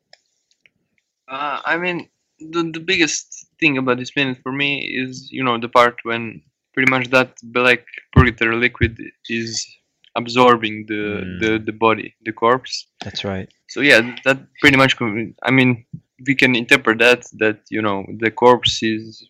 Uh, 1.29 1.61
I 1.65 1.79
mean, 1.79 2.09
the, 2.39 2.71
the 2.73 2.81
biggest 2.81 3.47
thing 3.59 3.79
about 3.79 3.99
this 3.99 4.15
minute 4.15 4.39
for 4.43 4.53
me 4.53 4.81
is, 4.81 5.31
you 5.33 5.43
know, 5.43 5.59
the 5.59 5.69
part 5.69 5.97
when 6.03 6.43
pretty 6.75 6.91
much 6.91 7.09
that 7.11 7.37
black 7.43 7.81
purgatory 8.13 8.57
liquid 8.57 8.99
is 9.29 9.67
absorbing 10.15 10.85
the, 10.89 11.23
Mm. 11.25 11.41
the, 11.41 11.59
the 11.65 11.73
body, 11.73 12.15
the 12.27 12.33
corpse. 12.33 12.87
That's 13.03 13.25
right. 13.25 13.49
So 13.69 13.81
yeah, 13.81 14.17
that 14.25 14.39
pretty 14.61 14.77
much. 14.77 14.97
I 15.01 15.51
mean, 15.51 15.87
we 16.27 16.35
can 16.35 16.55
interpret 16.55 16.99
that 16.99 17.25
that 17.39 17.61
you 17.71 17.81
know 17.81 18.05
the 18.21 18.31
corpse 18.31 18.83
is 18.83 19.27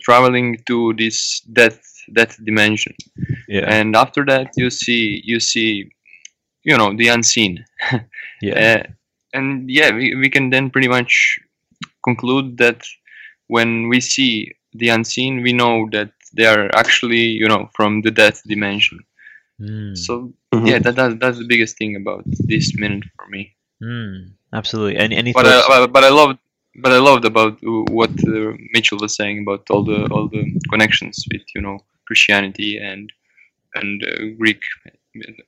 traveling 0.00 0.56
to 0.66 0.94
this 0.98 1.40
death 1.52 1.80
death 2.14 2.36
dimension, 2.44 2.94
Yeah. 3.48 3.66
and 3.68 3.94
after 3.96 4.24
that 4.26 4.48
you 4.56 4.70
see 4.70 5.20
you 5.24 5.40
see, 5.40 5.90
you 6.64 6.76
know, 6.78 6.94
the 6.96 7.08
unseen. 7.08 7.64
Yeah. 8.42 8.54
Uh, 8.54 8.82
and 9.34 9.68
yeah, 9.68 9.90
we, 9.92 10.14
we 10.14 10.30
can 10.30 10.50
then 10.50 10.70
pretty 10.70 10.88
much 10.88 11.38
conclude 12.04 12.56
that 12.58 12.82
when 13.48 13.88
we 13.88 14.00
see 14.00 14.52
the 14.74 14.88
unseen, 14.90 15.42
we 15.42 15.52
know 15.52 15.88
that 15.92 16.12
they 16.36 16.46
are 16.46 16.70
actually, 16.74 17.24
you 17.42 17.48
know, 17.48 17.68
from 17.74 18.00
the 18.02 18.10
death 18.12 18.42
dimension. 18.46 18.98
Hmm. 19.58 19.94
So 19.94 20.32
Mhm. 20.54 20.66
yeah, 20.70 20.78
that, 20.78 20.94
that 20.96 21.18
that's 21.20 21.38
the 21.38 21.46
biggest 21.48 21.76
thing 21.76 21.96
about 21.96 22.22
this 22.46 22.72
minute 22.78 23.04
for 23.16 23.26
me. 23.28 23.52
Hmm. 23.82 24.32
Absolutely. 24.52 24.96
Any 24.96 25.16
any 25.16 25.32
But 25.32 25.44
thoughts? 25.46 25.66
I, 25.68 25.80
but- 25.80 25.92
but 25.92 26.04
I 26.04 26.08
loved 26.10 26.38
but 26.82 26.92
I 26.92 26.98
loved 26.98 27.24
about 27.24 27.54
uh, 27.64 27.70
what 27.98 28.10
uh, 28.26 28.52
Mitchell 28.72 28.98
was 29.00 29.16
saying 29.16 29.42
about 29.42 29.68
all 29.70 29.84
the 29.84 30.06
all 30.12 30.28
the 30.28 30.44
connections 30.70 31.24
with 31.32 31.42
you 31.54 31.60
know 31.62 31.78
Christianity 32.06 32.78
and 32.78 33.10
and 33.74 34.02
uh, 34.04 34.36
Greek 34.38 34.62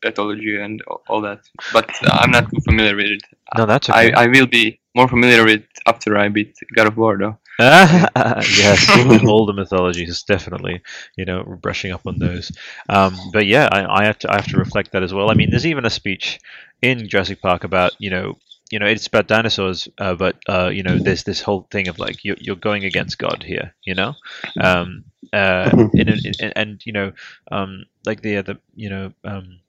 mythology 0.05 0.57
and 0.61 0.83
all- 0.89 1.03
all 1.09 1.21
that. 1.23 1.41
But 1.73 1.91
I'm 2.11 2.31
not 2.31 2.51
too 2.51 2.61
familiar 2.61 2.97
with 2.97 3.07
it. 3.07 3.23
no, 3.57 3.67
that's 3.67 3.89
okay. 3.91 4.13
I, 4.13 4.25
I 4.25 4.27
will 4.27 4.47
be 4.47 4.81
more 4.95 5.09
familiar 5.09 5.45
with 5.45 5.63
after 5.87 6.17
I 6.19 6.29
beat 6.29 6.57
God 6.75 6.87
of 6.89 6.97
War 6.97 7.19
though. 7.19 7.37
yes, 7.61 8.89
all 9.27 9.47
the 9.47 9.53
mythologies 9.53 10.23
definitely. 10.23 10.83
You 11.17 11.25
know, 11.27 11.43
brushing 11.61 11.93
up 11.93 12.07
on 12.07 12.19
those. 12.19 12.51
Um, 12.89 13.15
but 13.33 13.47
yeah, 13.47 13.69
I, 13.71 14.01
I 14.01 14.05
have 14.05 14.19
to 14.21 14.33
I 14.33 14.37
have 14.37 14.49
to 14.49 14.59
reflect 14.59 14.93
that 14.93 15.03
as 15.03 15.13
well. 15.13 15.31
I 15.31 15.35
mean, 15.35 15.51
there's 15.51 15.67
even 15.67 15.85
a 15.85 15.91
speech 15.91 16.41
in 16.83 17.09
Jurassic 17.09 17.41
Park 17.43 17.65
about 17.65 17.93
you 17.99 18.11
know 18.11 18.39
you 18.71 18.79
know 18.79 18.87
it's 18.87 19.07
about 19.07 19.29
dinosaurs, 19.29 19.89
uh, 19.99 20.15
but 20.15 20.37
uh, 20.49 20.71
you 20.73 20.83
know 20.83 20.99
there's 20.99 21.25
this 21.25 21.41
whole 21.41 21.67
thing 21.71 21.89
of 21.89 21.99
like 21.99 22.25
you're 22.25 22.37
you're 22.41 22.57
going 22.57 22.85
against 22.85 23.19
God 23.19 23.43
here. 23.43 23.75
You 23.85 23.95
know, 23.95 24.15
um, 24.61 25.05
uh, 25.33 25.71
in, 25.95 26.09
in, 26.09 26.21
in, 26.25 26.53
and 26.57 26.87
you 26.87 26.93
know 26.93 27.13
um, 27.51 27.85
like 28.07 28.23
the 28.23 28.37
other 28.39 28.59
you 28.75 28.89
know. 28.91 29.13
Um, 29.25 29.61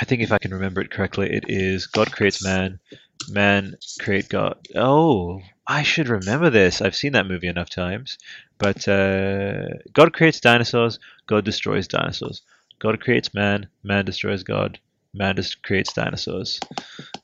I 0.00 0.04
think 0.04 0.22
if 0.22 0.32
I 0.32 0.38
can 0.38 0.54
remember 0.54 0.80
it 0.80 0.90
correctly, 0.90 1.30
it 1.30 1.44
is 1.48 1.86
God 1.86 2.10
creates 2.10 2.42
man, 2.42 2.80
man 3.28 3.76
create 4.00 4.28
God. 4.28 4.56
Oh, 4.74 5.42
I 5.66 5.82
should 5.82 6.08
remember 6.08 6.50
this. 6.50 6.80
I've 6.80 6.96
seen 6.96 7.12
that 7.12 7.26
movie 7.26 7.46
enough 7.46 7.70
times. 7.70 8.18
But 8.58 8.86
uh, 8.88 9.68
God 9.92 10.12
creates 10.12 10.40
dinosaurs, 10.40 10.98
God 11.26 11.44
destroys 11.44 11.88
dinosaurs. 11.88 12.42
God 12.78 13.00
creates 13.00 13.34
man, 13.34 13.68
man 13.82 14.04
destroys 14.04 14.42
God, 14.42 14.78
man 15.14 15.36
just 15.36 15.62
creates 15.62 15.92
dinosaurs. 15.92 16.60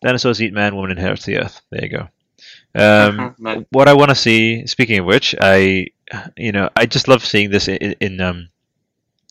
Dinosaurs 0.03 0.43
eat 0.43 0.53
man, 0.53 0.77
woman 0.77 0.91
inherits 0.91 1.25
the 1.25 1.39
earth. 1.39 1.61
There 1.71 1.85
you 1.85 1.89
go. 1.89 2.09
Um, 2.75 3.35
what 3.71 3.89
I 3.89 3.95
want 3.95 4.11
to 4.11 4.15
see, 4.15 4.67
speaking 4.67 4.99
of 4.99 5.07
which, 5.07 5.35
I, 5.41 5.89
you 6.37 6.53
know, 6.53 6.71
I 6.77 6.87
just 6.87 7.09
love 7.09 7.25
seeing 7.25 7.51
this 7.51 7.69
in, 7.69 7.95
in 8.01 8.21
um, 8.21 8.49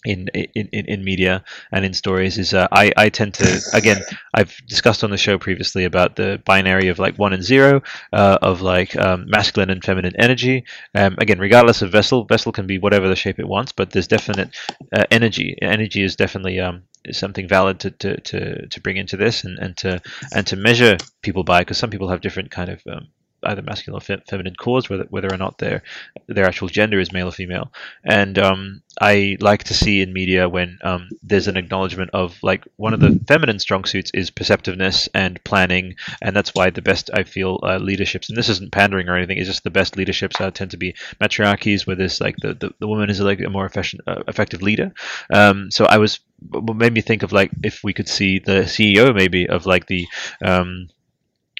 in, 0.08 0.28
in, 0.56 0.68
in, 0.86 1.04
media 1.04 1.44
and 1.72 1.86
in 1.86 1.94
stories 1.94 2.38
is 2.38 2.54
uh, 2.54 2.68
I, 2.72 2.92
I 2.98 3.10
tend 3.10 3.34
to 3.36 3.62
again 3.74 4.02
I've 4.34 4.56
discussed 4.68 5.04
on 5.04 5.12
the 5.12 5.18
show 5.18 5.38
previously 5.38 5.86
about 5.86 6.16
the 6.16 6.42
binary 6.46 6.88
of 6.88 7.00
like 7.00 7.18
one 7.18 7.34
and 7.34 7.44
zero 7.44 7.82
uh, 8.14 8.38
of 8.42 8.62
like 8.62 8.96
um, 8.96 9.26
masculine 9.28 9.70
and 9.70 9.84
feminine 9.84 10.16
energy. 10.18 10.66
Um, 10.96 11.16
again 11.20 11.40
regardless 11.40 11.82
of 11.82 11.92
vessel 11.92 12.26
vessel 12.26 12.52
can 12.52 12.68
be 12.68 12.78
whatever 12.78 13.08
the 13.08 13.16
shape 13.16 13.40
it 13.40 13.48
wants 13.48 13.72
but 13.72 13.92
there's 13.92 14.08
definite 14.08 14.56
uh, 14.94 15.06
energy. 15.12 15.58
Energy 15.62 16.04
is 16.04 16.16
definitely 16.16 16.60
um, 16.60 16.84
something 17.12 17.48
valid 17.48 17.80
to, 17.82 17.92
to, 17.92 18.20
to, 18.22 18.68
to 18.68 18.82
bring 18.82 18.98
into 18.98 19.18
this 19.18 19.44
and, 19.44 19.58
and 19.60 19.78
to 19.78 20.02
and 20.34 20.48
to 20.48 20.56
measure 20.56 20.98
people 21.22 21.44
by 21.44 21.62
because 21.62 21.78
some 21.78 21.90
people 21.90 22.10
have 22.10 22.22
different 22.22 22.52
kind 22.52 22.70
of 22.70 22.82
um, 22.92 23.08
either 23.48 23.61
masculine 23.61 23.98
or 23.98 24.02
fe- 24.02 24.22
feminine 24.28 24.56
cause, 24.56 24.90
whether 24.90 25.06
whether 25.10 25.34
or 25.34 25.38
not 25.38 25.57
their 25.57 25.84
their 26.28 26.45
actual 26.45 26.68
gender 26.68 26.99
is 26.99 27.11
male 27.11 27.28
or 27.28 27.32
female 27.32 27.72
and 28.03 28.38
um, 28.40 28.82
I 28.99 29.38
like 29.41 29.65
to 29.65 29.74
see 29.74 30.02
in 30.02 30.11
media 30.11 30.49
when 30.49 30.80
um, 30.84 31.10
there's 31.22 31.48
an 31.48 31.57
acknowledgement 31.57 32.11
of 32.14 32.38
like 32.41 32.68
one 32.78 32.94
of 32.94 32.99
the 32.99 33.19
feminine 33.28 33.60
strong 33.60 33.86
suits 33.86 34.11
is 34.14 34.32
perceptiveness 34.32 35.07
and 35.14 35.44
planning, 35.44 35.95
and 36.22 36.36
that's 36.36 36.56
why 36.56 36.69
the 36.69 36.82
best 36.82 37.10
I 37.14 37.24
feel 37.24 37.60
uh, 37.64 37.78
leaderships, 37.78 38.30
and 38.30 38.38
this 38.38 38.49
isn't 38.49 38.72
pandering 38.72 39.07
or 39.07 39.15
anything, 39.15 39.38
it's 39.38 39.48
just 39.49 39.64
the 39.64 39.69
best 39.69 39.98
leaderships 39.98 40.40
uh, 40.41 40.52
tend 40.52 40.72
to 40.72 40.78
be 40.78 40.95
matriarchies 41.22 41.86
where 41.86 41.95
there's 41.95 42.19
like 42.19 42.38
the, 42.38 42.53
the, 42.53 42.74
the 42.80 42.88
woman 42.88 43.10
is 43.10 43.19
like 43.19 43.40
a 43.40 43.49
more 43.49 43.65
efficient, 43.65 44.02
uh, 44.07 44.24
effective 44.28 44.61
leader. 44.61 44.91
Um, 45.32 45.69
so 45.69 45.86
I 45.86 45.98
was 45.98 46.19
what 46.49 46.76
made 46.76 46.94
me 46.94 47.02
think 47.02 47.24
of 47.24 47.32
like 47.32 47.52
if 47.64 47.84
we 47.84 47.94
could 47.94 48.07
see 48.07 48.40
the 48.40 48.61
CEO 48.61 49.14
maybe 49.14 49.49
of 49.49 49.65
like 49.65 49.88
the 49.88 50.07
um, 50.44 50.90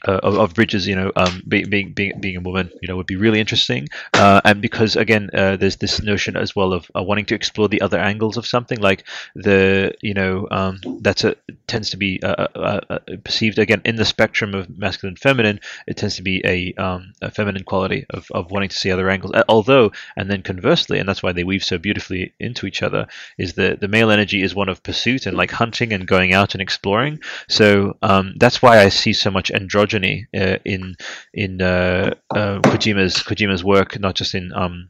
uh, 0.06 0.20
of, 0.24 0.38
of 0.38 0.54
Bridges, 0.54 0.88
you 0.88 0.96
know, 0.96 1.12
um, 1.16 1.44
being 1.48 1.70
being 1.70 1.92
being 1.92 2.20
being 2.20 2.38
a 2.38 2.42
woman, 2.42 2.72
you 2.82 2.88
know, 2.88 2.96
would 2.96 3.08
be 3.08 3.16
really 3.16 3.40
interesting. 3.40 3.88
Uh, 4.14 4.42
and 4.46 4.62
because 4.62 4.96
again, 4.96 5.30
uh, 5.34 5.58
there's 5.58 5.78
this 5.78 6.02
notion 6.02 6.38
as 6.38 6.56
well 6.56 6.74
of 6.74 6.90
wanting 6.96 7.26
to 7.26 7.36
explore 7.36 7.68
the 7.68 7.82
other 7.82 7.98
angles 7.98 8.38
of 8.38 8.46
something, 8.46 8.80
like 8.80 9.04
the 9.36 9.94
you 10.02 10.14
know 10.14 10.48
um, 10.52 10.80
that's 11.02 11.24
a 11.24 11.36
tends 11.68 11.90
to 11.90 11.98
be 11.98 12.22
uh, 12.22 12.48
uh, 12.56 12.82
uh, 12.90 13.00
perceived 13.24 13.60
again 13.60 13.82
in 13.86 13.96
the 13.96 14.06
spectrum 14.06 14.54
of 14.54 14.78
masculine 14.78 15.16
feminine. 15.16 15.60
It 15.88 15.98
tends 15.98 16.16
to 16.18 16.22
be 16.22 16.42
a, 16.46 16.74
um, 16.82 17.14
a 17.22 17.32
feminine 17.32 17.64
quality 17.64 18.06
of, 18.12 18.30
of 18.32 18.52
wanting 18.52 18.70
to 18.70 18.78
see 18.78 18.92
other 18.92 19.10
angles. 19.10 19.34
Although, 19.50 19.92
and 20.16 20.30
then 20.30 20.44
conversely, 20.44 21.00
and 21.00 21.10
that's 21.10 21.24
why 21.24 21.32
they 21.32 21.44
weave 21.44 21.64
so 21.64 21.78
beautifully 21.78 22.34
into 22.40 22.68
each 22.68 22.84
other, 22.84 23.08
is 23.38 23.54
the 23.54 23.78
the 23.80 23.88
male 23.88 24.12
energy 24.12 24.44
is 24.44 24.56
one 24.56 24.70
of 24.70 24.84
pursuit 24.84 25.26
and 25.26 25.36
like 25.36 25.52
hunting 25.52 25.92
and 25.92 26.08
going 26.08 26.34
out 26.34 26.54
and 26.54 26.62
exploring. 26.62 27.20
So 27.50 27.98
um, 28.02 28.36
that's 28.38 28.62
why 28.62 28.80
I 28.80 28.90
see 28.90 29.14
so 29.14 29.32
much 29.32 29.52
androgyny 29.52 29.87
uh, 30.36 30.58
in 30.66 30.96
in 31.34 31.62
uh, 31.62 32.14
uh, 32.32 32.60
Kojima's 32.60 33.16
Kojima's 33.24 33.64
work, 33.64 34.00
not 34.00 34.16
just 34.16 34.36
in 34.36 34.52
um, 34.54 34.90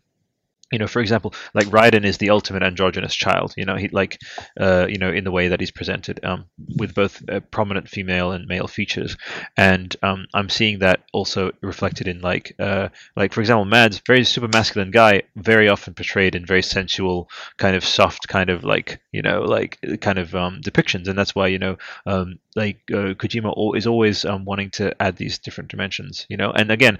you 0.71 0.79
know, 0.79 0.87
for 0.87 0.99
example, 0.99 1.33
like 1.53 1.67
Raiden 1.67 2.03
is 2.03 2.17
the 2.17 2.29
ultimate 2.29 2.63
androgynous 2.63 3.15
child. 3.15 3.53
You 3.55 3.65
know, 3.65 3.75
he 3.75 3.87
like, 3.87 4.19
uh, 4.59 4.87
you 4.89 4.97
know, 4.97 5.11
in 5.11 5.23
the 5.23 5.31
way 5.31 5.47
that 5.47 5.59
he's 5.61 5.71
presented, 5.71 6.23
um, 6.25 6.45
with 6.77 6.93
both 6.93 7.23
uh, 7.29 7.39
prominent 7.51 7.87
female 7.87 8.31
and 8.31 8.47
male 8.47 8.67
features, 8.67 9.15
and 9.55 9.95
um, 10.03 10.27
I'm 10.33 10.49
seeing 10.49 10.79
that 10.79 11.03
also 11.13 11.51
reflected 11.61 12.07
in 12.07 12.19
like, 12.19 12.53
uh, 12.59 12.89
like 13.15 13.31
for 13.33 13.39
example, 13.39 13.65
Mads, 13.65 14.01
very 14.05 14.25
super 14.25 14.49
masculine 14.49 14.91
guy, 14.91 15.23
very 15.37 15.69
often 15.69 15.93
portrayed 15.93 16.35
in 16.35 16.45
very 16.45 16.63
sensual, 16.63 17.29
kind 17.57 17.75
of 17.75 17.85
soft, 17.85 18.27
kind 18.27 18.49
of 18.49 18.65
like, 18.65 18.99
you 19.13 19.21
know, 19.21 19.41
like 19.43 19.79
kind 20.01 20.19
of 20.19 20.35
um, 20.35 20.59
depictions, 20.61 21.07
and 21.07 21.17
that's 21.17 21.33
why 21.33 21.47
you 21.47 21.59
know, 21.59 21.77
um, 22.05 22.39
like 22.55 22.81
uh, 22.91 23.13
Kojima 23.13 23.77
is 23.77 23.87
always 23.87 24.25
um, 24.25 24.43
wanting 24.43 24.71
to 24.71 24.93
add 25.01 25.15
these 25.15 25.39
different 25.39 25.69
dimensions. 25.69 26.25
You 26.27 26.35
know, 26.35 26.51
and 26.51 26.71
again, 26.71 26.99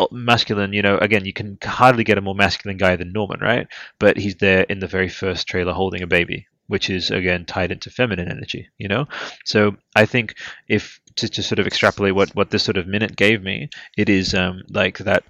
uh, 0.00 0.06
masculine. 0.10 0.72
You 0.72 0.82
know, 0.82 0.98
again, 0.98 1.24
you 1.24 1.32
can 1.32 1.58
hardly 1.62 2.02
get 2.02 2.18
a 2.18 2.20
more 2.20 2.34
masculine 2.34 2.76
guy 2.76 2.96
Norman, 3.12 3.40
right? 3.40 3.66
But 3.98 4.16
he's 4.16 4.36
there 4.36 4.62
in 4.62 4.80
the 4.80 4.86
very 4.86 5.08
first 5.08 5.46
trailer 5.46 5.72
holding 5.72 6.02
a 6.02 6.06
baby, 6.06 6.46
which 6.66 6.90
is 6.90 7.10
again 7.10 7.44
tied 7.44 7.72
into 7.72 7.90
feminine 7.90 8.30
energy, 8.30 8.68
you 8.78 8.88
know? 8.88 9.06
So 9.44 9.76
I 9.94 10.06
think 10.06 10.36
if 10.68 11.00
to, 11.16 11.28
to 11.28 11.42
sort 11.42 11.58
of 11.58 11.66
extrapolate 11.66 12.14
what, 12.14 12.34
what 12.34 12.50
this 12.50 12.62
sort 12.62 12.76
of 12.76 12.86
minute 12.86 13.16
gave 13.16 13.42
me, 13.42 13.70
it 13.96 14.08
is 14.08 14.34
um, 14.34 14.62
like 14.70 14.98
that 14.98 15.24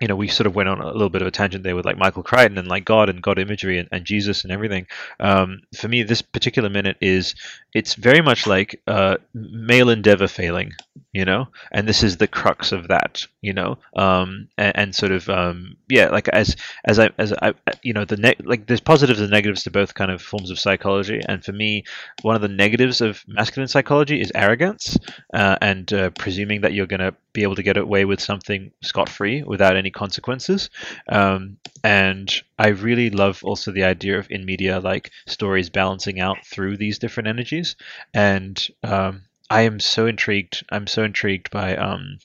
you 0.00 0.08
know, 0.08 0.16
we 0.16 0.28
sort 0.28 0.46
of 0.46 0.54
went 0.54 0.68
on 0.68 0.80
a 0.80 0.92
little 0.92 1.08
bit 1.08 1.22
of 1.22 1.28
a 1.28 1.30
tangent 1.30 1.64
there 1.64 1.74
with 1.74 1.86
like 1.86 1.96
Michael 1.96 2.22
Crichton 2.22 2.58
and 2.58 2.68
like 2.68 2.84
God 2.84 3.08
and 3.08 3.22
God 3.22 3.38
imagery 3.38 3.78
and, 3.78 3.88
and 3.90 4.04
Jesus 4.04 4.44
and 4.44 4.52
everything. 4.52 4.86
Um, 5.20 5.62
for 5.74 5.88
me, 5.88 6.02
this 6.02 6.20
particular 6.20 6.68
minute 6.68 6.98
is 7.00 7.34
it's 7.72 7.94
very 7.94 8.20
much 8.20 8.46
like 8.46 8.80
uh, 8.86 9.16
male 9.32 9.88
endeavor 9.88 10.28
failing, 10.28 10.72
you 11.12 11.24
know, 11.24 11.48
and 11.72 11.88
this 11.88 12.02
is 12.02 12.18
the 12.18 12.26
crux 12.26 12.72
of 12.72 12.88
that, 12.88 13.26
you 13.40 13.54
know, 13.54 13.78
um, 13.96 14.48
and, 14.58 14.76
and 14.76 14.94
sort 14.94 15.12
of 15.12 15.28
um, 15.30 15.76
yeah, 15.88 16.08
like 16.08 16.28
as 16.28 16.56
as 16.84 16.98
I 16.98 17.10
as 17.16 17.32
I 17.32 17.54
you 17.82 17.94
know 17.94 18.04
the 18.04 18.18
ne- 18.18 18.36
like 18.44 18.66
there's 18.66 18.80
positives 18.80 19.20
and 19.20 19.30
negatives 19.30 19.62
to 19.64 19.70
both 19.70 19.94
kind 19.94 20.10
of 20.10 20.20
forms 20.20 20.50
of 20.50 20.58
psychology, 20.58 21.20
and 21.26 21.42
for 21.42 21.52
me, 21.52 21.84
one 22.20 22.36
of 22.36 22.42
the 22.42 22.48
negatives 22.48 23.00
of 23.00 23.24
masculine 23.26 23.68
psychology 23.68 24.20
is 24.20 24.30
arrogance 24.34 24.98
uh, 25.32 25.56
and 25.62 25.90
uh, 25.92 26.10
presuming 26.10 26.60
that 26.60 26.74
you're 26.74 26.86
to 26.86 27.14
be 27.36 27.42
able 27.42 27.54
to 27.54 27.62
get 27.62 27.76
away 27.76 28.06
with 28.06 28.18
something 28.20 28.72
scot 28.82 29.10
free 29.10 29.42
without 29.42 29.76
any 29.76 29.90
consequences. 29.90 30.70
Um, 31.06 31.58
and 31.84 32.32
I 32.58 32.68
really 32.68 33.10
love 33.10 33.44
also 33.44 33.70
the 33.70 33.84
idea 33.84 34.18
of 34.18 34.30
in 34.30 34.46
media 34.46 34.80
like 34.80 35.10
stories 35.26 35.68
balancing 35.68 36.18
out 36.18 36.38
through 36.46 36.78
these 36.78 36.98
different 36.98 37.28
energies. 37.28 37.76
And 38.14 38.56
um, 38.82 39.22
I 39.50 39.62
am 39.62 39.80
so 39.80 40.06
intrigued. 40.06 40.64
I'm 40.70 40.86
so 40.86 41.04
intrigued 41.04 41.50
by 41.50 41.76
um, 41.76 42.18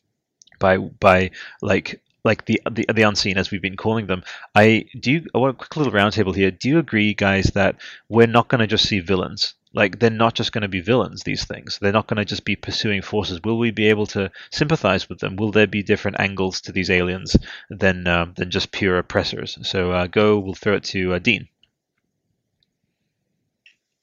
by 0.59 0.77
by 0.77 1.31
like 1.61 2.01
like 2.23 2.45
the 2.45 2.61
the 2.71 2.85
the 2.93 3.01
unseen 3.01 3.37
as 3.37 3.51
we've 3.51 3.61
been 3.61 3.83
calling 3.85 4.07
them. 4.07 4.23
I 4.55 4.85
do 4.97 5.11
you 5.11 5.25
I 5.35 5.39
want 5.39 5.55
a 5.55 5.57
quick 5.57 5.75
little 5.75 5.93
roundtable 5.93 6.33
here. 6.33 6.51
Do 6.51 6.69
you 6.69 6.79
agree, 6.79 7.13
guys, 7.13 7.51
that 7.55 7.75
we're 8.07 8.27
not 8.27 8.47
going 8.47 8.59
to 8.59 8.67
just 8.67 8.87
see 8.87 9.01
villains? 9.01 9.55
Like 9.73 9.99
they're 9.99 10.09
not 10.09 10.35
just 10.35 10.51
going 10.51 10.63
to 10.63 10.67
be 10.67 10.81
villains. 10.81 11.23
These 11.23 11.45
things. 11.45 11.79
They're 11.81 11.91
not 11.91 12.07
going 12.07 12.17
to 12.17 12.25
just 12.25 12.43
be 12.43 12.55
pursuing 12.55 13.01
forces. 13.01 13.41
Will 13.43 13.57
we 13.57 13.71
be 13.71 13.87
able 13.87 14.05
to 14.07 14.31
sympathize 14.51 15.07
with 15.07 15.19
them? 15.19 15.37
Will 15.37 15.51
there 15.51 15.67
be 15.67 15.83
different 15.83 16.19
angles 16.19 16.61
to 16.61 16.71
these 16.71 16.89
aliens 16.89 17.37
than 17.69 18.07
um, 18.07 18.33
than 18.35 18.51
just 18.51 18.71
pure 18.71 18.97
oppressors? 18.97 19.57
So 19.61 19.91
uh, 19.91 20.07
go. 20.07 20.39
We'll 20.39 20.55
throw 20.55 20.75
it 20.75 20.83
to 20.85 21.13
uh, 21.13 21.19
Dean. 21.19 21.47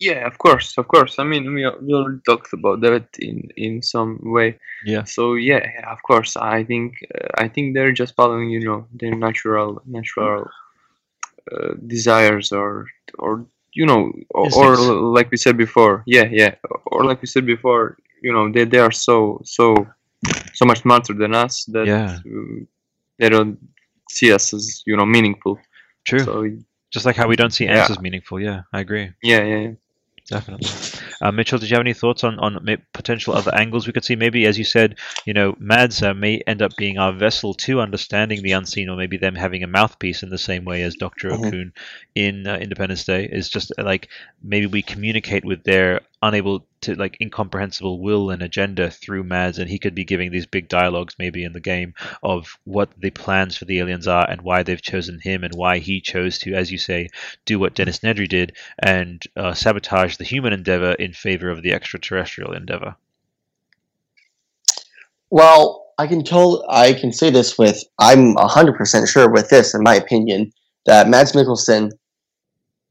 Yeah, 0.01 0.27
of 0.27 0.39
course, 0.39 0.78
of 0.78 0.86
course. 0.86 1.19
I 1.19 1.24
mean, 1.24 1.53
we 1.53 1.69
we 1.82 1.93
already 1.93 2.20
talked 2.24 2.53
about 2.53 2.81
that 2.82 3.09
in 3.19 3.51
in 3.57 3.82
some 3.82 4.20
way. 4.23 4.59
Yeah. 4.85 5.05
So 5.05 5.35
yeah, 5.35 5.66
yeah, 5.74 5.93
of 5.93 6.01
course. 6.03 6.36
I 6.36 6.62
think 6.65 6.95
uh, 7.15 7.28
I 7.36 7.49
think 7.49 7.74
they're 7.74 7.93
just 7.93 8.15
following, 8.15 8.49
you 8.49 8.61
know, 8.61 8.86
their 8.93 9.15
natural 9.16 9.82
natural 9.86 10.49
uh, 11.51 11.74
desires 11.85 12.53
or 12.53 12.86
or 13.19 13.45
you 13.74 13.86
know 13.86 14.12
or, 14.31 14.49
or 14.57 14.77
like 15.16 15.31
we 15.31 15.36
said 15.36 15.57
before. 15.57 16.03
Yeah, 16.07 16.28
yeah. 16.31 16.55
Or 16.86 17.05
like 17.05 17.20
we 17.23 17.27
said 17.27 17.47
before, 17.47 17.97
you 18.23 18.32
know, 18.32 18.51
they 18.51 18.65
they 18.65 18.78
are 18.78 18.93
so 18.93 19.40
so 19.45 19.86
so 20.55 20.65
much 20.66 20.81
smarter 20.82 21.15
than 21.15 21.35
us 21.35 21.65
that 21.66 21.86
Yeah. 21.86 22.19
uh, 22.27 22.65
they 23.19 23.28
don't 23.28 23.59
see 24.11 24.32
us 24.32 24.53
as 24.55 24.82
you 24.86 24.97
know 24.97 25.07
meaningful. 25.07 25.59
True. 26.05 26.20
So 26.24 26.49
Just 26.90 27.05
like 27.07 27.16
how 27.16 27.28
we 27.28 27.36
don't 27.36 27.53
see 27.53 27.65
Yeah. 27.65 27.78
ants 27.78 27.90
as 27.90 28.01
meaningful. 28.01 28.40
Yeah, 28.40 28.62
I 28.73 28.81
agree. 28.81 29.12
yeah, 29.23 29.45
yeah, 29.45 29.59
yeah. 29.66 29.73
Definitely. 30.29 30.69
Uh, 31.21 31.33
Mitchell, 31.33 31.59
did 31.59 31.71
you 31.71 31.75
have 31.75 31.83
any 31.83 31.95
thoughts 31.95 32.23
on, 32.23 32.39
on 32.39 32.65
potential 32.93 33.35
other 33.35 33.55
angles 33.55 33.87
we 33.87 33.93
could 33.93 34.05
see? 34.05 34.15
Maybe, 34.15 34.47
as 34.47 34.59
you 34.59 34.65
said, 34.65 34.97
you 35.25 35.33
know, 35.33 35.57
Mads 35.59 36.03
uh, 36.03 36.15
may 36.15 36.41
end 36.47 36.63
up 36.63 36.77
being 36.77 36.99
our 36.99 37.13
vessel 37.13 37.55
to 37.55 37.81
understanding 37.81 38.43
the 38.43 38.53
unseen, 38.53 38.89
or 38.89 38.97
maybe 38.97 39.17
them 39.17 39.35
having 39.35 39.63
a 39.63 39.67
mouthpiece 39.67 40.23
in 40.23 40.29
the 40.29 40.39
same 40.39 40.65
way 40.65 40.83
as 40.83 40.95
Doctor 40.97 41.31
Mhm. 41.31 41.47
Okun 41.47 41.73
in 42.15 42.47
uh, 42.47 42.57
Independence 42.57 43.05
Day 43.05 43.25
is 43.31 43.49
just 43.49 43.73
uh, 43.79 43.85
like 43.85 44.09
maybe 44.43 44.67
we 44.67 44.83
communicate 44.83 45.45
with 45.45 45.65
their 45.65 46.03
unable 46.23 46.66
to 46.81 46.95
like 46.95 47.16
incomprehensible 47.20 48.01
will 48.01 48.31
and 48.31 48.43
agenda 48.43 48.90
through 48.90 49.24
Mads, 49.24 49.59
and 49.59 49.69
he 49.69 49.78
could 49.78 49.95
be 49.95 50.05
giving 50.05 50.31
these 50.31 50.47
big 50.47 50.69
dialogues 50.69 51.16
maybe 51.19 51.45
in 51.45 51.53
the 51.53 51.61
game 51.61 51.95
of 52.23 52.59
what 52.65 52.90
the 52.99 53.11
plans 53.11 53.57
for 53.57 53.65
the 53.65 53.78
aliens 53.78 54.09
are 54.09 54.28
and 54.28 54.43
why 54.43 54.62
they've 54.62 54.82
chosen 54.82 55.20
him 55.20 55.45
and 55.45 55.55
why 55.55 55.78
he 55.78 56.01
chose 56.01 56.39
to, 56.39 56.55
as 56.55 56.73
you 56.73 56.78
say, 56.78 57.09
do 57.45 57.59
what 57.59 57.74
Dennis 57.74 58.01
Nedry 58.01 58.28
did 58.28 58.57
and 58.78 59.23
uh, 59.36 59.55
sabotage 59.55 60.16
the 60.16 60.24
human 60.24 60.53
endeavor 60.53 60.93
in 60.93 61.12
favor 61.12 61.51
of 61.51 61.62
the 61.62 61.73
extraterrestrial 61.73 62.53
endeavor. 62.53 62.97
Well, 65.31 65.86
I 65.99 66.07
can 66.07 66.23
tell 66.23 66.65
I 66.70 66.93
can 66.95 67.12
say 67.12 67.31
this 67.31 67.59
with 67.59 67.82
I'm 67.99 68.35
hundred 68.39 68.77
percent 68.77 69.09
sure 69.09 69.31
with 69.31 69.51
this, 69.51 69.74
in 69.74 69.82
my 69.82 69.95
opinion, 69.95 70.53
that 70.86 71.09
Mads 71.09 71.32
Mikkelsen 71.32 71.90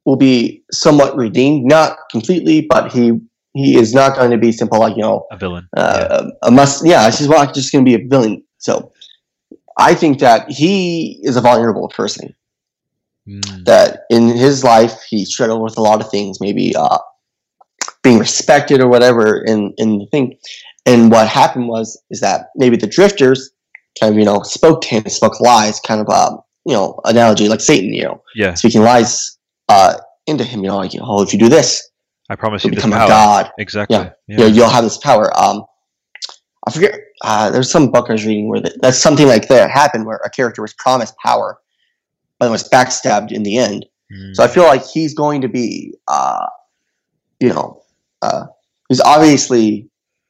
will 0.08 0.16
be 0.16 0.64
somewhat 0.72 1.18
redeemed, 1.18 1.66
not 1.66 1.98
completely, 2.10 2.62
but 2.62 2.92
he 2.94 3.20
he 3.54 3.78
is 3.78 3.94
not 3.94 4.16
going 4.16 4.32
to 4.32 4.38
be 4.38 4.52
simple 4.54 4.80
like 4.80 4.96
you 4.96 5.02
know 5.02 5.28
A 5.32 5.38
villain. 5.38 5.68
uh, 5.76 6.30
a 6.44 6.50
must. 6.50 6.86
Yeah, 6.86 7.06
he's 7.12 7.28
not 7.28 7.54
just 7.54 7.72
going 7.72 7.84
to 7.86 7.90
be 7.90 8.02
a 8.02 8.08
villain. 8.08 8.42
So 8.58 8.94
I 9.78 9.94
think 9.94 10.20
that 10.20 10.50
he 10.50 11.20
is 11.24 11.36
a 11.36 11.42
vulnerable 11.42 11.90
person. 11.90 12.34
Mm, 13.28 13.66
That 13.66 14.04
in 14.10 14.30
his 14.30 14.64
life 14.64 15.02
he 15.10 15.26
struggled 15.26 15.62
with 15.62 15.78
a 15.78 15.82
lot 15.82 16.00
of 16.00 16.10
things, 16.10 16.40
maybe 16.40 16.74
uh, 16.76 17.00
being 18.02 18.18
respected 18.20 18.80
or 18.80 18.88
whatever 18.88 19.44
in 19.44 19.74
in 19.78 20.00
the 20.00 20.06
thing. 20.06 20.38
And 20.86 21.12
what 21.12 21.28
happened 21.28 21.68
was 21.68 22.02
is 22.10 22.22
that 22.22 22.48
maybe 22.56 22.78
the 22.78 22.88
drifters 22.88 23.52
kind 24.00 24.14
of 24.14 24.18
you 24.18 24.24
know 24.24 24.42
spoke 24.44 24.80
to 24.84 24.88
him, 24.88 25.04
spoke 25.10 25.42
lies, 25.42 25.82
kind 25.82 26.00
of 26.00 26.08
uh, 26.10 26.38
you 26.66 26.74
know 26.76 26.98
analogy 27.04 27.50
like 27.50 27.60
Satan, 27.60 27.92
you 27.94 28.04
know, 28.06 28.24
yeah, 28.36 28.54
speaking 28.54 28.84
lies 28.84 29.37
uh, 29.70 29.96
into 30.26 30.44
him. 30.44 30.64
You 30.64 30.70
know, 30.70 30.78
like 30.78 30.92
oh, 31.02 31.24
if 31.24 31.34
you 31.34 31.40
do 31.40 31.50
this, 31.50 31.90
I 32.30 32.36
promise 32.36 32.64
you'll 32.64 32.76
become 32.76 32.94
a 32.94 32.98
god. 33.08 33.52
Exactly. 33.58 33.98
Yeah. 33.98 34.12
Yeah. 34.28 34.38
you 34.38 34.38
know, 34.38 34.46
you'll 34.48 34.70
have 34.70 34.84
this 34.84 34.98
power. 34.98 35.32
Um, 35.38 35.64
I 36.66 36.72
forget. 36.72 36.96
Uh, 37.24 37.50
there's 37.50 37.72
some 37.72 37.90
book 37.92 38.10
I 38.10 38.14
was 38.14 38.26
reading 38.26 38.48
where 38.48 38.62
that, 38.62 38.80
that's 38.82 39.00
something 39.00 39.28
like 39.28 39.48
that 39.48 39.72
happened, 39.72 40.06
where 40.06 40.18
a 40.24 40.30
character 40.30 40.62
was 40.62 40.74
promised 40.74 41.16
power, 41.18 41.60
but 42.40 42.52
was 42.52 42.68
backstabbed 42.70 43.32
in 43.32 43.42
the 43.44 43.58
end. 43.58 43.86
Mm, 44.14 44.36
So 44.36 44.44
I 44.44 44.48
feel 44.48 44.64
like 44.64 44.86
he's 44.86 45.14
going 45.16 45.42
to 45.42 45.48
be, 45.48 45.96
uh, 46.08 46.46
you 47.40 47.50
know, 47.50 47.82
uh, 48.22 48.46
he's 48.88 49.02
obviously 49.02 49.90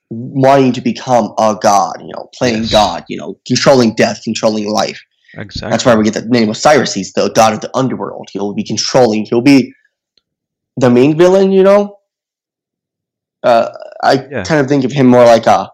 wanting 0.09 0.71
to 0.73 0.81
become 0.81 1.33
a 1.37 1.57
god. 1.61 2.01
You 2.01 2.13
know, 2.13 2.29
playing 2.33 2.63
Yes. 2.63 2.71
God. 2.71 3.03
You 3.09 3.17
know, 3.17 3.39
controlling 3.45 3.95
death, 3.95 4.21
controlling 4.23 4.69
life. 4.71 5.01
Exactly. 5.37 5.71
That's 5.71 5.85
why 5.85 5.95
we 5.95 6.03
get 6.03 6.13
the 6.13 6.25
name 6.25 6.49
Osiris. 6.49 6.93
He's 6.93 7.13
the 7.13 7.29
god 7.29 7.53
of 7.53 7.61
the 7.61 7.69
underworld. 7.75 8.29
He'll 8.31 8.53
be 8.53 8.63
controlling. 8.63 9.25
He'll 9.25 9.41
be 9.41 9.73
the 10.77 10.89
main 10.89 11.17
villain. 11.17 11.51
You 11.51 11.63
know. 11.63 11.99
Uh, 13.43 13.69
I 14.03 14.13
Yeah. 14.29 14.43
kind 14.43 14.59
of 14.61 14.67
think 14.67 14.83
of 14.83 14.91
him 14.91 15.07
more 15.07 15.23
like 15.25 15.45
a. 15.47 15.69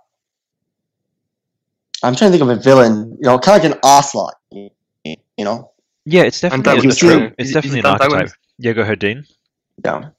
I'm 2.04 2.16
trying 2.16 2.32
to 2.32 2.38
think 2.38 2.50
of 2.50 2.58
a 2.58 2.62
villain. 2.62 3.12
You 3.20 3.28
know, 3.28 3.40
kind 3.40 3.58
of 3.58 3.64
like 3.64 3.72
an 3.74 3.80
ocelot. 3.84 4.36
You 4.52 4.70
you 5.06 5.46
know. 5.46 5.72
yeah, 6.06 6.24
it's 6.24 6.40
definitely 6.42 6.70
a, 6.70 6.74
a 6.74 6.76
Antagonist. 6.76 7.00
trope. 7.00 7.34
Is 7.38 7.48
It's 7.48 7.54
definitely 7.54 7.80
is 7.80 7.86
an 7.86 7.90
it 7.90 7.92
archetype. 7.92 8.12
antagonist? 8.12 8.36
Yeah, 8.60 8.74
go 8.74 8.82
ahead, 8.82 9.00
Dean. 9.00 9.26
Yeah. 9.84 10.10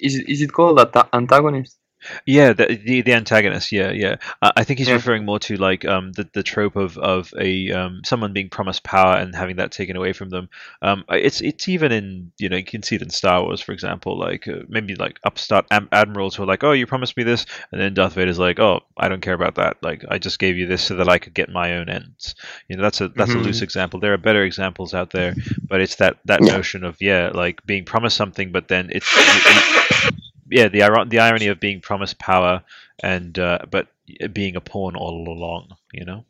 Is 0.00 0.16
it- 0.16 0.28
is 0.28 0.42
it 0.42 0.52
called 0.52 0.78
anta- 0.78 1.08
antagonist? 1.12 1.78
Yeah, 2.26 2.52
the 2.52 2.80
the, 2.84 3.02
the 3.02 3.12
antagonist. 3.14 3.72
Yeah, 3.72 3.90
yeah. 3.90 4.16
Uh, 4.40 4.50
I 4.56 4.64
think 4.64 4.78
he's 4.78 4.88
Yeah. 4.88 4.94
referring 4.94 5.24
more 5.24 5.38
to 5.40 5.56
like 5.56 5.84
um 5.84 6.12
the, 6.12 6.28
the 6.32 6.42
trope 6.42 6.76
of 6.76 6.98
of 6.98 7.32
a 7.38 7.70
um 7.72 8.02
someone 8.04 8.32
being 8.32 8.48
promised 8.48 8.82
power 8.82 9.16
and 9.16 9.34
having 9.34 9.56
that 9.56 9.72
taken 9.72 9.96
away 9.96 10.12
from 10.12 10.30
them. 10.30 10.48
Um, 10.82 11.04
it's 11.10 11.40
it's 11.40 11.68
even 11.68 11.92
in 11.92 12.32
you 12.38 12.48
know 12.48 12.56
you 12.56 12.64
can 12.64 12.82
see 12.82 12.96
it 12.96 13.02
in 13.02 13.10
Star 13.10 13.42
Wars, 13.42 13.60
for 13.60 13.72
example. 13.72 14.18
Like 14.18 14.48
uh, 14.48 14.60
maybe 14.68 14.94
like 14.94 15.18
upstart 15.24 15.66
am- 15.70 15.88
admirals 15.92 16.34
who 16.36 16.42
are 16.42 16.46
like, 16.46 16.64
oh, 16.64 16.72
you 16.72 16.86
promised 16.86 17.16
me 17.16 17.22
this, 17.22 17.46
and 17.70 17.80
then 17.80 17.94
Darth 17.94 18.14
Vader's 18.14 18.38
like, 18.38 18.58
oh, 18.58 18.80
I 18.96 19.08
don't 19.08 19.22
care 19.22 19.34
about 19.34 19.56
that. 19.56 19.76
Like 19.82 20.04
I 20.08 20.18
just 20.18 20.38
gave 20.38 20.56
you 20.56 20.66
this 20.66 20.82
so 20.82 20.96
that 20.96 21.08
I 21.08 21.18
could 21.18 21.34
get 21.34 21.50
my 21.50 21.76
own 21.76 21.88
ends. 21.88 22.34
You 22.68 22.76
know, 22.76 22.82
that's 22.82 23.00
a 23.00 23.08
that's 23.08 23.34
a 23.34 23.38
Mhm. 23.38 23.44
loose 23.44 23.62
example. 23.62 24.00
There 24.00 24.12
are 24.12 24.18
better 24.18 24.42
examples 24.44 24.94
out 24.94 25.10
there, 25.10 25.36
but 25.68 25.80
it's 25.80 25.96
that 25.96 26.18
that 26.24 26.42
Yeah. 26.42 26.48
notion 26.48 26.84
of 26.84 26.96
yeah, 27.00 27.30
like 27.32 27.64
being 27.66 27.84
promised 27.84 28.16
something, 28.16 28.52
but 28.52 28.68
then 28.68 28.90
it's 28.92 29.08
yeah, 30.52 30.68
the 30.68 31.06
the 31.08 31.20
irony 31.20 31.48
of 31.48 31.60
being 31.60 31.80
promised 31.80 32.18
power 32.18 32.62
and 33.02 33.38
uh, 33.38 33.60
but 33.70 33.88
being 34.32 34.56
a 34.56 34.60
pawn 34.60 34.96
all 34.96 35.28
along, 35.28 35.76
you 35.92 36.04
know. 36.04 36.24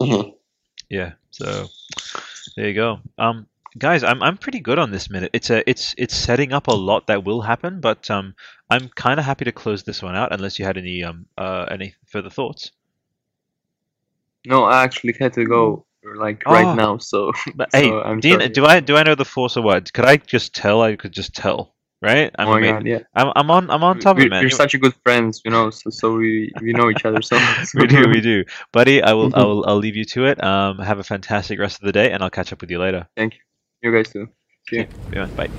Mhm. 0.00 0.34
Yeah. 0.90 1.12
So 1.30 1.68
there 2.56 2.68
you 2.68 2.74
go. 2.74 3.00
Um, 3.18 3.46
guys, 3.78 4.02
I'm 4.04 4.22
I'm 4.22 4.38
pretty 4.38 4.60
good 4.60 4.78
on 4.78 4.90
this 4.90 5.10
minute. 5.10 5.30
It's 5.34 5.50
a 5.50 5.68
it's 5.68 5.94
it's 5.98 6.14
setting 6.14 6.52
up 6.52 6.68
a 6.68 6.72
lot 6.74 7.06
that 7.08 7.24
will 7.24 7.42
happen, 7.42 7.80
but 7.80 8.10
um, 8.10 8.34
I'm 8.70 8.88
kind 8.90 9.18
of 9.20 9.26
happy 9.26 9.44
to 9.46 9.52
close 9.52 9.84
this 9.84 10.02
one 10.02 10.16
out 10.16 10.32
unless 10.32 10.58
you 10.58 10.64
had 10.66 10.78
any 10.78 11.04
um 11.04 11.26
uh 11.38 11.66
any 11.70 11.94
further 12.06 12.30
thoughts. 12.30 12.72
No, 14.46 14.64
I 14.64 14.82
actually 14.84 15.14
had 15.18 15.32
to 15.34 15.44
go 15.44 15.86
like 16.02 16.46
right 16.48 16.70
Oh. 16.70 16.74
now. 16.74 16.98
So, 16.98 17.32
But 17.54 17.72
so 17.72 17.80
hey, 17.80 18.02
I'm 18.02 18.20
Dean, 18.20 18.52
do 18.52 18.64
I 18.66 18.80
do 18.80 18.96
I 18.96 19.02
know 19.04 19.14
the 19.14 19.24
force 19.24 19.56
or 19.56 19.62
what? 19.62 19.92
Could 19.92 20.04
I 20.06 20.16
just 20.18 20.54
tell? 20.54 20.82
I 20.82 20.96
could 20.96 21.12
just 21.12 21.34
tell, 21.34 21.74
right? 22.02 22.30
I 22.38 22.44
oh 22.44 22.58
mean, 22.58 22.64
god, 22.64 22.86
yeah. 22.86 22.98
I'm 23.14 23.32
I'm 23.36 23.50
on 23.50 23.70
I'm 23.70 23.82
on 23.84 23.98
top 23.98 24.16
of 24.16 24.18
we're, 24.18 24.26
it, 24.26 24.30
man. 24.30 24.42
we're 24.42 24.50
such 24.50 24.74
a 24.74 24.78
good 24.78 24.94
friends, 25.04 25.42
you 25.44 25.50
know. 25.50 25.70
So, 25.70 25.90
so 25.90 26.14
we 26.14 26.52
we 26.60 26.72
know 26.72 26.90
each 26.90 27.04
other 27.04 27.22
so. 27.22 27.38
we 27.74 27.86
do, 27.86 28.08
we 28.08 28.20
do, 28.20 28.44
buddy. 28.72 29.02
I 29.02 29.12
will, 29.12 29.34
I 29.34 29.42
will, 29.44 29.64
I'll 29.66 29.76
leave 29.76 29.96
you 29.96 30.04
to 30.06 30.26
it. 30.26 30.42
Um, 30.42 30.78
have 30.78 30.98
a 30.98 31.04
fantastic 31.04 31.58
rest 31.58 31.80
of 31.80 31.86
the 31.86 31.92
day, 31.92 32.12
and 32.12 32.22
I'll 32.22 32.30
catch 32.30 32.52
up 32.52 32.60
with 32.60 32.70
you 32.70 32.78
later. 32.78 33.08
Thank 33.16 33.34
you. 33.34 33.40
You 33.82 33.92
guys 33.96 34.12
too. 34.12 34.28
See 34.68 34.76
you. 34.76 34.88
Yeah, 35.12 35.26
bye. 35.26 35.50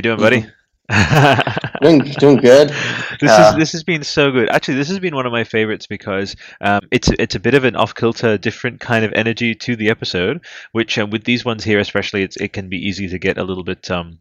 You 0.00 0.16
doing, 0.16 0.18
buddy? 0.18 0.46
doing 1.82 1.98
doing 2.18 2.36
good. 2.38 2.70
This 3.20 3.30
Uh, 3.30 3.50
is 3.50 3.58
this 3.58 3.72
has 3.72 3.84
been 3.84 4.02
so 4.02 4.30
good. 4.30 4.48
Actually, 4.48 4.76
this 4.76 4.88
has 4.88 4.98
been 4.98 5.14
one 5.14 5.26
of 5.26 5.32
my 5.32 5.44
favorites 5.44 5.86
because 5.86 6.34
um, 6.62 6.80
it's 6.90 7.10
it's 7.18 7.34
a 7.34 7.40
bit 7.40 7.52
of 7.54 7.64
an 7.64 7.76
off 7.76 7.94
kilter, 7.94 8.38
different 8.38 8.80
kind 8.80 9.04
of 9.04 9.12
energy 9.12 9.54
to 9.54 9.76
the 9.76 9.90
episode. 9.90 10.40
Which 10.72 10.96
um, 10.96 11.10
with 11.10 11.24
these 11.24 11.44
ones 11.44 11.64
here, 11.64 11.78
especially, 11.78 12.22
it's 12.22 12.36
it 12.38 12.54
can 12.54 12.68
be 12.70 12.78
easy 12.78 13.08
to 13.08 13.18
get 13.18 13.36
a 13.36 13.44
little 13.44 13.62
bit 13.64 13.90
um, 13.90 14.18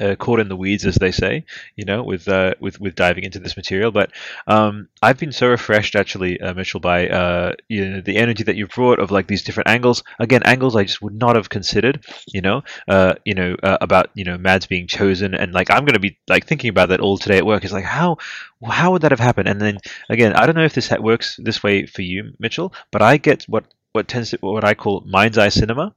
uh, 0.00 0.14
caught 0.16 0.40
in 0.40 0.48
the 0.48 0.56
weeds, 0.56 0.84
as 0.86 0.96
they 0.96 1.10
say, 1.10 1.44
you 1.76 1.84
know, 1.84 2.02
with 2.02 2.28
uh, 2.28 2.54
with 2.60 2.80
with 2.80 2.94
diving 2.94 3.24
into 3.24 3.38
this 3.38 3.56
material. 3.56 3.90
But 3.90 4.10
um, 4.46 4.88
I've 5.02 5.18
been 5.18 5.32
so 5.32 5.48
refreshed, 5.48 5.94
actually, 5.94 6.40
uh, 6.40 6.54
Mitchell, 6.54 6.80
by 6.80 7.08
uh, 7.08 7.54
you 7.68 7.88
know 7.88 8.00
the 8.00 8.16
energy 8.16 8.44
that 8.44 8.56
you've 8.56 8.70
brought 8.70 8.98
of 8.98 9.10
like 9.10 9.26
these 9.26 9.42
different 9.42 9.68
angles. 9.68 10.02
Again, 10.18 10.42
angles 10.44 10.76
I 10.76 10.84
just 10.84 11.02
would 11.02 11.14
not 11.14 11.36
have 11.36 11.48
considered, 11.48 12.04
you 12.26 12.40
know, 12.40 12.62
uh, 12.88 13.14
you 13.24 13.34
know 13.34 13.56
uh, 13.62 13.78
about 13.80 14.10
you 14.14 14.24
know 14.24 14.38
Mads 14.38 14.66
being 14.66 14.86
chosen, 14.86 15.34
and 15.34 15.52
like 15.52 15.70
I'm 15.70 15.84
gonna 15.84 15.98
be 15.98 16.18
like 16.28 16.46
thinking 16.46 16.70
about 16.70 16.88
that 16.90 17.00
all 17.00 17.18
today 17.18 17.38
at 17.38 17.46
work. 17.46 17.64
Is 17.64 17.72
like 17.72 17.84
how 17.84 18.18
how 18.64 18.92
would 18.92 19.02
that 19.02 19.12
have 19.12 19.20
happened? 19.20 19.48
And 19.48 19.60
then 19.60 19.78
again, 20.08 20.32
I 20.34 20.46
don't 20.46 20.54
know 20.56 20.64
if 20.64 20.74
this 20.74 20.90
works 20.90 21.38
this 21.42 21.62
way 21.62 21.86
for 21.86 22.02
you, 22.02 22.32
Mitchell, 22.38 22.72
but 22.90 23.02
I 23.02 23.16
get 23.16 23.44
what 23.44 23.64
what 23.96 24.06
tends 24.06 24.30
to 24.30 24.38
what 24.40 24.64
I 24.64 24.74
call 24.74 25.02
mind's 25.06 25.38
eye 25.38 25.48
cinema. 25.48 25.94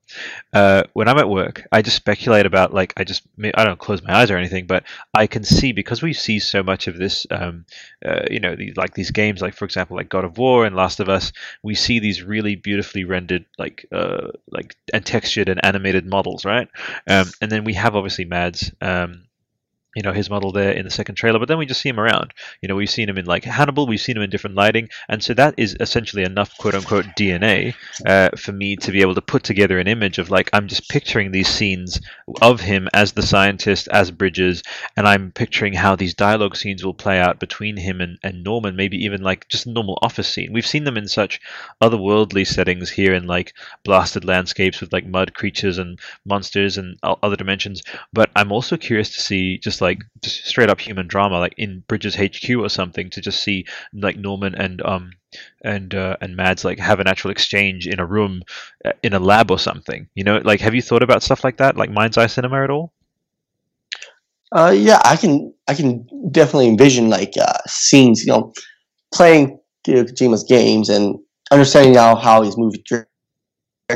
Uh, 0.54 0.84
when 0.94 1.08
I'm 1.08 1.20
at 1.20 1.30
work, 1.30 1.68
I 1.72 1.82
just 1.82 1.98
speculate 1.98 2.46
about 2.46 2.74
like 2.74 2.94
I 2.98 3.04
just 3.04 3.24
I 3.54 3.64
don't 3.64 3.78
close 3.78 4.02
my 4.02 4.16
eyes 4.16 4.32
or 4.32 4.38
anything, 4.38 4.66
but 4.66 4.84
I 5.14 5.28
can 5.28 5.44
see 5.44 5.72
because 5.72 6.02
we 6.02 6.14
see 6.14 6.40
so 6.40 6.64
much 6.64 6.88
of 6.88 6.98
this, 6.98 7.28
um, 7.30 7.66
uh, 8.04 8.24
you 8.32 8.40
know, 8.40 8.56
like 8.76 8.94
these 8.96 9.12
games, 9.12 9.42
like 9.42 9.54
for 9.54 9.66
example, 9.66 9.98
like 9.98 10.10
God 10.10 10.26
of 10.26 10.38
War 10.38 10.66
and 10.66 10.76
Last 10.76 11.00
of 11.00 11.10
Us, 11.10 11.32
we 11.62 11.76
see 11.76 12.00
these 12.00 12.24
really 12.24 12.56
beautifully 12.56 13.04
rendered, 13.04 13.46
like 13.58 13.86
uh, 13.92 14.30
like 14.50 14.76
and 14.94 15.06
textured 15.06 15.50
and 15.50 15.64
animated 15.64 16.06
models, 16.06 16.46
right? 16.46 16.68
Um, 17.06 17.28
and 17.42 17.52
then 17.52 17.64
we 17.64 17.74
have 17.74 17.96
obviously 17.96 18.26
Mads. 18.26 18.72
Um, 18.82 19.26
you 19.96 20.04
know 20.04 20.14
his 20.14 20.30
model 20.30 20.52
there 20.52 20.72
in 20.72 20.86
the 20.86 20.92
second 20.92 21.16
trailer 21.16 21.40
but 21.40 21.48
then 21.48 21.58
we 21.58 21.66
just 21.66 21.82
see 21.82 21.90
him 21.90 22.00
around. 22.00 22.34
You 22.62 22.70
know 22.70 22.76
we've 22.76 22.90
seen 22.90 23.10
him 23.10 23.18
in 23.18 23.26
like 23.26 23.44
hannibal 23.44 23.88
we've 23.88 24.00
seen 24.00 24.18
him 24.18 24.24
in 24.24 24.30
different 24.30 24.56
lighting 24.56 24.90
and 25.08 25.24
so 25.24 25.34
that 25.34 25.56
is 25.58 25.76
essentially 25.80 26.24
enough 26.24 26.58
quote 26.58 26.76
unquote 26.76 27.06
dna 27.18 27.74
uh, 28.06 28.30
for 28.38 28.52
me 28.52 28.76
to 28.78 28.92
be 28.92 29.02
able 29.02 29.16
to 29.16 29.22
put 29.22 29.44
together 29.44 29.80
an 29.80 29.88
image 29.88 30.18
of 30.18 30.30
like 30.30 30.50
i'm 30.54 30.68
just 30.68 30.90
picturing 30.90 31.32
these 31.32 31.48
scenes 31.48 32.00
of 32.42 32.62
him 32.62 32.88
as 32.94 33.14
the 33.14 33.22
scientist 33.22 33.88
as 33.90 34.12
bridges 34.12 34.64
and 34.96 35.08
i'm 35.08 35.32
picturing 35.32 35.74
how 35.74 35.96
these 35.96 36.14
dialogue 36.14 36.56
scenes 36.56 36.84
will 36.84 36.94
play 36.94 37.20
out 37.20 37.40
between 37.40 37.78
him 37.78 38.02
and, 38.02 38.18
and 38.24 38.44
norman 38.44 38.76
maybe 38.76 38.98
even 38.98 39.22
like 39.22 39.48
just 39.50 39.66
a 39.66 39.72
normal 39.72 39.98
office 40.02 40.28
scene. 40.28 40.54
We've 40.54 40.66
seen 40.66 40.84
them 40.84 40.98
in 40.98 41.08
such 41.08 41.40
otherworldly 41.82 42.46
settings 42.46 42.90
here 42.90 43.14
in 43.14 43.28
like 43.28 43.54
blasted 43.84 44.26
landscapes 44.26 44.82
with 44.82 44.94
like 44.94 45.06
mud 45.06 45.34
creatures 45.34 45.78
and 45.78 46.00
monsters 46.26 46.78
and 46.78 46.98
other 47.04 47.36
dimensions 47.36 47.82
but 48.14 48.30
i'm 48.36 48.52
also 48.52 48.78
curious 48.78 49.10
to 49.10 49.22
see 49.22 49.58
just 49.58 49.79
like 49.82 50.00
just 50.24 50.46
straight 50.46 50.70
up 50.70 50.80
human 50.80 51.08
drama 51.08 51.40
like 51.40 51.54
in 51.58 51.84
bridges 51.88 52.16
hq 52.16 52.50
or 52.58 52.70
something 52.70 53.10
to 53.10 53.22
just 53.22 53.42
see 53.44 53.66
like 53.94 54.18
norman 54.18 54.56
and 54.56 54.82
um 54.86 55.12
and 55.64 55.94
uh, 55.96 56.18
and 56.22 56.36
mads 56.36 56.66
like 56.66 56.80
have 56.80 57.00
an 57.00 57.08
actual 57.08 57.32
exchange 57.32 57.88
in 57.88 58.00
a 58.00 58.06
room 58.06 58.42
uh, 58.86 58.92
in 59.04 59.14
a 59.14 59.20
lab 59.20 59.52
or 59.52 59.60
something 59.60 60.08
you 60.16 60.24
know 60.24 60.42
like 60.44 60.60
have 60.62 60.74
you 60.76 60.82
thought 60.82 61.04
about 61.04 61.24
stuff 61.24 61.44
like 61.44 61.58
that 61.58 61.78
like 61.78 61.92
mind's 61.92 62.18
eye 62.18 62.28
cinema 62.28 62.64
at 62.64 62.70
all 62.72 62.92
Uh, 64.52 64.74
yeah, 64.76 65.00
I 65.06 65.16
can 65.16 65.54
I 65.68 65.76
can 65.76 66.08
definitely 66.32 66.68
envision 66.70 67.10
like 67.10 67.34
uh, 67.40 67.60
scenes, 67.68 68.22
you 68.26 68.28
know, 68.32 68.52
playing 69.14 69.60
Hideo 69.88 70.06
Kojima's 70.10 70.44
games 70.44 70.90
and 70.90 71.18
understanding 71.52 71.94
now 71.94 72.16
how 72.16 72.42
his 72.42 72.58
movie 72.58 72.84
direct, 72.88 73.10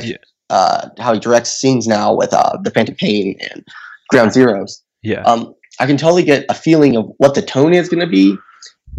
Yeah. 0.01 0.17
uh, 0.49 0.89
how 0.99 1.13
he 1.13 1.19
directs 1.19 1.51
scenes 1.51 1.87
now 1.87 2.13
with 2.15 2.33
uh, 2.33 2.57
the 2.63 2.71
Phantom 2.71 2.95
Pain 2.95 3.37
and 3.51 3.65
Ground 4.09 4.31
Zeroes. 4.31 4.81
yeah 5.01 5.23
Um, 5.25 5.55
I 5.79 5.85
can 5.85 5.97
totally 5.97 6.23
get 6.23 6.45
a 6.49 6.53
feeling 6.53 6.95
of 6.97 7.11
what 7.17 7.33
the 7.35 7.41
tone 7.41 7.73
is 7.73 7.89
going 7.89 8.01
to 8.01 8.07
be 8.07 8.35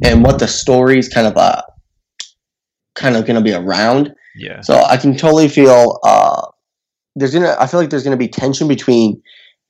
and 0.03 0.25
what 0.25 0.39
the 0.39 0.49
story 0.49 0.99
is 0.99 1.09
kind 1.09 1.27
of 1.27 1.37
uh, 1.37 1.63
kind 2.95 3.17
of 3.17 3.27
going 3.27 3.37
to 3.37 3.43
be 3.43 3.53
around. 3.55 4.13
yeah 4.37 4.61
So 4.61 4.75
I 4.83 4.97
can 4.97 5.17
totally 5.17 5.49
feel 5.49 6.01
uh, 6.05 6.47
there's 7.17 7.33
gonna. 7.33 7.55
I 7.61 7.67
feel 7.69 7.79
like 7.81 7.91
there's 7.91 8.03
gonna 8.03 8.17
be 8.17 8.27
tension 8.29 8.67
between 8.67 9.23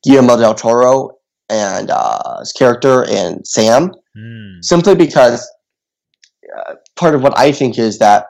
Guillermo 0.02 0.36
del 0.38 0.54
Toro 0.54 1.10
and 1.50 1.90
uh, 1.90 2.38
his 2.40 2.52
character 2.52 3.04
and 3.08 3.46
Sam, 3.46 3.92
Hmm. 4.16 4.60
simply 4.62 4.94
because 4.94 5.46
uh, 6.56 6.74
part 6.96 7.14
of 7.14 7.22
what 7.22 7.36
I 7.36 7.52
think 7.52 7.78
is 7.78 7.98
that 7.98 8.26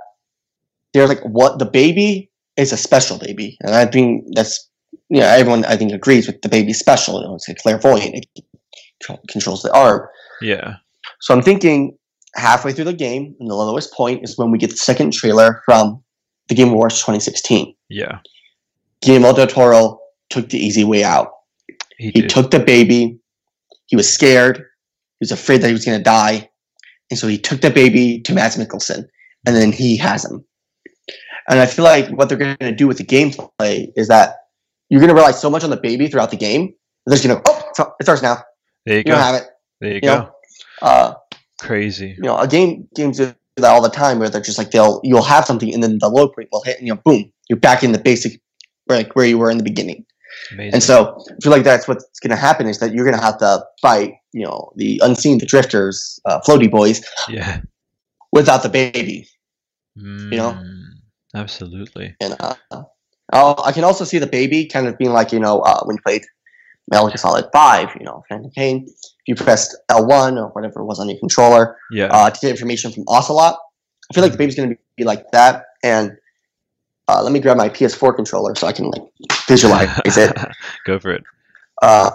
they're 0.93 1.07
like 1.07 1.21
what 1.23 1.59
the 1.59 1.67
baby 1.67 2.31
is 2.57 2.73
a 2.73 2.77
special 2.77 3.19
baby, 3.19 3.57
and 3.61 3.75
I 3.75 3.87
think 3.87 4.25
that's 4.35 4.69
you 5.11 5.21
know 5.21 5.27
everyone 5.27 5.65
I 5.67 5.77
think 5.77 5.93
agrees 5.93 6.27
with 6.27 6.43
the 6.43 6.49
baby 6.49 6.73
special. 6.73 7.21
You 7.21 7.29
know, 7.29 7.35
it's 7.37 7.49
a 7.49 7.55
clairvoyant, 7.55 8.15
it 8.17 8.27
controls 9.29 9.63
the 9.63 9.73
arm. 9.73 10.07
yeah 10.41 10.77
So 11.21 11.35
I'm 11.35 11.43
thinking 11.43 11.97
halfway 12.37 12.73
through 12.73 12.87
the 12.87 12.93
game, 12.93 13.35
and 13.39 13.51
the 13.51 13.55
lowest 13.55 13.93
point 13.93 14.25
is 14.25 14.37
when 14.39 14.51
we 14.51 14.59
get 14.59 14.71
the 14.71 14.77
second 14.77 15.13
trailer 15.13 15.63
from 15.65 16.03
the 16.49 16.55
Game 16.55 16.71
Awards 16.71 16.97
2016. 17.01 17.75
yeah 17.89 18.19
Guillermo 19.03 19.33
del 19.35 19.47
Toro 19.47 19.99
took 20.31 20.49
the 20.49 20.59
easy 20.59 20.85
way 20.85 21.05
out. 21.05 21.29
he, 21.99 22.11
He 22.15 22.23
took 22.27 22.51
the 22.51 22.59
baby. 22.61 23.19
He 23.87 23.97
was 23.97 24.13
scared. 24.13 24.57
He 24.57 25.21
was 25.21 25.31
afraid 25.31 25.61
that 25.61 25.67
he 25.69 25.73
was 25.75 25.85
going 25.85 25.99
to 25.99 26.03
die. 26.03 26.49
And 27.11 27.19
so 27.19 27.29
he 27.29 27.37
took 27.39 27.61
the 27.61 27.71
baby 27.71 28.21
to 28.23 28.33
Mads 28.33 28.57
Mikkelsen, 28.57 29.05
and 29.47 29.55
then 29.55 29.73
he 29.73 29.97
has 29.99 30.25
him. 30.25 30.45
And 31.49 31.61
I 31.61 31.67
feel 31.67 31.85
like 31.85 32.09
what 32.09 32.29
they're 32.31 32.39
going 32.39 32.57
to 32.61 32.73
do 32.73 32.89
with 32.89 32.97
the 32.97 33.05
gameplay 33.05 33.89
is 33.95 34.09
that 34.09 34.37
you're 34.89 35.01
going 35.01 35.15
to 35.15 35.15
rely 35.15 35.33
so 35.33 35.51
much 35.51 35.63
on 35.65 35.71
the 35.71 35.77
baby 35.77 36.09
throughout 36.09 36.31
the 36.31 36.39
game. 36.39 36.73
They're 37.07 37.19
going 37.19 37.37
to, 37.37 37.43
oh, 37.47 37.93
it's 38.01 38.09
ours 38.09 38.23
now. 38.23 38.43
There 38.87 38.97
you 38.97 39.03
You 39.07 39.13
go. 39.13 39.17
have 39.17 39.35
it. 39.37 39.45
there 39.81 39.91
you 39.91 39.95
You 39.97 40.01
go. 40.03 40.17
know, 40.19 40.31
uh, 40.83 41.15
crazy. 41.61 42.15
you 42.17 42.23
know, 42.23 42.39
a 42.39 42.47
game 42.49 42.89
games 42.95 43.19
do 43.19 43.35
that 43.57 43.71
all 43.71 43.83
the 43.83 43.89
time 43.89 44.19
where 44.19 44.29
they're 44.29 44.41
just 44.41 44.59
like 44.59 44.71
they'll 44.71 45.01
you'll 45.05 45.23
have 45.23 45.45
something 45.45 45.73
and 45.73 45.83
then 45.83 45.99
the 45.99 46.09
low 46.09 46.29
point 46.29 46.49
will 46.53 46.63
hit 46.63 46.79
and 46.79 46.87
you 46.89 46.95
know 46.95 47.01
boom 47.05 47.31
you're 47.49 47.59
back 47.59 47.85
in 47.85 47.93
the 47.93 47.99
basic 47.99 48.41
like 48.89 49.15
where 49.15 49.27
you 49.27 49.39
were 49.39 49.51
in 49.51 49.59
the 49.59 49.65
beginning. 49.65 50.05
amazing. 50.53 50.75
And 50.75 50.83
so 50.83 51.23
I 51.31 51.35
feel 51.43 51.53
like 51.53 51.63
that's 51.65 51.87
what's 51.87 52.19
going 52.21 52.31
to 52.31 52.37
happen 52.37 52.67
is 52.67 52.79
that 52.81 52.93
you're 52.93 53.05
going 53.05 53.17
to 53.17 53.23
have 53.23 53.39
to 53.39 53.65
fight 53.81 54.15
you 54.33 54.45
know 54.45 54.73
the 54.77 55.01
unseen 55.05 55.39
the 55.39 55.47
drifters 55.47 56.19
uh, 56.25 56.41
floaty 56.41 56.71
boys 56.71 57.01
yeah. 57.29 57.61
without 58.33 58.63
the 58.63 58.69
baby. 58.69 59.29
You 59.97 60.37
know? 60.37 60.59
Mm, 60.61 60.83
absolutely. 61.37 62.17
And 62.21 62.35
uh, 62.41 62.55
I 63.33 63.71
can 63.73 63.85
also 63.85 64.05
see 64.05 64.19
the 64.19 64.27
baby 64.27 64.67
kind 64.67 64.89
of 64.89 64.99
being 64.99 65.13
like 65.13 65.31
you 65.33 65.39
know 65.39 65.61
uh, 65.61 65.85
when 65.85 65.97
you 65.97 66.03
played 66.05 66.25
Metal 66.91 67.09
Gear 67.09 67.17
Solid 67.17 67.47
Five 67.53 67.91
you 67.99 68.05
know 68.05 68.25
Phantom 68.29 68.51
Pain 68.55 68.87
If 68.87 68.95
you 69.27 69.35
pressed 69.35 69.77
L1 69.91 70.37
or 70.37 70.49
whatever 70.49 70.81
it 70.81 70.85
was 70.85 71.01
on 71.01 71.09
your 71.09 71.19
controller 71.19 71.77
yeah 71.91 72.07
uh, 72.07 72.31
to 72.31 72.41
get 72.41 72.51
information 72.51 72.93
from 72.93 73.05
Ocelot. 73.09 73.59
I 74.11 74.15
feel 74.15 74.23
like 74.23 74.33
the 74.33 74.39
baby's 74.39 74.55
going 74.55 74.71
to 74.71 74.77
be 74.97 75.05
like 75.05 75.31
that. 75.33 75.65
And 75.83 76.17
uh, 77.09 77.23
let 77.23 77.33
me 77.33 77.41
grab 77.41 77.57
my 77.57 77.69
PS4 77.69 78.17
controller 78.17 78.55
so 78.55 78.67
I 78.67 78.73
can 78.73 78.87
like 78.87 79.03
visualize 79.47 79.89
it. 80.17 80.37
go 80.87 80.99
for 80.99 81.13
it 81.13 81.23
Uh, 81.83 82.11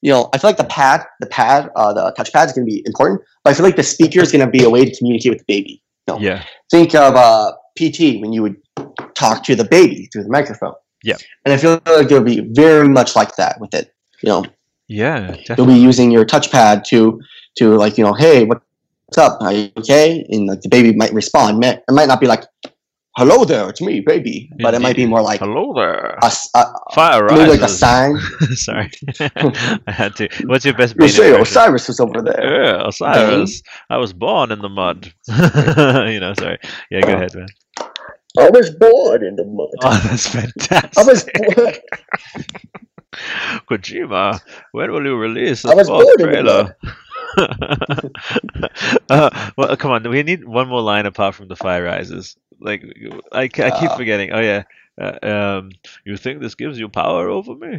you 0.00 0.12
know, 0.12 0.28
I 0.32 0.38
feel 0.38 0.48
like 0.48 0.58
the 0.58 0.64
pad, 0.64 1.04
the 1.18 1.26
pad, 1.26 1.70
uh, 1.74 1.92
the 1.92 2.14
touchpad 2.16 2.46
is 2.46 2.52
going 2.52 2.66
to 2.66 2.70
be 2.70 2.84
important, 2.86 3.20
but 3.42 3.50
I 3.50 3.54
feel 3.54 3.64
like 3.64 3.74
the 3.74 3.82
speaker 3.82 4.20
is 4.20 4.30
going 4.30 4.44
to 4.44 4.50
be 4.50 4.62
a 4.62 4.70
way 4.70 4.84
to 4.84 4.96
communicate 4.96 5.32
with 5.32 5.38
the 5.40 5.44
baby. 5.48 5.82
No. 6.06 6.18
yeah 6.18 6.44
Think 6.70 6.94
of 6.94 7.16
uh, 7.16 7.52
PT 7.76 8.20
when 8.20 8.32
you 8.32 8.42
would 8.42 8.56
talk 9.14 9.42
to 9.44 9.56
the 9.56 9.64
baby 9.64 10.08
through 10.12 10.22
the 10.22 10.30
microphone. 10.30 10.74
Yeah. 11.02 11.16
And 11.44 11.52
I 11.52 11.56
feel 11.56 11.80
like 11.86 12.06
it'll 12.06 12.22
be 12.22 12.40
very 12.52 12.88
much 12.88 13.16
like 13.16 13.34
that 13.36 13.60
with 13.60 13.74
it. 13.74 13.92
You 14.22 14.28
know, 14.28 14.44
yeah 14.88 15.36
you'll 15.56 15.66
be 15.66 15.74
using 15.74 16.10
your 16.10 16.24
touchpad 16.24 16.82
to 16.84 17.20
to 17.56 17.76
like 17.76 17.98
you 17.98 18.04
know 18.04 18.14
hey 18.14 18.44
what's 18.44 19.18
up 19.18 19.40
are 19.42 19.52
you 19.52 19.70
okay 19.78 20.26
and 20.30 20.46
like 20.46 20.60
the 20.62 20.68
baby 20.68 20.94
might 20.96 21.12
respond 21.12 21.62
it 21.64 21.82
might 21.90 22.08
not 22.08 22.20
be 22.20 22.26
like 22.26 22.44
hello 23.16 23.44
there 23.44 23.68
it's 23.68 23.82
me 23.82 24.00
baby 24.00 24.50
but 24.60 24.74
it 24.74 24.80
might 24.80 24.96
be 24.96 25.04
more 25.04 25.20
like 25.20 25.40
hello 25.40 25.74
there 25.74 26.16
a, 26.22 26.32
a- 26.54 26.72
fire 26.94 27.26
maybe 27.28 27.50
like 27.50 27.60
a 27.60 27.68
sign 27.68 28.16
Sorry, 28.54 28.90
I 29.20 29.92
had 29.92 30.16
to. 30.16 30.28
What's 30.46 30.64
your 30.64 30.74
best 30.74 30.94
you 30.98 31.08
say? 31.08 31.38
Osiris 31.38 31.88
was 31.88 32.00
over 32.00 32.22
there 32.22 32.62
Yeah, 32.62 32.88
Osiris. 32.88 33.62
I 33.90 33.96
was 33.98 34.12
born 34.12 34.52
in 34.52 34.60
the 34.60 34.68
mud. 34.68 35.12
you 35.28 36.20
know, 36.20 36.34
sorry. 36.38 36.58
Yeah, 36.90 37.00
go 37.02 37.12
uh, 37.12 37.16
ahead, 37.16 37.34
man. 37.34 37.48
I 38.38 38.50
was 38.50 38.70
born 38.70 39.24
in 39.24 39.36
the 39.36 39.44
mud 39.44 39.68
Oh, 39.82 40.00
that's 40.04 40.28
fantastic. 40.28 40.98
I 40.98 41.04
was 41.04 41.24
born 41.24 41.74
Kojima, 43.70 44.40
when 44.72 44.92
will 44.92 45.04
you 45.04 45.16
release 45.16 45.62
the 45.62 45.74
was 45.74 45.88
fourth 45.88 46.04
born 46.18 46.36
in 46.36 46.44
the 46.44 46.74
trailer? 46.76 46.76
uh, 49.10 49.50
well, 49.56 49.76
come 49.76 49.90
on. 49.90 50.08
We 50.08 50.22
need 50.22 50.44
one 50.44 50.68
more 50.68 50.80
line 50.80 51.06
apart 51.06 51.34
from 51.34 51.48
the 51.48 51.56
fire 51.56 51.82
rises. 51.84 52.36
Like, 52.60 52.84
I, 53.32 53.42
I 53.42 53.48
keep 53.48 53.90
Uh. 53.90 53.96
forgetting. 53.96 54.32
Oh 54.32 54.40
yeah. 54.40 54.64
Uh, 55.00 55.18
um, 55.22 55.70
you 56.04 56.16
think 56.16 56.40
this 56.40 56.54
gives 56.56 56.78
you 56.78 56.88
power 56.88 57.28
over 57.28 57.54
me? 57.54 57.78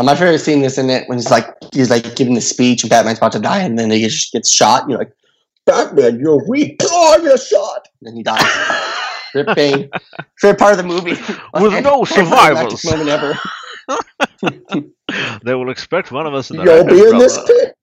my 0.00 0.14
favorite 0.14 0.38
scene 0.38 0.62
is 0.62 0.78
in 0.78 0.90
it 0.90 1.08
when 1.08 1.18
he's 1.18 1.30
like 1.30 1.46
he's 1.72 1.90
like 1.90 2.14
giving 2.14 2.34
the 2.34 2.40
speech 2.40 2.82
and 2.82 2.90
Batman's 2.90 3.18
about 3.18 3.32
to 3.32 3.40
die 3.40 3.58
and 3.60 3.78
then 3.78 3.90
he 3.90 4.02
just 4.06 4.32
gets 4.32 4.52
shot 4.52 4.82
and 4.82 4.90
you're 4.90 4.98
like 5.00 5.12
Batman 5.64 6.20
you're 6.20 6.46
weak 6.46 6.76
oh 6.84 7.18
you're 7.22 7.36
shot 7.38 7.88
and 8.00 8.06
then 8.08 8.14
he 8.16 8.22
dies 8.22 8.42
Rip 9.34 9.54
Bane 9.54 9.90
favorite 10.40 10.58
part 10.58 10.72
of 10.72 10.78
the 10.78 10.84
movie 10.84 11.16
With 11.54 11.82
no 11.84 12.04
survivors. 12.04 12.84
moment 12.84 13.08
ever 13.08 13.38
they 15.44 15.54
will 15.54 15.70
expect 15.70 16.12
one 16.12 16.26
of 16.26 16.34
us 16.34 16.50
in 16.50 16.56
the 16.56 16.64
You'll 16.64 16.84
be 16.84 17.00
in 17.02 17.18
this 17.18 17.38
pit. 17.46 17.74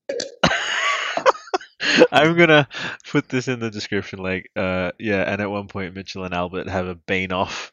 I'm 2.12 2.36
gonna 2.38 2.68
put 3.10 3.30
this 3.30 3.48
in 3.48 3.60
the 3.60 3.70
description, 3.70 4.20
like, 4.20 4.50
uh, 4.56 4.92
yeah, 5.00 5.22
and 5.32 5.42
at 5.42 5.50
one 5.52 5.68
point 5.68 5.94
Mitchell 5.96 6.24
and 6.24 6.34
Albert 6.34 6.68
have 6.68 6.88
a 6.88 6.96
bane 6.96 7.32
off, 7.32 7.72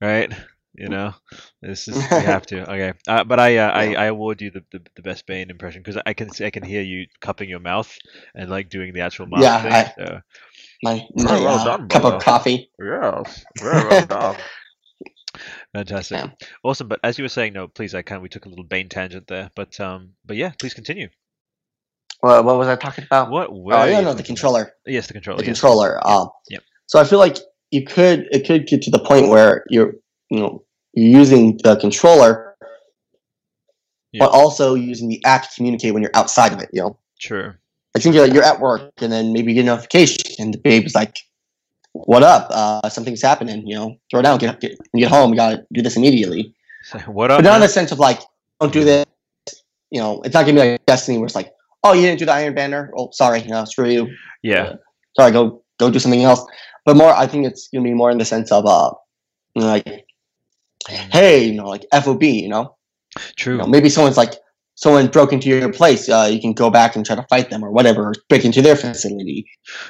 right? 0.00 0.32
You 0.74 0.88
know, 0.88 1.14
this 1.62 1.88
is 1.88 2.10
we 2.10 2.22
have 2.24 2.44
to. 2.46 2.70
Okay, 2.70 2.92
uh, 3.08 3.24
but 3.24 3.40
I, 3.40 3.56
uh, 3.58 3.70
I, 3.70 3.94
I 3.94 4.04
award 4.06 4.42
you 4.42 4.50
the, 4.50 4.64
the, 4.72 4.82
the 4.96 5.02
best 5.02 5.26
Bane 5.26 5.48
impression 5.50 5.82
because 5.82 6.00
I 6.04 6.12
can 6.12 6.28
I 6.40 6.50
can 6.50 6.62
hear 6.64 6.82
you 6.82 7.06
cupping 7.20 7.48
your 7.48 7.60
mouth 7.60 7.96
and 8.34 8.50
like 8.50 8.68
doing 8.68 8.92
the 8.92 9.00
actual 9.00 9.26
mouth 9.26 9.42
Yeah, 9.42 9.62
thing. 9.62 9.72
I- 9.72 9.92
so. 9.98 10.20
My, 10.94 11.24
my 11.24 11.40
well 11.40 11.58
uh, 11.58 11.64
done, 11.64 11.88
cup 11.88 12.02
brother. 12.02 12.16
of 12.16 12.22
coffee. 12.22 12.70
Yes, 12.78 13.44
very 13.60 13.88
well 13.88 14.06
done. 14.16 14.36
Fantastic, 15.74 16.18
Yeah. 16.18 16.30
awesome. 16.64 16.88
But 16.88 17.00
as 17.04 17.18
you 17.18 17.24
were 17.24 17.28
saying, 17.28 17.52
no, 17.52 17.68
please, 17.68 17.94
I 17.94 18.02
can. 18.02 18.22
We 18.22 18.28
took 18.28 18.46
a 18.46 18.48
little 18.48 18.64
Bane 18.64 18.88
tangent 18.88 19.26
there, 19.26 19.50
but 19.54 19.78
um, 19.80 20.12
but 20.24 20.36
yeah, 20.36 20.52
please 20.58 20.74
continue. 20.74 21.08
What, 22.20 22.44
what 22.44 22.56
was 22.56 22.68
I 22.68 22.76
talking 22.76 23.04
about? 23.04 23.30
What? 23.30 23.48
Oh, 23.50 23.84
yeah, 23.84 24.00
no, 24.00 24.14
the 24.14 24.22
controller. 24.22 24.62
about? 24.62 24.72
Yes, 24.86 25.06
the 25.08 25.12
controller. 25.12 25.38
The 25.38 25.46
yes. 25.46 25.60
controller. 25.60 26.06
Um, 26.06 26.28
Yep. 26.48 26.62
So 26.86 26.98
I 27.00 27.04
feel 27.04 27.18
like 27.18 27.36
you 27.70 27.84
could 27.84 28.26
it 28.30 28.46
could 28.46 28.66
get 28.66 28.80
to 28.82 28.90
the 28.90 29.00
point 29.00 29.28
where 29.28 29.64
you're 29.68 29.94
you 30.30 30.38
know 30.38 30.64
you're 30.94 31.18
using 31.20 31.58
the 31.64 31.76
controller, 31.76 32.56
Yeah. 34.12 34.20
but 34.24 34.30
also 34.32 34.74
using 34.74 35.08
the 35.08 35.22
app 35.24 35.42
to 35.42 35.48
communicate 35.56 35.92
when 35.92 36.02
you're 36.02 36.14
outside 36.16 36.52
of 36.52 36.60
it. 36.60 36.70
You 36.72 36.82
know, 36.82 36.98
Sure. 37.18 37.58
I 37.96 37.98
think 37.98 38.14
you're, 38.14 38.26
you're 38.26 38.44
at 38.44 38.60
work 38.60 38.92
and 38.98 39.10
then 39.10 39.32
maybe 39.32 39.52
you 39.52 39.54
get 39.54 39.62
a 39.62 39.72
notification 39.72 40.18
and 40.38 40.52
the 40.52 40.58
baby's 40.58 40.94
like, 40.94 41.16
"What 41.92 42.22
up? 42.22 42.48
Uh, 42.50 42.88
something's 42.90 43.22
happening." 43.22 43.66
You 43.66 43.76
know, 43.76 43.96
throw 44.10 44.20
it 44.20 44.24
down. 44.24 44.38
Get 44.38 44.60
get, 44.60 44.78
get 44.94 45.10
home. 45.10 45.30
You 45.30 45.36
gotta 45.36 45.66
do 45.72 45.80
this 45.80 45.96
immediately. 45.96 46.54
What 47.06 47.30
up? 47.30 47.38
But 47.38 47.44
not 47.44 47.54
in 47.56 47.60
the 47.62 47.68
sense 47.68 47.90
of 47.92 47.98
like, 47.98 48.20
don't 48.60 48.72
do 48.72 48.84
this. 48.84 49.06
You 49.90 50.00
know, 50.00 50.20
it's 50.22 50.34
not 50.34 50.42
gonna 50.42 50.60
be 50.60 50.70
like 50.70 50.86
Destiny 50.86 51.16
where 51.16 51.26
it's 51.26 51.34
like, 51.34 51.52
oh, 51.82 51.94
you 51.94 52.02
didn't 52.02 52.18
do 52.18 52.26
the 52.26 52.32
Iron 52.32 52.54
Banner. 52.54 52.92
Oh, 52.96 53.08
sorry, 53.12 53.40
you 53.40 53.48
know, 53.48 53.64
screw 53.64 53.88
you. 53.88 54.14
Yeah. 54.42 54.76
Sorry, 55.16 55.32
go 55.32 55.62
go 55.78 55.90
do 55.90 55.98
something 55.98 56.22
else. 56.22 56.44
But 56.84 56.96
more, 56.96 57.10
I 57.10 57.26
think 57.26 57.46
it's 57.46 57.68
gonna 57.68 57.82
be 57.82 57.94
more 57.94 58.10
in 58.10 58.18
the 58.18 58.24
sense 58.24 58.52
of 58.52 58.66
uh, 58.66 58.92
you 59.54 59.62
know, 59.62 59.68
like, 59.68 60.06
hey, 60.86 61.46
you 61.46 61.54
know, 61.54 61.66
like 61.66 61.86
FOB. 61.92 62.22
You 62.22 62.48
know, 62.48 62.76
True. 63.36 63.54
you 63.54 63.58
know, 63.60 63.66
maybe 63.66 63.88
someone's 63.88 64.18
like, 64.18 64.34
someone 64.76 65.08
broke 65.08 65.32
into 65.32 65.48
your 65.48 65.72
place. 65.72 66.08
Uh, 66.08 66.28
you 66.30 66.40
can 66.40 66.52
go 66.52 66.70
back 66.70 66.94
and 66.96 67.04
try 67.04 67.16
to 67.16 67.26
fight 67.28 67.50
them 67.50 67.64
or 67.64 67.70
whatever, 67.72 68.10
or 68.10 68.14
break 68.28 68.44
into 68.44 68.62
their 68.62 68.76
facility, 68.76 69.44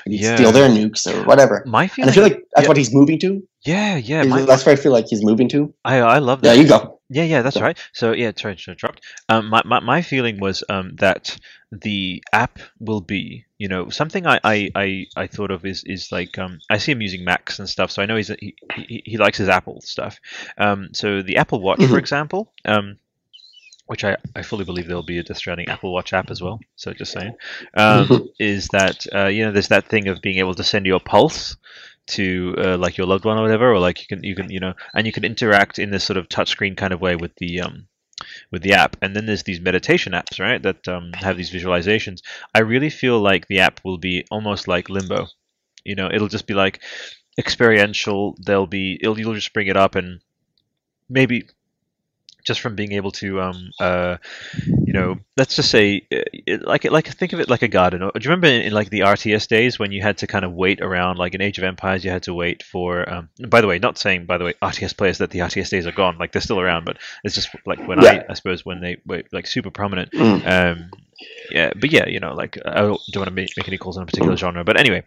and 0.06 0.14
Yeah. 0.14 0.36
steal 0.36 0.52
their 0.52 0.68
nukes 0.70 1.06
or 1.06 1.24
whatever. 1.26 1.62
My 1.66 1.90
And. 1.98 2.08
I 2.10 2.12
feel 2.12 2.22
like 2.22 2.40
that's 2.54 2.64
yeah. 2.64 2.68
what 2.68 2.76
he's 2.78 2.94
moving 2.94 3.18
to. 3.20 3.42
yeah, 3.64 3.96
yeah. 3.96 4.22
My, 4.24 4.40
that's 4.42 4.64
where 4.64 4.72
I 4.72 4.76
feel 4.76 4.92
like 4.92 5.06
he's 5.08 5.22
moving 5.24 5.48
to. 5.50 5.74
I 5.84 5.98
I 5.98 6.18
love 6.18 6.40
Yeah, 6.42 6.54
that. 6.54 6.62
you 6.62 6.68
go. 6.68 7.00
Yeah, 7.08 7.22
yeah, 7.24 7.42
that's 7.42 7.56
Yeah. 7.56 7.62
right. 7.68 7.78
So 7.92 8.12
yeah, 8.12 8.32
sorry 8.36 8.56
to 8.56 8.70
interrupt. 8.72 9.00
Um, 9.28 9.48
my, 9.50 9.62
my, 9.64 9.78
my 9.80 10.02
feeling 10.02 10.40
was 10.40 10.64
um, 10.68 10.96
that 10.98 11.38
the 11.70 12.22
app 12.32 12.58
will 12.80 13.00
be, 13.00 13.44
you 13.58 13.68
know, 13.68 13.90
something 13.90 14.26
I, 14.26 14.40
I, 14.42 14.70
I, 14.74 15.06
I 15.16 15.26
thought 15.28 15.50
of 15.52 15.64
is 15.64 15.82
is 15.84 16.10
like 16.10 16.36
um, 16.38 16.58
I 16.70 16.78
see 16.78 16.92
him 16.92 17.02
using 17.02 17.24
Macs 17.24 17.58
and 17.60 17.68
stuff, 17.68 17.90
so 17.92 18.02
I 18.02 18.06
know 18.06 18.16
he's 18.16 18.28
he, 18.40 18.54
he, 18.74 19.02
he 19.04 19.16
likes 19.18 19.38
his 19.38 19.48
Apple 19.48 19.80
stuff. 19.82 20.18
Um, 20.58 20.88
so 20.94 21.22
the 21.22 21.36
Apple 21.38 21.60
Watch, 21.60 21.78
for 21.86 21.94
Mhm. 21.96 21.98
example, 21.98 22.52
um, 22.64 22.96
which 23.86 24.04
I, 24.04 24.16
I 24.34 24.42
fully 24.42 24.64
believe 24.64 24.86
there'll 24.86 25.02
be 25.02 25.18
a 25.18 25.22
Death 25.22 25.38
Stranding 25.38 25.68
Apple 25.68 25.92
Watch 25.92 26.12
app 26.12 26.30
as 26.30 26.42
well. 26.42 26.60
So 26.76 26.92
just 26.92 27.12
saying, 27.12 27.34
um, 27.74 28.28
is 28.38 28.68
that 28.68 29.06
uh, 29.14 29.26
you 29.26 29.44
know 29.44 29.52
there's 29.52 29.68
that 29.68 29.88
thing 29.88 30.08
of 30.08 30.22
being 30.22 30.38
able 30.38 30.54
to 30.54 30.64
send 30.64 30.86
your 30.86 31.00
pulse 31.00 31.56
to 32.08 32.54
uh, 32.58 32.78
like 32.78 32.96
your 32.96 33.06
loved 33.06 33.24
one 33.24 33.38
or 33.38 33.42
whatever, 33.42 33.72
or 33.72 33.78
like 33.78 34.00
you 34.00 34.06
can 34.06 34.24
you 34.24 34.34
can 34.34 34.50
you 34.50 34.60
know, 34.60 34.74
and 34.94 35.06
you 35.06 35.12
can 35.12 35.24
interact 35.24 35.78
in 35.78 35.90
this 35.90 36.04
sort 36.04 36.16
of 36.16 36.28
touchscreen 36.28 36.76
kind 36.76 36.92
of 36.92 37.00
way 37.00 37.16
with 37.16 37.34
the 37.36 37.60
um 37.60 37.86
with 38.50 38.62
the 38.62 38.74
app. 38.74 38.96
And 39.02 39.14
then 39.14 39.26
there's 39.26 39.42
these 39.42 39.60
meditation 39.60 40.12
apps, 40.12 40.40
right, 40.40 40.62
that 40.62 40.88
um, 40.88 41.12
have 41.14 41.36
these 41.36 41.50
visualizations. 41.50 42.22
I 42.54 42.60
really 42.60 42.90
feel 42.90 43.20
like 43.20 43.46
the 43.46 43.60
app 43.60 43.80
will 43.84 43.98
be 43.98 44.24
almost 44.30 44.68
like 44.68 44.88
Limbo. 44.88 45.26
You 45.84 45.94
know, 45.94 46.08
it'll 46.12 46.28
just 46.28 46.46
be 46.46 46.54
like 46.54 46.82
experiential. 47.38 48.36
There'll 48.40 48.66
be 48.66 48.98
it'll, 49.00 49.18
you'll 49.18 49.34
just 49.34 49.52
bring 49.52 49.68
it 49.68 49.76
up 49.76 49.94
and 49.94 50.20
maybe 51.08 51.48
just 52.46 52.60
from 52.60 52.74
being 52.76 52.92
able 52.92 53.10
to 53.10 53.40
um 53.40 53.70
uh 53.80 54.16
you 54.84 54.92
know 54.92 55.16
let's 55.36 55.56
just 55.56 55.70
say 55.70 55.96
uh, 56.12 56.22
it, 56.32 56.62
like 56.62 56.84
like 56.84 57.06
think 57.08 57.32
of 57.32 57.40
it 57.40 57.50
like 57.50 57.62
a 57.62 57.68
garden 57.68 58.00
do 58.00 58.06
you 58.14 58.30
remember 58.30 58.46
in, 58.46 58.62
in 58.62 58.72
like 58.72 58.90
the 58.90 59.00
rts 59.00 59.48
days 59.48 59.78
when 59.78 59.92
you 59.92 60.00
had 60.00 60.16
to 60.18 60.26
kind 60.26 60.44
of 60.44 60.52
wait 60.52 60.80
around 60.80 61.18
like 61.18 61.34
in 61.34 61.40
age 61.40 61.58
of 61.58 61.64
empires 61.64 62.04
you 62.04 62.10
had 62.10 62.22
to 62.22 62.32
wait 62.32 62.62
for 62.62 63.08
um 63.12 63.28
by 63.48 63.60
the 63.60 63.66
way 63.66 63.78
not 63.78 63.98
saying 63.98 64.24
by 64.26 64.38
the 64.38 64.44
way 64.44 64.54
rts 64.62 64.96
players 64.96 65.18
that 65.18 65.30
the 65.30 65.40
rts 65.40 65.68
days 65.70 65.86
are 65.86 65.92
gone 65.92 66.16
like 66.18 66.32
they're 66.32 66.40
still 66.42 66.60
around 66.60 66.84
but 66.84 66.96
it's 67.24 67.34
just 67.34 67.48
like 67.66 67.84
when 67.86 68.00
Yeah. 68.00 68.24
i 68.28 68.32
i 68.32 68.34
suppose 68.34 68.64
when 68.64 68.80
they 68.80 68.96
were 69.06 69.22
like 69.32 69.46
super 69.46 69.70
prominent 69.70 70.12
Mm. 70.12 70.46
um 70.46 70.90
yeah 71.50 71.70
but 71.76 71.90
yeah 71.90 72.06
you 72.06 72.20
know 72.20 72.34
like 72.34 72.58
i 72.66 72.80
don't 72.80 73.00
want 73.16 73.28
to 73.28 73.30
make, 73.30 73.50
make 73.56 73.68
any 73.68 73.78
calls 73.78 73.96
on 73.96 74.02
a 74.02 74.06
particular 74.06 74.36
genre 74.36 74.64
but 74.64 74.78
anyway 74.78 75.02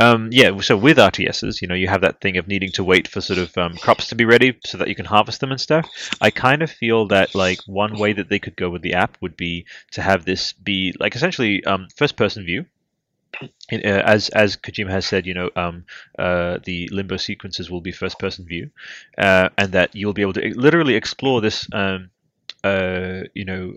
um 0.00 0.28
yeah 0.32 0.58
so 0.60 0.76
with 0.76 0.96
rts's 0.96 1.62
you 1.62 1.68
know 1.68 1.74
you 1.74 1.86
have 1.86 2.00
that 2.00 2.20
thing 2.20 2.36
of 2.36 2.48
needing 2.48 2.70
to 2.72 2.82
wait 2.82 3.06
for 3.06 3.20
sort 3.20 3.38
of 3.38 3.56
um, 3.58 3.76
crops 3.76 4.08
to 4.08 4.14
be 4.14 4.24
ready 4.24 4.58
so 4.64 4.76
that 4.78 4.88
you 4.88 4.94
can 4.94 5.04
harvest 5.04 5.40
them 5.40 5.50
and 5.52 5.60
stuff 5.60 5.88
I 6.20 6.30
kind 6.30 6.62
of 6.62 6.70
feel 6.70 7.06
that 7.08 7.34
like 7.34 7.60
one 7.66 7.98
way 7.98 8.12
that 8.12 8.28
they 8.28 8.38
could 8.38 8.56
go 8.56 8.70
with 8.70 8.82
the 8.82 8.94
app 8.94 9.16
would 9.20 9.36
be 9.36 9.66
to 9.92 10.02
have 10.02 10.24
this 10.24 10.52
be 10.52 10.94
like 10.98 11.14
essentially 11.14 11.64
um, 11.64 11.88
first 11.96 12.16
person 12.16 12.44
view. 12.44 12.66
Uh, 13.72 13.78
as 13.82 14.28
as 14.28 14.56
Kojima 14.56 14.90
has 14.90 15.06
said, 15.06 15.26
you 15.26 15.34
know, 15.34 15.50
um, 15.56 15.84
uh, 16.18 16.58
the 16.64 16.88
limbo 16.92 17.16
sequences 17.16 17.70
will 17.70 17.80
be 17.80 17.90
first 17.90 18.18
person 18.18 18.44
view, 18.44 18.70
uh, 19.16 19.48
and 19.56 19.72
that 19.72 19.94
you'll 19.96 20.12
be 20.12 20.22
able 20.22 20.34
to 20.34 20.54
literally 20.60 20.94
explore 20.94 21.40
this, 21.40 21.66
um, 21.72 22.10
uh, 22.62 23.22
you 23.34 23.44
know, 23.44 23.74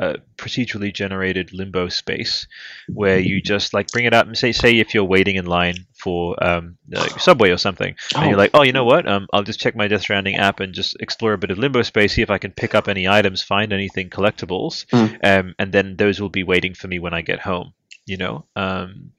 uh, 0.00 0.14
procedurally 0.36 0.92
generated 0.92 1.52
limbo 1.52 1.88
space 1.88 2.46
where 2.88 3.18
you 3.18 3.40
just 3.42 3.74
like 3.74 3.86
bring 3.92 4.06
it 4.06 4.14
up 4.14 4.26
and 4.26 4.36
say 4.36 4.50
say 4.50 4.72
if 4.78 4.94
you're 4.94 5.04
waiting 5.04 5.36
in 5.36 5.44
line 5.46 5.74
for 6.02 6.42
um, 6.42 6.78
like 6.88 7.20
subway 7.20 7.50
or 7.50 7.58
something 7.58 7.94
and 8.16 8.24
you're 8.30 8.34
Oh. 8.34 8.38
like 8.44 8.50
oh 8.54 8.62
you 8.62 8.72
know 8.72 8.84
what 8.84 9.06
um, 9.06 9.26
i'll 9.32 9.42
just 9.42 9.60
check 9.60 9.76
my 9.76 9.86
death 9.88 10.00
stranding 10.00 10.36
app 10.36 10.60
and 10.60 10.72
just 10.72 10.96
explore 11.00 11.34
a 11.34 11.38
bit 11.38 11.50
of 11.50 11.58
limbo 11.58 11.82
space 11.82 12.14
see 12.14 12.22
if 12.22 12.30
i 12.30 12.38
can 12.38 12.50
pick 12.52 12.74
up 12.74 12.88
any 12.88 13.06
items 13.06 13.42
find 13.42 13.72
anything 13.72 14.08
collectibles 14.10 14.86
Mm. 14.86 15.18
um, 15.22 15.54
and 15.58 15.70
then 15.72 15.96
those 15.96 16.20
will 16.20 16.30
be 16.30 16.42
waiting 16.44 16.74
for 16.74 16.88
me 16.88 16.98
when 16.98 17.12
i 17.12 17.20
get 17.22 17.40
home 17.40 17.74
you 18.06 18.16
know 18.16 18.46
um, 18.56 19.12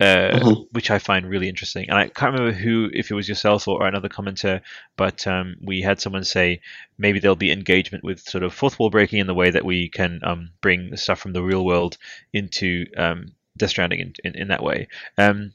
uh, 0.00 0.38
Mhm. 0.38 0.66
which 0.72 0.90
I 0.90 0.98
find 0.98 1.28
really 1.28 1.48
interesting. 1.48 1.88
And 1.88 1.98
I 1.98 2.08
can't 2.08 2.32
remember 2.32 2.52
who, 2.56 2.90
if 2.92 3.10
it 3.10 3.14
was 3.14 3.28
yourself 3.28 3.68
or, 3.68 3.82
or 3.82 3.86
another 3.86 4.08
commenter, 4.08 4.60
but 4.96 5.26
um, 5.26 5.56
we 5.62 5.82
had 5.82 6.00
someone 6.00 6.24
say 6.24 6.60
maybe 6.98 7.18
there'll 7.18 7.36
be 7.36 7.52
engagement 7.52 8.04
with 8.04 8.20
sort 8.20 8.44
of 8.44 8.54
fourth 8.54 8.78
wall 8.78 8.90
breaking 8.90 9.20
in 9.20 9.26
the 9.26 9.34
way 9.34 9.50
that 9.50 9.64
we 9.64 9.88
can 9.88 10.20
um, 10.24 10.50
bring 10.60 10.96
stuff 10.96 11.20
from 11.20 11.32
the 11.32 11.42
real 11.42 11.64
world 11.64 11.98
into 12.32 12.86
um, 12.96 13.26
Death 13.56 13.70
Stranding 13.70 14.00
in, 14.00 14.14
in, 14.24 14.34
in 14.34 14.48
that 14.48 14.62
way. 14.62 14.88
Um, 15.18 15.52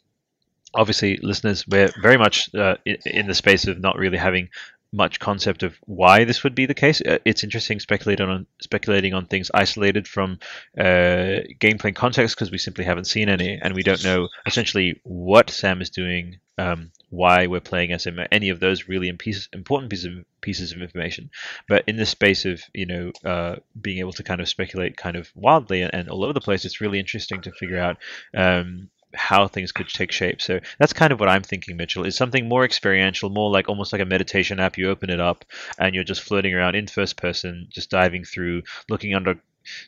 obviously, 0.73 1.17
listeners, 1.21 1.67
we're 1.67 1.91
very 2.01 2.17
much 2.17 2.53
uh, 2.53 2.75
in, 2.85 2.97
in 3.05 3.27
the 3.27 3.33
space 3.33 3.67
of 3.67 3.79
not 3.79 3.97
really 3.97 4.17
having 4.17 4.49
much 4.91 5.19
concept 5.19 5.63
of 5.63 5.77
why 5.85 6.23
this 6.23 6.43
would 6.43 6.55
be 6.55 6.65
the 6.65 6.73
case. 6.73 7.01
Uh, 7.01 7.19
it's 7.25 7.43
interesting 7.43 7.79
speculating 7.79 8.27
on 8.27 8.47
speculating 8.61 9.13
on 9.13 9.25
things 9.25 9.51
isolated 9.53 10.07
from 10.07 10.39
uh, 10.77 11.43
gameplay 11.59 11.93
context 11.93 12.35
because 12.35 12.51
we 12.51 12.57
simply 12.57 12.85
haven't 12.85 13.05
seen 13.05 13.29
any, 13.29 13.59
and 13.61 13.73
we 13.73 13.83
don't 13.83 14.03
know 14.03 14.29
essentially 14.45 14.99
what 15.03 15.49
Sam 15.49 15.81
is 15.81 15.89
doing, 15.89 16.39
um, 16.57 16.91
why 17.09 17.47
we're 17.47 17.59
playing 17.59 17.91
as 17.91 18.05
him, 18.05 18.19
any 18.31 18.49
of 18.49 18.59
those 18.59 18.87
really 18.87 19.09
im- 19.09 19.17
important 19.53 19.91
pieces 19.91 20.05
of, 20.05 20.25
pieces 20.41 20.71
of 20.71 20.81
information. 20.81 21.29
But 21.67 21.83
in 21.87 21.97
the 21.97 22.05
space 22.05 22.45
of 22.45 22.61
you 22.73 22.85
know 22.85 23.11
uh, 23.25 23.57
being 23.79 23.99
able 23.99 24.13
to 24.13 24.23
kind 24.23 24.41
of 24.41 24.49
speculate 24.49 24.97
kind 24.97 25.15
of 25.15 25.29
wildly 25.35 25.81
and, 25.81 25.93
and 25.93 26.09
all 26.09 26.23
over 26.23 26.33
the 26.33 26.41
place, 26.41 26.65
it's 26.65 26.81
really 26.81 26.99
interesting 26.99 27.41
to 27.41 27.51
figure 27.51 27.79
out. 27.79 27.97
Um, 28.35 28.89
how 29.13 29.47
things 29.47 29.71
could 29.71 29.87
take 29.89 30.11
shape. 30.11 30.41
So 30.41 30.59
that's 30.79 30.93
kind 30.93 31.13
of 31.13 31.19
what 31.19 31.29
I'm 31.29 31.43
thinking, 31.43 31.77
Mitchell, 31.77 32.05
is 32.05 32.15
something 32.15 32.47
more 32.47 32.65
experiential, 32.65 33.29
more 33.29 33.49
like 33.49 33.69
almost 33.69 33.93
like 33.93 34.01
a 34.01 34.05
meditation 34.05 34.59
app. 34.59 34.77
You 34.77 34.89
open 34.89 35.09
it 35.09 35.19
up 35.19 35.45
and 35.79 35.95
you're 35.95 36.03
just 36.03 36.21
floating 36.21 36.53
around 36.53 36.75
in 36.75 36.87
first 36.87 37.17
person, 37.17 37.67
just 37.69 37.89
diving 37.89 38.23
through, 38.23 38.63
looking 38.89 39.15
under, 39.15 39.39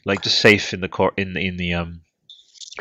like 0.05 0.21
just 0.21 0.39
safe 0.39 0.73
in 0.73 0.81
the 0.81 0.89
core 0.89 1.13
in 1.17 1.37
in 1.37 1.57
the 1.57 1.73
um 1.73 2.01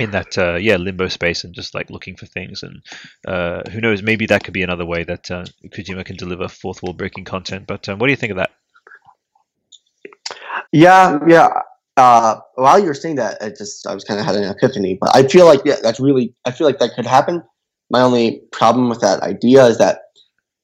in 0.00 0.10
that 0.12 0.38
uh, 0.38 0.54
yeah 0.54 0.76
limbo 0.76 1.08
space 1.08 1.44
and 1.44 1.54
just 1.54 1.74
like 1.74 1.90
looking 1.90 2.16
for 2.16 2.26
things 2.26 2.62
and 2.62 2.82
uh, 3.26 3.62
who 3.70 3.80
knows 3.80 4.02
maybe 4.02 4.26
that 4.26 4.44
could 4.44 4.54
be 4.54 4.62
another 4.62 4.84
way 4.86 5.02
that 5.04 5.30
uh, 5.30 5.44
Kojima 5.66 6.04
can 6.04 6.16
deliver 6.16 6.48
fourth 6.48 6.82
wall 6.82 6.92
breaking 6.92 7.24
content. 7.24 7.66
But 7.66 7.88
um, 7.88 7.98
what 7.98 8.06
do 8.06 8.12
you 8.12 8.16
think 8.16 8.30
of 8.30 8.36
that? 8.38 8.50
Yeah, 10.72 11.18
yeah. 11.26 11.62
Uh, 11.98 12.40
while 12.54 12.78
you 12.78 12.86
were 12.86 12.94
saying 12.94 13.16
that, 13.16 13.36
I 13.42 13.48
just 13.48 13.84
I 13.86 13.92
was 13.92 14.04
kind 14.04 14.20
of 14.20 14.24
having 14.24 14.44
an 14.44 14.50
epiphany. 14.50 14.96
But 15.00 15.14
I 15.16 15.26
feel 15.26 15.46
like 15.46 15.60
yeah, 15.64 15.76
that's 15.82 15.98
really 15.98 16.32
I 16.44 16.52
feel 16.52 16.66
like 16.66 16.78
that 16.78 16.94
could 16.94 17.06
happen. 17.06 17.42
My 17.90 18.00
only 18.00 18.40
problem 18.52 18.88
with 18.88 19.00
that 19.00 19.20
idea 19.22 19.64
is 19.66 19.78
that 19.78 20.02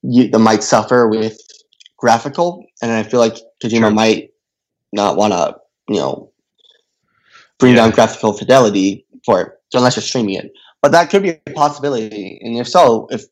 you 0.03 0.29
that 0.31 0.39
might 0.39 0.63
suffer 0.63 1.09
with 1.09 1.37
graphical, 1.99 2.65
and 2.81 2.93
I 2.93 3.03
feel 3.03 3.19
like 3.19 3.35
Kojima 3.63 3.81
Sure. 3.81 3.91
might 3.91 4.31
not 4.93 5.17
want 5.17 5.33
to 5.33 5.57
you 5.89 5.99
know 5.99 6.31
bring 7.59 7.75
Yeah. 7.75 7.83
down 7.83 7.91
graphical 7.91 8.33
fidelity 8.33 9.05
for 9.27 9.41
it 9.43 9.49
so 9.73 9.79
unless 9.79 9.97
you're 9.97 10.03
streaming 10.03 10.37
it. 10.37 10.53
But 10.83 10.93
that 10.93 11.11
could 11.11 11.23
be 11.23 11.31
a 11.31 11.51
possibility, 11.55 12.39
and 12.43 12.57
if 12.59 12.69
so, 12.69 13.09
if 13.11 13.25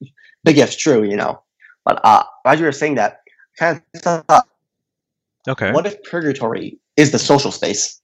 big 0.42 0.58
if's 0.58 0.76
true, 0.76 1.04
you 1.04 1.16
know. 1.16 1.40
But 1.84 2.00
uh, 2.04 2.24
as 2.46 2.58
you 2.58 2.66
were 2.66 2.72
saying 2.72 2.96
that, 2.96 3.20
kind 3.58 3.80
of 3.94 4.02
thought 4.02 4.48
Okay. 5.48 5.72
What 5.72 5.86
if 5.86 6.02
purgatory 6.04 6.78
is 6.96 7.10
the 7.12 7.18
social 7.18 7.50
space? 7.50 8.00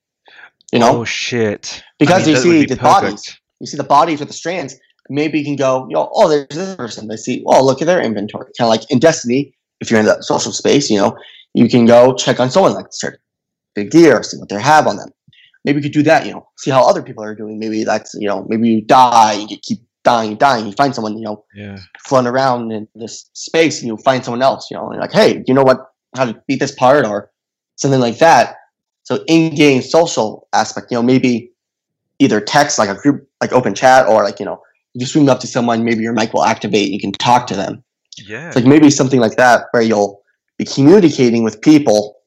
You 0.73 0.79
know, 0.81 1.01
Oh 1.01 1.05
shit. 1.05 1.83
because 1.99 2.23
I 2.23 2.27
mean, 2.27 2.35
you 2.37 2.43
see 2.43 2.51
be 2.51 2.67
the 2.67 2.77
perfect. 2.77 2.83
bodies, 3.03 3.41
you 3.61 3.67
see 3.67 3.77
the 3.77 3.85
bodies 3.85 4.19
with 4.21 4.29
the 4.29 4.35
strands. 4.35 4.77
Maybe 5.11 5.39
you 5.39 5.45
can 5.45 5.57
go, 5.57 5.87
you 5.89 5.95
know, 5.95 6.11
oh, 6.13 6.29
there's 6.29 6.47
this 6.49 6.77
person. 6.77 7.09
They 7.09 7.17
see, 7.17 7.43
oh, 7.47 7.65
look 7.65 7.81
at 7.81 7.87
their 7.87 8.03
inventory. 8.03 8.51
Kind 8.59 8.67
of 8.67 8.69
like 8.69 8.91
in 8.91 8.99
Destiny, 8.99 9.55
if 9.81 9.91
you're 9.91 10.01
in 10.01 10.05
the 10.07 10.21
social 10.21 10.53
space, 10.53 10.91
you 10.91 10.99
know, 10.99 11.17
you 11.55 11.67
can 11.69 11.87
go 11.87 12.15
check 12.15 12.39
on 12.41 12.51
someone 12.51 12.75
like 12.75 12.87
certain 12.91 13.19
big 13.75 13.91
gear, 13.91 14.23
see 14.23 14.37
what 14.37 14.51
they 14.51 14.61
have 14.61 14.87
on 14.87 14.97
them. 14.99 15.09
Maybe 15.65 15.79
you 15.79 15.83
could 15.83 15.93
do 15.93 16.03
that, 16.03 16.27
you 16.27 16.33
know, 16.33 16.47
see 16.59 16.71
how 16.71 16.87
other 16.87 17.03
people 17.03 17.25
are 17.25 17.35
doing. 17.35 17.59
Maybe 17.59 17.85
that's, 17.85 18.15
you 18.15 18.29
know, 18.29 18.45
maybe 18.49 18.69
you 18.69 18.83
die, 18.83 19.33
you 19.49 19.57
keep 19.63 19.79
dying, 20.05 20.37
dying. 20.37 20.67
You 20.67 20.73
find 20.73 20.95
someone, 20.95 21.17
you 21.17 21.25
know, 21.25 21.45
Yeah. 21.55 21.79
around 22.13 22.73
in 22.73 22.87
this 22.95 23.31
space, 23.33 23.81
and 23.81 23.89
you 23.89 23.97
find 23.99 24.23
someone 24.25 24.43
else, 24.43 24.71
you 24.71 24.77
know, 24.77 24.85
and 24.87 24.95
you're 24.95 25.03
like, 25.03 25.13
hey, 25.13 25.43
you 25.47 25.55
know 25.55 25.63
what, 25.63 25.79
how 26.17 26.27
to 26.27 26.43
beat 26.47 26.61
this 26.61 26.73
part 26.73 27.07
or 27.07 27.31
something 27.77 28.01
like 28.01 28.19
that. 28.19 28.57
So 29.09 29.25
in-game 29.27 29.81
social 29.81 30.47
aspect, 30.53 30.91
you 30.91 30.99
know, 30.99 31.03
maybe 31.03 31.51
either 32.19 32.43
text 32.43 32.79
like 32.79 32.91
a 32.91 32.95
group, 32.95 33.27
like 33.41 33.53
open 33.53 33.75
chat, 33.75 34.07
or 34.07 34.23
like 34.23 34.39
you 34.39 34.45
know, 34.45 34.61
you 34.93 35.01
just 35.01 35.15
swing 35.15 35.31
up 35.31 35.41
to 35.41 35.47
someone, 35.47 35.83
maybe 35.83 36.03
your 36.03 36.13
mic 36.13 36.35
will 36.35 36.45
activate, 36.45 36.91
you 36.91 37.01
can 37.01 37.13
talk 37.13 37.47
to 37.47 37.57
them. 37.57 37.83
Yeah. 38.19 38.49
It's 38.49 38.57
like 38.57 38.67
maybe 38.67 38.91
something 38.91 39.19
like 39.19 39.37
that 39.37 39.69
where 39.71 39.83
you'll 39.83 40.21
be 40.59 40.67
communicating 40.67 41.43
with 41.43 41.59
people 41.63 42.19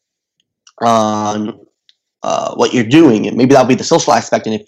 on 0.82 1.60
uh, 2.24 2.56
what 2.56 2.74
you're 2.74 2.84
doing, 2.84 3.28
and 3.28 3.38
maybe 3.38 3.54
that'll 3.54 3.68
be 3.68 3.76
the 3.76 3.84
social 3.84 4.14
aspect. 4.14 4.48
And 4.48 4.56
if 4.56 4.68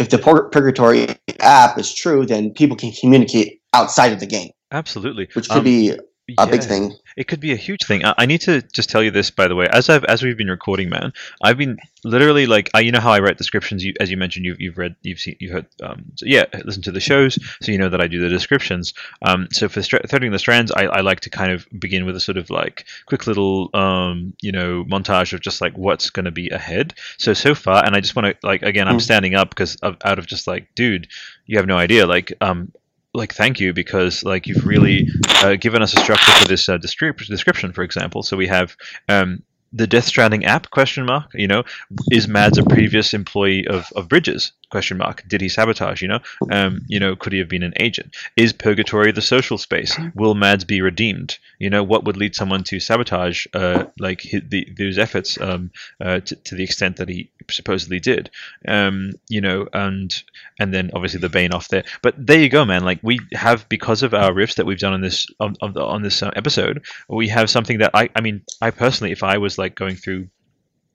if 0.00 0.08
the 0.10 0.18
Purgatory 0.18 1.06
app 1.38 1.78
is 1.78 1.94
true, 1.94 2.26
then 2.26 2.50
people 2.50 2.76
can 2.76 2.90
communicate 2.90 3.62
outside 3.72 4.12
of 4.12 4.18
the 4.18 4.26
game, 4.26 4.50
Absolutely. 4.72 5.28
which 5.34 5.48
could 5.48 5.58
Um, 5.58 5.64
be 5.64 5.96
a 6.38 6.46
big 6.46 6.62
thing. 6.62 6.94
It 7.16 7.28
could 7.28 7.40
be 7.40 7.52
a 7.52 7.56
huge 7.56 7.84
thing. 7.86 8.04
I, 8.04 8.14
I 8.18 8.26
need 8.26 8.40
to 8.42 8.60
just 8.60 8.90
tell 8.90 9.02
you 9.02 9.10
this, 9.10 9.30
by 9.30 9.48
the 9.48 9.54
way. 9.54 9.68
As 9.70 9.88
I've 9.88 10.04
as 10.04 10.22
we've 10.22 10.36
been 10.36 10.50
recording, 10.50 10.88
man, 10.88 11.12
I've 11.42 11.56
been 11.56 11.78
literally 12.04 12.46
like, 12.46 12.70
I, 12.74 12.80
you 12.80 12.92
know 12.92 13.00
how 13.00 13.12
I 13.12 13.20
write 13.20 13.38
descriptions. 13.38 13.84
You, 13.84 13.94
as 14.00 14.10
you 14.10 14.16
mentioned, 14.16 14.44
you've, 14.44 14.60
you've 14.60 14.78
read, 14.78 14.96
you've 15.02 15.18
seen, 15.18 15.36
you've 15.40 15.52
heard, 15.52 15.66
um, 15.82 16.04
so 16.16 16.26
yeah, 16.26 16.44
listen 16.64 16.82
to 16.82 16.92
the 16.92 17.00
shows, 17.00 17.38
so 17.62 17.72
you 17.72 17.78
know 17.78 17.88
that 17.88 18.00
I 18.00 18.06
do 18.06 18.20
the 18.20 18.28
descriptions. 18.28 18.92
Um, 19.22 19.48
so 19.52 19.68
for 19.68 19.82
stra- 19.82 20.06
threading 20.06 20.30
the 20.32 20.38
strands, 20.38 20.70
I, 20.72 20.84
I 20.84 21.00
like 21.00 21.20
to 21.20 21.30
kind 21.30 21.52
of 21.52 21.66
begin 21.78 22.04
with 22.06 22.16
a 22.16 22.20
sort 22.20 22.36
of 22.36 22.50
like 22.50 22.86
quick 23.06 23.26
little, 23.26 23.70
um, 23.74 24.34
you 24.42 24.52
know, 24.52 24.84
montage 24.84 25.32
of 25.32 25.40
just 25.40 25.60
like 25.60 25.76
what's 25.78 26.10
going 26.10 26.26
to 26.26 26.30
be 26.30 26.48
ahead. 26.50 26.94
So 27.18 27.34
so 27.34 27.54
far, 27.54 27.84
and 27.84 27.96
I 27.96 28.00
just 28.00 28.14
want 28.16 28.26
to 28.26 28.46
like 28.46 28.62
again, 28.62 28.88
I'm 28.88 28.96
Mm. 28.96 29.02
standing 29.02 29.34
up 29.34 29.50
because 29.50 29.76
out 29.82 30.18
of 30.18 30.26
just 30.26 30.46
like, 30.46 30.74
dude, 30.74 31.08
you 31.46 31.56
have 31.58 31.66
no 31.66 31.76
idea, 31.76 32.06
like, 32.06 32.32
um, 32.40 32.72
like 33.16 33.34
thank 33.34 33.58
you 33.58 33.72
because 33.72 34.22
like 34.24 34.46
you've 34.46 34.66
really 34.66 35.08
uh, 35.42 35.56
given 35.56 35.82
us 35.82 35.94
a 35.94 36.00
structure 36.00 36.32
for 36.32 36.48
this 36.48 36.68
uh, 36.68 36.78
descrip- 36.78 37.26
description 37.26 37.72
for 37.72 37.82
example. 37.82 38.22
So 38.22 38.36
we 38.36 38.46
have 38.46 38.76
um, 39.08 39.42
the 39.76 39.86
death 39.86 40.04
stranding 40.04 40.44
app 40.44 40.70
question 40.70 41.04
mark 41.04 41.30
you 41.34 41.46
know 41.46 41.62
is 42.10 42.26
mads 42.26 42.58
a 42.58 42.64
previous 42.64 43.12
employee 43.12 43.66
of, 43.66 43.92
of 43.94 44.08
bridges 44.08 44.52
question 44.70 44.98
mark? 44.98 45.22
Did 45.28 45.40
he 45.40 45.48
sabotage 45.48 46.02
you 46.02 46.08
know? 46.08 46.20
Um, 46.50 46.80
you 46.88 46.98
know 46.98 47.16
could 47.16 47.32
he 47.32 47.38
have 47.38 47.48
been 47.48 47.62
an 47.62 47.74
agent? 47.76 48.16
Is 48.36 48.52
purgatory 48.52 49.12
the 49.12 49.22
social 49.22 49.58
space? 49.58 49.96
Will 50.14 50.34
mads 50.34 50.64
be 50.64 50.80
redeemed? 50.80 51.38
You 51.58 51.70
know 51.70 51.82
what 51.82 52.04
would 52.04 52.16
lead 52.16 52.34
someone 52.34 52.64
to 52.64 52.80
sabotage 52.80 53.46
uh, 53.54 53.84
like 53.98 54.22
hi 54.30 54.40
the, 54.46 54.68
those 54.76 54.98
efforts 54.98 55.40
um, 55.40 55.70
uh, 56.00 56.20
to, 56.20 56.36
to 56.36 56.54
the 56.54 56.64
extent 56.64 56.96
that 56.96 57.08
he 57.08 57.30
supposedly 57.50 58.00
did? 58.00 58.30
Um, 58.66 59.12
you 59.28 59.40
know 59.40 59.66
and 59.72 60.12
and 60.58 60.72
then 60.72 60.90
obviously 60.94 61.20
the 61.20 61.28
bane 61.28 61.52
off 61.52 61.68
there. 61.68 61.84
But 62.02 62.14
there 62.18 62.40
you 62.40 62.48
go, 62.48 62.64
man. 62.64 62.84
Like 62.84 63.00
we 63.02 63.20
have 63.32 63.68
because 63.68 64.02
of 64.02 64.14
our 64.14 64.32
riffs 64.32 64.56
that 64.56 64.66
we've 64.66 64.78
done 64.78 64.94
on 64.94 65.00
this 65.00 65.26
on, 65.40 65.56
on, 65.60 65.76
on 65.76 66.02
this 66.02 66.22
episode, 66.22 66.84
we 67.08 67.28
have 67.28 67.50
something 67.50 67.78
that 67.78 67.92
I 67.94 68.08
I 68.16 68.20
mean 68.20 68.42
I 68.60 68.70
personally, 68.70 69.12
if 69.12 69.22
I 69.22 69.38
was 69.38 69.58
like 69.58 69.65
going 69.74 69.96
through. 69.96 70.28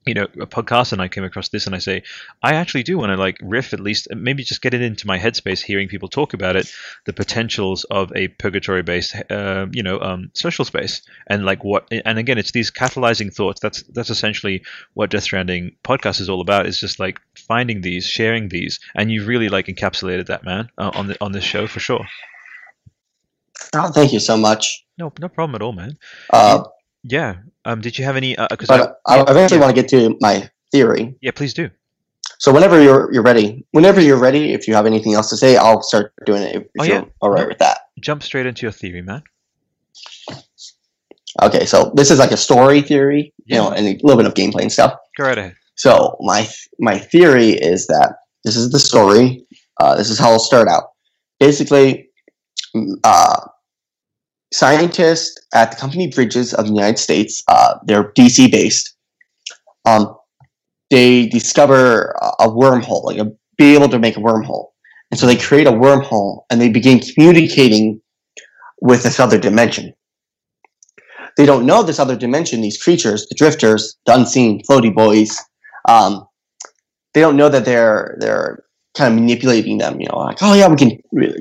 You 0.04 0.14
know, 0.14 0.24
a 0.24 0.48
podcast, 0.48 0.92
and 0.92 1.00
I 1.00 1.06
came 1.06 1.22
across 1.22 1.50
this, 1.50 1.66
and 1.66 1.76
I 1.76 1.78
say, 1.78 2.02
I 2.42 2.54
actually 2.54 2.82
do 2.82 2.98
want 2.98 3.10
to 3.10 3.16
like 3.16 3.38
riff 3.40 3.72
at 3.72 3.78
least, 3.78 4.08
maybe 4.12 4.42
just 4.42 4.60
get 4.60 4.74
it 4.74 4.82
into 4.82 5.06
my 5.06 5.16
headspace, 5.16 5.62
hearing 5.62 5.86
people 5.86 6.08
talk 6.08 6.34
about 6.34 6.56
it, 6.56 6.74
the 7.06 7.12
potentials 7.12 7.84
of 7.84 8.10
a 8.16 8.26
purgatory-based, 8.26 9.14
uh, 9.30 9.66
you 9.70 9.84
know, 9.84 10.00
um, 10.00 10.32
social 10.34 10.64
space, 10.64 11.02
and 11.28 11.44
like 11.44 11.62
what, 11.62 11.86
and 12.04 12.18
again, 12.18 12.36
it's 12.36 12.50
these 12.50 12.68
catalyzing 12.68 13.32
thoughts. 13.32 13.60
That's 13.60 13.84
that's 13.94 14.10
essentially 14.10 14.64
what 14.94 15.10
Death 15.10 15.22
Stranding 15.22 15.76
podcast 15.84 16.20
is 16.20 16.28
all 16.28 16.40
about. 16.40 16.66
Is 16.66 16.80
just 16.80 16.98
like 16.98 17.20
finding 17.36 17.82
these, 17.82 18.04
sharing 18.04 18.48
these, 18.48 18.80
and 18.96 19.08
you've 19.12 19.28
really 19.28 19.50
like 19.50 19.66
encapsulated 19.66 20.26
that, 20.26 20.42
man, 20.42 20.68
uh, 20.78 20.90
on 20.94 21.06
the 21.06 21.16
on 21.20 21.30
this 21.30 21.44
show 21.44 21.68
for 21.68 21.78
sure. 21.78 22.04
Oh, 23.72 23.92
thank 23.92 24.12
you 24.12 24.18
so 24.18 24.36
much. 24.36 24.84
No, 24.98 25.12
no 25.20 25.28
problem 25.28 25.54
at 25.54 25.62
all, 25.62 25.72
man. 25.72 25.96
Uh, 26.30 26.64
Yeah. 27.04 27.36
Um, 27.64 27.80
did 27.80 27.98
you 27.98 28.04
have 28.04 28.16
any? 28.16 28.36
Uh, 28.36 28.48
cause 28.56 28.68
but 28.68 29.00
I, 29.06 29.18
I 29.18 29.30
eventually 29.30 29.60
want 29.60 29.74
to 29.74 29.80
get 29.80 29.88
to 29.90 30.16
my 30.20 30.48
theory. 30.70 31.14
Yeah, 31.20 31.30
please 31.32 31.54
do. 31.54 31.70
So 32.38 32.52
whenever 32.52 32.82
you're 32.82 33.12
you're 33.12 33.22
ready, 33.22 33.64
whenever 33.70 34.00
you're 34.00 34.18
ready, 34.18 34.52
if 34.52 34.66
you 34.66 34.74
have 34.74 34.86
anything 34.86 35.14
else 35.14 35.30
to 35.30 35.36
say, 35.36 35.56
I'll 35.56 35.82
start 35.82 36.12
doing 36.26 36.42
it. 36.42 36.56
If 36.56 36.62
Oh, 36.80 36.84
you're 36.84 36.96
yeah. 36.96 37.04
all 37.20 37.30
right 37.30 37.42
No. 37.42 37.48
with 37.48 37.58
that. 37.58 37.78
Jump 38.00 38.22
straight 38.22 38.46
into 38.46 38.62
your 38.62 38.72
theory, 38.72 39.02
man. 39.02 39.22
Okay, 41.42 41.64
so 41.64 41.92
this 41.94 42.10
is 42.10 42.18
like 42.18 42.30
a 42.32 42.36
story 42.36 42.82
theory, 42.82 43.32
yeah. 43.46 43.56
you 43.56 43.62
know, 43.62 43.70
and 43.70 43.86
a 43.86 43.92
little 44.02 44.16
bit 44.22 44.26
of 44.26 44.34
gameplay 44.34 44.62
and 44.62 44.72
stuff. 44.72 44.94
Go 45.16 45.24
right 45.24 45.38
ahead. 45.38 45.54
So 45.76 46.16
my 46.20 46.48
my 46.78 46.98
theory 46.98 47.50
is 47.50 47.86
that 47.86 48.16
this 48.44 48.56
is 48.56 48.70
the 48.70 48.78
story. 48.78 49.46
Uh, 49.80 49.96
this 49.96 50.10
is 50.10 50.18
how 50.18 50.28
it'll 50.28 50.38
start 50.38 50.68
out. 50.68 50.90
Basically, 51.40 52.10
mm, 52.76 52.94
uh, 53.04 53.40
scientists 54.52 55.40
at 55.54 55.72
the 55.72 55.76
company 55.76 56.08
Bridges 56.08 56.54
of 56.54 56.66
the 56.66 56.72
United 56.72 56.98
States, 56.98 57.42
uh, 57.48 57.74
they're 57.84 58.12
DC 58.12 58.50
based. 58.50 58.94
Um, 59.84 60.14
they 60.90 61.26
discover 61.26 62.14
a- 62.38 62.48
wormhole, 62.48 63.04
like 63.04 63.18
a, 63.18 63.32
be 63.56 63.74
able 63.74 63.88
to 63.88 63.98
make 63.98 64.16
a 64.16 64.20
wormhole, 64.20 64.68
and 65.10 65.18
so 65.18 65.26
they 65.26 65.36
create 65.36 65.66
a 65.66 65.72
wormhole 65.72 66.42
and 66.50 66.60
they 66.60 66.68
begin 66.68 67.00
communicating 67.00 68.00
with 68.80 69.02
this 69.02 69.18
other 69.18 69.38
dimension. 69.38 69.92
They 71.36 71.46
don't 71.46 71.64
know 71.64 71.82
this 71.82 71.98
other 71.98 72.16
dimension. 72.16 72.60
These 72.60 72.82
creatures, 72.82 73.26
the 73.26 73.34
drifters, 73.34 73.96
the 74.04 74.14
unseen 74.14 74.60
floaty 74.68 74.94
boys, 74.94 75.38
um, 75.88 76.26
they 77.14 77.20
don't 77.20 77.36
know 77.36 77.48
that 77.48 77.64
they're 77.64 78.16
they're 78.20 78.62
kind 78.96 79.14
of 79.14 79.18
manipulating 79.18 79.78
them. 79.78 79.98
You 80.00 80.08
know, 80.08 80.18
like 80.18 80.38
oh 80.42 80.54
yeah, 80.54 80.68
we 80.68 80.76
can 80.76 80.98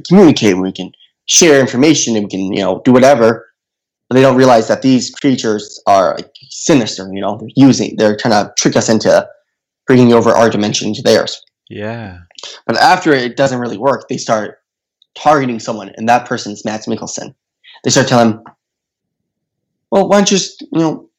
communicate, 0.08 0.58
we 0.58 0.72
can 0.72 0.92
share 1.32 1.62
information, 1.62 2.16
and 2.16 2.26
we 2.26 2.30
can 2.30 2.54
you 2.54 2.62
know 2.62 2.82
do 2.84 2.92
whatever. 2.92 3.48
But 4.10 4.16
they 4.16 4.22
don't 4.22 4.36
realize 4.36 4.68
that 4.68 4.82
these 4.82 5.10
creatures 5.10 5.82
are 5.88 6.16
like, 6.16 6.34
sinister. 6.50 7.10
You 7.14 7.22
know, 7.22 7.38
they're 7.38 7.50
using, 7.56 7.96
they're 7.96 8.18
trying 8.18 8.34
to 8.34 8.54
trick 8.58 8.76
us 8.76 8.90
into 8.90 9.26
bringing 9.88 10.12
over 10.12 10.32
our 10.32 10.50
dimension 10.50 10.94
to 10.94 11.02
theirs. 11.02 11.42
Yeah. 11.70 12.18
But 12.68 12.76
after 12.78 13.14
it 13.14 13.38
doesn't 13.38 13.60
really 13.60 13.78
work, 13.78 14.10
they 14.10 14.18
start 14.18 14.60
targeting 15.16 15.60
someone, 15.60 15.94
and 15.96 16.10
that 16.10 16.28
person's 16.28 16.66
Mads 16.66 16.88
Mikkelsen. 16.88 17.34
They 17.84 17.90
start 17.90 18.08
telling 18.08 18.34
him, 18.34 18.44
"Well, 19.92 20.10
why 20.10 20.18
don't 20.18 20.30
you 20.30 20.38
just 20.38 20.62
you 20.62 20.80
know 20.80 21.10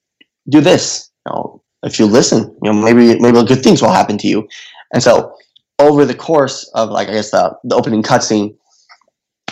do 0.48 0.60
this? 0.60 1.10
You 1.26 1.32
know, 1.32 1.62
if 1.82 1.98
you 1.98 2.06
listen, 2.06 2.54
you 2.62 2.72
know 2.72 2.74
maybe 2.74 3.18
maybe 3.18 3.42
good 3.44 3.62
things 3.62 3.80
will 3.80 3.90
happen 3.90 4.18
to 4.18 4.28
you." 4.28 4.46
And 4.92 5.02
so, 5.02 5.34
over 5.78 6.04
the 6.04 6.14
course 6.14 6.70
of 6.74 6.90
like 6.90 7.08
I 7.08 7.12
guess 7.12 7.30
the 7.30 7.56
the 7.64 7.74
opening 7.74 8.02
cutscene 8.02 8.54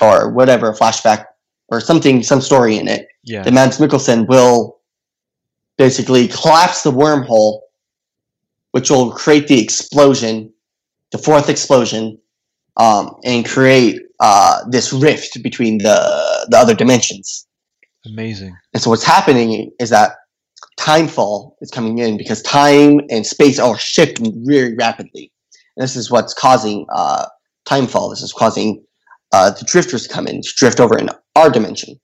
or 0.00 0.30
whatever 0.30 0.72
flashback 0.72 1.26
or 1.68 1.80
something, 1.80 2.22
some 2.22 2.40
story 2.40 2.76
in 2.76 2.88
it, 2.88 3.06
Yeah. 3.24 3.42
the 3.42 3.52
Mads 3.52 3.78
Mikkelsen 3.78 4.26
will 4.26 4.78
basically 5.78 6.28
collapse 6.28 6.82
the 6.82 6.92
wormhole, 6.92 7.60
which 8.72 8.90
will 8.90 9.10
create 9.12 9.46
the 9.48 9.60
explosion, 9.62 10.52
the 11.12 11.18
fourth 11.18 11.48
explosion, 11.48 12.18
um, 12.76 13.14
and 13.24 13.46
create 13.46 14.00
uh, 14.20 14.64
this 14.68 14.92
rift 14.92 15.42
between 15.42 15.78
the 15.78 16.46
the 16.50 16.56
other 16.56 16.74
dimensions. 16.74 17.46
Amazing. 18.06 18.56
And 18.72 18.82
so 18.82 18.90
what's 18.90 19.04
happening 19.04 19.70
is 19.78 19.90
that 19.90 20.12
timefall 20.78 21.54
is 21.60 21.70
coming 21.70 21.98
in 21.98 22.16
because 22.16 22.42
time 22.42 23.00
and 23.10 23.26
space 23.26 23.58
are 23.58 23.78
shifting 23.78 24.32
very 24.46 24.74
rapidly. 24.74 25.30
And 25.76 25.84
this 25.84 25.96
is 25.96 26.10
what's 26.10 26.34
causing 26.34 26.86
uh, 26.94 27.26
timefall. 27.66 28.10
This 28.10 28.22
is 28.22 28.32
causing 28.32 28.82
uh, 29.32 29.50
the 29.50 29.64
drifters 29.64 30.06
come 30.06 30.26
in, 30.26 30.42
to 30.42 30.48
drift 30.56 30.80
over 30.80 30.98
in 30.98 31.08
our 31.36 31.50
dimension. 31.50 31.98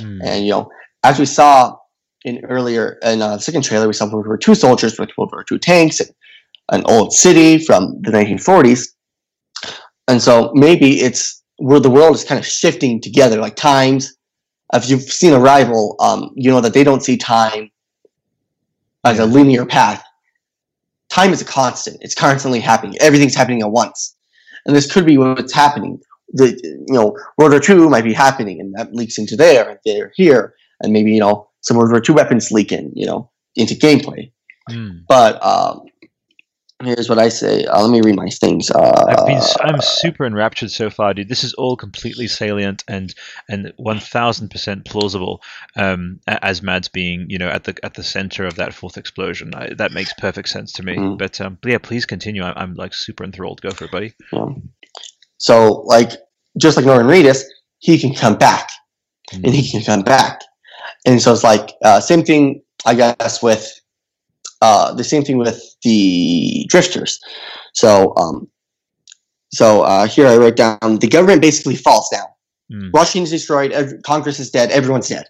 Hmm. 0.00 0.20
And 0.22 0.44
you 0.44 0.50
know, 0.50 0.68
as 1.04 1.18
we 1.18 1.26
saw 1.26 1.76
in 2.24 2.44
earlier 2.44 2.98
in 3.02 3.22
uh, 3.22 3.36
the 3.36 3.42
second 3.42 3.62
trailer, 3.62 3.86
we 3.86 3.92
saw 3.92 4.10
World 4.10 4.26
War 4.26 4.38
II 4.46 4.54
soldiers 4.54 4.98
with 4.98 5.10
World 5.16 5.30
War 5.32 5.44
II 5.50 5.58
tanks 5.58 6.00
and 6.00 6.10
an 6.70 6.82
old 6.86 7.12
city 7.12 7.58
from 7.58 8.00
the 8.02 8.10
1940s. 8.10 8.88
And 10.08 10.20
so 10.20 10.50
maybe 10.54 11.00
it's 11.00 11.42
where 11.58 11.80
the 11.80 11.90
world 11.90 12.14
is 12.14 12.24
kind 12.24 12.38
of 12.38 12.46
shifting 12.46 13.00
together, 13.00 13.40
like 13.40 13.56
times. 13.56 14.14
If 14.74 14.88
you've 14.90 15.02
seen 15.02 15.32
Arrival, 15.32 15.96
um, 16.00 16.30
you 16.34 16.50
know 16.50 16.60
that 16.60 16.74
they 16.74 16.84
don't 16.84 17.02
see 17.02 17.16
time 17.16 17.70
as 19.04 19.18
a 19.18 19.26
linear 19.26 19.64
path. 19.64 20.02
Time 21.08 21.32
is 21.32 21.40
a 21.40 21.44
constant; 21.44 21.98
it's 22.00 22.14
constantly 22.14 22.60
happening. 22.60 22.96
Everything's 23.00 23.36
happening 23.36 23.62
at 23.62 23.70
once, 23.70 24.16
and 24.66 24.74
this 24.74 24.92
could 24.92 25.06
be 25.06 25.18
what's 25.18 25.52
happening. 25.52 26.00
The 26.32 26.58
you 26.62 26.94
know 26.94 27.16
World 27.38 27.52
War 27.52 27.60
II 27.68 27.88
might 27.88 28.04
be 28.04 28.12
happening, 28.12 28.60
and 28.60 28.74
that 28.74 28.94
leaks 28.94 29.18
into 29.18 29.36
there, 29.36 29.68
and 29.68 29.78
they're 29.84 30.12
here, 30.16 30.54
and 30.80 30.92
maybe 30.92 31.12
you 31.12 31.20
know 31.20 31.48
some 31.66 31.76
World 31.76 31.90
War 31.90 32.02
II 32.06 32.14
weapons 32.14 32.50
leak 32.50 32.72
in, 32.72 32.92
you 32.94 33.06
know, 33.06 33.30
into 33.56 33.74
gameplay. 33.74 34.30
Hmm. 34.68 34.98
But 35.08 35.44
um, 35.44 35.82
here's 36.82 37.08
what 37.08 37.18
I 37.18 37.28
say. 37.28 37.64
Uh, 37.64 37.82
let 37.82 37.90
me 37.90 38.00
read 38.00 38.16
my 38.16 38.28
things. 38.28 38.70
Uh, 38.70 39.04
I've 39.08 39.26
been 39.26 39.40
I'm 39.60 39.80
super 39.80 40.24
enraptured 40.24 40.70
so 40.70 40.90
far, 40.90 41.14
dude. 41.14 41.28
This 41.28 41.44
is 41.44 41.54
all 41.54 41.76
completely 41.76 42.26
salient 42.28 42.84
and 42.88 43.14
and 43.48 43.72
one 43.76 44.00
thousand 44.00 44.50
percent 44.50 44.84
plausible. 44.84 45.42
Um, 45.76 46.20
as 46.26 46.62
Mads 46.62 46.88
being 46.88 47.26
you 47.28 47.38
know 47.38 47.48
at 47.48 47.64
the 47.64 47.76
at 47.84 47.94
the 47.94 48.02
center 48.02 48.46
of 48.46 48.56
that 48.56 48.74
fourth 48.74 48.96
explosion, 48.96 49.54
I, 49.54 49.74
that 49.74 49.92
makes 49.92 50.12
perfect 50.14 50.48
sense 50.48 50.72
to 50.72 50.82
me. 50.82 50.96
Mhm. 50.96 51.18
But 51.18 51.40
um, 51.40 51.58
but 51.62 51.72
yeah, 51.72 51.78
please 51.78 52.06
continue. 52.06 52.42
I'm, 52.42 52.54
I'm 52.56 52.74
like 52.74 52.94
super 52.94 53.24
enthralled. 53.24 53.60
Go 53.60 53.70
for 53.70 53.84
it, 53.84 53.90
buddy. 53.90 54.14
Yeah. 54.32 54.46
So, 55.38 55.82
like, 55.86 56.12
just 56.58 56.76
like 56.76 56.86
Norman 56.86 57.06
Reedus, 57.06 57.42
he 57.78 57.98
can 57.98 58.14
come 58.14 58.36
back, 58.36 58.70
and 59.32 59.46
he 59.46 59.70
can 59.70 59.82
come 59.82 60.02
back, 60.02 60.40
and 61.04 61.20
so 61.20 61.32
it's 61.32 61.44
like 61.44 61.70
uh, 61.84 62.00
same 62.00 62.24
thing, 62.24 62.62
I 62.84 62.94
guess, 62.94 63.42
with 63.42 63.80
uh, 64.62 64.94
the 64.94 65.04
same 65.04 65.22
thing 65.22 65.38
with 65.38 65.62
the 65.82 66.66
drifters. 66.68 67.20
So, 67.74 68.14
um, 68.16 68.48
so 69.52 69.82
uh, 69.82 70.06
here 70.06 70.26
I 70.26 70.36
wrote 70.36 70.56
down 70.56 70.98
the 71.00 71.08
government 71.08 71.42
basically 71.42 71.76
falls 71.76 72.08
down. 72.10 72.26
Mm, 72.72 72.92
Washington's 72.92 73.30
destroyed. 73.30 73.72
Congress 74.04 74.40
is 74.40 74.50
dead. 74.50 74.70
Everyone's 74.70 75.08
dead. 75.08 75.26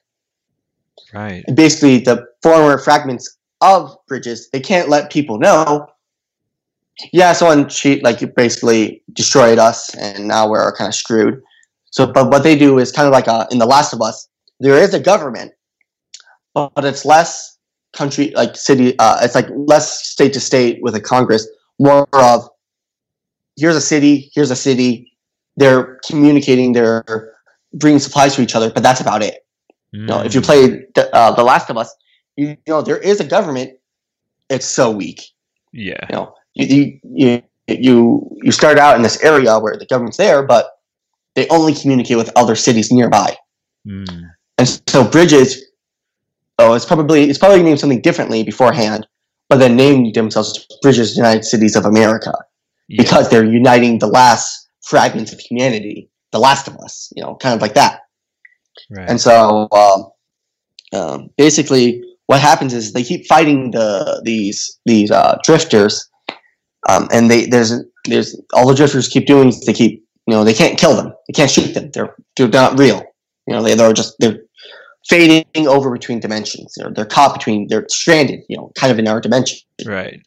right. 1.13 1.45
And 1.47 1.57
basically, 1.57 1.99
the 1.99 2.25
former 2.43 2.79
fragments 2.79 3.37
of 3.61 3.97
bridges 4.07 4.49
they 4.51 4.61
can't 4.61 4.89
let 4.89 5.11
people 5.11 5.39
know. 5.39 5.87
Yeah, 7.13 7.33
so 7.33 7.47
someone 7.47 7.69
cheat 7.69 8.03
like 8.03 8.35
basically 8.35 9.03
destroyed 9.13 9.59
us, 9.59 9.95
and 9.95 10.27
now 10.29 10.49
we're 10.49 10.73
kind 10.77 10.89
of 10.89 10.95
screwed. 10.95 11.43
So, 11.91 12.07
but 12.07 12.31
what 12.31 12.43
they 12.43 12.57
do 12.57 12.79
is 12.79 12.91
kind 12.93 13.07
of 13.07 13.13
like 13.13 13.29
uh 13.29 13.47
in 13.51 13.59
The 13.59 13.67
Last 13.67 13.93
of 13.93 14.01
Us. 14.01 14.29
There 14.61 14.79
is 14.79 14.95
a 14.95 15.01
government, 15.01 15.53
but, 16.55 16.73
but 16.75 16.85
it's 16.85 17.05
less 17.05 17.59
country 17.93 18.33
like 18.35 18.57
city. 18.57 18.99
Uh, 18.99 19.19
it's 19.23 19.35
like 19.35 19.49
less 19.51 20.07
state 20.07 20.33
to 20.35 20.41
state 20.41 20.79
with 20.83 20.95
a 20.95 21.01
Congress. 21.01 21.47
More 21.79 22.09
of 22.15 22.49
here's 23.57 23.77
a 23.77 23.81
city, 23.81 24.31
here's 24.35 24.51
a 24.51 24.57
city. 24.57 25.13
They're 25.57 25.99
communicating. 26.07 26.73
They're 26.73 27.33
bringing 27.75 27.99
supplies 28.01 28.35
to 28.37 28.43
each 28.43 28.55
other, 28.55 28.71
but 28.71 28.83
that's 28.83 29.01
about 29.01 29.23
it. 29.23 29.45
You 29.93 30.07
know, 30.07 30.21
if 30.23 30.35
you 30.35 30.41
Mm, 30.41 30.45
play 30.45 30.67
the, 30.95 31.15
uh, 31.15 31.33
the 31.35 31.43
Last 31.45 31.71
of 31.71 31.77
Us, 31.77 31.95
you 32.37 32.57
know 32.67 32.83
there 32.83 32.99
is 32.99 33.21
a 33.21 33.25
government. 33.25 33.79
It's 34.49 34.67
so 34.67 34.91
weak. 34.91 35.23
yeah. 35.73 36.07
You 36.11 36.17
know, 36.17 36.35
you 36.57 36.99
you 37.03 37.43
you 37.69 38.39
you 38.43 38.53
start 38.53 38.79
out 38.79 38.97
in 38.97 39.03
this 39.03 39.23
area 39.23 39.59
where 39.59 39.77
the 39.77 39.87
government's 39.87 40.17
there, 40.17 40.43
but 40.43 40.79
they 41.35 41.47
only 41.49 41.75
communicate 41.75 42.17
with 42.17 42.31
other 42.37 42.57
cities 42.57 42.91
nearby. 42.91 43.37
Mm, 43.87 44.31
And 44.59 44.81
so 44.89 45.05
Bridges, 45.05 45.65
oh, 46.59 46.75
it's 46.75 46.87
probably 46.87 47.29
it's 47.29 47.39
probably 47.39 47.63
named 47.63 47.79
something 47.79 48.01
differently 48.01 48.43
beforehand, 48.43 49.07
but 49.49 49.59
then 49.59 49.77
named 49.77 50.15
themselves 50.15 50.67
Bridges 50.83 51.17
United 51.17 51.45
Cities 51.45 51.77
of 51.77 51.85
America 51.85 52.33
yeah. 52.89 53.03
because 53.03 53.29
they're 53.29 53.45
uniting 53.45 53.99
the 53.99 54.07
last 54.07 54.69
fragments 54.83 55.33
of 55.33 55.41
humanity, 55.41 56.09
the 56.33 56.39
Last 56.39 56.67
of 56.69 56.77
Us. 56.79 57.13
You 57.15 57.23
know, 57.23 57.37
kind 57.37 57.55
of 57.55 57.61
like 57.61 57.75
that. 57.75 58.01
right. 58.91 59.09
And 59.09 59.21
so, 59.21 59.69
um, 59.73 60.11
um, 60.99 61.31
basically, 61.37 62.03
what 62.27 62.41
happens 62.41 62.73
is 62.73 62.93
they 62.93 63.05
keep 63.05 63.27
fighting 63.27 63.73
the 63.73 64.23
these 64.25 64.79
these 64.87 65.11
uh, 65.11 65.37
drifters, 65.45 66.09
um, 66.89 67.09
and 67.13 67.31
they 67.31 67.47
there's 67.47 67.73
there's 68.05 68.41
all 68.53 68.67
the 68.67 68.75
drifters 68.75 69.09
keep 69.09 69.27
doing 69.27 69.49
is 69.49 69.61
they 69.65 69.73
keep 69.73 70.05
you 70.27 70.35
know 70.35 70.45
they 70.45 70.55
can't 70.55 70.79
kill 70.79 70.95
them, 70.97 71.13
they 71.29 71.33
can't 71.33 71.51
shoot 71.51 71.75
them, 71.75 71.91
they're 71.93 72.15
they're 72.37 72.49
not 72.49 72.79
real. 72.79 73.03
You 73.47 73.55
know, 73.55 73.63
they 73.63 73.75
they're 73.75 73.93
just 73.93 74.17
they're 74.19 74.39
fading 75.09 75.45
over 75.69 75.91
between 75.91 76.21
dimensions. 76.21 76.75
They're 76.77 76.93
they're 76.93 77.05
caught 77.05 77.35
between 77.35 77.69
they're 77.69 77.87
stranded. 77.89 78.41
You 78.49 78.57
know, 78.57 78.73
kind 78.77 78.93
of 78.93 78.99
in 78.99 79.09
our 79.09 79.21
dimension 79.21 79.59
right. 79.87 80.21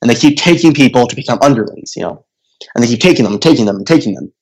and 0.00 0.10
they 0.10 0.14
keep 0.14 0.36
taking 0.36 0.74
people 0.74 1.06
to 1.06 1.16
become 1.16 1.38
underlings, 1.42 1.94
you 1.96 2.02
know, 2.02 2.24
and 2.74 2.82
they 2.82 2.88
keep 2.88 3.00
taking 3.00 3.24
them, 3.24 3.32
and 3.32 3.42
taking 3.42 3.66
them, 3.66 3.76
and 3.76 3.86
taking 3.86 4.14
them 4.14 4.32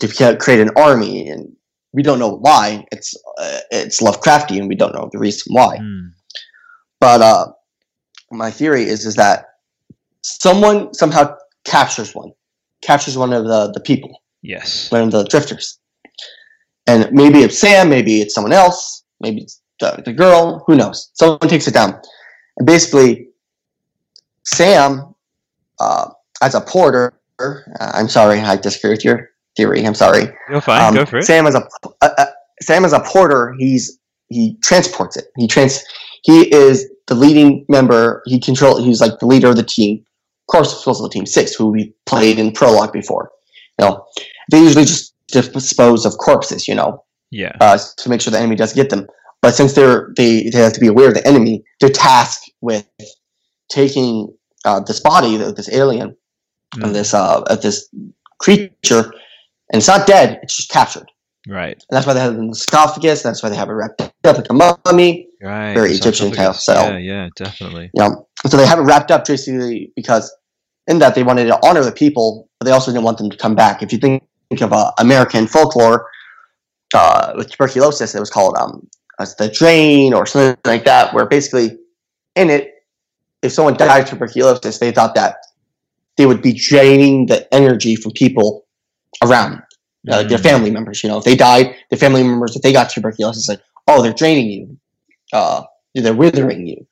to 0.00 0.36
create 0.36 0.60
an 0.60 0.70
army, 0.76 1.28
and 1.28 1.50
we 1.92 2.02
don't 2.02 2.18
know 2.18 2.36
why. 2.36 2.84
It's 2.92 3.14
uh, 3.38 3.60
it's 3.70 4.00
Lovecraftian. 4.00 4.68
We 4.68 4.74
don't 4.74 4.94
know 4.94 5.08
the 5.12 5.18
reason 5.18 5.54
why. 5.54 5.78
Mm, 5.78 6.10
But 7.00 7.20
uh, 7.22 7.46
my 8.30 8.50
theory 8.50 8.84
is 8.84 9.06
is 9.06 9.14
that 9.16 9.46
someone 10.40 10.92
somehow 10.94 11.34
captures 11.64 12.14
one, 12.14 12.32
captures 12.82 13.16
one 13.16 13.32
of 13.32 13.44
the 13.44 13.72
the 13.72 13.80
people, 13.80 14.22
yes. 14.42 14.90
one 14.90 15.02
of 15.02 15.10
the 15.10 15.24
drifters, 15.24 15.78
and 16.86 17.10
maybe 17.12 17.40
it's 17.40 17.58
Sam, 17.58 17.88
maybe 17.88 18.20
it's 18.20 18.34
someone 18.34 18.52
else, 18.52 19.04
maybe 19.20 19.42
it's 19.42 19.60
the, 19.80 20.02
the 20.04 20.12
girl. 20.12 20.64
Who 20.66 20.76
knows? 20.76 21.10
Someone 21.14 21.48
takes 21.48 21.66
it 21.66 21.74
down, 21.74 22.00
and 22.56 22.66
basically, 22.66 23.28
Sam, 24.44 25.14
uh, 25.80 26.10
as 26.42 26.54
a 26.54 26.60
porter. 26.60 27.14
Uh, 27.40 27.60
I'm 27.78 28.08
sorry, 28.08 28.40
I 28.40 28.56
disagree 28.56 28.90
with 28.90 29.04
your 29.04 29.30
theory. 29.56 29.84
I'm 29.84 29.94
sorry. 29.94 30.28
You're 30.50 30.60
fine. 30.60 30.82
Um, 30.82 30.94
Go 30.94 31.06
for 31.06 31.18
it. 31.18 31.24
Sam 31.24 31.46
as 31.46 31.54
a 31.54 31.68
uh, 32.02 32.08
uh, 32.18 32.26
Sam 32.62 32.84
as 32.84 32.92
a 32.92 33.00
porter, 33.00 33.54
he's 33.58 33.98
he 34.28 34.56
transports 34.62 35.16
it. 35.16 35.26
He 35.36 35.46
trans 35.46 35.84
he 36.22 36.52
is 36.52 36.88
the 37.06 37.14
leading 37.14 37.64
member. 37.68 38.22
He 38.26 38.40
control. 38.40 38.82
He's 38.82 39.00
like 39.00 39.18
the 39.18 39.26
leader 39.26 39.48
of 39.48 39.56
the 39.56 39.62
team. 39.62 40.04
Of 40.48 40.52
course, 40.52 40.72
it's 40.72 40.86
also 40.86 41.02
the 41.04 41.10
team 41.10 41.26
six, 41.26 41.54
who 41.54 41.70
we 41.70 41.92
played 42.06 42.38
in 42.38 42.52
prologue 42.52 42.92
before. 42.92 43.30
You 43.78 43.86
know, 43.86 44.06
they 44.50 44.60
usually 44.60 44.84
just 44.84 45.14
dispose 45.28 46.06
of 46.06 46.16
corpses. 46.18 46.66
You 46.66 46.74
know, 46.74 47.04
yeah. 47.30 47.52
uh, 47.60 47.78
to 47.98 48.08
make 48.08 48.20
sure 48.20 48.30
the 48.30 48.38
enemy 48.38 48.56
doesn't 48.56 48.76
get 48.76 48.90
them. 48.90 49.06
But 49.42 49.54
since 49.54 49.74
they're 49.74 50.12
they, 50.16 50.48
they 50.50 50.58
have 50.58 50.72
to 50.72 50.80
be 50.80 50.88
aware 50.88 51.08
of 51.08 51.14
the 51.14 51.26
enemy, 51.26 51.62
they're 51.80 51.90
tasked 51.90 52.50
with 52.60 52.86
taking 53.70 54.34
uh, 54.64 54.80
this 54.80 55.00
body, 55.00 55.36
this 55.36 55.72
alien, 55.72 56.16
Mm, 56.76 56.84
of 56.84 56.92
this 56.92 57.14
uh, 57.14 57.40
this 57.62 57.88
creature, 58.40 59.04
and 59.72 59.78
it's 59.78 59.88
not 59.88 60.06
dead; 60.06 60.38
it's 60.42 60.54
just 60.54 60.68
captured. 60.70 61.10
right. 61.48 61.72
And 61.72 61.96
that's 61.96 62.06
why 62.06 62.12
they 62.12 62.20
have 62.20 62.34
it 62.34 62.38
in 62.38 62.48
the 62.48 62.54
sarcophagus. 62.54 63.22
That's 63.22 63.42
why 63.42 63.48
they 63.48 63.56
have 63.56 63.70
it 63.70 63.72
wrapped 63.72 64.02
up 64.02 64.12
like 64.36 64.50
a 64.50 64.76
mummy. 64.84 65.27
Right. 65.40 65.74
Very 65.74 65.90
the 65.90 65.96
Egyptian 65.96 66.32
kind 66.32 66.48
of 66.48 66.56
style. 66.56 66.92
Yeah. 66.92 66.98
Yeah. 66.98 67.28
Definitely. 67.36 67.90
You 67.94 68.02
know, 68.02 68.28
so 68.46 68.56
they 68.56 68.66
have 68.66 68.78
it 68.78 68.82
wrapped 68.82 69.10
up 69.10 69.26
basically 69.26 69.92
because 69.94 70.34
in 70.86 70.98
that 70.98 71.14
they 71.14 71.22
wanted 71.22 71.46
to 71.46 71.58
honor 71.66 71.84
the 71.84 71.92
people, 71.92 72.48
but 72.58 72.64
they 72.64 72.72
also 72.72 72.90
didn't 72.90 73.04
want 73.04 73.18
them 73.18 73.30
to 73.30 73.36
come 73.36 73.54
back. 73.54 73.82
If 73.82 73.92
you 73.92 73.98
think 73.98 74.22
of 74.60 74.72
uh, 74.72 74.90
American 74.98 75.46
folklore 75.46 76.08
uh, 76.94 77.34
with 77.36 77.50
tuberculosis, 77.50 78.14
it 78.14 78.20
was 78.20 78.30
called 78.30 78.56
um, 78.58 78.88
as 79.20 79.36
the 79.36 79.48
drain 79.48 80.14
or 80.14 80.26
something 80.26 80.56
like 80.64 80.84
that, 80.84 81.14
where 81.14 81.26
basically 81.26 81.78
in 82.34 82.50
it, 82.50 82.72
if 83.42 83.52
someone 83.52 83.74
died 83.76 84.04
of 84.04 84.08
tuberculosis, 84.10 84.78
they 84.78 84.90
thought 84.90 85.14
that 85.14 85.36
they 86.16 86.26
would 86.26 86.42
be 86.42 86.52
draining 86.52 87.26
the 87.26 87.52
energy 87.54 87.94
from 87.94 88.12
people 88.12 88.66
around 89.22 89.62
uh, 90.10 90.16
like 90.16 90.28
their 90.28 90.38
Mm, 90.38 90.42
family 90.42 90.70
members. 90.70 91.02
You 91.04 91.10
know, 91.10 91.18
if 91.18 91.24
they 91.24 91.36
died, 91.36 91.74
their 91.90 91.98
family 91.98 92.22
members, 92.22 92.56
if 92.56 92.62
they 92.62 92.72
got 92.72 92.90
tuberculosis, 92.90 93.48
like, 93.48 93.60
oh, 93.86 94.02
they're 94.02 94.12
draining 94.12 94.48
you, 94.48 94.76
uh, 95.32 95.62
they're 95.94 96.14
withering 96.14 96.66
you, 96.66 96.86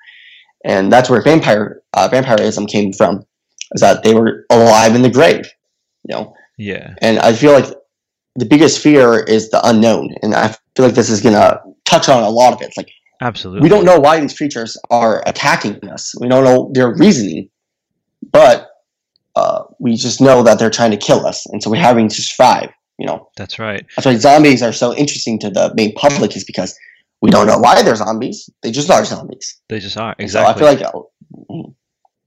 and 0.64 0.92
that's 0.92 1.08
where 1.10 1.22
vampire 1.22 1.82
uh, 1.94 2.08
vampirism 2.08 2.66
came 2.66 2.92
from, 2.92 3.24
is 3.72 3.80
that 3.80 4.02
they 4.02 4.14
were 4.14 4.44
alive 4.50 4.94
in 4.94 5.02
the 5.02 5.10
grave. 5.10 5.46
You 6.08 6.14
know, 6.16 6.34
Yeah. 6.58 6.94
and 7.02 7.18
I 7.18 7.32
feel 7.32 7.52
like 7.52 7.66
the 8.36 8.44
biggest 8.46 8.80
fear 8.80 9.18
is 9.24 9.50
the 9.50 9.60
unknown, 9.66 10.14
and 10.22 10.34
I 10.34 10.48
feel 10.76 10.86
like 10.86 10.94
this 10.94 11.10
is 11.10 11.20
gonna 11.20 11.60
touch 11.84 12.08
on 12.08 12.22
a 12.22 12.30
lot 12.30 12.52
of 12.52 12.62
it. 12.62 12.66
It's 12.66 12.76
like 12.76 12.90
Absolutely. 13.22 13.62
we 13.62 13.68
don't 13.68 13.84
know 13.84 13.98
why 13.98 14.20
these 14.20 14.36
creatures 14.36 14.76
are 14.90 15.22
attacking 15.26 15.88
us. 15.88 16.14
We 16.20 16.28
don't 16.28 16.44
know 16.44 16.70
their 16.74 16.94
reasoning, 16.94 17.48
but 18.32 18.68
uh, 19.36 19.64
we 19.78 19.96
just 19.96 20.20
know 20.20 20.42
that 20.42 20.58
they're 20.58 20.70
trying 20.70 20.90
to 20.90 20.96
kill 20.96 21.26
us, 21.26 21.46
and 21.46 21.62
so 21.62 21.70
we're 21.70 21.76
having 21.80 22.08
to 22.08 22.22
survive. 22.22 22.70
You 22.98 23.06
know, 23.06 23.28
That's 23.36 23.58
right. 23.58 23.84
that's 23.94 24.06
why 24.06 24.14
zombies 24.16 24.62
are 24.62 24.72
so 24.72 24.94
interesting 24.94 25.38
to 25.40 25.50
the 25.50 25.72
main 25.76 25.92
public 25.94 26.34
is 26.34 26.44
because 26.44 26.74
we 27.22 27.30
don't 27.30 27.46
know 27.46 27.58
why 27.58 27.82
they're 27.82 27.96
zombies. 27.96 28.50
They 28.62 28.70
just 28.70 28.90
are 28.90 29.04
zombies. 29.04 29.60
They 29.68 29.80
just 29.80 29.96
are 29.96 30.14
exactly. 30.18 30.62
So 30.62 30.68
I 30.68 30.76
feel 30.76 30.86
like. 30.86 31.76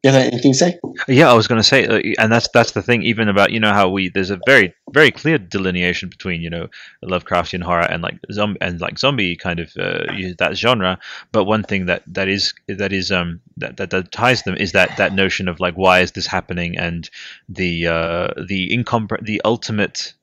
You 0.01 0.11
have 0.11 0.21
anything 0.21 0.53
to 0.53 0.57
say? 0.57 0.79
Yeah, 1.09 1.29
I 1.29 1.33
was 1.33 1.47
going 1.47 1.59
to 1.59 1.67
say, 1.67 1.85
uh, 1.85 1.99
and 2.19 2.31
that's 2.31 2.47
that's 2.53 2.71
the 2.71 2.81
thing. 2.81 3.03
Even 3.03 3.27
about 3.27 3.51
you 3.51 3.59
know 3.59 3.73
how 3.73 3.89
we 3.89 4.07
there's 4.07 4.29
a 4.29 4.39
very 4.45 4.73
very 4.93 5.11
clear 5.11 5.37
delineation 5.37 6.07
between 6.07 6.41
you 6.41 6.49
know 6.49 6.67
Lovecraftian 7.03 7.61
horror 7.61 7.81
and 7.81 8.01
like 8.01 8.17
zombie 8.31 8.59
and 8.61 8.79
like 8.79 8.97
zombie 8.97 9.35
kind 9.35 9.59
of 9.59 9.73
uh, 9.77 10.05
that 10.37 10.53
genre. 10.55 10.97
But 11.33 11.43
one 11.45 11.63
thing 11.63 11.87
that 11.87 12.03
that 12.07 12.29
is 12.29 12.53
that 12.69 12.93
is 12.93 13.11
um 13.11 13.41
that, 13.57 13.75
that 13.75 13.89
that 13.89 14.13
ties 14.13 14.43
them 14.43 14.55
is 14.55 14.71
that 14.71 14.95
that 14.95 15.13
notion 15.13 15.49
of 15.49 15.59
like 15.59 15.75
why 15.75 15.99
is 15.99 16.13
this 16.13 16.27
happening 16.27 16.77
and 16.77 17.09
the 17.49 17.87
uh, 17.87 18.29
the 18.47 18.69
incompre- 18.69 19.25
the 19.25 19.41
ultimate 19.43 20.13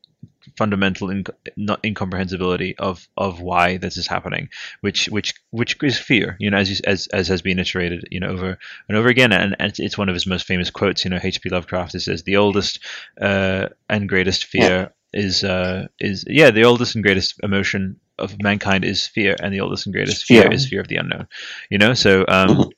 fundamental 0.56 1.08
inc- 1.08 1.30
not 1.56 1.80
incomprehensibility 1.84 2.74
of 2.78 3.08
of 3.16 3.40
why 3.40 3.76
this 3.76 3.96
is 3.96 4.06
happening 4.06 4.48
which 4.80 5.06
which 5.08 5.34
which 5.50 5.76
is 5.82 5.98
fear 5.98 6.36
you 6.38 6.50
know 6.50 6.56
as 6.58 6.70
you, 6.70 6.76
as 6.84 7.06
as 7.08 7.28
has 7.28 7.42
been 7.42 7.58
iterated 7.58 8.06
you 8.10 8.20
know 8.20 8.28
over 8.28 8.58
and 8.88 8.96
over 8.96 9.08
again. 9.08 9.32
And, 9.32 9.54
and 9.58 9.72
it's 9.78 9.98
one 9.98 10.08
of 10.08 10.14
his 10.14 10.26
most 10.26 10.46
famous 10.46 10.70
quotes 10.70 11.04
you 11.04 11.10
know 11.10 11.18
hp 11.18 11.50
lovecraft 11.50 11.94
it 11.94 12.00
says 12.00 12.22
the 12.22 12.36
oldest 12.36 12.80
uh, 13.20 13.68
and 13.88 14.08
greatest 14.08 14.46
fear 14.46 14.92
is 15.12 15.44
uh 15.44 15.86
is 16.00 16.24
yeah 16.26 16.50
the 16.50 16.64
oldest 16.64 16.94
and 16.94 17.04
greatest 17.04 17.34
emotion 17.42 17.98
of 18.18 18.40
mankind 18.42 18.84
is 18.84 19.06
fear 19.06 19.36
and 19.42 19.52
the 19.52 19.60
oldest 19.60 19.86
and 19.86 19.94
greatest 19.94 20.24
fear 20.24 20.42
Fear. 20.42 20.52
is 20.52 20.68
fear 20.68 20.80
of 20.80 20.88
the 20.88 20.96
unknown. 20.96 21.28
You 21.70 21.78
know 21.78 21.94
so 21.94 22.24
um 22.28 22.70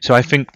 So 0.00 0.14
I 0.14 0.22
think, 0.22 0.48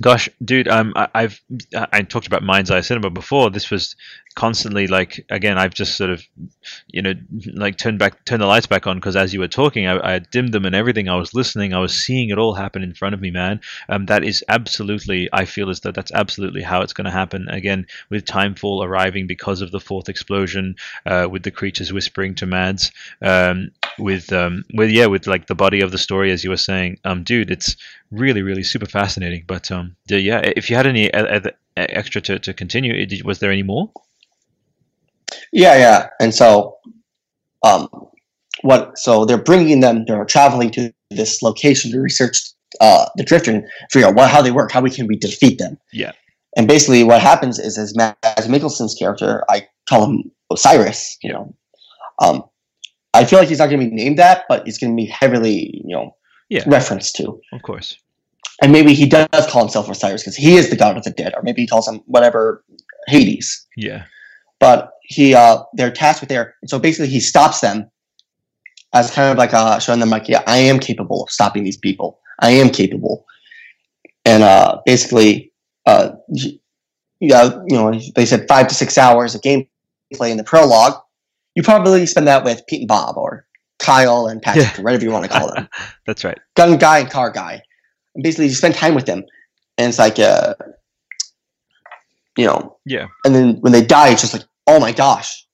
gosh, 0.00 0.28
dude, 0.44 0.68
um, 0.68 0.92
I, 0.96 1.08
I've 1.14 1.40
I 1.74 2.02
talked 2.02 2.26
about 2.26 2.42
Mind's 2.42 2.70
Eye 2.70 2.80
Cinema 2.80 3.10
before. 3.10 3.50
This 3.50 3.70
was 3.70 3.96
constantly 4.34 4.86
like 4.86 5.24
again. 5.28 5.58
I've 5.58 5.74
just 5.74 5.96
sort 5.96 6.10
of, 6.10 6.22
you 6.88 7.02
know, 7.02 7.14
like 7.52 7.76
turned 7.76 7.98
back, 7.98 8.24
turned 8.24 8.42
the 8.42 8.46
lights 8.46 8.66
back 8.66 8.86
on 8.86 8.96
because 8.96 9.16
as 9.16 9.34
you 9.34 9.40
were 9.40 9.48
talking, 9.48 9.86
I, 9.86 10.14
I 10.14 10.18
dimmed 10.18 10.52
them 10.52 10.64
and 10.64 10.74
everything. 10.74 11.08
I 11.08 11.16
was 11.16 11.34
listening. 11.34 11.74
I 11.74 11.80
was 11.80 11.92
seeing 11.92 12.30
it 12.30 12.38
all 12.38 12.54
happen 12.54 12.82
in 12.82 12.94
front 12.94 13.14
of 13.14 13.20
me, 13.20 13.30
man. 13.30 13.60
Um, 13.88 14.06
that 14.06 14.24
is 14.24 14.44
absolutely. 14.48 15.28
I 15.32 15.44
feel 15.44 15.70
as 15.70 15.80
though 15.80 15.92
that's 15.92 16.12
absolutely 16.12 16.62
how 16.62 16.80
it's 16.82 16.92
going 16.92 17.06
to 17.06 17.10
happen 17.10 17.48
again 17.48 17.86
with 18.08 18.24
Timefall 18.24 18.84
arriving 18.84 19.26
because 19.26 19.60
of 19.60 19.70
the 19.70 19.80
fourth 19.80 20.08
explosion, 20.08 20.76
uh, 21.06 21.28
with 21.30 21.42
the 21.42 21.50
creatures 21.50 21.92
whispering 21.92 22.34
to 22.36 22.46
Mads, 22.46 22.92
um, 23.22 23.70
with 23.98 24.32
um, 24.32 24.64
with 24.74 24.90
yeah, 24.90 25.06
with 25.06 25.26
like 25.26 25.46
the 25.46 25.54
body 25.54 25.80
of 25.80 25.90
the 25.90 25.98
story 25.98 26.30
as 26.30 26.44
you 26.44 26.50
were 26.50 26.56
saying, 26.56 26.98
um, 27.04 27.22
dude, 27.22 27.50
it's 27.50 27.76
really 28.10 28.42
really 28.42 28.62
super 28.62 28.86
fascinating. 28.86 29.44
But 29.46 29.70
um, 29.70 29.96
yeah, 30.08 30.40
if 30.56 30.70
you 30.70 30.76
had 30.76 30.86
any 30.86 31.12
uh, 31.12 31.40
uh, 31.40 31.50
extra 31.76 32.20
to, 32.22 32.38
to 32.38 32.52
continue, 32.52 33.06
was 33.24 33.38
there 33.38 33.50
any 33.50 33.62
more? 33.62 33.90
Yeah, 35.52 35.76
yeah. 35.76 36.08
And 36.20 36.34
so, 36.34 36.76
um, 37.62 37.88
what? 38.62 38.98
So 38.98 39.24
they're 39.24 39.38
bringing 39.42 39.80
them. 39.80 40.04
They're 40.06 40.24
traveling 40.24 40.70
to 40.72 40.92
this 41.10 41.42
location 41.42 41.90
to 41.92 42.00
research 42.00 42.38
uh, 42.80 43.06
the 43.16 43.24
Drifter 43.24 43.50
and 43.50 43.64
figure 43.90 44.08
out 44.08 44.14
what 44.14 44.30
how 44.30 44.42
they 44.42 44.50
work, 44.50 44.72
how 44.72 44.80
we 44.80 44.90
can 44.90 45.06
we 45.06 45.16
defeat 45.16 45.58
them. 45.58 45.78
Yeah. 45.92 46.12
And 46.56 46.66
basically, 46.66 47.04
what 47.04 47.20
happens 47.20 47.58
is, 47.58 47.78
as 47.78 47.94
as 48.24 48.48
Mikkelsen's 48.48 48.94
character, 48.94 49.44
I 49.48 49.68
call 49.88 50.04
him 50.04 50.30
Osiris. 50.50 51.16
You 51.22 51.32
know, 51.32 51.54
um, 52.20 52.44
I 53.14 53.24
feel 53.24 53.38
like 53.38 53.48
he's 53.48 53.58
not 53.58 53.70
going 53.70 53.80
to 53.80 53.86
be 53.86 53.94
named 53.94 54.18
that, 54.18 54.44
but 54.48 54.64
he's 54.64 54.78
going 54.78 54.96
to 54.96 55.00
be 55.00 55.06
heavily, 55.06 55.82
you 55.84 55.94
know, 55.96 56.16
Yeah. 56.50 56.64
referenced 56.66 57.16
to. 57.16 57.40
Of 57.52 57.62
course. 57.62 57.96
And 58.62 58.72
maybe 58.72 58.92
he 58.92 59.06
does 59.06 59.46
call 59.48 59.62
himself 59.62 59.88
Osiris 59.88 60.22
because 60.22 60.36
he 60.36 60.56
is 60.56 60.68
the 60.68 60.76
god 60.76 60.96
of 60.98 61.04
the 61.04 61.10
dead, 61.10 61.32
or 61.34 61.42
maybe 61.42 61.62
he 61.62 61.66
calls 61.66 61.88
him 61.88 62.02
whatever 62.06 62.62
Hades. 63.06 63.66
Yeah. 63.76 64.04
But 64.58 64.90
he, 65.02 65.34
uh, 65.34 65.62
they're 65.74 65.90
tasked 65.90 66.20
with. 66.20 66.30
And 66.30 66.68
so 66.68 66.78
basically, 66.78 67.08
he 67.08 67.20
stops 67.20 67.60
them 67.60 67.90
as 68.92 69.10
kind 69.10 69.30
of 69.30 69.38
like 69.38 69.54
uh, 69.54 69.78
showing 69.78 70.00
them 70.00 70.10
like, 70.10 70.28
yeah, 70.28 70.42
I 70.46 70.58
am 70.58 70.78
capable 70.78 71.22
of 71.22 71.30
stopping 71.30 71.64
these 71.64 71.78
people. 71.78 72.18
I 72.40 72.50
am 72.50 72.70
capable. 72.70 73.24
And 74.24 74.42
uh, 74.42 74.80
basically, 74.84 75.52
uh, 75.86 76.10
yeah, 77.20 77.54
you 77.68 77.76
know, 77.76 77.92
they 78.14 78.26
said 78.26 78.46
five 78.48 78.68
to 78.68 78.74
six 78.74 78.98
hours 78.98 79.34
of 79.34 79.40
gameplay 79.42 80.30
in 80.30 80.36
the 80.36 80.44
prologue. 80.44 81.00
You 81.54 81.62
probably 81.62 82.04
spend 82.06 82.26
that 82.26 82.44
with 82.44 82.66
Pete 82.68 82.80
and 82.80 82.88
Bob 82.88 83.16
or 83.16 83.46
Kyle 83.80 84.26
and 84.26 84.40
Patrick 84.42 84.78
or 84.78 84.82
whatever 84.82 85.02
you 85.04 85.10
want 85.10 85.24
to 85.24 85.30
call 85.30 85.52
them 85.52 85.68
That's 86.06 86.22
right. 86.24 86.38
gun 86.54 86.76
guy 86.78 86.98
and 87.00 87.10
car 87.10 87.30
guy. 87.30 87.62
And 88.14 88.22
basically, 88.22 88.46
you 88.46 88.54
spend 88.54 88.74
time 88.74 88.94
with 88.94 89.06
them, 89.06 89.24
and 89.78 89.88
it's 89.88 89.98
like, 89.98 90.18
uh, 90.18 90.54
you 92.36 92.46
know, 92.46 92.76
Yeah. 92.86 93.06
and 93.24 93.34
then 93.34 93.56
when 93.60 93.72
they 93.72 93.84
die, 93.84 94.10
it's 94.10 94.20
just 94.22 94.32
like, 94.34 94.44
oh 94.66 94.80
my 94.80 94.92
gosh, 94.92 95.46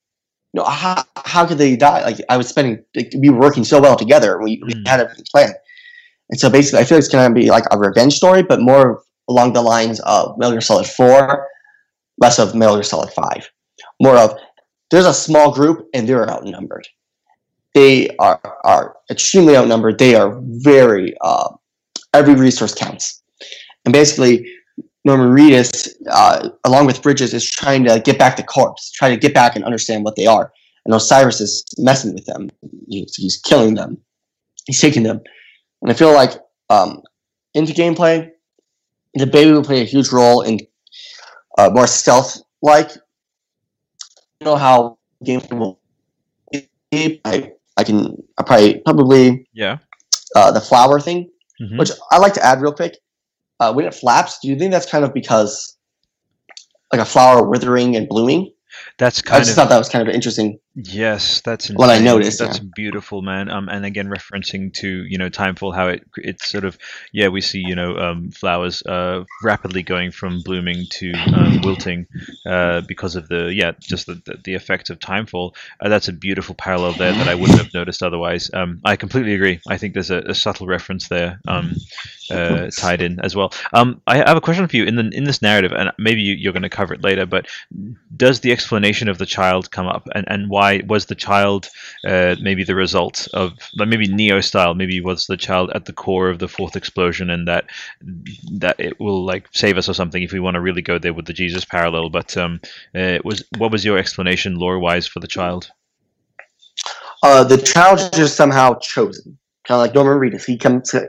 you 0.52 0.60
know, 0.60 0.64
how 0.66 1.05
how 1.16 1.46
could 1.46 1.58
they 1.58 1.76
die? 1.76 2.02
Like 2.05 2.18
I 2.28 2.36
was 2.36 2.48
spending, 2.48 2.82
like, 2.94 3.12
we 3.18 3.30
were 3.30 3.40
working 3.40 3.64
so 3.64 3.80
well 3.80 3.96
together, 3.96 4.40
we, 4.42 4.62
we 4.66 4.74
Mm. 4.74 4.86
had 4.88 5.00
a 5.00 5.10
plan, 5.32 5.52
and 6.30 6.38
so 6.40 6.48
basically, 6.50 6.80
I 6.80 6.84
feel 6.84 6.96
like 6.98 7.05
it's 7.05 7.12
gonna 7.12 7.32
be 7.34 7.50
like 7.50 7.64
a 7.70 7.78
revenge 7.78 8.14
story, 8.14 8.42
but 8.42 8.60
more 8.60 9.02
along 9.28 9.52
the 9.55 9.62
lines 9.62 10.00
of 10.00 10.36
Metal 10.38 10.52
Gear 10.52 10.60
Solid 10.60 10.86
Four, 10.86 11.46
less 12.18 12.38
of 12.38 12.55
Metal 12.55 12.76
Gear 12.76 12.82
Solid 12.84 13.10
Five, 13.12 13.50
more 14.00 14.16
of 14.16 14.38
there's 14.90 15.06
a 15.06 15.14
small 15.14 15.52
group 15.52 15.88
and 15.94 16.08
they're 16.08 16.30
outnumbered. 16.30 16.86
They 17.76 18.08
are 18.16 18.40
are 18.64 18.96
extremely 19.10 19.55
outnumbered. 19.55 19.98
They 19.98 20.14
are 20.14 20.30
very 20.42 21.14
uh, 21.20 21.48
every 22.14 22.34
resource 22.34 22.74
counts, 22.74 23.22
and 23.84 23.92
basically 23.92 24.34
Norman 25.05 25.30
Reedus, 25.30 25.88
uh, 26.10 26.48
along 26.64 26.86
with 26.86 27.02
Bridges, 27.02 27.32
is 27.32 27.48
trying 27.48 27.84
to 27.84 28.00
get 28.00 28.18
back 28.18 28.36
the 28.36 28.42
corpse, 28.42 28.90
try 28.90 29.08
to 29.10 29.16
get 29.16 29.34
back 29.34 29.55
and 29.55 29.64
understand 29.64 30.05
what 30.05 30.16
they 30.16 30.26
are. 30.26 30.50
And 30.84 30.94
Osiris 30.94 31.40
is 31.40 31.64
messing 31.78 32.14
with 32.14 32.24
them. 32.24 32.48
He's, 32.88 33.14
he's 33.14 33.36
killing 33.36 33.74
them. 33.74 33.98
He's 34.66 34.80
taking 34.80 35.05
them. 35.05 35.20
And 35.82 35.92
I 35.92 35.94
feel 35.94 36.12
like 36.14 36.32
um, 36.70 37.02
into 37.55 37.72
gameplay, 37.72 38.30
the 39.14 39.26
baby 39.26 39.52
will 39.52 39.62
play 39.62 39.82
a 39.82 39.84
huge 39.84 40.10
role 40.10 40.42
in 40.42 40.60
uh, 41.58 41.70
more 41.70 41.86
stealth-like. 41.86 42.90
You 44.40 44.44
know 44.46 44.56
how 44.56 44.98
gameplay 45.24 45.58
will 45.58 45.78
be. 46.50 47.20
I, 47.24 47.52
I 47.76 47.84
can 47.84 48.16
I 48.38 48.42
probably 48.42 48.80
probably 48.84 49.48
Yeah. 49.52 49.78
uh, 50.34 50.50
the 50.50 50.60
flower 50.60 51.00
thing, 51.00 51.30
Mhm. 51.60 51.78
which 51.78 51.90
I 52.10 52.18
like 52.18 52.34
to 52.34 52.44
add 52.44 52.60
real 52.60 52.72
quick. 52.72 52.98
Uh, 53.60 53.72
when 53.72 53.86
it 53.86 53.94
flaps, 53.94 54.38
do 54.40 54.48
you 54.48 54.58
think 54.58 54.72
that's 54.72 54.86
kind 54.90 55.05
of 55.05 55.14
because 55.14 55.76
like 56.92 57.00
a 57.00 57.05
flower 57.05 57.48
withering 57.48 57.96
and 57.96 58.08
blooming? 58.08 58.52
That's 58.98 59.22
I 59.30 59.38
just 59.38 59.50
of 59.50 59.56
thought 59.56 59.68
that 59.70 59.78
was 59.78 59.88
kind 59.88 60.06
of 60.06 60.14
interesting. 60.14 60.58
Yes, 60.78 61.40
that's 61.40 61.70
What 61.70 61.88
I 61.88 61.98
noticed, 61.98 62.38
That's 62.38 62.58
yeah. 62.58 62.66
beautiful, 62.74 63.22
man. 63.22 63.48
Um, 63.48 63.70
and 63.70 63.86
again, 63.86 64.08
referencing 64.08 64.74
to 64.74 65.05
you 65.06 65.16
know 65.16 65.30
Timefall, 65.30 65.74
how 65.74 65.88
it 65.88 66.05
it's 66.18 66.50
sort 66.50 66.66
of 66.66 66.76
yeah, 67.12 67.28
we 67.28 67.40
see 67.40 67.60
you 67.60 67.74
know 67.74 67.96
um, 67.96 68.30
flowers 68.30 68.82
uh, 68.82 69.24
rapidly 69.42 69.82
going 69.82 70.10
from 70.10 70.42
blooming 70.42 70.84
to 70.90 71.12
um, 71.34 71.62
wilting 71.62 72.06
uh, 72.44 72.82
because 72.82 73.16
of 73.16 73.26
the 73.28 73.55
yeah, 73.55 73.72
just 73.80 74.05
the 74.05 74.20
the, 74.26 74.38
the 74.44 74.55
effect 74.55 74.90
of 74.90 74.98
Timefall. 74.98 75.55
Uh, 75.80 75.88
that's 75.88 76.08
a 76.08 76.12
beautiful 76.12 76.55
parallel 76.55 76.92
there 76.92 77.12
that 77.12 77.26
I 77.26 77.34
wouldn't 77.34 77.58
have 77.58 77.72
noticed 77.72 78.02
otherwise. 78.02 78.50
Um, 78.52 78.82
I 78.84 78.96
completely 78.96 79.32
agree. 79.32 79.60
I 79.66 79.78
think 79.78 79.94
there's 79.94 80.10
a, 80.10 80.18
a 80.26 80.34
subtle 80.34 80.66
reference 80.66 81.08
there. 81.08 81.40
Um, 81.48 81.74
uh, 82.30 82.70
tied 82.76 83.02
in 83.02 83.20
as 83.20 83.36
well. 83.36 83.52
Um, 83.72 84.02
I 84.06 84.16
have 84.16 84.36
a 84.36 84.40
question 84.40 84.66
for 84.66 84.76
you 84.76 84.84
in 84.84 84.96
the 84.96 85.08
in 85.12 85.24
this 85.24 85.42
narrative, 85.42 85.72
and 85.72 85.92
maybe 85.98 86.20
you, 86.22 86.34
you're 86.34 86.52
going 86.52 86.62
to 86.62 86.68
cover 86.68 86.94
it 86.94 87.02
later. 87.02 87.26
But 87.26 87.46
does 88.16 88.40
the 88.40 88.52
explanation 88.52 89.08
of 89.08 89.18
the 89.18 89.26
child 89.26 89.70
come 89.70 89.86
up, 89.86 90.08
and, 90.14 90.24
and 90.28 90.50
why 90.50 90.65
was 90.86 91.06
the 91.06 91.14
child 91.14 91.68
uh, 92.06 92.36
maybe 92.40 92.64
the 92.64 92.74
result 92.74 93.28
of 93.32 93.52
like 93.76 93.88
maybe 93.88 94.06
Neo 94.08 94.40
style? 94.40 94.74
Maybe 94.74 95.00
was 95.00 95.26
the 95.26 95.36
child 95.36 95.70
at 95.74 95.84
the 95.84 95.92
core 95.92 96.28
of 96.28 96.38
the 96.38 96.48
fourth 96.48 96.76
explosion, 96.76 97.30
and 97.30 97.48
that 97.48 97.64
that 98.58 98.78
it 98.78 99.00
will 99.00 99.24
like 99.24 99.48
save 99.52 99.78
us 99.78 99.88
or 99.88 99.94
something 99.94 100.22
if 100.22 100.32
we 100.32 100.40
want 100.40 100.54
to 100.54 100.60
really 100.60 100.82
go 100.82 100.98
there 100.98 101.14
with 101.14 101.26
the 101.26 101.32
Jesus 101.32 101.64
parallel. 101.64 102.10
But 102.10 102.36
um, 102.36 102.60
uh, 102.94 103.18
was 103.24 103.44
what 103.58 103.72
was 103.72 103.84
your 103.84 103.98
explanation 103.98 104.56
lore 104.56 104.78
wise 104.78 105.06
for 105.06 105.20
the 105.20 105.28
child? 105.28 105.70
Uh, 107.22 107.42
the 107.44 107.58
child 107.58 107.98
is 107.98 108.10
just 108.10 108.36
somehow 108.36 108.78
chosen, 108.78 109.38
kind 109.66 109.76
of 109.76 109.80
like 109.80 109.94
Norman 109.94 110.18
Reedus. 110.18 110.44
He 110.44 110.56
comes, 110.56 110.90
to, 110.90 111.08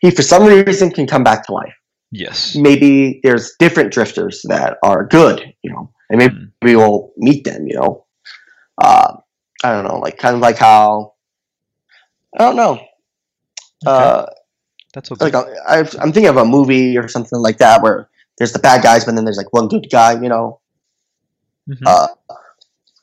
he 0.00 0.10
for 0.10 0.22
some 0.22 0.44
reason 0.44 0.90
can 0.90 1.06
come 1.06 1.22
back 1.24 1.46
to 1.46 1.52
life. 1.52 1.74
Yes. 2.10 2.54
Maybe 2.54 3.20
there's 3.22 3.54
different 3.58 3.92
drifters 3.92 4.42
that 4.48 4.78
are 4.82 5.06
good, 5.06 5.54
you 5.62 5.72
know, 5.72 5.90
and 6.10 6.18
maybe 6.18 6.34
Mm. 6.34 6.50
we'll 6.62 7.12
meet 7.16 7.44
them, 7.44 7.66
you 7.66 7.74
know. 7.74 8.03
Uh, 8.78 9.16
I 9.62 9.72
don't 9.72 9.84
know, 9.84 9.98
like 9.98 10.18
kind 10.18 10.34
of 10.34 10.40
like 10.42 10.56
how 10.58 11.14
I 12.38 12.44
don't 12.44 12.56
know. 12.56 12.80
Uh, 13.86 14.26
That's 14.94 15.10
okay. 15.12 15.24
like 15.26 15.34
a, 15.34 15.44
I've, 15.68 15.94
I'm 16.00 16.12
thinking 16.12 16.28
of 16.28 16.36
a 16.36 16.44
movie 16.44 16.96
or 16.98 17.06
something 17.08 17.38
like 17.38 17.58
that 17.58 17.82
where 17.82 18.08
there's 18.38 18.52
the 18.52 18.58
bad 18.58 18.82
guys, 18.82 19.04
but 19.04 19.14
then 19.14 19.24
there's 19.24 19.36
like 19.36 19.52
one 19.52 19.68
good 19.68 19.86
guy, 19.90 20.12
you 20.20 20.28
know. 20.28 20.60
Mhm. 21.68 21.82
Uh, 21.86 22.08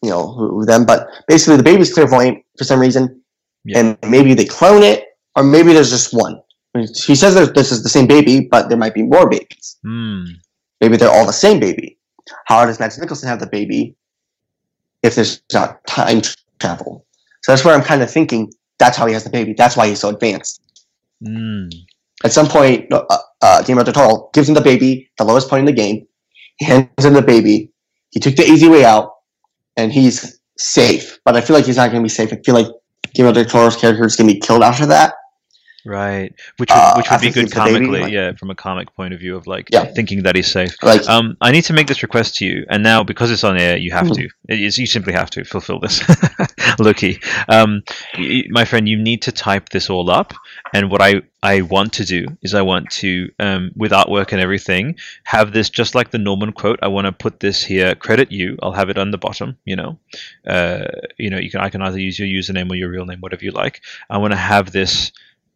you 0.04 0.10
know 0.10 0.28
who, 0.34 0.66
them, 0.66 0.86
but 0.86 1.08
basically 1.28 1.58
the 1.58 1.64
baby's 1.64 1.94
clairvoyant 1.94 2.44
for 2.58 2.64
some 2.64 2.80
reason, 2.80 3.22
Yeah. 3.66 3.80
and 3.80 3.98
maybe 4.10 4.34
they 4.34 4.46
clone 4.46 4.84
it, 4.84 5.06
or 5.36 5.44
maybe 5.44 5.74
there's 5.74 5.90
just 5.92 6.14
one. 6.14 6.42
He 6.74 7.16
says 7.16 7.36
that 7.36 7.54
this 7.54 7.72
is 7.72 7.84
the 7.84 7.90
same 7.90 8.08
baby, 8.08 8.48
but 8.50 8.70
there 8.70 8.78
might 8.78 8.94
be 8.94 9.04
more 9.04 9.30
babies. 9.30 9.78
Hmm. 9.84 10.24
Maybe 10.80 10.98
they're 10.98 11.12
all 11.12 11.26
the 11.26 11.34
same 11.34 11.60
baby. 11.60 11.98
How 12.46 12.66
does 12.66 12.80
Mads 12.80 12.98
Mikkelsen 12.98 13.26
have 13.26 13.40
the 13.40 13.48
baby 13.48 13.96
if 15.04 15.16
there's 15.16 15.42
not 15.54 15.86
time 15.88 16.22
travel? 16.60 17.06
So 17.44 17.52
that's 17.52 17.66
where 17.66 17.74
I'm 17.74 17.84
kind 17.84 18.02
of 18.02 18.12
thinking 18.12 18.52
that's 18.78 18.98
how 18.98 19.06
he 19.08 19.14
has 19.14 19.24
the 19.24 19.30
baby. 19.30 19.54
That's 19.54 19.78
why 19.78 19.88
he's 19.88 20.00
so 20.00 20.10
advanced. 20.10 20.62
Hmm. 21.26 21.68
At 22.24 22.34
some 22.34 22.48
point, 22.48 22.92
uh, 22.92 23.04
uh, 23.42 23.62
Guillermo 23.64 23.84
del 23.84 23.94
Toro 23.94 24.30
gives 24.34 24.48
him 24.48 24.56
the 24.56 24.62
baby, 24.62 25.10
the 25.18 25.24
lowest 25.24 25.50
point 25.50 25.62
in 25.62 25.66
the 25.66 25.72
game. 25.72 26.08
He 26.58 26.66
hands 26.66 26.88
him 27.04 27.14
the 27.14 27.22
baby. 27.22 27.72
He 28.12 28.20
took 28.20 28.36
the 28.36 28.44
easy 28.44 28.68
way 28.68 28.86
out, 28.86 29.14
and 29.78 29.92
he's 29.92 30.40
safe. 30.58 31.20
But 31.26 31.36
I 31.36 31.42
feel 31.42 31.56
like 31.56 31.66
he's 31.66 31.78
not 31.78 31.90
going 31.92 32.02
to 32.02 32.06
be 32.06 32.10
safe. 32.10 32.32
I 32.32 32.40
feel 32.46 32.56
like 32.56 32.68
Guillermo 33.14 33.34
del 33.34 33.46
Toro's 33.46 33.76
character 33.76 34.06
is 34.06 34.16
going 34.16 34.28
to 34.28 34.34
be 34.36 34.40
killed 34.40 34.62
after 34.62 34.86
that. 34.88 35.14
Right, 35.84 36.34
which 36.58 36.70
would, 36.70 36.78
Uh, 36.78 36.94
which 36.98 37.10
would 37.10 37.22
be 37.22 37.32
good 37.32 37.52
comically, 37.52 38.02
like- 38.02 38.12
yeah, 38.14 38.34
from 38.34 38.52
a 38.52 38.56
comic 38.56 38.94
point 38.96 39.14
of 39.14 39.20
view 39.20 39.36
of 39.36 39.48
like 39.48 39.68
Yeah. 39.72 39.86
thinking 39.86 40.24
that 40.24 40.36
he's 40.36 40.52
safe. 40.52 40.76
Like, 40.84 41.08
Um, 41.10 41.38
I 41.42 41.52
need 41.52 41.64
to 41.66 41.74
make 41.74 41.88
this 41.88 42.04
request 42.04 42.36
to 42.38 42.46
you, 42.46 42.66
and 42.70 42.84
now 42.84 43.04
because 43.04 43.32
it's 43.32 43.44
on 43.44 43.58
air, 43.60 43.78
you 43.78 43.92
have 43.92 44.08
Mhm. 44.08 44.16
to. 44.16 44.30
Is, 44.50 44.78
you 44.78 44.86
simply 44.86 45.14
have 45.14 45.30
to 45.32 45.44
fulfill 45.44 45.80
this. 45.80 46.02
Loki, 46.80 47.20
um, 47.50 47.82
my 48.50 48.66
friend, 48.66 48.88
you 48.88 48.98
need 48.98 49.22
to 49.24 49.32
type 49.32 49.70
this 49.70 49.90
all 49.90 50.10
up. 50.12 50.34
And 50.74 50.92
what 50.92 51.02
I 51.02 51.22
I 51.44 51.62
want 51.62 51.92
to 51.94 52.06
do 52.06 52.28
is 52.44 52.54
I 52.54 52.62
want 52.62 52.92
to, 53.02 53.32
um, 53.40 53.72
with 53.76 53.92
artwork 53.92 54.32
and 54.32 54.40
everything, 54.40 54.96
have 55.24 55.54
this 55.54 55.72
just 55.72 55.96
like 55.96 56.12
the 56.12 56.20
Norman 56.20 56.52
quote. 56.52 56.78
I 56.84 56.88
want 56.90 57.06
to 57.08 57.12
put 57.12 57.40
this 57.40 57.64
here. 57.64 57.96
Credit 57.96 58.32
you. 58.32 58.60
I'll 58.62 58.74
have 58.74 58.92
it 58.92 58.98
on 59.00 59.10
the 59.10 59.18
bottom. 59.18 59.58
You 59.66 59.76
know, 59.78 60.00
uh, 60.48 60.86
you 61.18 61.32
know, 61.32 61.40
you 61.40 61.50
can 61.50 61.62
I 61.62 61.70
can 61.70 61.82
either 61.82 62.00
use 62.00 62.20
your 62.20 62.28
username 62.28 62.70
or 62.72 62.76
your 62.76 62.90
real 62.90 63.06
name, 63.08 63.22
whatever 63.22 63.44
you 63.44 63.52
like. 63.52 63.82
I 64.08 64.18
want 64.20 64.34
to 64.34 64.38
have 64.38 64.72
this 64.72 65.12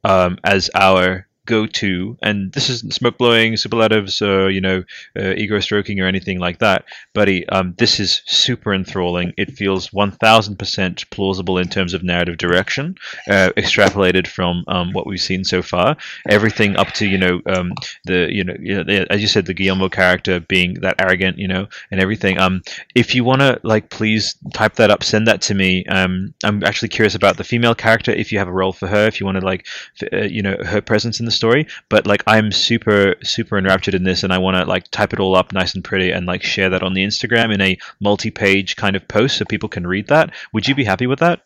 um, 0.05 0.37
as 0.43 0.69
our 0.75 1.27
go 1.45 1.65
to, 1.65 2.17
and 2.21 2.51
this 2.53 2.69
isn't 2.69 2.93
smoke 2.93 3.17
blowing, 3.17 3.57
superlatives, 3.57 4.21
or 4.21 4.49
you 4.49 4.61
know, 4.61 4.83
uh, 5.17 5.33
ego 5.35 5.59
stroking 5.59 5.99
or 5.99 6.07
anything 6.07 6.39
like 6.39 6.59
that, 6.59 6.85
buddy. 7.13 7.47
Um, 7.49 7.75
this 7.77 7.99
is 7.99 8.21
super 8.25 8.73
enthralling. 8.73 9.33
It 9.37 9.51
feels 9.51 9.93
one 9.93 10.11
thousand 10.11 10.57
percent 10.57 11.09
plausible 11.09 11.57
in 11.57 11.69
terms 11.69 11.93
of 11.93 12.03
narrative 12.03 12.37
direction, 12.37 12.95
uh, 13.29 13.49
extrapolated 13.57 14.27
from 14.27 14.63
um, 14.67 14.93
what 14.93 15.07
we've 15.07 15.21
seen 15.21 15.43
so 15.43 15.61
far. 15.61 15.97
Everything 16.27 16.75
up 16.77 16.91
to 16.93 17.07
you 17.07 17.17
know 17.17 17.41
um, 17.45 17.73
the 18.05 18.27
you 18.31 18.43
know, 18.43 18.55
you 18.59 18.75
know 18.75 18.83
the, 18.83 19.11
as 19.11 19.21
you 19.21 19.27
said 19.27 19.45
the 19.45 19.53
Guillermo 19.53 19.89
character 19.89 20.39
being 20.39 20.75
that 20.81 20.95
arrogant, 20.99 21.37
you 21.37 21.47
know, 21.47 21.67
and 21.91 21.99
everything. 21.99 22.37
Um, 22.37 22.61
if 22.93 23.15
you 23.15 23.23
want 23.23 23.41
to 23.41 23.59
like, 23.63 23.89
please 23.89 24.35
type 24.53 24.75
that 24.75 24.91
up, 24.91 25.03
send 25.03 25.27
that 25.27 25.41
to 25.43 25.53
me. 25.53 25.85
Um, 25.85 26.33
I'm 26.43 26.63
actually 26.63 26.89
curious 26.89 27.15
about 27.15 27.37
the 27.37 27.43
female 27.43 27.75
character. 27.75 28.11
If 28.11 28.31
you 28.31 28.39
have 28.39 28.47
a 28.47 28.53
role 28.53 28.73
for 28.73 28.87
her, 28.87 29.07
if 29.07 29.19
you 29.19 29.25
want 29.25 29.39
to 29.39 29.45
like, 29.45 29.67
uh, 30.13 30.23
you 30.23 30.41
know, 30.41 30.57
her 30.65 30.81
presence 30.81 31.19
in 31.19 31.25
the 31.25 31.31
story. 31.35 31.67
But 31.89 32.07
like, 32.07 32.23
I'm 32.27 32.51
super 32.51 33.15
super 33.23 33.57
enraptured 33.57 33.93
in 33.93 34.03
this, 34.03 34.23
and 34.23 34.33
I 34.33 34.37
want 34.37 34.57
to 34.57 34.65
like 34.65 34.89
type 34.91 35.13
it 35.13 35.19
all 35.19 35.35
up 35.35 35.51
nice 35.53 35.75
and 35.75 35.83
pretty, 35.83 36.11
and 36.11 36.25
like 36.25 36.41
share 36.43 36.69
that 36.69 36.81
on 36.83 36.93
the 36.93 37.03
Instagram 37.05 37.53
in 37.53 37.61
a 37.61 37.77
multi-page 37.99 38.75
kind 38.75 38.95
of 38.95 39.07
post 39.07 39.37
so 39.37 39.45
people 39.45 39.69
can 39.69 39.85
read 39.85 40.07
that. 40.07 40.33
Would 40.53 40.67
you 40.67 40.75
be 40.75 40.83
happy 40.85 41.07
with 41.07 41.19
that? 41.19 41.41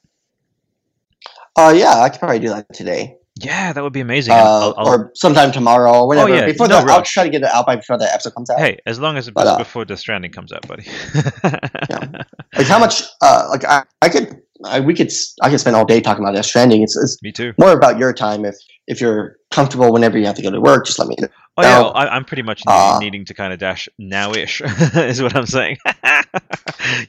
Uh, 1.58 1.74
yeah, 1.76 1.98
I 2.00 2.10
could 2.10 2.20
probably 2.20 2.40
do 2.40 2.50
that 2.50 2.68
today. 2.74 3.16
Yeah, 3.42 3.72
that 3.74 3.82
would 3.84 3.94
be 3.94 4.02
amazing. 4.02 4.34
Uh, 4.34 4.38
I'll- 4.38 4.74
I'll- 4.78 4.88
or 4.88 5.12
sometime 5.16 5.52
tomorrow 5.54 5.92
or 5.92 6.08
whenever. 6.10 6.30
yeah, 6.30 6.46
before 6.46 6.68
no 6.68 6.84
the, 6.86 6.92
I'll 6.92 7.02
try 7.04 7.24
to 7.24 7.30
get 7.30 7.42
it 7.42 7.48
out 7.50 7.66
by 7.66 7.78
before 7.78 7.98
the 7.98 8.12
episode 8.14 8.34
comes 8.36 8.50
out. 8.50 8.60
hey, 8.60 8.80
as 8.86 9.00
long 9.00 9.16
as 9.18 9.28
it's 9.30 9.34
But, 9.34 9.48
uh, 9.48 9.58
before 9.58 9.86
Death 9.86 10.00
Stranding 10.00 10.32
comes 10.32 10.52
out, 10.52 10.68
buddy. 10.68 10.86
Like 12.58 12.68
how 12.68 12.80
much? 12.80 13.04
Uh, 13.22 13.48
like 13.52 13.64
I, 13.64 13.84
I 14.02 14.10
could, 14.10 14.42
I, 14.66 14.80
we 14.80 14.94
could, 14.94 15.12
I 15.42 15.50
could 15.50 15.60
spend 15.60 15.76
all 15.76 15.86
day 15.86 16.02
talking 16.02 16.24
about 16.24 16.36
Death 16.36 16.46
Stranding. 16.46 16.82
It's, 16.84 16.96
it's 16.98 17.22
Me 17.24 17.32
too. 17.32 17.54
more 17.58 17.72
about 17.72 17.98
your 17.98 18.14
time. 18.14 18.46
If 18.46 18.56
if 18.88 19.00
you're 19.00 19.38
comfortable 19.52 19.94
whenever 19.94 20.18
you 20.18 20.26
have 20.26 20.36
to 20.36 20.42
go 20.42 20.50
to 20.52 20.60
work, 20.60 20.86
just 20.86 20.98
let 21.00 21.08
me 21.08 21.16
know. 21.20 21.28
Oh 21.58 21.62
yeah, 21.64 21.80
Now, 21.80 21.90
I, 21.90 22.16
I'm 22.16 22.26
pretty 22.26 22.42
much 22.42 22.64
needing, 22.66 22.82
uh, 22.82 23.00
needing 23.00 23.26
to 23.26 23.34
kind 23.34 23.54
of 23.54 23.60
dash 23.60 23.88
now-ish, 24.00 24.62
is 24.96 25.22
what 25.22 25.36
I'm 25.36 25.46
saying. 25.46 25.78
you 25.86 25.92
uh, 25.94 26.26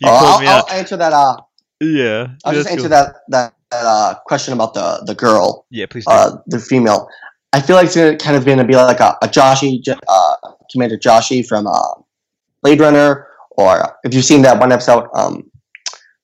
I'll, 0.05 0.41
me 0.41 0.47
I'll 0.47 0.59
out. 0.59 0.73
answer 0.73 0.97
that. 0.97 1.13
Uh, 1.13 1.37
Yeah, 1.81 2.29
I'll 2.45 2.53
just 2.55 2.69
answer 2.69 2.83
cool. 2.83 2.91
that 2.91 3.15
that, 3.29 3.55
that 3.71 3.85
uh, 3.85 4.15
question 4.27 4.53
about 4.55 4.75
the 4.75 5.03
the 5.07 5.15
girl, 5.15 5.67
Yeah, 5.71 5.87
please 5.87 6.05
do. 6.07 6.13
uh, 6.13 6.37
the 6.47 6.59
female. 6.61 7.09
I 7.53 7.61
feel 7.61 7.75
like 7.77 7.87
it's 7.87 7.97
gonna, 7.97 8.17
kind 8.17 8.37
of 8.37 8.45
going 8.45 8.59
to 8.59 8.65
be 8.65 8.77
like 8.77 9.01
a, 9.01 9.17
a 9.23 9.27
Joshi, 9.29 9.81
uh, 9.89 10.35
Commander 10.71 10.97
Joshi 10.99 11.45
from 11.47 11.67
uh, 11.67 11.95
Blade 12.63 12.79
Runner, 12.81 13.27
or 13.53 13.97
if 14.05 14.15
you've 14.15 14.25
seen 14.25 14.43
that 14.43 14.61
one 14.61 14.71
episode 14.71 15.09
um, 15.15 15.50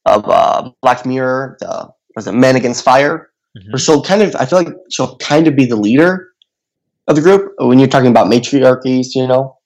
of 0.06 0.28
uh, 0.28 0.70
Black 0.82 1.04
Mirror, 1.04 1.56
the 1.60 1.88
was 2.14 2.26
it 2.26 2.32
Men 2.32 2.56
Against 2.56 2.82
Fire, 2.84 3.30
Mhm. 3.56 3.72
where 3.72 3.78
she'll 3.78 4.02
kind 4.02 4.22
of, 4.22 4.34
I 4.36 4.44
feel 4.46 4.58
like 4.62 4.74
she'll 4.90 5.16
kind 5.16 5.46
of 5.46 5.56
be 5.56 5.64
the 5.66 5.76
leader 5.76 6.28
of 7.08 7.16
the 7.16 7.22
group 7.22 7.52
when 7.58 7.78
you're 7.78 7.88
talking 7.88 8.10
about 8.10 8.26
matriarchies, 8.26 9.14
you 9.14 9.26
know, 9.26 9.56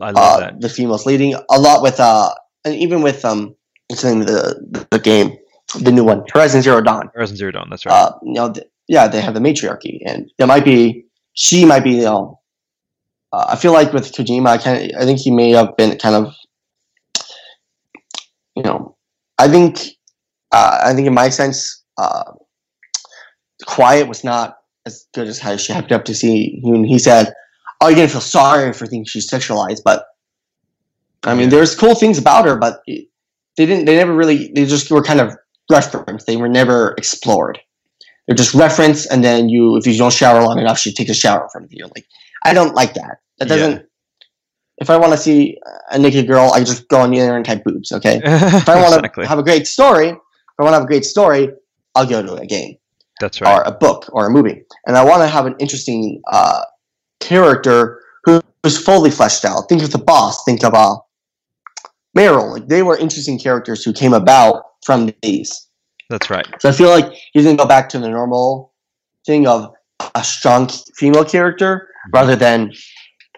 I 0.00 0.10
love 0.10 0.16
uh, 0.16 0.40
that. 0.40 0.60
the 0.60 0.68
females 0.68 1.06
leading 1.06 1.34
a 1.34 1.58
lot 1.60 1.82
with, 1.82 1.98
uh, 2.00 2.32
and 2.64 2.74
even 2.74 3.02
with 3.02 3.24
um, 3.24 3.54
what's 3.88 4.02
the 4.02 4.10
name 4.10 4.20
of 4.22 4.26
the 4.26 4.86
the 4.90 4.98
game, 4.98 5.36
the 5.80 5.92
new 5.92 6.04
one, 6.04 6.24
Horizon 6.32 6.62
Zero 6.62 6.80
Dawn 6.80 7.10
Horizon 7.14 7.36
Zero 7.36 7.52
Dawn. 7.52 7.68
That's 7.70 7.84
right. 7.86 7.92
uh, 7.94 8.12
you 8.22 8.32
know, 8.34 8.52
th- 8.52 8.66
yeah, 8.88 9.08
they 9.08 9.20
have 9.20 9.34
the 9.34 9.40
matriarchy, 9.40 10.00
and 10.06 10.30
it 10.38 10.46
might 10.46 10.64
be 10.64 11.04
she 11.34 11.64
might 11.64 11.84
be, 11.84 11.92
you 11.92 12.02
know, 12.02 12.40
uh, 13.32 13.46
I 13.50 13.56
feel 13.56 13.72
like 13.72 13.92
with 13.92 14.12
Kojima, 14.12 14.46
I 14.48 14.58
kind 14.58 14.92
I 14.98 15.04
think 15.04 15.18
he 15.20 15.30
may 15.30 15.50
have 15.50 15.76
been 15.76 15.96
kind 15.98 16.14
of, 16.16 16.34
you 18.56 18.62
know, 18.62 18.93
I 19.38 19.48
think, 19.48 19.78
uh, 20.52 20.80
I 20.84 20.94
think 20.94 21.06
in 21.06 21.14
my 21.14 21.28
sense, 21.28 21.82
uh, 21.98 22.32
Quiet 23.66 24.08
was 24.08 24.24
not 24.24 24.56
as 24.86 25.06
good 25.14 25.26
as 25.28 25.38
how 25.38 25.56
she 25.56 25.72
hyped 25.72 25.92
up 25.92 26.04
to 26.06 26.14
see 26.14 26.58
when 26.62 26.84
he 26.84 26.98
said, 26.98 27.32
"Oh, 27.80 27.88
you're 27.88 27.96
gonna 27.96 28.08
feel 28.08 28.20
sorry 28.20 28.72
for 28.72 28.86
thinking 28.86 29.04
she's 29.06 29.30
sexualized," 29.30 29.80
but 29.84 30.04
I 31.24 31.34
mean, 31.34 31.48
there's 31.48 31.74
cool 31.74 31.94
things 31.94 32.18
about 32.18 32.44
her, 32.44 32.56
but 32.56 32.80
it- 32.86 33.08
they 33.56 33.66
didn't. 33.66 33.86
They 33.86 33.96
never 33.96 34.12
really. 34.14 34.50
They 34.54 34.66
just 34.66 34.90
were 34.90 35.02
kind 35.02 35.20
of 35.20 35.34
referenced. 35.70 36.26
They 36.26 36.36
were 36.36 36.48
never 36.48 36.94
explored. 36.98 37.58
They're 38.26 38.36
just 38.36 38.52
reference, 38.54 39.06
and 39.06 39.22
then 39.24 39.48
you, 39.48 39.76
if 39.76 39.86
you 39.86 39.96
don't 39.96 40.12
shower 40.12 40.42
long 40.42 40.58
enough, 40.58 40.78
she 40.78 40.92
takes 40.92 41.10
a 41.10 41.14
shower 41.14 41.44
in 41.44 41.48
front 41.50 41.64
of 41.66 41.72
you. 41.72 41.84
Like, 41.94 42.06
I 42.44 42.52
don't 42.52 42.74
like 42.74 42.94
that. 42.94 43.18
That 43.38 43.48
doesn't. 43.48 43.72
Yeah. 43.72 43.78
If 44.78 44.90
I 44.90 44.96
want 44.96 45.12
to 45.12 45.18
see 45.18 45.58
a 45.90 45.98
naked 45.98 46.26
girl, 46.26 46.50
I 46.52 46.64
just 46.64 46.88
go 46.88 47.00
on 47.00 47.10
the 47.10 47.18
internet 47.18 47.36
and 47.36 47.44
type 47.44 47.64
boobs. 47.64 47.92
Okay. 47.92 48.20
If 48.24 48.68
I 48.68 48.76
want 48.76 48.92
to 48.94 48.98
exactly. 48.98 49.26
have 49.26 49.38
a 49.38 49.42
great 49.42 49.66
story, 49.66 50.08
if 50.08 50.58
I 50.58 50.62
want 50.62 50.72
to 50.72 50.78
have 50.78 50.84
a 50.84 50.86
great 50.86 51.04
story, 51.04 51.50
I'll 51.94 52.06
go 52.06 52.22
to 52.22 52.34
a 52.34 52.46
game 52.46 52.76
That's 53.20 53.40
right. 53.40 53.58
or 53.58 53.62
a 53.62 53.72
book 53.72 54.08
or 54.12 54.26
a 54.26 54.30
movie, 54.30 54.64
and 54.86 54.96
I 54.96 55.04
want 55.04 55.22
to 55.22 55.28
have 55.28 55.46
an 55.46 55.54
interesting 55.58 56.20
uh, 56.30 56.64
character 57.20 58.00
who's 58.24 58.82
fully 58.82 59.10
fleshed 59.10 59.44
out. 59.44 59.68
Think 59.68 59.82
of 59.82 59.92
the 59.92 59.98
boss. 59.98 60.44
Think 60.44 60.64
of 60.64 60.74
uh, 60.74 60.96
Meryl. 62.16 62.52
Like 62.52 62.68
they 62.68 62.82
were 62.82 62.96
interesting 62.96 63.38
characters 63.38 63.84
who 63.84 63.92
came 63.92 64.12
about 64.12 64.64
from 64.84 65.12
these. 65.22 65.68
That's 66.10 66.30
right. 66.30 66.46
So 66.60 66.68
I 66.68 66.72
feel 66.72 66.88
like 66.88 67.12
he's 67.32 67.44
gonna 67.44 67.56
go 67.56 67.66
back 67.66 67.88
to 67.90 67.98
the 67.98 68.08
normal 68.08 68.72
thing 69.26 69.46
of 69.46 69.72
a 70.14 70.24
strong 70.24 70.68
female 70.96 71.24
character 71.24 71.88
rather 72.12 72.36
than 72.36 72.72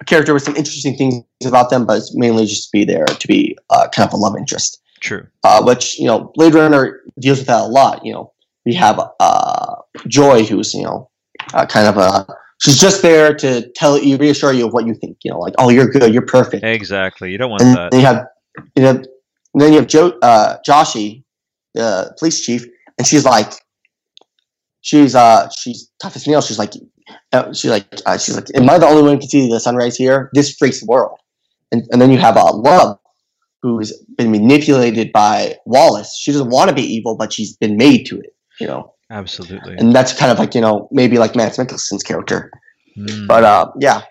character 0.04 0.34
with 0.34 0.42
some 0.42 0.56
interesting 0.56 0.96
things 0.96 1.24
about 1.46 1.70
them, 1.70 1.86
but 1.86 1.98
it's 1.98 2.14
mainly 2.14 2.44
just 2.46 2.70
be 2.72 2.84
there 2.84 3.06
to 3.06 3.28
be 3.28 3.56
uh, 3.70 3.88
kind 3.94 4.06
of 4.06 4.12
a 4.12 4.16
love 4.16 4.36
interest. 4.36 4.82
True. 5.00 5.26
Uh, 5.44 5.62
which 5.62 5.98
you 5.98 6.06
know, 6.06 6.30
Blade 6.34 6.54
Runner 6.54 7.00
deals 7.18 7.38
with 7.38 7.46
that 7.46 7.62
a 7.62 7.66
lot. 7.66 8.04
You 8.04 8.12
know, 8.12 8.32
we 8.64 8.74
have 8.74 9.00
uh, 9.20 9.76
Joy, 10.08 10.44
who's 10.44 10.74
you 10.74 10.84
know, 10.84 11.10
uh, 11.54 11.66
kind 11.66 11.86
of 11.86 11.96
a 11.96 12.26
she's 12.62 12.80
just 12.80 13.02
there 13.02 13.34
to 13.34 13.68
tell 13.74 13.98
you, 13.98 14.16
reassure 14.16 14.52
you 14.52 14.66
of 14.66 14.72
what 14.72 14.86
you 14.86 14.94
think. 14.94 15.18
You 15.22 15.32
know, 15.32 15.38
like 15.38 15.54
oh, 15.58 15.68
you're 15.70 15.86
good, 15.86 16.12
you're 16.12 16.22
perfect. 16.22 16.64
Exactly. 16.64 17.30
You 17.30 17.38
don't 17.38 17.50
want 17.50 17.62
And 17.62 17.76
that. 17.76 17.90
then 17.90 18.00
you 18.00 18.06
have, 18.06 18.26
you 18.74 18.82
know, 18.82 19.02
then 19.54 19.72
you 19.72 19.78
have 19.78 19.86
Joe, 19.86 20.18
uh, 20.22 20.56
Joshi, 20.66 21.24
the 21.74 22.14
police 22.18 22.40
chief, 22.44 22.66
and 22.98 23.06
she's 23.06 23.24
like, 23.24 23.52
she's 24.80 25.14
uh, 25.14 25.48
she's 25.50 25.90
tough 26.00 26.16
as 26.16 26.26
nails. 26.26 26.46
She's 26.46 26.58
like, 26.58 26.72
uh, 27.32 27.52
she's 27.52 27.70
like, 27.70 27.86
uh, 28.06 28.18
she's 28.18 28.34
like, 28.34 28.46
am 28.54 28.68
I 28.68 28.78
the 28.78 28.86
only 28.86 29.02
one 29.02 29.14
who 29.14 29.20
can 29.20 29.28
see 29.28 29.50
the 29.50 29.60
sunrise 29.60 29.96
here? 29.96 30.30
This 30.32 30.54
freaks 30.56 30.80
the 30.80 30.86
world. 30.86 31.18
And 31.72 31.86
and 31.90 32.00
then 32.00 32.10
you 32.10 32.18
have 32.18 32.36
uh, 32.36 32.52
Luv, 32.52 32.98
who's 33.62 33.92
been 34.16 34.30
manipulated 34.30 35.12
by 35.12 35.56
Wallace. 35.66 36.16
She 36.16 36.32
doesn't 36.32 36.50
want 36.50 36.68
to 36.68 36.74
be 36.74 36.82
evil, 36.82 37.16
but 37.16 37.32
she's 37.32 37.56
been 37.56 37.76
made 37.76 38.06
to 38.06 38.18
it. 38.20 38.34
You 38.60 38.68
know, 38.68 38.94
Absolutely. 39.10 39.76
and 39.76 39.94
that's 39.94 40.16
kind 40.16 40.30
of 40.30 40.38
like 40.38 40.54
you 40.54 40.60
know 40.60 40.88
maybe 40.92 41.18
like 41.18 41.34
Mads 41.34 41.58
Mikkelsen's 41.58 42.02
character. 42.02 42.50
Mm. 42.96 43.26
But 43.26 43.44
uh, 43.44 43.70
yeah, 43.80 44.02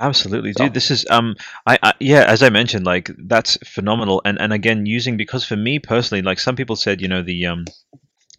Absolutely, 0.00 0.52
dude. 0.52 0.74
This 0.74 0.90
is 0.90 1.06
um, 1.10 1.36
I, 1.66 1.78
I 1.82 1.92
yeah, 2.00 2.24
as 2.26 2.42
I 2.42 2.50
mentioned, 2.50 2.84
like 2.84 3.10
that's 3.18 3.56
phenomenal, 3.64 4.20
and 4.24 4.40
and 4.40 4.52
again, 4.52 4.84
using 4.84 5.16
because 5.16 5.44
for 5.44 5.56
me 5.56 5.78
personally, 5.78 6.22
like 6.22 6.40
some 6.40 6.56
people 6.56 6.74
said, 6.74 7.00
you 7.00 7.06
know, 7.06 7.22
the 7.22 7.46
um, 7.46 7.64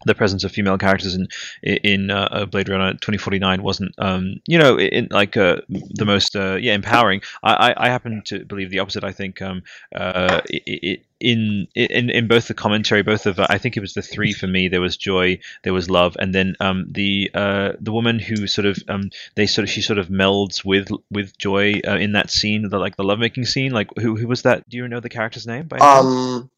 the 0.04 0.14
presence 0.14 0.44
of 0.44 0.52
female 0.52 0.78
characters 0.78 1.14
in 1.14 1.28
in 1.62 2.10
uh, 2.10 2.28
uh, 2.30 2.46
Blade 2.46 2.68
Runner 2.68 2.92
2049 2.92 3.62
wasn't 3.62 3.94
um, 3.98 4.40
you 4.46 4.58
know, 4.58 4.78
in 4.78 5.08
like 5.10 5.36
uh, 5.36 5.56
the 5.68 6.04
most 6.04 6.36
uh, 6.36 6.54
yeah 6.54 6.74
empowering. 6.74 7.22
I, 7.42 7.70
I 7.70 7.86
I 7.86 7.88
happen 7.88 8.22
to 8.26 8.44
believe 8.44 8.70
the 8.70 8.80
opposite. 8.80 9.04
I 9.04 9.12
think 9.12 9.40
um, 9.42 9.62
uh, 9.94 10.40
i 10.52 10.60
i 10.68 10.98
in 11.20 11.66
in 11.74 12.10
in 12.10 12.28
both 12.28 12.48
the 12.48 12.54
commentary, 12.54 13.02
both 13.02 13.26
of 13.26 13.38
uh, 13.38 13.46
I 13.48 13.58
think 13.58 13.76
it 13.76 13.80
was 13.80 13.94
the 13.94 14.02
three 14.02 14.32
for 14.32 14.46
me. 14.46 14.68
There 14.68 14.80
was 14.80 14.96
joy, 14.96 15.38
there 15.62 15.72
was 15.72 15.88
love, 15.88 16.16
and 16.20 16.34
then 16.34 16.54
um, 16.60 16.86
the 16.90 17.30
uh, 17.34 17.72
the 17.80 17.92
woman 17.92 18.18
who 18.18 18.46
sort 18.46 18.66
of 18.66 18.78
um, 18.88 19.10
they 19.34 19.46
sort 19.46 19.64
of 19.64 19.70
she 19.70 19.80
sort 19.80 19.98
of 19.98 20.08
melds 20.08 20.64
with 20.64 20.88
with 21.10 21.36
joy 21.38 21.80
uh, 21.86 21.96
in 21.96 22.12
that 22.12 22.30
scene, 22.30 22.68
the 22.68 22.78
like 22.78 22.96
the 22.96 23.04
lovemaking 23.04 23.46
scene. 23.46 23.72
Like 23.72 23.88
who 23.98 24.16
who 24.16 24.28
was 24.28 24.42
that? 24.42 24.68
Do 24.68 24.76
you 24.76 24.86
know 24.86 25.00
the 25.00 25.08
character's 25.08 25.46
name? 25.46 25.68
Um, 25.80 26.50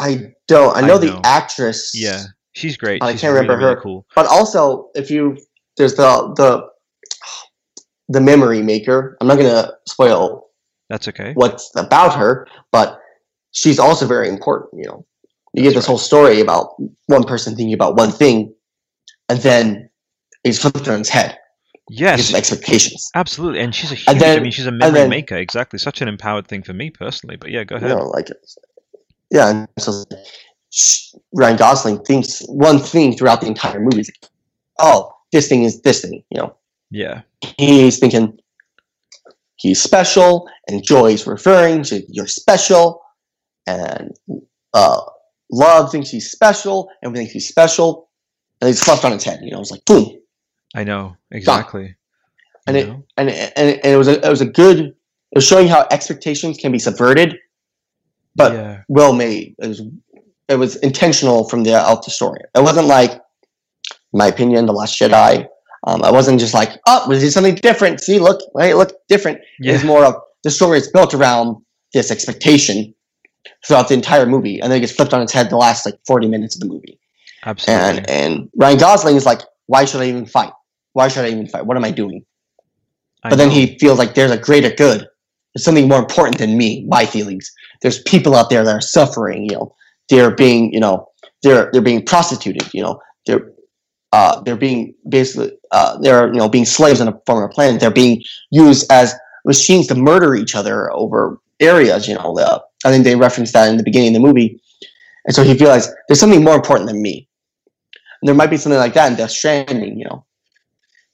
I 0.00 0.32
don't. 0.48 0.74
I 0.76 0.78
I 0.78 0.80
know, 0.82 0.94
know. 0.94 0.98
the 0.98 1.20
actress. 1.24 1.92
yeah, 1.94 2.24
she's 2.52 2.76
great. 2.76 3.02
I 3.02 3.12
she's 3.12 3.20
can't 3.20 3.32
really, 3.32 3.46
remember 3.46 3.64
really 3.66 3.76
her. 3.76 3.80
cool. 3.82 4.06
But 4.14 4.26
also, 4.26 4.90
if 4.94 5.10
you 5.10 5.38
there's 5.76 5.94
the 5.94 6.32
the 6.36 6.68
the 8.08 8.20
memory 8.20 8.62
maker. 8.62 9.16
I'm 9.20 9.26
not 9.26 9.36
gonna 9.38 9.72
spoil 9.88 10.50
That's 10.90 11.08
okay. 11.08 11.32
what's 11.34 11.70
about 11.76 12.14
her, 12.16 12.46
but 12.70 13.00
she's 13.52 13.78
also 13.78 14.06
very 14.06 14.28
important. 14.28 14.72
You 14.82 14.88
know, 14.88 15.06
you 15.54 15.62
That's 15.62 15.68
get 15.72 15.74
this 15.78 15.84
right. 15.84 15.88
whole 15.88 15.98
story 15.98 16.40
about 16.40 16.74
one 17.06 17.24
person 17.24 17.54
thinking 17.56 17.72
about 17.74 17.96
one 17.96 18.10
thing, 18.10 18.54
and 19.28 19.38
then 19.40 19.88
it's 20.44 20.58
flipped 20.58 20.86
on 20.88 21.00
its 21.00 21.08
head. 21.08 21.38
Yes, 21.90 22.32
expectations. 22.34 23.10
absolutely. 23.14 23.60
And 23.60 23.74
she's 23.74 23.92
a 23.92 23.94
huge. 23.94 24.18
Then- 24.18 24.38
I 24.38 24.42
mean, 24.42 24.52
she's 24.52 24.66
a 24.66 24.72
memory 24.72 25.00
then- 25.00 25.10
maker. 25.10 25.36
Exactly. 25.36 25.78
Such 25.78 26.00
an 26.02 26.08
empowered 26.08 26.46
thing 26.46 26.62
for 26.62 26.72
me 26.72 26.90
personally. 26.90 27.36
But 27.36 27.50
yeah, 27.50 27.64
go 27.64 27.76
ahead. 27.76 27.90
You 27.90 27.96
know, 27.96 28.08
like 28.08 28.28
yeah, 29.30 29.48
and 29.50 29.68
so 29.78 30.04
Ryan 31.34 31.56
Gosling 31.56 32.04
thinks 32.04 32.40
one 32.48 32.78
thing 32.78 33.16
throughout 33.16 33.40
the 33.40 33.46
entire 33.46 33.80
movie. 33.80 33.98
He's 33.98 34.10
like, 34.22 34.30
oh, 34.78 35.12
this 35.32 35.48
thing 35.48 35.64
is 35.64 35.80
this 35.82 36.02
thing. 36.02 36.22
You 36.30 36.38
know, 36.40 36.56
Yeah. 36.90 37.22
he's 37.58 37.98
thinking 37.98 38.38
he's 39.56 39.80
special, 39.82 40.48
and 40.68 40.82
Joy's 40.84 41.26
referring 41.26 41.82
to 41.84 42.02
you're 42.08 42.26
special, 42.26 43.02
and 43.66 44.12
uh, 44.72 45.00
Luv 45.50 45.90
thinks 45.90 46.10
he's 46.10 46.30
special, 46.30 46.88
and 47.02 47.12
we 47.12 47.18
think 47.18 47.30
he's 47.30 47.48
special, 47.48 48.08
and 48.60 48.68
he's 48.68 48.82
flipped 48.82 49.04
on 49.04 49.12
its 49.12 49.24
head. 49.24 49.40
You 49.42 49.52
know, 49.52 49.60
it's 49.60 49.70
like 49.70 49.84
boom. 49.84 50.10
I 50.74 50.82
know 50.84 51.16
exactly. 51.30 51.94
and 52.66 52.76
it 52.76 52.88
know? 52.88 53.04
and 53.16 53.28
it, 53.30 53.52
and 53.56 53.68
it, 53.70 53.80
and 53.84 53.92
it 53.92 53.96
was 53.96 54.08
a 54.08 54.24
it 54.26 54.30
was 54.30 54.40
a 54.40 54.46
good. 54.46 54.80
It 54.80 55.38
was 55.38 55.46
showing 55.46 55.66
how 55.66 55.86
expectations 55.90 56.58
can 56.58 56.70
be 56.70 56.78
subverted, 56.78 57.36
but 58.36 58.52
yeah, 58.52 58.82
well 58.88 59.12
made. 59.12 59.54
It 59.58 59.68
was 59.68 59.82
it 60.48 60.56
was 60.56 60.76
intentional 60.76 61.48
from 61.48 61.64
the 61.64 61.70
the 61.70 62.10
story. 62.10 62.40
It 62.54 62.62
wasn't 62.62 62.86
like, 62.86 63.12
in 63.12 63.18
my 64.12 64.26
opinion, 64.26 64.66
the 64.66 64.72
Last 64.72 64.98
Jedi. 64.98 65.46
Um, 65.86 66.02
I 66.02 66.10
wasn't 66.10 66.40
just 66.40 66.54
like, 66.54 66.70
oh, 66.86 67.06
we 67.08 67.18
did 67.18 67.30
something 67.30 67.56
different. 67.56 68.00
See, 68.00 68.18
look, 68.18 68.40
hey, 68.58 68.72
look, 68.72 68.92
different. 69.08 69.40
yeah, 69.60 69.74
It's 69.74 69.84
more 69.84 70.04
of 70.04 70.14
the 70.42 70.50
story 70.50 70.78
is 70.78 70.90
built 70.90 71.12
around 71.12 71.56
this 71.92 72.10
expectation 72.10 72.94
throughout 73.66 73.88
the 73.88 73.94
entire 73.94 74.26
movie, 74.26 74.60
and 74.60 74.70
then 74.70 74.78
it 74.78 74.80
gets 74.80 74.92
flipped 74.92 75.12
on 75.12 75.20
its 75.20 75.32
head 75.32 75.50
the 75.50 75.56
last 75.56 75.84
like 75.86 75.98
forty 76.06 76.28
minutes 76.28 76.56
of 76.56 76.60
the 76.60 76.66
movie. 76.66 76.98
absolutely. 77.44 77.98
And 77.98 78.10
and 78.10 78.50
Ryan 78.56 78.78
Gosling 78.78 79.16
is 79.16 79.26
like, 79.26 79.40
why 79.66 79.84
should 79.84 80.00
I 80.00 80.06
even 80.06 80.26
fight? 80.26 80.52
Why 80.92 81.08
should 81.08 81.24
I 81.24 81.28
even 81.28 81.48
fight? 81.48 81.66
What 81.66 81.76
am 81.76 81.84
I 81.84 81.90
doing? 81.90 82.24
I 83.22 83.30
But 83.30 83.36
then 83.36 83.50
he 83.50 83.78
feels 83.78 83.98
like 83.98 84.14
there's 84.14 84.30
a 84.30 84.38
greater 84.38 84.70
good. 84.70 85.00
There's 85.54 85.64
something 85.64 85.88
more 85.88 85.98
important 85.98 86.38
than 86.38 86.56
me, 86.56 86.84
my 86.88 87.06
feelings. 87.06 87.50
There's 87.84 88.00
people 88.02 88.34
out 88.34 88.48
there 88.48 88.64
that 88.64 88.74
are 88.74 88.80
suffering. 88.80 89.44
You 89.44 89.56
know, 89.56 89.76
they're 90.08 90.34
being, 90.34 90.72
you 90.72 90.80
know, 90.80 91.06
they're 91.42 91.70
they're 91.72 91.82
being 91.82 92.04
prostituted. 92.04 92.72
You 92.74 92.82
know, 92.82 93.00
they're 93.26 93.52
uh, 94.12 94.40
they're 94.42 94.56
being 94.56 94.94
basically 95.08 95.52
uh, 95.70 95.98
they're 95.98 96.28
you 96.28 96.38
know 96.40 96.48
being 96.48 96.64
slaves 96.64 97.00
on 97.00 97.08
a 97.08 97.20
former 97.26 97.48
planet. 97.48 97.80
They're 97.80 97.90
being 97.90 98.22
used 98.50 98.90
as 98.90 99.14
machines 99.44 99.86
to 99.88 99.94
murder 99.94 100.34
each 100.34 100.54
other 100.54 100.90
over 100.92 101.38
areas. 101.60 102.08
You 102.08 102.14
know, 102.14 102.34
I 102.84 102.90
think 102.90 103.04
they 103.04 103.16
referenced 103.16 103.52
that 103.52 103.68
in 103.68 103.76
the 103.76 103.82
beginning 103.84 104.16
of 104.16 104.22
the 104.22 104.26
movie, 104.26 104.60
and 105.26 105.34
so 105.34 105.42
he 105.42 105.52
realized 105.54 105.90
there's 106.08 106.20
something 106.20 106.42
more 106.44 106.56
important 106.56 106.88
than 106.88 107.02
me. 107.02 107.28
And 108.22 108.28
there 108.28 108.34
might 108.34 108.50
be 108.50 108.56
something 108.56 108.78
like 108.78 108.94
that 108.94 109.10
in 109.10 109.18
Death 109.18 109.32
Stranding. 109.32 109.98
You 109.98 110.06
know, 110.06 110.24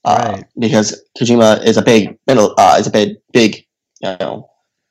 uh, 0.05 0.33
Right. 0.35 0.45
because 0.59 1.03
Kojima 1.19 1.65
is 1.65 1.77
a 1.77 1.83
big 1.83 2.19
middle 2.27 2.55
uh, 2.59 2.77
is 2.79 2.87
a 2.87 2.91
big 2.91 3.17
big 3.33 3.67
you 4.03 4.17
know 4.21 4.50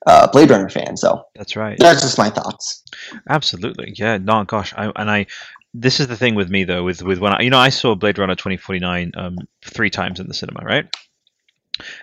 uh, 0.09 0.27
Blade 0.31 0.49
Runner 0.49 0.69
fan. 0.69 0.97
So 0.97 1.23
That's 1.35 1.55
right. 1.55 1.77
that's 1.79 2.01
just 2.01 2.17
my 2.17 2.29
thoughts. 2.29 2.83
Absolutely, 3.29 3.93
yeah. 3.95 4.17
No, 4.17 4.43
gosh, 4.43 4.73
I 4.75 4.91
and 4.95 5.09
I. 5.09 5.27
This 5.73 5.99
is 5.99 6.07
the 6.07 6.17
thing 6.17 6.33
with 6.33 6.49
me 6.49 6.63
though, 6.63 6.83
with 6.83 7.03
with 7.03 7.19
when 7.19 7.33
I, 7.33 7.41
you 7.41 7.51
know, 7.51 7.59
I 7.59 7.69
saw 7.69 7.93
Blade 7.95 8.17
Runner 8.17 8.35
twenty 8.35 8.57
forty 8.57 8.79
nine 8.79 9.11
um 9.15 9.37
three 9.63 9.91
times 9.91 10.19
in 10.19 10.27
the 10.27 10.33
cinema, 10.33 10.61
right? 10.65 10.85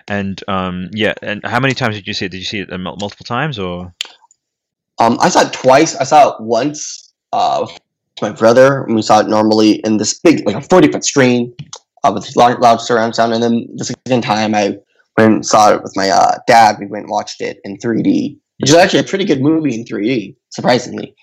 And 0.07 0.41
um 0.47 0.89
yeah, 0.93 1.13
and 1.21 1.45
how 1.45 1.59
many 1.59 1.73
times 1.73 1.95
did 1.95 2.07
you 2.07 2.13
see 2.13 2.25
it? 2.25 2.31
Did 2.31 2.39
you 2.39 2.45
see 2.45 2.61
it 2.61 2.71
uh, 2.71 2.77
multiple 2.77 3.25
times 3.25 3.59
or? 3.59 3.93
Um, 4.99 5.17
I 5.19 5.29
saw 5.29 5.41
it 5.41 5.53
twice. 5.53 5.95
I 5.95 6.05
saw 6.05 6.29
it 6.29 6.41
once 6.41 7.13
uh, 7.33 7.67
with 7.69 7.79
my 8.21 8.31
brother, 8.31 8.83
and 8.85 8.95
we 8.95 9.01
saw 9.03 9.19
it 9.19 9.27
normally 9.27 9.73
in 9.85 9.97
this 9.97 10.19
big, 10.19 10.45
like 10.47 10.55
a 10.55 10.61
forty 10.61 10.91
foot 10.91 11.05
screen 11.05 11.53
uh, 12.03 12.11
with 12.15 12.35
loud, 12.35 12.59
loud 12.59 12.77
surround 12.77 13.13
sound. 13.13 13.33
And 13.33 13.43
then 13.43 13.67
the 13.75 13.85
second 13.85 14.23
time, 14.23 14.55
I 14.55 14.77
went 15.17 15.33
and 15.33 15.45
saw 15.45 15.73
it 15.73 15.83
with 15.83 15.93
my 15.95 16.09
uh, 16.09 16.37
dad. 16.47 16.77
We 16.79 16.85
went 16.85 17.03
and 17.03 17.11
watched 17.11 17.41
it 17.41 17.59
in 17.63 17.77
three 17.79 18.01
D, 18.03 18.39
which 18.59 18.69
is 18.69 18.75
actually 18.75 18.99
a 19.01 19.03
pretty 19.03 19.25
good 19.25 19.41
movie 19.41 19.75
in 19.75 19.85
three 19.85 20.07
D, 20.07 20.37
surprisingly. 20.49 21.15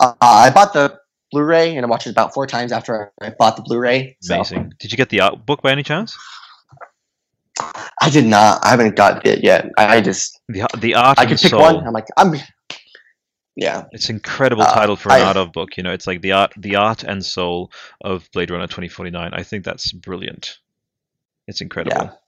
Uh, 0.00 0.14
I 0.20 0.50
bought 0.50 0.72
the 0.72 0.98
Blu-ray 1.30 1.76
and 1.76 1.84
I 1.84 1.88
watched 1.88 2.06
it 2.06 2.10
about 2.10 2.34
four 2.34 2.46
times 2.46 2.72
after 2.72 3.12
I 3.20 3.30
bought 3.38 3.56
the 3.56 3.62
Blu-ray. 3.62 4.16
So 4.20 4.34
Amazing. 4.36 4.72
Did 4.78 4.92
you 4.92 4.96
get 4.96 5.08
the 5.08 5.20
art 5.20 5.46
book 5.46 5.62
by 5.62 5.72
any 5.72 5.82
chance? 5.82 6.16
I 8.00 8.10
did 8.10 8.26
not. 8.26 8.64
I 8.64 8.70
haven't 8.70 8.96
got 8.96 9.26
it 9.26 9.42
yet. 9.44 9.68
I, 9.76 10.00
just 10.00 10.40
The 10.48 10.66
the 10.78 10.94
art 10.94 11.18
I 11.18 11.26
could 11.26 11.38
pick 11.38 11.50
soul. 11.50 11.60
one. 11.60 11.86
I'm 11.86 11.92
like 11.92 12.06
I'm. 12.16 12.34
Yeah, 13.54 13.84
It's 13.92 14.08
an 14.08 14.16
incredible 14.16 14.62
Uh, 14.62 14.72
title 14.72 14.96
for 14.96 15.10
an 15.12 15.20
I- 15.20 15.24
art 15.24 15.36
of 15.36 15.52
book. 15.52 15.76
You 15.76 15.82
know, 15.82 15.92
it's 15.92 16.06
like 16.06 16.22
the 16.22 16.32
art, 16.32 16.54
the 16.56 16.76
art 16.76 17.02
and 17.04 17.22
soul 17.22 17.70
of 18.00 18.26
Blade 18.32 18.50
Runner 18.50 18.66
2049. 18.66 19.34
I 19.34 19.42
think 19.42 19.62
that's 19.62 19.92
brilliant. 19.92 20.56
It's 21.46 21.60
incredible. 21.60 22.18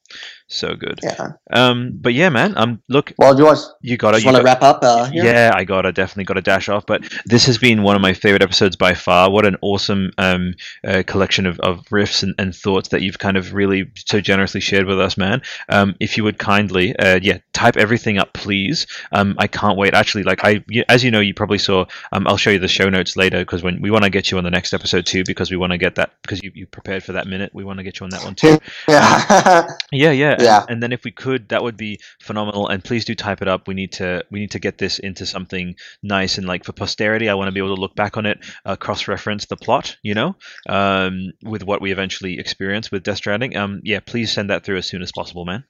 So 0.47 0.74
good. 0.74 1.00
yeah. 1.02 1.32
Um, 1.50 1.92
but 2.00 2.12
yeah, 2.12 2.28
man. 2.28 2.56
Um, 2.56 2.82
look, 2.89 3.12
Well, 3.18 3.34
do 3.34 3.44
you 3.81 3.97
gotta, 3.97 4.20
you 4.20 4.26
want 4.26 4.36
to 4.36 4.42
wrap 4.42 4.62
up 4.62 4.81
uh? 4.82 5.08
Yeah, 5.12 5.52
I 5.55 5.64
gotta 5.64 5.90
definitely 5.90 6.24
gotta 6.24 6.42
dash 6.42 6.68
off. 6.68 6.84
But 6.86 7.10
this 7.24 7.47
has 7.47 7.56
been 7.58 7.82
one 7.82 7.97
of 7.97 8.02
my 8.02 8.12
favorite 8.12 8.42
episodes 8.42 8.76
by 8.76 8.94
far. 8.94 9.31
What 9.31 9.47
an 9.47 9.56
awesome 9.62 10.10
um, 10.18 10.55
uh, 10.86 11.02
collection 11.06 11.47
of, 11.47 11.58
of 11.60 11.84
riffs 11.86 12.23
and, 12.23 12.34
and 12.39 12.55
thoughts 12.55 12.90
that 12.90 13.00
you've 13.00 13.18
kind 13.18 13.36
of 13.36 13.55
really 13.55 13.90
so 14.06 14.20
generously 14.20 14.60
shared 14.60 14.86
with 14.86 15.00
us, 15.00 15.16
man. 15.16 15.40
Um, 15.70 15.97
if 15.98 16.16
you 16.16 16.24
would 16.24 16.39
kindly, 16.39 16.94
uh, 16.97 17.20
yeah, 17.23 17.39
type 17.55 17.76
everything 17.76 18.18
up, 18.18 18.34
please. 18.34 18.86
Um, 19.12 19.34
I 19.39 19.47
can't 19.47 19.78
wait. 19.78 19.94
Actually, 19.94 20.24
like 20.24 20.40
I, 20.44 20.62
as 20.89 21.02
you 21.02 21.10
know, 21.10 21.20
you 21.20 21.32
probably 21.34 21.58
saw. 21.58 21.86
Um, 22.12 22.26
I'll 22.28 22.36
show 22.36 22.50
you 22.50 22.58
the 22.58 22.68
show 22.68 22.90
notes 22.90 23.16
later 23.16 23.39
because 23.40 23.62
when 23.62 23.81
we 23.81 23.90
want 23.90 24.05
to 24.05 24.10
get 24.10 24.31
you 24.31 24.36
on 24.39 24.44
the 24.44 24.50
next 24.50 24.74
episode 24.74 25.06
too, 25.06 25.24
because 25.26 25.50
we 25.50 25.56
want 25.56 25.73
to 25.73 25.78
get 25.78 25.94
that 25.94 26.12
because 26.23 26.42
you, 26.42 26.52
you 26.55 26.66
prepared 26.66 27.02
for 27.02 27.12
that 27.12 27.26
minute. 27.26 27.50
We 27.55 27.64
want 27.64 27.78
to 27.78 27.82
get 27.82 27.98
you 27.98 28.05
on 28.05 28.10
that 28.10 28.23
one 28.24 28.34
too. 28.34 28.58
Yeah. 28.86 29.66
Yeah, 29.90 30.10
yeah, 30.10 30.33
and- 30.34 30.42
Yeah. 30.42 30.64
And, 30.68 30.82
then 30.82 30.92
if 30.92 31.04
we 31.04 31.10
could, 31.10 31.48
that 31.48 31.62
would 31.62 31.76
be 31.76 32.00
phenomenal. 32.20 32.68
And 32.68 32.82
please 32.84 33.04
do 33.04 33.14
type 33.14 33.40
it 33.42 33.48
up. 33.48 33.66
We 33.68 33.74
need 33.74 33.92
to 33.92 34.24
we 34.30 34.40
need 34.40 34.50
to 34.52 34.58
get 34.58 34.78
this 34.78 34.98
into 34.98 35.24
something 35.26 35.74
nice 36.02 36.38
and 36.38 36.46
like 36.46 36.64
for 36.64 36.72
posterity. 36.72 37.28
I 37.28 37.34
want 37.34 37.48
to 37.48 37.52
be 37.52 37.60
able 37.60 37.74
to 37.74 37.80
look 37.80 37.94
back 37.96 38.16
on 38.16 38.26
it, 38.26 38.38
uh, 38.64 38.76
cross 38.76 39.08
reference 39.08 39.46
the 39.46 39.56
plot, 39.56 39.96
you 40.02 40.14
know, 40.14 40.36
um, 40.68 41.32
with 41.42 41.62
what 41.64 41.80
we 41.80 41.92
eventually 41.92 42.38
experience 42.38 42.90
with 42.90 43.02
Death 43.02 43.18
Stranding. 43.18 43.56
Um, 43.56 43.80
yeah, 43.84 44.00
please 44.00 44.32
send 44.32 44.50
that 44.50 44.64
through 44.64 44.78
as 44.78 44.86
soon 44.86 45.02
as 45.02 45.12
possible, 45.12 45.44
man. 45.44 45.64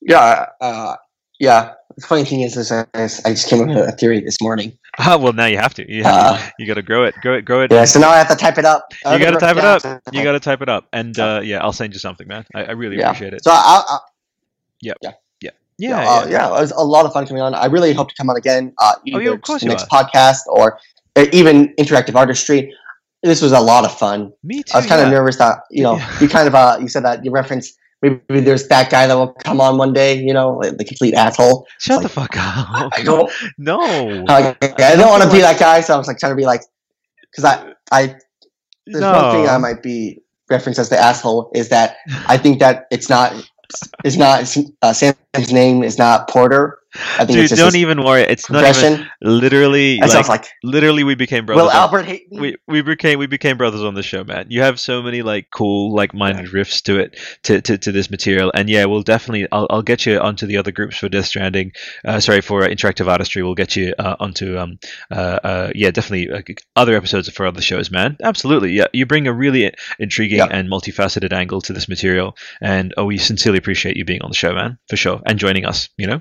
Yeah, 0.00 0.46
uh, 0.60 0.96
yeah. 1.38 1.74
The 1.96 2.06
funny 2.06 2.24
thing 2.24 2.40
is, 2.40 2.56
is, 2.56 2.72
I 2.72 2.86
I 2.94 3.06
just 3.06 3.48
came 3.48 3.62
up 3.62 3.68
with 3.68 3.88
a 3.88 3.92
theory 3.92 4.20
this 4.20 4.40
morning. 4.40 4.76
Ah, 4.96 5.16
well, 5.16 5.32
now 5.32 5.46
you 5.46 5.58
have 5.58 5.74
to. 5.74 5.92
You, 5.92 6.04
have 6.04 6.14
Uh, 6.14 6.36
to, 6.38 6.52
you 6.60 6.66
got 6.68 6.74
to 6.74 6.82
grow 6.82 7.02
it, 7.02 7.16
grow 7.20 7.34
it, 7.34 7.44
grow 7.44 7.62
it. 7.62 7.72
Yeah, 7.72 7.84
so 7.84 7.98
now 7.98 8.10
I 8.10 8.16
have 8.16 8.28
to 8.28 8.36
type 8.36 8.58
it 8.58 8.64
up. 8.64 8.86
You 9.04 9.18
got 9.18 9.32
to 9.32 9.38
type 9.38 9.56
it 9.56 9.64
up. 9.64 9.82
You 10.12 10.22
got 10.22 10.32
to 10.32 10.40
type 10.40 10.62
it 10.62 10.68
up, 10.68 10.86
and 10.92 11.18
uh, 11.18 11.40
yeah, 11.42 11.58
I'll 11.64 11.72
send 11.72 11.92
you 11.94 11.98
something, 11.98 12.28
man. 12.28 12.44
I, 12.54 12.66
I 12.66 12.70
really 12.72 12.98
Yeah. 12.98 13.08
appreciate 13.10 13.34
it. 13.34 13.42
So 13.42 13.50
I, 13.50 13.82
I, 13.88 13.98
yeah, 14.80 14.92
yeah. 15.02 15.10
yeah, 15.40 15.50
yeah, 15.78 16.02
yeah, 16.02 16.10
uh, 16.10 16.26
yeah, 16.28 16.46
it 16.46 16.60
was 16.60 16.70
a 16.70 16.84
lot 16.84 17.06
of 17.06 17.12
fun 17.12 17.26
coming 17.26 17.42
on. 17.42 17.54
I 17.56 17.66
really 17.66 17.92
hope 17.92 18.08
to 18.10 18.14
come 18.14 18.30
on 18.30 18.36
again. 18.36 18.72
Uh, 18.80 18.94
either 19.04 19.16
Oh, 19.16 19.20
yeah, 19.20 19.30
of 19.32 19.42
course 19.42 19.62
the 19.62 19.68
next 19.68 19.88
podcast 19.88 20.46
or 20.46 20.78
uh, 21.16 21.26
even 21.32 21.74
interactive 21.74 22.14
artistry. 22.14 22.72
This 23.24 23.42
was 23.42 23.50
a 23.50 23.58
lot 23.60 23.84
of 23.84 23.98
fun. 23.98 24.32
Me 24.44 24.62
too. 24.62 24.74
I 24.74 24.76
was 24.78 24.86
kind 24.86 25.00
yeah. 25.00 25.06
of 25.06 25.12
nervous 25.12 25.38
that 25.38 25.58
you 25.72 25.82
know 25.82 25.98
you 26.20 26.28
kind 26.28 26.46
of 26.46 26.54
uh 26.54 26.78
you 26.80 26.86
said 26.86 27.04
that 27.04 27.24
you 27.24 27.32
referenced 27.32 27.76
maybe 28.28 28.40
there's 28.40 28.68
that 28.68 28.90
guy 28.90 29.06
that 29.06 29.14
will 29.14 29.32
come 29.32 29.60
on 29.60 29.78
one 29.78 29.92
day. 29.92 30.18
You 30.18 30.32
know, 30.32 30.58
like 30.58 30.76
the 30.76 30.84
complete 30.84 31.14
asshole. 31.14 31.66
Shut 31.78 32.02
the 32.02 32.08
fuck 32.08 32.36
up. 32.36 32.92
I 32.96 33.02
don't. 33.02 33.30
No. 33.58 33.78
Like, 34.26 34.80
I 34.80 34.96
don't 34.96 35.08
want 35.08 35.22
to 35.22 35.30
be 35.30 35.40
that 35.40 35.58
guy, 35.58 35.80
so 35.80 35.94
I 35.94 35.98
was 35.98 36.06
like 36.06 36.18
trying 36.18 36.32
to 36.32 36.36
be 36.36 36.46
like, 36.46 36.62
because 37.30 37.44
I 37.44 37.74
I 37.90 38.16
there's 38.86 39.04
one 39.04 39.32
thing 39.32 39.48
I 39.48 39.58
might 39.58 39.82
be 39.82 40.22
referenced 40.50 40.78
as 40.78 40.88
the 40.88 40.98
asshole 40.98 41.50
is 41.54 41.70
that 41.70 41.96
I 42.28 42.36
think 42.36 42.58
that 42.60 42.86
it's 42.90 43.08
not 43.08 43.32
it's 44.04 44.16
not 44.16 44.56
uh, 44.82 44.92
Sam's 44.92 45.52
name 45.52 45.82
is 45.82 45.98
not 45.98 46.28
Porter. 46.28 46.78
I 46.94 47.24
think 47.24 47.48
Dude, 47.48 47.58
don't 47.58 47.66
his 47.66 47.76
even 47.76 48.04
worry. 48.04 48.22
It's 48.22 48.48
not 48.48 48.64
even 48.76 49.06
literally 49.20 49.96
That 49.96 50.02
like, 50.02 50.12
sounds 50.12 50.28
like 50.28 50.46
literally 50.62 51.02
we 51.02 51.14
became 51.14 51.44
brothers. 51.44 51.64
Will 51.64 51.70
on- 51.70 51.76
Albert 51.76 52.04
hate 52.04 52.30
me? 52.30 52.40
we 52.40 52.56
we 52.68 52.82
became 52.82 53.18
we 53.18 53.26
became 53.26 53.56
brothers 53.56 53.82
on 53.82 53.94
the 53.94 54.02
show, 54.02 54.22
man. 54.22 54.46
You 54.48 54.62
have 54.62 54.78
so 54.78 55.02
many 55.02 55.22
like 55.22 55.48
cool 55.52 55.94
like 55.94 56.14
minded 56.14 56.46
riffs 56.46 56.82
to 56.82 56.98
it 56.98 57.18
to, 57.44 57.60
to, 57.62 57.78
to 57.78 57.92
this 57.92 58.10
material, 58.10 58.52
and 58.54 58.70
yeah, 58.70 58.84
we'll 58.84 59.02
definitely 59.02 59.48
I'll, 59.50 59.66
I'll 59.70 59.82
get 59.82 60.06
you 60.06 60.18
onto 60.20 60.46
the 60.46 60.56
other 60.56 60.70
groups 60.70 60.96
for 60.96 61.08
Death 61.08 61.26
Stranding. 61.26 61.72
Uh, 62.04 62.20
sorry 62.20 62.40
for 62.40 62.62
uh, 62.62 62.68
interactive 62.68 63.08
artistry. 63.08 63.42
We'll 63.42 63.54
get 63.54 63.74
you 63.74 63.94
uh, 63.98 64.16
onto 64.20 64.56
um 64.58 64.78
uh, 65.10 65.38
uh 65.42 65.70
yeah 65.74 65.90
definitely 65.90 66.30
uh, 66.30 66.42
other 66.76 66.96
episodes 66.96 67.28
for 67.28 67.46
other 67.46 67.62
shows, 67.62 67.90
man. 67.90 68.16
Absolutely, 68.22 68.72
yeah. 68.72 68.86
You 68.92 69.06
bring 69.06 69.26
a 69.26 69.32
really 69.32 69.72
intriguing 69.98 70.38
Yeah. 70.38 70.48
and 70.50 70.68
multifaceted 70.68 71.32
angle 71.32 71.60
to 71.62 71.72
this 71.72 71.88
material, 71.88 72.36
and 72.60 72.94
oh, 72.96 73.06
we 73.06 73.18
sincerely 73.18 73.58
appreciate 73.58 73.96
you 73.96 74.04
being 74.04 74.22
on 74.22 74.30
the 74.30 74.36
show, 74.36 74.54
man, 74.54 74.78
for 74.88 74.96
sure, 74.96 75.20
and 75.26 75.38
joining 75.38 75.64
us. 75.64 75.88
You 75.96 76.06
know. 76.06 76.20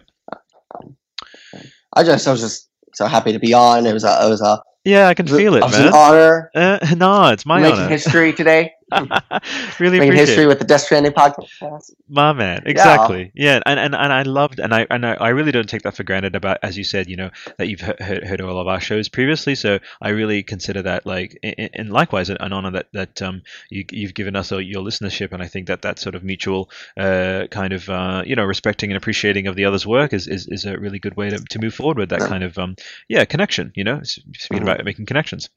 I 1.95 2.03
just 2.03 2.27
I 2.27 2.32
was 2.32 2.42
just 2.42 2.69
so 2.93 3.06
happy 3.08 3.32
to 3.32 3.40
be 3.40 3.53
on. 3.53 3.85
It 3.85 3.93
was 3.93 4.03
a 4.03 4.26
it 4.26 4.30
was 4.30 4.42
a 4.42 4.61
Yeah, 4.84 5.08
I 5.08 5.14
can 5.14 5.27
feel 5.27 5.56
it, 5.56 5.60
it 5.60 5.64
was 5.66 5.72
man. 5.77 5.88
an 5.88 5.93
honor 5.93 6.52
Uh, 6.56 6.80
no, 6.98 7.30
it's 7.30 7.45
my 7.45 7.61
making 7.61 7.80
honor. 7.80 7.90
history 7.90 8.34
today. 8.34 8.72
really 9.80 9.99
making 9.99 10.15
history 10.15 10.43
it. 10.43 10.47
with 10.47 10.59
the 10.59 10.65
Death 10.65 10.81
Stranding 10.81 11.11
podcast. 11.13 11.91
My 12.09 12.33
man, 12.33 12.63
exactly. 12.65 13.31
Yeah, 13.35 13.59
and, 13.65 13.80
and, 13.80 13.95
and 13.95 14.13
I 14.13 14.23
loved, 14.23 14.59
and 14.59 14.73
I 14.73 14.85
and 14.89 15.05
I, 15.05 15.13
I 15.13 15.30
really 15.30 15.51
don't 15.51 15.67
take 15.69 15.83
that 15.83 15.95
for 15.95 16.03
granted. 16.03 16.35
About 16.35 16.57
as 16.63 16.77
you 16.77 16.83
said, 16.83 17.09
you 17.09 17.15
know 17.17 17.30
that 17.57 17.67
you've 17.67 17.81
heard, 17.81 17.99
heard, 18.01 18.41
all 18.41 18.59
of 18.59 18.67
our 18.67 18.80
shows 18.80 19.09
previously, 19.09 19.55
so 19.55 19.80
I 20.01 20.09
really 20.09 20.43
consider 20.43 20.81
that 20.83 21.05
like, 21.05 21.38
and 21.43 21.89
likewise 21.91 22.30
an, 22.30 22.38
honor 22.39 22.72
that 22.72 22.88
that 22.93 23.22
um 23.22 23.41
you 23.69 23.85
you've 23.91 24.13
given 24.13 24.35
us 24.35 24.51
your 24.51 24.83
listenership, 24.83 25.31
and 25.31 25.41
I 25.41 25.47
think 25.47 25.67
that 25.67 25.81
that 25.83 25.99
sort 25.99 26.15
of 26.15 26.23
mutual 26.23 26.69
uh 26.97 27.47
kind 27.51 27.73
of 27.73 27.89
uh 27.89 28.23
you 28.25 28.35
know 28.35 28.43
respecting 28.43 28.91
and 28.91 28.97
appreciating 28.97 29.47
of 29.47 29.55
the 29.55 29.65
other's 29.65 29.88
work 29.88 30.13
is 30.13 30.27
is, 30.27 30.47
is 30.47 30.65
a 30.65 30.77
really 30.77 30.99
good 30.99 31.15
way 31.17 31.30
to, 31.30 31.38
to 31.39 31.59
move 31.59 31.73
forward 31.73 31.97
with 31.97 32.09
that 32.09 32.22
Yeah. 32.22 32.27
kind 32.27 32.43
of 32.43 32.57
um 32.57 32.75
yeah 33.07 33.25
connection. 33.25 33.72
You 33.75 33.83
know, 33.83 34.01
speaking 34.03 34.59
Mhm. 34.59 34.61
about 34.63 34.85
making 34.85 35.05
connections. 35.05 35.49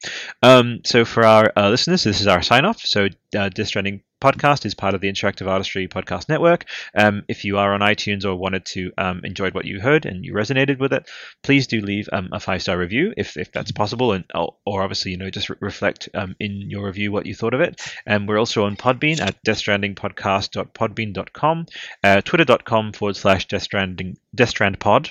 Um, 0.43 0.81
so 0.85 1.05
for 1.05 1.25
our 1.25 1.53
uh, 1.57 1.69
listeners, 1.71 2.05
this 2.05 2.21
is 2.21 2.27
our 2.27 2.43
sign 2.43 2.65
off. 2.65 2.81
So 2.81 3.09
uh, 3.37 3.49
Death 3.49 3.69
Stranding 3.69 4.03
podcast 4.21 4.65
is 4.65 4.75
part 4.75 4.95
of 4.95 5.01
the 5.01 5.09
Interactive 5.09 5.47
Artistry 5.47 5.87
Podcast 5.89 6.29
Network. 6.29 6.65
Um, 6.95 7.23
if 7.29 7.45
you 7.45 7.59
are 7.59 7.75
on 7.75 7.81
iTunes 7.81 8.25
or 8.25 8.35
wanted 8.35 8.65
to 8.67 8.91
um, 8.99 9.21
enjoyed 9.25 9.55
what 9.55 9.67
you 9.67 9.81
heard 9.81 10.07
and 10.07 10.25
you 10.25 10.33
resonated 10.33 10.79
with 10.79 10.93
it, 10.93 11.09
please 11.43 11.67
do 11.67 11.81
leave 11.81 12.09
um, 12.13 12.29
a 12.33 12.41
five 12.41 12.63
star 12.63 12.79
review 12.79 13.13
if, 13.17 13.37
if 13.37 13.51
that's 13.53 13.73
possible, 13.73 14.13
and 14.13 14.25
or, 14.35 14.83
obviously 14.83 15.11
you 15.11 15.17
know 15.17 15.31
just 15.31 15.51
re- 15.51 15.57
reflect 15.61 16.09
um, 16.15 16.37
in 16.41 16.71
your 16.71 16.87
review 16.87 17.13
what 17.13 17.27
you 17.27 17.35
thought 17.35 17.55
of 17.55 17.61
it. 17.61 17.81
And 18.07 18.29
we're 18.29 18.39
also 18.39 18.65
on 18.65 18.77
Podbean 18.77 19.21
at 19.21 19.43
deathstrandingpodcast.podbean.com, 19.45 21.67
uh, 22.05 22.21
twitter.com 22.23 22.93
forward 22.93 23.17
slash 23.17 23.49
Death 23.49 23.63
Stranding 23.63 24.17
Death 24.35 24.51
Strand 24.51 24.79
Pod 24.81 25.11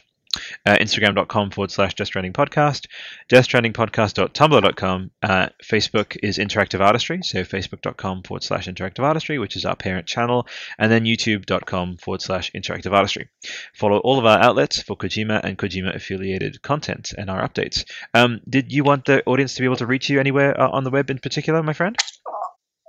uh, 0.65 0.77
Instagram.com 0.79 1.51
forward 1.51 1.71
slash 1.71 1.93
Death 1.95 2.07
Stranding 2.07 2.33
Podcast, 2.33 2.87
deathstrandingpodcast.tumblr.com. 3.29 5.11
Uh, 5.23 5.49
Facebook 5.63 6.17
is 6.23 6.37
Interactive 6.37 6.81
Artistry, 6.81 7.21
so 7.23 7.43
facebook.com 7.43 8.23
forward 8.23 8.43
slash 8.43 8.67
Interactive 8.67 9.03
Artistry, 9.03 9.39
which 9.39 9.55
is 9.55 9.65
our 9.65 9.75
parent 9.75 10.07
channel, 10.07 10.47
and 10.77 10.91
then 10.91 11.05
youtube.com 11.05 11.97
forward 11.97 12.21
slash 12.21 12.51
Interactive 12.53 12.93
Artistry. 12.93 13.29
Follow 13.73 13.99
all 13.99 14.19
of 14.19 14.25
our 14.25 14.39
outlets 14.39 14.81
for 14.81 14.97
Kojima 14.97 15.41
and 15.43 15.57
Kojima 15.57 15.95
affiliated 15.95 16.61
content 16.61 17.13
and 17.17 17.29
our 17.29 17.47
updates. 17.47 17.85
Um, 18.13 18.41
did 18.49 18.71
you 18.71 18.83
want 18.83 19.05
the 19.05 19.23
audience 19.25 19.55
to 19.55 19.61
be 19.61 19.65
able 19.65 19.75
to 19.77 19.85
reach 19.85 20.09
you 20.09 20.19
anywhere 20.19 20.59
uh, 20.59 20.69
on 20.69 20.83
the 20.83 20.91
web 20.91 21.09
in 21.09 21.19
particular, 21.19 21.61
my 21.63 21.73
friend? 21.73 21.97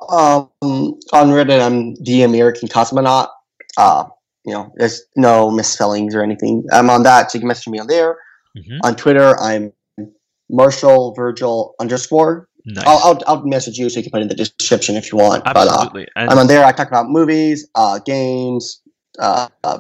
Um, 0.08 0.50
on 0.62 1.30
Reddit, 1.30 1.64
I'm 1.64 1.94
the 2.02 2.22
American 2.22 2.68
Cosmonaut. 2.68 3.28
Uh, 3.76 4.04
you 4.46 4.54
know, 4.54 4.72
there's 4.76 5.02
no 5.16 5.50
misspellings 5.50 6.14
or 6.14 6.22
anything. 6.22 6.64
I'm 6.72 6.88
on 6.88 7.02
that, 7.02 7.30
so 7.30 7.36
you 7.36 7.40
can 7.40 7.48
message 7.48 7.68
me 7.68 7.78
on 7.78 7.88
there. 7.88 8.16
Mhm. 8.56 8.78
On 8.84 8.94
Twitter, 8.94 9.38
I'm 9.40 9.72
Marshall 10.48 11.14
Virgil 11.14 11.74
underscore. 11.80 12.48
Nice. 12.64 12.84
I'll, 12.86 12.98
I'll, 12.98 13.22
I'll 13.26 13.44
message 13.44 13.78
you 13.78 13.88
so 13.90 13.98
you 13.98 14.04
can 14.04 14.12
put 14.12 14.18
it 14.20 14.22
in 14.22 14.28
the 14.28 14.34
description 14.34 14.96
if 14.96 15.12
you 15.12 15.18
want. 15.18 15.44
But 15.44 15.56
uh, 15.56 15.72
Absolutely. 15.72 16.08
I'm 16.16 16.38
on 16.38 16.46
there. 16.46 16.64
I 16.64 16.72
talk 16.72 16.88
about 16.88 17.08
movies, 17.08 17.68
uh, 17.74 18.00
games, 18.04 18.80
uh, 19.20 19.48
uh, 19.62 19.78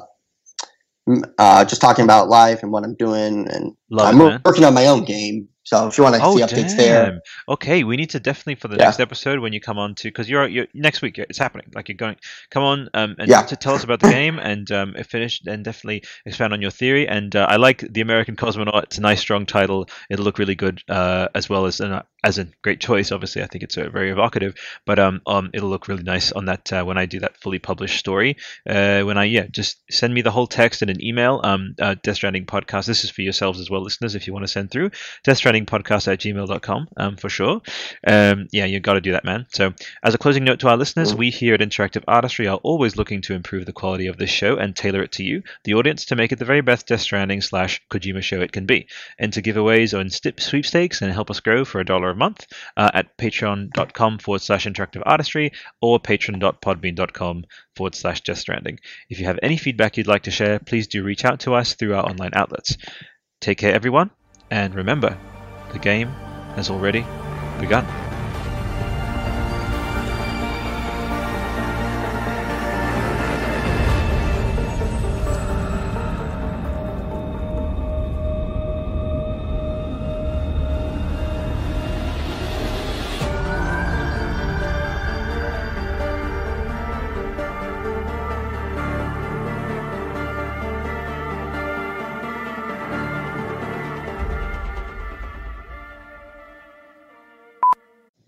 uh, 1.38 1.64
just 1.64 1.80
talking 1.80 2.04
about 2.04 2.28
life 2.28 2.62
and 2.62 2.70
what 2.70 2.84
I'm 2.84 2.94
doing. 2.94 3.48
And 3.48 3.76
Love 3.90 4.14
I'm 4.14 4.20
it, 4.20 4.40
working 4.44 4.64
on 4.64 4.74
my 4.74 4.86
own 4.86 5.04
game. 5.04 5.48
So 5.66 5.88
if 5.88 5.98
you 5.98 6.04
want 6.04 6.14
to 6.14 6.22
Oh, 6.22 6.36
see 6.36 6.42
updates 6.42 6.76
there, 6.76 7.10
damn. 7.10 7.20
Okay, 7.48 7.82
we 7.82 7.96
need 7.96 8.10
to 8.10 8.20
definitely 8.20 8.54
for 8.54 8.68
the 8.68 8.76
Yeah. 8.76 8.84
next 8.86 9.00
episode 9.00 9.40
when 9.40 9.52
you 9.52 9.60
come 9.60 9.78
on 9.78 9.96
to 9.96 10.04
because 10.08 10.28
you're, 10.30 10.46
you're 10.46 10.68
next 10.74 11.02
week. 11.02 11.18
It's 11.18 11.38
happening. 11.38 11.66
Like 11.74 11.88
you're 11.88 11.96
going. 11.96 12.16
Come 12.50 12.62
on 12.62 12.88
um, 12.94 13.16
and 13.18 13.28
Yeah. 13.28 13.42
to 13.42 13.56
tell 13.56 13.74
us 13.74 13.82
about 13.82 13.98
the 13.98 14.06
game 14.06 14.38
and 14.38 14.70
um, 14.70 14.94
finish 15.08 15.42
and 15.44 15.64
definitely 15.64 16.04
expand 16.24 16.52
on 16.52 16.62
your 16.62 16.70
theory. 16.70 17.08
And 17.08 17.34
uh, 17.34 17.46
I 17.50 17.56
like 17.56 17.80
the 17.92 18.00
American 18.00 18.36
Cosmonaut. 18.36 18.84
It's 18.84 18.98
a 18.98 19.00
nice, 19.00 19.20
strong 19.20 19.44
title. 19.44 19.88
It'll 20.08 20.24
look 20.24 20.38
really 20.38 20.54
good 20.54 20.82
uh, 20.88 21.28
as 21.34 21.48
well 21.48 21.66
as 21.66 21.80
an, 21.80 22.00
as 22.22 22.38
a 22.38 22.46
great 22.62 22.78
choice. 22.80 23.10
Obviously, 23.10 23.42
I 23.42 23.46
think 23.46 23.64
it's 23.64 23.76
uh, 23.76 23.88
very 23.90 24.10
evocative. 24.12 24.54
But 24.84 25.00
um, 25.00 25.20
um, 25.26 25.50
it'll 25.52 25.68
look 25.68 25.88
really 25.88 26.04
nice 26.04 26.30
on 26.30 26.44
that 26.44 26.72
uh, 26.72 26.84
when 26.84 26.96
I 26.96 27.06
do 27.06 27.18
that 27.20 27.36
fully 27.38 27.58
published 27.58 27.98
story. 27.98 28.36
Uh, 28.68 29.02
when 29.02 29.18
I 29.18 29.24
yeah, 29.24 29.48
just 29.50 29.82
send 29.90 30.14
me 30.14 30.22
the 30.22 30.30
whole 30.30 30.46
text 30.46 30.82
in 30.82 30.90
an 30.90 31.02
email. 31.04 31.40
Um, 31.42 31.74
uh, 31.80 31.96
Death 32.04 32.16
Stranding 32.16 32.46
podcast. 32.46 32.86
This 32.86 33.02
is 33.02 33.10
for 33.10 33.22
yourselves 33.22 33.58
as 33.58 33.68
well, 33.68 33.82
listeners. 33.82 34.14
If 34.14 34.28
you 34.28 34.32
want 34.32 34.44
to 34.44 34.48
send 34.52 34.70
through 34.70 34.90
Death 35.24 35.38
Stranding 35.38 35.55
podcast 35.64 36.12
at 36.12 36.18
gmail.com 36.18 36.88
um, 36.96 37.16
for 37.16 37.28
sure. 37.28 37.62
Um, 38.06 38.48
yeah, 38.52 38.66
you 38.66 38.80
got 38.80 38.94
to 38.94 39.00
do 39.00 39.12
that, 39.12 39.24
man. 39.24 39.46
So, 39.54 39.72
as 40.02 40.14
a 40.14 40.18
closing 40.18 40.44
note 40.44 40.60
to 40.60 40.68
our 40.68 40.76
listeners, 40.76 41.14
we 41.14 41.30
here 41.30 41.54
at 41.54 41.60
Interactive 41.60 42.04
Artistry 42.06 42.48
are 42.48 42.58
always 42.58 42.96
looking 42.96 43.22
to 43.22 43.34
improve 43.34 43.64
the 43.64 43.72
quality 43.72 44.08
of 44.08 44.18
this 44.18 44.30
show 44.30 44.56
and 44.56 44.74
tailor 44.74 45.02
it 45.02 45.12
to 45.12 45.24
you, 45.24 45.42
the 45.64 45.74
audience, 45.74 46.04
to 46.06 46.16
make 46.16 46.32
it 46.32 46.38
the 46.38 46.44
very 46.44 46.60
best 46.60 46.88
Death 46.88 47.00
Stranding 47.00 47.40
slash 47.40 47.80
Kojima 47.90 48.22
show 48.22 48.40
it 48.40 48.52
can 48.52 48.66
be. 48.66 48.88
Enter 49.18 49.40
giveaways 49.40 49.98
on 49.98 50.10
stip 50.10 50.40
sweepstakes 50.40 51.00
and 51.00 51.12
help 51.12 51.30
us 51.30 51.40
grow 51.40 51.64
for 51.64 51.80
a 51.80 51.84
dollar 51.84 52.10
a 52.10 52.14
month 52.16 52.46
uh, 52.76 52.90
at 52.92 53.16
patreon.com 53.16 54.18
forward 54.18 54.42
slash 54.42 54.66
interactive 54.66 55.02
artistry 55.06 55.52
or 55.80 56.00
patron.podbean.com 56.00 57.44
forward 57.76 57.94
slash 57.94 58.22
Death 58.22 58.38
Stranding. 58.38 58.80
If 59.08 59.20
you 59.20 59.26
have 59.26 59.38
any 59.42 59.56
feedback 59.56 59.96
you'd 59.96 60.06
like 60.06 60.24
to 60.24 60.30
share, 60.30 60.58
please 60.58 60.86
do 60.86 61.02
reach 61.02 61.24
out 61.24 61.40
to 61.40 61.54
us 61.54 61.74
through 61.74 61.94
our 61.94 62.04
online 62.04 62.32
outlets. 62.34 62.76
Take 63.40 63.58
care, 63.58 63.74
everyone, 63.74 64.10
and 64.50 64.74
remember, 64.74 65.18
the 65.76 65.82
game 65.82 66.08
has 66.56 66.70
already 66.70 67.04
begun. 67.60 68.05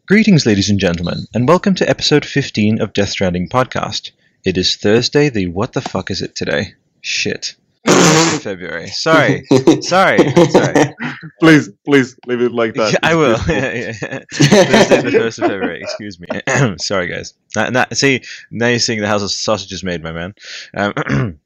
Greetings, 0.09 0.47
ladies 0.47 0.71
and 0.71 0.81
gentlemen, 0.81 1.27
and 1.35 1.47
welcome 1.47 1.75
to 1.75 1.87
episode 1.87 2.25
15 2.25 2.81
of 2.81 2.95
Death 2.95 3.11
Stranding 3.11 3.47
podcast. 3.47 4.13
It 4.43 4.57
is 4.57 4.75
Thursday, 4.75 5.29
the 5.29 5.49
what 5.49 5.75
the 5.75 5.83
fuck 5.83 6.11
is 6.11 6.23
it 6.23 6.35
today? 6.35 6.73
Shit. 7.03 7.57
February. 8.41 8.87
Sorry. 8.87 9.45
Sorry. 9.83 10.31
Sorry. 10.31 10.95
please, 11.41 11.69
please 11.85 12.17
leave 12.27 12.41
it 12.41 12.53
like 12.53 12.73
that. 12.77 12.95
Yeah, 12.95 12.99
I 13.03 13.15
will. 13.17 13.37
Yeah, 13.49 13.75
yeah. 13.75 14.21
Thursday, 14.33 15.03
the 15.03 15.11
1st 15.11 15.43
of 15.43 15.51
February. 15.51 15.83
Excuse 15.83 16.19
me. 16.19 16.27
Sorry, 16.79 17.09
guys. 17.09 17.35
Now, 17.55 17.69
now, 17.69 17.85
see, 17.93 18.23
now 18.51 18.69
you're 18.69 18.79
seeing 18.79 19.03
the 19.03 19.09
house 19.09 19.23
of 19.23 19.31
sausage 19.31 19.73
is 19.75 19.85
made, 19.85 20.03
my 20.03 20.13
man. 20.13 20.35
Um, 20.75 20.95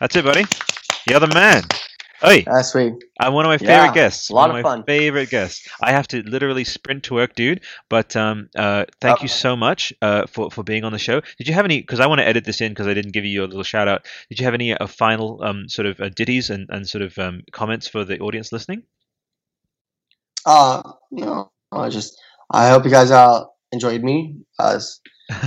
that's 0.00 0.16
it, 0.16 0.24
buddy. 0.24 0.46
You're 1.08 1.20
the 1.20 1.28
man. 1.28 1.62
Hey, 2.24 2.44
that's 2.46 2.70
sweet. 2.70 2.94
I'm 3.20 3.34
one 3.34 3.44
of 3.44 3.50
my 3.50 3.58
Yeah, 3.58 3.76
favorite 3.76 3.94
guests. 3.94 4.30
a 4.30 4.34
lot 4.34 4.50
of 4.50 4.54
my 4.54 4.62
fun. 4.62 4.84
Favorite 4.84 5.30
guests. 5.30 5.68
I 5.82 5.92
have 5.92 6.08
to 6.08 6.22
literally 6.22 6.64
sprint 6.64 7.04
to 7.04 7.14
work, 7.14 7.34
dude. 7.34 7.60
But 7.90 8.16
um, 8.16 8.48
uh, 8.56 8.86
thank 9.00 9.22
you 9.22 9.28
so 9.28 9.56
much 9.56 9.92
uh, 10.02 10.26
for 10.26 10.50
for 10.50 10.62
being 10.64 10.84
on 10.84 10.92
the 10.92 10.98
show. 10.98 11.20
Did 11.38 11.48
you 11.48 11.54
have 11.54 11.64
any? 11.64 11.80
Because 11.80 12.00
I 12.00 12.06
want 12.06 12.20
to 12.20 12.26
edit 12.26 12.44
this 12.44 12.60
in 12.60 12.72
because 12.72 12.86
I 12.86 12.94
didn't 12.94 13.12
give 13.12 13.24
you 13.24 13.30
your 13.30 13.46
little 13.46 13.62
shout 13.62 13.88
out. 13.88 14.06
Did 14.30 14.38
you 14.38 14.44
have 14.46 14.54
any 14.54 14.72
uh, 14.74 14.86
final 14.86 15.42
um 15.42 15.68
sort 15.68 15.86
of 15.86 16.00
uh, 16.00 16.08
ditties 16.08 16.50
and 16.50 16.66
and 16.70 16.88
sort 16.88 17.02
of 17.02 17.18
um 17.18 17.42
comments 17.52 17.88
for 17.88 18.04
the 18.04 18.18
audience 18.20 18.52
listening? 18.52 18.84
Uh, 20.46 20.82
no, 21.10 21.50
I 21.72 21.88
just 21.88 22.18
I 22.52 22.68
hope 22.70 22.84
you 22.84 22.90
guys 22.90 23.10
uh 23.10 23.44
enjoyed 23.72 24.02
me. 24.02 24.36
Uh, 24.58 24.80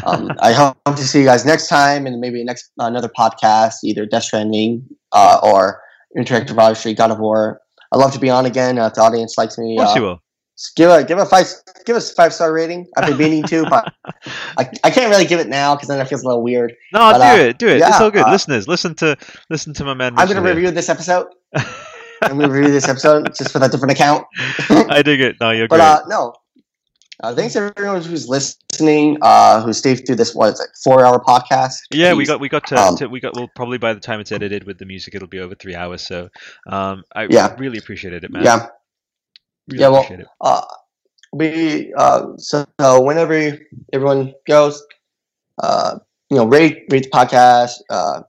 um, 0.05 0.35
I 0.41 0.53
hope 0.53 0.77
to 0.85 1.03
see 1.07 1.19
you 1.19 1.25
guys 1.25 1.45
next 1.45 1.67
time 1.67 2.05
and 2.07 2.19
maybe 2.19 2.43
next 2.43 2.71
another 2.77 3.09
podcast, 3.09 3.75
either 3.83 4.05
Death 4.05 4.23
Stranding 4.23 4.85
uh, 5.11 5.39
or 5.43 5.81
Interactive 6.15 6.57
Artistry, 6.57 6.93
God 6.93 7.11
of 7.11 7.19
War. 7.19 7.61
I'd 7.91 7.97
love 7.97 8.11
to 8.13 8.19
be 8.19 8.29
on 8.29 8.45
again 8.45 8.77
uh, 8.77 8.87
if 8.87 8.93
the 8.93 9.01
audience 9.01 9.37
likes 9.37 9.57
me. 9.57 9.77
Of 9.79 9.87
uh, 9.87 9.93
you 9.95 10.01
will. 10.01 10.21
Give 10.75 10.89
a 10.89 11.03
give 11.03 11.19
a 11.19 11.25
five 11.25 11.45
give 11.85 11.95
us 11.95 12.11
a 12.11 12.15
five 12.15 12.33
star 12.33 12.51
rating. 12.51 12.87
I've 12.97 13.07
been 13.09 13.17
meaning 13.17 13.43
to, 13.43 13.63
but 13.69 13.93
I, 14.57 14.69
I 14.83 14.89
can't 14.89 15.09
really 15.11 15.25
give 15.25 15.39
it 15.39 15.47
now 15.47 15.75
because 15.75 15.87
then 15.87 15.99
it 15.99 16.05
feels 16.07 16.23
a 16.23 16.27
little 16.27 16.41
weird. 16.41 16.73
No, 16.93 16.99
But, 16.99 17.17
do 17.17 17.23
uh, 17.43 17.45
it, 17.45 17.57
do 17.59 17.67
it. 17.67 17.77
it's 17.77 17.87
yeah, 17.87 17.99
all 18.03 18.09
good. 18.09 18.25
uh, 18.25 18.31
Listeners, 18.31 18.67
listen 18.67 18.95
to 18.95 19.15
listen 19.51 19.73
to 19.75 19.83
my 19.85 19.93
man. 19.93 20.17
I'm 20.17 20.27
gonna 20.27 20.41
review 20.41 20.71
this 20.71 20.89
episode. 20.89 21.27
I'm 21.55 22.39
gonna 22.39 22.49
review 22.49 22.71
this 22.71 22.89
episode 22.89 23.27
just 23.35 23.53
with 23.53 23.61
a 23.61 23.69
different 23.69 23.91
account. 23.91 24.25
I 24.89 25.03
dig 25.03 25.21
it. 25.21 25.35
No, 25.39 25.51
you're 25.51 25.67
But 25.67 25.75
great. 25.77 25.85
uh, 25.85 26.01
no, 26.07 26.33
uh, 27.21 27.35
thanks 27.35 27.55
everyone 27.55 28.01
who's 28.01 28.27
listening, 28.27 28.57
uh, 28.81 29.21
who 29.21 29.47
stayed 29.51 29.79
through 29.79 29.89
this 29.89 30.11
what 30.11 30.27
is 30.27 30.41
it, 30.41 30.51
four 30.83 31.05
hour 31.05 31.19
podcast. 31.19 31.77
Yeah, 31.91 32.13
we 32.13 32.25
got 32.25 32.39
we 32.39 32.49
got 32.49 32.65
to, 32.67 32.75
um, 32.79 32.95
to 32.97 33.07
we 33.07 33.19
got 33.19 33.35
well 33.35 33.47
probably 33.47 33.77
by 33.77 33.93
the 33.93 33.99
time 33.99 34.19
it's 34.19 34.31
edited 34.31 34.65
with 34.65 34.77
the 34.77 34.85
music 34.85 35.15
it'll 35.15 35.27
be 35.27 35.39
over 35.39 35.55
three 35.55 35.75
hours. 35.75 36.01
So 36.01 36.29
um, 36.67 37.03
I 37.15 37.23
Yeah. 37.23 37.55
really 37.57 37.77
appreciated 37.77 38.23
it, 38.23 38.31
man. 38.31 38.43
Yeah, 38.43 38.67
really 39.67 39.81
yeah. 39.81 39.87
Well, 39.89 40.01
appreciate 40.01 40.19
it. 40.21 40.27
uh, 40.41 40.61
we 41.33 41.93
uh, 41.97 42.25
so, 42.37 42.65
so 42.79 43.01
whenever 43.01 43.57
everyone 43.93 44.33
goes, 44.47 44.83
uh, 45.61 45.99
you 46.29 46.37
know, 46.37 46.45
rate 46.45 46.83
rate 46.89 47.03
the 47.03 47.09
podcast, 47.09 47.71
uh, 47.89 48.21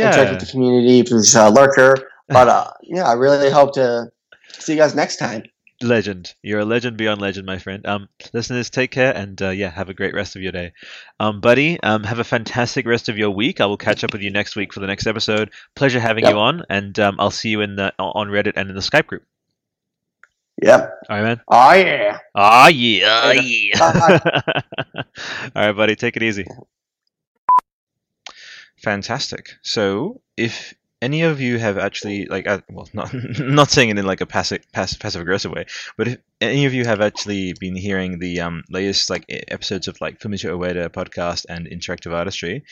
interact 0.00 0.30
with 0.30 0.40
the 0.40 0.46
community, 0.46 1.02
please 1.02 1.34
a 1.34 1.50
lurker. 1.50 1.96
But 2.28 2.48
uh, 2.48 2.70
yeah, 2.82 3.04
I 3.04 3.12
really 3.14 3.50
hope 3.50 3.74
to 3.74 4.10
see 4.58 4.72
you 4.72 4.78
guys 4.78 4.94
next 4.94 5.16
time. 5.16 5.44
Legend. 5.82 6.34
You're 6.42 6.60
a 6.60 6.64
legend 6.64 6.96
beyond 6.96 7.20
legend, 7.20 7.46
my 7.46 7.58
friend. 7.58 7.86
Um, 7.86 8.08
listeners, 8.32 8.70
take 8.70 8.90
care 8.90 9.14
and 9.16 9.40
uh, 9.42 9.50
yeah, 9.50 9.70
have 9.70 9.88
a 9.88 9.94
great 9.94 10.14
rest 10.14 10.36
of 10.36 10.42
your 10.42 10.52
day. 10.52 10.72
Um, 11.20 11.40
buddy, 11.40 11.78
um, 11.82 12.04
have 12.04 12.18
a 12.18 12.24
fantastic 12.24 12.86
rest 12.86 13.08
of 13.08 13.18
your 13.18 13.30
week. 13.30 13.60
I 13.60 13.66
will 13.66 13.76
catch 13.76 14.04
up 14.04 14.12
with 14.12 14.22
you 14.22 14.30
next 14.30 14.56
week 14.56 14.72
for 14.72 14.80
the 14.80 14.86
next 14.86 15.06
episode. 15.06 15.50
Pleasure 15.74 16.00
having 16.00 16.24
Yep. 16.24 16.32
you 16.32 16.38
on, 16.38 16.62
and 16.70 16.98
um, 16.98 17.16
I'll 17.18 17.30
see 17.30 17.50
you 17.50 17.60
in 17.60 17.76
the 17.76 17.92
on 17.98 18.28
Reddit 18.28 18.54
and 18.56 18.68
in 18.68 18.74
the 18.74 18.80
Skype 18.82 19.06
group. 19.06 19.24
Yep. 20.62 20.90
All 21.10 21.16
right, 21.16 21.22
man. 21.22 21.40
Oh 21.48 21.72
yeah. 21.74 22.18
Ah, 22.34 22.68
yeah, 22.68 23.26
Later. 23.26 23.42
yeah. 23.44 24.60
All 25.54 25.66
right, 25.66 25.72
buddy, 25.72 25.96
take 25.96 26.16
it 26.16 26.22
easy. 26.22 26.46
Fantastic. 28.82 29.56
So, 29.62 30.20
if 30.36 30.74
any 31.02 31.22
of 31.22 31.40
you 31.40 31.58
have 31.58 31.78
actually 31.78 32.26
like 32.26 32.46
uh, 32.46 32.60
well 32.70 32.88
not 32.94 33.12
not 33.38 33.70
saying 33.70 33.90
it 33.90 33.98
in 33.98 34.06
like 34.06 34.20
a 34.20 34.26
passive 34.26 34.62
passive, 34.72 34.98
passive 34.98 35.20
aggressive 35.20 35.52
way 35.52 35.66
but 35.96 36.08
if 36.08 36.18
any 36.40 36.66
of 36.66 36.74
you 36.74 36.84
have 36.84 37.00
actually 37.00 37.54
been 37.54 37.74
hearing 37.74 38.18
the 38.18 38.40
um, 38.40 38.62
latest 38.70 39.08
like 39.08 39.24
episodes 39.28 39.88
of 39.88 39.98
like 40.00 40.18
Fumito 40.18 40.50
Ueda 40.58 40.88
podcast 40.90 41.46
and 41.48 41.66
interactive 41.66 42.12
artistry 42.12 42.64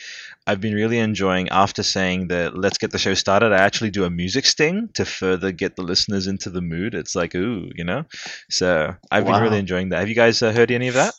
I've 0.47 0.61
been 0.61 0.75
really 0.75 0.99
enjoying 0.99 1.49
after 1.49 1.81
saying 1.83 2.27
that 2.27 2.57
let's 2.57 2.77
get 2.77 2.91
the 2.91 2.99
show 2.99 3.13
started 3.13 3.53
I 3.53 3.57
actually 3.57 3.89
do 3.89 4.03
a 4.03 4.09
music 4.09 4.45
sting 4.45 4.89
to 4.93 5.05
further 5.05 5.51
get 5.51 5.75
the 5.75 5.83
listeners 5.83 6.27
into 6.27 6.49
the 6.49 6.61
mood. 6.61 6.93
It's 6.93 7.15
like 7.15 7.33
ooh 7.35 7.69
you 7.75 7.83
know? 7.83 8.03
So 8.49 8.95
I've 9.11 9.25
been 9.25 9.41
really 9.41 9.59
enjoying 9.59 9.89
that. 9.89 9.99
Have 9.99 10.09
you 10.09 10.15
guys 10.15 10.41
uh, 10.41 10.53
heard 10.53 10.71
any 10.71 10.87
of 10.87 10.93
that 10.95 11.13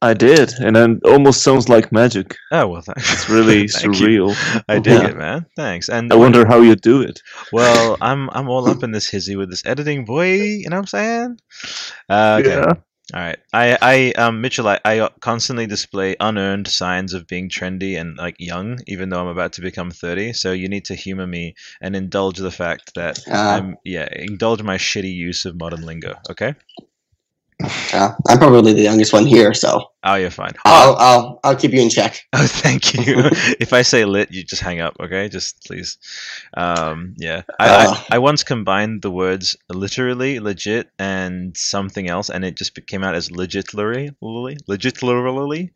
I 0.00 0.14
did, 0.14 0.52
and 0.60 0.76
it 0.76 1.04
almost 1.04 1.42
sounds 1.42 1.68
like 1.68 1.90
magic. 1.90 2.36
oh 2.52 2.68
well 2.68 2.82
thanks 2.82 3.12
It's 3.14 3.28
really 3.36 3.66
Thank 3.66 3.98
you. 4.00 4.06
surreal. 4.06 4.62
I 4.68 4.78
dig 4.78 5.02
Yeah. 5.02 5.08
it 5.08 5.16
man 5.16 5.46
thanks 5.56 5.88
and 5.88 6.12
I 6.12 6.16
wonder 6.16 6.46
how 6.46 6.60
you 6.60 6.76
do 6.76 7.02
it. 7.02 7.20
Well, 7.52 7.96
I'm 8.00 8.30
I'm 8.30 8.48
all 8.48 8.68
up 8.70 8.82
in 8.84 8.92
this 8.92 9.08
hizzy 9.08 9.34
with 9.36 9.50
this 9.50 9.66
editing, 9.66 10.04
boy. 10.04 10.32
You 10.34 10.68
know 10.70 10.76
what 10.76 10.82
I'm 10.82 10.86
saying? 10.86 11.38
Uh, 12.08 12.36
okay. 12.40 12.50
Yeah. 12.50 12.72
All 13.14 13.20
right. 13.20 13.38
I 13.52 13.76
I 13.82 14.12
um 14.22 14.40
Mitchell, 14.40 14.68
I, 14.68 14.78
I 14.84 15.08
constantly 15.20 15.66
display 15.66 16.14
unearned 16.20 16.68
signs 16.68 17.12
of 17.14 17.26
being 17.26 17.48
trendy 17.48 17.98
and 17.98 18.16
like 18.18 18.36
young, 18.38 18.78
even 18.86 19.08
though 19.08 19.20
I'm 19.20 19.28
about 19.34 19.54
to 19.54 19.62
become 19.62 19.90
30. 19.90 20.32
So 20.34 20.52
you 20.52 20.68
need 20.68 20.84
to 20.86 20.94
humor 20.94 21.26
me 21.26 21.54
and 21.80 21.96
indulge 21.96 22.38
the 22.38 22.50
fact 22.52 22.94
that 22.94 23.18
Ah. 23.30 23.56
I'm 23.56 23.76
yeah, 23.84 24.08
indulge 24.12 24.62
my 24.62 24.76
shitty 24.76 25.12
use 25.12 25.44
of 25.46 25.58
modern 25.58 25.82
lingo. 25.86 26.14
Okay. 26.30 26.54
Yeah, 27.92 28.14
I'm 28.28 28.38
probably 28.38 28.72
the 28.72 28.82
youngest 28.82 29.12
one 29.12 29.26
here, 29.26 29.52
so 29.52 29.90
Oh, 30.04 30.14
you're 30.14 30.30
fine. 30.30 30.52
I'll 30.64 30.94
I'll, 30.96 31.40
I'll 31.42 31.56
keep 31.56 31.72
you 31.72 31.82
in 31.82 31.90
check. 31.90 32.24
Oh, 32.32 32.46
thank 32.46 32.94
you. 32.94 33.14
if 33.58 33.72
I 33.72 33.82
say 33.82 34.04
lit, 34.04 34.30
you 34.30 34.44
just 34.44 34.62
hang 34.62 34.80
up, 34.80 34.94
okay? 35.00 35.28
Just 35.28 35.64
please. 35.66 35.98
Um, 36.56 37.14
yeah. 37.18 37.42
I, 37.58 37.68
Uh. 37.68 37.94
I, 38.10 38.16
I 38.16 38.18
once 38.18 38.44
combined 38.44 39.02
the 39.02 39.10
words 39.10 39.56
literally, 39.68 40.38
legit, 40.38 40.90
and 41.00 41.56
something 41.56 42.08
else, 42.08 42.30
and 42.30 42.44
it 42.44 42.54
just 42.54 42.76
be- 42.76 42.82
came 42.82 43.02
out 43.02 43.16
as 43.16 43.28
legitly. 43.30 44.12
Legitly. 44.22 45.70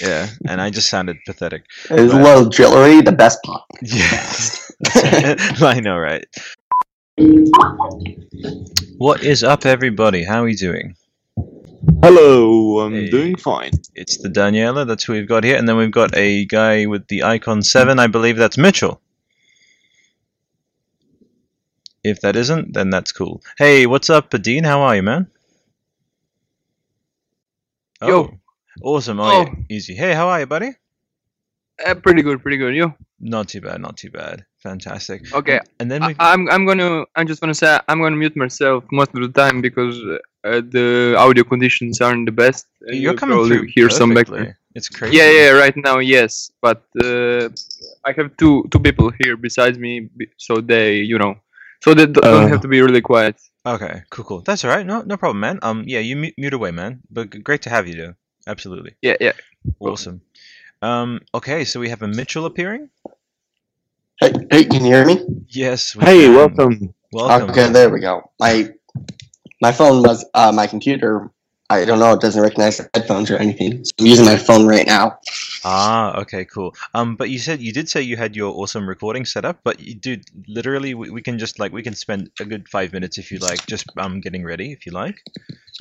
Yeah. 0.00 0.28
And 0.48 0.60
I 0.62 0.70
just 0.70 0.88
sounded 0.88 1.16
pathetic. 1.26 1.64
Is 1.90 2.12
But- 2.12 2.22
low 2.22 2.48
jewelry 2.48 3.00
the 3.00 3.12
best 3.12 3.42
part? 3.42 3.62
Yes. 3.82 4.70
I 5.60 5.80
know, 5.82 5.98
right? 5.98 6.24
What 8.98 9.24
is 9.24 9.42
up, 9.42 9.66
everybody? 9.66 10.22
How 10.24 10.42
are 10.42 10.44
we 10.44 10.54
doing? 10.54 10.94
Hello, 12.02 12.80
I'm 12.80 12.92
Hey. 12.92 13.10
doing 13.10 13.36
fine. 13.36 13.72
It's 13.94 14.16
the 14.18 14.28
Daniela, 14.28 14.86
that's 14.86 15.04
who 15.04 15.12
we've 15.14 15.28
got 15.28 15.44
here, 15.44 15.56
and 15.56 15.68
then 15.68 15.76
we've 15.76 15.90
got 15.90 16.14
a 16.16 16.44
guy 16.46 16.86
with 16.86 17.06
the 17.08 17.22
icon 17.22 17.62
7, 17.62 17.98
I 17.98 18.06
believe 18.06 18.36
that's 18.36 18.58
Mitchell. 18.58 19.00
If 22.02 22.20
that 22.20 22.36
isn't, 22.36 22.74
then 22.74 22.90
that's 22.90 23.12
cool. 23.12 23.42
Hey, 23.58 23.86
what's 23.86 24.10
up, 24.10 24.30
Dean? 24.42 24.64
How 24.64 24.80
are 24.82 24.96
you, 24.96 25.02
man? 25.02 25.26
Yo. 28.02 28.08
Oh, 28.10 28.30
awesome. 28.82 29.20
Oh, 29.20 29.24
Oh. 29.24 29.30
yeah, 29.30 29.54
easy. 29.70 29.94
Hey, 29.94 30.12
how 30.14 30.28
are 30.28 30.40
you, 30.40 30.46
buddy? 30.46 30.72
Uh, 31.84 31.94
pretty 31.94 32.22
good, 32.22 32.40
pretty 32.42 32.56
good. 32.58 32.74
You? 32.74 32.94
Not 33.20 33.48
too 33.48 33.60
bad, 33.60 33.80
not 33.80 33.96
too 33.96 34.10
bad. 34.10 34.44
Fantastic. 34.58 35.32
Okay. 35.34 35.60
And 35.80 35.90
then 35.90 36.02
I, 36.02 36.08
we've 36.08 36.16
I'm 36.20 36.48
I'm 36.50 36.66
gonna 36.66 37.04
I'm 37.16 37.26
just 37.26 37.40
gonna 37.40 37.54
say 37.54 37.78
I'm 37.88 38.00
gonna 38.00 38.16
mute 38.16 38.36
myself 38.36 38.84
most 38.92 39.10
of 39.14 39.20
the 39.22 39.28
time 39.28 39.60
because 39.60 39.98
uh, 40.44 40.60
the 40.76 41.14
audio 41.18 41.44
conditions 41.44 42.00
aren't 42.00 42.26
the 42.26 42.32
best. 42.44 42.66
and 42.86 42.96
you're 43.02 43.14
coming 43.14 43.36
probably 43.38 43.56
through 43.58 43.68
hear 43.74 43.88
some 43.90 44.10
perfectly. 44.10 44.38
background. 44.38 44.56
It's 44.76 44.88
crazy. 44.88 45.16
Yeah, 45.18 45.30
yeah. 45.38 45.50
Right 45.62 45.76
now, 45.76 45.98
yes, 46.00 46.50
but 46.60 46.82
uh, 47.02 47.48
I 48.08 48.10
have 48.18 48.28
two 48.36 48.54
two 48.70 48.80
people 48.86 49.08
here 49.22 49.36
besides 49.36 49.76
me, 49.78 49.92
so 50.36 50.52
they 50.60 50.86
you 51.10 51.18
know, 51.22 51.32
so 51.84 51.94
they 51.94 52.06
d- 52.06 52.20
don't 52.20 52.44
Uh. 52.44 52.48
have 52.52 52.60
to 52.66 52.68
be 52.68 52.80
really 52.82 53.00
quiet. 53.12 53.36
Okay, 53.66 54.02
cool, 54.10 54.24
cool. 54.28 54.40
That's 54.42 54.62
all 54.64 54.70
right. 54.76 54.84
No, 54.86 55.02
no 55.02 55.16
problem, 55.16 55.40
man. 55.40 55.56
Um, 55.62 55.84
yeah, 55.86 56.00
you 56.08 56.16
mute, 56.16 56.34
mute 56.36 56.52
away, 56.58 56.70
man. 56.70 57.00
But 57.10 57.30
g- 57.30 57.38
great 57.38 57.62
to 57.62 57.70
have 57.70 57.86
you, 57.88 57.94
though. 57.96 58.14
Absolutely. 58.46 58.92
Yeah, 59.00 59.16
yeah. 59.20 59.32
Awesome. 59.80 60.20
Um, 60.82 61.20
okay, 61.32 61.64
so 61.64 61.80
we 61.80 61.88
have 61.88 62.02
a 62.02 62.08
Mitchell 62.08 62.44
appearing. 62.44 62.90
Hey, 64.20 64.32
hey, 64.50 64.64
can 64.64 64.84
you 64.84 64.92
hear 64.92 65.06
me? 65.06 65.16
Yes. 65.48 65.96
We 65.96 66.04
Hey, 66.04 66.24
can. 66.26 66.34
welcome. 66.34 66.94
Welcome. 67.12 67.50
Okay, 67.50 67.68
there 67.72 67.88
we 67.88 68.00
go. 68.00 68.30
My 68.38 68.68
my 69.64 69.72
phone 69.72 70.02
was 70.02 70.26
uh, 70.34 70.52
my 70.52 70.66
computer. 70.66 71.30
I 71.70 71.86
don't 71.86 71.98
know. 71.98 72.12
It 72.12 72.20
doesn't 72.20 72.42
recognize 72.42 72.76
the 72.76 72.90
headphones 72.92 73.30
or 73.30 73.38
anything. 73.38 73.82
So 73.82 73.92
I'm 73.98 74.04
using 74.04 74.26
my 74.26 74.36
phone 74.36 74.66
right 74.66 74.86
now. 74.86 75.18
Ah, 75.64 76.20
okay, 76.20 76.44
cool. 76.44 76.74
Um, 76.92 77.16
but 77.16 77.30
you 77.30 77.38
said 77.38 77.62
you 77.62 77.72
did 77.72 77.88
say 77.88 78.02
you 78.02 78.18
had 78.18 78.36
your 78.36 78.52
awesome 78.54 78.86
recording 78.86 79.24
set 79.24 79.46
up, 79.46 79.60
but 79.64 79.80
you, 79.80 79.94
dude, 79.94 80.26
literally, 80.46 80.92
we, 80.92 81.08
we 81.08 81.22
can 81.22 81.38
just 81.38 81.58
like 81.58 81.72
we 81.72 81.82
can 81.82 81.94
spend 81.94 82.30
a 82.38 82.44
good 82.44 82.68
five 82.68 82.92
minutes 82.92 83.16
if 83.16 83.32
you 83.32 83.38
like, 83.38 83.64
just 83.66 83.86
um 83.96 84.20
getting 84.20 84.44
ready 84.44 84.70
if 84.72 84.84
you 84.84 84.92
like. 84.92 85.22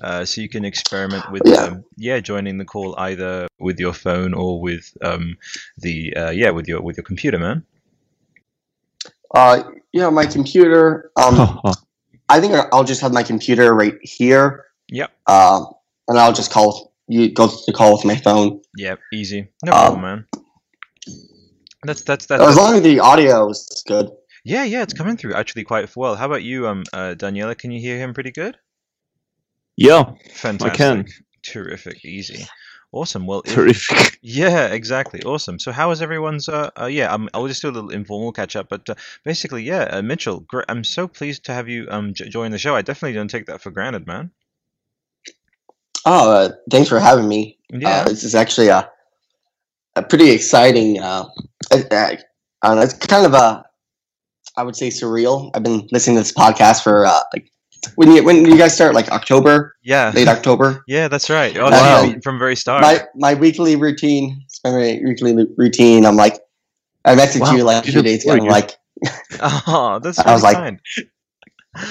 Uh, 0.02 0.24
so 0.24 0.40
you 0.40 0.48
can 0.48 0.64
experiment 0.64 1.30
with 1.30 1.44
Yeah. 1.46 1.64
um, 1.64 1.84
yeah, 1.98 2.22
joining 2.22 2.58
the 2.60 2.66
call 2.74 2.96
either 2.98 3.48
with 3.60 3.78
your 3.82 3.94
phone 3.94 4.34
or 4.34 4.62
with 4.62 4.96
um 5.02 5.36
the 5.78 6.16
uh, 6.16 6.32
yeah 6.32 6.52
with 6.52 6.70
your 6.70 6.80
with 6.82 6.96
your 6.96 7.04
computer, 7.12 7.38
man. 7.38 7.66
Uh, 9.36 9.64
know, 9.94 10.12
my 10.12 10.26
computer. 10.26 11.12
Um, 11.18 11.60
I 12.30 12.40
think 12.40 12.54
I'll 12.72 12.84
just 12.84 13.02
have 13.02 13.14
my 13.14 13.24
computer 13.24 13.74
right 13.74 13.96
here. 14.02 14.66
Yep. 14.90 15.12
Um, 15.28 15.68
and 16.08 16.18
I'll 16.20 16.34
just 16.34 16.52
call 16.52 16.94
you. 17.08 17.32
Go 17.32 17.48
to 17.48 17.56
the 17.68 17.74
call 17.74 17.94
with 17.94 18.06
my 18.06 18.16
phone. 18.16 18.62
Yep, 18.78 19.00
easy. 19.14 19.48
No 19.64 19.72
Um, 19.72 19.78
problem, 19.78 20.02
man. 20.02 20.28
That's 21.84 22.02
that's 22.04 22.26
that's. 22.26 22.42
As 22.44 22.56
long 22.56 22.76
as 22.76 22.82
the 22.82 23.00
audio 23.00 23.50
is 23.50 23.84
good. 23.88 24.10
Yeah, 24.46 24.64
yeah, 24.66 24.84
it's 24.84 24.94
coming 24.94 25.16
through 25.16 25.36
actually 25.36 25.64
quite 25.64 25.94
well. 25.96 26.16
How 26.16 26.26
about 26.26 26.44
you, 26.44 26.68
um, 26.68 26.84
uh, 26.92 27.16
Daniela? 27.18 27.58
Can 27.58 27.72
you 27.72 27.80
hear 27.80 27.98
him 27.98 28.14
pretty 28.14 28.32
good? 28.32 28.58
Yeah, 29.78 30.12
Fantastic. 30.34 30.74
I 30.74 30.76
can. 30.76 31.06
Terrific. 31.44 32.04
Easy. 32.06 32.46
Awesome. 32.94 33.26
Well, 33.28 33.42
if- 33.46 33.56
terrific. 33.56 34.20
yeah, 34.22 34.68
exactly. 34.68 35.22
Awesome. 35.24 35.60
So, 35.60 35.72
how 35.74 35.92
is 35.92 36.02
everyone's? 36.02 36.48
Uh, 36.48 36.70
uh 36.80 36.86
yeah, 36.86 37.12
um, 37.14 37.30
I'll 37.34 37.48
just 37.48 37.62
do 37.62 37.70
a 37.70 37.72
little 37.72 37.90
informal 37.90 38.32
catch 38.32 38.56
up. 38.56 38.70
But 38.70 38.90
uh, 38.90 38.96
basically, 39.26 39.64
yeah, 39.64 39.84
uh, 39.92 40.02
Mitchell, 40.02 40.42
gr- 40.42 40.62
I'm 40.70 40.84
so 40.86 41.08
pleased 41.08 41.44
to 41.46 41.54
have 41.54 41.68
you 41.68 41.88
um 41.90 42.14
j- 42.14 42.30
join 42.30 42.52
the 42.52 42.58
show. 42.60 42.76
I 42.76 42.82
definitely 42.84 43.16
don't 43.16 43.30
take 43.30 43.48
that 43.48 43.62
for 43.62 43.72
granted, 43.72 44.08
man. 44.08 44.32
Oh, 46.06 46.32
uh, 46.32 46.50
thanks 46.70 46.90
for 46.90 47.00
having 47.00 47.28
me. 47.28 47.58
Yeah. 47.70 48.02
Uh, 48.02 48.10
this 48.10 48.24
is 48.24 48.36
actually 48.36 48.68
a 48.68 48.90
a 49.96 50.04
pretty 50.04 50.32
exciting. 50.32 51.00
Uh, 51.00 51.26
uh, 51.72 51.82
uh, 51.92 52.16
I 52.62 52.68
don't 52.68 52.78
know, 52.78 52.82
it's 52.84 52.94
kind 52.94 53.26
of 53.26 53.34
a, 53.34 53.64
I 54.58 54.64
would 54.64 54.76
say 54.76 54.90
surreal. 54.90 55.52
I've 55.54 55.64
been 55.64 55.88
listening 55.92 56.18
to 56.18 56.22
this 56.24 56.32
podcast 56.34 56.84
for 56.84 57.06
uh, 57.06 57.22
like 57.34 57.52
when 57.96 58.12
you 58.12 58.24
when 58.24 58.46
you 58.46 58.58
guys 58.58 58.74
start 58.74 58.94
like 58.94 59.10
October, 59.12 59.76
Yeah. 59.84 60.12
late 60.16 60.28
October. 60.28 60.84
yeah, 60.88 61.08
that's 61.08 61.30
right. 61.30 61.56
Oh, 61.58 61.70
Wow. 61.70 62.14
from 62.24 62.40
very 62.40 62.56
start. 62.56 62.82
my 62.82 63.02
my 63.16 63.34
weekly 63.34 63.76
routine. 63.76 64.42
It's 64.46 64.60
my 64.64 65.00
weekly 65.04 65.36
routine. 65.58 66.06
I'm 66.06 66.16
like, 66.16 66.40
I 67.06 67.16
messaged 67.16 67.42
Wow, 67.42 67.54
you 67.56 67.64
like 67.64 67.84
two 67.84 68.02
days 68.02 68.24
ago. 68.24 68.34
I'm 68.34 68.46
like, 68.48 68.76
oh, 69.42 70.00
that's 70.04 70.20
I 70.20 70.34
was 70.34 70.44
like- 70.44 70.56
kind. 70.58 70.80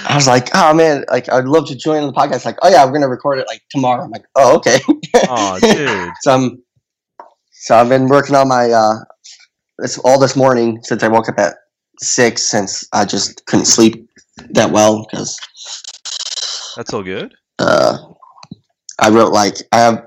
I 0.09 0.15
was 0.15 0.29
like, 0.29 0.49
oh 0.55 0.73
man, 0.75 1.05
like 1.11 1.29
I'd 1.33 1.45
love 1.45 1.67
to 1.67 1.75
join 1.75 2.07
the 2.07 2.13
podcast. 2.13 2.45
Like, 2.45 2.57
oh 2.63 2.69
yeah, 2.71 2.85
we're 2.85 2.93
gonna 2.93 3.09
record 3.09 3.39
it 3.41 3.47
like 3.49 3.63
tomorrow. 3.69 4.05
I'm 4.05 4.11
like, 4.11 4.25
oh 4.37 4.57
okay. 4.59 4.79
Oh, 5.29 5.59
dude. 5.61 6.13
so 6.21 6.33
I'm, 6.33 6.63
so 7.51 7.77
I've 7.77 7.89
been 7.89 8.07
working 8.09 8.37
on 8.37 8.47
my 8.49 8.71
uh, 8.71 8.99
this 9.79 9.99
all 9.99 10.21
this 10.21 10.37
morning 10.37 10.79
since 10.85 11.03
I 11.03 11.09
woke 11.09 11.29
up 11.29 11.39
at 11.39 11.57
six 12.01 12.43
since 12.45 12.87
I 12.93 13.05
just 13.05 13.45
couldn't 13.47 13.67
sleep 13.67 14.09
that 14.51 14.71
well 14.71 15.05
because 15.11 15.37
That's 16.77 16.93
all 16.93 17.03
good. 17.03 17.35
uh, 17.59 17.99
I 19.01 19.11
wrote 19.11 19.33
like 19.33 19.57
I 19.73 19.79
have 19.79 20.07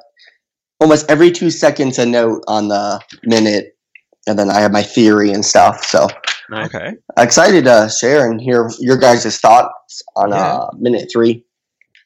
almost 0.80 1.10
every 1.10 1.32
two 1.32 1.50
seconds 1.50 2.00
a 2.00 2.06
note 2.06 2.44
on 2.48 2.68
the 2.70 3.02
minute, 3.24 3.78
and 4.28 4.38
then 4.38 4.50
I 4.50 4.60
have 4.60 4.72
my 4.72 4.84
theory 4.84 5.32
and 5.32 5.46
stuff. 5.46 5.84
So 5.86 6.08
Okay. 6.52 6.94
excited 7.18 7.66
to 7.66 7.90
share 7.90 8.30
and 8.30 8.40
hear 8.42 8.70
your 8.80 8.98
guys' 8.98 9.38
thoughts 9.40 10.02
on 10.16 10.34
Yeah. 10.34 10.60
uh, 10.60 10.68
minute 10.78 11.10
three. 11.12 11.46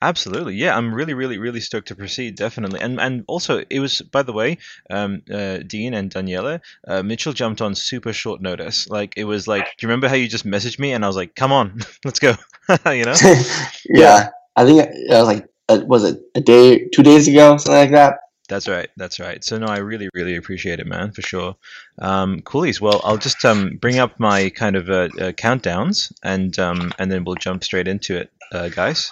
Absolutely, 0.01 0.55
yeah. 0.55 0.77
I'm 0.77 0.93
really, 0.93 1.13
really, 1.13 1.37
really 1.37 1.59
stoked 1.59 1.89
to 1.89 1.95
proceed. 1.95 2.35
Definitely, 2.35 2.79
and 2.79 3.01
and 3.01 3.25
also 3.27 3.63
it 3.69 3.79
was, 3.79 4.01
by 4.01 4.23
the 4.23 4.31
way, 4.31 4.57
um, 4.89 5.21
uh, 5.29 5.57
Dean 5.57 5.93
and 5.93 6.09
Daniela, 6.09 6.61
uh, 6.87 7.03
Mitchell 7.03 7.33
jumped 7.33 7.61
on 7.61 7.75
super 7.75 8.13
short 8.13 8.41
notice. 8.41 8.87
Like 8.87 9.13
it 9.17 9.25
was 9.25 9.45
like, 9.47 9.65
do 9.65 9.71
you 9.81 9.89
remember 9.89 10.07
how 10.07 10.15
you 10.15 10.29
just 10.29 10.45
messaged 10.45 10.79
me 10.79 10.93
and 10.93 11.03
I 11.03 11.07
was 11.07 11.17
like, 11.17 11.35
come 11.35 11.51
on, 11.51 11.79
let's 12.05 12.19
go, 12.19 12.33
you 12.85 13.03
know? 13.03 13.19
yeah, 13.89 14.29
I 14.59 14.65
think 14.65 14.81
it 14.81 15.09
was 15.09 15.27
like 15.27 15.47
uh, 15.69 15.81
was 15.85 16.03
it 16.03 16.19
a 16.35 16.41
day, 16.41 16.87
two 16.89 17.03
days 17.03 17.27
ago, 17.27 17.57
something 17.57 17.73
like 17.73 17.91
that. 17.91 18.19
That's 18.49 18.67
right. 18.67 18.89
That's 18.97 19.19
right. 19.19 19.43
So 19.43 19.59
no, 19.59 19.67
I 19.67 19.77
really, 19.77 20.09
really 20.15 20.35
appreciate 20.35 20.79
it, 20.79 20.87
man, 20.87 21.11
for 21.11 21.21
sure. 21.21 21.55
Um, 21.99 22.41
coolies. 22.41 22.81
Well, 22.81 22.99
I'll 23.03 23.17
just 23.17 23.45
um, 23.45 23.77
bring 23.79 23.99
up 23.99 24.19
my 24.19 24.49
kind 24.49 24.75
of 24.75 24.89
uh, 24.89 25.09
uh, 25.19 25.31
countdowns, 25.33 26.11
and 26.23 26.57
um, 26.57 26.91
and 26.97 27.11
then 27.11 27.23
we'll 27.23 27.35
jump 27.35 27.63
straight 27.63 27.87
into 27.87 28.17
it, 28.17 28.31
uh, 28.51 28.69
guys. 28.69 29.11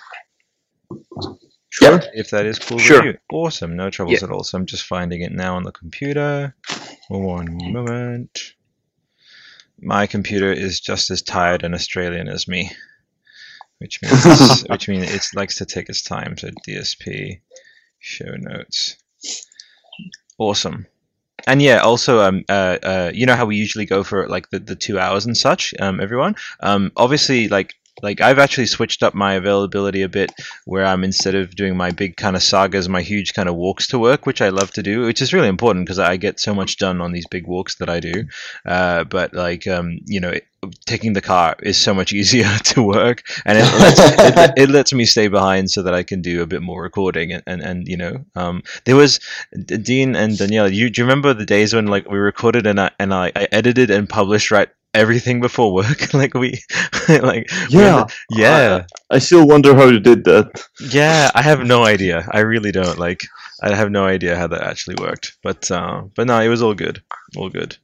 Sure. 1.70 2.02
If 2.14 2.32
that 2.32 2.46
is 2.48 2.58
cool 2.58 2.80
Sure. 2.80 3.04
with 3.04 3.16
you. 3.16 3.20
Awesome. 3.32 3.76
No 3.76 3.90
troubles 3.92 4.24
at 4.24 4.32
all. 4.32 4.44
So 4.44 4.58
I'm 4.58 4.66
just 4.66 4.86
finding 4.86 5.22
it 5.22 5.32
now 5.32 5.56
on 5.56 5.64
the 5.64 5.72
computer. 5.72 6.56
One 7.10 7.58
moment. 7.72 8.54
my 9.80 10.08
computer 10.08 10.52
is 10.52 10.80
just 10.80 11.12
as 11.12 11.22
tired 11.22 11.64
and 11.64 11.76
Australian 11.76 12.28
as 12.28 12.48
me, 12.48 12.72
which 13.80 14.02
means 14.02 14.64
which 14.70 14.88
means 14.88 15.12
it 15.14 15.26
likes 15.36 15.56
to 15.56 15.66
take 15.66 15.90
its 15.90 16.02
time. 16.02 16.38
So 16.38 16.50
DSP 16.68 17.42
show 18.00 18.36
notes. 18.38 18.98
Awesome. 20.38 20.88
And 21.46 21.62
yeah, 21.62 21.78
also, 21.78 22.20
um, 22.20 22.44
uh, 22.50 22.78
uh, 22.84 23.12
you 23.14 23.26
know 23.26 23.36
how 23.36 23.46
we 23.46 23.56
usually 23.56 23.86
go 23.86 24.04
for 24.04 24.28
like 24.28 24.50
the, 24.50 24.60
the 24.60 24.76
two 24.76 25.00
hours 25.00 25.26
and 25.26 25.38
such, 25.38 25.74
um, 25.80 26.00
everyone. 26.02 26.36
Um, 26.60 26.92
obviously, 26.98 27.48
like 27.48 27.74
like 28.04 28.22
I've 28.22 28.40
actually 28.40 28.68
switched 28.68 29.02
up 29.04 29.14
my 29.14 29.34
availability 29.34 30.02
a 30.02 30.10
bit, 30.10 30.32
where 30.66 30.86
I'm 30.86 31.04
instead 31.04 31.36
of 31.36 31.56
doing 31.56 31.76
my 31.76 31.92
big 31.92 32.18
kind 32.18 32.36
of 32.36 32.44
sagas, 32.44 32.90
my 32.90 33.02
huge 33.02 33.34
kind 33.34 33.50
of 33.50 33.56
walks 33.56 33.88
to 33.88 34.00
work, 34.00 34.26
which 34.26 34.42
I 34.42 34.50
love 34.50 34.72
to 34.72 34.84
do, 34.84 35.02
which 35.02 35.22
is 35.22 35.34
really 35.34 35.48
important 35.48 35.86
because 35.86 36.00
I 36.00 36.18
get 36.18 36.40
so 36.40 36.54
much 36.54 36.78
done 36.78 37.02
on 37.02 37.12
these 37.12 37.28
big 37.28 37.48
walks 37.48 37.76
that 37.76 37.90
I 37.90 38.00
do. 38.00 38.26
Uh, 38.66 39.04
but 39.04 39.34
like, 39.34 39.68
um, 39.68 40.00
you 40.06 40.20
know, 40.20 40.34
taking 40.86 41.14
the 41.14 41.22
car 41.22 41.56
is 41.64 41.78
so 41.78 41.94
much 41.94 42.14
easier 42.14 42.50
to 42.66 42.84
work, 42.84 43.24
and 43.46 43.58
it 43.58 43.64
lets, 43.80 44.00
it, 44.00 44.54
it 44.64 44.70
lets 44.70 44.94
me 44.94 45.06
stay 45.06 45.28
behind 45.28 45.70
so 45.72 45.82
that 45.84 45.94
I 45.94 46.04
can 46.04 46.22
do 46.22 46.42
a 46.42 46.48
bit 46.48 46.62
more 46.62 46.82
recording. 46.82 47.34
And 47.34 47.44
and, 47.48 47.62
and 47.62 47.88
you 47.88 47.98
know, 47.98 48.26
um, 48.36 48.64
there 48.86 48.96
was 48.96 49.20
Dean 49.66 50.16
and 50.16 50.38
Danielle. 50.38 50.72
You 50.72 50.90
do 50.90 51.02
you 51.02 51.06
remember 51.06 51.34
the 51.34 51.46
days 51.46 51.74
when 51.74 51.88
like 51.88 52.10
we 52.10 52.18
recorded 52.18 52.68
and 52.68 52.80
I 52.80 52.92
and 53.00 53.14
I, 53.14 53.32
I 53.36 53.48
edited 53.52 53.90
and 53.92 54.08
published 54.10 54.52
right 54.52 54.70
everything 54.94 55.42
before 55.42 55.74
work? 55.74 56.14
like 56.14 56.34
we, 56.34 56.60
like 57.10 57.50
we 57.72 57.80
Yeah, 57.80 58.00
had- 58.00 58.12
yeah. 58.30 58.86
I 59.10 59.20
still 59.20 59.48
wonder 59.48 59.76
how 59.76 59.86
you 59.88 60.00
did 60.00 60.24
that. 60.26 60.68
Yeah, 60.80 61.30
I 61.36 61.42
have 61.42 61.66
no 61.66 61.86
idea. 61.86 62.28
I 62.32 62.40
really 62.40 62.72
don't. 62.72 62.98
Like, 62.98 63.22
I 63.62 63.74
have 63.76 63.90
no 63.92 64.06
idea 64.06 64.36
how 64.36 64.48
that 64.48 64.62
actually 64.62 64.96
worked. 65.00 65.38
But, 65.44 65.70
uh, 65.72 66.04
but 66.16 66.28
no, 66.28 66.40
it 66.42 66.50
was 66.50 66.62
all 66.62 66.74
good. 66.74 67.02
All 67.38 67.50
good. 67.50 67.78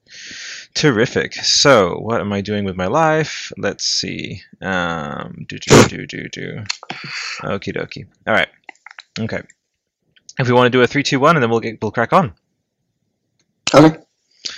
Terrific. 0.74 1.34
So, 1.36 2.00
what 2.00 2.20
am 2.20 2.34
I 2.34 2.42
doing 2.42 2.66
with 2.66 2.76
my 2.76 2.88
life? 2.88 3.52
Let's 3.58 3.84
see. 3.86 4.42
Um, 4.62 5.46
do 5.48 5.58
do 5.60 5.88
do 5.88 6.08
do 6.08 6.30
do. 6.30 6.64
Okie 7.44 7.76
dokie. 7.76 8.08
All 8.26 8.34
right. 8.34 8.50
Okay. 9.20 9.42
If 10.40 10.48
we 10.48 10.54
want 10.54 10.66
to 10.66 10.72
do 10.78 10.82
a 10.82 10.88
three, 10.88 11.04
two, 11.04 11.20
one, 11.20 11.36
and 11.36 11.44
then 11.44 11.52
we'll 11.52 11.60
get 11.60 11.80
we'll 11.82 11.92
crack 11.92 12.12
on. 12.12 12.34
Okay. 13.74 13.98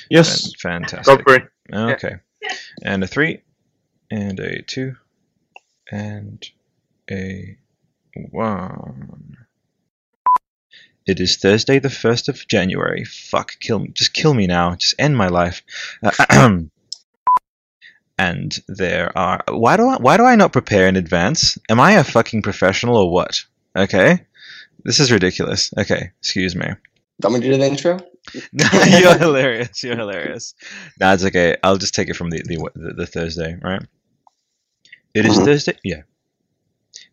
Yes. 0.09 0.53
Fan- 0.61 0.81
Fantastic. 0.83 1.17
Go 1.17 1.23
for 1.23 1.35
it. 1.35 1.49
Okay. 1.73 2.15
And 2.83 3.03
a 3.03 3.07
three, 3.07 3.41
and 4.09 4.39
a 4.39 4.61
two, 4.61 4.95
and 5.91 6.45
a 7.11 7.57
one. 8.31 9.35
It 11.07 11.19
is 11.19 11.37
Thursday, 11.37 11.79
the 11.79 11.89
first 11.89 12.29
of 12.29 12.47
January. 12.47 13.03
Fuck, 13.05 13.59
kill 13.59 13.79
me. 13.79 13.89
Just 13.89 14.13
kill 14.13 14.33
me 14.33 14.47
now. 14.47 14.75
Just 14.75 14.95
end 14.97 15.15
my 15.15 15.27
life. 15.27 15.61
and 18.17 18.59
there 18.67 19.15
are. 19.17 19.43
Why 19.49 19.77
do 19.77 19.87
I? 19.87 19.97
Why 19.97 20.17
do 20.17 20.23
I 20.23 20.35
not 20.35 20.53
prepare 20.53 20.87
in 20.87 20.95
advance? 20.95 21.57
Am 21.69 21.79
I 21.79 21.93
a 21.93 22.03
fucking 22.03 22.41
professional 22.41 22.97
or 22.97 23.11
what? 23.11 23.43
Okay. 23.75 24.25
This 24.83 24.99
is 24.99 25.11
ridiculous. 25.11 25.73
Okay, 25.77 26.11
excuse 26.19 26.55
me. 26.55 26.67
Want 27.21 27.35
me 27.35 27.41
to 27.41 27.51
do 27.51 27.57
the 27.57 27.65
intro? 27.65 27.99
You're 28.53 29.17
hilarious. 29.17 29.83
You're 29.83 29.97
hilarious. 29.97 30.53
Nah, 30.99 31.13
it's 31.13 31.23
okay. 31.25 31.57
I'll 31.63 31.77
just 31.77 31.95
take 31.95 32.09
it 32.09 32.15
from 32.15 32.29
the 32.29 32.41
the, 32.43 32.93
the, 32.95 33.07
Thursday, 33.07 33.57
right? 33.61 33.81
It 35.13 35.25
is. 35.25 35.37
Thursday. 35.37 35.77
Yeah. 35.83 36.01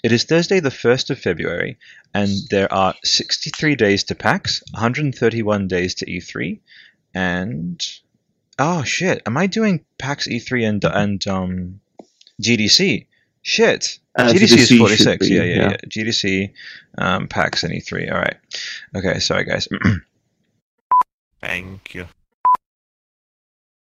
It 0.03 0.11
is 0.11 0.25
Thursday, 0.25 0.59
the 0.59 0.71
first 0.71 1.11
of 1.11 1.19
February, 1.19 1.79
and 2.13 2.31
there 2.51 2.73
are 2.73 2.95
63 3.05 3.77
days 3.77 4.05
to 4.05 4.17
PAX, 4.17 4.63
131 4.73 5.69
days 5.69 5.95
to 5.97 6.07
E3, 6.07 6.59
and 7.15 7.81
oh 8.59 8.83
shit, 8.83 9.23
am 9.27 9.37
I 9.37 9.47
doing 9.47 9.85
PAX, 9.99 10.27
E3, 10.27 10.69
and 10.69 10.85
and 10.85 11.27
um 11.29 11.81
GDC? 12.43 13.07
Shit. 13.43 13.99
Uh, 14.17 14.33
GDC, 14.33 14.39
GDC 14.39 14.59
is 14.59 14.79
46. 14.79 15.29
be, 15.29 15.35
yeah, 15.35 15.43
yeah, 15.43 15.55
yeah. 15.55 15.71
yeah. 15.71 15.77
GDC, 15.89 16.53
um, 16.99 17.29
PAX, 17.29 17.63
and 17.63 17.73
E3. 17.73 18.13
All 18.13 18.19
right. 18.19 18.37
Okay, 18.97 19.19
sorry 19.21 19.45
guys. 19.45 19.69
Thank 21.41 21.95
you. 21.95 22.07